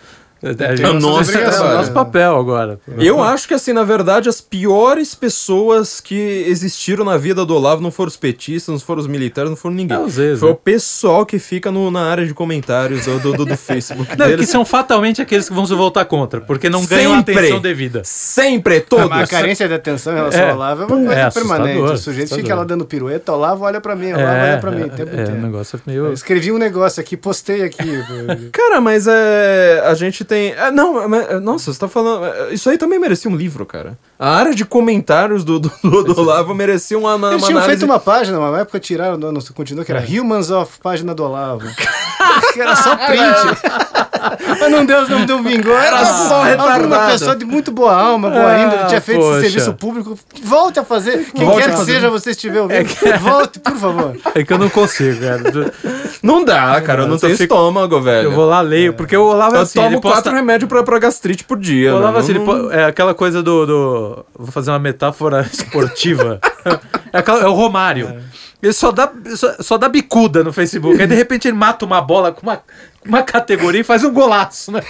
A 0.43 0.49
gente- 0.49 0.83
É 0.83 0.89
o 0.91 0.95
nosso 0.95 1.31
é 1.31 1.47
o 1.47 1.51
trabalho. 1.51 1.77
nosso 1.79 1.93
papel 1.93 2.37
agora. 2.37 2.81
Eu 2.99 3.23
acho 3.23 3.47
que, 3.47 3.55
assim, 3.55 3.73
na 3.73 3.85
verdade, 3.85 4.29
as 4.29 4.41
piores 4.41 5.15
pessoas 5.15 6.01
que 6.01 6.45
existiram 6.49 7.05
na 7.05 7.17
vida 7.17 7.45
do 7.47 7.55
Olavo 7.55 7.81
não 7.83 7.91
foram 7.91 8.09
os 8.09 8.17
petistas, 8.17 8.73
não 8.73 8.81
foram 8.81 9.01
os 9.01 9.07
militares, 9.07 9.49
não 9.51 9.57
foram 9.57 9.75
ninguém. 9.77 9.97
É, 9.97 10.01
ex, 10.03 10.41
Foi 10.41 10.49
né? 10.49 10.55
o 10.55 10.57
pessoal 10.57 11.25
que 11.25 11.39
fica 11.39 11.71
no- 11.71 11.91
na 11.91 12.03
área 12.11 12.27
de 12.27 12.35
comentários 12.35 13.05
do, 13.07 13.19
do, 13.33 13.45
do- 13.47 13.57
Facebook 13.57 14.17
Não, 14.19 14.27
deles. 14.27 14.47
que 14.47 14.51
são 14.53 14.65
fatalmente 14.65 15.21
aqueles 15.23 15.49
que 15.49 15.55
vão 15.55 15.65
se 15.67 15.75
voltar 15.75 16.05
contra, 16.07 16.41
porque 16.41 16.69
não 16.69 16.85
ganham 16.87 17.13
a 17.13 17.17
Sempre. 17.19 17.39
atenção 17.39 17.61
devida. 17.61 18.03
Sempre, 18.05 18.81
todos. 18.81 19.09
Mas 19.09 19.29
a 19.29 19.31
carência 19.31 19.69
de 19.69 19.75
atenção 19.75 20.13
em 20.13 20.17
relação 20.17 20.41
É. 20.41 20.49
ao 20.51 20.57
Olavo 20.57 20.83
é 20.83 20.87
uma 20.87 20.97
coisa 21.07 21.13
É 21.21 21.31
permanente. 21.31 21.79
O 21.79 21.97
sujeito 21.97 22.25
assustador. 22.25 22.45
fica 22.45 22.55
lá 22.57 22.65
dando 22.65 22.85
pirueta, 22.85 23.33
Olavo 23.33 23.65
olha 23.65 23.81
pra 23.81 23.95
mim, 23.95 24.13
Olavo 24.13 24.23
olha 24.43 24.59
pra 24.59 24.71
mim 24.71 24.83
o 24.83 24.89
tempo 24.89 25.15
é, 25.15 25.19
é, 25.19 25.23
inteiro. 25.23 25.39
um 25.39 25.43
negócio 25.43 25.77
Eu 25.87 25.93
meio. 26.05 26.13
escrevi 26.13 26.51
um 26.51 26.59
negócio 26.59 27.01
aqui, 27.01 27.17
postei 27.17 27.63
aqui. 27.63 27.79
Cara, 28.53 28.81
mas 28.81 29.07
é. 29.07 29.83
A 29.87 29.95
gente 29.95 30.25
tem. 30.33 30.53
é, 30.53 30.71
não, 30.71 31.09
mas, 31.09 31.43
nossa, 31.43 31.73
você 31.73 31.79
tá 31.79 31.89
falando. 31.89 32.25
é, 32.25 32.55
Isso 32.55 32.69
aí 32.71 32.79
também 32.79 32.99
merecia 32.99 33.31
um 33.31 33.37
livro, 33.37 33.67
cara. 33.67 33.99
A 34.25 34.37
área 34.37 34.55
de 34.55 34.65
comentários 34.65 35.43
do, 35.43 35.59
do, 35.59 35.69
do, 35.83 36.05
do 36.05 36.21
Olavo 36.21 36.55
merecia 36.55 36.97
uma, 36.97 37.17
uma, 37.17 37.29
Eles 37.31 37.43
uma 37.43 37.47
tinham 37.49 37.59
análise. 37.59 37.79
feito 37.81 37.91
uma 37.91 37.99
página, 37.99 38.39
uma 38.39 38.61
época 38.61 38.79
tiraram, 38.79 39.19
não, 39.19 39.33
não 39.33 39.41
continua, 39.53 39.85
que 39.85 39.91
era 39.91 40.01
Humans 40.09 40.49
of 40.51 40.79
página 40.81 41.13
do 41.13 41.25
Olavo. 41.25 41.67
que 42.53 42.61
era 42.63 42.77
só 42.77 42.95
print. 42.95 43.19
Mas 44.61 44.71
não 44.71 44.87
deu, 44.87 45.09
não 45.09 45.27
deu 45.27 45.43
vingou. 45.43 45.77
Era 45.77 46.05
só 46.05 46.35
Alguma 46.37 46.45
retardado. 46.45 47.11
pessoa 47.13 47.35
de 47.35 47.45
muito 47.45 47.73
boa 47.73 47.93
alma, 47.97 48.31
boa 48.31 48.47
Ah, 48.49 48.63
índole, 48.63 48.85
tinha 48.87 49.01
feito 49.01 49.21
poxa. 49.21 49.39
esse 49.41 49.51
serviço 49.51 49.75
público. 49.75 50.17
Volte 50.45 50.79
a 50.79 50.85
fazer. 50.85 51.27
Quem 51.35 51.45
Volte 51.45 51.63
quer 51.65 51.71
que 51.73 51.77
fazer. 51.79 51.95
seja 51.95 52.09
você 52.11 52.31
estiver 52.31 52.61
ouvindo. 52.61 52.89
Volte, 53.21 53.59
por 53.59 53.77
favor. 53.77 54.17
É 54.37 54.45
que 54.45 54.53
eu 54.53 54.59
não 54.59 54.69
consigo, 54.71 55.19
cara. 55.21 55.43
Não 56.23 56.45
dá, 56.45 56.81
cara. 56.81 57.03
Eu 57.03 57.07
não 57.09 57.15
eu 57.15 57.19
só 57.19 57.27
tenho 57.27 57.37
fico- 57.39 57.53
estômago, 57.55 58.01
velho. 58.01 58.29
Eu 58.29 58.33
vou 58.33 58.47
lá, 58.47 58.61
leio, 58.61 58.93
porque 58.95 59.17
o 59.17 59.25
Olavo 59.25 59.57
é 59.57 59.59
Eu 59.59 59.63
assim, 59.63 59.81
tomo 59.81 59.89
ele 59.89 60.01
posta... 60.01 60.19
quatro 60.19 60.33
remédios 60.35 60.69
pra, 60.69 60.85
pra 60.85 60.99
gastrite 61.01 61.43
por 61.43 61.59
dia. 61.59 61.93
O 61.93 61.97
Olavo 61.97 62.13
né? 62.15 62.19
assim, 62.21 62.31
ele 62.31 62.39
Não- 62.39 62.71
é 62.71 62.85
aquela 62.85 63.15
coisa 63.15 63.43
do, 63.43 63.67
do- 63.67 64.12
Vou 64.35 64.53
fazer 64.53 64.71
uma 64.71 64.79
metáfora 64.79 65.43
esportiva. 65.53 66.41
é, 67.13 67.19
é 67.19 67.47
o 67.47 67.53
Romário. 67.53 68.23
Ele 68.63 68.73
só 68.73 68.93
dá, 68.93 69.13
só, 69.37 69.55
só 69.61 69.79
dá 69.79 69.89
bicuda 69.89 70.45
no 70.45 70.53
Facebook. 70.53 71.01
Aí 71.01 71.07
de 71.07 71.15
repente 71.15 71.49
ele 71.49 71.57
mata 71.57 71.85
uma 71.85 72.01
bola 72.01 72.31
com 72.31 72.43
uma, 72.43 72.63
uma 73.07 73.23
categoria 73.23 73.81
e 73.81 73.85
faz 73.85 74.05
um 74.05 74.13
golaço, 74.13 74.71
né? 74.73 74.81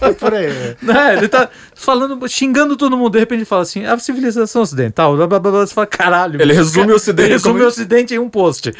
É 0.00 0.12
por 0.14 0.32
aí. 0.34 0.46
é. 0.46 0.76
Né? 0.82 1.16
Ele 1.16 1.28
tá 1.28 1.48
falando, 1.74 2.28
xingando 2.28 2.76
todo 2.76 2.96
mundo. 2.96 3.10
De 3.12 3.18
repente 3.18 3.38
ele 3.40 3.44
fala 3.44 3.62
assim: 3.62 3.84
a 3.84 3.98
civilização 3.98 4.62
ocidental. 4.62 5.16
Blá, 5.16 5.26
blá, 5.26 5.38
blá, 5.38 5.50
blá. 5.52 5.66
Você 5.66 5.74
fala, 5.74 5.86
caralho. 5.86 6.40
Ele 6.40 6.52
resume 6.52 6.84
cara, 6.86 6.92
o 6.92 6.96
Ocidente 6.96 7.22
Ele 7.26 7.32
resume 7.32 7.52
como- 7.54 7.64
o 7.64 7.68
Ocidente 7.68 8.14
em 8.14 8.18
um 8.18 8.28
post. 8.28 8.72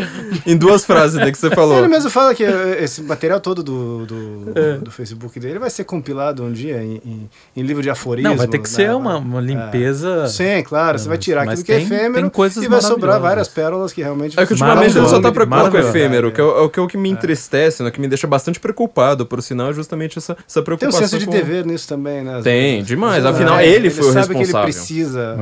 Em 0.46 0.56
duas 0.56 0.84
frases 0.84 1.16
né, 1.16 1.30
que 1.30 1.38
você 1.38 1.50
falou. 1.50 1.78
Ele 1.78 1.88
mesmo 1.88 2.10
fala 2.10 2.34
que 2.34 2.44
eh, 2.44 2.78
esse 2.82 3.02
material 3.02 3.40
todo 3.40 3.62
do, 3.62 4.06
do, 4.06 4.52
do 4.82 4.90
Facebook 4.90 5.38
dele 5.40 5.58
vai 5.58 5.70
ser 5.70 5.84
compilado 5.84 6.42
um 6.44 6.52
dia 6.52 6.82
em, 6.82 7.00
em, 7.04 7.30
em 7.56 7.62
livro 7.62 7.82
de 7.82 7.90
aforismo. 7.90 8.30
Não, 8.30 8.36
vai 8.36 8.46
ter 8.46 8.58
que 8.58 8.68
né? 8.70 8.74
ser 8.76 8.90
uma, 8.94 9.16
uma 9.18 9.40
limpeza. 9.40 10.26
Sim, 10.28 10.62
claro. 10.62 10.98
Você 10.98 11.08
vai 11.08 11.18
tirar 11.18 11.42
aquilo 11.42 11.64
que 11.64 11.72
é 11.72 11.80
efêmero 11.82 12.20
tem 12.22 12.28
coisas 12.30 12.62
e 12.62 12.68
vai 12.68 12.80
sobrar 12.80 13.20
várias 13.20 13.48
pérolas 13.48 13.92
que 13.92 14.02
realmente... 14.02 14.38
É 14.38 14.46
que 14.46 14.52
ultimamente 14.52 14.96
ele 14.96 15.08
só 15.08 15.20
tá 15.20 15.32
preocupado 15.32 15.70
com 15.70 15.76
o 15.76 15.80
efêmero, 15.80 16.30
que 16.30 16.40
é, 16.40 16.44
o- 16.44 16.58
é 16.58 16.60
o 16.62 16.68
que, 16.68 16.78
é 16.78 16.82
o 16.82 16.86
que 16.86 16.96
me 16.96 17.08
entristece, 17.10 17.82
né? 17.82 17.90
Que 17.90 18.00
me 18.00 18.06
deixa 18.08 18.26
bastante 18.26 18.59
preocupado, 18.60 19.26
por 19.26 19.42
sinal, 19.42 19.70
é 19.70 19.72
justamente 19.72 20.18
essa, 20.18 20.32
essa 20.32 20.38
Tem 20.54 20.60
um 20.60 20.64
preocupação. 20.64 21.00
senso 21.00 21.18
de 21.18 21.26
com- 21.26 21.32
dever 21.32 21.64
nisso 21.66 21.88
também, 21.88 22.22
né? 22.22 22.40
Tem, 22.42 22.82
demais. 22.82 23.24
É, 23.24 23.28
Afinal, 23.28 23.60
ele 23.60 23.90
foi 23.90 24.06
o 24.08 24.12
sabe 24.12 24.26
que 24.26 24.32
ele 24.32 24.38
responsável. 24.40 24.64
precisa, 24.64 25.36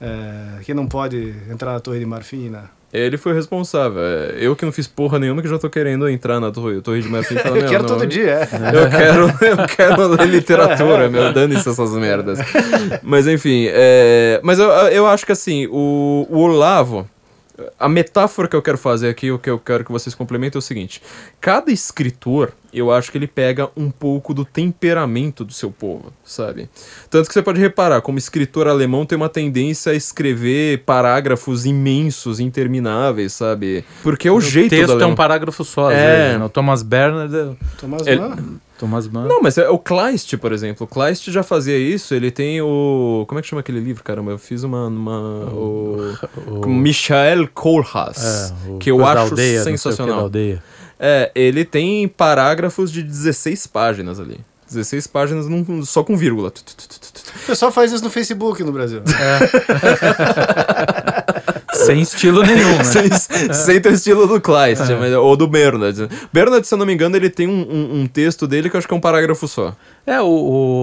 É. 0.00 0.06
é, 0.06 0.62
que 0.64 0.72
não 0.74 0.86
pode 0.86 1.34
entrar 1.50 1.72
na 1.72 1.80
Torre 1.80 1.98
de 1.98 2.06
Marfim, 2.06 2.48
né? 2.48 2.62
Ele 2.92 3.16
foi 3.16 3.30
o 3.30 3.34
responsável. 3.36 4.00
É, 4.02 4.34
Eu 4.40 4.56
que 4.56 4.64
não 4.64 4.72
fiz 4.72 4.88
porra 4.88 5.16
nenhuma 5.16 5.40
que 5.40 5.46
já 5.48 5.56
tô 5.60 5.70
querendo 5.70 6.08
entrar 6.08 6.40
na 6.40 6.50
Torre, 6.50 6.80
torre 6.80 7.00
de 7.00 7.08
Marfim 7.08 7.36
Eu 7.44 7.52
"Meu, 7.54 7.64
quero 7.68 7.82
não, 7.84 7.88
todo 7.88 8.04
dia, 8.04 8.30
é. 8.30 8.48
Eu 8.74 8.90
quero, 8.90 9.46
eu 9.46 9.66
quero 9.76 10.06
ler 10.08 10.26
literatura, 10.26 11.08
meu, 11.08 11.32
dane-se 11.32 11.68
essas 11.68 11.92
merdas. 11.92 12.40
Mas 13.00 13.28
enfim, 13.28 13.66
é, 13.70 14.40
mas 14.42 14.58
eu, 14.58 14.68
eu 14.68 15.06
acho 15.06 15.24
que 15.24 15.30
assim, 15.30 15.68
o, 15.70 16.26
o 16.28 16.38
Olavo, 16.40 17.08
a 17.78 17.88
metáfora 17.88 18.46
que 18.48 18.56
eu 18.56 18.62
quero 18.62 18.78
fazer 18.78 19.08
aqui, 19.08 19.30
o 19.30 19.38
que 19.38 19.50
eu 19.50 19.58
quero 19.58 19.84
que 19.84 19.92
vocês 19.92 20.14
complementem 20.14 20.56
é 20.56 20.60
o 20.60 20.62
seguinte: 20.62 21.02
cada 21.40 21.70
escritor, 21.70 22.52
eu 22.72 22.90
acho 22.92 23.10
que 23.12 23.18
ele 23.18 23.26
pega 23.26 23.68
um 23.76 23.90
pouco 23.90 24.32
do 24.32 24.44
temperamento 24.44 25.44
do 25.44 25.52
seu 25.52 25.70
povo, 25.70 26.12
sabe? 26.24 26.68
Tanto 27.08 27.26
que 27.28 27.34
você 27.34 27.42
pode 27.42 27.60
reparar, 27.60 28.00
como 28.00 28.18
escritor 28.18 28.68
alemão 28.68 29.04
tem 29.04 29.16
uma 29.16 29.28
tendência 29.28 29.92
a 29.92 29.94
escrever 29.94 30.84
parágrafos 30.84 31.66
imensos, 31.66 32.40
intermináveis, 32.40 33.32
sabe? 33.32 33.84
Porque 34.02 34.28
é 34.28 34.30
o, 34.32 34.36
O 34.36 34.40
jeito 34.40 34.70
do 34.74 34.76
texto 34.78 35.00
é 35.00 35.06
um 35.06 35.14
parágrafo 35.14 35.64
só. 35.64 35.88
às 35.90 35.96
É. 35.96 36.16
vezes, 36.26 36.38
né? 36.40 36.44
O 36.44 36.48
Thomas 36.48 36.82
Bernard. 36.82 37.56
Thomas 37.78 38.06
Ele- 38.06 38.20
Mann. 38.20 38.60
Thomas 38.80 39.06
Mann. 39.06 39.28
Não, 39.28 39.42
mas 39.42 39.58
é 39.58 39.68
o 39.68 39.78
Kleist, 39.78 40.36
por 40.38 40.52
exemplo. 40.52 40.84
O 40.84 40.88
Kleist 40.88 41.30
já 41.30 41.42
fazia 41.42 41.76
isso. 41.78 42.14
Ele 42.14 42.30
tem 42.30 42.60
o. 42.62 43.24
Como 43.28 43.38
é 43.38 43.42
que 43.42 43.48
chama 43.48 43.60
aquele 43.60 43.78
livro, 43.78 44.02
caramba? 44.02 44.30
Eu 44.32 44.38
fiz 44.38 44.64
uma. 44.64 44.86
uma 44.86 45.20
o, 45.52 46.16
o- 46.48 46.60
com 46.62 46.70
Michael 46.70 47.46
Kohlhaas, 47.52 48.54
É, 48.66 48.70
o 48.70 48.78
que 48.78 48.90
eu 48.90 49.04
acho 49.04 49.18
aldeia, 49.32 49.60
o 49.60 49.64
sensacional. 49.64 50.30
É, 50.98 51.30
ele 51.34 51.62
tem 51.64 52.08
parágrafos 52.08 52.90
de 52.90 53.02
16 53.02 53.66
páginas 53.66 54.18
ali. 54.18 54.40
16 54.66 55.06
páginas 55.08 55.46
num- 55.48 55.84
só 55.84 56.02
com 56.02 56.16
vírgula. 56.16 56.48
O 56.48 57.46
pessoal 57.46 57.70
faz 57.72 57.92
isso 57.92 58.02
no 58.04 58.10
Facebook 58.10 58.62
no 58.64 58.72
Brasil. 58.72 59.02
Sem 61.84 62.00
estilo 62.00 62.42
nenhum, 62.42 62.76
né? 62.78 62.84
sem, 62.84 63.08
sem 63.54 63.80
ter 63.80 63.92
estilo 63.92 64.26
do 64.26 64.40
Kleist, 64.40 64.84
mas- 64.98 65.12
ou 65.14 65.36
do 65.36 65.46
Bernard. 65.46 66.08
Bernard, 66.32 66.66
se 66.66 66.74
eu 66.74 66.78
não 66.78 66.86
me 66.86 66.92
engano, 66.94 67.16
ele 67.16 67.30
tem 67.30 67.46
um, 67.46 67.60
um- 67.70 68.00
um 68.02 68.06
texto 68.06 68.46
dele 68.46 68.68
que 68.70 68.76
eu 68.76 68.78
acho 68.78 68.86
que 68.88 68.94
é 68.94 68.96
um 68.96 69.00
parágrafo 69.00 69.46
só. 69.48 69.74
É, 70.06 70.20
o, 70.20 70.24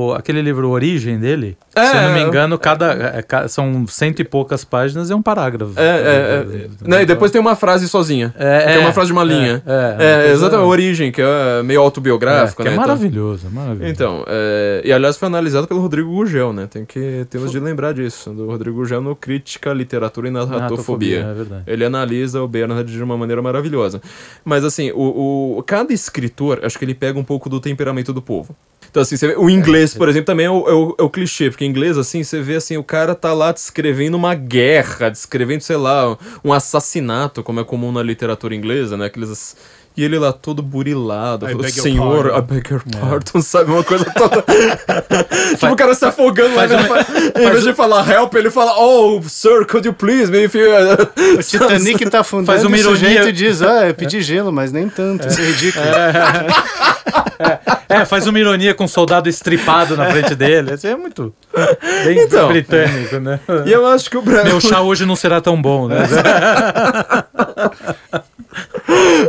o- 0.09 0.13
aquele 0.13 0.41
livro 0.41 0.69
Origem 0.69 1.19
dele, 1.19 1.57
É, 1.75 1.85
se 1.85 1.97
eu 1.97 2.01
não 2.03 2.13
me 2.13 2.19
é. 2.19 2.23
engano, 2.23 2.57
cada, 2.57 2.93
é, 3.17 3.21
ca- 3.21 3.47
são 3.47 3.85
cento 3.87 4.21
e 4.21 4.23
poucas 4.23 4.63
páginas 4.63 5.09
e 5.09 5.13
é 5.13 5.15
um 5.15 5.21
parágrafo. 5.21 5.73
É, 5.75 5.83
é, 5.83 5.85
é. 6.65 6.67
Não, 6.87 7.01
e 7.01 7.05
depois 7.05 7.31
tem 7.31 7.41
uma 7.41 7.55
frase 7.55 7.89
sozinha. 7.89 8.33
É, 8.37 8.75
é 8.75 8.79
uma 8.79 8.93
frase 8.93 9.07
de 9.07 9.13
uma 9.13 9.23
linha. 9.23 9.61
É, 9.65 9.95
é, 9.99 10.27
É, 10.29 10.31
exatamente, 10.31 10.67
origem, 10.67 11.11
que 11.11 11.21
é 11.21 11.61
meio 11.63 11.81
autobiográfico, 11.81 12.61
é, 12.61 12.65
que 12.65 12.69
né? 12.69 12.75
é 12.75 12.77
Então- 12.77 12.87
maravilhoso, 12.87 13.49
maravilhoso. 13.49 13.91
Então, 13.91 14.23
é, 14.27 14.81
e 14.85 14.93
aliás 14.93 15.17
foi 15.17 15.27
analisado 15.27 15.67
pelo 15.67 15.81
Rodrigo 15.81 16.09
Gugel, 16.11 16.53
né? 16.53 16.67
Tem 16.69 16.85
que 16.85 17.25
temos 17.29 17.51
de 17.51 17.59
lembrar 17.59 17.93
disso, 17.93 18.29
do 18.29 18.45
Rodrigo 18.45 18.77
Gugel 18.77 19.01
no 19.01 19.15
Crítica, 19.15 19.73
Literatura 19.73 20.27
e 20.27 20.31
Narratofobia. 20.31 21.19
É 21.21 21.33
verdade. 21.33 21.63
Ele 21.67 21.83
analisa 21.83 22.41
o 22.41 22.47
Bernard 22.47 22.89
de 22.89 23.03
uma 23.03 23.17
maneira 23.17 23.41
maravilhosa. 23.41 24.01
Mas 24.45 24.63
assim, 24.63 24.91
o, 24.91 25.57
o- 25.57 25.63
cada 25.63 25.91
escritor, 25.91 26.59
acho 26.63 26.77
que 26.79 26.85
ele 26.85 26.93
pega 26.95 27.17
um 27.19 27.23
pouco 27.23 27.49
do 27.49 27.59
temperamento 27.59 28.13
do 28.13 28.21
povo. 28.21 28.55
Então, 28.89 29.01
assim, 29.01 29.15
você 29.17 29.27
vê, 29.27 29.35
o 29.35 29.49
inglês, 29.49 29.93
por 29.93 30.09
exemplo, 30.09 30.25
também 30.25 30.45
é 30.45 30.49
o, 30.51 30.67
é 30.67 30.73
o- 30.73 30.95
é 30.99 31.03
o 31.03 31.09
clichê, 31.09 31.49
porque 31.49 31.65
em 31.65 31.69
inglês, 31.69 31.97
assim, 31.97 32.23
você 32.23 32.41
vê 32.41 32.55
assim, 32.55 32.77
o 32.77 32.83
cara 32.83 33.13
tá 33.13 33.33
lá 33.33 33.51
descrevendo 33.51 34.15
uma 34.17 34.33
guerra, 34.33 35.09
descrevendo, 35.09 35.61
sei 35.61 35.77
lá, 35.77 36.17
um 36.43 36.51
assassinato, 36.53 37.43
como 37.43 37.59
é 37.59 37.63
comum 37.63 37.91
na 37.91 38.01
literatura 38.03 38.55
inglesa, 38.55 38.97
né? 38.97 39.05
Aqueles. 39.05 39.55
E 39.97 40.03
ele 40.03 40.19
lá 40.19 40.31
todo 40.31 40.61
burilado, 40.61 41.47
I 41.47 41.49
falando, 41.53 41.63
beg 41.65 41.75
your 41.75 41.83
senhor, 41.83 42.25
I 42.27 42.29
pardon." 42.29 42.45
beg 42.53 42.69
your 42.71 42.83
pardon, 42.99 43.41
sabe? 43.41 43.71
Uma 43.71 43.83
coisa 43.83 44.05
toda. 44.05 44.43
tipo, 45.57 45.73
o 45.73 45.75
cara 45.75 45.95
se 45.95 46.05
afogando 46.05 46.55
lá, 46.55 46.67
faz 46.67 46.71
ele 46.71 46.83
um- 46.83 46.85
fa- 46.85 47.05
em 47.41 47.49
vez 47.49 47.63
de 47.63 47.73
falar 47.73 48.07
help, 48.07 48.35
ele 48.35 48.51
fala, 48.51 48.77
oh, 48.79 49.19
sir, 49.23 49.65
could 49.65 49.87
you 49.87 49.93
please 49.93 50.31
me 50.31 50.43
if 50.45 50.53
you. 50.53 50.67
O 51.39 51.41
Titanic 51.43 52.07
tá 52.11 52.19
afundando 52.19 52.45
Faz 52.45 52.63
uma 52.63 52.77
e 52.77 52.79
o 52.79 52.83
ironia. 52.83 52.99
sujeito 52.99 53.33
diz, 53.33 53.61
ah, 53.63 53.87
eu 53.87 53.95
pedi 53.95 54.21
gelo, 54.21 54.51
mas 54.53 54.71
nem 54.71 54.87
tanto, 54.87 55.27
isso 55.27 55.41
é 55.41 55.45
ridículo. 55.45 55.85
É, 57.89 58.05
faz 58.05 58.27
uma 58.27 58.37
ironia 58.39 58.73
com 58.75 58.83
um 58.83 58.87
soldado 58.87 59.27
estripado 59.29 59.95
na 59.97 60.05
frente 60.11 60.35
dele. 60.35 60.73
Isso 60.75 60.85
é 60.85 60.95
muito 60.95 61.33
bem 62.05 62.19
Então. 62.19 62.49
britânico, 62.49 63.15
né? 63.19 63.39
E 63.65 63.71
eu 63.71 63.85
acho 63.87 64.09
que 64.11 64.17
o 64.17 64.21
Brasil. 64.21 64.51
Meu 64.51 64.59
chá 64.61 64.81
hoje 64.81 65.05
não 65.05 65.15
será 65.15 65.39
tão 65.41 65.59
bom, 65.59 65.87
né? 65.87 65.97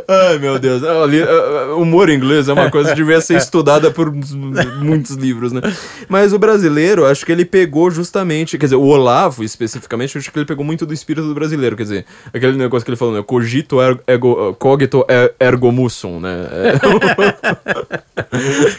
Ai, 0.06 0.38
meu 0.38 0.58
Deus. 0.58 0.82
Ah, 0.84 1.02
ali, 1.02 1.22
ah, 1.22 1.74
Humor 1.76 2.08
inglês 2.10 2.48
é 2.48 2.52
uma 2.52 2.70
coisa 2.70 2.90
que 2.90 2.96
devia 2.96 3.20
ser 3.20 3.36
estudada 3.36 3.90
por 3.90 4.12
muitos 4.80 5.16
livros, 5.16 5.52
né? 5.52 5.60
Mas 6.08 6.32
o 6.32 6.38
brasileiro, 6.38 7.04
acho 7.04 7.26
que 7.26 7.32
ele 7.32 7.44
pegou 7.44 7.90
justamente. 7.90 8.56
Quer 8.56 8.66
dizer, 8.66 8.76
o 8.76 8.82
Olavo, 8.84 9.42
especificamente, 9.42 10.16
acho 10.16 10.30
que 10.30 10.38
ele 10.38 10.46
pegou 10.46 10.64
muito 10.64 10.86
do 10.86 10.94
espírito 10.94 11.26
do 11.26 11.34
brasileiro. 11.34 11.76
Quer 11.76 11.82
dizer, 11.82 12.06
aquele 12.32 12.56
negócio 12.56 12.84
que 12.84 12.90
ele 12.90 12.96
falou, 12.96 13.14
né? 13.14 13.22
Cogito 13.26 13.80
er- 13.80 13.98
ego, 14.06 14.54
cogito 14.58 15.04
er- 15.08 15.34
ergo 15.40 15.72
mussum, 15.72 16.20
né? 16.20 16.46
É- 16.52 16.78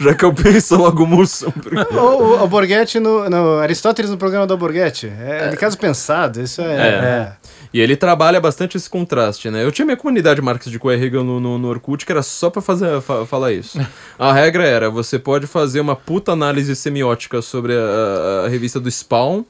Já 0.00 0.14
que 0.14 0.24
eu 0.24 0.32
penso 0.32 0.76
logo 0.76 1.06
mussum. 1.06 1.52
O, 1.92 1.96
o, 1.96 2.42
o 2.44 2.46
Borghetti, 2.48 2.98
no, 3.00 3.28
no- 3.28 3.58
Aristóteles 3.58 4.10
no 4.10 4.16
programa 4.16 4.46
do 4.46 4.56
Borghetti. 4.56 5.06
É, 5.20 5.48
de 5.48 5.56
caso 5.56 5.76
pensado, 5.78 6.40
isso 6.40 6.60
é... 6.62 6.64
É. 6.64 6.88
é. 6.88 7.32
E 7.72 7.80
ele 7.80 7.94
trabalha 7.96 8.40
bastante 8.40 8.76
esse 8.76 8.90
contraste, 8.90 9.48
né? 9.50 9.64
Eu 9.64 9.70
tinha 9.70 9.84
minha 9.86 9.96
comunidade 9.96 10.42
Marx 10.42 10.66
de 10.68 10.78
Coerriga 10.78 11.22
no, 11.22 11.38
no, 11.38 11.56
no 11.56 11.68
Orkut, 11.68 12.04
que 12.04 12.10
era 12.10 12.22
só 12.22 12.50
pra 12.50 12.60
fazer, 12.60 13.00
fa- 13.00 13.24
falar 13.24 13.52
isso. 13.52 13.78
A 14.18 14.32
regra 14.32 14.64
era, 14.66 14.90
você 14.90 15.18
pode 15.18 15.46
fazer 15.46 15.78
uma 15.80 15.94
puta 15.94 16.32
análise 16.32 16.74
semiótica 16.74 17.40
sobre 17.40 17.72
a, 17.74 18.42
a 18.46 18.48
revista 18.48 18.80
do 18.80 18.90
Spawn, 18.90 19.44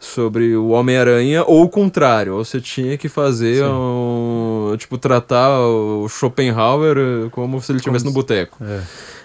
sobre 0.00 0.56
o 0.56 0.68
Homem-Aranha, 0.70 1.44
ou 1.46 1.62
o 1.64 1.68
contrário. 1.68 2.34
Ou 2.36 2.44
você 2.44 2.58
tinha 2.60 2.96
que 2.96 3.08
fazer 3.08 3.62
um... 3.64 4.74
Tipo, 4.78 4.96
tratar 4.96 5.60
o 5.60 6.08
Schopenhauer 6.08 7.28
como 7.30 7.60
se 7.60 7.70
ele 7.70 7.78
estivesse 7.78 8.04
no 8.04 8.12
boteco. 8.12 8.56
É. 8.64 8.80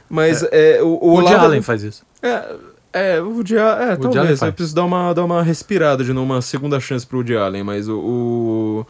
Mas 0.09 0.43
é, 0.51 0.79
o, 0.83 0.87
o, 0.87 0.89
O 0.91 1.07
Woody 1.13 1.29
Olavo- 1.29 1.45
Allen 1.45 1.61
faz 1.61 1.81
isso. 1.83 2.03
é, 2.21 2.43
é, 2.97 3.21
o 3.21 3.29
Woody 3.29 3.57
Allen, 3.57 3.79
é, 3.79 3.83
Allen 3.83 3.97
talvez. 3.99 4.29
Eu 4.29 4.37
faz. 4.37 4.55
preciso 4.55 4.75
dar 4.75 4.85
uma, 4.85 5.13
dar 5.13 5.23
uma 5.23 5.43
respirada 5.43 6.03
de 6.03 6.13
novo, 6.13 6.25
uma 6.25 6.41
segunda 6.41 6.79
chance 6.79 7.05
pro 7.05 7.17
Woody 7.19 7.35
Allen, 7.35 7.63
mas 7.63 7.87
o... 7.87 7.97
o... 7.97 8.85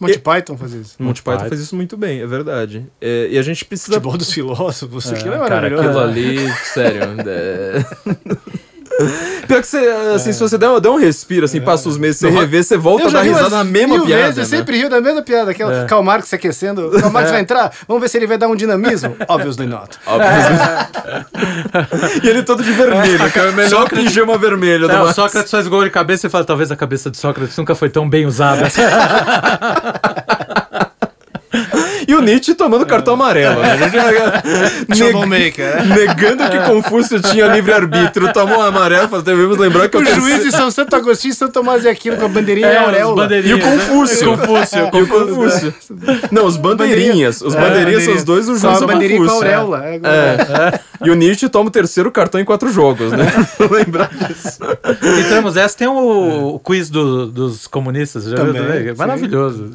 Monty 0.00 0.18
Python 0.20 0.56
faz 0.56 0.72
isso. 0.72 0.94
Monty 0.98 1.02
Monty 1.02 1.22
Python 1.22 1.38
Python. 1.38 1.48
fez 1.48 1.60
isso 1.60 1.74
muito 1.74 1.96
bem, 1.96 2.20
é 2.20 2.26
verdade. 2.26 2.86
É, 3.00 3.28
e 3.30 3.38
a 3.38 3.42
gente 3.42 3.64
precisa... 3.64 3.94
Futebol 3.94 4.16
dos 4.16 4.32
filósofos, 4.32 5.12
aquilo 5.12 5.34
é 5.34 5.48
Cara, 5.48 5.66
aquilo 5.66 5.98
ali, 5.98 6.48
sério. 6.72 7.02
é- 7.26 7.84
Pior 9.46 9.60
que 9.60 9.66
você, 9.66 9.78
assim, 10.14 10.32
se 10.32 10.40
você 10.40 10.58
der, 10.58 10.68
um- 10.68 10.80
der 10.80 10.88
um 10.90 10.96
respiro, 10.98 11.44
assim, 11.44 11.60
passa 11.60 11.88
os 11.88 11.96
meses, 11.96 12.18
você 12.20 12.28
rever, 12.28 12.62
você 12.64 12.76
volta 12.76 13.04
a 13.04 13.06
Eu 13.06 13.12
dar 13.12 13.22
ri 13.22 13.28
risada 13.28 13.50
na 13.50 13.64
mesma 13.64 13.94
mil 13.96 14.04
piada. 14.06 14.22
vezes, 14.24 14.38
eu 14.38 14.42
né? 14.44 14.48
sempre 14.48 14.76
rio 14.76 14.90
da 14.90 15.00
mesma 15.00 15.22
piada. 15.22 15.50
Aquela 15.52 15.82
É. 15.82 15.84
Karl 15.86 16.02
Marx 16.02 16.28
se 16.28 16.34
aquecendo. 16.34 16.90
Karl 16.90 17.10
Marx 17.12 17.30
vai 17.32 17.40
entrar, 17.40 17.72
vamos 17.86 18.00
ver 18.02 18.08
se 18.08 18.16
ele 18.18 18.26
vai 18.26 18.36
dar 18.36 18.48
um 18.48 18.56
dinamismo. 18.56 19.16
Obviously 19.28 19.66
not. 19.66 19.98
Óbvio. 20.06 20.28
e 22.22 22.28
ele 22.28 22.42
todo 22.42 22.62
de 22.62 22.72
vermelho, 22.72 23.30
que 23.30 23.38
é 23.38 23.42
o 23.48 23.52
melhor 23.52 23.68
Sócrates- 23.82 24.08
pijama 24.08 24.36
vermelho 24.36 24.86
do 24.88 24.92
É, 24.92 25.00
o 25.00 25.04
Max. 25.04 25.14
Sócrates 25.16 25.50
faz 25.50 25.66
gol 25.68 25.84
de 25.84 25.90
cabeça 25.90 26.26
e 26.26 26.30
fala, 26.30 26.44
talvez 26.44 26.70
a 26.70 26.76
cabeça 26.76 27.10
de 27.10 27.16
Sócrates 27.18 27.56
nunca 27.56 27.74
foi 27.74 27.88
tão 27.88 28.08
bem 28.08 28.26
usada. 28.26 28.68
E 32.08 32.14
o 32.14 32.22
Nietzsche 32.22 32.54
tomando 32.54 32.86
cartão 32.86 33.12
amarelo. 33.14 33.60
Né? 33.60 33.68
Troublemaker, 34.96 35.84
né? 35.86 35.94
Negando 35.94 36.48
que 36.48 36.58
Confúcio 36.60 37.20
tinha 37.20 37.46
livre-arbítrio, 37.48 38.32
tomou 38.32 38.58
um 38.58 38.62
amarelo, 38.62 39.20
devemos 39.22 39.58
lembrar 39.58 39.88
que 39.90 39.96
Os 39.98 40.08
eu 40.08 40.14
juízes 40.14 40.54
são 40.54 40.70
Santo 40.70 40.96
Agostinho 40.96 41.32
e 41.32 41.34
Santo 41.34 41.52
Tomás 41.52 41.82
de 41.82 41.88
Aquino 41.88 42.16
com 42.16 42.24
a 42.24 42.28
bandeirinha 42.28 42.66
e 42.66 42.70
a 42.70 42.74
É, 42.74 42.80
os 42.80 42.86
auréola. 42.86 43.16
bandeirinhas, 43.24 43.58
E 43.58 43.60
o 43.60 43.64
Confúcio. 43.70 44.30
Né? 44.30 44.36
Confúcio. 44.38 44.78
E 44.78 45.02
o 45.02 45.06
Confúcio. 45.06 45.74
Não, 46.32 46.46
os 46.46 46.56
bandeirinhas. 46.56 47.42
Os 47.42 47.54
É, 47.54 47.60
bandeirinhas 47.60 48.04
são 48.04 48.14
os 48.14 48.24
dois, 48.24 48.48
o 48.48 48.52
a 48.54 48.58
são 48.58 48.86
bandeirinha 48.86 49.24
com 49.24 49.30
a 49.30 49.34
auréola. 49.34 49.84
É, 49.84 49.94
É. 49.96 50.80
E 51.00 51.10
o 51.10 51.14
Nietzsche 51.14 51.48
toma 51.48 51.68
o 51.68 51.70
terceiro 51.70 52.10
cartão 52.10 52.40
em 52.40 52.44
quatro 52.44 52.72
jogos, 52.72 53.12
né? 53.12 53.24
Lembrar 53.70 54.10
disso. 54.12 54.58
Entramos 55.24 55.56
essa, 55.56 55.76
tem 55.78 55.86
o, 55.86 56.54
o 56.54 56.58
quiz 56.58 56.90
do- 56.90 57.26
dos 57.28 57.68
comunistas, 57.68 58.24
já 58.24 58.34
viu 58.42 58.52
Também? 58.52 58.88
É 58.88 58.90
sim. 58.90 58.98
Maravilhoso. 58.98 59.70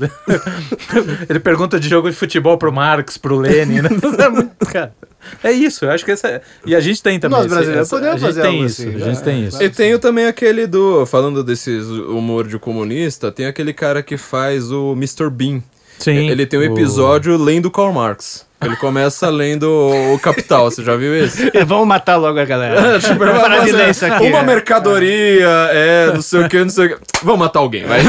Ele 1.30 1.40
pergunta 1.40 1.80
de 1.80 1.88
jogo 1.88 2.10
de 2.10 2.16
futebol 2.24 2.58
pro 2.58 2.72
Marx, 2.72 3.18
pro 3.18 3.38
Lenin, 3.38 3.82
né? 3.82 3.90
É 4.20 4.30
muito, 4.30 4.66
cara. 4.66 4.94
É 5.42 5.52
isso, 5.52 5.86
eu 5.86 5.92
acho 5.92 6.04
que 6.04 6.12
essa. 6.12 6.28
é- 6.28 6.42
E 6.66 6.76
a 6.76 6.80
gente 6.82 7.02
tem 7.02 7.18
também. 7.20 7.38
Nós 7.38 7.46
esse- 7.46 7.56
brasileiros 7.56 7.88
essa- 7.88 7.96
podemos 7.96 8.16
a 8.16 8.18
gente 8.18 8.28
fazer 8.28 8.42
tem 8.42 8.52
algo 8.52 8.66
isso, 8.66 8.82
assim, 8.82 8.96
a 8.96 9.00
gente 9.00 9.18
né? 9.18 9.22
tem 9.24 9.46
isso. 9.46 9.64
E 9.64 9.70
tenho 9.70 10.00
também 10.00 10.26
aquele 10.26 10.68
do. 10.68 11.06
Falando 11.06 11.44
desses 11.44 11.86
humor 11.88 12.46
de 12.48 12.60
comunista, 12.60 13.32
tem 13.32 13.46
aquele 13.46 13.72
cara 13.74 14.04
que 14.04 14.18
faz 14.18 14.70
o 14.72 14.92
Mr. 14.94 15.30
Bean. 15.30 15.62
Sim. 16.04 16.30
Ele 16.30 16.46
tem 16.46 16.60
um 16.60 16.62
o- 16.64 16.66
episódio 16.66 17.38
lendo 17.38 17.70
Karl 17.72 17.92
Marx. 17.94 18.46
Ele 18.64 18.78
começa 18.78 19.30
lendo 19.30 19.66
o 20.14 20.18
Capital, 20.20 20.72
você 20.72 20.82
já 20.82 20.96
viu 20.96 21.14
esse? 21.14 21.52
E 21.54 21.66
vamos 21.66 21.86
matar 21.86 22.16
logo 22.16 22.40
a 22.40 22.46
galera. 22.46 22.96
Tipo, 22.98 23.16
Vamos 23.20 23.42
parar 23.42 23.60
de 23.66 23.74
ler 23.74 23.90
isso 23.90 24.06
aqui. 24.06 24.24
Uma 24.28 24.40
né? 24.40 24.48
mercadoria, 24.56 25.50
é, 25.74 26.12
não 26.14 26.22
sei 26.22 26.44
o 26.44 26.48
que, 26.48 26.60
não 26.60 26.70
sei 26.70 26.86
o 26.86 26.90
que. 26.98 27.04
Vamos 27.24 27.40
matar 27.42 27.60
alguém, 27.60 27.84
vai. 27.86 28.00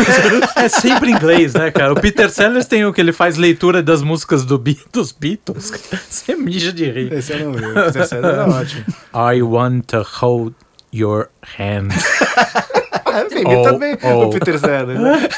É 0.54 0.68
sempre 0.68 1.10
inglês, 1.10 1.54
né, 1.54 1.72
cara? 1.72 1.92
O 1.92 2.00
Peter 2.00 2.30
Sellers 2.30 2.66
tem 2.66 2.84
o 2.86 2.92
que 2.92 3.00
ele 3.00 3.12
faz 3.12 3.36
leitura 3.36 3.82
das 3.82 4.00
músicas 4.00 4.44
do 4.44 4.56
Be- 4.56 4.78
dos 4.92 5.10
Beatles. 5.10 5.72
Você 6.08 6.36
mija 6.36 6.72
de 6.72 6.88
rir. 6.88 7.12
Esse 7.14 7.32
eu 7.32 7.40
não 7.40 7.52
vi. 7.52 7.64
O 7.66 7.74
Peter 7.74 8.06
Sellers 8.06 8.34
era 8.34 8.48
ótimo. 8.48 8.84
I 9.12 9.42
want 9.42 9.86
to 9.88 10.06
hold 10.20 10.52
your 10.92 11.28
hand. 11.58 11.88
Imita 13.31 13.74
Oh, 13.74 13.78
bem 13.78 13.99
oh. 14.03 14.24
o 14.24 14.31
Peter 14.31 14.59
Sellers. 14.59 14.99
né? 15.01 15.28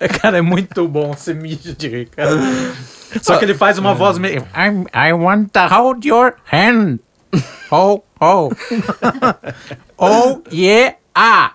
É, 0.00 0.08
Cara, 0.20 0.38
é 0.38 0.40
muito 0.42 0.86
bom. 0.88 1.12
Você 1.12 1.34
mija 1.34 1.72
de 1.74 1.88
rir, 1.88 2.08
cara. 2.08 2.30
Só 3.22 3.36
que 3.36 3.44
ele 3.44 3.54
faz 3.54 3.78
uma 3.78 3.94
voz 3.94 4.18
meio. 4.18 4.46
I'm, 4.56 4.84
I 4.94 5.12
want 5.12 5.50
to 5.52 5.60
hold 5.68 6.04
your 6.04 6.34
hand. 6.52 6.98
Oh, 7.70 8.02
oh. 8.20 8.50
oh, 9.98 10.40
yeah. 10.52 10.96
Ah! 11.16 11.52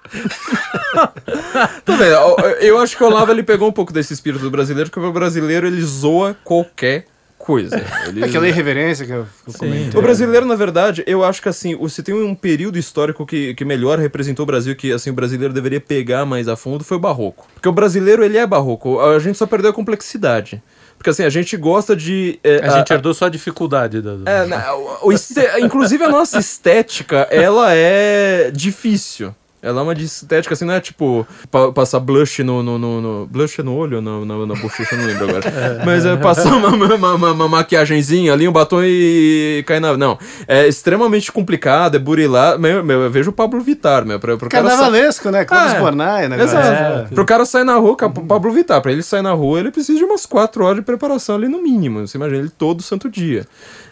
Tá 1.86 1.96
vendo? 1.96 2.04
Eu- 2.06 2.38
Eu 2.62 2.80
acho 2.80 2.96
que 2.98 3.04
o 3.04 3.08
Olavo 3.08 3.32
ele 3.32 3.44
pegou 3.44 3.68
um 3.68 3.72
pouco 3.74 3.92
desse 3.92 4.14
espírito 4.14 4.42
do 4.42 4.50
brasileiro, 4.52 4.90
porque 4.90 5.06
o 5.06 5.12
brasileiro 5.12 5.68
ele 5.68 5.82
zoa 5.82 6.36
qualquer 6.44 7.06
coisa. 7.50 7.84
Ele... 8.08 8.22
Aquela 8.26 8.48
irreverência 8.48 9.06
que 9.06 9.12
eu, 9.12 9.26
que 9.44 9.50
eu 9.50 9.54
comentei. 9.56 10.00
O 10.00 10.02
brasileiro, 10.04 10.46
na 10.46 10.56
verdade, 10.56 11.04
eu 11.08 11.24
acho 11.24 11.42
que 11.42 11.50
assim, 11.50 11.76
você 11.76 12.04
tem 12.04 12.14
um 12.14 12.36
período 12.36 12.78
histórico 12.78 13.26
que, 13.26 13.54
que 13.56 13.66
melhor 13.66 13.98
representou 13.98 14.44
o 14.44 14.48
Brasil, 14.48 14.76
que 14.76 14.92
assim, 14.92 15.10
o 15.10 15.14
brasileiro 15.14 15.54
deveria 15.54 15.82
pegar 15.82 16.26
mais 16.26 16.48
a 16.48 16.56
fundo, 16.56 16.84
foi 16.84 16.98
o 16.98 17.00
barroco. 17.00 17.48
Porque 17.56 17.68
o 17.68 17.72
brasileiro, 17.72 18.24
ele 18.24 18.38
é 18.38 18.46
barroco, 18.46 19.00
a 19.00 19.18
gente 19.20 19.38
só 19.38 19.48
perdeu 19.48 19.72
a 19.72 19.74
complexidade. 19.74 20.62
Porque 20.98 21.10
assim, 21.10 21.24
a 21.24 21.30
gente 21.30 21.56
gosta 21.56 21.96
de. 21.96 22.38
é, 22.44 22.58
A 22.58 22.78
gente 22.78 22.92
herdou 22.92 23.14
só 23.14 23.26
a 23.26 23.30
dificuldade. 23.30 24.02
Do- 24.02 24.24
é, 24.30 24.46
né, 24.46 24.64
o- 24.72 25.08
o 25.08 25.12
este- 25.14 25.40
inclusive 25.62 26.04
a 26.04 26.10
nossa 26.10 26.38
estética, 26.40 27.26
ela 27.32 27.74
é 27.74 28.52
difícil. 28.52 29.34
Ela 29.62 29.82
é 29.82 29.84
uma 29.84 29.94
de 29.94 30.06
estética, 30.06 30.54
assim, 30.54 30.64
não 30.66 30.74
é 30.74 30.80
tipo 30.80 31.28
pa- 31.52 31.72
passar 31.72 32.00
blush 32.00 32.40
no, 32.44 32.64
no, 32.64 32.78
no, 32.78 33.02
no- 33.02 33.26
Blush 33.28 33.60
é 33.60 33.64
no 33.64 33.76
olho 33.76 33.98
ou 33.98 34.02
na, 34.02 34.26
na, 34.26 34.46
na 34.46 34.56
bochecha, 34.56 34.96
eu 34.96 35.00
não 35.00 35.06
lembro 35.06 35.28
agora. 35.30 35.44
Mas 35.86 36.06
é 36.06 36.16
passar 36.16 36.54
uma, 36.56 36.70
uma, 36.70 37.14
uma, 37.16 37.32
uma 37.34 37.48
maquiagenzinha 37.50 38.32
ali, 38.32 38.48
um 38.48 38.52
batom 38.52 38.82
e 38.84 39.62
cair 39.68 39.80
na. 39.82 39.98
Não. 39.98 40.18
É 40.48 40.68
extremamente 40.68 41.32
complicado, 41.32 41.96
é 41.96 42.00
burilado. 42.00 42.58
Meu, 42.60 42.84
meu, 42.84 43.02
eu 43.02 43.12
vejo 43.12 43.32
o 43.32 43.34
Pablo 43.34 43.60
Vittar, 43.60 44.06
meu. 44.06 44.20
Pra, 44.20 44.38
pro 44.38 44.48
cara 44.50 44.64
sa- 44.64 44.70
Carnavalesco, 44.78 45.30
né? 45.30 45.44
Clóvis 45.44 45.74
É, 45.74 45.80
Bornai, 45.80 46.30
né? 46.30 46.42
Exato. 46.42 46.68
É. 47.12 47.14
Pro 47.14 47.26
cara 47.26 47.46
sair 47.46 47.66
na 47.66 47.76
rua, 47.76 47.92
o 47.92 47.96
Pablo 48.26 48.52
Vittar, 48.54 48.82
pra 48.82 48.92
ele 48.94 49.04
sair 49.04 49.22
na 49.22 49.34
rua, 49.34 49.60
ele 49.60 49.72
precisa 49.72 49.98
de 49.98 50.04
umas 50.06 50.26
4 50.26 50.64
horas 50.64 50.78
de 50.78 50.84
preparação 50.84 51.36
ali 51.36 51.48
no 51.50 51.62
mínimo. 51.62 52.08
Você 52.08 52.18
imagina 52.18 52.40
ele 52.40 52.50
todo 52.50 52.82
santo 52.82 53.10
dia. 53.10 53.46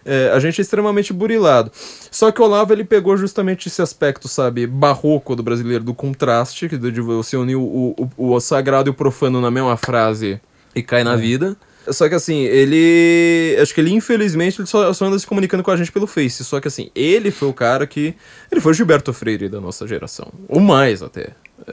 É, 0.07 0.31
a 0.33 0.39
gente 0.39 0.59
é 0.59 0.61
extremamente 0.61 1.11
burilado. 1.11 1.69
Só 2.09 2.31
que 2.31 2.41
o 2.41 2.45
Olavo 2.45 2.71
ele 2.71 2.85
pegou 2.85 3.17
justamente 3.17 3.67
esse 3.67 3.81
aspecto, 3.81 4.29
sabe, 4.29 4.65
barroco 4.65 5.35
do 5.35 5.43
brasileiro, 5.43 5.83
do 5.83 5.93
contraste, 5.93 6.69
que 6.69 6.77
de 6.77 7.01
você 7.01 7.35
unir 7.35 7.57
o, 7.57 7.93
o, 8.17 8.35
o 8.35 8.39
sagrado 8.39 8.89
e 8.89 8.91
o 8.91 8.93
profano 8.93 9.41
na 9.41 9.51
mesma 9.51 9.75
frase 9.75 10.39
e 10.73 10.81
cai 10.81 11.03
na 11.03 11.17
vida. 11.17 11.57
Só 11.89 12.07
que 12.09 12.15
assim, 12.15 12.43
ele. 12.43 13.57
Acho 13.61 13.73
que 13.73 13.81
ele, 13.81 13.93
infelizmente, 13.93 14.59
ele 14.59 14.67
só, 14.67 14.91
só 14.93 15.05
anda 15.05 15.17
se 15.17 15.25
comunicando 15.25 15.63
com 15.63 15.71
a 15.71 15.77
gente 15.77 15.91
pelo 15.91 16.07
Face. 16.07 16.43
Só 16.43 16.59
que 16.59 16.67
assim, 16.67 16.89
ele 16.93 17.31
foi 17.31 17.47
o 17.47 17.53
cara 17.53 17.87
que. 17.87 18.15
Ele 18.51 18.61
foi 18.61 18.71
o 18.71 18.75
Gilberto 18.75 19.13
Freire 19.13 19.47
da 19.47 19.61
nossa 19.61 19.87
geração. 19.87 20.31
Ou 20.47 20.59
mais 20.59 21.01
até. 21.01 21.29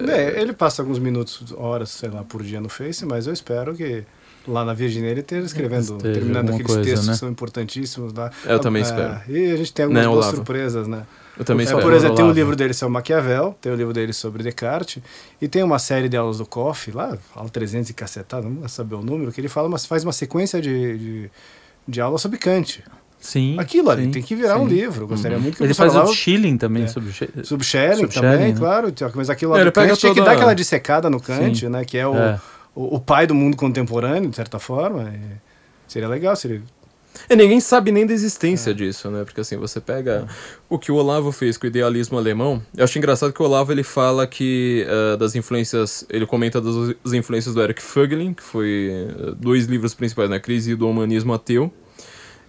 É, 0.09 0.40
ele 0.40 0.52
passa 0.52 0.82
alguns 0.82 0.98
minutos, 0.98 1.52
horas, 1.56 1.90
sei 1.90 2.11
lá, 2.11 2.23
por 2.24 2.43
dia 2.43 2.61
no 2.61 2.69
Face, 2.69 3.05
mas 3.05 3.27
eu 3.27 3.32
espero 3.32 3.74
que 3.74 4.05
lá 4.47 4.65
na 4.65 4.75
Virgínia 4.75 5.09
ele 5.11 5.21
esteja 5.21 5.47
escrevendo, 5.47 5.97
Esteja 5.97 6.15
terminando 6.15 6.49
aqueles 6.51 6.66
coisa, 6.66 6.83
textos 6.83 7.07
né? 7.07 7.12
que 7.15 7.19
são 7.19 7.29
importantíssimos 7.29 8.12
lá. 8.12 8.31
Eu 8.45 8.59
também 8.59 8.83
Ah, 8.83 8.87
espero. 8.87 9.21
E 9.29 9.53
a 9.53 9.57
gente 9.57 9.73
tem 9.73 9.85
algumas 9.85 10.03
Né, 10.03 10.09
boas 10.09 10.19
Olavo? 10.25 10.37
surpresas, 10.37 10.87
né? 10.89 11.03
Eu 11.37 11.45
também 11.45 11.65
É, 11.65 11.69
espero. 11.69 11.83
por 11.83 11.93
exemplo, 11.93 12.15
tem 12.16 12.25
um 12.25 12.29
Olavo. 12.29 12.39
livro 12.39 12.57
dele 12.57 12.73
sobre 12.75 12.93
Maquiavel, 12.93 13.57
tem 13.61 13.73
um 13.73 13.77
livro 13.77 13.93
dele 13.93 14.12
sobre 14.12 14.43
Descartes, 14.43 15.03
e 15.43 15.49
tem 15.49 15.62
uma 15.62 15.79
série 15.79 16.09
de 16.09 16.16
aulas 16.16 16.39
do 16.39 16.47
Koff, 16.47 16.91
lá, 16.93 17.16
aula 17.35 17.49
300 17.49 17.91
e 17.91 17.95
cacetada, 17.95 18.49
não 18.49 18.57
vou 18.61 18.69
saber 18.69 18.95
o 18.95 19.03
número, 19.03 19.33
que 19.33 19.41
ele 19.41 19.49
fala, 19.49 19.69
mas 19.69 19.85
faz 19.85 20.05
uma 20.05 20.12
sequência 20.12 20.61
de, 20.61 20.97
de, 20.99 21.31
de 21.89 22.01
aulas 22.01 22.21
sobre 22.21 22.39
Kant. 22.39 22.85
Sim. 23.19 23.57
Aquilo 23.59 23.89
ali 23.91 24.05
sim, 24.05 24.11
tem 24.11 24.23
que 24.23 24.37
virar 24.37 24.59
um 24.59 24.69
sim. 24.69 24.75
livro. 24.75 25.07
Gostaria 25.07 25.39
muito 25.39 25.57
que 25.57 25.62
Ele 25.62 25.73
o 25.73 25.75
faz 25.75 25.95
o 25.95 25.97
Olavo- 25.97 26.12
Schilling 26.15 26.59
também 26.59 26.83
É. 26.83 26.89
sobre. 26.89 27.11
Sobre 27.43 27.65
Schelling 27.65 27.95
Sobre 27.97 28.15
também, 28.15 28.31
Schelling, 28.33 28.53
né? 28.53 28.59
claro. 28.59 28.95
Mas 29.15 29.31
aquilo 29.31 29.53
lá 29.53 29.59
É, 29.59 29.61
ele 29.62 29.71
do 29.71 29.73
pega 29.73 29.89
Kant 29.89 29.99
tinha 30.01 30.12
que 30.12 30.21
toda- 30.21 30.31
dar 30.31 30.37
aquela 30.37 30.53
dissecada 30.55 31.09
no 31.09 31.19
Kant, 31.19 31.59
Sim. 31.59 31.69
né? 31.71 31.87
Que 31.87 31.97
é 31.97 32.07
o, 32.07 32.15
É. 32.15 32.39
o, 32.74 32.96
o 32.96 33.01
pai 33.01 33.26
do 33.26 33.34
mundo 33.34 33.56
contemporâneo, 33.56 34.30
de 34.30 34.36
certa 34.36 34.59
forma. 34.59 35.12
e 35.14 35.20
seria 35.86 36.09
legal 36.09 36.34
se 36.36 36.48
ele... 36.48 36.62
E 37.30 37.36
ninguém 37.36 37.60
sabe 37.60 37.92
nem 37.92 38.05
da 38.05 38.12
existência 38.12 38.74
disso, 38.74 39.09
né? 39.09 39.22
Porque 39.24 39.40
assim, 39.40 39.56
você 39.56 39.80
pega 39.80 40.26
o 40.68 40.78
que 40.78 40.90
o 40.90 40.96
Olavo 40.96 41.30
fez 41.30 41.56
com 41.56 41.64
o 41.64 41.68
idealismo 41.68 42.18
alemão. 42.18 42.60
Eu 42.76 42.82
acho 42.82 42.98
engraçado 42.98 43.32
que 43.32 43.40
o 43.40 43.44
Olavo 43.44 43.70
ele 43.70 43.84
fala 43.84 44.26
que 44.26 44.84
ah, 44.88 45.16
das 45.16 45.36
influências. 45.36 46.05
Ele 46.10 46.26
comenta 46.26 46.60
das 46.60 47.12
influências 47.12 47.55
do 47.55 47.62
Eric 47.62 47.80
Fögelin, 47.80 48.34
que 48.34 48.42
foi 48.42 48.90
ah, 49.16 49.34
dois 49.38 49.66
livros 49.66 49.94
principais, 49.94 50.28
né? 50.28 50.40
Crise 50.40 50.74
do 50.74 50.88
Humanismo 50.88 51.32
Ateu. 51.32 51.72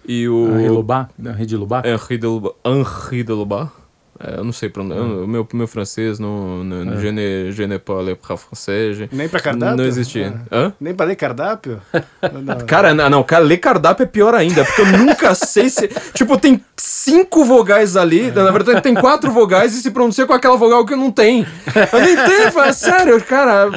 E 0.06 0.28
o. 0.28 0.58
Henri 0.58 0.68
Lubac, 0.68 1.10
Henri 1.18 1.46
de 1.46 1.56
Lubac. 1.56 1.88
Henri 1.88 3.22
de 3.22 3.32
Lubac. 3.32 3.72
É, 4.18 4.38
eu 4.38 4.44
não 4.44 4.52
sei 4.52 4.68
pronunciar. 4.68 5.04
O 5.04 5.26
meu, 5.26 5.46
meu 5.52 5.66
francês 5.66 6.18
não. 6.18 6.64
não 6.64 6.94
É. 6.94 6.96
je, 7.00 7.12
ne, 7.12 7.52
je 7.52 7.66
ne 7.66 7.78
parle 7.78 8.14
pas 8.14 8.40
français. 8.40 9.08
Nem 9.12 9.28
pra 9.28 9.40
cardápio? 9.40 9.76
Não 9.76 9.84
existia. 9.84 10.34
Ah. 10.50 10.56
Hã? 10.56 10.72
Nem 10.80 10.94
pra 10.94 11.06
ler 11.06 11.16
cardápio? 11.16 11.80
Não. 12.42 12.56
Cara, 12.66 12.92
não, 12.94 13.08
não, 13.08 13.22
cara, 13.22 13.44
ler 13.44 13.58
cardápio 13.58 14.02
é 14.02 14.06
pior 14.06 14.34
ainda, 14.34 14.64
porque 14.64 14.80
eu 14.82 14.86
nunca 14.98 15.34
sei 15.36 15.68
se. 15.68 15.88
Tipo, 16.12 16.36
tem 16.38 16.60
cinco 16.76 17.44
vogais 17.44 17.96
ali, 17.96 18.30
na 18.30 18.50
verdade 18.50 18.80
tem 18.82 18.94
quatro 18.94 19.30
vogais 19.30 19.74
e 19.74 19.80
se 19.82 19.90
pronuncia 19.90 20.26
com 20.26 20.32
aquela 20.32 20.56
vogal 20.56 20.84
que 20.84 20.94
não 20.96 21.10
tem. 21.10 21.46
Eu 21.92 22.00
nem 22.00 22.16
tenho, 22.16 22.52
fala, 22.52 22.72
sério, 22.72 23.22
cara. 23.24 23.68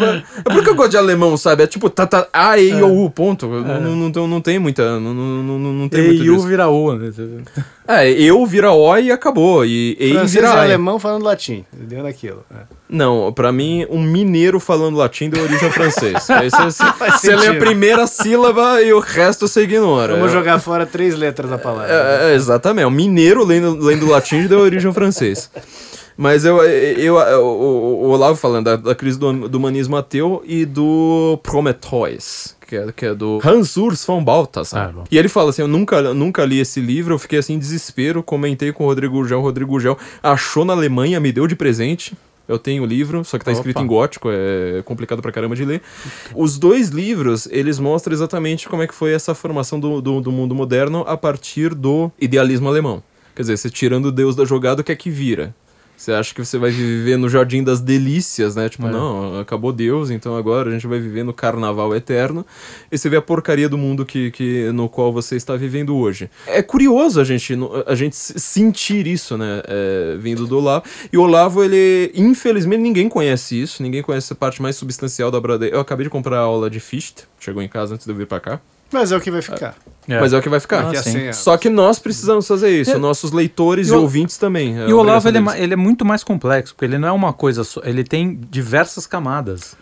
É 0.46 0.54
por 0.54 0.64
que 0.64 0.70
eu 0.70 0.76
gosto 0.76 0.92
de 0.92 0.98
alemão, 0.98 1.38
sabe? 1.38 1.64
É 1.64 1.68
tipo, 1.68 1.90
tá, 1.90 2.06
tá, 2.08 2.28
A, 2.34 2.58
E, 2.58 2.70
I, 2.72 2.82
O, 2.82 3.06
U, 3.06 3.10
ponto. 3.12 3.48
Não, 3.48 3.82
não, 3.82 3.96
não, 3.96 4.12
tem- 4.12 4.28
não 4.28 4.42
tem 4.42 4.60
muita. 4.60 5.00
Não, 5.00 5.14
não, 5.14 5.44
não, 5.44 5.60
não 5.74 5.90
tem 5.90 6.04
muito 6.04 6.24
E 6.24 6.26
disso. 6.26 6.48
vira 6.48 6.68
O, 6.68 6.94
né? 6.96 7.12
É, 7.88 8.10
eu 8.12 8.46
vira 8.46 8.72
O 8.72 8.98
e 8.98 9.12
acabou. 9.12 9.66
E 9.66 9.96
E 10.00 10.14
Francês 10.32 10.34
vira 10.34 10.48
e 10.48 10.60
A. 10.60 10.64
alemão 10.64 11.00
falando 11.00 11.24
latim. 11.24 11.66
Deu 11.74 12.04
naquilo. 12.04 12.44
é. 12.52 12.64
Não, 12.90 13.32
pra 13.32 13.52
mim, 13.52 13.86
um 13.90 14.02
mineiro 14.02 14.60
falando 14.60 14.98
latim 14.98 15.30
deu 15.30 15.44
origem 15.44 15.66
ao 15.68 15.72
francês. 15.72 16.28
Aí 16.32 16.50
você, 16.50 17.36
lê 17.36 17.48
a 17.48 17.56
primeira 17.56 18.08
sílaba 18.08 18.82
e 18.82 18.92
o 18.94 19.00
resto 19.00 19.48
você 19.48 19.62
ignora. 19.64 20.14
Vamos 20.16 20.30
É- 20.32 20.34
jogar 20.34 20.60
fora 20.60 20.86
três 20.86 21.16
letras 21.16 21.50
da 21.50 21.58
palavra. 21.58 21.88
É, 21.94 22.32
é, 22.32 22.36
exatamente. 22.36 22.86
O 22.86 22.92
mineiro 22.92 23.44
lendo, 23.44 23.78
lendo 23.84 24.08
latim 24.08 24.48
deu 24.48 24.60
origem 24.60 24.88
ao 24.88 24.94
francês. 24.94 25.50
Mas 26.18 26.44
eu, 26.44 26.58
eu, 26.64 27.18
eu- 27.18 27.46
o, 27.46 28.06
o 28.06 28.10
Olavo 28.10 28.36
falando 28.36 28.66
da, 28.66 28.76
da 28.76 28.94
crise 28.96 29.18
do, 29.18 29.48
do 29.48 29.58
humanismo 29.58 29.96
ateu 29.96 30.44
e 30.46 30.66
do 30.66 31.40
Prometheus, 31.44 32.56
que 32.70 32.76
é, 32.76 32.92
que 32.92 33.06
é 33.08 33.16
do 33.16 33.40
Hans 33.44 33.76
Urs 33.78 34.06
von 34.06 34.24
Balthasar. 34.24 34.94
Ah, 34.96 35.04
e 35.10 35.18
ele 35.18 35.28
fala 35.28 35.50
assim, 35.50 35.64
eu 35.64 35.68
nunca, 35.68 36.14
nunca 36.14 36.46
li 36.46 36.60
esse 36.60 36.80
livro, 36.80 37.16
eu 37.16 37.20
fiquei 37.20 37.40
assim 37.40 37.54
em 37.54 37.60
desespero, 37.60 38.22
comentei 38.22 38.72
com 38.72 38.84
o 38.84 38.88
Rodrigo 38.88 39.16
Gurgel, 39.16 39.40
o 39.40 39.42
Rodrigo 39.42 39.72
Gurgel 39.72 39.98
achou 40.22 40.64
na 40.64 40.74
Alemanha, 40.74 41.20
me 41.20 41.32
deu 41.32 41.48
de 41.48 41.56
presente. 41.56 42.16
Eu 42.48 42.58
tenho 42.58 42.82
o 42.82 42.86
livro, 42.86 43.24
só 43.24 43.38
que 43.38 43.46
tá 43.46 43.52
escrito 43.52 43.78
Opa. 43.78 43.86
em 43.86 43.88
gótico, 43.88 44.30
é 44.32 44.82
complicado 44.84 45.22
pra 45.22 45.32
caramba 45.32 45.56
de 45.56 45.64
ler. 45.64 45.84
Os 46.34 46.58
dois 46.58 46.90
livros, 46.90 47.48
eles 47.52 47.78
mostram 47.78 48.12
exatamente 48.12 48.68
como 48.68 48.82
é 48.82 48.88
que 48.88 48.94
foi 48.94 49.14
essa 49.14 49.36
formação 49.36 49.80
do, 49.80 50.02
do, 50.02 50.20
do 50.20 50.32
mundo 50.32 50.56
moderno 50.56 51.04
a 51.08 51.16
partir 51.16 51.76
do 51.76 52.12
idealismo 52.20 52.68
alemão. 52.68 53.04
Quer 53.36 53.44
dizer, 53.44 53.58
você 53.58 53.70
tirando 53.70 54.12
Deus 54.12 54.36
da 54.36 54.46
jogada, 54.46 54.82
o 54.82 54.84
que 54.84 54.92
é 54.92 54.96
que 54.96 55.12
vira? 55.12 55.54
Você 56.00 56.14
acha 56.14 56.34
que 56.34 56.44
você 56.44 56.58
vai 56.58 56.72
viver 56.72 57.18
no 57.18 57.28
jardim 57.28 57.62
das 57.62 57.82
delícias, 57.82 58.56
né? 58.56 58.70
Tipo, 58.70 58.88
É. 58.88 58.90
não, 58.92 59.38
acabou 59.38 59.74
Deus, 59.74 60.10
então 60.10 60.38
agora 60.38 60.70
a 60.70 60.72
gente 60.72 60.88
vai 60.88 60.98
viver 60.98 61.24
no 61.24 61.34
carnaval 61.34 61.94
eterno. 61.94 62.46
E 62.90 62.98
você 62.98 63.10
vê 63.10 63.18
a 63.18 63.22
porcaria 63.22 63.68
do 63.68 63.78
mundo 63.78 64.06
que, 64.06 64.32
que, 64.32 64.72
no 64.72 64.88
qual 64.88 65.12
você 65.12 65.36
está 65.36 65.58
vivendo 65.58 65.98
hoje. 65.98 66.30
É 66.48 66.62
curioso 66.62 67.20
a 67.20 67.26
gente, 67.26 67.54
a 67.86 67.96
gente 67.96 68.16
se- 68.16 68.40
sentir 68.40 69.06
isso, 69.08 69.38
né? 69.38 69.62
é, 69.68 70.16
vindo 70.18 70.48
do 70.48 70.58
Olavo. 70.60 70.86
E 71.12 71.18
o 71.18 71.22
Olavo, 71.24 71.62
ele, 71.62 72.12
infelizmente, 72.16 72.80
ninguém 72.82 73.10
conhece 73.10 73.62
isso, 73.62 73.84
ninguém 73.84 74.02
conhece 74.02 74.32
a 74.32 74.36
parte 74.38 74.62
mais 74.62 74.78
substancial 74.78 75.30
da 75.30 75.38
obra 75.38 75.60
dele. 75.60 75.76
Eu 75.76 75.82
acabei 75.82 76.06
de 76.06 76.10
comprar 76.10 76.38
a 76.38 76.42
aula 76.44 76.70
de 76.70 76.80
Fichte, 76.80 77.26
chegou 77.42 77.62
em 77.62 77.68
casa 77.68 77.96
antes 77.96 78.06
de 78.06 78.12
eu 78.14 78.16
vir 78.16 78.26
pra 78.26 78.40
cá. 78.40 78.62
Mas 78.92 79.12
é 79.12 79.18
o 79.18 79.22
que 79.22 79.30
vai 79.32 79.42
ficar. 79.42 79.76
Mas 80.08 80.34
é 80.34 80.38
o 80.38 80.42
que 80.42 80.50
vai 80.50 80.60
ficar. 80.60 80.80
Ah, 80.80 80.84
Daqui 80.86 80.98
a 80.98 81.04
sim. 81.04 81.12
100 81.12 81.22
anos. 81.26 81.36
Só 81.38 81.56
que 81.56 81.70
nós 81.70 82.00
precisamos 82.00 82.48
fazer 82.48 82.70
isso, 82.82 82.92
É. 82.94 82.98
nossos 82.98 83.32
leitores 83.32 83.90
E 83.90 83.94
e, 83.94 83.96
o- 83.96 84.02
ouvintes 84.02 84.38
também. 84.38 84.80
é 84.80 84.88
E 84.90 84.94
o 84.94 84.98
Olavo, 84.98 85.28
ele 85.28 85.38
é, 85.38 85.62
ele 85.64 85.74
é 85.74 85.78
muito 85.78 86.04
mais 86.04 86.24
complexo, 86.24 86.74
porque 86.74 86.86
ele 86.86 86.98
não 86.98 87.08
é 87.08 87.12
uma 87.12 87.32
coisa 87.32 87.64
só, 87.64 87.80
ele 87.84 88.04
tem 88.04 88.40
diversas 88.50 89.06
camadas. 89.06 89.76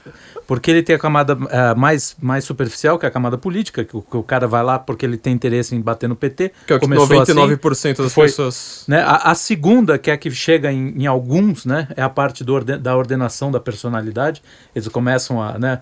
Porque 0.46 0.72
ele 0.72 0.82
tem 0.82 0.96
a 0.96 1.00
camada 1.00 1.38
eh, 1.50 1.76
mais, 1.76 2.16
mais 2.22 2.46
superficial, 2.46 2.98
que 2.98 3.06
é 3.06 3.10
a 3.10 3.12
camada 3.12 3.38
política, 3.38 3.84
que 3.84 3.96
o, 3.98 4.02
que 4.02 4.16
o 4.16 4.24
cara 4.24 4.48
vai 4.48 4.64
lá 4.64 4.80
porque 4.80 5.06
ele 5.06 5.18
tem 5.18 5.34
interesse 5.34 5.76
em 5.76 5.82
bater 5.82 6.08
no 6.08 6.16
PT. 6.16 6.54
Que 6.66 6.72
é 6.72 6.76
o 6.78 6.80
que 6.80 6.86
começou 6.86 7.08
99% 7.08 7.98
das 8.04 8.14
foi- 8.14 8.28
pessoas. 8.28 8.84
Né? 8.88 9.02
A, 9.02 9.32
a 9.32 9.36
segunda, 9.36 9.98
que 9.98 10.10
é 10.10 10.14
a 10.14 10.18
que 10.18 10.32
chega 10.32 10.72
em, 10.72 10.94
em 11.04 11.06
alguns, 11.06 11.66
né? 11.66 11.90
é 11.98 12.02
a 12.02 12.10
parte 12.10 12.46
do 12.46 12.54
orde- 12.54 12.78
da 12.78 12.96
ordenação 12.96 13.52
da 13.52 13.60
personalidade. 13.60 14.42
Eles 14.74 14.88
começam 14.88 15.42
a, 15.42 15.58
né, 15.60 15.80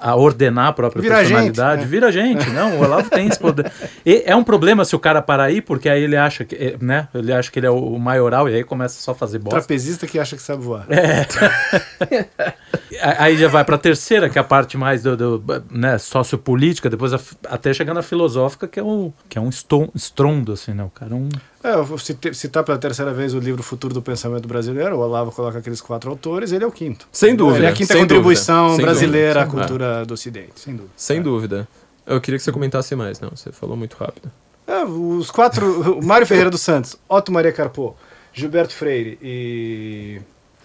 a 0.00 0.16
ordenar 0.16 0.68
a 0.68 0.72
própria 0.72 1.02
Vira 1.02 1.16
personalidade. 1.16 1.82
gente, 1.82 1.84
né? 1.84 1.90
Vira 1.90 2.12
gente, 2.12 2.50
não. 2.50 2.76
O 2.78 2.84
Olavo 2.84 3.10
tem 3.10 3.26
esse 3.28 3.38
poder. 3.38 3.70
E 4.04 4.22
é 4.26 4.34
um 4.34 4.42
problema 4.44 4.84
se 4.84 4.94
o 4.96 4.98
cara 4.98 5.22
parar 5.22 5.44
aí, 5.44 5.60
porque 5.60 5.88
aí 5.88 6.02
ele 6.02 6.16
acha 6.16 6.44
que, 6.44 6.54
eh, 6.56 6.76
né? 6.80 7.08
Ele 7.14 7.32
acha 7.32 7.50
que 7.50 7.58
ele 7.58 7.66
é 7.66 7.70
o 7.70 7.98
maioral 7.98 8.48
e 8.48 8.54
aí 8.54 8.64
começa 8.64 9.00
só 9.00 9.12
a 9.12 9.14
fazer 9.14 9.38
bosta. 9.38 9.58
Trapezista 9.60 10.06
que 10.06 10.18
acha 10.18 10.34
que 10.36 10.42
sabe 10.42 10.62
voar. 10.62 10.86
A- 10.88 12.52
Aí 13.18 13.36
já 13.36 13.48
vai 13.48 13.64
para 13.64 13.74
a 13.74 13.78
terceira, 13.78 14.30
que 14.30 14.38
é 14.38 14.40
a 14.40 14.44
parte 14.44 14.76
mais 14.76 15.02
do, 15.02 15.16
do, 15.16 15.64
né, 15.70 15.98
sociopolítica, 15.98 16.88
depois 16.88 17.12
a 17.12 17.20
até 17.48 17.74
chegando 17.74 17.98
à 17.98 18.02
filosófica, 18.02 18.68
que 18.68 18.78
é, 18.78 18.82
o, 18.82 19.12
que 19.28 19.36
é 19.36 19.40
um 19.40 19.50
estrondo, 19.94 20.52
assim, 20.52 20.72
né? 20.72 20.84
O 20.84 20.90
cara 20.90 21.12
é 21.12 21.14
um. 21.14 21.28
É, 21.64 21.74
eu 21.74 21.84
vou 21.84 21.98
citar 21.98 22.64
pela 22.64 22.78
terceira 22.78 23.12
vez 23.12 23.34
o 23.34 23.38
livro 23.38 23.62
Futuro 23.62 23.92
do 23.94 24.02
Pensamento 24.02 24.46
Brasileiro. 24.48 24.96
O 24.96 25.00
Olavo 25.00 25.32
coloca 25.32 25.58
aqueles 25.58 25.80
quatro 25.80 26.10
autores, 26.10 26.52
ele 26.52 26.64
é 26.64 26.66
o 26.66 26.72
quinto. 26.72 27.06
Sem 27.12 27.34
dúvida. 27.34 27.58
Ele 27.58 27.66
é 27.66 27.70
a 27.70 27.72
quinta 27.72 27.92
sem 27.92 28.02
contribuição 28.02 28.68
dúvida, 28.68 28.82
brasileira 28.84 29.42
à 29.42 29.46
cultura 29.46 30.04
do 30.06 30.14
Ocidente, 30.14 30.52
sem 30.56 30.74
dúvida. 30.74 30.92
Sem 30.96 31.18
É. 31.18 31.22
dúvida. 31.22 31.68
Eu 32.06 32.20
queria 32.20 32.38
que 32.38 32.44
você 32.44 32.52
comentasse 32.52 32.94
mais, 32.96 33.20
não. 33.20 33.30
Você 33.30 33.52
falou 33.52 33.76
muito 33.76 33.94
rápido. 33.96 34.30
É, 34.66 34.84
os 34.84 35.30
quatro. 35.30 35.98
o 35.98 36.04
Mário 36.04 36.26
Ferreira 36.26 36.50
dos 36.50 36.60
Santos, 36.60 36.96
Otto 37.08 37.30
Maria 37.32 37.52
Carpo, 37.52 37.96
Gilberto 38.32 38.74
Freire 38.74 39.18
e 39.22 40.20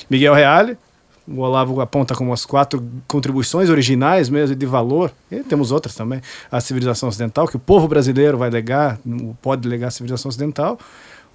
Miguel 0.09 0.33
Reale. 0.33 0.77
O 1.27 1.41
Olavo 1.41 1.81
aponta 1.81 2.15
como 2.15 2.31
as 2.31 2.45
quatro 2.45 2.83
contribuições 3.07 3.69
originais 3.69 4.29
mesmo 4.29 4.55
de 4.55 4.65
valor. 4.65 5.11
E 5.29 5.41
temos 5.43 5.71
outras 5.71 5.93
também. 5.93 6.21
A 6.49 6.61
civilização 6.61 7.09
ocidental, 7.09 7.47
que 7.47 7.57
o 7.57 7.59
povo 7.59 7.87
brasileiro 7.87 8.37
vai 8.37 8.49
legar, 8.49 8.97
pode 9.41 9.67
legar 9.67 9.87
à 9.87 9.91
civilização 9.91 10.29
ocidental. 10.29 10.79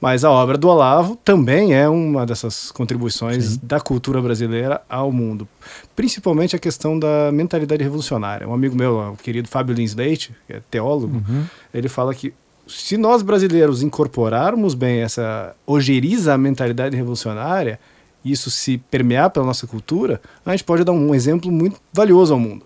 Mas 0.00 0.24
a 0.24 0.30
obra 0.32 0.58
do 0.58 0.66
Olavo 0.66 1.14
também 1.14 1.74
é 1.74 1.88
uma 1.88 2.26
dessas 2.26 2.72
contribuições 2.72 3.44
Sim. 3.44 3.60
da 3.62 3.78
cultura 3.78 4.20
brasileira 4.20 4.82
ao 4.88 5.12
mundo. 5.12 5.46
Principalmente 5.94 6.56
a 6.56 6.58
questão 6.58 6.98
da 6.98 7.30
mentalidade 7.32 7.84
revolucionária. 7.84 8.48
Um 8.48 8.52
amigo 8.52 8.74
meu, 8.74 9.12
o 9.12 9.16
querido 9.16 9.46
Fábio 9.46 9.72
Lins 9.72 9.94
Leite, 9.94 10.34
que 10.48 10.54
é 10.54 10.62
teólogo, 10.68 11.22
uhum. 11.28 11.44
ele 11.72 11.88
fala 11.88 12.12
que 12.12 12.34
se 12.66 12.96
nós 12.96 13.22
brasileiros 13.22 13.80
incorporarmos 13.80 14.74
bem 14.74 15.02
essa 15.02 15.54
ojeriza 15.64 16.36
mentalidade 16.36 16.96
revolucionária, 16.96 17.78
isso 18.24 18.50
se 18.50 18.78
permear 18.90 19.30
pela 19.30 19.44
nossa 19.44 19.66
cultura, 19.66 20.20
a 20.44 20.50
gente 20.52 20.64
pode 20.64 20.84
dar 20.84 20.92
um 20.92 21.14
exemplo 21.14 21.50
muito 21.50 21.80
valioso 21.92 22.32
ao 22.32 22.40
mundo. 22.40 22.64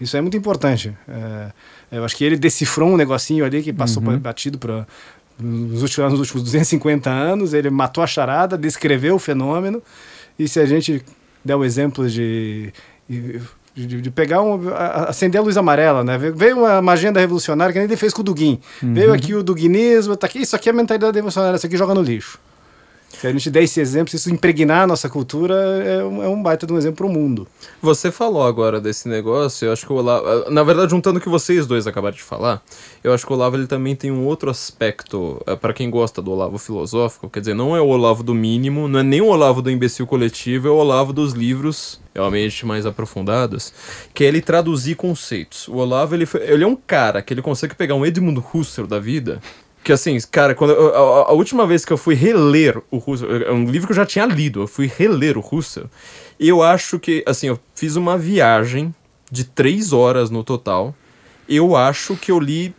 Isso 0.00 0.16
é 0.16 0.20
muito 0.20 0.36
importante. 0.36 0.96
É, 1.08 1.52
eu 1.92 2.04
acho 2.04 2.16
que 2.16 2.24
ele 2.24 2.36
decifrou 2.36 2.90
um 2.90 2.96
negocinho 2.96 3.44
ali 3.44 3.62
que 3.62 3.72
passou 3.72 4.02
uhum. 4.02 4.18
batido 4.18 4.58
para 4.58 4.86
nos 5.40 5.82
últimos, 5.82 6.10
nos 6.10 6.20
últimos 6.20 6.42
250 6.42 7.08
anos, 7.08 7.54
ele 7.54 7.70
matou 7.70 8.02
a 8.02 8.06
charada, 8.06 8.58
descreveu 8.58 9.14
o 9.14 9.18
fenômeno, 9.18 9.80
e 10.38 10.48
se 10.48 10.58
a 10.58 10.66
gente 10.66 11.04
der 11.44 11.54
o 11.54 11.64
exemplo 11.64 12.08
de, 12.08 12.72
de, 13.08 14.00
de 14.00 14.10
pegar 14.10 14.42
um, 14.42 14.60
acender 15.06 15.40
a 15.40 15.44
luz 15.44 15.56
amarela, 15.56 16.02
né? 16.02 16.18
Veio 16.18 16.58
uma, 16.58 16.80
uma 16.80 16.92
agenda 16.92 17.20
revolucionária 17.20 17.72
que 17.72 17.78
nem 17.78 17.86
ele 17.86 17.96
fez 17.96 18.12
com 18.12 18.20
o 18.20 18.24
Duguin. 18.24 18.60
Uhum. 18.82 18.94
Veio 18.94 19.12
aqui 19.12 19.34
o 19.34 19.42
duguinismo, 19.42 20.16
tá 20.16 20.26
aqui, 20.26 20.40
isso 20.40 20.56
aqui 20.56 20.68
é 20.68 20.72
a 20.72 20.74
mentalidade 20.74 21.14
revolucionária, 21.14 21.56
isso 21.56 21.66
aqui 21.66 21.76
joga 21.76 21.94
no 21.94 22.02
lixo. 22.02 22.38
Se 23.20 23.26
a 23.26 23.32
gente 23.32 23.50
der 23.50 23.64
esse 23.64 23.80
exemplo, 23.80 24.10
se 24.10 24.16
isso 24.16 24.30
impregnar 24.32 24.82
a 24.82 24.86
nossa 24.86 25.08
cultura, 25.08 25.54
é 25.54 26.04
um, 26.04 26.22
é 26.22 26.28
um 26.28 26.40
baita 26.40 26.64
de 26.66 26.72
um 26.72 26.78
exemplo 26.78 26.98
para 26.98 27.06
o 27.06 27.08
mundo. 27.08 27.48
Você 27.82 28.12
falou 28.12 28.44
agora 28.44 28.80
desse 28.80 29.08
negócio, 29.08 29.66
eu 29.66 29.72
acho 29.72 29.84
que 29.84 29.92
o 29.92 29.96
Olavo. 29.96 30.48
Na 30.50 30.62
verdade, 30.62 30.92
juntando 30.92 31.18
o 31.18 31.20
que 31.20 31.28
vocês 31.28 31.66
dois 31.66 31.88
acabaram 31.88 32.16
de 32.16 32.22
falar, 32.22 32.62
eu 33.02 33.12
acho 33.12 33.26
que 33.26 33.32
o 33.32 33.34
Olavo 33.34 33.56
ele 33.56 33.66
também 33.66 33.96
tem 33.96 34.12
um 34.12 34.24
outro 34.24 34.48
aspecto, 34.48 35.42
é, 35.46 35.56
para 35.56 35.72
quem 35.72 35.90
gosta 35.90 36.22
do 36.22 36.30
Olavo 36.30 36.58
filosófico, 36.58 37.28
quer 37.28 37.40
dizer, 37.40 37.54
não 37.54 37.76
é 37.76 37.80
o 37.80 37.88
Olavo 37.88 38.22
do 38.22 38.34
mínimo, 38.34 38.86
não 38.86 39.00
é 39.00 39.02
nem 39.02 39.20
o 39.20 39.26
Olavo 39.26 39.60
do 39.60 39.70
imbecil 39.70 40.06
coletivo, 40.06 40.68
é 40.68 40.70
o 40.70 40.76
Olavo 40.76 41.12
dos 41.12 41.32
livros 41.32 42.00
realmente 42.14 42.64
mais 42.66 42.86
aprofundados, 42.86 43.72
que 44.14 44.24
é 44.24 44.28
ele 44.28 44.40
traduzir 44.40 44.94
conceitos. 44.94 45.66
O 45.68 45.76
Olavo, 45.76 46.14
ele, 46.14 46.26
foi, 46.26 46.40
ele 46.42 46.62
é 46.62 46.66
um 46.66 46.76
cara 46.76 47.20
que 47.20 47.34
ele 47.34 47.42
consegue 47.42 47.74
pegar 47.74 47.94
um 47.94 48.06
Edmund 48.06 48.42
Husserl 48.52 48.86
da 48.86 48.98
vida 48.98 49.40
que 49.82 49.92
assim, 49.92 50.18
cara, 50.30 50.54
quando 50.54 50.72
eu, 50.72 50.94
a, 50.94 51.30
a, 51.30 51.32
última 51.32 51.66
vez 51.66 51.84
que 51.84 51.92
eu 51.92 51.96
fui 51.96 52.14
reler 52.14 52.80
o 52.90 53.02
Husserl, 53.04 53.42
é 53.42 53.52
um 53.52 53.64
livro 53.64 53.86
que 53.86 53.92
eu 53.92 53.96
já 53.96 54.06
tinha 54.06 54.26
lido, 54.26 54.62
eu 54.62 54.66
fui 54.66 54.90
reler 54.94 55.38
o 55.38 55.44
e 56.38 56.48
eu 56.48 56.62
acho 56.62 56.98
que, 56.98 57.24
assim, 57.26 57.48
eu 57.48 57.58
fiz 57.74 57.96
uma 57.96 58.16
viagem 58.16 58.94
de 59.30 59.44
três 59.44 59.92
horas 59.92 60.30
no 60.30 60.44
total. 60.44 60.94
Eu 61.48 61.74
acho 61.74 62.16
que 62.16 62.30
eu 62.30 62.38
li 62.38 62.74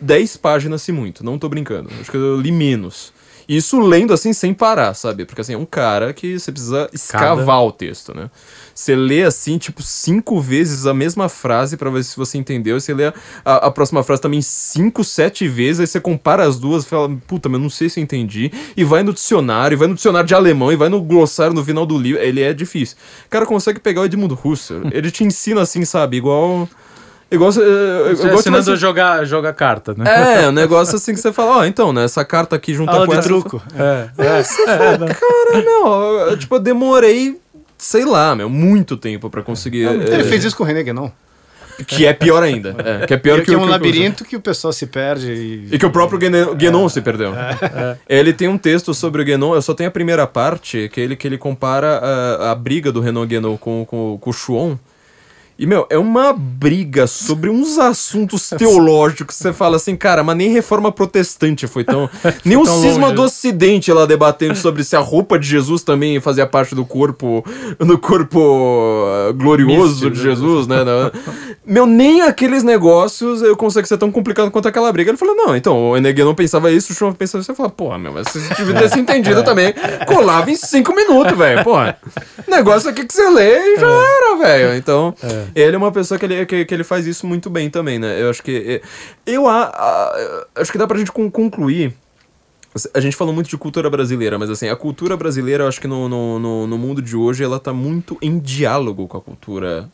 dez 0.00 0.36
páginas, 0.36 0.82
se 0.82 0.92
muito, 0.92 1.24
não 1.24 1.38
tô 1.38 1.48
brincando. 1.48 1.90
Acho 2.00 2.10
que 2.10 2.16
eu 2.16 2.40
li 2.40 2.52
menos. 2.52 3.12
Isso 3.48 3.78
lendo 3.78 4.12
assim 4.12 4.32
sem 4.32 4.52
parar, 4.52 4.92
sabe? 4.94 5.24
Porque 5.24 5.40
assim, 5.40 5.54
é 5.54 5.58
um 5.58 5.66
cara 5.66 6.12
que 6.12 6.38
você 6.38 6.50
precisa 6.50 6.88
escavar 6.92 7.46
Cada... 7.46 7.60
o 7.60 7.72
texto, 7.72 8.14
né? 8.14 8.28
Você 8.76 8.94
lê 8.94 9.22
assim, 9.24 9.56
tipo, 9.56 9.82
cinco 9.82 10.38
vezes 10.38 10.86
a 10.86 10.92
mesma 10.92 11.30
frase 11.30 11.78
para 11.78 11.88
ver 11.88 12.04
se 12.04 12.14
você 12.14 12.36
entendeu. 12.36 12.78
Você 12.78 12.92
lê 12.92 13.06
a, 13.06 13.12
a, 13.42 13.70
próxima 13.70 14.02
frase 14.02 14.20
também 14.20 14.42
cinco, 14.42 15.02
sete 15.02 15.48
vezes, 15.48 15.80
aí 15.80 15.86
você 15.86 15.98
compara 15.98 16.44
as 16.44 16.58
duas 16.58 16.84
e 16.84 16.88
fala, 16.88 17.08
puta, 17.26 17.48
mas 17.48 17.58
não 17.58 17.70
sei 17.70 17.88
se 17.88 17.98
eu 17.98 18.04
entendi. 18.04 18.52
E 18.76 18.84
vai 18.84 19.02
no 19.02 19.14
dicionário, 19.14 19.78
vai 19.78 19.88
no 19.88 19.94
dicionário 19.94 20.28
de 20.28 20.34
alemão, 20.34 20.70
e 20.70 20.76
vai 20.76 20.90
no 20.90 21.00
glossário 21.00 21.54
no 21.54 21.64
final 21.64 21.86
do 21.86 21.96
livro. 21.96 22.20
Ele 22.20 22.42
é 22.42 22.52
difícil. 22.52 22.98
O 23.24 23.30
cara 23.30 23.46
consegue 23.46 23.80
pegar 23.80 24.02
o 24.02 24.04
Edmundo 24.04 24.38
Husserl. 24.44 24.88
Ele 24.92 25.10
te 25.10 25.24
ensina 25.24 25.62
assim, 25.62 25.82
sabe? 25.86 26.18
Igual. 26.18 26.68
Igual 27.30 27.50
você. 27.50 27.62
Igual 27.62 28.34
ensinando 28.34 28.72
a 28.72 28.76
jogar, 28.76 29.24
jogar 29.24 29.54
carta, 29.54 29.94
né? 29.96 30.44
É, 30.44 30.48
um 30.48 30.52
negócio 30.52 30.96
assim 30.96 31.14
que 31.14 31.20
você 31.20 31.32
fala, 31.32 31.56
ó, 31.56 31.60
oh, 31.60 31.64
então, 31.64 31.94
né? 31.94 32.04
Essa 32.04 32.26
carta 32.26 32.54
aqui 32.54 32.74
junto 32.74 32.92
com 32.92 33.12
essa. 33.12 33.22
truco. 33.22 33.62
É, 33.74 34.10
é. 34.18 34.26
é, 34.26 35.10
é 35.10 35.14
cara, 35.14 35.62
meu, 35.64 36.28
eu, 36.28 36.36
tipo, 36.36 36.54
eu 36.54 36.60
demorei, 36.60 37.40
sei 37.76 38.04
lá, 38.04 38.34
meu, 38.34 38.48
muito 38.48 38.96
tempo 38.96 39.28
pra 39.30 39.42
conseguir. 39.42 39.86
Ele 39.86 40.14
é, 40.14 40.24
fez 40.24 40.44
isso 40.44 40.56
com 40.56 40.62
o 40.62 40.66
René 40.66 40.82
Guénon. 40.82 41.10
Que 41.86 42.06
é 42.06 42.12
pior 42.12 42.42
ainda. 42.42 42.74
É, 42.78 43.06
que 43.06 43.12
é 43.12 43.16
pior 43.18 43.40
que, 43.40 43.46
que 43.46 43.54
é 43.54 43.58
um 43.58 43.66
labirinto 43.66 44.24
que, 44.24 44.30
que, 44.30 44.36
o 44.36 44.40
pessoal 44.40 44.72
se 44.72 44.86
perde. 44.86 45.30
E, 45.30 45.74
e 45.74 45.78
que 45.78 45.84
o 45.84 45.90
próprio 45.90 46.18
Guénon, 46.54 46.88
se 46.88 47.02
perdeu. 47.02 47.32
Ele 48.08 48.32
tem 48.32 48.48
um 48.48 48.56
texto 48.56 48.94
sobre 48.94 49.20
o 49.20 49.24
Guénon, 49.24 49.54
eu 49.54 49.62
só 49.62 49.74
tenho 49.74 49.88
a 49.88 49.92
primeira 49.92 50.26
parte, 50.26 50.88
que 50.90 51.00
ele, 51.00 51.16
que 51.16 51.28
ele 51.28 51.36
compara 51.36 51.98
a, 51.98 52.52
a 52.52 52.54
briga 52.54 52.90
do 52.90 53.00
Renan 53.00 53.26
Guénon 53.26 53.56
com, 53.58 53.84
com, 53.84 54.18
com 54.18 54.30
o 54.30 54.32
Chuon. 54.32 54.78
E, 55.58 55.66
meu, 55.66 55.86
é 55.88 55.96
uma 55.96 56.34
briga 56.34 57.06
sobre 57.06 57.48
uns 57.48 57.78
assuntos 57.78 58.50
teológicos. 58.50 59.36
Você 59.36 59.54
fala 59.54 59.76
assim, 59.76 59.96
cara, 59.96 60.22
mas 60.22 60.36
nem 60.36 60.50
reforma 60.50 60.92
protestante 60.92 61.66
foi 61.66 61.82
tão. 61.82 62.10
nem 62.44 62.58
o 62.58 62.66
cisma 62.66 63.10
do 63.10 63.22
ocidente 63.22 63.90
lá 63.90 64.04
debatendo 64.04 64.54
sobre 64.54 64.84
se 64.84 64.94
a 64.94 65.00
roupa 65.00 65.38
de 65.38 65.48
Jesus 65.48 65.82
também 65.82 66.20
fazia 66.20 66.46
parte 66.46 66.74
do 66.74 66.84
corpo. 66.84 67.42
do 67.78 67.96
corpo 67.96 68.38
uh, 68.38 69.32
glorioso 69.32 70.10
de 70.10 70.18
né? 70.18 70.24
Jesus, 70.24 70.66
né? 70.66 70.76
meu, 71.64 71.86
nem 71.86 72.20
aqueles 72.20 72.62
negócios 72.62 73.40
eu 73.40 73.56
consigo 73.56 73.86
ser 73.86 73.96
tão 73.96 74.12
complicado 74.12 74.50
quanto 74.50 74.68
aquela 74.68 74.92
briga. 74.92 75.10
Ele 75.10 75.16
falou, 75.16 75.34
não, 75.34 75.56
então, 75.56 75.90
o 75.90 75.96
Enegui 75.96 76.22
não 76.22 76.34
pensava 76.34 76.70
isso, 76.70 76.92
o 76.92 76.94
João 76.94 77.14
pensava 77.14 77.40
isso. 77.40 77.50
Você 77.50 77.56
fala, 77.56 77.70
porra, 77.70 77.98
meu, 77.98 78.12
mas 78.12 78.28
você 78.28 78.40
devia 78.56 78.74
ter 78.74 78.90
se 78.90 79.00
entendido 79.00 79.40
também. 79.44 79.72
Colava 80.06 80.50
em 80.50 80.56
cinco 80.56 80.94
minutos, 80.94 81.36
velho. 81.36 81.64
Porra. 81.64 81.96
Negócio 82.46 82.90
aqui 82.90 83.06
que 83.06 83.14
você 83.14 83.26
lê 83.30 83.56
e 83.56 83.80
já 83.80 83.88
é. 83.88 84.04
era, 84.04 84.36
velho. 84.36 84.76
Então. 84.76 85.14
É. 85.22 85.45
Ele 85.54 85.74
é 85.74 85.78
uma 85.78 85.92
pessoa 85.92 86.18
que 86.18 86.24
ele, 86.24 86.46
que, 86.46 86.64
que 86.64 86.74
ele 86.74 86.84
faz 86.84 87.06
isso 87.06 87.26
muito 87.26 87.48
bem 87.50 87.70
também, 87.70 87.98
né? 87.98 88.20
Eu 88.20 88.30
acho 88.30 88.42
que. 88.42 88.80
Eu 89.24 89.48
a, 89.48 90.14
acho 90.54 90.72
que 90.72 90.78
dá 90.78 90.86
pra 90.86 90.98
gente 90.98 91.12
concluir. 91.12 91.94
A 92.92 93.00
gente 93.00 93.16
falou 93.16 93.32
muito 93.32 93.48
de 93.48 93.56
cultura 93.56 93.88
brasileira, 93.88 94.38
mas 94.38 94.50
assim, 94.50 94.68
a 94.68 94.76
cultura 94.76 95.16
brasileira, 95.16 95.64
eu 95.64 95.68
acho 95.68 95.80
que 95.80 95.88
no, 95.88 96.08
no, 96.08 96.66
no 96.66 96.78
mundo 96.78 97.00
de 97.00 97.16
hoje, 97.16 97.42
ela 97.42 97.58
tá 97.58 97.72
muito 97.72 98.18
em 98.20 98.38
diálogo 98.38 99.08
com 99.08 99.16
a 99.16 99.20
cultura 99.20 99.90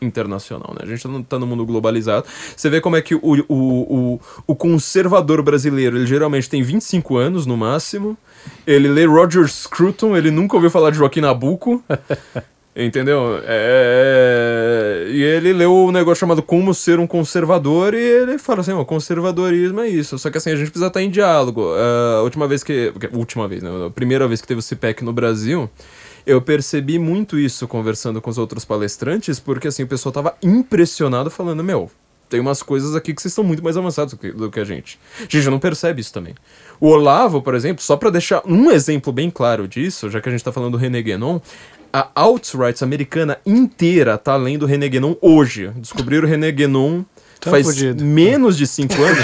internacional, 0.00 0.74
né? 0.74 0.80
A 0.82 0.86
gente 0.86 1.02
tá 1.24 1.38
no 1.38 1.46
mundo 1.46 1.64
globalizado. 1.64 2.26
Você 2.54 2.68
vê 2.68 2.80
como 2.80 2.96
é 2.96 3.02
que 3.02 3.14
o, 3.14 3.20
o, 3.22 3.44
o, 3.48 4.20
o 4.46 4.56
conservador 4.56 5.42
brasileiro, 5.42 5.96
ele 5.96 6.06
geralmente 6.06 6.48
tem 6.48 6.62
25 6.62 7.16
anos 7.16 7.46
no 7.46 7.56
máximo. 7.56 8.16
Ele 8.66 8.88
lê 8.88 9.06
Roger 9.06 9.48
Scruton, 9.48 10.16
ele 10.16 10.30
nunca 10.30 10.56
ouviu 10.56 10.70
falar 10.70 10.90
de 10.90 10.98
Joaquim 10.98 11.20
Nabuco. 11.20 11.82
Entendeu? 12.78 13.40
É... 13.42 15.06
E 15.08 15.22
ele 15.22 15.54
leu 15.54 15.74
um 15.74 15.90
negócio 15.90 16.20
chamado 16.20 16.42
Como 16.42 16.74
Ser 16.74 17.00
um 17.00 17.06
Conservador 17.06 17.94
e 17.94 17.98
ele 17.98 18.36
fala 18.36 18.60
assim: 18.60 18.72
o 18.72 18.84
conservadorismo 18.84 19.80
é 19.80 19.88
isso. 19.88 20.18
Só 20.18 20.30
que 20.30 20.36
assim, 20.36 20.50
a 20.50 20.56
gente 20.56 20.70
precisa 20.70 20.88
estar 20.88 21.00
em 21.00 21.08
diálogo. 21.08 21.70
A 22.18 22.22
última 22.22 22.46
vez 22.46 22.62
que. 22.62 22.92
Última 23.14 23.48
vez, 23.48 23.62
né? 23.62 23.70
A 23.86 23.90
primeira 23.90 24.28
vez 24.28 24.42
que 24.42 24.46
teve 24.46 24.60
o 24.60 24.62
CIPEC 24.62 25.02
no 25.02 25.12
Brasil, 25.12 25.70
eu 26.26 26.42
percebi 26.42 26.98
muito 26.98 27.38
isso 27.38 27.66
conversando 27.66 28.20
com 28.20 28.28
os 28.28 28.36
outros 28.36 28.62
palestrantes, 28.62 29.40
porque 29.40 29.68
assim, 29.68 29.84
o 29.84 29.88
pessoal 29.88 30.12
tava 30.12 30.36
impressionado 30.42 31.30
falando: 31.30 31.64
meu, 31.64 31.90
tem 32.28 32.40
umas 32.40 32.62
coisas 32.62 32.94
aqui 32.94 33.14
que 33.14 33.22
vocês 33.22 33.32
estão 33.32 33.44
muito 33.44 33.62
mais 33.62 33.76
avançados 33.76 34.14
do 34.14 34.18
que, 34.18 34.32
do 34.32 34.50
que 34.50 34.58
a 34.58 34.64
gente. 34.64 34.98
A 35.20 35.22
gente 35.22 35.48
não 35.48 35.58
percebe 35.58 36.00
isso 36.00 36.12
também. 36.12 36.34
O 36.80 36.88
Olavo, 36.88 37.40
por 37.40 37.54
exemplo, 37.54 37.82
só 37.82 37.96
para 37.96 38.10
deixar 38.10 38.42
um 38.44 38.70
exemplo 38.70 39.12
bem 39.12 39.30
claro 39.30 39.68
disso, 39.68 40.10
já 40.10 40.20
que 40.20 40.28
a 40.28 40.32
gente 40.32 40.44
tá 40.44 40.52
falando 40.52 40.72
do 40.72 40.78
René 40.78 41.00
Guénon, 41.00 41.40
a 41.96 42.10
alt-right 42.14 42.82
americana 42.82 43.38
inteira 43.46 44.18
tá 44.18 44.36
lendo 44.36 44.66
René 44.66 44.86
Guénon 44.86 45.16
hoje. 45.22 45.68
Descobriram 45.76 46.28
René 46.28 46.52
Guénon 46.52 47.06
Tão 47.40 47.50
faz 47.50 47.66
fudido. 47.66 48.04
menos 48.04 48.56
de 48.56 48.66
5 48.66 48.94
anos. 49.02 49.18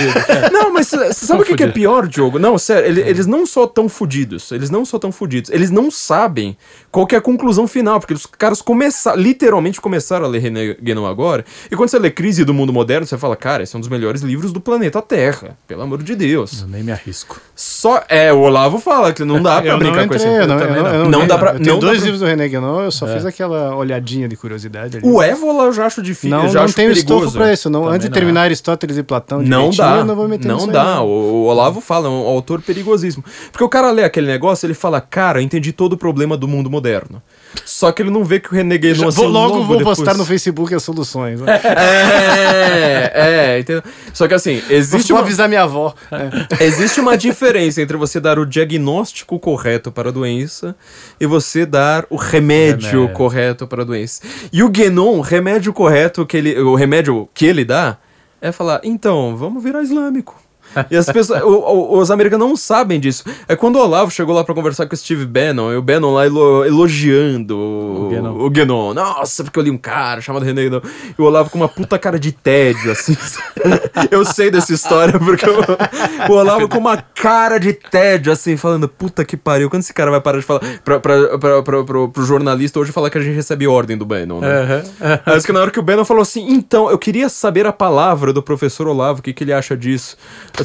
não, 0.52 0.72
mas 0.72 0.88
você 0.88 1.12
sabe 1.12 1.42
o 1.42 1.44
que, 1.44 1.56
que, 1.56 1.62
é 1.62 1.68
pior, 1.68 2.06
Diogo? 2.06 2.38
Não, 2.38 2.58
sério, 2.58 2.88
ele, 2.88 3.00
eles 3.00 3.26
não 3.26 3.46
só 3.46 3.66
tão 3.66 3.88
fudidos, 3.88 4.52
eles 4.52 4.70
não 4.70 4.84
só 4.84 4.98
tão 4.98 5.10
fudidos, 5.10 5.50
eles 5.50 5.70
não 5.70 5.90
sabem 5.90 6.56
qual 6.90 7.06
que 7.06 7.14
é 7.14 7.18
a 7.18 7.20
conclusão 7.20 7.66
final, 7.66 7.98
porque 7.98 8.14
os 8.14 8.26
caras 8.26 8.60
começaram, 8.60 9.20
literalmente 9.20 9.80
começaram 9.80 10.26
a 10.26 10.28
ler 10.28 10.40
René 10.40 10.74
Guénon 10.74 11.06
agora, 11.06 11.44
e 11.70 11.76
quando 11.76 11.88
você 11.88 11.98
lê 11.98 12.10
Crise 12.10 12.44
do 12.44 12.52
Mundo 12.52 12.72
Moderno, 12.72 13.06
você 13.06 13.16
fala, 13.16 13.34
cara, 13.34 13.62
esse 13.62 13.74
é 13.74 13.78
um 13.78 13.80
dos 13.80 13.88
melhores 13.88 14.22
livros 14.22 14.52
do 14.52 14.60
planeta 14.60 15.00
Terra, 15.00 15.56
pelo 15.66 15.82
amor 15.82 16.02
de 16.02 16.14
Deus. 16.14 16.62
Eu 16.62 16.68
nem 16.68 16.82
me 16.82 16.92
arrisco. 16.92 17.40
Só, 17.56 18.02
é, 18.08 18.32
o 18.32 18.40
Olavo 18.40 18.78
fala 18.78 19.12
que 19.12 19.24
não 19.24 19.42
dá 19.42 19.62
pra 19.62 19.76
brincar 19.76 20.06
com 20.06 20.14
esse 20.14 20.26
não, 20.26 20.46
não, 20.46 20.58
não, 20.58 21.10
não, 21.10 21.26
dá 21.26 21.38
pra... 21.38 21.54
Tenho 21.54 21.78
dois 21.78 21.98
pra... 21.98 22.04
livros 22.04 22.20
do 22.20 22.26
René 22.26 22.48
Guénon, 22.48 22.82
eu 22.82 22.90
só 22.90 23.08
é. 23.08 23.14
fiz 23.14 23.24
aquela 23.24 23.74
olhadinha 23.74 24.28
de 24.28 24.36
curiosidade 24.36 24.98
ali. 24.98 25.06
O 25.06 25.22
Évola 25.22 25.64
eu 25.64 25.72
já 25.72 25.86
acho 25.86 26.02
difícil, 26.02 26.30
não, 26.30 26.48
já 26.48 26.60
não 26.60 26.64
acho 26.66 26.74
tenho 26.74 26.90
estofo 26.92 27.32
pra 27.32 27.52
isso, 27.52 27.70
não. 27.70 27.88
Antes 28.06 28.14
de 28.14 28.14
terminar 28.14 28.42
Aristóteles 28.42 28.96
e 28.96 29.02
Platão 29.02 29.42
não 29.42 29.70
dá, 29.70 30.04
não 30.04 30.16
vou 30.16 30.28
meter 30.28 30.48
Não 30.48 30.66
dá, 30.66 31.02
o, 31.02 31.06
o 31.06 31.44
Olavo 31.44 31.80
fala, 31.80 32.06
é 32.06 32.10
um 32.10 32.26
autor 32.26 32.60
perigosíssimo. 32.60 33.24
Porque 33.50 33.64
o 33.64 33.68
cara 33.68 33.90
lê 33.90 34.04
aquele 34.04 34.26
negócio, 34.26 34.66
ele 34.66 34.74
fala, 34.74 35.00
cara, 35.00 35.42
entendi 35.42 35.72
todo 35.72 35.94
o 35.94 35.96
problema 35.96 36.36
do 36.36 36.48
mundo 36.48 36.70
moderno. 36.70 37.22
Só 37.64 37.92
que 37.92 38.02
ele 38.02 38.10
não 38.10 38.24
vê 38.24 38.40
que 38.40 38.50
o 38.50 38.54
René 38.54 38.78
Guénon... 38.78 39.10
Vou, 39.10 39.28
logo 39.28 39.64
vou 39.64 39.78
depois. 39.78 39.98
postar 39.98 40.16
no 40.16 40.24
Facebook 40.24 40.74
as 40.74 40.82
soluções. 40.82 41.40
Né? 41.40 41.60
É, 41.64 43.12
é, 43.14 43.58
entendeu? 43.58 43.82
Só 44.12 44.26
que 44.26 44.34
assim, 44.34 44.62
existe 44.70 45.08
Vou 45.08 45.18
uma... 45.18 45.24
avisar 45.24 45.48
minha 45.48 45.62
avó. 45.62 45.94
É. 46.10 46.64
Existe 46.64 47.00
uma 47.00 47.16
diferença 47.16 47.80
entre 47.82 47.96
você 47.96 48.20
dar 48.20 48.38
o 48.38 48.46
diagnóstico 48.46 49.38
correto 49.38 49.90
para 49.90 50.08
a 50.08 50.12
doença 50.12 50.76
e 51.20 51.26
você 51.26 51.66
dar 51.66 52.06
o 52.10 52.16
remédio, 52.16 52.90
remédio. 52.90 53.14
correto 53.14 53.66
para 53.66 53.82
a 53.82 53.84
doença. 53.84 54.22
E 54.52 54.62
o 54.62 54.68
Guénon, 54.68 55.18
o 55.18 55.20
remédio 55.20 55.72
correto 55.72 56.24
que 56.26 56.36
ele... 56.36 56.58
O 56.60 56.74
remédio 56.74 57.28
que 57.34 57.46
ele 57.46 57.64
dá 57.64 57.98
é 58.40 58.50
falar, 58.50 58.80
então, 58.82 59.36
vamos 59.36 59.62
virar 59.62 59.82
islâmico. 59.82 60.41
E 60.90 60.96
as 60.96 61.06
pessoas, 61.06 61.42
o- 61.42 61.46
o- 61.48 61.98
os 61.98 62.10
americanos 62.10 62.48
não 62.48 62.56
sabem 62.56 62.98
disso. 63.00 63.24
É 63.48 63.54
quando 63.56 63.76
o 63.76 63.80
Olavo 63.80 64.10
chegou 64.10 64.34
lá 64.34 64.42
pra 64.44 64.54
conversar 64.54 64.86
com 64.86 64.94
o 64.94 64.96
Steve 64.98 65.24
Bannon, 65.26 65.72
e 65.72 65.76
o 65.76 65.82
Bannon 65.82 66.14
lá 66.14 66.24
elo- 66.26 66.64
elogiando 66.64 67.56
o, 67.56 68.06
O 68.06 68.08
Guénon. 68.10 68.38
o 68.38 68.50
Guénon. 68.50 68.94
Nossa, 68.94 69.44
porque 69.44 69.58
eu 69.58 69.62
li 69.62 69.70
um 69.70 69.78
cara 69.78 70.20
chamado 70.20 70.44
René 70.44 70.62
Guénon. 70.64 70.80
E 71.18 71.20
o 71.20 71.24
Olavo 71.24 71.50
com 71.50 71.58
uma 71.58 71.68
puta 71.68 71.98
cara 71.98 72.18
de 72.18 72.32
tédio, 72.32 72.92
assim. 72.92 73.16
eu 74.10 74.24
sei 74.24 74.50
dessa 74.50 74.72
história, 74.72 75.18
porque 75.18 75.46
o, 75.48 76.32
o 76.32 76.36
Olavo 76.36 76.68
com 76.68 76.78
uma 76.78 76.96
cara 76.96 77.58
de 77.58 77.72
tédio, 77.72 78.32
assim, 78.32 78.56
falando, 78.56 78.88
puta 78.88 79.24
que 79.24 79.36
pariu, 79.36 79.68
quando 79.70 79.82
esse 79.82 79.92
cara 79.94 80.10
vai 80.10 80.20
parar 80.20 80.38
de 80.38 80.44
falar 80.44 80.60
pra, 80.84 80.98
pra, 81.00 81.38
pra, 81.38 81.62
pra- 81.62 81.84
pro, 81.84 82.08
pro 82.08 82.24
jornalista 82.24 82.78
hoje 82.78 82.92
falar 82.92 83.10
que 83.10 83.18
a 83.18 83.20
gente 83.20 83.34
recebe 83.34 83.66
ordem 83.66 83.96
do 83.96 84.04
Bannon, 84.04 84.40
né? 84.40 84.48
Aham, 84.62 84.82
aham. 85.00 85.20
Acho 85.26 85.46
que 85.46 85.52
na 85.52 85.60
hora 85.60 85.70
que 85.70 85.78
o 85.78 85.82
Bannon 85.82 86.04
falou 86.04 86.22
assim, 86.22 86.46
então, 86.50 86.90
eu 86.90 86.98
queria 86.98 87.28
saber 87.28 87.66
a 87.66 87.72
palavra 87.72 88.32
do 88.32 88.42
professor 88.42 88.86
Olavo, 88.86 89.20
o 89.20 89.22
que, 89.22 89.32
que 89.32 89.44
ele 89.44 89.52
acha 89.52 89.76
disso. 89.76 90.16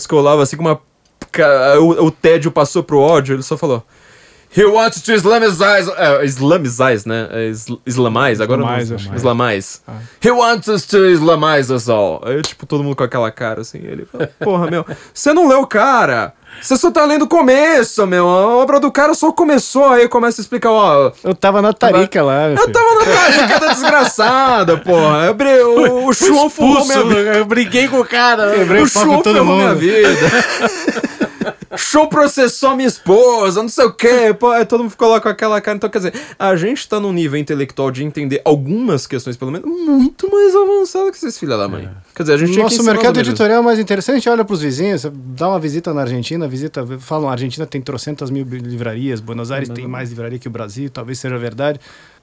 Que 0.05 0.43
assim, 0.43 0.57
com 0.57 0.63
uma. 0.63 0.81
O, 1.79 2.05
o 2.05 2.11
tédio 2.11 2.51
passou 2.51 2.83
pro 2.83 2.99
ódio, 2.99 3.35
ele 3.35 3.43
só 3.43 3.57
falou. 3.57 3.83
He 4.55 4.63
wants 4.65 5.01
to 5.01 5.11
Islamize. 5.13 5.61
É, 5.97 6.25
Islamize, 6.25 7.07
né? 7.07 7.27
É, 7.31 7.47
isl- 7.49 7.75
Islamize, 7.85 8.41
agora 8.41 8.61
Islamize, 8.61 8.91
não. 8.93 8.97
que 8.99 9.09
é. 9.11 9.15
Islamize. 9.15 9.79
He 10.23 10.31
wants 10.31 10.67
us 10.67 10.85
to 10.85 11.05
Islamize 11.05 11.71
us 11.71 11.89
all. 11.89 12.21
Aí, 12.25 12.41
tipo, 12.41 12.65
todo 12.65 12.83
mundo 12.83 12.95
com 12.95 13.03
aquela 13.03 13.29
cara, 13.29 13.61
assim. 13.61 13.77
Ele 13.79 14.05
fala, 14.11 14.29
porra, 14.39 14.67
meu, 14.71 14.85
você 15.13 15.33
não 15.33 15.47
leu 15.47 15.61
o 15.61 15.67
cara. 15.67 16.33
Você 16.61 16.75
só 16.77 16.89
tá 16.89 17.05
lendo 17.05 17.23
o 17.23 17.27
começo, 17.27 18.07
meu. 18.07 18.27
A 18.27 18.47
obra 18.57 18.79
do 18.79 18.91
cara 18.91 19.13
só 19.13 19.31
começou, 19.31 19.89
aí 19.89 20.07
começa 20.07 20.41
a 20.41 20.43
explicar, 20.43 20.71
ó. 20.71 21.11
Eu 21.23 21.35
tava 21.35 21.61
na 21.61 21.71
tarica 21.73 22.23
lá. 22.23 22.47
Eu 22.49 22.57
filho. 22.57 22.71
tava 22.73 22.93
na 22.95 23.05
tarica 23.05 23.59
da 23.59 23.67
desgraçada, 23.73 24.77
porra. 24.77 25.25
Eu 25.25 25.33
bre- 25.35 25.61
O, 25.61 26.07
o 26.07 26.13
João 26.13 26.49
ferrou 26.49 26.83
minha 26.85 27.03
vida. 27.03 27.37
eu 27.37 27.45
briguei 27.45 27.87
com 27.87 27.99
o 27.99 28.05
cara. 28.05 28.49
Quebrei 28.55 28.81
O 28.81 28.85
o 28.85 28.87
João 28.87 29.17
com 29.17 29.21
todo 29.21 29.35
ferrou 29.35 29.55
minha 29.55 29.67
mundo. 29.69 29.79
vida. 29.79 30.09
Show 31.75 32.07
processou 32.07 32.75
minha 32.75 32.87
esposa, 32.87 33.61
não 33.61 33.69
sei 33.69 33.85
o 33.85 33.93
quê. 33.93 34.33
Pô, 34.37 34.51
aí 34.51 34.65
todo 34.65 34.81
mundo 34.81 34.91
ficou 34.91 35.09
lá 35.09 35.19
com 35.19 35.27
aquela 35.27 35.59
cara. 35.59 35.75
Então, 35.75 35.89
quer 35.89 35.99
dizer, 35.99 36.13
a 36.37 36.55
gente 36.55 36.87
tá 36.87 36.99
num 36.99 37.11
nível 37.11 37.39
intelectual 37.39 37.91
de 37.91 38.03
entender 38.03 38.41
algumas 38.45 39.05
questões, 39.05 39.35
pelo 39.35 39.51
menos, 39.51 39.67
muito 39.67 40.31
mais 40.31 40.55
avançado 40.55 41.11
que 41.11 41.17
esses 41.17 41.37
filha 41.37 41.57
da 41.57 41.67
mãe. 41.67 41.89
Quer 42.15 42.23
dizer, 42.23 42.33
a 42.33 42.37
gente 42.37 42.51
tinha 42.53 42.63
Nosso 42.63 42.83
mercado 42.83 43.19
editorial 43.19 43.61
é 43.61 43.65
mais 43.65 43.79
interessante, 43.79 44.29
olha 44.29 44.45
pros 44.45 44.61
vizinhos, 44.61 45.05
dá 45.13 45.49
uma 45.49 45.59
visita 45.59 45.93
na 45.93 46.01
Argentina, 46.01 46.47
visita, 46.47 46.85
falam, 46.99 47.29
a 47.29 47.31
Argentina 47.31 47.65
tem 47.65 47.81
trocentas 47.81 48.29
mil 48.29 48.45
livrarias, 48.45 49.19
Buenos 49.19 49.51
Aires 49.51 49.69
tem 49.69 49.87
mais 49.87 50.09
livraria 50.09 50.39
que 50.39 50.47
o 50.47 50.51
Brasil, 50.51 50.89
talvez 50.89 51.19
seja 51.19 51.37
verdade. 51.37 51.79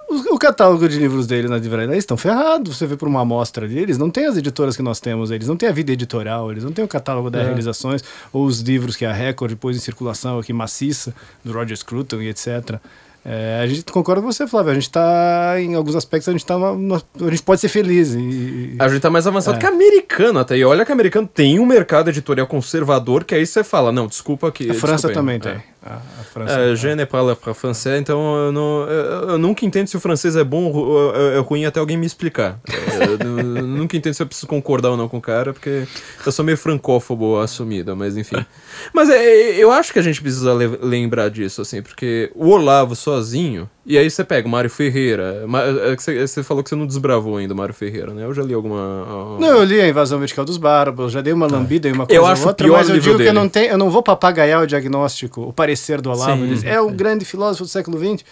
O, 0.09 0.35
o 0.35 0.39
catálogo 0.39 0.89
de 0.89 0.99
livros 0.99 1.27
deles 1.27 1.51
na 1.51 1.57
livraria, 1.59 1.87
eles 1.87 1.99
estão 1.99 2.17
ferrados, 2.17 2.77
você 2.77 2.87
vê 2.87 2.97
por 2.97 3.09
uma 3.09 3.21
amostra 3.23 3.65
ali, 3.65 3.79
eles 3.79 3.99
não 3.99 4.11
têm 4.11 4.27
as 4.27 4.37
editoras 4.37 4.77
que 4.77 4.83
nós 4.83 5.01
temos, 5.01 5.31
eles 5.31 5.49
não 5.49 5.57
têm 5.57 5.69
a 5.69 5.73
vida 5.73 5.93
editorial, 5.93 6.51
eles 6.53 6.63
não 6.65 6.73
têm 6.73 6.85
o 6.85 6.89
catálogo 6.89 7.31
das 7.31 7.43
É. 7.43 7.47
realizações, 7.47 8.03
ou 8.33 8.45
os 8.45 8.61
livros 8.61 8.97
que 8.97 9.05
a 9.05 9.13
Record 9.13 9.57
pôs 9.57 9.77
em 9.77 9.81
circulação 9.81 10.39
aqui 10.39 10.53
maciça, 10.53 11.15
do 11.45 11.53
Roger 11.53 11.77
Scruton 11.77 12.21
e 12.21 12.29
etc. 12.29 12.79
É, 13.27 13.61
a 13.63 13.67
gente 13.67 13.85
concorda 13.91 14.21
com 14.21 14.31
você, 14.31 14.47
Flávio. 14.47 14.71
A 14.73 14.75
gente 14.75 14.91
tá, 14.91 15.55
em 15.59 15.75
alguns 15.75 15.97
aspectos, 15.97 16.29
a 16.29 16.33
gente 16.33 16.45
tá. 16.45 16.59
numa- 16.59 17.03
a 17.23 17.31
gente 17.31 17.43
pode 17.43 17.59
ser 17.59 17.69
feliz. 17.71 18.13
E, 18.13 18.77
A 18.79 18.87
gente 18.87 19.01
tá 19.01 19.09
mais 19.09 19.27
avançado 19.27 19.57
É. 19.57 19.61
que 19.61 19.65
americano 19.67 20.41
até. 20.41 20.59
E 20.59 20.63
olha 20.65 20.85
que 20.85 20.93
americano 20.93 21.27
tem 21.27 21.59
um 21.59 21.65
mercado 21.65 22.11
editorial 22.11 22.47
conservador 22.47 23.25
que 23.25 23.35
aí 23.35 23.47
você 23.47 23.65
fala, 23.65 23.91
não, 23.91 24.07
desculpa 24.07 24.53
que. 24.53 24.71
a 24.71 24.75
França 24.75 25.09
desculpa 25.09 25.15
também 25.15 25.37
É. 25.37 25.39
tem. 25.39 25.63
A, 25.85 25.97
a 25.97 26.25
França. 26.25 26.59
É, 26.59 26.75
je 26.75 26.95
ne 26.95 27.05
parle 27.05 27.35
pas 27.37 27.55
français, 27.55 28.01
então 28.01 28.37
eu, 28.37 28.53
não, 28.53 28.89
eu, 28.89 29.29
eu 29.31 29.39
nunca 29.39 29.67
entendo 29.67 29.87
se 29.87 29.97
o 29.97 30.01
francês 30.01 30.35
é 30.35 30.43
bom 30.43 30.73
ou 30.73 31.15
é 31.15 31.37
é 31.37 31.39
ruim 31.41 31.67
até 31.67 31.79
alguém 31.79 31.97
me 31.99 32.07
explicar. 32.07 32.59
É, 32.67 33.05
Eu, 33.05 33.19
eu 33.59 33.67
nunca 33.67 33.95
entendo 33.95 34.15
se 34.15 34.23
eu 34.23 34.27
preciso 34.27 34.47
concordar 34.47 34.91
ou 34.91 34.97
não 34.97 35.09
com 35.09 35.19
o 35.19 35.21
cara, 35.21 35.53
porque 35.53 35.87
eu 36.25 36.33
sou 36.33 36.43
meio 36.45 36.57
francófobo 36.57 37.39
assumido, 37.39 37.95
mas 37.95 38.17
enfim. 38.17 38.45
Mas 38.93 39.11
é, 39.11 39.51
eu 39.57 39.71
acho 39.73 39.93
que 39.93 39.99
a 39.99 40.03
gente 40.03 40.21
precisa 40.21 40.53
le- 40.55 40.79
lembrar 40.83 41.29
disso, 41.31 41.63
assim, 41.63 41.83
porque 41.83 42.31
o 42.35 42.49
Olavo 42.49 42.95
sozinho, 42.97 43.69
e 43.87 43.99
aí 43.99 44.11
você 44.11 44.25
pega 44.25 44.47
o 44.47 44.51
Mário 44.51 44.71
Ferreira, 44.71 45.45
é 45.91 45.97
que 45.97 46.03
você, 46.27 46.43
falou 46.43 46.63
que 46.63 46.71
você 46.71 46.77
não 46.77 46.87
desbravou 46.87 47.37
ainda 47.37 47.53
o 47.55 47.57
Mário 47.57 47.75
Ferreira, 47.75 48.13
né? 48.15 48.25
Eu 48.25 48.33
já 48.35 48.43
li 48.43 48.55
alguma... 48.55 49.37
Não, 49.39 49.49
eu 49.49 49.65
li 49.65 49.81
a 49.81 49.89
Invasão 49.89 50.19
Vertical 50.19 50.45
dos 50.45 50.57
Bárbaros, 50.57 51.13
já 51.13 51.21
dei 51.21 51.33
uma 51.33 51.47
lambida 51.47 51.89
e 51.89 51.93
uma 51.93 52.05
Eu 52.05 52.23
coisa 52.23 52.33
acho 52.33 52.43
ou 52.43 52.47
o 52.47 52.49
outra, 52.51 52.67
pior 52.67 52.77
mas 52.79 52.89
eu 52.89 52.95
digo 52.99 53.05
que 53.05 53.11
eu 53.11 53.19
dele. 53.19 53.33
não, 53.33 53.49
tenho, 53.49 53.71
eu 53.73 53.79
não 53.79 53.91
vou 53.91 54.03
papagaiar 54.03 54.63
o 54.63 54.67
diagnóstico, 54.67 55.43
o 55.43 55.53
parecer 55.53 56.01
do 56.01 56.11
Olavo. 56.11 56.57
Sim. 56.57 56.67
É 56.67 56.81
um 56.81 56.93
grande 56.93 57.25
filósofo 57.25 57.65
do 57.65 57.69
século 57.71 57.99
XX. 57.99 58.25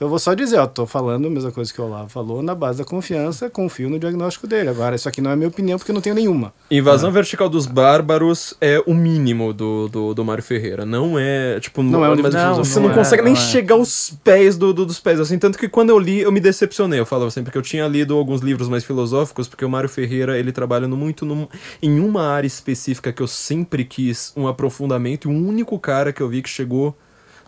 Eu 0.00 0.08
vou 0.08 0.18
só 0.18 0.32
dizer, 0.32 0.56
ó, 0.58 0.66
tô 0.66 0.86
falando 0.86 1.26
a 1.26 1.30
mesma 1.30 1.52
coisa 1.52 1.70
que 1.72 1.78
o 1.78 1.84
Olavo 1.84 2.08
falou, 2.08 2.42
na 2.42 2.54
base 2.54 2.78
da 2.78 2.84
confiança, 2.86 3.50
confio 3.50 3.90
no 3.90 3.98
diagnóstico 3.98 4.46
dele. 4.46 4.70
Agora, 4.70 4.96
isso 4.96 5.06
aqui 5.06 5.20
não 5.20 5.30
é 5.30 5.36
minha 5.36 5.48
opinião, 5.48 5.76
porque 5.78 5.90
eu 5.90 5.94
não 5.94 6.00
tenho 6.00 6.14
nenhuma. 6.14 6.54
Invasão 6.70 7.12
Vertical 7.12 7.50
dos 7.50 7.66
Bárbaros 7.66 8.54
é 8.62 8.82
o 8.86 8.94
mínimo 8.94 9.52
do, 9.52 9.88
do, 9.88 10.14
do 10.14 10.24
Mário 10.24 10.42
Ferreira. 10.42 10.86
Não 10.86 11.18
é, 11.18 11.60
tipo... 11.60 11.82
Não 11.82 12.02
é 12.02 12.08
um 12.08 12.14
livro 12.14 12.30
de 12.30 12.36
mas 12.36 12.42
filosofia. 12.44 12.72
Você 12.72 12.80
não, 12.80 12.86
Não 12.88 12.94
é, 12.94 12.98
consegue 12.98 13.22
nem 13.22 13.34
não 13.34 13.40
é. 13.40 13.44
chegar 13.44 13.74
aos 13.74 14.10
pés 14.24 14.56
do, 14.56 14.72
do- 14.72 14.86
dos 14.86 14.98
pés, 14.98 15.20
assim. 15.20 15.38
Tanto 15.38 15.58
que 15.58 15.68
quando 15.68 15.90
eu 15.90 15.98
li, 15.98 16.20
eu 16.20 16.32
me 16.32 16.40
decepcionei. 16.40 16.98
Eu 16.98 17.04
falava 17.04 17.30
sempre 17.30 17.52
que 17.52 17.58
eu 17.58 17.62
tinha 17.62 17.86
lido 17.86 18.16
alguns 18.16 18.40
livros 18.40 18.68
mais 18.70 18.82
filosóficos, 18.84 19.48
porque 19.48 19.64
o 19.66 19.68
Mário 19.68 19.88
Ferreira, 19.90 20.38
ele 20.38 20.50
trabalha 20.50 20.88
no- 20.88 20.96
muito 20.96 21.26
num- 21.26 21.46
em 21.82 22.00
uma 22.00 22.22
área 22.26 22.46
específica 22.46 23.12
que 23.12 23.22
eu 23.22 23.26
sempre 23.26 23.84
quis 23.84 24.32
um 24.34 24.48
aprofundamento. 24.48 25.28
E 25.30 25.34
o 25.34 25.36
único 25.46 25.78
cara 25.78 26.10
que 26.10 26.22
eu 26.22 26.28
vi 26.30 26.40
que 26.40 26.48
chegou, 26.48 26.96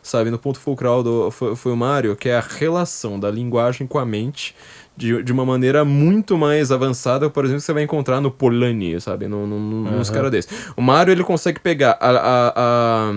sabe, 0.02 0.30
no 0.30 0.38
ponto 0.38 0.58
fulcral 0.58 1.02
do, 1.02 1.30
foi, 1.30 1.54
foi 1.56 1.72
o 1.72 1.76
Mário, 1.76 2.16
que 2.16 2.28
é 2.28 2.36
a 2.36 2.40
relação 2.40 3.18
da 3.20 3.30
linguagem 3.30 3.86
com 3.86 3.98
a 3.98 4.04
mente 4.04 4.54
de, 4.96 5.22
de 5.22 5.32
uma 5.32 5.46
maneira 5.46 5.84
muito 5.84 6.36
mais 6.36 6.70
avançada, 6.72 7.30
por 7.30 7.44
exemplo, 7.44 7.60
que 7.60 7.66
você 7.66 7.72
vai 7.72 7.82
encontrar 7.84 8.20
no 8.20 8.30
Polanyi, 8.30 9.00
sabe? 9.00 9.26
No, 9.28 9.46
no, 9.46 9.58
no- 9.58 9.90
nos 9.98 10.08
Aham. 10.08 10.14
caras 10.14 10.30
desses. 10.30 10.50
O 10.76 10.82
Mário, 10.82 11.12
ele 11.12 11.24
consegue 11.24 11.60
pegar 11.60 11.96
a, 12.00 12.10
a, 12.10 12.52
a, 12.56 13.12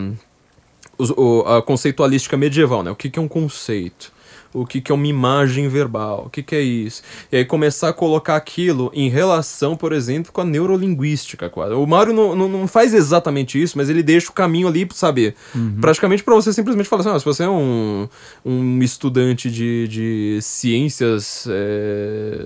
o- 1.18 1.42
a 1.42 1.62
conceitualística 1.62 2.38
medieval, 2.38 2.84
né? 2.84 2.92
O 2.92 2.96
que, 2.96 3.10
que 3.10 3.20
é 3.20 3.22
um 3.22 3.28
conceito? 3.28 4.14
O 4.56 4.66
que, 4.66 4.80
que 4.80 4.90
é 4.90 4.96
uma 4.96 5.08
imagem 5.08 5.68
verbal? 5.68 6.24
O 6.28 6.30
que, 6.30 6.42
que 6.42 6.56
é 6.56 6.62
isso? 6.62 7.02
E 7.30 7.36
aí 7.36 7.46
começar 7.46 7.90
a 7.90 7.94
colocar 7.94 8.38
aquilo 8.38 8.90
em 8.94 9.10
relação, 9.10 9.76
por 9.76 9.92
exemplo, 9.92 10.32
com 10.32 10.40
a 10.40 10.46
neurolinguística. 10.46 11.50
quase. 11.50 11.74
O 11.74 11.86
Mário 11.86 12.14
não, 12.14 12.34
não, 12.34 12.48
não 12.48 12.68
faz 12.68 12.94
exatamente 12.94 13.62
isso, 13.62 13.78
mas 13.78 13.90
ele 13.90 14.02
deixa 14.02 14.30
o 14.30 14.34
caminho 14.34 14.70
ali, 14.70 14.88
sabe? 14.94 15.36
Praticamente 15.82 16.24
para 16.24 16.34
você 16.36 16.54
simplesmente 16.54 16.88
falar 16.88 17.02
assim: 17.02 17.10
ah, 17.10 17.20
se 17.20 17.26
você 17.26 17.44
é 17.44 17.50
um, 17.50 18.08
um 18.46 18.82
estudante 18.82 19.52
de, 19.52 19.88
de 19.90 20.40
ciências, 20.42 21.46
é, 21.50 22.40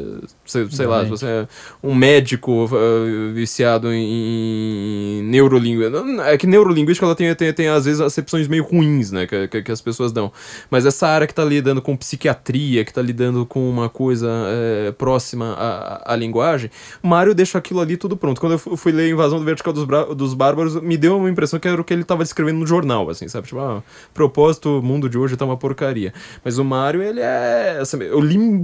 sei, 0.45 0.67
sei 0.71 0.87
lá, 0.87 1.03
se 1.03 1.09
você 1.11 1.25
é 1.25 1.47
um 1.83 1.93
médico 1.93 2.67
eh, 2.73 3.33
viciado 3.33 3.93
em, 3.93 5.19
em 5.19 5.23
neurolinguística. 5.23 6.23
É 6.23 6.37
que 6.37 6.47
neurolinguística 6.47 7.05
ela 7.05 7.15
tem, 7.15 7.33
tem, 7.35 7.53
tem 7.53 7.67
às 7.67 7.85
vezes 7.85 8.01
acepções 8.01 8.47
meio 8.47 8.63
ruins, 8.63 9.11
né? 9.11 9.27
Que, 9.27 9.47
que, 9.47 9.61
que 9.61 9.71
as 9.71 9.81
pessoas 9.81 10.11
dão. 10.11 10.31
Mas 10.71 10.85
essa 10.85 11.07
área 11.07 11.27
que 11.27 11.33
tá 11.33 11.45
lidando 11.45 11.81
com 11.81 11.98
psiquiatria, 11.99 12.83
que 12.85 12.93
tá 12.93 13.01
lidando 13.01 13.45
com 13.45 13.69
uma 13.69 13.89
coisa 13.89 14.27
eh, 14.47 14.91
próxima 14.97 15.53
à, 15.53 16.13
à 16.13 16.15
linguagem, 16.15 16.71
o 17.03 17.07
Mário 17.07 17.35
deixa 17.35 17.57
aquilo 17.57 17.79
ali 17.81 17.97
tudo 17.97 18.17
pronto. 18.17 18.39
Quando 18.39 18.53
eu 18.53 18.59
fu- 18.59 18.75
fui 18.77 18.91
ler 18.91 19.09
Invasão 19.11 19.37
do 19.39 19.45
Vertical 19.45 19.73
dos, 19.73 19.85
dos 20.15 20.33
Bárbaros, 20.33 20.81
me 20.81 20.97
deu 20.97 21.17
uma 21.17 21.29
impressão 21.29 21.59
que 21.59 21.67
era 21.67 21.79
o 21.79 21.83
que 21.83 21.93
ele 21.93 22.03
tava 22.03 22.23
escrevendo 22.23 22.59
no 22.59 22.65
jornal, 22.67 23.09
assim, 23.09 23.27
sabe? 23.27 23.47
Tipo, 23.47 23.59
ah, 23.59 23.83
propósito, 24.13 24.79
o 24.79 24.81
mundo 24.81 25.09
de 25.09 25.17
hoje 25.17 25.35
tá 25.37 25.45
uma 25.45 25.57
porcaria. 25.57 26.13
Mas 26.43 26.57
o 26.57 26.63
Mário, 26.65 27.01
ele 27.01 27.19
é. 27.21 27.83
sabe, 27.85 28.05
eu 28.05 28.19
li 28.19 28.61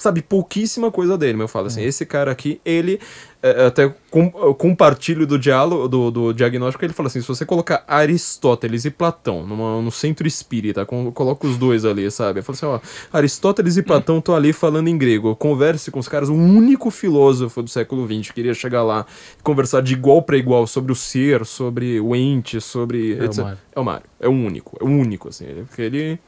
sabe, 0.00 0.22
pouquíssima 0.22 0.90
coisa 0.90 1.16
dele, 1.18 1.34
mas 1.34 1.42
eu 1.42 1.48
falo 1.48 1.66
assim, 1.66 1.82
esse 1.82 2.06
cara 2.06 2.30
aqui, 2.30 2.60
ele, 2.64 2.98
é, 3.42 3.66
até 3.66 3.92
com, 4.10 4.30
compartilho 4.54 5.26
do 5.26 5.38
diálogo, 5.38 5.86
do, 5.88 6.10
do 6.10 6.32
diagnóstico, 6.32 6.84
ele 6.84 6.92
fala 6.92 7.08
assim, 7.08 7.20
se 7.20 7.28
você 7.28 7.44
colocar 7.44 7.84
Aristóteles 7.86 8.84
e 8.84 8.90
Platão 8.90 9.46
numa, 9.46 9.80
no 9.82 9.90
centro 9.90 10.26
espírita, 10.26 10.86
com, 10.86 11.12
coloca 11.12 11.46
os 11.46 11.58
dois 11.58 11.84
ali, 11.84 12.10
sabe, 12.10 12.40
eu 12.40 12.42
falo 12.42 12.56
assim, 12.56 12.66
ó, 12.66 12.80
Aristóteles 13.12 13.76
e 13.76 13.82
Platão 13.82 14.18
estão 14.18 14.34
ali 14.34 14.52
falando 14.52 14.88
em 14.88 14.96
grego, 14.96 15.36
converse 15.36 15.90
com 15.90 15.98
os 15.98 16.08
caras, 16.08 16.28
o 16.28 16.34
único 16.34 16.90
filósofo 16.90 17.62
do 17.62 17.68
século 17.68 18.06
XX 18.06 18.32
queria 18.32 18.54
chegar 18.54 18.82
lá 18.82 19.04
e 19.38 19.42
conversar 19.42 19.82
de 19.82 19.92
igual 19.92 20.22
para 20.22 20.36
igual 20.36 20.66
sobre 20.66 20.92
o 20.92 20.96
ser, 20.96 21.44
sobre 21.44 22.00
o 22.00 22.16
ente, 22.16 22.60
sobre... 22.60 23.18
É 23.18 23.28
o. 23.28 23.44
Mário. 23.44 23.58
É 23.74 23.80
o 23.80 23.84
Mário, 23.84 24.06
é 24.20 24.28
o 24.28 24.32
único, 24.32 24.76
é 24.80 24.84
o 24.84 24.88
único, 24.88 25.28
assim, 25.28 25.46
porque 25.66 25.82
ele 25.82 26.18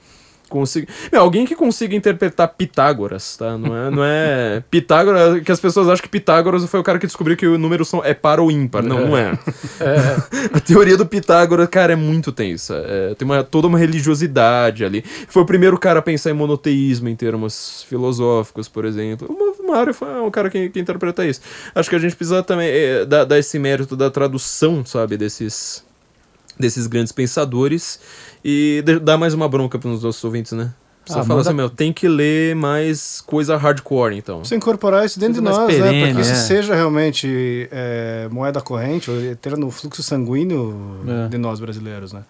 consiga. 0.53 0.87
Meu, 1.11 1.23
alguém 1.23 1.47
que 1.47 1.57
consiga 1.57 1.97
interpretar 1.97 2.49
Pitágoras, 2.49 3.37
tá? 3.37 3.57
Não 3.57 3.77
é, 3.77 3.91
não 3.91 4.05
é 4.05 4.63
Pitágoras, 4.71 5.43
que 5.43 5.51
as 5.51 5.59
pessoas 5.59 5.89
acham 5.89 6.03
que 6.03 6.09
Pitágoras 6.09 6.65
foi 6.67 6.79
o 6.79 6.83
cara 6.83 6.99
que 6.99 7.07
descobriu 7.07 7.37
que 7.37 7.47
o 7.47 7.59
número 7.59 7.85
são, 7.85 8.05
é 8.05 8.13
par 8.13 8.39
ou 8.39 8.51
ímpar. 8.51 8.83
Não, 8.83 9.09
não 9.09 9.17
é. 9.17 9.33
A 10.53 10.61
teoria 10.61 10.97
do 10.97 11.07
Pitágoras, 11.07 11.69
cara, 11.69 11.95
é 11.95 11.97
muito 11.97 12.31
tensa. 12.31 12.85
É, 12.87 13.15
tem 13.15 13.27
uma, 13.27 13.43
toda 13.43 13.67
uma 13.67 13.79
religiosidade 13.79 14.85
ali. 14.85 15.03
Foi 15.29 15.43
o 15.43 15.47
primeiro 15.47 15.79
cara 15.79 16.01
a 16.01 16.03
pensar 16.03 16.31
em 16.31 16.35
monoteísmo 16.35 17.09
em 17.09 17.17
termos 17.17 17.85
filosóficos, 17.89 18.69
por 18.69 18.85
exemplo. 18.85 19.29
O 19.59 19.67
Mário 19.67 19.95
foi 19.95 20.21
um 20.21 20.31
cara 20.31 20.51
que, 20.51 20.69
que 20.69 20.79
interpreta 20.79 21.25
isso. 21.25 21.41
Acho 21.75 21.89
que 21.89 21.97
a 21.97 21.99
gente 21.99 22.15
precisa 22.15 22.43
também 22.43 22.69
é, 22.69 23.05
dar, 23.07 23.25
dar 23.25 23.39
esse 23.39 23.59
mérito 23.59 23.97
da 23.97 24.11
tradução, 24.11 24.85
sabe, 24.85 25.17
desses 25.17 25.83
desses 26.59 26.87
grandes 26.87 27.13
pensadores 27.13 27.99
e 28.45 28.83
dar 29.03 29.17
mais 29.19 29.35
uma 29.35 29.49
bronca 29.49 29.79
para 29.79 29.89
os 29.91 30.03
nossos 30.03 30.23
ouvintes, 30.25 30.53
né? 30.53 30.73
Você 31.05 31.15
Ah, 31.15 31.25
fala 31.25 31.29
manda- 31.39 31.41
assim, 31.51 31.57
meu, 31.57 31.69
tem 31.69 31.93
que 31.93 32.07
ler 32.07 32.55
mais 32.55 33.21
coisa 33.23 33.57
hardcore, 33.57 34.17
então. 34.17 34.45
Você 34.45 34.55
incorporar 34.55 35.05
isso 35.05 35.19
dentro 35.19 35.35
de 35.35 35.41
nós, 35.41 35.57
mais 35.57 35.69
né? 35.73 35.79
Para 35.79 35.89
perene, 35.91 36.15
que 36.15 36.21
isso 36.21 36.31
é. 36.31 36.35
seja 36.37 36.75
realmente 36.77 37.69
é, 37.73 38.29
moeda 38.31 38.61
corrente, 38.61 39.11
ou 39.11 39.17
ter 39.37 39.57
no 39.57 39.69
fluxo 39.71 40.01
sanguíneo 40.03 41.01
É. 41.27 41.29
de 41.29 41.39
nós 41.39 41.59
brasileiros, 41.59 42.13
né? 42.13 42.23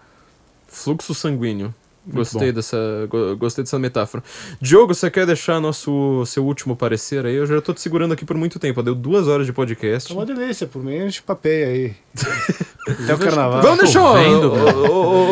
Fluxo 0.67 1.13
sanguíneo. 1.13 1.73
Gostei 2.05 2.49
bom. 2.51 2.55
dessa, 2.55 2.77
go- 3.09 3.35
gostei 3.37 3.63
dessa 3.63 3.79
metáfora. 3.79 4.21
Diogo, 4.59 4.93
você 4.93 5.09
quer 5.09 5.25
deixar 5.25 5.59
nosso 5.61 6.25
seu 6.25 6.45
último 6.45 6.75
parecer 6.75 7.25
aí? 7.25 7.35
Eu 7.35 7.45
já 7.47 7.61
tô 7.61 7.73
te 7.73 7.79
segurando 7.81 8.13
aqui 8.13 8.25
por 8.25 8.35
muito 8.35 8.59
tempo. 8.59 8.83
Deu 8.83 8.93
duas 8.93 9.27
horas 9.27 9.45
de 9.45 9.53
podcast. 9.53 10.11
É 10.11 10.15
uma 10.15 10.25
delícia, 10.25 10.67
por 10.67 10.83
mim 10.83 10.97
a 10.97 11.03
gente 11.05 11.23
papeia 11.23 11.67
aí. 11.67 11.95
Até 13.03 13.13
o 13.13 13.17
carnaval. 13.17 13.61
Vamos 13.61 13.79
deixar 13.79 14.03
o, 14.03 14.13
vendo, 14.13 14.51
o, 14.53 14.87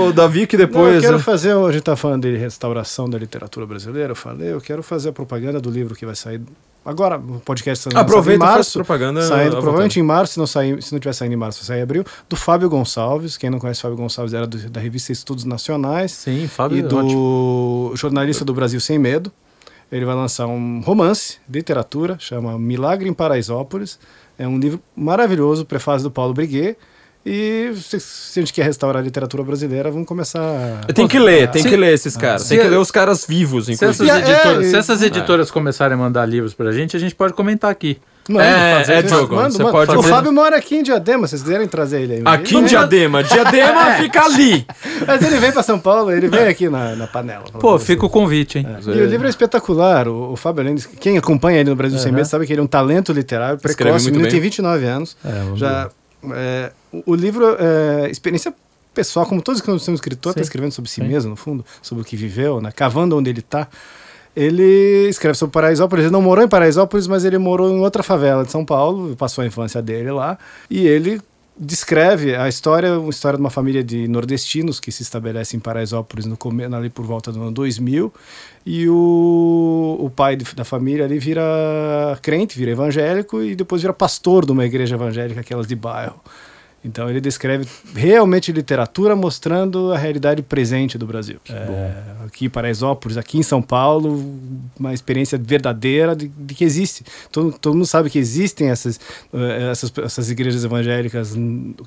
o- 0.06 0.08
o 0.08 0.14
Davi 0.14 0.48
que 0.48 0.56
Não, 0.56 0.64
eu 0.64 0.68
depois. 0.68 1.02
quero 1.02 1.20
fazer, 1.20 1.54
a 1.56 1.72
gente 1.72 1.84
tá 1.84 1.96
falando 1.96 2.22
de 2.24 2.38
restauração 2.38 3.10
da 3.10 3.18
literatura 3.18 3.66
brasileira, 3.66 4.12
eu 4.12 4.16
falei, 4.16 4.54
eu 4.54 4.62
quero 4.62 4.82
fazer 4.82 5.10
a 5.10 5.12
propaganda 5.14 5.60
do 5.60 5.70
livro 5.70 5.94
que 5.94 6.06
vai 6.06 6.16
sair 6.16 6.42
agora, 6.84 7.18
o 7.18 7.40
podcast 7.42 7.84
saindo 7.84 8.00
Aproveita 8.00 8.44
em 8.44 8.48
março, 8.48 8.80
propaganda. 8.80 9.22
saindo 9.22 9.58
provavelmente 9.58 10.00
em 10.00 10.04
março, 10.04 10.34
se 10.34 10.40
não, 10.40 10.48
sair, 10.48 10.82
se 10.82 10.92
não 10.94 11.00
tiver 11.00 11.14
saindo 11.14 11.34
em 11.34 11.38
março, 11.38 11.60
vai 11.60 11.68
sair 11.68 11.80
em 11.80 11.84
abril, 11.84 12.04
do 12.28 12.36
Fábio 12.36 12.70
Gonçalves, 12.70 13.38
quem 13.38 13.50
não 13.52 13.60
conhece 13.60 13.82
Fábio 13.82 13.98
Gonçalves 13.98 14.34
era 14.34 14.48
do- 14.48 14.70
da 14.70 14.80
revista 14.80 15.12
Estudos 15.12 15.44
Nacionais, 15.44 16.12
Sim, 16.14 16.48
Fábio. 16.64 16.78
e 16.78 16.82
é 16.82 16.86
ótimo. 16.86 17.10
do 17.92 17.92
jornalista 17.96 18.44
do 18.46 18.54
Brasil 18.54 18.80
Sem 18.80 18.98
Medo. 19.00 19.32
Ele 19.92 20.06
vai 20.06 20.16
lançar 20.16 20.48
um 20.48 20.80
romance, 20.80 21.38
literatura, 21.50 22.16
chama 22.20 22.58
Milagre 22.58 23.10
em 23.10 23.14
Paraisópolis. 23.14 24.00
É 24.40 24.48
um 24.48 24.58
livro 24.58 24.80
maravilhoso, 24.96 25.66
prefácio 25.66 26.04
do 26.04 26.12
Paulo 26.12 26.34
Briguet. 26.34 26.78
E 27.26 27.72
se, 27.76 28.00
se 28.00 28.40
a 28.40 28.42
gente 28.42 28.52
quer 28.54 28.64
restaurar 28.64 29.02
a 29.02 29.06
literatura 29.06 29.44
brasileira, 29.44 29.92
vamos 29.92 30.08
começar. 30.08 30.86
Tem 30.96 31.08
que 31.08 31.20
ler, 31.20 31.52
tem 31.52 31.62
Se- 31.62 31.70
que 31.70 31.76
ler 31.76 31.94
esses 31.94 32.18
caras. 32.18 32.44
se- 32.44 32.50
Tem 32.50 32.60
que 32.60 32.68
ler 32.68 32.78
os 32.80 32.90
caras 32.90 33.26
vivos, 33.28 33.66
Se 33.66 33.74
essas, 33.74 34.00
inclusive. 34.00 34.10
A- 34.10 34.28
é, 34.28 34.32
editoras, 34.34 34.66
e- 34.66 34.70
se 34.72 34.76
essas 34.78 35.02
editoras 35.04 35.52
começarem 35.52 35.94
a 35.94 35.98
mandar 35.98 36.26
livros 36.26 36.54
pra 36.56 36.72
gente, 36.72 36.96
a 36.98 37.00
gente 37.00 37.14
pode 37.14 37.34
comentar 37.34 37.70
aqui. 37.70 38.00
Manda, 38.30 38.44
É, 38.46 39.00
é, 39.00 39.02
Diogo, 39.02 39.36
manda, 39.36 39.50
você 39.50 39.64
manda. 39.64 39.72
pode 39.72 39.98
O 39.98 40.04
Fábio 40.04 40.32
mora 40.32 40.56
aqui 40.56 40.76
em 40.76 40.84
Diadema, 40.84 41.26
se 41.28 41.32
vocês 41.32 41.42
quiserem 41.42 41.68
trazer 41.68 42.02
ele 42.02 42.14
aí. 42.14 42.22
Aqui 42.24 42.56
em 42.56 42.60
ele- 42.60 42.68
Diadema. 42.70 43.24
Diadema 43.24 43.92
fica 44.00 44.24
ali. 44.24 44.66
Mas 45.08 45.22
ele 45.24 45.38
vem 45.38 45.52
para 45.52 45.64
São 45.64 45.80
Paulo, 45.80 46.12
ele 46.12 46.28
vem 46.30 46.48
aqui 46.48 46.70
na, 46.70 46.96
na 46.96 47.08
panela. 47.08 47.46
Pô, 47.60 47.78
você. 47.80 47.86
fica 47.88 48.06
o 48.06 48.10
convite, 48.10 48.60
hein? 48.60 48.68
E 48.86 48.90
o 48.90 49.06
livro 49.06 49.26
é 49.26 49.30
espetacular. 49.30 50.08
O, 50.08 50.34
o 50.34 50.36
Fábio 50.36 50.62
Além, 50.62 50.76
quem 51.00 51.18
acompanha 51.18 51.60
ele 51.60 51.70
no 51.72 51.76
Brasil 51.76 51.98
Sem 51.98 52.10
Aham. 52.10 52.18
Medo 52.18 52.28
sabe 52.28 52.46
que 52.46 52.54
ele 52.54 52.62
é 52.62 52.64
um 52.64 52.68
talento 52.68 53.12
literário 53.12 53.58
precoce. 53.58 53.84
muito 53.90 54.02
O 54.02 54.06
menino 54.12 54.22
bem. 54.24 54.32
tem 54.32 54.40
29 54.40 54.86
anos. 54.86 55.18
É, 55.26 55.58
Já, 55.58 55.90
é, 56.36 56.72
o, 56.94 57.04
o 57.14 57.16
livro 57.16 57.58
é 57.60 58.10
experiência 58.12 58.54
pessoal, 58.94 59.26
como 59.26 59.42
todos 59.42 59.62
que 59.62 59.68
nós 59.70 59.82
somos 59.82 60.00
escritor, 60.00 60.32
está 60.32 60.42
escrevendo 60.42 60.72
sobre 60.74 60.92
si 60.92 61.02
Sim. 61.02 61.08
mesmo, 61.08 61.32
no 61.32 61.36
fundo, 61.36 61.66
sobre 61.82 62.02
o 62.04 62.06
que 62.06 62.16
viveu, 62.16 62.62
né? 62.62 62.72
cavando 62.76 63.18
onde 63.18 63.30
ele 63.30 63.40
está. 63.40 63.68
Ele 64.36 65.08
escreve 65.10 65.36
sobre 65.38 65.52
Paraisópolis. 65.54 66.06
Ele 66.06 66.14
não 66.14 66.22
morou 66.22 66.44
em 66.44 66.48
Paraisópolis, 66.48 67.08
mas 67.08 67.26
ele 67.26 67.38
morou 67.38 67.70
em 67.70 67.80
outra 67.80 68.02
favela 68.04 68.44
de 68.46 68.52
São 68.52 68.64
Paulo, 68.66 69.16
passou 69.16 69.44
a 69.44 69.48
infância 69.48 69.82
dele 69.82 70.12
lá. 70.12 70.38
E 70.70 70.88
ele 70.88 71.20
descreve 71.58 72.34
a 72.34 72.48
história, 72.48 72.98
uma 72.98 73.10
história 73.10 73.38
de 73.38 73.44
uma 73.44 73.50
família 73.50 73.84
de 73.84 74.08
nordestinos 74.08 74.80
que 74.80 74.92
se 74.92 75.04
estabelece 75.04 75.56
em 75.56 75.60
Paraisópolis 75.60 76.26
no 76.26 76.36
come- 76.38 76.64
ali 76.64 76.90
por 76.90 77.06
volta 77.06 77.32
do 77.32 77.42
ano 77.42 77.52
2000. 77.52 78.12
E 78.66 78.88
o, 78.88 79.98
o 80.00 80.10
pai 80.10 80.36
de- 80.38 80.56
da 80.56 80.64
família 80.64 81.06
ali 81.06 81.20
vira 81.20 81.44
crente, 82.22 82.58
vira 82.58 82.72
evangélico 82.72 83.42
e 83.42 83.54
depois 83.56 83.82
vira 83.82 83.94
pastor 83.94 84.46
de 84.46 84.52
uma 84.54 84.66
igreja 84.66 84.96
evangélica, 84.96 85.42
aquelas 85.42 85.68
de 85.68 85.76
bairro. 85.76 86.20
Então 86.84 87.08
ele 87.10 87.22
descreve 87.22 87.68
realmente 87.96 88.52
literatura 88.52 89.16
mostrando 89.16 89.92
a 89.94 89.98
realidade 89.98 90.42
presente 90.42 90.98
do 90.98 91.06
Brasil. 91.06 91.38
É, 91.48 92.26
aqui 92.26 92.46
em 92.46 92.50
Paraisópolis, 92.50 93.18
aqui 93.18 93.38
em 93.38 93.44
São 93.44 93.62
Paulo, 93.62 94.24
uma 94.80 94.92
experiência 94.94 95.38
verdadeira 95.38 96.16
de, 96.16 96.28
de 96.28 96.56
que 96.56 96.64
existe. 96.64 97.04
Todo, 97.32 97.52
todo 97.54 97.74
mundo 97.76 97.86
sabe 97.86 98.10
que 98.10 98.18
existem 98.18 98.70
essas, 98.70 99.00
eh, 99.32 99.70
essas, 99.72 99.94
essas 100.04 100.32
igrejas 100.32 100.64
evangélicas, 100.64 101.34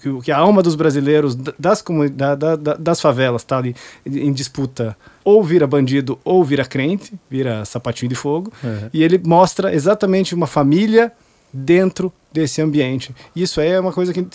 que, 0.01 0.09
o- 0.09 0.21
que 0.23 0.31
a 0.31 0.39
alma 0.39 0.63
dos 0.63 0.77
brasileiros, 0.77 1.35
da- 1.35 1.55
das, 1.59 1.83
da- 2.13 2.35
da- 2.37 2.57
da- 2.57 2.75
das 2.75 3.01
favelas, 3.01 3.43
está 3.43 3.59
ali 3.59 3.75
em 4.07 4.33
disputa. 4.33 4.97
Ou 5.25 5.43
vira 5.43 5.67
bandido 5.67 6.19
ou 6.23 6.45
vira 6.45 6.65
crente, 6.65 7.15
vira 7.29 7.65
sapatinho 7.65 8.11
de 8.11 8.15
fogo. 8.15 8.53
É. 8.63 8.91
E 8.93 9.03
ele 9.03 9.21
mostra 9.25 9.75
exatamente 9.75 10.35
uma 10.35 10.47
família 10.47 11.11
dentro 11.55 12.13
desse 12.33 12.61
ambiente. 12.61 13.15
Isso 13.35 13.61
aí 13.61 13.69
é 13.71 13.79
uma 13.81 13.93
coisa 13.93 14.13
que 14.13 14.27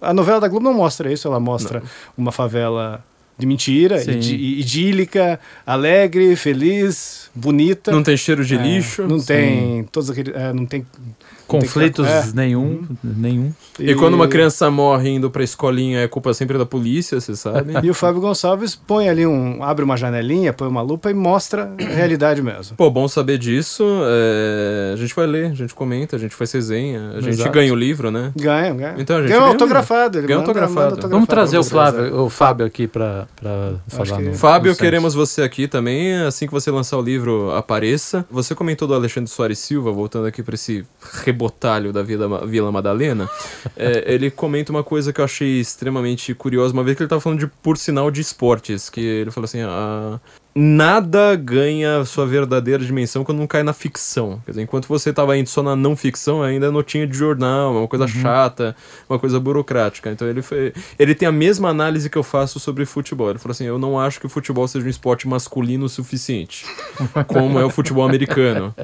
a 0.00 0.14
novela 0.14 0.40
da 0.40 0.48
Globo 0.48 0.64
não 0.64 0.72
mostra 0.74 1.12
isso, 1.12 1.28
ela 1.28 1.38
mostra 1.38 1.82
uma 2.16 2.32
favela 2.32 3.04
de 3.36 3.46
mentira, 3.46 3.98
Sim. 3.98 4.12
idi- 4.12 4.60
idílica, 4.60 5.38
alegre, 5.66 6.34
feliz, 6.36 7.28
bonita. 7.34 7.90
Não 7.92 8.02
tem 8.02 8.16
cheiro 8.16 8.44
de 8.44 8.54
É, 8.54 8.62
lixo. 8.62 9.02
Não 9.06 9.18
tem 9.20 9.84
todos 9.92 10.08
aqueles, 10.08 10.34
é, 10.34 10.52
não 10.52 10.64
tem 10.64 10.86
Conflitos 11.46 12.06
É. 12.06 12.24
nenhum, 12.34 12.82
nenhum. 13.02 13.52
E 13.78 13.94
quando 13.94 14.14
uma 14.14 14.26
criança 14.28 14.70
morre 14.70 15.10
indo 15.10 15.30
pra 15.30 15.42
escolinha, 15.44 16.00
é 16.00 16.08
culpa 16.08 16.32
sempre 16.32 16.56
da 16.56 16.64
polícia, 16.66 17.20
você 17.20 17.34
sabe? 17.36 17.72
E 17.82 17.90
o 17.90 17.94
Fábio 17.94 18.20
Gonçalves 18.20 18.74
põe 18.74 19.08
ali 19.08 19.26
um. 19.26 19.62
abre 19.62 19.84
uma 19.84 19.96
janelinha, 19.96 20.52
põe 20.52 20.68
uma 20.68 20.80
lupa 20.82 21.10
e 21.10 21.14
mostra 21.14 21.72
a 21.78 21.82
realidade 21.82 22.40
mesmo. 22.42 22.76
Pô, 22.76 22.88
bom 22.90 23.06
saber 23.08 23.36
disso. 23.38 23.84
é, 24.06 24.92
A 24.94 24.96
gente 24.96 25.14
vai 25.14 25.26
ler, 25.26 25.50
a 25.50 25.54
gente 25.54 25.74
comenta, 25.74 26.16
a 26.16 26.18
gente 26.18 26.34
faz 26.34 26.50
resenha, 26.52 27.10
a 27.16 27.20
gente 27.20 27.34
Exato. 27.34 27.50
ganha 27.50 27.72
o 27.72 27.76
livro, 27.76 28.10
né? 28.10 28.32
Ganha, 28.36 28.72
ganha. 28.74 28.94
Então, 28.98 29.16
a 29.16 29.20
gente 29.20 29.28
ganha 29.28 29.40
ganha 29.40 29.52
autografado. 29.52 30.18
Ele 30.18 30.26
Ganha 30.26 30.38
manda- 30.38 30.50
autografado. 30.50 30.96
manda 30.96 31.08
Vamos 31.08 31.28
trazer 31.28 31.58
o. 31.58 31.64
Flávio, 31.64 32.20
o 32.20 32.30
Fábio 32.30 32.64
aqui 32.66 32.86
pra, 32.86 33.26
pra 33.36 33.74
falar. 33.88 34.16
que- 34.18 34.28
no- 34.28 34.34
Fábio, 34.34 34.70
no 34.72 34.76
queremos 34.78 35.14
você 35.14 35.42
aqui 35.42 35.66
também. 35.68 36.14
Assim 36.22 36.46
que 36.46 36.52
você 36.52 36.70
lançar 36.70 36.96
o 36.98 37.02
livro, 37.02 37.50
apareça. 37.52 38.24
Você 38.30 38.54
comentou 38.54 38.86
do 38.86 38.94
Alexandre 38.94 39.30
Soares 39.30 39.58
Silva, 39.58 39.90
voltando 39.92 40.26
aqui 40.26 40.42
pra 40.42 40.54
esse 40.54 40.84
rebotalho 41.44 41.92
da 41.92 42.02
Vila, 42.02 42.46
Vila 42.46 42.72
Madalena. 42.72 43.28
É, 43.76 44.14
ele 44.14 44.30
comenta 44.30 44.70
uma 44.70 44.84
coisa 44.84 45.12
que 45.12 45.20
eu 45.20 45.24
achei 45.24 45.58
extremamente 45.58 46.32
curiosa. 46.32 46.72
Uma 46.72 46.84
vez 46.84 46.96
que 46.96 47.02
ele 47.02 47.08
tava 47.08 47.20
falando 47.20 47.40
de, 47.40 47.46
por 47.46 47.76
sinal, 47.76 48.08
de 48.10 48.20
esportes. 48.20 48.88
Que 48.88 49.00
ele 49.00 49.30
falou 49.30 49.46
assim: 49.46 49.62
ah, 49.62 50.20
nada 50.54 51.34
ganha 51.34 52.04
sua 52.04 52.26
verdadeira 52.26 52.84
dimensão 52.84 53.24
quando 53.24 53.38
não 53.38 53.46
cai 53.46 53.62
na 53.62 53.72
ficção. 53.72 54.40
Quer 54.44 54.52
dizer, 54.52 54.62
enquanto 54.62 54.86
você 54.86 55.12
tava 55.12 55.36
indo 55.36 55.48
só 55.48 55.62
na 55.62 55.74
não 55.74 55.96
ficção, 55.96 56.42
ainda 56.42 56.66
é 56.66 56.70
notinha 56.70 57.06
de 57.06 57.16
jornal, 57.16 57.72
uma 57.72 57.88
coisa 57.88 58.06
chata, 58.06 58.76
uma 59.08 59.18
coisa 59.18 59.40
burocrática. 59.40 60.10
Então 60.10 60.28
ele 60.28 60.42
foi, 60.42 60.72
ele 60.98 61.14
tem 61.14 61.26
a 61.26 61.32
mesma 61.32 61.68
análise 61.68 62.08
que 62.08 62.16
eu 62.16 62.22
faço 62.22 62.60
sobre 62.60 62.84
futebol. 62.84 63.30
Ele 63.30 63.38
falou 63.38 63.52
assim: 63.52 63.64
"Eu 63.64 63.78
não 63.78 63.98
acho 63.98 64.20
que 64.20 64.26
o 64.26 64.28
futebol 64.28 64.66
seja 64.68 64.86
um 64.86 64.88
esporte 64.88 65.26
masculino 65.26 65.86
o 65.86 65.88
suficiente, 65.88 66.64
como 67.26 67.58
é 67.58 67.64
o 67.64 67.70
futebol 67.70 68.04
americano. 68.04 68.74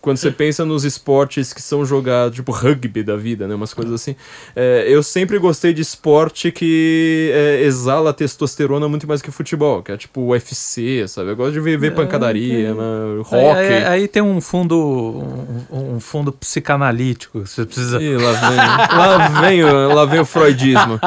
Quando 0.00 0.18
você 0.18 0.30
pensa 0.30 0.64
nos 0.64 0.84
esportes 0.84 1.52
que 1.52 1.62
são 1.62 1.84
jogados, 1.84 2.36
tipo 2.36 2.52
rugby 2.52 3.02
da 3.02 3.16
vida, 3.16 3.48
né, 3.48 3.54
umas 3.54 3.72
coisas 3.72 3.94
assim. 3.94 4.14
é, 4.54 4.84
eu 4.88 5.02
sempre 5.02 5.38
gostei 5.38 5.72
de 5.72 5.80
esporte 5.80 6.52
que 6.52 7.30
é, 7.32 7.62
exala 7.62 8.12
testosterona 8.12 8.88
muito 8.88 9.06
mais 9.08 9.22
que 9.22 9.30
futebol, 9.30 9.82
que 9.82 9.92
é 9.92 9.96
tipo 9.96 10.20
UFC, 10.20 11.02
sabe? 11.14 11.30
Eu 11.30 11.36
gosto 11.36 11.52
de 11.52 11.60
ver, 11.60 11.78
ver 11.78 11.94
pancadaria, 11.94 12.74
né, 12.74 12.80
Aí, 13.32 13.42
rock. 13.44 13.58
aí- 13.60 13.84
aí 13.84 14.08
tem 14.08 14.22
um 14.22 14.40
fundo, 14.40 14.76
um, 15.70 15.94
um 15.96 16.00
fundo 16.00 16.32
psicanalítico 16.32 17.42
que 17.42 17.48
você 17.48 17.64
precisa. 17.64 18.02
Ih, 18.02 18.16
lá 18.16 18.32
vem, 18.32 18.56
lá 18.98 19.40
vem, 19.40 19.64
o, 19.64 19.94
lá 19.94 20.04
vem 20.04 20.20
o 20.20 20.24
freudismo. 20.24 21.00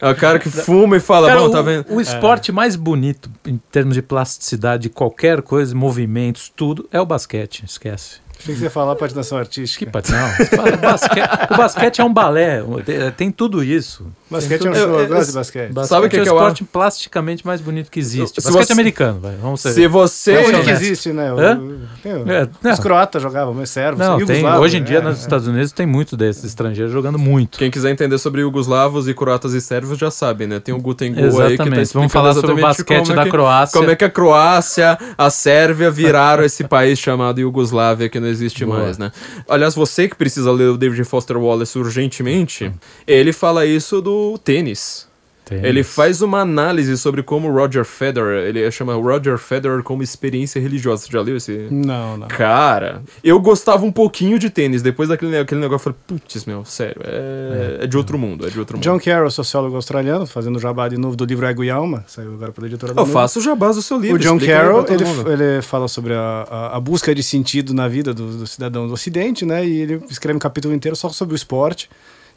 É 0.00 0.10
o 0.10 0.14
cara 0.14 0.38
que 0.38 0.48
fuma 0.50 0.96
e 0.96 1.00
fala, 1.00 1.28
Cara, 1.28 1.40
bom, 1.40 1.46
o, 1.46 1.50
tá 1.50 1.62
vendo? 1.62 1.84
o 1.90 2.00
esporte 2.00 2.50
mais 2.52 2.74
bonito 2.76 3.30
em 3.46 3.60
termos 3.70 3.94
de 3.94 4.02
plasticidade, 4.02 4.88
qualquer 4.88 5.42
coisa, 5.42 5.74
movimentos, 5.74 6.50
tudo, 6.54 6.88
é 6.92 7.00
o 7.00 7.06
basquete. 7.06 7.64
Esquece. 7.66 8.20
Achei 8.40 8.54
que 8.54 8.58
você 8.60 8.64
ia 8.64 8.70
falar 8.70 8.96
patinação 8.96 9.36
artística. 9.38 9.84
Que 9.84 9.90
pat- 9.90 10.08
não, 10.08 10.26
o 10.74 10.78
basquete, 10.78 11.28
o 11.50 11.56
basquete 11.56 12.00
é 12.00 12.04
um 12.04 12.12
balé, 12.12 12.62
tem, 12.84 13.10
tem 13.12 13.30
tudo 13.30 13.62
isso. 13.62 14.06
Basquete 14.30 14.66
é 14.66 14.70
um 14.70 14.74
Eu- 14.74 14.80
show, 14.88 14.94
eu, 14.94 15.00
eu- 15.00 15.08
gosto 15.08 15.28
de 15.28 15.34
basquete. 15.34 15.72
Basquete 15.72 15.88
Sabe 15.88 16.06
o 16.06 16.10
que 16.10 16.16
é 16.16 16.20
o 16.20 16.22
que 16.24 16.28
eu 16.30 16.34
esporte 16.36 16.64
plasticamente 16.64 17.46
mais 17.46 17.60
bonito 17.60 17.90
que 17.90 18.00
existe. 18.00 18.40
Se 18.40 18.46
basquete 18.48 18.66
você- 18.68 18.72
americano, 18.72 19.20
vai, 19.20 19.34
vamos 19.36 19.60
ser. 19.60 19.72
Se 19.72 19.86
você. 19.86 20.32
É 20.32 20.40
o 20.40 20.48
único 20.48 20.64
que 20.64 20.70
existe, 20.70 21.12
né? 21.12 21.32
O- 21.32 21.38
Hã? 21.38 21.60
tem 22.02 22.12
o- 22.14 22.30
É, 22.30 22.48
não. 22.62 22.72
Os 22.72 22.78
croatas 22.80 23.22
jogavam, 23.22 23.52
mas 23.52 23.68
servos, 23.70 23.98
Não, 23.98 24.24
tem, 24.24 24.46
hoje 24.46 24.78
em 24.78 24.82
dia 24.84 24.98
é, 24.98 25.00
nos 25.02 25.18
é. 25.18 25.20
Estados 25.20 25.46
Unidos 25.46 25.72
tem 25.72 25.84
muito 25.86 26.16
desses 26.16 26.44
estrangeiros 26.44 26.92
jogando 26.92 27.18
muito. 27.18 27.58
Quem 27.58 27.70
quiser 27.70 27.90
entender 27.90 28.16
sobre 28.18 28.40
jugoslavos 28.40 29.06
e 29.08 29.12
croatas 29.14 29.52
e 29.52 29.60
sérvios 29.60 29.98
já 29.98 30.10
sabe, 30.10 30.46
né? 30.46 30.58
Tem 30.60 30.74
o 30.74 30.78
Guten 30.80 31.12
Gol 31.12 31.42
aí 31.42 31.58
que 31.58 31.64
tá 31.70 31.80
Vamos 31.94 32.12
falar 32.12 32.32
sobre 32.34 32.52
o 32.52 32.60
basquete 32.60 33.10
é 33.12 33.14
da 33.14 33.28
Croácia. 33.28 33.78
Como 33.78 33.90
é 33.90 33.96
que 33.96 34.04
a 34.04 34.10
Croácia, 34.10 34.96
a 35.18 35.28
Sérvia 35.28 35.90
viraram 35.90 36.44
esse 36.44 36.64
país 36.64 36.98
chamado 36.98 37.40
Iugoslávia 37.40 38.08
que 38.08 38.20
não 38.20 38.28
existe 38.30 38.64
Boa. 38.64 38.78
mais, 38.78 38.96
né? 38.96 39.12
Aliás, 39.48 39.74
você 39.74 40.08
que 40.08 40.14
precisa 40.14 40.50
ler 40.50 40.70
o 40.70 40.78
David 40.78 41.04
Foster 41.04 41.36
Wallace 41.36 41.78
urgentemente, 41.78 42.72
ele 43.06 43.32
fala 43.32 43.66
isso 43.66 44.00
do 44.00 44.38
tênis. 44.38 45.09
Tênis. 45.50 45.64
Ele 45.64 45.82
faz 45.82 46.22
uma 46.22 46.40
análise 46.40 46.96
sobre 46.96 47.24
como 47.24 47.50
Roger 47.50 47.84
Federer, 47.84 48.46
ele 48.46 48.70
chama 48.70 48.94
Roger 48.94 49.36
Federer 49.36 49.82
como 49.82 50.00
experiência 50.00 50.60
religiosa. 50.60 51.04
Você 51.04 51.12
já 51.12 51.20
leu 51.20 51.36
esse? 51.36 51.66
Não, 51.70 52.16
não. 52.16 52.28
Cara, 52.28 53.02
eu 53.24 53.40
gostava 53.40 53.84
um 53.84 53.90
pouquinho 53.90 54.38
de 54.38 54.48
tênis. 54.48 54.80
Depois 54.80 55.08
daquele 55.08 55.36
aquele 55.36 55.60
negócio, 55.60 55.88
eu 55.88 55.92
falei, 55.92 55.98
putz, 56.06 56.44
meu, 56.44 56.64
sério, 56.64 57.02
é, 57.04 57.78
é 57.82 57.86
de 57.88 57.96
outro 57.96 58.16
mundo, 58.16 58.46
é 58.46 58.50
de 58.50 58.58
outro 58.60 58.76
mundo. 58.76 58.84
John 58.84 59.00
Carroll, 59.00 59.30
sociólogo 59.30 59.74
australiano, 59.74 60.24
fazendo 60.24 60.56
o 60.56 60.60
jabá 60.60 60.88
de 60.88 60.96
novo 60.96 61.16
do 61.16 61.24
livro 61.24 61.44
Ego 61.44 61.64
e 61.64 61.70
Alma, 61.70 62.04
saiu 62.06 62.32
agora 62.32 62.52
pela 62.52 62.68
editora 62.68 62.94
da 62.94 63.02
Eu 63.02 63.06
faço 63.06 63.40
o 63.40 63.42
jabás 63.42 63.74
do 63.74 63.82
seu 63.82 63.98
livro. 63.98 64.16
O 64.16 64.18
John 64.20 64.38
Carroll, 64.38 64.86
ele, 64.88 65.32
ele 65.32 65.62
fala 65.62 65.88
sobre 65.88 66.14
a, 66.14 66.46
a, 66.48 66.76
a 66.76 66.80
busca 66.80 67.12
de 67.12 67.22
sentido 67.24 67.74
na 67.74 67.88
vida 67.88 68.14
do, 68.14 68.38
do 68.38 68.46
cidadão 68.46 68.86
do 68.86 68.92
Ocidente, 68.92 69.44
né? 69.44 69.66
E 69.66 69.80
ele 69.80 70.00
escreve 70.08 70.36
um 70.36 70.40
capítulo 70.40 70.72
inteiro 70.72 70.94
só 70.94 71.08
sobre 71.08 71.34
o 71.34 71.36
esporte, 71.36 71.90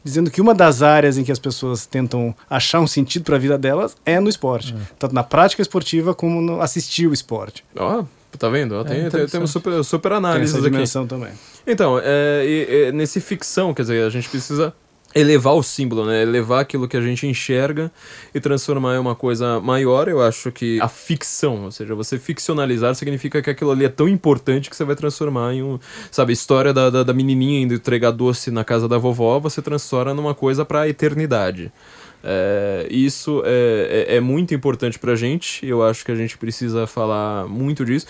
dizendo 0.04 0.30
que 0.30 0.40
uma 0.40 0.54
das 0.54 0.82
áreas 0.82 1.16
em 1.18 1.24
que 1.24 1.32
as 1.32 1.38
pessoas 1.38 1.86
tentam 1.86 2.34
achar 2.48 2.80
um 2.80 2.86
sentido 2.86 3.24
para 3.24 3.36
a 3.36 3.38
vida 3.38 3.56
delas 3.58 3.96
é 4.04 4.20
no 4.20 4.28
esporte, 4.28 4.74
tanto 4.98 5.14
na 5.14 5.22
prática 5.24 5.62
esportiva 5.62 6.14
como 6.14 6.40
no 6.40 6.60
assistir 6.60 7.06
o 7.08 7.12
esporte. 7.14 7.64
Ó, 7.74 8.04
tá 8.38 8.48
vendo? 8.48 8.74
Ó, 8.74 8.84
tem, 8.84 8.96
tem, 8.98 9.06
interessante. 9.06 9.30
temos 9.32 9.50
super, 9.50 9.82
super 9.82 10.08
Tem 10.10 10.18
análises 10.18 10.54
essa 10.56 10.64
aqui. 10.66 10.70
dimensão 10.72 11.06
também. 11.06 11.30
Então, 11.66 11.98
é, 12.02 12.44
e- 12.44 12.88
e 12.88 12.92
nesse 12.92 13.20
ficção, 13.20 13.72
quer 13.72 13.82
dizer, 13.82 14.04
a 14.06 14.10
gente 14.10 14.28
precisa 14.28 14.74
elevar 15.14 15.54
o 15.54 15.62
símbolo, 15.62 16.04
né? 16.06 16.22
Elevar 16.22 16.60
aquilo 16.60 16.88
que 16.88 16.96
a 16.96 17.00
gente 17.00 17.26
enxerga 17.26 17.90
e 18.34 18.40
transformar 18.40 18.96
em 18.96 18.98
uma 18.98 19.14
coisa 19.14 19.60
maior. 19.60 20.08
Eu 20.08 20.20
acho 20.20 20.50
que 20.50 20.80
a 20.80 20.88
ficção, 20.88 21.64
ou 21.64 21.70
seja, 21.70 21.94
você 21.94 22.18
ficcionalizar 22.18 22.94
significa 22.94 23.40
que 23.40 23.48
aquilo 23.48 23.70
ali 23.70 23.84
é 23.84 23.88
tão 23.88 24.08
importante 24.08 24.68
que 24.68 24.76
você 24.76 24.84
vai 24.84 24.96
transformar 24.96 25.54
em 25.54 25.62
um, 25.62 25.78
sabe, 26.10 26.32
a 26.32 26.34
história 26.34 26.72
da, 26.72 26.90
da, 26.90 27.02
da 27.02 27.12
menininha 27.12 27.62
indo 27.62 27.74
entregar 27.74 28.10
doce 28.10 28.50
na 28.50 28.64
casa 28.64 28.88
da 28.88 28.98
vovó, 28.98 29.38
você 29.38 29.62
transforma 29.62 30.14
numa 30.14 30.34
coisa 30.34 30.64
pra 30.64 30.88
eternidade. 30.88 31.70
É, 32.26 32.86
isso 32.90 33.42
é, 33.44 34.06
é, 34.08 34.16
é 34.16 34.20
muito 34.20 34.54
importante 34.54 34.98
pra 34.98 35.14
gente. 35.14 35.64
Eu 35.66 35.82
acho 35.82 36.02
que 36.04 36.10
a 36.10 36.14
gente 36.14 36.38
precisa 36.38 36.86
falar 36.86 37.46
muito 37.46 37.84
disso. 37.84 38.06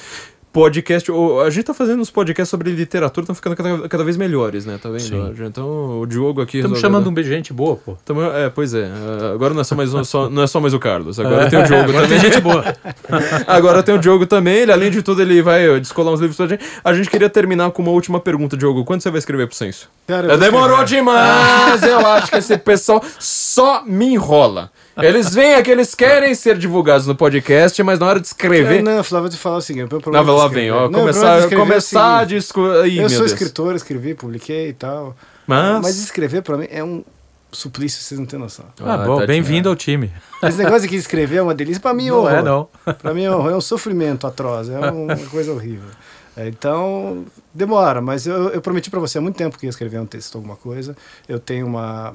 Podcast, 0.55 1.11
o- 1.11 1.41
a 1.41 1.51
gente 1.51 1.65
tá 1.65 1.75
fazendo 1.75 2.01
uns 2.01 2.11
podcasts 2.13 2.49
sobre 2.49 2.71
literatura, 2.71 3.25
estão 3.25 3.35
ficando 3.35 3.57
cada, 3.57 3.89
cada 3.89 4.05
vez 4.05 4.17
melhores, 4.17 4.65
né? 4.65 4.79
Tá 4.81 4.89
vendo? 4.89 5.01
Sim. 5.01 5.35
Então 5.45 5.99
o 6.01 6.07
Diogo 6.07 6.41
aqui. 6.41 6.59
Estamos 6.59 6.79
chamando 6.79 7.11
um 7.11 7.23
gente 7.25 7.53
boa, 7.53 7.75
pô. 7.75 7.97
Tamo- 8.05 8.23
é, 8.23 8.49
pois 8.51 8.73
é. 8.73 8.83
é, 8.83 9.33
Agora 9.35 9.53
não 9.53 9.63
é 9.63 9.65
só 9.65 9.75
mais, 9.75 9.93
um- 9.93 10.05
só, 10.05 10.31
não 10.31 10.43
é 10.45 10.47
só 10.47 10.61
mais 10.61 10.73
o 10.73 10.79
Carlos. 10.79 11.19
Agora 11.19 11.51
tem 11.51 11.59
o 11.59 11.65
Diogo 11.65 11.89
Agora 11.91 12.03
também. 12.07 12.21
tem 12.21 12.31
gente 12.31 12.41
boa. 12.41 12.65
Agora 13.49 13.83
tem 13.83 13.97
o 13.97 13.99
Diogo 13.99 14.27
também. 14.27 14.59
Ele, 14.59 14.71
além 14.71 14.93
de 14.93 15.03
tudo, 15.03 15.21
ele 15.23 15.43
vai 15.43 15.81
descolar 15.81 16.13
uns 16.13 16.21
livros 16.21 16.37
pra 16.37 16.47
gente. 16.47 16.65
A 16.85 16.95
gente 16.95 17.11
queria 17.11 17.29
terminar 17.29 17.69
com 17.73 17.83
uma 17.83 17.91
última 17.91 18.21
pergunta, 18.21 18.57
Diogo. 18.57 18.85
Quando 18.85 19.01
você 19.01 19.11
vai 19.11 19.19
escrever 19.19 19.49
pro 19.49 19.57
censo? 19.57 19.89
Cara, 20.07 20.29
vou 20.29 20.39
Demorou 20.39 20.85
demais! 20.85 21.83
Eu 21.83 21.99
acho 22.07 22.31
que 22.31 22.37
esse 22.39 22.57
pessoal 22.59 23.03
só 23.19 23.83
me 23.85 24.07
enrola. 24.07 24.71
Eles 24.97 25.35
vêm 25.35 25.55
aqui, 25.55 25.71
eles 25.71 25.95
querem 25.95 26.35
ser 26.35 26.57
divulgados 26.57 27.07
no 27.07 27.17
podcast, 27.17 27.83
mas 27.83 27.99
na 27.99 28.07
hora 28.07 28.21
de 28.21 28.27
É, 28.27 28.29
escrever. 28.29 28.83
não, 28.83 29.03
Flávio, 29.03 29.27
eu 29.27 29.31
vou 29.31 29.37
te 29.39 29.43
falar 29.43 29.57
o 29.57 29.61
seguinte. 29.61 29.89
meu 29.89 29.97
Não, 29.97 30.01
problema 30.01 30.33
lá 30.33 30.49
de 30.49 30.55
vem, 30.55 30.71
ó. 30.71 30.89
Não, 30.89 31.01
começar 31.01 31.39
de 31.49 31.55
é 31.55 31.57
o 31.57 31.61
começar 31.61 32.17
a 32.17 32.19
seguinte, 32.21 32.37
discutir. 32.39 32.69
Eu 32.97 33.01
meu 33.03 33.09
sou 33.11 33.19
Deus. 33.21 33.33
escritor, 33.33 33.75
escrevi, 33.75 34.15
publiquei 34.15 34.69
e 34.69 34.73
tal. 34.73 35.17
Mas. 35.47 35.83
Mas 35.83 35.99
escrever 35.99 36.43
pra 36.43 36.57
mim 36.57 36.67
é 36.71 36.83
um 36.85 37.05
suplício, 37.51 38.01
vocês 38.03 38.19
não 38.19 38.27
têm 38.27 38.39
noção. 38.39 38.65
Ah, 38.81 38.99
bom, 38.99 39.15
tadinho. 39.19 39.27
bem-vindo 39.27 39.69
ao 39.69 39.77
time. 39.77 40.13
Esse 40.43 40.59
negócio 40.59 40.89
de 40.89 40.97
escrever 40.97 41.37
é 41.37 41.43
uma 41.43 41.55
delícia. 41.55 41.81
Pra 41.81 41.93
mim, 41.93 42.07
é 42.09 42.11
Não 42.11 42.29
é, 42.29 42.43
não. 42.43 42.69
Pra 43.01 43.13
mim 43.15 43.25
é 43.25 43.31
um, 43.35 43.51
é 43.51 43.57
um 43.57 43.61
sofrimento 43.61 44.27
atroz, 44.27 44.69
é 44.69 44.79
uma 44.79 45.17
coisa 45.29 45.53
horrível. 45.53 45.89
É, 46.37 46.49
então, 46.49 47.25
demora, 47.53 48.01
mas 48.01 48.27
eu, 48.27 48.49
eu 48.49 48.61
prometi 48.61 48.91
pra 48.91 48.99
você 48.99 49.19
há 49.19 49.21
muito 49.21 49.37
tempo 49.37 49.57
que 49.57 49.67
ia 49.67 49.71
escrever 49.71 50.01
um 50.01 50.07
texto, 50.07 50.35
alguma 50.37 50.57
coisa. 50.57 50.97
Eu 51.29 51.39
tenho 51.39 51.67
uma. 51.67 52.15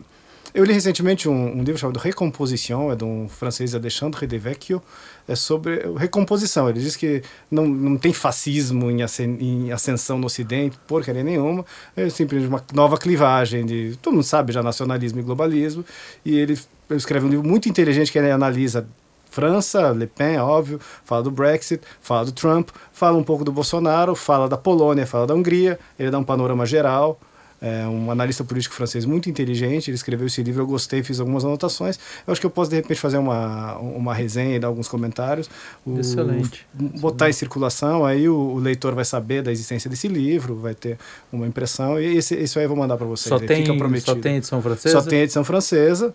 Eu 0.54 0.64
li 0.64 0.74
recentemente 0.74 1.30
um, 1.30 1.60
um 1.60 1.64
livro 1.64 1.78
chamado 1.78 1.98
Recomposition, 1.98 2.92
é 2.92 2.96
de 2.96 3.04
um 3.04 3.30
francês 3.30 3.76
Alexandre 3.76 4.26
de 4.26 4.38
Vecchio, 4.38 4.82
é 5.28 5.36
sobre 5.36 5.82
recomposição. 5.96 6.68
Ele 6.68 6.80
diz 6.80 6.96
que 6.96 7.22
não, 7.52 7.68
não 7.68 7.98
tem 7.98 8.12
fascismo 8.12 8.90
em, 8.90 9.00
em 9.40 9.72
ascensão 9.72 10.18
no 10.18 10.26
Ocidente, 10.26 10.78
porcaria 10.88 11.24
nenhuma, 11.24 11.64
é 11.96 12.10
simplesmente 12.10 12.50
uma 12.50 12.64
nova 12.74 12.98
clivagem 12.98 13.66
de, 13.66 13.98
todo 14.02 14.14
mundo 14.14 14.24
sabe 14.24 14.52
já, 14.52 14.64
nacionalismo 14.64 15.20
e 15.20 15.24
globalismo, 15.24 15.86
e 16.26 16.38
ele 16.38 16.58
escreve 16.92 17.28
um 17.28 17.30
livro 17.30 17.48
muito 17.48 17.70
inteligente 17.70 18.12
que 18.12 18.18
ele 18.18 18.32
analisa 18.32 18.88
França, 19.30 19.92
Le 19.92 20.08
Pen, 20.08 20.40
óbvio, 20.40 20.80
fala 21.06 21.22
do 21.22 21.30
Brexit, 21.30 21.84
fala 22.02 22.26
do 22.26 22.32
Trump, 22.32 22.70
fala 22.92 23.16
um 23.16 23.24
pouco 23.24 23.44
do 23.44 23.52
Bolsonaro, 23.52 24.16
fala 24.16 24.50
da 24.50 24.58
Polônia, 24.58 25.06
fala 25.06 25.28
da 25.28 25.36
Hungria, 25.36 25.80
ele 26.00 26.10
dá 26.10 26.18
um 26.18 26.24
panorama 26.24 26.66
geral. 26.66 27.20
É 27.62 27.86
um 27.88 28.10
analista 28.10 28.44
político 28.44 28.74
francês 28.74 29.04
muito 29.06 29.30
inteligente, 29.30 29.90
ele 29.90 29.96
escreveu 29.96 30.28
esse 30.28 30.42
livro, 30.42 30.62
eu 30.64 30.68
gostei, 30.68 31.04
fiz 31.04 31.20
algumas 31.20 31.44
anotações. 31.44 32.00
Eu 32.26 32.32
acho 32.32 32.40
que 32.40 32.46
eu 32.48 32.50
posso, 32.50 32.70
de 32.70 32.78
repente, 32.78 33.00
fazer 33.00 33.18
uma, 33.18 33.78
uma 33.80 34.14
resenha 34.14 34.56
e 34.56 34.60
dar 34.60 34.68
alguns 34.68 34.88
comentários. 34.88 35.50
O- 35.86 36.00
Excelente. 36.00 36.66
Botar 36.74 37.30
em 37.30 37.34
circulação, 37.34 38.06
aí 38.06 38.30
o, 38.30 38.36
o 38.36 38.60
leitor 38.60 38.96
vai 38.96 39.04
saber 39.04 39.42
da 39.42 39.52
existência 39.52 39.90
desse 39.90 40.08
livro, 40.08 40.56
vai 40.56 40.74
ter 40.74 40.98
uma 41.34 41.46
impressão, 41.46 42.00
e 42.00 42.16
esse, 42.18 42.36
isso 42.36 42.58
aí 42.60 42.66
eu 42.66 42.70
vou 42.70 42.78
mandar 42.78 42.96
para 42.98 43.06
vocês. 43.06 43.30
Só 43.30 43.36
aí 43.36 43.46
tem, 43.48 43.58
só 44.06 44.16
tem 44.22 44.38
edição 44.38 44.62
francesa? 44.62 45.02
Só 45.02 45.10
tem 45.10 45.20
edição 45.20 45.44
francesa. 45.44 46.14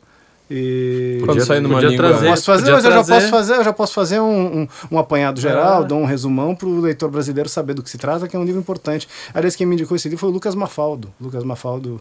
E 0.51 1.23
Quando 1.25 1.43
sair 1.43 1.61
numa 1.61 1.75
podia 1.77 1.89
língua- 1.89 2.09
trazer, 2.11 2.29
posso 2.29 2.45
fazer, 2.45 2.61
podia 2.73 2.75
mas 2.75 2.85
eu 2.85 2.91
já 2.93 3.05
posso 3.05 3.29
fazer, 3.31 3.55
eu 3.55 3.65
já 3.65 3.73
posso 3.73 3.95
fazer 3.95 4.21
um, 4.21 4.61
um, 4.63 4.69
um 4.93 4.99
apanhado 4.99 5.41
geral, 5.41 5.83
Ah. 5.83 5.87
dou 5.87 5.99
um 5.99 6.05
resumão 6.05 6.55
para 6.55 6.69
o 6.69 6.81
leitor 6.81 7.11
brasileiro 7.11 7.49
saber 7.49 7.73
do 7.73 7.83
que 7.83 7.89
se 7.89 7.97
trata, 7.97 8.29
que 8.29 8.37
é 8.37 8.39
um 8.39 8.45
livro 8.45 8.61
importante. 8.61 9.09
Aliás, 9.33 9.57
quem 9.57 9.67
me 9.67 9.75
indicou 9.75 9.97
esse 9.97 10.07
livro 10.07 10.21
foi 10.21 10.29
o 10.29 10.33
Lucas 10.33 10.55
Mafaldo. 10.55 11.11
Lucas 11.19 11.43
Mafaldo, 11.45 11.99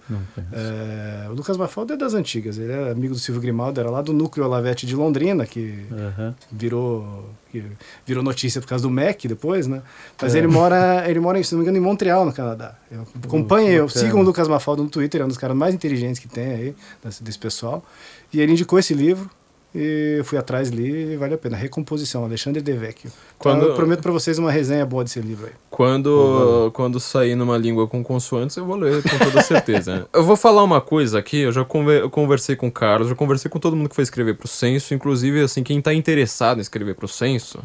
é, 0.51 1.27
o 1.29 1.33
Lucas 1.33 1.55
Mafaldo 1.57 1.93
é 1.93 1.97
das 1.97 2.13
antigas, 2.13 2.57
ele 2.57 2.71
é 2.73 2.91
amigo 2.91 3.13
do 3.13 3.19
Silvio 3.19 3.41
Grimaldo, 3.41 3.79
era 3.79 3.89
lá 3.89 4.01
do 4.01 4.11
Núcleo 4.11 4.45
Olavete 4.45 4.85
de 4.85 4.95
Londrina, 4.95 5.45
que 5.45 5.85
Aham. 5.91 6.35
virou 6.51 7.29
que 7.51 7.63
virou 8.03 8.23
notícia 8.23 8.59
por 8.59 8.67
causa 8.67 8.81
do 8.81 8.89
MEC 8.89 9.27
depois, 9.27 9.67
né? 9.67 9.83
Mas 10.19 10.33
É. 10.33 10.39
ele 10.39 10.47
mora, 10.47 11.07
ele 11.07 11.19
mora, 11.19 11.41
se 11.43 11.51
não 11.53 11.59
me 11.59 11.63
engano, 11.65 11.77
em 11.77 11.81
Montreal, 11.87 12.25
no 12.25 12.33
Canadá. 12.33 12.73
Eu 12.91 13.05
acompanho, 13.23 13.67
eu 13.69 13.87
sigo 13.87 14.17
o 14.17 14.23
Lucas 14.23 14.47
Mafaldo 14.47 14.81
no 14.81 14.89
Twitter, 14.89 15.21
é 15.21 15.23
um 15.23 15.27
dos 15.27 15.37
caras 15.37 15.55
mais 15.55 15.75
inteligentes 15.75 16.17
que 16.19 16.27
tem 16.27 16.47
aí, 16.51 16.75
desse, 17.03 17.23
desse 17.23 17.37
pessoal. 17.37 17.85
E 18.33 18.41
ele 18.41 18.51
indicou 18.53 18.79
esse 18.79 18.93
livro 18.93 19.29
e 19.75 20.15
eu 20.19 20.25
fui 20.25 20.37
atrás 20.37 20.69
li 20.69 21.13
e 21.13 21.17
vale 21.17 21.33
a 21.33 21.37
pena. 21.37 21.57
Recomposição, 21.57 22.23
Alexandre 22.23 22.61
De 22.61 22.73
Vecchio. 22.73 23.07
Então, 23.07 23.13
Quando- 23.37 23.65
eu 23.67 23.75
prometo 23.75 24.01
para 24.01 24.11
vocês 24.11 24.37
uma 24.37 24.51
resenha 24.51 24.85
boa 24.85 25.03
desse 25.03 25.19
livro 25.19 25.47
aí. 25.47 25.53
Quando, 25.69 26.69
quando 26.73 26.99
sair 26.99 27.35
numa 27.35 27.57
língua 27.57 27.87
com 27.87 28.03
consoantes, 28.03 28.55
eu 28.57 28.65
vou 28.65 28.75
ler 28.75 29.01
com 29.03 29.17
toda 29.17 29.41
certeza. 29.41 30.07
eu 30.13 30.23
vou 30.23 30.35
falar 30.35 30.63
uma 30.63 30.79
coisa 30.79 31.17
aqui, 31.19 31.37
eu 31.39 31.51
já 31.51 31.65
conversei 31.65 32.55
com 32.55 32.67
o 32.67 32.71
Carlos, 32.71 33.09
já 33.09 33.15
conversei 33.15 33.49
com 33.49 33.59
todo 33.59 33.75
mundo 33.75 33.89
que 33.89 33.95
foi 33.95 34.03
escrever 34.03 34.35
pro 34.35 34.47
censo, 34.47 34.93
inclusive, 34.93 35.41
assim, 35.41 35.63
quem 35.63 35.81
tá 35.81 35.93
interessado 35.93 36.59
em 36.59 36.61
escrever 36.61 36.93
pro 36.95 37.07
censo, 37.07 37.59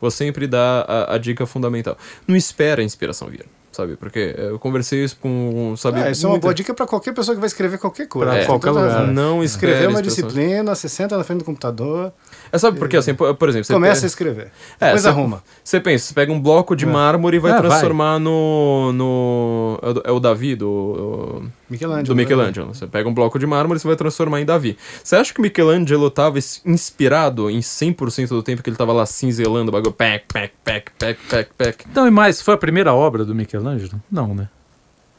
vou 0.00 0.10
sempre 0.10 0.46
dar 0.46 0.84
a, 0.88 1.14
a 1.14 1.18
dica 1.18 1.46
fundamental. 1.46 1.96
Não 2.26 2.36
espera 2.36 2.82
a 2.82 2.84
inspiração 2.84 3.28
vir, 3.28 3.46
sabe? 3.74 3.96
Porque 3.96 4.34
eu 4.38 4.58
conversei 4.58 5.04
isso 5.04 5.16
com, 5.20 5.74
sabe... 5.76 6.00
Ah, 6.00 6.10
isso 6.10 6.24
é 6.24 6.28
uma 6.28 6.32
muita- 6.34 6.42
boa 6.46 6.54
dica 6.54 6.72
para 6.72 6.86
qualquer 6.86 7.12
pessoa 7.12 7.34
que 7.34 7.40
vai 7.40 7.46
escrever 7.48 7.78
qualquer 7.78 8.06
coisa. 8.08 8.30
Pra 8.30 8.38
Tem 8.38 8.46
qualquer 8.46 8.70
lugar. 8.70 8.88
razão. 8.90 9.06
Não 9.12 9.42
Escrever 9.44 9.84
é 9.84 9.88
uma 9.88 10.00
disciplina, 10.02 10.74
você 10.74 10.88
senta 10.88 11.16
na 11.18 11.24
frente 11.24 11.40
do 11.40 11.44
computador, 11.44 12.12
É, 12.52 12.58
sabe 12.58 12.78
porque, 12.78 12.96
assim, 12.96 13.14
por, 13.14 13.26
exemplo... 13.48 13.64
Você 13.64 13.72
começa 13.72 13.98
a 13.98 14.00
pe- 14.02 14.06
escrever. 14.06 14.50
É, 14.80 14.86
Depois 14.86 15.02
você- 15.02 15.08
arruma. 15.08 15.42
Você 15.62 15.80
pensa, 15.80 16.06
você 16.08 16.14
pega 16.14 16.32
um 16.32 16.40
bloco 16.40 16.74
de 16.76 16.84
É. 16.84 16.88
mármore 16.88 17.36
e 17.36 17.40
vai 17.40 17.52
Ah, 17.52 17.60
vai. 17.60 17.68
transformar 17.68 18.18
no... 18.18 18.92
no 18.92 19.78
é 19.82 19.88
o- 19.88 20.02
é 20.04 20.12
o 20.12 20.20
Davi, 20.20 20.54
do... 20.54 21.42
Michelangelo. 21.68 22.06
do 22.06 22.14
né? 22.14 22.22
Michelangelo. 22.22 22.74
Você 22.74 22.86
pega 22.86 23.08
um 23.08 23.14
bloco 23.14 23.38
de 23.38 23.46
mármore 23.46 23.78
e 23.78 23.80
você 23.80 23.88
vai 23.88 23.96
transformar 23.96 24.40
em 24.40 24.44
Davi. 24.44 24.76
Você 25.02 25.16
acha 25.16 25.32
que 25.32 25.40
o 25.40 25.42
Michelangelo 25.42 26.06
estava 26.08 26.38
inspirado 26.64 27.48
em 27.50 27.60
100% 27.60 28.28
do 28.28 28.42
tempo 28.42 28.62
que 28.62 28.68
ele 28.68 28.74
estava 28.74 28.92
lá 28.92 29.06
cinzelando 29.06 29.70
o 29.70 29.72
bagulho? 29.72 29.92
Pac, 29.92 30.24
pac, 30.32 30.52
pac, 30.64 30.90
pac, 30.98 31.18
pac, 31.28 31.50
pac. 31.56 31.84
Não, 31.94 32.06
e 32.06 32.10
mais, 32.10 32.40
foi 32.42 32.54
a 32.54 32.58
primeira 32.58 32.92
obra 32.92 33.24
do 33.24 33.34
Michelangelo? 33.34 34.00
Não, 34.10 34.34
né? 34.34 34.48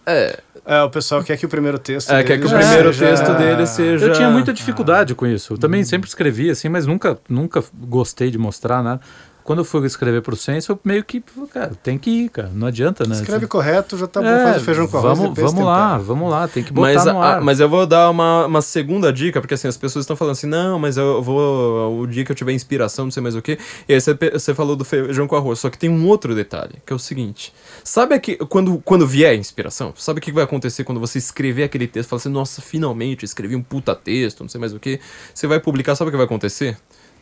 É, 0.05 0.39
É, 0.67 0.81
o 0.83 0.89
pessoal 0.89 1.23
quer 1.23 1.37
que 1.37 1.45
o 1.45 1.49
primeiro 1.49 1.77
texto 1.79 2.11
é 2.11 2.23
quer 2.23 2.39
que 2.39 2.45
o 2.45 2.49
primeiro 2.49 2.91
seja- 2.93 3.05
texto 3.07 3.33
dele 3.37 3.65
seja... 3.67 4.05
Eu 4.07 4.13
tinha 4.13 4.29
muita 4.29 4.51
dificuldade 4.53 5.13
com 5.13 5.25
isso. 5.27 5.53
Eu 5.53 5.57
também 5.59 5.83
sempre 5.83 6.07
escrevi 6.07 6.49
assim, 6.49 6.69
mas 6.69 6.87
nunca, 6.87 7.19
nunca 7.29 7.63
gostei 7.73 8.31
de 8.31 8.37
mostrar 8.37 8.81
nada. 8.83 8.99
Quando 9.45 9.59
eu 9.59 9.65
fui 9.65 9.85
escrever 9.85 10.23
pro 10.23 10.35
censo, 10.35 10.71
eu 10.71 10.79
meio 10.83 11.03
que, 11.03 11.23
cara, 11.53 11.71
tem 11.83 11.99
que 11.99 12.09
ir, 12.09 12.29
cara. 12.29 12.49
Não 12.51 12.65
adianta, 12.65 13.05
né? 13.07 13.13
Escreve 13.13 13.45
correto, 13.45 13.95
já 13.95 14.07
tá 14.07 14.19
bom, 14.19 14.27
É, 14.27 14.43
faz 14.43 14.57
o 14.63 14.65
feijão 14.65 14.87
com 14.87 14.97
arroz. 14.97 15.19
Vamos, 15.19 15.39
vamos 15.39 15.63
lá, 15.63 15.97
vamos 15.99 16.31
lá, 16.31 16.47
tem 16.47 16.63
que 16.63 16.73
botar 16.73 16.81
Mas, 16.93 17.05
no 17.05 17.21
a- 17.21 17.25
ar. 17.35 17.41
mas 17.41 17.59
eu 17.59 17.69
vou 17.69 17.85
dar 17.85 18.09
uma, 18.09 18.47
uma 18.47 18.61
segunda 18.63 19.13
dica, 19.13 19.39
porque 19.39 19.53
assim, 19.53 19.67
as 19.67 19.77
pessoas 19.77 20.01
estão 20.01 20.15
falando 20.15 20.31
assim, 20.31 20.47
não, 20.47 20.79
mas 20.79 20.97
eu 20.97 21.21
vou. 21.21 22.01
O 22.01 22.07
dia 22.07 22.25
que 22.25 22.31
eu 22.31 22.35
tiver 22.35 22.53
inspiração, 22.53 23.05
não 23.05 23.11
sei 23.11 23.21
mais 23.21 23.35
o 23.35 23.41
quê. 23.41 23.59
E 23.87 23.93
aí 23.93 24.01
você, 24.01 24.15
você 24.33 24.55
falou 24.55 24.75
do 24.75 24.83
feijão 24.83 25.27
com 25.27 25.35
arroz. 25.35 25.59
Só 25.59 25.69
que 25.69 25.77
tem 25.77 25.91
um 25.91 26.07
outro 26.07 26.33
detalhe, 26.33 26.81
que 26.83 26.91
é 26.91 26.95
o 26.95 26.99
seguinte: 26.99 27.53
sabe 27.83 28.19
que 28.19 28.37
quando, 28.37 28.81
quando 28.83 29.05
vier 29.05 29.29
a 29.31 29.35
inspiração, 29.35 29.93
sabe 29.95 30.17
o 30.17 30.21
que 30.23 30.31
vai 30.31 30.43
acontecer 30.43 30.83
quando 30.83 30.99
você 30.99 31.19
escrever 31.19 31.61
aquele 31.65 31.85
texto? 31.85 32.09
Fala 32.09 32.19
assim, 32.19 32.29
nossa, 32.29 32.63
finalmente, 32.63 33.21
eu 33.21 33.27
escrevi 33.27 33.55
um 33.55 33.61
puta 33.61 33.93
texto, 33.93 34.41
não 34.41 34.49
sei 34.49 34.59
mais 34.59 34.73
o 34.73 34.79
quê. 34.79 34.99
Você 35.35 35.45
vai 35.45 35.59
publicar, 35.59 35.95
sabe 35.95 36.09
o 36.09 36.11
que 36.11 36.17
vai 36.17 36.25
acontecer? 36.25 36.75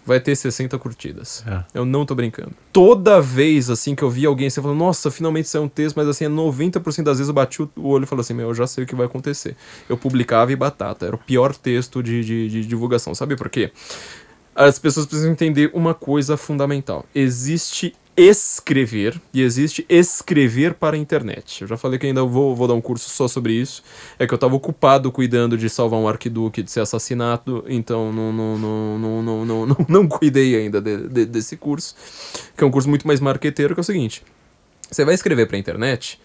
Vai 0.05 0.19
ter 0.19 0.35
60 0.35 0.77
curtidas. 0.79 1.43
É. 1.47 1.63
Eu 1.73 1.85
não 1.85 2.05
tô 2.05 2.15
brincando. 2.15 2.51
Toda 2.71 3.21
vez, 3.21 3.69
assim, 3.69 3.95
que 3.95 4.03
eu 4.03 4.09
vi 4.09 4.25
alguém, 4.25 4.49
você 4.49 4.61
falou, 4.61 4.75
nossa, 4.75 5.11
finalmente 5.11 5.47
saiu 5.47 5.63
um 5.63 5.67
texto, 5.67 5.95
mas 5.95 6.07
assim, 6.07 6.25
é 6.25 6.29
90% 6.29 7.03
das 7.03 7.17
vezes 7.17 7.27
eu 7.27 7.33
bati 7.33 7.61
o 7.61 7.69
o 7.75 7.89
olho 7.89 8.03
e 8.03 8.07
falei 8.07 8.21
assim, 8.21 8.33
meu, 8.33 8.49
eu 8.49 8.53
já 8.53 8.65
sei 8.65 8.83
o 8.83 8.87
que 8.87 8.95
vai 8.95 9.05
acontecer. 9.05 9.55
Eu 9.89 9.97
publicava 9.97 10.51
e 10.51 10.55
batata. 10.55 11.05
Era 11.05 11.15
o 11.15 11.19
pior 11.19 11.55
texto 11.55 12.01
de, 12.01 12.23
de, 12.23 12.49
de 12.49 12.65
divulgação. 12.65 13.13
Sabe 13.13 13.35
por 13.35 13.49
quê? 13.49 13.71
As 14.55 14.77
pessoas 14.77 15.05
precisam 15.05 15.31
entender 15.31 15.71
uma 15.73 15.93
coisa 15.93 16.37
fundamental. 16.37 17.05
Existe 17.13 17.95
escrever 18.15 19.19
e 19.33 19.41
existe 19.41 19.85
escrever 19.89 20.75
para 20.75 20.95
a 20.95 20.99
internet. 20.99 21.61
Eu 21.61 21.67
já 21.67 21.77
falei 21.77 21.97
que 21.97 22.05
ainda 22.05 22.23
vou, 22.23 22.55
vou 22.55 22.67
dar 22.67 22.73
um 22.73 22.81
curso 22.81 23.09
só 23.09 23.27
sobre 23.27 23.53
isso. 23.53 23.83
É 24.19 24.27
que 24.27 24.33
eu 24.33 24.35
estava 24.35 24.55
ocupado 24.55 25.11
cuidando 25.11 25.57
de 25.57 25.69
salvar 25.69 25.99
um 25.99 26.07
arquiduque 26.07 26.61
de 26.61 26.69
ser 26.71 26.81
assassinado, 26.81 27.63
então 27.67 28.11
não, 28.13 28.31
não, 28.31 28.57
não, 28.57 28.99
não, 28.99 29.23
não, 29.23 29.45
não, 29.45 29.65
não, 29.65 29.77
não 29.89 30.07
cuidei 30.07 30.55
ainda 30.55 30.79
de- 30.81 31.07
de- 31.07 31.25
desse 31.25 31.57
curso, 31.57 31.95
que 32.55 32.63
é 32.63 32.67
um 32.67 32.71
curso 32.71 32.87
muito 32.89 33.07
mais 33.07 33.19
marqueteiro, 33.19 33.73
que 33.73 33.79
é 33.79 33.81
o 33.81 33.85
seguinte. 33.85 34.23
Você 34.91 35.03
vai 35.03 35.15
escrever 35.15 35.47
para 35.47 35.55
a 35.55 35.59
internet, 35.59 36.19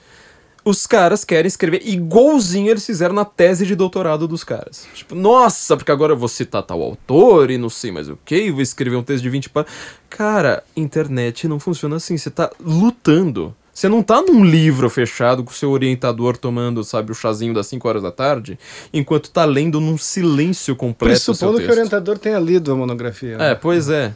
os 0.69 0.87
caras 0.87 1.25
querem 1.25 1.49
escrever 1.49 1.81
igualzinho 1.85 2.71
eles 2.71 2.85
fizeram 2.85 3.15
na 3.15 3.25
tese 3.25 3.65
de 3.65 3.75
doutorado 3.75 4.29
dos 4.29 4.45
caras. 4.45 4.87
Tipo, 4.95 5.15
nossa, 5.15 5.77
porque 5.77 5.91
agora 5.91 6.13
eu 6.13 6.17
vou 6.17 6.29
citar 6.29 6.63
tal 6.63 6.83
autor 6.83 7.51
e 7.51 7.57
não 7.57 7.71
sei 7.71 7.91
mais 7.91 8.09
o 8.09 8.19
que, 8.25 8.51
vou 8.51 8.61
escrever 8.61 8.97
um 8.97 9.03
texto 9.03 9.23
de 9.23 9.31
20 9.31 9.51
páginas. 9.51 9.75
Cara, 10.11 10.63
internet 10.77 11.49
não 11.49 11.59
funciona 11.59 11.97
assim. 11.97 12.17
Você 12.17 12.31
tá 12.31 12.51
lutando. 12.61 13.55
Você 13.73 13.89
não 13.89 14.03
tá 14.03 14.21
num 14.21 14.45
livro 14.45 14.91
fechado 14.91 15.45
com 15.45 15.53
o 15.53 15.55
seu 15.55 15.71
orientador 15.71 16.37
tomando, 16.37 16.83
sabe, 16.83 17.13
o 17.13 17.15
chazinho 17.15 17.55
das 17.55 17.69
5 17.69 17.89
horas 17.89 18.03
da 18.03 18.11
tarde, 18.11 18.59
enquanto 18.93 19.31
tá 19.31 19.45
lendo 19.45 19.81
num 19.81 19.97
silêncio 19.97 20.75
completo 20.75 21.15
o 21.15 21.19
seu 21.21 21.33
Pressupondo 21.35 21.61
que 21.61 21.69
o 21.69 21.71
orientador 21.71 22.19
tenha 22.19 22.41
lido 22.41 22.73
a 22.73 22.77
monografia. 22.77 23.35
É, 23.35 23.39
né? 23.39 23.55
pois 23.55 23.89
é. 23.89 24.15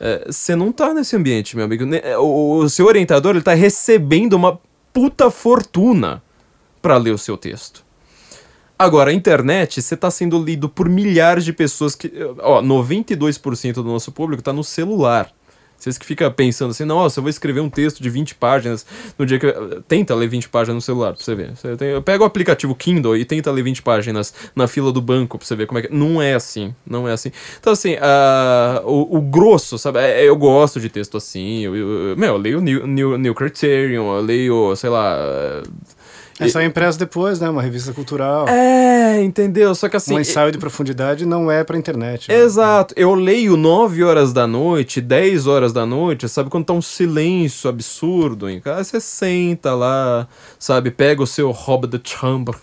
É, 0.00 0.24
Você 0.26 0.56
não 0.56 0.72
tá 0.72 0.92
nesse 0.92 1.14
ambiente, 1.14 1.54
meu 1.54 1.64
amigo. 1.64 1.84
É, 1.94 2.18
O, 2.18 2.56
o 2.58 2.68
seu 2.68 2.86
orientador, 2.86 3.36
ele 3.36 3.44
tá 3.44 3.54
recebendo 3.54 4.32
uma 4.32 4.58
puta 4.94 5.28
fortuna 5.30 6.22
pra 6.80 6.96
ler 6.96 7.10
o 7.10 7.18
seu 7.18 7.36
texto. 7.36 7.84
Agora, 8.78 9.10
a 9.10 9.14
internet, 9.14 9.82
você 9.82 9.96
tá 9.96 10.10
sendo 10.10 10.42
lido 10.42 10.68
por 10.68 10.88
milhares 10.88 11.44
de 11.44 11.52
pessoas 11.52 11.94
que... 11.94 12.12
Ó, 12.38 12.62
92% 12.62 13.74
do 13.74 13.84
nosso 13.84 14.12
público 14.12 14.42
tá 14.42 14.52
no 14.52 14.64
celular. 14.64 15.30
Vocês 15.84 15.98
que 15.98 16.06
ficam 16.06 16.32
pensando 16.32 16.70
assim, 16.70 16.84
nossa, 16.86 17.18
eu 17.20 17.22
vou 17.22 17.28
escrever 17.28 17.60
um 17.60 17.68
texto 17.68 18.02
de 18.02 18.08
20 18.08 18.34
páginas 18.36 18.86
no 19.18 19.26
dia 19.26 19.38
que. 19.38 19.46
Tenta 19.86 20.14
ler 20.14 20.28
20 20.28 20.48
páginas 20.48 20.76
no 20.76 20.80
celular 20.80 21.12
pra 21.12 21.22
você 21.22 21.34
ver. 21.34 21.54
Você 21.54 21.76
tem- 21.76 22.00
Pega 22.00 22.22
o 22.22 22.26
aplicativo 22.26 22.74
Kindle 22.74 23.14
e 23.16 23.24
tenta 23.24 23.50
ler 23.52 23.62
20 23.62 23.82
páginas 23.82 24.32
na 24.56 24.66
fila 24.66 24.90
do 24.90 25.02
banco 25.02 25.36
pra 25.36 25.46
você 25.46 25.54
ver 25.54 25.66
como 25.66 25.78
é 25.78 25.82
que. 25.82 25.94
Não 25.94 26.22
é 26.22 26.32
assim. 26.34 26.74
Não 26.86 27.06
é 27.06 27.12
assim. 27.12 27.30
Então, 27.60 27.72
assim, 27.72 27.96
o, 28.84 29.18
o 29.18 29.20
grosso, 29.20 29.76
sabe? 29.78 29.98
é- 29.98 30.24
Eu 30.26 30.36
gosto 30.36 30.80
de 30.80 30.88
texto 30.88 31.16
assim. 31.18 31.60
Eu, 31.64 31.76
eu- 31.76 32.16
meu, 32.16 32.28
eu 32.34 32.36
leio 32.38 32.60
New, 32.62 32.86
New, 32.86 33.18
New 33.18 33.34
Criterion, 33.34 34.16
eu 34.16 34.22
leio, 34.22 34.74
sei 34.76 34.88
lá. 34.88 35.62
É 36.40 36.48
só 36.48 36.60
impresso 36.62 36.98
depois, 36.98 37.38
né? 37.40 37.48
Uma 37.48 37.62
revista 37.62 37.92
cultural. 37.92 38.48
É, 38.48 39.22
entendeu? 39.22 39.74
Só 39.74 39.88
que 39.88 39.96
assim. 39.96 40.14
um 40.14 40.20
ensaio 40.20 40.50
de 40.50 40.58
profundidade 40.58 41.24
não 41.24 41.50
é 41.50 41.62
pra 41.62 41.78
internet. 41.78 42.28
né? 42.28 42.36
Exato. 42.36 42.92
Eu 42.96 43.14
leio 43.14 43.56
9 43.56 44.02
horas 44.02 44.32
da 44.32 44.46
noite, 44.46 45.00
10 45.00 45.46
horas 45.46 45.72
da 45.72 45.86
noite, 45.86 46.28
sabe? 46.28 46.50
Quando 46.50 46.64
tá 46.66 46.72
um 46.72 46.82
silêncio 46.82 47.70
absurdo 47.70 48.48
em 48.50 48.60
casa, 48.60 48.84
você 48.84 49.00
senta 49.00 49.74
lá, 49.74 50.26
sabe? 50.58 50.90
Pega 50.90 51.22
o 51.22 51.26
seu 51.26 51.50
Rob 51.52 51.86
the 51.86 52.00
Chamber, 52.02 52.54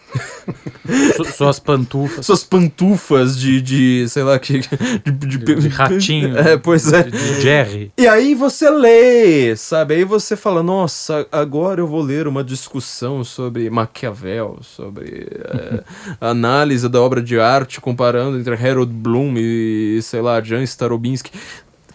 Su- 1.15 1.25
Suas 1.25 1.59
pantufas. 1.59 2.25
suas 2.25 2.43
pantufas 2.43 3.37
de, 3.39 3.61
de 3.61 4.05
sei 4.09 4.23
lá, 4.23 4.37
que. 4.37 4.59
De, 5.05 5.11
de- 5.11 5.37
De 5.61 5.67
ratinho. 5.69 6.37
É, 6.37 6.57
pois 6.57 6.91
é. 6.91 7.03
De, 7.03 7.11
de 7.11 7.41
Jerry. 7.41 7.91
E 7.97 8.07
aí 8.07 8.35
você 8.35 8.69
lê, 8.69 9.55
sabe? 9.55 9.95
Aí 9.95 10.03
você 10.03 10.35
fala, 10.35 10.61
nossa, 10.61 11.25
agora 11.31 11.79
eu 11.81 11.87
vou 11.87 12.01
ler 12.01 12.27
uma 12.27 12.43
discussão 12.43 13.23
sobre 13.23 13.60
Maquiavel, 13.69 14.59
sobre 14.61 15.27
eh, 15.31 15.83
análise 16.19 16.87
da 16.89 17.01
obra 17.01 17.21
de 17.21 17.39
arte 17.39 17.79
comparando 17.79 18.39
entre 18.39 18.55
Harold 18.55 18.91
Bloom 18.91 19.35
e, 19.37 19.99
sei 20.01 20.21
lá, 20.21 20.41
Jan 20.41 20.63
Starobinski. 20.63 21.31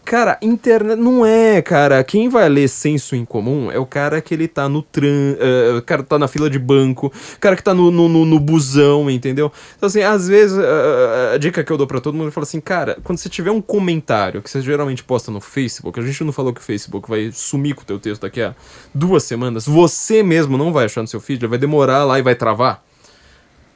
Cara, 0.06 0.38
internet 0.40 0.96
não 0.96 1.26
é, 1.26 1.60
cara. 1.60 2.04
Quem 2.04 2.28
vai 2.28 2.48
ler 2.48 2.68
senso 2.68 3.16
em 3.16 3.24
comum 3.24 3.72
é 3.72 3.78
o 3.80 3.84
cara 3.84 4.20
que 4.20 4.32
ele 4.32 4.46
tá 4.46 4.68
no 4.68 4.80
tran... 4.80 5.34
eh, 5.36 5.74
o 5.78 5.82
cara 5.82 6.04
que 6.04 6.08
tá 6.08 6.16
na 6.16 6.28
fila 6.28 6.48
de 6.48 6.60
banco, 6.60 7.08
o 7.08 7.40
cara 7.40 7.56
que 7.56 7.62
tá 7.62 7.74
no, 7.74 7.90
no, 7.90 8.08
no, 8.08 8.24
no 8.24 8.38
busão, 8.38 9.10
entendeu? 9.10 9.50
Então, 9.76 9.88
assim, 9.88 10.02
às 10.02 10.28
vezes, 10.28 10.56
eh, 10.56 11.32
a 11.34 11.36
dica 11.38 11.64
que 11.64 11.72
eu 11.72 11.76
dou 11.76 11.88
pra 11.88 12.00
todo 12.00 12.14
mundo 12.14 12.28
é 12.28 12.30
falar 12.30 12.44
assim, 12.44 12.60
cara, 12.60 12.96
quando 13.02 13.18
você 13.18 13.28
tiver 13.28 13.50
um 13.50 13.60
comentário 13.60 14.40
que 14.40 14.48
você 14.48 14.60
geralmente 14.60 15.02
posta 15.02 15.32
no 15.32 15.40
Facebook, 15.40 15.98
a 15.98 16.02
gente 16.04 16.22
não 16.22 16.32
falou 16.32 16.54
que 16.54 16.60
o 16.60 16.64
Facebook 16.64 17.10
vai 17.10 17.32
sumir 17.32 17.74
com 17.74 17.82
o 17.82 17.84
teu 17.84 17.98
texto 17.98 18.22
daqui 18.22 18.40
a 18.40 18.54
duas 18.94 19.24
semanas, 19.24 19.66
você 19.66 20.22
mesmo 20.22 20.56
não 20.56 20.72
vai 20.72 20.84
achar 20.84 21.02
no 21.02 21.08
seu 21.08 21.18
feed, 21.18 21.44
vai 21.48 21.58
demorar 21.58 22.04
lá 22.04 22.16
e 22.16 22.22
vai 22.22 22.36
travar, 22.36 22.80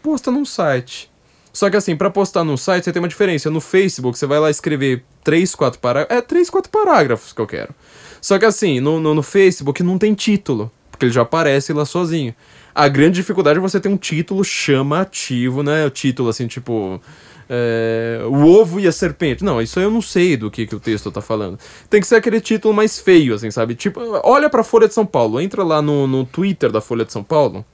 posta 0.01 0.31
num 0.31 0.45
site. 0.45 1.11
Só 1.53 1.69
que 1.69 1.77
assim, 1.77 1.97
pra 1.97 2.11
postar 2.11 2.45
num 2.45 2.57
site 2.57 2.85
você 2.85 2.93
tem 2.93 3.03
uma 3.03 3.09
diferença. 3.09 3.51
No 3.51 3.61
Facebook 3.61 4.19
você 4.19 4.27
vai 4.27 4.39
lá 4.39 4.51
escrever 4.51 5.05
3, 5.25 5.55
4 5.55 5.81
parágrafos. 5.81 6.17
É 6.17 6.21
3, 6.21 6.51
4 6.51 6.71
parágrafos 6.71 7.33
que 7.33 7.41
eu 7.41 7.47
quero. 7.47 7.75
Só 8.21 8.39
que 8.39 8.45
assim, 8.45 8.81
no, 8.81 9.01
no, 9.01 9.15
no 9.15 9.23
Facebook 9.23 9.83
não 9.83 9.99
tem 9.99 10.15
título. 10.15 10.71
Porque 10.91 11.07
ele 11.07 11.13
já 11.13 11.23
aparece 11.23 11.73
lá 11.73 11.85
sozinho. 11.85 12.35
A 12.75 12.87
grande 12.87 13.17
dificuldade 13.17 13.59
é 13.59 13.63
você 13.63 13.81
ter 13.81 13.89
um 13.89 13.97
título 13.97 14.45
chamativo, 14.45 15.63
né? 15.63 15.85
O 15.87 15.91
título 15.91 16.29
assim, 16.29 16.47
tipo. 16.47 17.01
é, 17.49 18.21
o 18.27 18.45
ovo 18.47 18.79
e 18.79 18.87
a 18.87 18.93
serpente. 18.93 19.43
Não, 19.43 19.61
isso 19.61 19.81
eu 19.81 19.91
não 19.91 20.01
sei 20.03 20.37
do 20.37 20.51
que, 20.51 20.67
que 20.67 20.77
o 20.77 20.81
texto 20.81 21.11
tá 21.11 21.21
falando. 21.21 21.59
Tem 21.89 22.01
que 22.01 22.07
ser 22.07 22.17
aquele 22.17 22.41
título 22.41 22.73
mais 22.73 22.99
feio, 22.99 23.35
assim, 23.35 23.51
sabe? 23.51 23.75
Tipo, 23.75 24.01
olha 24.23 24.49
pra 24.49 24.63
Folha 24.63 24.87
de 24.87 24.95
São 24.95 25.05
Paulo. 25.05 25.41
Entra 25.41 25.65
lá 25.65 25.83
no, 25.83 26.07
no 26.07 26.25
Twitter 26.25 26.71
da 26.71 26.81
Folha 26.81 27.05
de 27.05 27.13
São 27.13 27.25
Paulo 27.25 27.65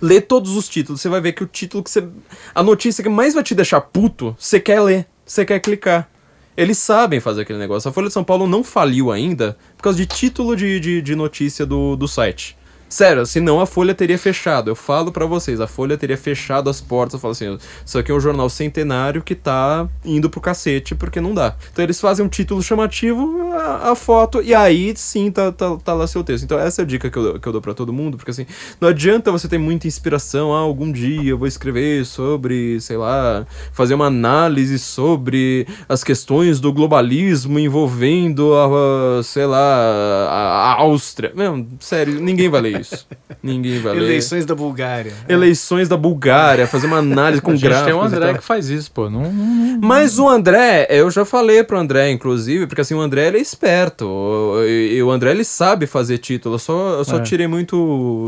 lê 0.00 0.20
todos 0.20 0.56
os 0.56 0.68
títulos, 0.68 1.00
você 1.00 1.08
vai 1.08 1.20
ver 1.20 1.32
que 1.32 1.44
o 1.44 1.46
título 1.46 1.82
que 1.82 1.90
você. 1.90 2.06
A 2.54 2.62
notícia 2.62 3.02
que 3.02 3.08
mais 3.08 3.34
vai 3.34 3.42
te 3.42 3.54
deixar 3.54 3.80
puto, 3.80 4.36
você 4.38 4.60
quer 4.60 4.80
ler, 4.80 5.06
você 5.24 5.44
quer 5.44 5.60
clicar. 5.60 6.08
Eles 6.56 6.78
sabem 6.78 7.18
fazer 7.18 7.42
aquele 7.42 7.58
negócio. 7.58 7.88
A 7.88 7.92
Folha 7.92 8.06
de 8.06 8.12
São 8.12 8.22
Paulo 8.22 8.46
não 8.46 8.62
faliu 8.62 9.10
ainda 9.10 9.56
por 9.76 9.82
causa 9.82 9.98
de 9.98 10.06
título 10.06 10.54
de, 10.54 10.78
de, 10.78 11.02
de 11.02 11.16
notícia 11.16 11.66
do, 11.66 11.96
do 11.96 12.06
site. 12.06 12.56
Sério, 12.94 13.26
senão 13.26 13.60
a 13.60 13.66
Folha 13.66 13.92
teria 13.92 14.16
fechado. 14.16 14.70
Eu 14.70 14.76
falo 14.76 15.10
pra 15.10 15.26
vocês, 15.26 15.60
a 15.60 15.66
Folha 15.66 15.98
teria 15.98 16.16
fechado 16.16 16.70
as 16.70 16.80
portas. 16.80 17.14
Eu 17.14 17.18
falo 17.18 17.32
assim, 17.32 17.58
isso 17.84 17.98
aqui 17.98 18.12
é 18.12 18.14
um 18.14 18.20
jornal 18.20 18.48
centenário 18.48 19.20
que 19.20 19.34
tá 19.34 19.88
indo 20.04 20.30
pro 20.30 20.40
cacete 20.40 20.94
porque 20.94 21.20
não 21.20 21.34
dá. 21.34 21.56
Então 21.72 21.84
eles 21.84 22.00
fazem 22.00 22.24
um 22.24 22.28
título 22.28 22.62
chamativo, 22.62 23.50
a, 23.52 23.90
a 23.90 23.94
foto, 23.96 24.40
e 24.40 24.54
aí 24.54 24.94
sim 24.94 25.28
tá, 25.32 25.50
tá, 25.50 25.76
tá 25.78 25.92
lá 25.92 26.06
seu 26.06 26.22
texto. 26.22 26.44
Então 26.44 26.56
essa 26.56 26.82
é 26.82 26.84
a 26.84 26.86
dica 26.86 27.10
que 27.10 27.18
eu, 27.18 27.40
que 27.40 27.48
eu 27.48 27.52
dou 27.52 27.60
pra 27.60 27.74
todo 27.74 27.92
mundo, 27.92 28.16
porque 28.16 28.30
assim, 28.30 28.46
não 28.80 28.88
adianta 28.88 29.32
você 29.32 29.48
ter 29.48 29.58
muita 29.58 29.88
inspiração, 29.88 30.54
ah, 30.54 30.60
algum 30.60 30.92
dia 30.92 31.30
eu 31.30 31.38
vou 31.38 31.48
escrever 31.48 32.06
sobre, 32.06 32.80
sei 32.80 32.96
lá, 32.96 33.44
fazer 33.72 33.94
uma 33.94 34.06
análise 34.06 34.78
sobre 34.78 35.66
as 35.88 36.04
questões 36.04 36.60
do 36.60 36.72
globalismo 36.72 37.58
envolvendo 37.58 38.54
a, 38.54 39.18
a, 39.18 39.22
sei 39.24 39.46
lá, 39.46 39.58
a, 39.58 40.74
a 40.74 40.80
Áustria. 40.82 41.32
Não, 41.34 41.66
sério, 41.80 42.20
ninguém 42.20 42.48
vai 42.48 42.60
ler 42.60 42.82
isso. 42.82 42.83
Ninguém 43.42 43.78
vai 43.80 43.94
ler. 43.94 44.02
Eleições 44.02 44.44
da 44.46 44.54
Bulgária. 44.54 45.12
Eleições 45.28 45.88
da 45.88 45.96
Bulgária, 45.96 46.66
fazer 46.66 46.86
uma 46.86 46.98
análise 46.98 47.42
com 47.42 47.50
A 47.50 47.54
gente 47.54 47.62
gráficos. 47.64 47.86
tem 47.86 47.94
o 47.94 48.02
e 48.02 48.06
André 48.06 48.34
que 48.38 48.44
faz 48.44 48.68
isso, 48.68 48.90
pô. 48.90 49.08
Não, 49.10 49.30
não- 49.32 49.78
Mas 49.82 50.18
o 50.18 50.28
André, 50.28 50.86
eu 50.90 51.10
já 51.10 51.24
falei 51.24 51.62
pro 51.64 51.78
André, 51.78 52.10
inclusive, 52.10 52.66
porque 52.66 52.80
assim, 52.80 52.94
o 52.94 53.00
André 53.00 53.26
ele 53.28 53.38
é 53.38 53.40
esperto. 53.40 54.54
E, 54.66 55.02
o 55.02 55.10
André 55.10 55.30
ele 55.30 55.44
sabe 55.44 55.86
fazer 55.86 56.18
título. 56.18 56.54
Eu 56.54 56.58
só, 56.58 56.90
eu 56.98 57.04
só 57.04 57.18
É. 57.18 57.22
tirei 57.22 57.46
muito 57.46 57.76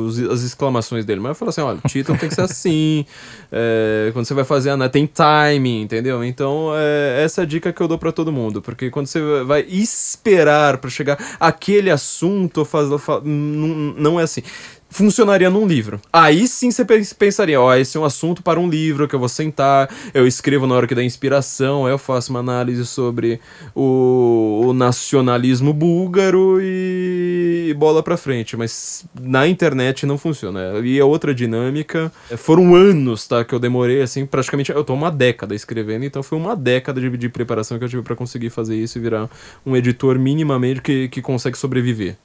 os- 0.07 0.19
as 0.21 0.43
exclamações 0.43 1.05
dele. 1.05 1.21
Mas 1.21 1.31
eu 1.31 1.35
falo 1.35 1.49
assim: 1.51 1.61
olha, 1.61 1.79
o 1.85 1.89
título 1.89 2.19
tem 2.19 2.29
que 2.29 2.35
ser 2.35 2.43
assim. 2.43 3.05
é, 3.53 4.11
quando 4.13 4.25
você 4.27 4.35
vai 4.35 4.45
fazer 4.45 4.71
a 4.71 4.89
tem 4.89 5.07
timing, 5.07 5.83
entendeu? 5.83 6.23
Então, 6.25 6.71
é, 6.75 7.23
essa 7.25 7.41
é 7.41 7.45
a 7.45 7.47
dica 7.47 7.73
que 7.73 7.81
eu 7.81 7.89
dou 7.89 7.99
pra 7.99 8.13
todo 8.13 8.31
mundo. 8.33 8.61
Porque 8.63 8.91
quando 8.91 9.07
você 9.07 9.21
vai 9.45 9.63
esperar 9.69 10.79
pra 10.79 10.91
chegar 10.91 11.19
aquele 11.41 11.91
assunto, 11.91 12.65
faz, 12.65 12.89
fa- 13.01 13.21
não, 13.25 13.69
não 13.97 14.21
é 14.21 14.23
assim. 14.23 14.43
Funcionaria 14.89 15.51
num 15.51 15.67
livro. 15.67 16.01
Aí 16.13 16.47
sim 16.47 16.71
você 16.71 16.85
pens- 16.85 17.13
pensaria, 17.13 17.61
ó, 17.61 17.75
esse 17.75 17.97
é 17.97 18.01
um 18.01 18.05
assunto 18.05 18.43
para 18.43 18.59
um 18.59 18.69
livro 18.69 19.07
que 19.09 19.15
eu 19.15 19.19
vou 19.19 19.29
sentar, 19.29 19.91
eu 20.15 20.27
escrevo 20.27 20.67
na 20.67 20.75
hora 20.75 20.87
que 20.87 20.95
dá 20.95 21.03
inspiração, 21.03 21.85
aí 21.85 21.93
eu 21.93 21.99
faço 21.99 22.31
uma 22.31 22.39
análise 22.39 22.87
sobre 22.87 23.41
o, 23.75 24.63
o 24.67 24.73
nacionalismo 24.73 25.73
búlgaro 25.73 26.59
e, 26.63 27.75
bola 27.77 28.03
pra 28.03 28.17
frente. 28.17 28.57
Mas 28.57 29.05
na 29.21 29.47
internet 29.47 30.07
não 30.07 30.17
funciona. 30.17 30.79
E 30.83 30.99
é 30.99 31.05
outra 31.05 31.35
dinâmica. 31.35 32.11
Foram 32.37 32.75
anos, 32.75 33.27
tá, 33.27 33.45
que 33.45 33.55
eu 33.55 33.59
demorei, 33.59 34.01
assim, 34.01 34.25
praticamente. 34.25 34.71
Eu 34.71 34.85
tô 34.85 34.95
uma 34.95 35.11
década 35.11 35.55
escrevendo, 35.55 36.05
então 36.05 36.23
foi 36.23 36.39
uma 36.39 36.55
década 36.57 37.01
de, 37.01 37.11
de 37.17 37.29
preparação 37.29 37.77
que 37.77 37.85
eu 37.85 37.89
tive 37.89 38.03
pra 38.03 38.17
conseguir 38.17 38.51
fazer 38.51 38.77
isso 38.77 38.97
e 38.99 39.01
virar 39.01 39.29
um 39.67 39.77
editor 39.77 40.19
minimamente 40.19 40.81
que, 40.81 41.09
que 41.09 41.21
consegue 41.21 41.59
sobreviver. 41.59 42.17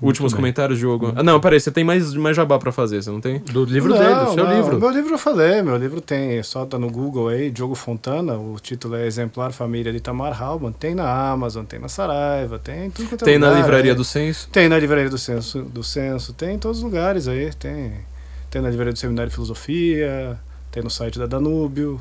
Últimos 0.00 0.32
bem. 0.32 0.36
comentários, 0.40 0.78
Diogo. 0.78 1.12
Ah, 1.16 1.22
não, 1.22 1.40
peraí, 1.40 1.58
você 1.58 1.70
tem 1.70 1.82
mais, 1.82 2.12
mais 2.14 2.36
jabá 2.36 2.58
pra 2.58 2.70
fazer, 2.70 3.02
você 3.02 3.10
não 3.10 3.20
tem? 3.20 3.38
Do 3.38 3.64
livro 3.64 3.88
Não, 3.94 3.98
dele, 3.98 4.14
do 4.26 4.34
seu 4.34 4.44
não, 4.44 4.54
livro. 4.56 4.78
Meu 4.78 4.90
livro 4.90 5.14
eu 5.14 5.18
falei, 5.18 5.62
meu 5.62 5.76
livro 5.76 6.00
tem, 6.02 6.42
só 6.42 6.66
tá 6.66 6.78
no 6.78 6.90
Google 6.90 7.28
aí, 7.28 7.50
Diogo 7.50 7.74
Fontana, 7.74 8.34
o 8.36 8.58
título 8.60 8.94
é 8.94 9.06
Exemplar 9.06 9.52
Família 9.52 9.90
de 9.90 9.98
Tamar 10.00 10.40
Halban, 10.40 10.70
tem 10.72 10.94
na 10.94 11.30
Amazon, 11.30 11.64
tem 11.64 11.78
na 11.78 11.88
Saraiva, 11.88 12.58
tem 12.58 12.86
em 12.86 12.90
tudo 12.90 13.08
quanto 13.08 13.22
é 13.22 13.24
Tem 13.24 13.38
na 13.38 13.50
livraria 13.52 13.92
aí. 13.92 13.96
do 13.96 14.04
Censo. 14.04 14.48
Tem 14.52 14.68
na 14.68 14.78
livraria 14.78 15.08
do 15.08 15.16
Censo, 15.16 15.62
do 15.62 15.82
Censo, 15.82 16.34
tem 16.34 16.56
em 16.56 16.58
todos 16.58 16.78
os 16.78 16.84
lugares 16.84 17.26
aí, 17.26 17.50
tem, 17.54 17.92
tem 18.50 18.60
na 18.60 18.68
livraria 18.68 18.92
do 18.92 18.98
Seminário 18.98 19.30
de 19.30 19.34
Filosofia, 19.34 20.38
tem 20.70 20.82
no 20.82 20.90
site 20.90 21.18
da 21.18 21.24
Danúbio. 21.26 21.98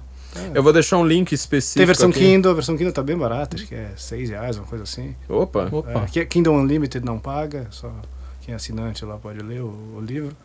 Eu 0.54 0.62
vou 0.64 0.72
deixar 0.74 0.98
um 0.98 1.06
link 1.06 1.32
específico. 1.32 1.78
Tem 1.80 1.86
versão 1.86 2.10
aqui. 2.10 2.20
Kindle, 2.20 2.52
a 2.52 2.56
versão 2.56 2.76
Kindle 2.78 2.94
tá 2.94 3.04
bem 3.04 3.18
barata, 3.18 3.56
acho 3.56 3.68
que 3.68 3.76
é 3.76 3.92
6 3.96 4.30
reais, 4.30 4.58
uma 4.58 4.66
coisa 4.66 4.84
assim. 4.84 5.16
Opa. 5.30 5.70
Opa. 5.72 5.92
É, 6.04 6.06
que- 6.08 6.26
Kindle 6.26 6.54
Unlimited 6.56 7.06
não 7.06 7.20
paga, 7.20 7.68
só 7.72 7.92
quem 8.42 8.54
é 8.54 8.56
assinante 8.56 9.04
lá 9.06 9.18
pode 9.18 9.40
ler 9.44 9.62
o, 9.62 9.68
o 9.98 10.02
livro. 10.02 10.36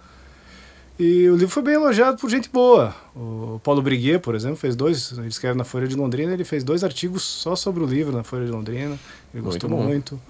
E 0.99 1.29
o 1.31 1.35
livro 1.35 1.49
foi 1.49 1.63
bem 1.63 1.75
elogiado 1.75 2.19
por 2.19 2.29
gente 2.29 2.51
boa. 2.51 2.95
O 3.17 3.59
Paulo 3.65 3.81
Briguet, 3.81 4.19
por 4.19 4.35
exemplo, 4.35 4.57
fez 4.57 4.77
dois, 4.77 5.13
ele 5.17 5.29
escreve 5.29 5.57
na 5.57 5.65
Folha 5.65 5.89
de 5.89 5.97
Londrina, 5.97 6.33
ele 6.35 6.45
fez 6.45 6.63
dois 6.63 6.85
artigos 6.85 7.23
só 7.23 7.57
sobre 7.57 7.83
o 7.83 7.87
livro 7.87 8.15
na 8.15 8.23
Folha 8.23 8.45
de 8.45 8.51
Londrina. 8.51 8.99
Ele 9.33 9.43
Muito 9.43 9.45
gostou 9.45 9.71
bom. 9.71 9.83
muito. 9.83 10.21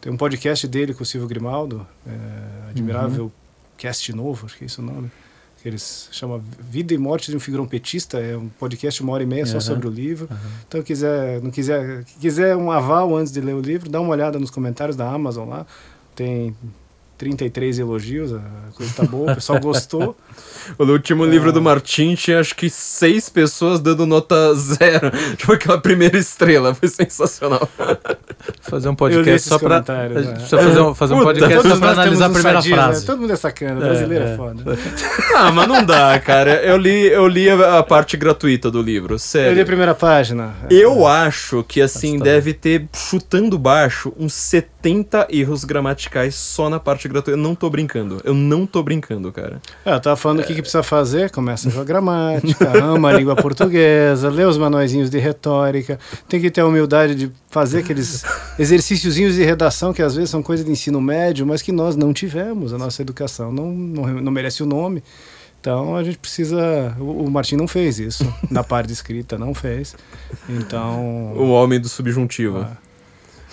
Tem 0.00 0.10
um 0.10 0.16
podcast 0.16 0.66
dele 0.66 0.94
com 0.94 1.02
o 1.02 1.06
Silvio 1.06 1.28
Grimaldo, 1.28 1.86
é, 2.06 2.70
Admirável 2.70 3.30
Cast 3.76 4.10
Novo, 4.14 4.46
acho 4.46 4.56
que 4.56 4.64
é 4.64 4.66
esse 4.66 4.78
o 4.78 4.82
nome. 4.82 5.10
Eles 5.66 6.08
chamam 6.12 6.40
Vida 6.70 6.94
e 6.94 6.98
Morte 6.98 7.30
de 7.30 7.36
um 7.36 7.40
Figurão 7.40 7.66
Petista, 7.66 8.20
é 8.20 8.36
um 8.36 8.48
podcast 8.48 9.00
de 9.00 9.02
uma 9.02 9.12
hora 9.12 9.24
e 9.24 9.26
meia 9.26 9.44
só 9.46 9.58
sobre 9.58 9.88
o 9.88 9.90
livro. 9.90 10.28
Aham. 10.30 10.50
Então, 10.68 10.82
quiser, 10.82 11.42
não 11.42 11.50
quiser, 11.50 12.04
quiser 12.20 12.56
um 12.56 12.70
aval 12.70 13.16
antes 13.16 13.32
de 13.32 13.40
ler 13.40 13.54
o 13.54 13.60
livro, 13.60 13.90
dá 13.90 14.00
uma 14.00 14.10
olhada 14.10 14.38
nos 14.38 14.48
comentários 14.48 14.96
da 14.96 15.10
Amazon 15.10 15.48
lá. 15.48 15.66
Tem 16.14 16.54
33 17.16 17.78
elogios, 17.78 18.32
a 18.32 18.40
coisa 18.74 18.92
tá 18.94 19.04
boa, 19.04 19.32
o 19.32 19.34
pessoal 19.34 19.60
gostou. 19.60 20.16
O 20.78 20.84
último 20.84 21.24
É. 21.24 21.28
livro 21.28 21.52
do 21.52 21.62
Martin 21.62 22.16
tinha 22.16 22.40
acho 22.40 22.54
que 22.56 22.68
seis 22.68 23.28
pessoas 23.28 23.78
dando 23.78 24.04
nota 24.04 24.52
zero. 24.56 25.12
Tipo 25.38 25.52
aquela 25.52 25.80
primeira 25.80 26.18
estrela. 26.18 26.74
Foi 26.74 26.88
sensacional. 26.88 27.68
Fazer 28.62 28.88
um 28.88 28.96
Eu 28.98 29.06
li 29.08 29.14
podcast 29.16 29.48
só 29.48 29.58
pra. 29.60 29.76
A 29.76 30.08
né? 30.08 30.22
gente 30.22 30.32
precisa 30.32 30.58
fazer 30.58 30.80
um, 30.80 30.94
fazer 30.94 31.14
um 31.14 31.18
Puta, 31.18 31.26
podcast 31.32 31.68
só 31.68 31.76
pra 31.78 31.90
analisar 31.92 32.26
a 32.26 32.30
primeira 32.30 32.58
sadismo, 32.58 32.76
frase. 32.76 33.00
Né? 33.00 33.06
Todo 33.06 33.20
mundo 33.20 33.32
é 33.32 33.36
sacana, 33.36 33.80
É, 33.80 33.88
brasileiro 33.88 34.24
é, 34.24 34.32
é. 34.32 34.36
foda. 34.36 34.78
Ah, 35.36 35.52
mas 35.52 35.68
não 35.68 35.84
dá, 35.84 36.18
cara. 36.18 36.54
Eu 36.64 36.76
li, 36.78 37.06
eu 37.06 37.28
li 37.28 37.48
a 37.48 37.78
a 37.78 37.82
parte 37.84 38.16
gratuita 38.16 38.68
do 38.70 38.82
livro, 38.82 39.10
Eu 39.12 39.16
li 39.16 39.16
a 39.16 39.18
sério. 39.20 39.66
primeira 39.66 39.94
página. 39.94 40.54
Eu 40.68 41.06
acho 41.06 41.62
que 41.62 41.80
assim 41.80 42.18
deve 42.18 42.52
ter, 42.54 42.88
chutando 42.92 43.56
baixo, 43.58 44.12
uns 44.18 44.32
70 44.32 44.75
erros 45.30 45.64
gramaticais 45.64 46.34
só 46.34 46.68
na 46.68 46.78
parte 46.78 47.08
gratuita. 47.08 47.38
Eu 47.38 47.42
não 47.42 47.54
tô 47.54 47.68
brincando. 47.70 48.20
Eu 48.24 48.34
não 48.34 48.66
tô 48.66 48.82
brincando, 48.82 49.32
cara. 49.32 49.60
É, 49.84 49.92
eu 49.94 50.00
tava 50.00 50.16
falando 50.16 50.40
o 50.40 50.44
que, 50.44 50.54
que 50.54 50.60
precisa 50.60 50.82
fazer, 50.82 51.30
começa 51.30 51.70
com 51.70 51.80
a 51.80 51.84
gramática, 51.84 52.70
ama 52.78 53.10
a 53.10 53.12
língua 53.12 53.36
portuguesa, 53.36 54.28
lê 54.28 54.44
os 54.44 54.58
manuaizinhos 54.58 55.10
de 55.10 55.18
retórica, 55.18 55.98
tem 56.28 56.40
que 56.40 56.50
ter 56.50 56.60
a 56.60 56.66
humildade 56.66 57.14
de 57.14 57.32
fazer 57.48 57.78
aqueles 57.80 58.24
exercíciozinhos 58.58 59.34
de 59.34 59.44
redação 59.44 59.92
que 59.92 60.02
às 60.02 60.14
vezes 60.14 60.30
são 60.30 60.42
coisa 60.42 60.64
de 60.64 60.70
ensino 60.70 61.00
médio, 61.00 61.46
mas 61.46 61.62
que 61.62 61.72
nós 61.72 61.96
não 61.96 62.12
tivemos, 62.12 62.72
a 62.72 62.78
nossa 62.78 63.02
educação 63.02 63.52
não, 63.52 63.70
não, 63.72 64.06
não 64.20 64.32
merece 64.32 64.62
o 64.62 64.66
nome. 64.66 65.02
Então 65.60 65.96
a 65.96 66.04
gente 66.04 66.18
precisa. 66.18 66.94
O, 67.00 67.24
o 67.24 67.30
Martim 67.30 67.56
não 67.56 67.66
fez 67.66 67.98
isso, 67.98 68.32
na 68.48 68.62
parte 68.62 68.92
escrita 68.92 69.36
não 69.36 69.52
fez. 69.52 69.96
Então. 70.48 71.32
O 71.34 71.50
homem 71.50 71.80
do 71.80 71.88
subjuntivo. 71.88 72.58
Ah. 72.58 72.85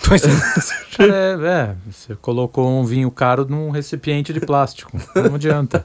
Pois 0.06 0.22
é. 0.24 0.30
É, 0.96 1.36
é, 1.44 1.74
você 1.90 2.14
colocou 2.14 2.70
um 2.70 2.84
vinho 2.84 3.10
caro 3.10 3.44
num 3.48 3.70
recipiente 3.70 4.32
de 4.32 4.38
plástico. 4.38 4.92
Não 5.16 5.34
adianta. 5.34 5.84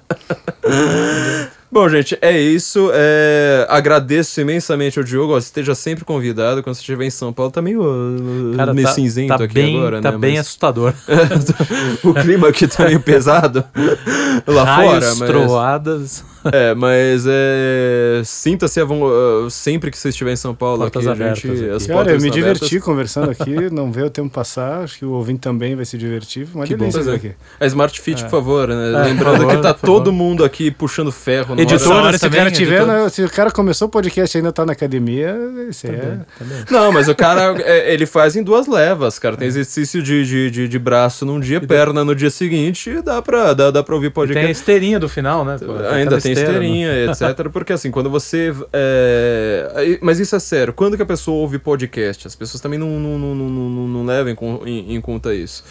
Bom, 1.71 1.87
gente, 1.87 2.17
é 2.21 2.39
isso. 2.39 2.89
É, 2.93 3.67
Agradeço 3.69 4.41
imensamente 4.41 4.97
ao 4.97 5.05
Diogo. 5.05 5.33
Ó, 5.33 5.37
esteja 5.37 5.73
sempre 5.73 6.03
convidado. 6.03 6.63
Quando 6.63 6.75
você 6.75 6.81
estiver 6.81 7.05
em 7.05 7.09
São 7.11 7.31
Paulo, 7.31 7.51
tá 7.51 7.61
meio, 7.61 7.81
uh, 7.81 8.55
Cara, 8.55 8.73
meio 8.73 8.87
tá, 8.87 8.93
cinzento 8.93 9.37
tá 9.37 9.43
aqui 9.43 9.53
bem, 9.53 9.77
agora, 9.77 10.01
tá 10.01 10.11
né? 10.11 10.17
bem 10.17 10.31
Mas 10.31 10.41
assustador. 10.41 10.93
o 12.03 12.13
clima 12.13 12.49
aqui 12.49 12.67
tá 12.67 12.85
meio 12.85 12.99
pesado 12.99 13.63
lá 14.45 14.63
Raios, 14.63 14.91
fora. 14.91 15.15
Mas, 15.15 15.29
troadas. 15.29 16.23
é, 16.51 16.73
mas 16.73 17.25
é, 17.27 18.21
sinta-se 18.23 18.81
uh, 18.81 19.49
sempre 19.49 19.91
que 19.91 19.97
você 19.97 20.09
estiver 20.09 20.31
em 20.31 20.35
São 20.35 20.53
Paulo. 20.55 20.79
Portas 20.83 21.05
aqui, 21.07 21.09
a 21.09 21.25
abertas 21.25 21.41
gente, 21.41 21.63
aqui. 21.65 21.69
as 21.75 21.87
Cara, 21.87 21.99
eu 21.99 22.05
me 22.05 22.29
abertas. 22.29 22.31
diverti 22.33 22.79
conversando 22.79 23.29
aqui, 23.31 23.55
não 23.71 23.91
vê 23.91 24.03
o 24.03 24.09
tempo 24.09 24.29
passar, 24.29 24.83
acho 24.83 24.97
que 24.99 25.05
o 25.05 25.11
ouvinte 25.11 25.39
também 25.41 25.75
vai 25.75 25.85
se 25.85 25.97
divertir. 25.97 26.47
Uma 26.53 26.65
Que 26.65 26.75
bom. 26.75 26.79
delícia 26.79 27.01
Pois 27.03 27.07
é. 27.13 27.17
isso 27.17 27.25
aqui. 27.27 27.35
A 27.59 27.65
Smart 27.65 27.99
Fit, 28.01 28.21
É. 28.21 28.23
por 28.25 28.31
favor, 28.31 28.67
né? 28.67 28.75
É, 28.91 29.03
Lembrando 29.09 29.37
favor, 29.37 29.55
que 29.55 29.61
tá 29.61 29.73
todo 29.73 30.05
favor. 30.05 30.11
mundo 30.13 30.43
aqui 30.43 30.71
puxando 30.71 31.11
ferro. 31.11 31.59
Editora, 31.59 32.17
se 32.17 32.25
o 32.27 32.31
cara 32.31 32.51
tiver, 32.51 32.81
editor. 32.81 32.87
né, 33.03 33.09
se 33.09 33.23
o 33.23 33.29
cara 33.29 33.51
começou 33.51 33.87
o 33.87 33.91
podcast 33.91 34.35
e 34.35 34.39
ainda 34.39 34.51
tá 34.51 34.65
na 34.65 34.73
academia, 34.73 35.35
isso 35.69 35.87
é. 35.87 35.91
Também, 35.91 36.19
também. 36.37 36.63
Não, 36.71 36.91
mas 36.91 37.07
o 37.07 37.15
cara, 37.15 37.55
é, 37.63 37.93
ele 37.93 38.05
faz 38.05 38.35
em 38.35 38.43
duas 38.43 38.67
levas, 38.67 39.19
cara. 39.19 39.35
Tem 39.37 39.47
exercício 39.47 40.01
de, 40.01 40.25
de, 40.25 40.51
de, 40.51 40.67
de 40.67 40.79
braço 40.79 41.25
num 41.25 41.39
dia, 41.39 41.59
perna 41.61 42.03
no 42.05 42.15
dia 42.15 42.29
seguinte, 42.29 42.89
e 42.89 43.01
dá 43.01 43.21
pra, 43.21 43.53
dá, 43.53 43.71
dá 43.71 43.83
pra 43.83 43.95
ouvir 43.95 44.07
E 44.07 44.11
tem 44.11 44.23
a 44.23 44.27
podcast. 44.27 44.51
esteirinha 44.51 44.99
do 44.99 45.09
final, 45.09 45.43
né? 45.43 45.57
pô, 45.59 45.71
Ainda 45.73 45.85
aquela 46.17 46.21
tem 46.35 46.43
né? 46.43 46.49
esteirinha, 46.51 47.05
etc. 47.11 47.49
Porque 47.51 47.73
assim, 47.73 47.91
quando 47.91 48.09
você. 48.09 48.53
é, 48.73 49.99
Mas 50.01 50.19
isso 50.19 50.35
é 50.35 50.39
sério. 50.39 50.73
Quando 50.73 50.95
que 50.95 51.03
a 51.03 51.05
pessoa 51.05 51.37
ouve 51.37 51.59
podcast? 51.59 52.27
As 52.27 52.35
pessoas 52.35 52.61
também 52.61 52.77
não, 52.79 52.99
não, 52.99 53.17
não, 53.17 53.35
não, 53.35 53.87
não, 53.87 54.05
levam 54.05 54.35
em, 54.65 54.95
em- 54.95 55.01
conta 55.01 55.33
isso. 55.33 55.63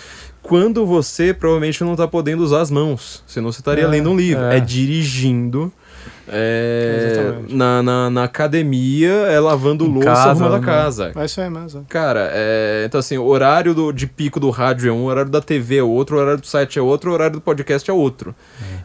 Quando 0.43 0.87
você 0.87 1.35
provavelmente 1.35 1.83
não 1.85 1.95
tá 1.97 2.07
podendo 2.09 2.43
usar 2.43 2.61
as 2.61 2.71
mãos. 2.71 3.23
Senão 3.27 3.53
você 3.53 3.61
estaria 3.61 3.85
É, 3.85 3.87
lendo 3.87 4.11
um 4.11 4.17
livro. 4.17 4.45
é. 4.45 4.57
É, 4.57 4.61
dirigindo. 4.61 5.73
É, 6.31 7.35
na, 7.49 7.83
na, 7.83 8.11
na 8.11 8.25
academia, 8.25 9.11
é 9.11 9.41
lavando 9.41 9.85
Em 9.85 9.93
louça, 9.93 10.09
casa, 10.09 10.31
arrumando 10.31 10.55
a 10.55 10.59
né? 10.59 10.67
casa. 10.67 11.13
É 11.15 11.25
isso 11.25 11.41
aí 11.41 11.51
mesmo. 11.51 11.87
Cara, 11.89 12.31
é, 12.33 12.85
então 12.87 13.01
assim, 13.01 13.19
o 13.19 13.25
horário 13.25 13.75
do, 13.75 13.93
de 13.93 14.07
pico 14.07 14.39
do 14.39 14.51
rádio 14.51 14.89
é 14.89 14.93
um, 14.93 15.05
o 15.05 15.07
horário 15.07 15.31
da 15.31 15.41
TV 15.41 15.79
é 15.79 15.83
outro, 15.83 16.17
o 16.17 16.21
horário 16.21 16.41
do 16.41 16.47
site 16.47 16.79
é 16.79 16.83
outro, 16.83 17.11
o 17.11 17.15
horário 17.15 17.35
do 17.35 17.41
podcast 17.41 17.91
é 17.91 17.93
outro. 17.93 18.35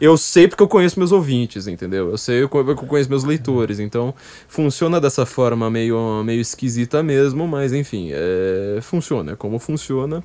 Eu 0.00 0.16
sei 0.16 0.48
porque 0.48 0.62
eu 0.62 0.68
conheço 0.68 0.98
meus 0.98 1.12
ouvintes, 1.12 1.66
entendeu? 1.66 2.10
Eu 2.10 2.18
sei 2.18 2.46
porque 2.46 2.70
eu 2.70 2.76
conheço 2.76 3.10
meus 3.10 3.24
leitores, 3.24 3.78
então 3.78 4.14
funciona 4.48 5.00
dessa 5.00 5.26
forma 5.26 5.70
meio, 5.70 6.22
meio 6.24 6.40
esquisita 6.40 7.02
mesmo, 7.02 7.46
mas 7.46 7.72
enfim, 7.72 8.10
é, 8.12 8.78
funciona, 8.80 9.32
é 9.32 9.36
como 9.36 9.58
funciona. 9.58 10.22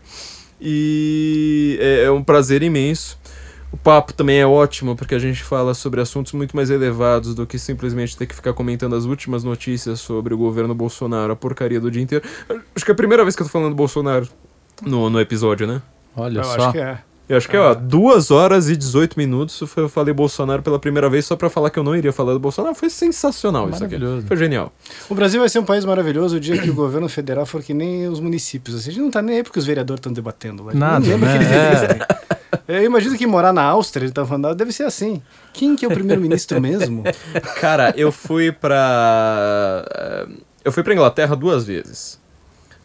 E 0.61 1.77
é, 1.79 2.03
é 2.03 2.11
um 2.11 2.23
prazer 2.23 2.61
imenso. 2.63 3.18
O 3.71 3.77
papo 3.77 4.13
também 4.13 4.39
é 4.39 4.47
ótimo 4.47 4.95
porque 4.95 5.13
a 5.13 5.19
gente 5.19 5.43
fala 5.43 5.73
sobre 5.75 6.01
assuntos 6.01 6.33
muito 6.33 6.55
mais 6.55 6.69
elevados 6.71 7.35
do 7.35 7.45
que 7.45 7.59
simplesmente 7.59 8.17
ter 8.17 8.25
que 8.25 8.33
ficar 8.33 8.51
comentando 8.53 8.95
as 8.95 9.05
últimas 9.05 9.43
notícias 9.43 9.99
sobre 9.99 10.33
o 10.33 10.37
governo 10.37 10.73
Bolsonaro, 10.73 11.31
a 11.33 11.35
porcaria 11.35 11.79
do 11.79 11.91
dia 11.91 12.01
inteiro. 12.01 12.23
Acho 12.75 12.83
que 12.83 12.89
é 12.91 12.93
a 12.93 12.97
primeira 12.97 13.23
vez 13.23 13.35
que 13.35 13.41
eu 13.43 13.45
tô 13.45 13.51
falando 13.51 13.69
do 13.69 13.75
Bolsonaro 13.75 14.27
no, 14.81 15.09
no 15.09 15.19
episódio, 15.21 15.67
né? 15.67 15.81
Olha 16.15 16.39
Eu 16.39 16.43
só. 16.43 16.55
acho 16.55 16.71
que 16.71 16.79
é. 16.79 16.97
Eu 17.29 17.37
acho 17.37 17.47
que, 17.47 17.55
ó, 17.55 17.75
2 17.75 18.31
horas 18.31 18.69
e 18.69 18.75
18 18.75 19.15
minutos 19.15 19.61
eu 19.77 19.87
falei 19.87 20.11
Bolsonaro 20.11 20.63
pela 20.63 20.79
primeira 20.79 21.07
vez 21.07 21.27
só 21.27 21.35
pra 21.35 21.47
falar 21.47 21.69
que 21.69 21.77
eu 21.77 21.83
não 21.83 21.95
iria 21.95 22.11
falar 22.11 22.33
do 22.33 22.39
Bolsonaro. 22.39 22.73
Foi 22.73 22.89
sensacional 22.89 23.69
isso 23.69 23.83
aqui. 23.83 23.93
Maravilhoso. 23.93 24.25
Foi 24.25 24.35
genial. 24.35 24.73
O 25.07 25.13
Brasil 25.13 25.39
vai 25.39 25.47
ser 25.47 25.59
um 25.59 25.63
país 25.63 25.85
maravilhoso 25.85 26.37
o 26.37 26.39
dia 26.39 26.57
que 26.59 26.71
o 26.71 26.73
governo 26.73 27.07
federal 27.07 27.45
for 27.45 27.61
que 27.61 27.71
nem 27.71 28.07
os 28.07 28.19
municípios. 28.19 28.77
Assim, 28.77 28.89
a 28.89 28.93
gente 28.93 29.03
não 29.03 29.11
tá 29.11 29.21
nem 29.21 29.37
aí 29.37 29.43
porque 29.43 29.59
os 29.59 29.65
vereadores 29.67 29.99
estão 29.99 30.11
debatendo. 30.11 30.63
Nada, 30.73 31.01
Ninguém 31.01 31.11
lembra 31.19 31.29
né? 31.29 31.37
que 31.37 31.93
eles 31.93 32.17
É. 32.31 32.38
Eu 32.69 32.83
imagino 32.83 33.17
que 33.17 33.25
morar 33.25 33.51
na 33.51 33.63
Áustria, 33.63 34.05
ele 34.05 34.11
tá 34.13 34.25
falando, 34.25 34.53
deve 34.55 34.71
ser 34.71 34.83
assim. 34.83 35.21
Quem 35.53 35.75
que 35.75 35.83
é 35.83 35.87
o 35.87 35.91
primeiro-ministro 35.91 36.59
mesmo? 36.61 37.03
Cara, 37.59 37.93
eu 37.97 38.11
fui 38.11 38.51
pra. 38.51 39.85
eh, 39.91 40.27
Eu 40.65 40.71
fui 40.71 40.83
pra 40.83 40.93
Inglaterra 40.93 41.35
duas 41.35 41.65
vezes. 41.65 42.19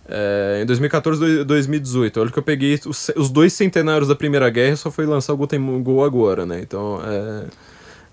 Eh, 0.09 0.61
em 0.62 0.66
2014 0.66 1.23
e 1.40 1.44
2018. 1.44 2.20
Olha 2.20 2.31
que 2.31 2.39
eu 2.39 2.43
peguei 2.43 2.78
os, 2.86 3.11
os 3.16 3.31
dois 3.31 3.52
centenários 3.52 4.09
da 4.09 4.15
Primeira 4.15 4.48
Guerra 4.51 4.77
só 4.77 4.90
foi 4.90 5.06
lançar 5.06 5.32
o 5.32 5.36
Guten 5.36 5.82
Gol 5.82 6.05
agora, 6.05 6.44
né? 6.47 6.61
Então, 6.61 7.01
é, 7.05 7.44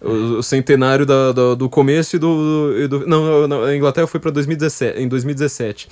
o, 0.06 0.38
o 0.39 0.43
centenário 0.43 1.06
da- 1.06 1.31
do, 1.31 1.56
do 1.56 1.69
começo 1.69 2.15
e 2.15 2.19
do. 2.19 2.73
e 2.77 2.88
do- 2.88 3.06
não, 3.07 3.48
não, 3.48 3.64
a 3.64 3.76
Inglaterra 3.76 4.07
foi 4.07 4.19
pra 4.19 4.31
2017, 4.31 4.99
em 5.02 5.07
2017. 5.07 5.88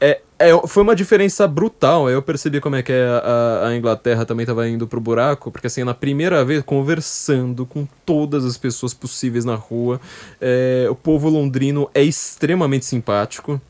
É, 0.00 0.20
é, 0.38 0.66
foi 0.66 0.82
uma 0.82 0.94
diferença 0.94 1.46
brutal. 1.46 2.10
Eu 2.10 2.20
percebi 2.20 2.60
como 2.60 2.76
é 2.76 2.82
que 2.82 2.92
é 2.92 3.06
a, 3.06 3.68
a 3.68 3.76
Inglaterra 3.76 4.24
também 4.24 4.44
estava 4.44 4.68
indo 4.68 4.86
pro 4.86 5.00
buraco, 5.00 5.50
porque 5.50 5.66
assim, 5.66 5.84
na 5.84 5.94
primeira 5.94 6.44
vez, 6.44 6.62
conversando 6.62 7.64
com 7.64 7.86
todas 8.04 8.44
as 8.44 8.56
pessoas 8.56 8.92
possíveis 8.92 9.44
na 9.44 9.54
rua, 9.54 10.00
é, 10.40 10.86
o 10.90 10.94
povo 10.94 11.28
londrino 11.28 11.88
é 11.94 12.02
extremamente 12.02 12.84
simpático. 12.84 13.60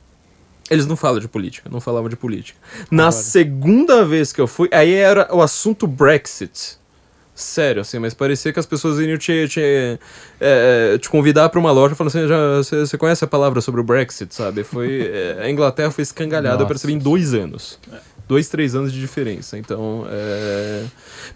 Eles 0.71 0.87
não 0.87 0.97
falam 0.97 1.21
de 1.21 1.29
política, 1.29 1.69
não 1.71 1.81
falavam 1.81 2.09
de 2.09 2.17
política. 2.17 2.59
Na 2.91 3.05
Agora. 3.05 3.23
segunda 3.23 4.05
vez 4.05 4.33
que 4.33 4.41
eu 4.41 4.47
fui, 4.47 4.69
aí 4.73 4.95
era 4.95 5.29
o 5.35 5.43
assunto 5.43 5.87
Brexit. 5.87 6.79
Sério, 7.35 7.83
assim, 7.83 7.99
mas 7.99 8.15
parecia 8.15 8.53
que 8.53 8.61
as 8.61 8.67
pessoas 8.67 9.01
iriam 9.01 9.19
te, 9.19 9.49
te, 9.49 9.61
é, 9.61 9.99
é, 10.41 10.99
te 10.99 11.09
convidar 11.09 11.49
para 11.49 11.59
uma 11.59 11.73
loja 11.73 11.97
falando 11.97 12.09
assim, 12.17 12.29
já, 12.29 12.57
você, 12.59 12.81
você 12.87 12.97
conhece 12.97 13.25
a 13.25 13.27
palavra 13.27 13.61
sobre 13.61 13.81
o 13.81 13.85
Brexit, 13.85 14.33
sabe? 14.33 14.63
Foi, 14.63 15.03
é, 15.13 15.43
a 15.43 15.51
Inglaterra 15.51 15.91
foi 15.91 16.03
escangalhada, 16.03 16.55
eu 16.55 16.61
Nossa. 16.61 16.69
percebi, 16.69 16.93
em 16.93 16.99
dois 16.99 17.35
anos. 17.35 17.81
dois, 18.29 18.49
três 18.49 18.77
anos 18.77 18.93
de 18.93 19.01
diferença. 19.01 19.59
Então, 19.59 20.07
é... 20.09 20.85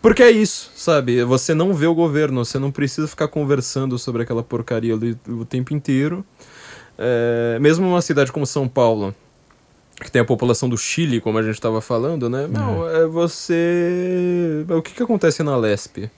Porque 0.00 0.22
é 0.22 0.30
isso, 0.30 0.70
sabe? 0.76 1.22
Você 1.24 1.52
não 1.52 1.74
vê 1.74 1.86
o 1.86 1.94
governo, 1.94 2.44
você 2.44 2.58
não 2.60 2.70
precisa 2.70 3.08
ficar 3.08 3.28
conversando 3.28 3.98
sobre 3.98 4.22
aquela 4.22 4.42
porcaria 4.42 4.94
ali 4.94 5.16
o 5.28 5.44
tempo 5.44 5.74
inteiro. 5.74 6.24
É... 6.96 7.58
Mesmo 7.60 7.88
uma 7.88 8.02
cidade 8.02 8.30
como 8.32 8.46
São 8.46 8.68
Paulo, 8.68 9.14
que 10.00 10.10
tem 10.10 10.22
a 10.22 10.24
população 10.24 10.68
do 10.68 10.76
Chile, 10.76 11.20
como 11.20 11.38
a 11.38 11.42
gente 11.42 11.54
estava 11.54 11.80
falando, 11.80 12.30
né? 12.30 12.46
Não, 12.48 12.88
é 12.88 13.06
você... 13.06 14.64
O 14.68 14.80
que, 14.80 14.94
que 14.94 15.02
acontece 15.02 15.42
na 15.42 15.56
Lesp? 15.56 16.08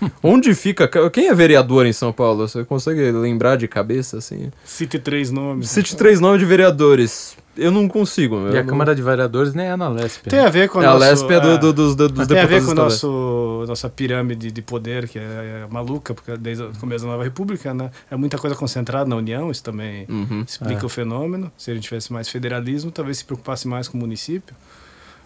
Onde 0.22 0.54
fica... 0.54 0.88
Quem 1.10 1.28
é 1.28 1.34
vereador 1.34 1.86
em 1.86 1.92
São 1.92 2.12
Paulo? 2.12 2.46
Você 2.48 2.64
consegue 2.64 3.10
lembrar 3.10 3.56
de 3.56 3.66
cabeça, 3.68 4.18
assim? 4.18 4.50
Cite 4.64 4.98
três 4.98 5.30
nomes. 5.30 5.70
Cite 5.70 5.96
três 5.96 6.20
nomes 6.20 6.38
de 6.40 6.46
vereadores. 6.46 7.36
Eu 7.56 7.72
não 7.72 7.88
consigo. 7.88 8.36
E 8.52 8.56
a 8.56 8.62
não... 8.62 8.66
Câmara 8.68 8.94
de 8.94 9.02
Vereadores 9.02 9.52
nem 9.52 9.66
é 9.66 9.74
na 9.76 9.88
Lesp. 9.88 10.28
Tem 10.30 10.38
a 10.38 10.48
ver 10.48 10.68
com 10.68 10.78
o 10.78 10.82
É, 10.82 10.86
a 10.86 10.90
nosso... 10.90 11.00
Lesp 11.00 11.30
é 11.32 11.40
do, 11.40 11.48
é, 11.48 11.58
do, 11.58 11.72
dos, 11.72 11.96
do, 11.96 12.08
dos 12.08 12.26
tem 12.28 12.38
a 12.38 12.46
ver 12.46 12.60
deputados 12.60 12.64
com 12.66 12.70
o 12.70 12.84
estaduais. 12.84 13.02
nosso, 13.02 13.64
nossa 13.66 13.88
pirâmide 13.90 14.52
de 14.52 14.62
poder, 14.62 15.08
que 15.08 15.18
é, 15.18 15.22
é 15.22 15.66
maluca, 15.68 16.14
porque 16.14 16.36
desde 16.36 16.62
o 16.62 16.70
começo 16.78 17.04
da 17.04 17.10
nova 17.10 17.24
república, 17.24 17.74
né? 17.74 17.90
É 18.08 18.14
muita 18.14 18.38
coisa 18.38 18.54
concentrada 18.54 19.10
na 19.10 19.16
União, 19.16 19.50
isso 19.50 19.64
também 19.64 20.06
Uhum. 20.08 20.44
explica 20.46 20.82
É. 20.82 20.86
o 20.86 20.88
fenômeno. 20.88 21.50
Se 21.58 21.72
a 21.72 21.74
gente 21.74 21.82
tivesse 21.82 22.12
mais 22.12 22.28
federalismo, 22.28 22.92
talvez 22.92 23.18
se 23.18 23.24
preocupasse 23.24 23.66
mais 23.66 23.88
com 23.88 23.98
o 23.98 24.00
município. 24.00 24.54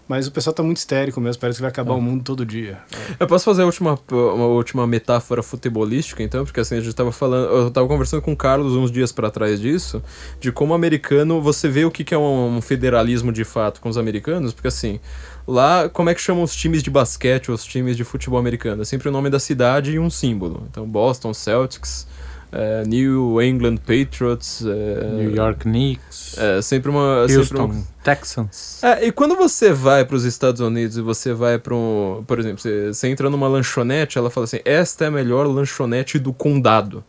Mas 0.09 0.27
o 0.27 0.33
pessoal 0.33 0.53
está 0.53 0.63
muito 0.63 0.79
histérico 0.79 1.21
mesmo, 1.21 1.41
parece 1.41 1.59
que 1.59 1.63
vai 1.63 1.71
acabar 1.71 1.95
o 1.95 2.01
mundo 2.01 2.25
todo 2.25 2.45
dia. 2.45 2.79
Eu 3.19 3.27
posso 3.27 3.45
fazer 3.45 3.63
a 3.63 3.67
última, 3.67 3.99
uma 4.11 4.47
última 4.47 4.87
metáfora 4.87 5.43
futebolística, 5.43 6.23
então? 6.23 6.45
Porque 6.45 6.61
assim, 6.61 6.77
a 6.77 6.81
gente 6.81 6.95
tava 6.95 7.13
falando. 7.13 7.49
Eu 7.51 7.71
tava 7.71 7.87
conversando 7.87 8.21
com 8.21 8.33
o 8.33 8.37
Carlos 8.37 8.75
uns 8.75 8.91
dias 8.91 9.13
pra 9.13 9.31
trás 9.31 9.61
disso, 9.61 10.03
de 10.41 10.51
como 10.51 10.75
americano 10.75 11.41
você 11.41 11.69
vê 11.69 11.85
o 11.85 11.91
que, 11.91 12.05
que 12.05 12.15
é 12.15 12.19
um, 12.19 12.57
um 12.57 12.61
federalismo 12.61 13.33
de 13.33 13.45
fato 13.45 13.81
com 13.81 13.89
os 13.89 13.97
americanos, 13.97 14.53
porque 14.53 14.69
assim. 14.69 15.01
Lá, 15.45 15.89
como 15.89 16.09
é 16.09 16.15
que 16.15 16.21
chamam 16.21 16.45
os 16.45 16.55
times 16.55 16.85
de 16.85 16.91
basquete 16.91 17.51
ou 17.51 17.57
os 17.57 17.65
times 17.65 17.97
de 17.97 18.05
futebol 18.05 18.39
americano? 18.39 18.83
É 18.83 18.85
sempre 18.85 19.09
o 19.09 19.11
nome 19.13 19.29
da 19.29 19.41
cidade 19.41 19.91
e 19.91 19.99
um 19.99 20.09
símbolo. 20.09 20.69
Então, 20.71 20.87
Boston 20.87 21.35
Celtics, 21.35 22.07
eh, 22.53 22.83
New 22.87 23.41
England 23.43 23.79
Patriots. 23.79 24.63
eh, 24.65 25.11
New 25.15 25.35
York 25.35 25.61
Knicks, 25.61 26.37
É 26.39 26.61
sempre 26.63 26.91
uma. 26.91 27.27
sempre 27.27 27.39
Houston 27.39 27.65
uma- 27.65 27.83
Texans. 28.05 28.83
é, 28.83 29.07
e 29.07 29.13
quando 29.13 29.37
você 29.37 29.73
vai 29.73 30.05
para 30.05 30.17
os 30.17 30.25
Estados 30.25 30.61
Unidos 30.61 30.97
e 30.97 31.01
você 31.01 31.33
vai 31.33 31.59
para 31.59 31.75
um. 31.75 32.23
Por 32.27 32.39
exemplo, 32.39 32.59
você, 32.61 32.89
você 32.93 33.09
entra 33.09 33.31
numa 33.31 33.49
lanchonete, 33.49 34.19
ela 34.19 34.29
fala 34.31 34.45
assim: 34.45 34.61
esta 34.65 35.05
é 35.05 35.09
a 35.09 35.11
melhor 35.11 35.47
lanchonete 35.47 36.19
do 36.19 36.33
condado. 36.33 37.03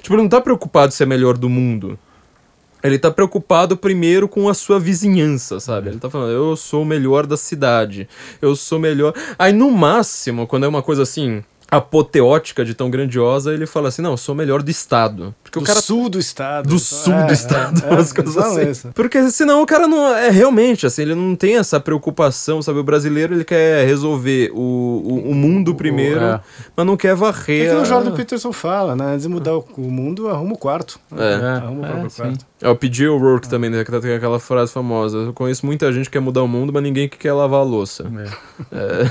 Tipo, 0.00 0.14
ele 0.14 0.22
não 0.22 0.28
tá 0.28 0.40
preocupado 0.40 0.92
se 0.92 1.02
é 1.02 1.06
a 1.06 1.08
melhor 1.08 1.36
do 1.38 1.48
mundo. 1.48 1.98
Ele 2.82 2.98
tá 2.98 3.12
preocupado 3.12 3.76
primeiro 3.76 4.28
com 4.28 4.48
a 4.48 4.54
sua 4.54 4.80
vizinhança, 4.80 5.60
sabe? 5.60 5.88
Ele 5.90 6.00
tá 6.00 6.10
falando, 6.10 6.32
eu 6.32 6.56
sou 6.56 6.82
o 6.82 6.84
melhor 6.84 7.26
da 7.28 7.36
cidade, 7.36 8.08
eu 8.40 8.56
sou 8.56 8.78
o 8.78 8.80
melhor. 8.80 9.14
Aí 9.38 9.52
no 9.52 9.70
máximo, 9.70 10.48
quando 10.48 10.64
é 10.64 10.68
uma 10.68 10.82
coisa 10.82 11.02
assim, 11.04 11.44
apoteótica 11.72 12.64
de 12.64 12.74
tão 12.74 12.90
grandiosa, 12.90 13.52
ele 13.52 13.66
fala 13.66 13.88
assim: 13.88 14.02
não, 14.02 14.12
eu 14.12 14.16
sou 14.16 14.34
o 14.34 14.38
melhor 14.38 14.62
do 14.62 14.70
estado. 14.70 15.34
Porque 15.42 15.58
do 15.58 15.62
o 15.62 15.66
cara 15.66 15.80
sul 15.80 16.08
do 16.08 16.18
estado. 16.18 16.68
do 16.68 16.78
sul 16.78 17.14
é, 17.14 17.26
do 17.26 17.32
estado, 17.32 17.82
é, 17.84 17.92
é, 17.92 18.14
coisas 18.14 18.34
não, 18.36 18.42
assim. 18.44 18.70
isso. 18.70 18.88
Porque 18.94 19.30
senão 19.30 19.62
o 19.62 19.66
cara 19.66 19.88
não 19.88 20.14
é 20.14 20.30
realmente 20.30 20.86
assim, 20.86 21.02
ele 21.02 21.14
não 21.14 21.34
tem 21.34 21.56
essa 21.56 21.80
preocupação, 21.80 22.60
sabe? 22.62 22.78
O 22.78 22.84
brasileiro 22.84 23.34
ele 23.34 23.44
quer 23.44 23.86
resolver 23.86 24.50
o, 24.54 24.58
o, 24.58 25.30
o 25.30 25.34
mundo 25.34 25.74
primeiro, 25.74 26.20
é. 26.22 26.40
mas 26.76 26.86
não 26.86 26.96
quer 26.96 27.08
É 27.12 27.14
varrer. 27.14 27.70
que 27.70 27.76
o 27.76 27.84
Jordan 27.84 28.12
Peterson 28.12 28.52
fala, 28.52 28.94
né? 28.94 29.06
Antes 29.12 29.22
de 29.22 29.28
mudar 29.28 29.56
o, 29.56 29.64
o 29.76 29.90
mundo, 29.90 30.28
arruma 30.28 30.52
o 30.52 30.58
quarto. 30.58 31.00
É. 31.16 31.34
Arruma 31.58 31.80
o 31.80 31.84
É, 31.84 31.88
próprio 31.88 32.10
sim. 32.10 32.22
quarto. 32.22 32.51
É 32.62 32.68
o 32.68 32.76
P.J. 32.76 33.08
O'Rourke 33.08 33.48
também, 33.48 33.68
né? 33.68 33.84
Que 33.84 33.90
tem 34.00 34.14
aquela 34.14 34.38
frase 34.38 34.72
famosa. 34.72 35.18
Eu 35.18 35.32
conheço 35.32 35.66
muita 35.66 35.92
gente 35.92 36.04
que 36.04 36.12
quer 36.12 36.20
mudar 36.20 36.44
o 36.44 36.48
mundo, 36.48 36.72
mas 36.72 36.80
ninguém 36.80 37.08
que 37.08 37.18
quer 37.18 37.32
lavar 37.32 37.60
a 37.60 37.64
louça. 37.64 38.04
É. 38.70 38.76
É, 38.76 39.10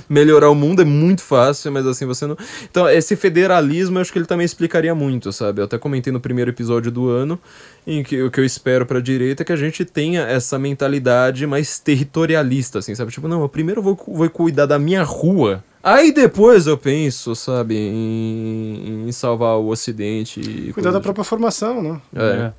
melhorar 0.08 0.48
o 0.48 0.54
mundo 0.54 0.80
é 0.80 0.84
muito 0.84 1.20
fácil, 1.20 1.70
mas 1.70 1.86
assim, 1.86 2.06
você 2.06 2.26
não. 2.26 2.38
Então, 2.64 2.88
esse 2.88 3.14
federalismo 3.14 3.98
eu 3.98 4.00
acho 4.00 4.10
que 4.10 4.18
ele 4.18 4.24
também 4.24 4.46
explicaria 4.46 4.94
muito, 4.94 5.30
sabe? 5.30 5.60
Eu 5.60 5.66
até 5.66 5.76
comentei 5.76 6.10
no 6.10 6.20
primeiro 6.20 6.50
episódio 6.50 6.90
do 6.90 7.10
ano, 7.10 7.38
em 7.86 8.02
que 8.02 8.22
o 8.22 8.30
que 8.30 8.40
eu 8.40 8.44
espero 8.46 8.86
pra 8.86 8.98
direita 8.98 9.42
é 9.42 9.44
que 9.44 9.52
a 9.52 9.56
gente 9.56 9.84
tenha 9.84 10.22
essa 10.22 10.58
mentalidade 10.58 11.46
mais 11.46 11.78
territorialista, 11.78 12.78
assim, 12.78 12.94
sabe? 12.94 13.12
Tipo, 13.12 13.28
não, 13.28 13.42
eu 13.42 13.48
primeiro 13.48 13.82
vou, 13.82 13.94
vou 14.08 14.30
cuidar 14.30 14.64
da 14.64 14.78
minha 14.78 15.02
rua. 15.02 15.62
Aí 15.82 16.10
depois 16.10 16.66
eu 16.66 16.76
penso, 16.76 17.36
sabe, 17.36 17.76
em, 17.76 19.04
em 19.06 19.12
salvar 19.12 19.56
o 19.58 19.68
Ocidente 19.68 20.40
e. 20.40 20.72
Cuidar 20.72 20.90
da 20.90 21.00
própria 21.00 21.22
formação, 21.22 21.80
né? 21.80 22.00
É, 22.12 22.52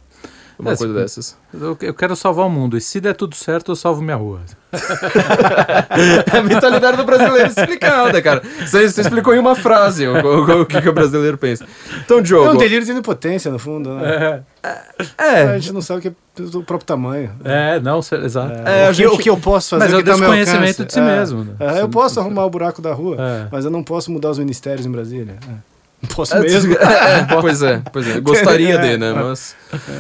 uma 0.60 0.72
É, 0.74 0.76
coisa 0.78 0.94
se- 0.94 1.00
dessas. 1.00 1.38
Eu, 1.54 1.78
eu 1.82 1.94
quero 1.94 2.16
salvar 2.16 2.46
o 2.46 2.50
mundo. 2.50 2.78
E 2.78 2.82
se 2.82 3.00
der 3.00 3.14
tudo 3.16 3.36
certo, 3.36 3.72
eu 3.72 3.76
salvo 3.76 4.02
minha 4.02 4.16
rua. 4.16 4.42
a 6.32 6.42
mentalidade 6.42 6.98
do 6.98 7.04
brasileiro 7.04 7.48
explicada, 7.50 8.22
cara. 8.22 8.42
Você, 8.66 8.90
você 8.90 9.02
explicou 9.02 9.34
em 9.34 9.40
uma 9.40 9.56
frase 9.56 10.08
o, 10.08 10.14
o- 10.14 10.62
o 10.62 10.66
que, 10.66 10.82
que 10.82 10.90
o 10.90 10.94
brasileiro 10.94 11.38
pensa. 11.38 11.66
Então, 12.04 12.20
É 12.20 12.22
Diogo. 12.22 12.52
um 12.54 12.58
delírio 12.58 12.86
de 12.86 12.92
onipotência, 12.92 13.52
no 13.52 13.60
fundo, 13.60 13.94
né? 13.96 14.44
A 14.64 15.24
É, 15.24 15.60
gente 15.60 15.74
não 15.74 15.82
sabe 15.82 16.00
o 16.00 16.02
que 16.02 16.08
é 16.10 16.14
do 16.44 16.62
próprio 16.64 16.86
tamanho. 16.86 17.32
É, 17.44 17.80
não, 17.80 18.02
cê- 18.02 18.16
exato. 18.18 18.54
É, 18.68 18.84
É, 18.84 18.88
a 18.88 18.90
o, 18.90 18.92
que, 18.92 18.94
gente- 18.98 19.08
o 19.08 19.18
que 19.18 19.30
eu 19.30 19.38
posso 19.38 19.70
fazer 19.72 19.84
Mas 19.86 19.94
é 19.94 19.96
o 19.96 20.00
o 20.00 20.04
tá 20.04 20.12
meu 20.12 20.20
desconhecimento 20.20 20.86
de 20.86 20.94
si 20.94 21.00
É, 21.00 21.04
mesmo, 21.04 21.44
né? 21.44 21.54
é, 21.60 21.82
eu 21.82 21.90
posso 21.90 22.20
arrumar 22.20 22.46
o 22.46 22.50
buraco 22.50 22.82
da 22.82 22.94
rua, 22.94 23.16
É. 23.20 23.48
mas 23.52 23.66
eu 23.66 23.72
não 23.72 23.84
posso 23.84 24.12
mudar 24.12 24.30
os 24.32 24.38
ministérios 24.40 24.86
em 24.86 24.92
Brasília. 24.92 25.36
É. 25.50 25.77
Posso 26.16 26.36
É, 26.36 26.40
mesmo. 26.42 26.74
é, 26.78 27.26
pois 27.42 27.62
é, 27.64 27.82
pois 27.92 28.08
é. 28.08 28.20
Gostaria 28.22 28.78
de, 28.78 28.98
né? 28.98 29.14
Mas. 29.14 29.56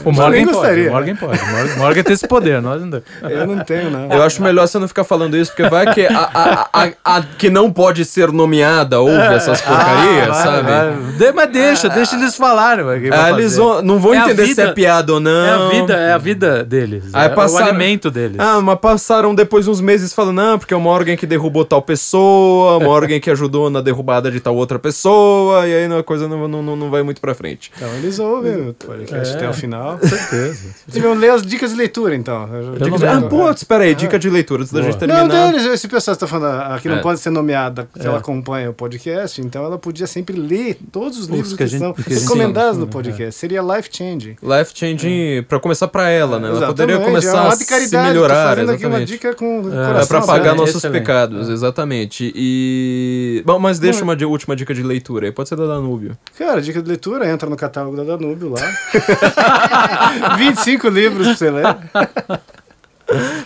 O 0.06 0.11
Morgan 0.11 0.42
pode. 0.45 0.53
gostaria. 0.53 0.90
O 0.90 0.93
Morgan 0.93 1.16
pode. 1.16 1.42
O 1.42 1.48
Morgan, 1.48 1.76
Morgan 1.77 2.03
tem 2.03 2.14
esse 2.14 2.27
poder. 2.27 2.61
Nós 2.61 2.80
não 2.82 2.90
temos. 2.92 3.06
Eu 3.32 3.48
não 3.48 3.64
tenho, 3.64 3.90
não. 3.90 4.08
Eu 4.11 4.22
acho 4.22 4.42
melhor 4.43 4.67
você 4.67 4.77
não 4.77 4.88
ficar 4.88 5.03
falando 5.03 5.35
isso, 5.35 5.51
porque 5.53 5.67
vai 5.69 5.92
que 5.92 6.06
a, 6.06 6.19
a, 6.34 6.69
a, 6.72 7.17
a 7.17 7.22
que 7.24 7.50
não 7.50 7.74
pode 7.74 8.06
ser 8.06 8.32
nomeada 8.32 9.00
ouve 9.01 9.17
essas 9.34 9.59
porcarias, 9.59 10.27
vai, 10.27 10.43
sabe? 10.43 10.69
vai. 10.69 10.93
De- 11.17 11.32
mas 11.34 11.51
deixa, 11.51 11.90
deixa 11.90 12.16
eles 12.16 12.35
falarem. 12.35 12.85
Ah, 13.11 13.32
eles 13.32 13.58
vão- 13.58 13.82
não 13.82 13.98
vão 14.00 14.14
É 14.14 14.17
entender 14.19 14.43
se 14.43 14.50
vida- 14.50 14.64
é 14.64 14.74
piada 14.74 15.14
ou 15.14 15.19
não. 15.19 15.32
É 15.45 15.51
a 15.51 15.69
vida, 15.82 15.93
é 15.95 16.14
a 16.14 16.17
vida 16.19 16.64
deles. 16.64 17.06
Aí 17.11 17.26
é 17.26 17.30
passaram- 17.30 17.66
o 17.66 17.69
alimento 17.69 18.11
deles. 18.11 18.38
Ah, 18.40 18.61
mas 18.61 18.80
passaram 18.80 19.34
depois 19.35 19.67
uns 19.67 19.82
meses 19.82 20.14
falando, 20.14 20.35
não, 20.38 20.59
porque 20.59 20.74
é 20.76 20.77
o 20.77 20.82
Morgan 20.82 21.16
que 21.17 21.26
derrubou 21.26 21.66
tal 21.66 21.82
pessoa, 21.82 22.77
o 22.77 22.82
Morgan 22.84 23.19
que 23.19 23.32
ajudou 23.32 23.69
na 23.69 23.82
derrubada 23.82 24.30
de 24.32 24.40
tal 24.40 24.56
outra 24.56 24.77
pessoa, 24.77 25.67
e 25.67 25.74
aí 25.76 25.86
a 25.95 26.03
coisa 26.03 26.27
não, 26.27 26.48
não, 26.48 26.75
não 26.75 26.90
vai 26.90 27.03
muito 27.03 27.22
pra 27.22 27.33
frente. 27.35 27.72
Então 27.75 27.88
eles 27.95 28.17
ouvem 28.19 28.69
o 28.69 28.74
podcast 28.74 29.33
É. 29.33 29.38
até 29.38 29.49
o 29.49 29.53
final. 29.53 29.98
Com 29.98 30.07
certeza. 30.07 30.69
Deviam 30.88 31.14
ler 31.14 31.32
as 31.32 31.41
dicas 31.43 31.72
de 31.72 31.77
leitura, 31.77 32.16
então. 32.16 32.48
Eu 32.51 32.64
não 32.90 33.07
Ah, 33.07 33.22
putz, 33.30 33.61
espera 33.61 33.83
aí, 33.83 33.93
dica 33.95 34.17
de 34.17 34.30
leitura, 34.30 34.61
antes 34.61 34.74
da 34.74 34.82
gente 34.82 34.98
terminar. 34.98 35.25
Não, 35.25 35.51
deles, 35.51 35.66
esse 35.67 35.88
pessoal 35.88 36.14
está 36.14 36.25
falando 36.25 36.61
ah, 36.61 36.80
que 36.82 36.90
não 36.90 36.98
É. 36.98 37.01
pode 37.01 37.19
ser 37.19 37.30
nomeada 37.30 37.88
se 37.95 38.06
É. 38.06 38.09
ela 38.09 38.17
acompanha 38.17 38.69
o 38.69 38.74
podcast, 38.74 39.41
então 39.41 39.64
ela 39.64 39.77
podia 39.77 40.07
sempre 40.07 40.38
ler 40.38 40.77
todos 40.91 41.17
os 41.19 41.27
livros 41.27 41.51
que 41.51 41.57
que, 41.57 41.64
a 41.64 41.67
gente- 41.67 41.80
são 41.80 41.93
que 41.93 42.14
recomendados 42.14 42.77
no 42.80 42.85
né? 42.85 42.91
podcast. 42.91 43.40
Seria 43.40 43.61
life 43.61 43.90
changing. 43.91 44.35
Life 44.41 44.72
changing, 44.74 45.43
pra 45.48 45.59
começar 45.59 45.88
pra 45.88 46.09
ela, 46.09 46.40
né? 46.40 46.48
Ela 46.48 46.57
Exatamente, 46.57 46.77
poderia 46.77 46.95
é 46.95 47.06
começar 47.06 47.41
uma 47.41 47.53
a 47.53 47.56
de 47.56 47.64
se 47.64 47.91
tô 47.91 47.98
melhorar, 48.03 48.49
fazendo 48.49 48.72
aqui 48.72 48.85
uma 48.85 48.98
exatamente. 48.98 49.07
dica 49.11 49.35
com 49.35 49.61
É, 49.72 50.01
É 50.01 50.06
pra 50.06 50.22
pagar 50.22 50.33
aberto. 50.41 50.57
nossos 50.57 50.75
excelente. 50.75 50.99
pecados, 50.99 51.49
exatamente. 51.49 52.32
E. 52.35 53.41
Bom, 53.45 53.59
mas 53.59 53.80
deixa 53.80 54.03
uma 54.03 54.16
última 54.25 54.56
dica 54.56 54.74
de 54.74 54.83
leitura 54.83 55.25
aí, 55.27 55.32
pode 55.32 55.49
ser 55.49 55.56
da 55.56 55.66
Danúbio. 55.82 56.18
Cara, 56.38 56.62
dica 56.62 56.82
de 56.82 56.88
leitura, 56.88 57.30
entra 57.30 57.50
no 57.50 57.56
catálogo 57.56 57.96
da 57.98 58.04
Danúbio 58.04 58.50
lá. 58.50 58.62
25 60.38 60.88
livros 60.90 61.28
pra 61.28 61.36
você 61.36 61.52
ler. 61.52 61.78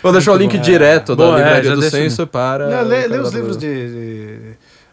Vou 0.02 0.12
deixar 0.12 0.32
o 0.34 0.36
link 0.36 0.58
direto 0.58 1.16
da 1.16 1.24
é, 1.24 1.28
Livraria 1.36 1.64
já 1.64 1.76
do 1.76 1.82
Censo 1.84 2.26
para. 2.28 2.68
Não, 2.70 2.84
lê, 2.88 3.08
lê 3.08 3.20
os 3.20 3.32
livros 3.32 3.58
de, 3.58 3.68
de, 3.90 4.40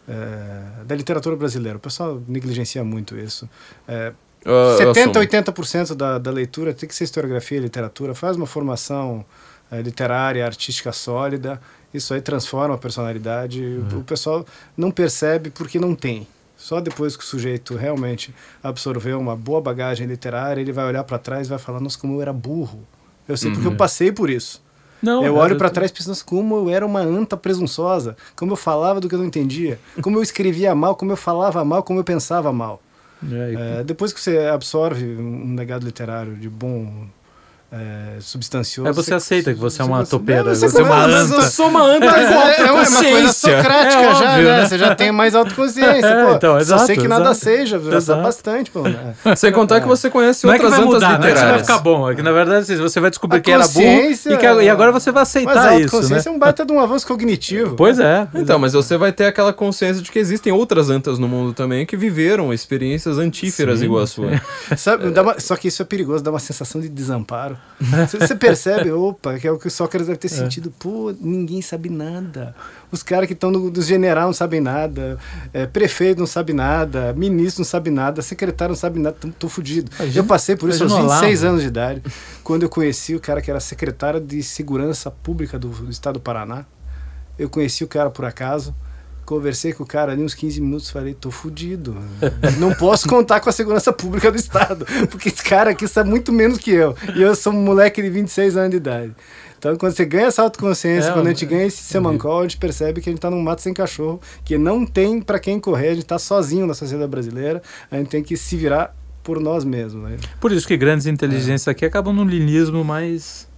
eh, 0.07 0.61
da 0.85 0.95
literatura 0.95 1.35
brasileira. 1.35 1.77
O 1.77 1.81
pessoal 1.81 2.21
negligencia 2.27 2.83
muito 2.83 3.17
isso. 3.17 3.49
Eh, 3.87 4.11
Eu- 4.45 4.53
eu 4.53 4.77
70, 4.77 5.19
assumo. 5.19 5.25
80% 5.25 5.95
da, 5.95 6.17
da 6.19 6.31
leitura 6.31 6.73
tem 6.73 6.87
que 6.87 6.93
ser 6.95 7.03
historiografia 7.05 7.57
e 7.57 7.61
literatura. 7.61 8.13
Faz 8.13 8.37
uma 8.37 8.45
formação 8.45 9.25
eh, 9.71 9.81
literária, 9.81 10.45
artística 10.45 10.91
sólida. 10.91 11.59
Isso 11.91 12.13
aí 12.13 12.21
transforma 12.21 12.75
a 12.75 12.77
personalidade. 12.77 13.63
O 13.93 14.03
pessoal 14.03 14.45
não 14.77 14.91
percebe 14.91 15.49
porque 15.49 15.79
não 15.79 15.95
tem. 15.95 16.27
Só 16.59 16.81
depois 16.81 17.15
que 17.15 17.23
o 17.23 17.25
sujeito 17.25 17.73
realmente 17.75 18.35
absorveu 18.61 19.17
uma 19.17 19.33
boa 19.33 19.61
bagagem 19.61 20.05
literária, 20.05 20.59
ele 20.59 20.73
vai 20.73 20.85
olhar 20.85 21.05
para 21.05 21.17
trás 21.17 21.47
e 21.47 21.49
vai 21.49 21.57
falar: 21.57 21.79
Nossa, 21.79 21.97
como 21.97 22.15
eu 22.17 22.21
era 22.21 22.33
burro. 22.33 22.85
Eu 23.27 23.37
sei 23.37 23.49
porque 23.51 23.65
eu 23.67 23.75
passei 23.77 24.11
por 24.11 24.29
isso. 24.29 24.61
Não, 25.01 25.23
eu 25.23 25.37
é, 25.37 25.39
olho 25.39 25.55
para 25.55 25.69
trás 25.69 25.89
pensando 25.89 26.21
como 26.25 26.57
eu 26.57 26.69
era 26.69 26.85
uma 26.85 26.99
anta 26.99 27.37
presunçosa, 27.37 28.17
como 28.35 28.51
eu 28.51 28.57
falava 28.57 28.99
do 28.99 29.07
que 29.07 29.15
eu 29.15 29.19
não 29.19 29.25
entendia, 29.25 29.79
como 30.01 30.17
eu 30.17 30.21
escrevia 30.23 30.75
mal, 30.75 30.95
como 30.95 31.13
eu 31.13 31.15
falava 31.15 31.63
mal, 31.63 31.81
como 31.81 31.99
eu 32.01 32.03
pensava 32.03 32.51
mal. 32.51 32.81
É, 33.23 33.53
e- 33.53 33.55
É, 33.79 33.83
depois 33.85 34.11
que 34.11 34.19
você 34.19 34.37
absorve 34.39 35.05
um 35.05 35.55
legado 35.55 35.85
literário 35.85 36.35
de 36.35 36.49
bom 36.49 37.07
é, 37.71 38.17
substancioso. 38.19 38.89
É, 38.89 38.91
você 38.91 39.13
aceita 39.13 39.53
que 39.53 39.59
você 39.59 39.81
é 39.81 39.85
uma 39.85 40.03
topeira, 40.03 40.43
Não, 40.43 40.55
você 40.55 40.79
é 40.79 40.83
uma 40.83 41.05
anta. 41.05 41.35
eu 41.35 41.41
sou 41.43 41.67
uma 41.67 41.83
anta 41.83 42.05
É, 42.05 42.23
é, 42.23 42.61
é 42.67 42.71
uma 42.71 42.83
coisa 42.85 43.31
socrática 43.31 44.01
É 44.01 44.15
já, 44.15 44.29
óbvio, 44.31 44.47
né? 44.47 44.57
né? 44.61 44.67
Você 44.67 44.77
já 44.79 44.95
tem 44.95 45.11
mais 45.11 45.35
autoconsciência. 45.35 45.99
É, 46.09 46.25
pô, 46.25 46.31
então, 46.35 46.53
só 46.53 46.59
exato, 46.59 46.85
sei 46.87 46.97
que 46.97 47.07
nada 47.07 47.21
exato. 47.25 47.35
seja, 47.39 47.79
já 47.79 47.97
Exato. 47.97 48.23
bastante, 48.23 48.71
pô. 48.71 48.81
né? 48.81 49.13
Sem 49.37 49.51
contar 49.51 49.81
que 49.81 49.87
você 49.87 50.09
conhece 50.09 50.45
Não 50.47 50.53
é 50.53 50.57
que 50.57 50.65
outras 50.65 50.79
vai 50.79 50.87
antas 50.87 51.03
mudar, 51.03 51.07
não 51.07 51.15
é 51.15 51.17
que 51.17 51.21
vai 51.21 51.33
literárias. 51.33 51.61
ficar 51.67 51.77
bom. 51.79 52.09
É 52.09 52.15
que 52.15 52.21
na 52.23 52.31
verdade 52.31 52.61
assim, 52.61 52.75
você 52.77 52.99
vai 52.99 53.09
descobrir 53.11 53.37
A 53.37 53.41
que 53.41 53.51
era 53.51 53.67
burro 53.67 53.73
consciência, 53.73 54.33
e, 54.33 54.37
que, 54.37 54.45
e 54.45 54.69
agora 54.69 54.91
você 54.91 55.11
vai 55.11 55.21
Mas 55.21 55.35
a 55.35 55.39
aceitar 55.39 55.53
isso, 55.53 55.67
né? 55.69 55.83
autoconsciência 55.83 56.29
é 56.29 56.31
um 56.31 56.39
baita 56.39 56.65
de 56.65 56.73
um 56.73 56.79
avanço 56.79 57.05
cognitivo. 57.05 57.75
Pois 57.75 57.99
é. 57.99 58.27
Então, 58.33 58.57
mas 58.57 58.73
você 58.73 58.97
vai 58.97 59.11
ter 59.11 59.25
aquela 59.25 59.53
consciência 59.53 60.01
de 60.01 60.09
que 60.11 60.17
existem 60.17 60.51
outras 60.51 60.89
antas 60.89 61.19
no 61.19 61.27
mundo 61.27 61.53
também 61.53 61.85
que 61.85 61.95
viveram 61.95 62.51
experiências 62.51 63.17
antíferas 63.19 63.79
Sim, 63.79 63.85
igual 63.85 64.01
a 64.03 64.07
sua. 64.07 64.41
Sabe, 64.75 65.11
dá 65.11 65.21
uma- 65.21 65.39
só 65.39 65.55
que 65.55 65.67
isso 65.67 65.81
é 65.81 65.85
perigoso, 65.85 66.23
dá 66.23 66.31
uma 66.31 66.39
sensação 66.39 66.81
de 66.81 66.89
desamparo. 66.89 67.58
Você, 67.79 68.35
percebe, 68.35 68.91
opa, 68.93 69.39
que 69.39 69.47
é 69.47 69.51
o 69.51 69.57
que 69.57 69.67
o 69.67 69.71
Sócrates 69.71 70.07
deve 70.07 70.19
ter 70.19 70.27
sentido. 70.27 70.69
Pô, 70.77 71.15
ninguém 71.19 71.61
sabe 71.61 71.89
nada. 71.89 72.53
Os 72.91 73.01
caras 73.01 73.27
que 73.27 73.33
estão 73.33 73.51
dos 73.51 73.85
general 73.85 74.25
não 74.27 74.33
sabem 74.33 74.59
nada, 74.59 75.17
é, 75.53 75.65
prefeito 75.65 76.19
não 76.19 76.27
sabe 76.27 76.51
nada, 76.51 77.13
ministro 77.13 77.61
não 77.61 77.65
sabe 77.65 77.89
nada, 77.89 78.21
secretário 78.21 78.71
não 78.73 78.77
sabe 78.79 78.99
nada, 78.99 79.15
tô, 79.19 79.29
tô 79.29 79.47
fudido. 79.49 79.89
Imagina- 79.97 80.19
eu 80.19 80.25
passei 80.25 80.55
por 80.57 80.69
isso 80.69 80.83
aos 80.83 80.91
imagina 80.91 81.09
o 81.09 81.19
26 81.19 81.39
Olavo. 81.41 81.49
anos 81.51 81.61
de 81.61 81.67
idade, 81.69 82.03
quando 82.43 82.63
eu 82.63 82.69
conheci 82.69 83.15
o 83.15 83.19
cara 83.19 83.41
que 83.41 83.49
era 83.49 83.59
secretário 83.61 84.19
de 84.19 84.43
Segurança 84.43 85.09
Pública 85.09 85.57
do, 85.57 85.69
do 85.69 85.89
Estado 85.89 86.15
do 86.15 86.19
Paraná. 86.19 86.65
Eu 87.37 87.49
conheci 87.49 87.83
o 87.85 87.87
cara 87.87 88.09
por 88.09 88.25
acaso. 88.25 88.75
Conversei 89.29 89.73
com 89.73 89.83
o 89.83 89.85
cara 89.85 90.13
ali 90.13 90.23
uns 90.23 90.33
15 90.33 90.59
minutos 90.59 90.89
falei, 90.89 91.13
tô 91.13 91.29
fudido. 91.29 91.95
Não 92.57 92.73
posso 92.73 93.07
contar 93.07 93.39
com 93.39 93.47
a 93.47 93.51
segurança 93.51 93.93
pública 93.93 94.31
do 94.31 94.37
Estado, 94.39 94.87
porque 95.07 95.29
esse 95.29 95.43
cara 95.43 95.69
aqui 95.69 95.87
sabe 95.87 96.09
muito 96.09 96.33
menos 96.33 96.57
que 96.57 96.71
eu. 96.71 96.95
E 97.15 97.21
eu 97.21 97.35
sou 97.35 97.53
um 97.53 97.61
moleque 97.61 98.01
de 98.01 98.09
26 98.09 98.57
anos 98.57 98.71
de 98.71 98.77
idade. 98.77 99.13
Então, 99.55 99.75
quando 99.75 99.93
você 99.93 100.03
ganha 100.03 100.25
essa 100.25 100.41
autoconsciência, 100.41 101.11
É, 101.11 101.13
quando 101.13 101.27
a 101.27 101.29
gente 101.29 101.45
é, 101.45 101.47
ganha 101.47 101.65
esse 101.65 101.83
semancol, 101.83 102.39
a 102.39 102.41
gente 102.41 102.57
percebe 102.57 103.01
que 103.01 103.09
a 103.09 103.11
gente 103.11 103.21
tá 103.21 103.29
num 103.29 103.39
mato 103.39 103.61
sem 103.61 103.71
cachorro, 103.71 104.19
que 104.43 104.57
não 104.57 104.83
tem 104.83 105.21
para 105.21 105.37
quem 105.37 105.59
correr, 105.59 105.89
a 105.89 105.93
gente 105.93 106.07
tá 106.07 106.17
sozinho 106.17 106.65
na 106.65 106.73
sociedade 106.73 107.11
brasileira, 107.11 107.61
a 107.91 107.97
gente 107.97 108.07
tem 108.07 108.23
que 108.23 108.35
se 108.35 108.57
virar 108.57 108.95
por 109.21 109.39
nós 109.39 109.63
mesmos. 109.63 110.09
Né? 110.09 110.17
Por 110.39 110.51
isso 110.51 110.67
que 110.67 110.75
grandes 110.75 111.05
inteligências 111.05 111.67
aqui 111.67 111.85
acabam 111.85 112.15
num 112.15 112.25
linismo 112.25 112.83
mais. 112.83 113.48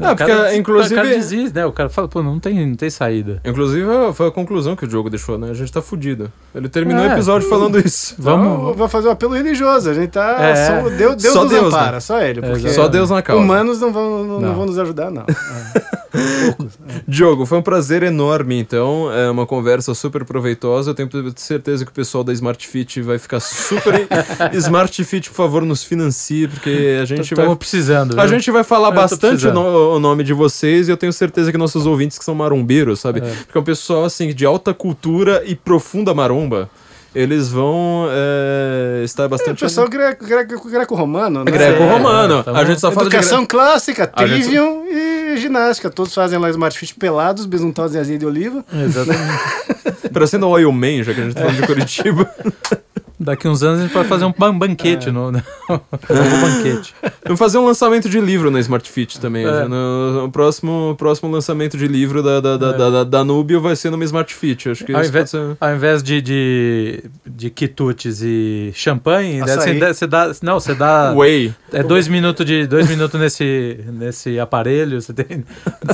Ah, 0.00 0.12
O 0.12 0.16
porque, 0.16 0.32
cara- 0.32 0.56
inclusive- 0.56 0.94
O 0.94 0.96
cara 1.04 1.08
desiste, 1.14 1.54
né? 1.54 1.66
O 1.66 1.72
cara 1.72 1.88
fala, 1.88 2.08
pô, 2.08 2.22
não 2.22 2.38
tem, 2.40 2.66
não 2.66 2.74
tem 2.74 2.88
saída. 2.90 3.40
Inclusive, 3.44 3.86
foi 4.14 4.28
a 4.28 4.30
conclusão 4.30 4.74
que 4.74 4.84
o 4.86 4.90
jogo 4.90 5.10
deixou, 5.10 5.36
né? 5.38 5.50
A 5.50 5.54
gente 5.54 5.70
tá 5.72 5.82
fudido. 5.82 6.32
Ele 6.54 6.68
terminou 6.68 7.04
É. 7.04 7.08
o 7.08 7.12
episódio 7.12 7.48
falando 7.48 7.78
isso. 7.78 8.14
Vamos. 8.18 8.46
Então, 8.62 8.74
vou 8.74 8.88
fazer 8.88 9.08
um 9.08 9.12
apelo 9.12 9.34
religioso. 9.34 9.90
A 9.90 9.94
gente 9.94 10.10
tá. 10.10 10.36
É. 10.42 10.54
Só, 10.66 10.88
Deus, 10.88 11.16
Deus 11.16 11.32
Só 11.34 11.42
nos 11.42 11.52
Deus, 11.52 11.66
ampara, 11.74 11.92
né? 11.92 12.00
só 12.00 12.20
ele. 12.22 12.40
Porque 12.40 12.56
Exato. 12.66 12.74
Só 12.74 12.88
Deus 12.88 13.10
na 13.10 13.20
causa. 13.22 13.42
humanos 13.42 13.80
não 13.80 13.92
vão, 13.92 14.10
não, 14.10 14.24
não 14.24 14.40
Não. 14.40 14.54
vão 14.54 14.66
nos 14.66 14.78
ajudar, 14.78 15.10
não. 15.10 15.22
É. 15.22 15.99
Poucos. 16.10 16.78
Diogo, 17.06 17.46
foi 17.46 17.58
um 17.58 17.62
prazer 17.62 18.02
enorme, 18.02 18.58
então. 18.58 19.10
É 19.12 19.30
uma 19.30 19.46
conversa 19.46 19.94
super 19.94 20.24
proveitosa. 20.24 20.90
Eu 20.90 20.94
tenho 20.94 21.08
certeza 21.36 21.84
que 21.84 21.90
o 21.90 21.94
pessoal 21.94 22.24
da 22.24 22.32
Smart 22.32 22.66
Fit 22.66 23.00
vai 23.00 23.18
ficar 23.18 23.40
super. 23.40 24.06
Smart 24.54 25.04
Fit, 25.04 25.30
por 25.30 25.36
favor, 25.36 25.62
nos 25.64 25.84
financie, 25.84 26.48
porque 26.48 26.98
a 27.00 27.04
gente 27.04 27.34
vai. 27.34 27.54
Precisando. 27.56 28.18
A 28.18 28.22
viu? 28.26 28.30
gente 28.34 28.50
vai 28.50 28.64
falar 28.64 28.88
Eu 28.88 28.94
bastante 28.94 29.46
o, 29.46 29.52
no- 29.52 29.96
o 29.96 29.98
nome 30.00 30.24
de 30.24 30.32
vocês 30.32 30.88
e 30.88 30.90
eu 30.90 30.96
tenho 30.96 31.12
certeza 31.12 31.52
que 31.52 31.58
nossos 31.58 31.86
ouvintes 31.86 32.18
que 32.18 32.24
são 32.24 32.34
marombeiros, 32.34 33.00
sabe? 33.00 33.20
É. 33.20 33.22
Porque 33.44 33.56
é 33.58 33.60
um 33.60 33.64
pessoal, 33.64 34.04
assim, 34.04 34.32
de 34.34 34.44
alta 34.44 34.72
cultura 34.74 35.42
e 35.46 35.54
profunda 35.54 36.12
maromba. 36.14 36.68
Eles 37.14 37.48
vão 37.48 38.06
é, 38.10 39.02
estar 39.04 39.24
É, 39.24 39.26
o 39.26 39.28
bastante... 39.28 39.60
pessoal 39.60 39.88
greco- 39.88 40.24
greco- 40.24 40.68
greco-romano, 40.70 41.44
né? 41.44 41.50
Greco-romano. 41.50 42.38
É, 42.38 42.42
tá 42.44 42.52
a 42.52 42.64
gente 42.64 42.80
só 42.80 42.92
fala 42.92 43.08
de... 43.08 43.16
Educação 43.16 43.44
clássica, 43.44 44.08
A 44.14 44.26
gente- 44.26 44.42
trivium 44.44 44.84
e 44.86 45.36
ginástica. 45.38 45.90
Todos 45.90 46.14
fazem 46.14 46.38
lá 46.38 46.48
Smart 46.50 46.78
Fit 46.78 46.94
pelados, 46.94 47.46
besuntados 47.46 47.94
em 47.94 47.98
azeite 47.98 48.20
de 48.20 48.26
oliva. 48.26 48.64
Exatamente. 48.72 50.10
Parecendo 50.12 50.46
o 50.46 50.50
Oil 50.50 50.70
Man, 50.72 51.02
já 51.02 51.12
que 51.14 51.20
a 51.20 51.24
gente 51.24 51.34
tá 51.34 51.40
falando 51.42 51.56
de 51.56 51.66
Curitiba. 51.66 52.30
Daqui 53.22 53.46
uns 53.46 53.62
anos 53.62 53.80
a 53.80 53.82
gente 53.82 53.92
pode 53.92 54.08
fazer 54.08 54.24
um 54.24 54.32
ban- 54.36 54.56
banquete 54.56 55.10
no, 55.10 55.30
no, 55.30 55.38
um 55.68 56.40
banquete. 56.40 56.94
Vamos 57.22 57.38
fazer 57.38 57.58
um 57.58 57.66
lançamento 57.66 58.08
de 58.08 58.18
livro 58.18 58.50
na 58.50 58.58
Smart 58.60 58.90
Fit 58.90 59.20
também. 59.20 59.44
É. 59.46 59.68
No, 59.68 60.24
o 60.24 60.30
próximo, 60.32 60.94
próximo 60.96 61.30
lançamento 61.30 61.76
de 61.76 61.86
livro 61.86 62.22
da, 62.22 62.40
da, 62.40 62.56
da, 62.56 62.68
É. 62.70 62.78
da, 62.78 62.90
da 62.90 63.04
Danúbio 63.04 63.60
vai 63.60 63.76
ser 63.76 63.90
numa 63.90 64.04
Smart 64.04 64.34
Fit. 64.34 64.70
Acho 64.70 64.86
que 64.86 64.94
Ao 64.94 65.04
invés, 65.04 65.28
ser... 65.28 65.54
ao 65.60 65.74
invés 65.74 66.02
de, 66.02 66.22
de, 66.22 67.04
de 67.26 67.50
quitutes 67.50 68.22
e 68.22 68.72
champanhe, 68.74 69.40
né, 69.42 69.54
você 69.54 69.74
dá, 69.74 69.92
você 69.92 70.06
dá. 70.06 70.32
Não, 70.42 70.58
você 70.58 70.74
dá. 70.74 71.12
Whey. 71.14 71.54
É 71.74 71.82
dois 71.82 72.08
minutos, 72.08 72.46
de, 72.46 72.66
dois 72.66 72.88
minutos 72.88 73.20
nesse, 73.20 73.80
nesse 73.92 74.40
aparelho, 74.40 74.98
você 75.00 75.12
tem 75.12 75.44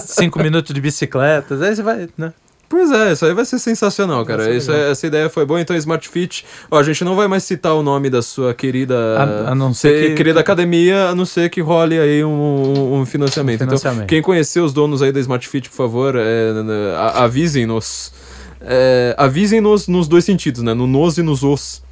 cinco 0.00 0.38
minutos 0.38 0.72
de 0.72 0.80
bicicleta, 0.80 1.54
aí 1.56 1.74
você 1.74 1.82
vai, 1.82 2.08
né? 2.16 2.32
Pois 2.68 2.90
é, 2.90 3.12
isso 3.12 3.24
aí 3.24 3.32
vai 3.32 3.44
ser 3.44 3.58
sensacional, 3.60 4.24
cara. 4.24 4.42
Ser 4.44 4.56
Isso 4.56 4.72
é- 4.72 4.90
essa 4.90 5.06
ideia 5.06 5.30
foi 5.30 5.44
boa. 5.46 5.60
Então, 5.60 5.76
Smart 5.76 6.08
Fit, 6.08 6.44
ó, 6.70 6.78
a 6.78 6.82
gente 6.82 7.04
não 7.04 7.14
vai 7.14 7.28
mais 7.28 7.44
citar 7.44 7.74
o 7.74 7.82
nome 7.82 8.10
da 8.10 8.20
sua 8.22 8.52
querida, 8.52 8.96
A- 9.18 9.50
a 9.52 9.54
não 9.54 9.72
ser 9.72 9.88
se- 10.02 10.08
que- 10.08 10.14
querida 10.14 10.40
academia, 10.40 11.08
a 11.08 11.14
não 11.14 11.24
ser 11.24 11.48
que 11.48 11.60
role 11.60 11.96
aí 11.98 12.24
um, 12.24 12.94
um 13.00 13.06
financiamento. 13.06 13.62
Então, 13.62 13.78
Financiamento. 13.78 14.08
quem 14.08 14.20
conhecer 14.20 14.60
os 14.60 14.72
donos 14.72 15.00
aí 15.00 15.12
da 15.12 15.20
Smart 15.20 15.46
Fit, 15.48 15.70
por 15.70 15.76
favor, 15.76 16.14
é, 16.16 16.52
avisem-nos. 17.14 18.12
É, 18.60 19.14
avisem-nos 19.16 19.86
nos 19.86 20.08
dois 20.08 20.24
sentidos, 20.24 20.62
né? 20.62 20.74
No 20.74 20.86
nos 20.86 21.18
e 21.18 21.22
nos 21.22 21.42
os. 21.42 21.82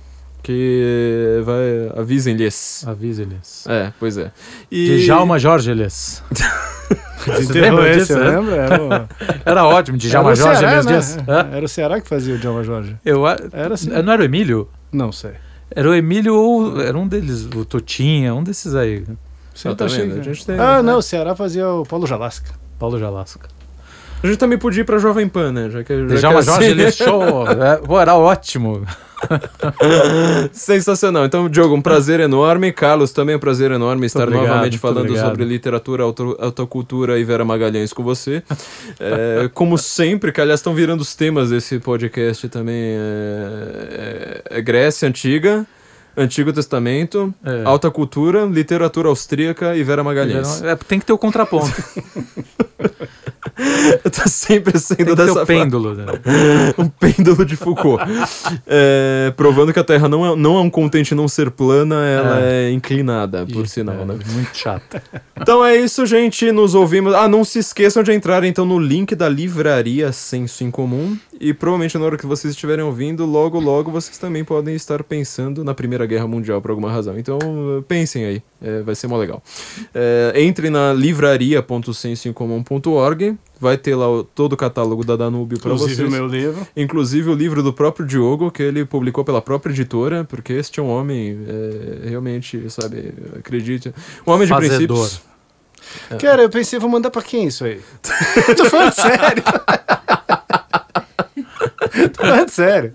Que 0.44 1.40
vai. 1.42 2.00
Avisem-lhes. 2.02 2.84
Avise-lhes. 2.86 3.66
É, 3.66 3.92
pois 3.98 4.18
é. 4.18 4.30
E... 4.70 4.98
Djalma 4.98 5.38
Jorge-lhes. 5.38 6.22
Desenterrou 7.26 7.80
lembra 7.80 7.90
esse, 7.90 7.98
disso, 8.00 8.12
eu 8.12 8.18
né? 8.24 8.30
lembro? 8.38 8.54
Era 8.54 8.82
o, 8.82 9.08
Era 9.46 9.64
ótimo, 9.64 9.96
Djalma 9.96 10.30
era 10.32 10.36
Jorge 10.36 10.58
Ceará, 10.60 10.72
Elias 10.72 10.86
né? 10.86 10.92
Dias. 10.92 11.28
Era 11.54 11.64
o 11.64 11.68
Ceará 11.68 12.00
que 12.02 12.06
fazia 12.08 12.34
o 12.34 12.38
Djalma 12.38 12.62
Jorge. 12.62 12.94
Eu, 13.02 13.26
a- 13.26 13.36
Era 13.54 13.72
assim. 13.72 13.88
não 13.88 14.12
era 14.12 14.20
o 14.20 14.24
Emílio? 14.24 14.68
Não 14.92 15.10
sei. 15.10 15.32
Era 15.74 15.88
o 15.88 15.94
Emílio 15.94 16.34
ou 16.34 16.78
era 16.78 16.96
um 16.96 17.08
deles, 17.08 17.46
o 17.46 17.64
Totinha, 17.64 18.34
um 18.34 18.44
desses 18.44 18.74
aí. 18.74 19.02
Ah, 19.64 19.74
tá 19.74 19.86
achei 19.86 20.06
vendo? 20.06 20.22
gente 20.22 20.44
tem- 20.44 20.58
Ah, 20.58 20.82
não, 20.82 20.98
o 20.98 21.02
Ceará 21.02 21.34
fazia 21.34 21.66
o 21.66 21.84
Paulo 21.86 22.06
Jalasca. 22.06 22.50
Paulo 22.78 22.98
Jalasca. 22.98 23.48
A 24.22 24.26
gente 24.26 24.36
também 24.38 24.58
podia 24.58 24.82
ir 24.82 24.84
pra 24.84 24.98
Jovem 24.98 25.26
Pan, 25.28 25.52
né? 25.52 25.70
Já 25.70 25.82
que, 25.84 26.08
já 26.08 26.14
Djalma 26.16 26.40
que 26.40 26.46
Jorge 26.46 26.64
assim- 26.64 26.70
Elias 26.72 26.96
Show. 26.96 27.46
É, 27.48 27.76
pô, 27.78 27.98
era 27.98 28.14
ótimo. 28.14 28.86
Sensacional. 30.52 31.24
Então, 31.24 31.48
Diogo, 31.48 31.74
um 31.74 31.82
prazer 31.82 32.20
enorme. 32.20 32.72
Carlos, 32.72 33.12
também 33.12 33.36
um 33.36 33.38
prazer 33.38 33.70
enorme 33.70 34.06
estar 34.06 34.22
obrigado, 34.24 34.46
novamente 34.46 34.78
falando 34.78 35.16
sobre 35.16 35.44
literatura, 35.44 36.02
auto, 36.04 36.36
autocultura 36.40 37.18
e 37.18 37.24
Vera 37.24 37.44
Magalhães 37.44 37.92
com 37.92 38.02
você. 38.02 38.42
É, 39.00 39.48
como 39.54 39.76
sempre, 39.78 40.32
que 40.32 40.40
aliás 40.40 40.60
estão 40.60 40.74
virando 40.74 41.00
os 41.00 41.14
temas 41.14 41.50
desse 41.50 41.78
podcast 41.78 42.48
também. 42.48 42.74
É, 42.76 44.42
é- 44.50 44.58
é 44.58 44.60
Grécia 44.62 45.08
Antiga, 45.08 45.66
Antigo 46.16 46.52
Testamento, 46.52 47.34
É. 47.44 47.62
Alta 47.64 47.90
Cultura, 47.90 48.44
Literatura 48.44 49.08
Austríaca 49.08 49.76
e 49.76 49.82
Vera 49.82 50.04
Magalhães. 50.04 50.62
É, 50.62 50.76
tem 50.76 50.98
que 50.98 51.06
ter 51.06 51.12
o 51.12 51.18
contraponto. 51.18 51.72
tá 54.10 54.26
sempre 54.26 54.78
sendo 54.78 55.14
dessa 55.14 55.42
o 55.42 55.46
pêndulo. 55.46 55.94
Né? 55.94 56.04
um 56.78 56.88
pêndulo 56.88 57.44
de 57.44 57.56
Foucault. 57.56 58.02
É, 58.66 59.32
provando 59.36 59.72
que 59.72 59.78
a 59.78 59.84
Terra 59.84 60.08
não 60.08 60.26
é, 60.26 60.36
não 60.36 60.56
é 60.56 60.60
um 60.60 60.70
contente 60.70 61.14
não 61.14 61.28
ser 61.28 61.50
plana, 61.50 62.06
ela 62.06 62.40
é, 62.42 62.70
inclinada, 62.70 63.46
por 63.46 63.64
Ih, 63.64 63.68
sinal, 63.68 64.00
é, 64.00 64.04
né? 64.04 64.18
Muito 64.32 64.56
chato. 64.56 65.00
Então 65.36 65.64
é 65.64 65.76
isso, 65.76 66.06
gente. 66.06 66.50
Nos 66.52 66.74
ouvimos. 66.74 67.12
Ah, 67.12 67.28
não 67.28 67.44
se 67.44 67.58
esqueçam 67.58 68.02
de 68.02 68.12
entrar 68.12 68.44
então 68.44 68.64
no 68.64 68.78
link 68.78 69.14
da 69.14 69.28
livraria 69.28 70.12
Senso 70.12 70.62
em 70.62 70.70
Comum. 70.70 71.16
E 71.40 71.52
provavelmente 71.52 71.98
na 71.98 72.04
hora 72.04 72.16
que 72.16 72.26
vocês 72.26 72.52
estiverem 72.54 72.84
ouvindo, 72.84 73.26
logo, 73.26 73.58
logo 73.58 73.90
vocês 73.90 74.16
também 74.18 74.44
podem 74.44 74.74
estar 74.74 75.02
pensando 75.02 75.64
na 75.64 75.74
Primeira 75.74 76.06
Guerra 76.06 76.26
Mundial 76.28 76.62
por 76.62 76.70
alguma 76.70 76.90
razão. 76.90 77.18
Então 77.18 77.38
pensem 77.88 78.24
aí, 78.24 78.42
é, 78.62 78.82
vai 78.82 78.94
ser 78.94 79.08
mó 79.08 79.16
legal. 79.16 79.42
É, 79.92 80.32
entre 80.36 80.70
na 80.70 80.92
livraria.sensoincomum.org. 80.92 83.36
Vai 83.60 83.78
ter 83.78 83.94
lá 83.94 84.10
o- 84.10 84.24
todo 84.24 84.52
o 84.54 84.56
catálogo 84.56 85.04
da 85.04 85.16
Danúbio 85.16 85.58
para 85.58 85.72
vocês. 85.72 85.92
Inclusive 85.98 86.08
o 86.08 86.10
meu 86.20 86.26
livro. 86.26 86.66
Inclusive 86.76 87.30
o 87.30 87.34
livro 87.34 87.62
do 87.62 87.72
próprio 87.72 88.04
Diogo, 88.06 88.50
que 88.50 88.62
ele 88.62 88.84
publicou 88.84 89.24
pela 89.24 89.40
própria 89.40 89.72
editora, 89.72 90.24
porque 90.24 90.52
este 90.52 90.80
é 90.80 90.82
um 90.82 90.88
homem, 90.88 91.38
é, 91.48 92.08
realmente, 92.10 92.68
sabe, 92.68 93.14
acredite, 93.38 93.94
um 94.26 94.32
homem 94.32 94.46
de 94.46 94.52
Fazedor. 94.52 94.98
princípios. 94.98 95.22
Cara, 96.20 96.42
eu 96.42 96.50
pensei, 96.50 96.78
vou 96.78 96.90
mandar 96.90 97.10
pra 97.10 97.22
quem 97.22 97.46
isso 97.46 97.64
aí? 97.64 97.80
Tô 98.56 98.64
falando 98.66 98.92
sério. 98.92 99.42
Tô 102.16 102.22
falando 102.24 102.48
sério. 102.50 102.92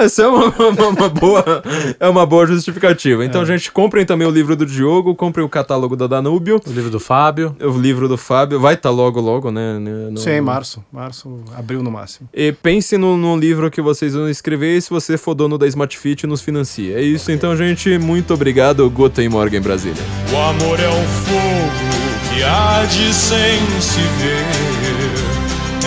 Essa 0.00 0.22
é 0.22 0.26
uma, 0.26 0.46
uma- 0.46 0.88
uma 0.88 1.08
boa, 1.08 1.62
é 1.98 2.08
uma 2.08 2.24
boa 2.26 2.46
justificativa. 2.46 3.24
Então, 3.24 3.44
gente, 3.44 3.70
comprem 3.72 4.04
também 4.06 4.26
o 4.26 4.30
livro 4.30 4.54
do 4.56 4.64
Diogo, 4.66 5.14
comprem 5.14 5.44
o 5.44 5.48
catálogo 5.48 5.96
da 5.96 6.06
Danúbio, 6.06 6.60
O 6.66 6.70
livro 6.72 6.90
do 6.90 7.00
Fábio. 7.00 7.54
o 7.60 7.78
livro 7.78 8.08
do 8.08 8.16
Fábio. 8.16 8.58
Vai 8.60 8.74
estar 8.74 8.90
logo, 8.90 9.20
logo, 9.20 9.50
né? 9.50 9.78
no- 9.78 10.18
Sim, 10.18 10.40
março. 10.40 10.84
Março, 10.92 11.40
abril 11.56 11.82
no 11.82 11.90
máximo. 11.90 12.28
E 12.32 12.52
pense 12.52 12.96
no, 12.96 13.16
no 13.16 13.36
livro 13.36 13.70
que 13.70 13.80
vocês 13.82 14.14
vão 14.14 14.28
escrever 14.28 14.76
e 14.76 14.80
se 14.82 14.90
você 14.90 15.16
for 15.18 15.34
dono 15.34 15.58
da 15.58 15.66
Smart 15.66 15.96
Fit, 15.98 16.26
nos 16.26 16.40
financie. 16.40 16.92
É 16.92 17.00
isso, 17.02 17.30
então, 17.32 17.56
gente. 17.56 17.98
Muito 17.98 18.34
obrigado. 18.34 18.88
Guten 18.90 19.28
Morgen, 19.28 19.60
Brasília. 19.60 20.02
O 20.32 20.36
amor 20.36 20.78
é 20.80 20.88
um 20.88 21.04
fogo 21.04 22.34
que 22.34 22.42
arde 22.42 23.12
sem 23.12 23.58
se 23.80 24.00
ver. 24.00 24.77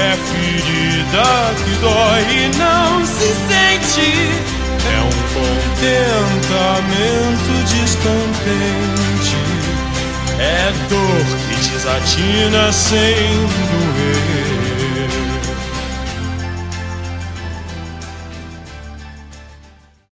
É 0.01 0.17
ferida 0.31 1.27
que 1.63 1.73
dói 1.80 2.23
e 2.35 2.38
não 2.57 3.05
se 3.05 3.30
sente. 3.47 4.09
É 4.83 4.97
um 4.99 5.15
contentamento 5.35 7.51
descontente. 7.69 9.39
É 10.39 10.73
dor 10.89 11.25
que 11.47 11.55
desatina 11.69 12.63
sem 12.71 13.30
doer. 13.67 14.10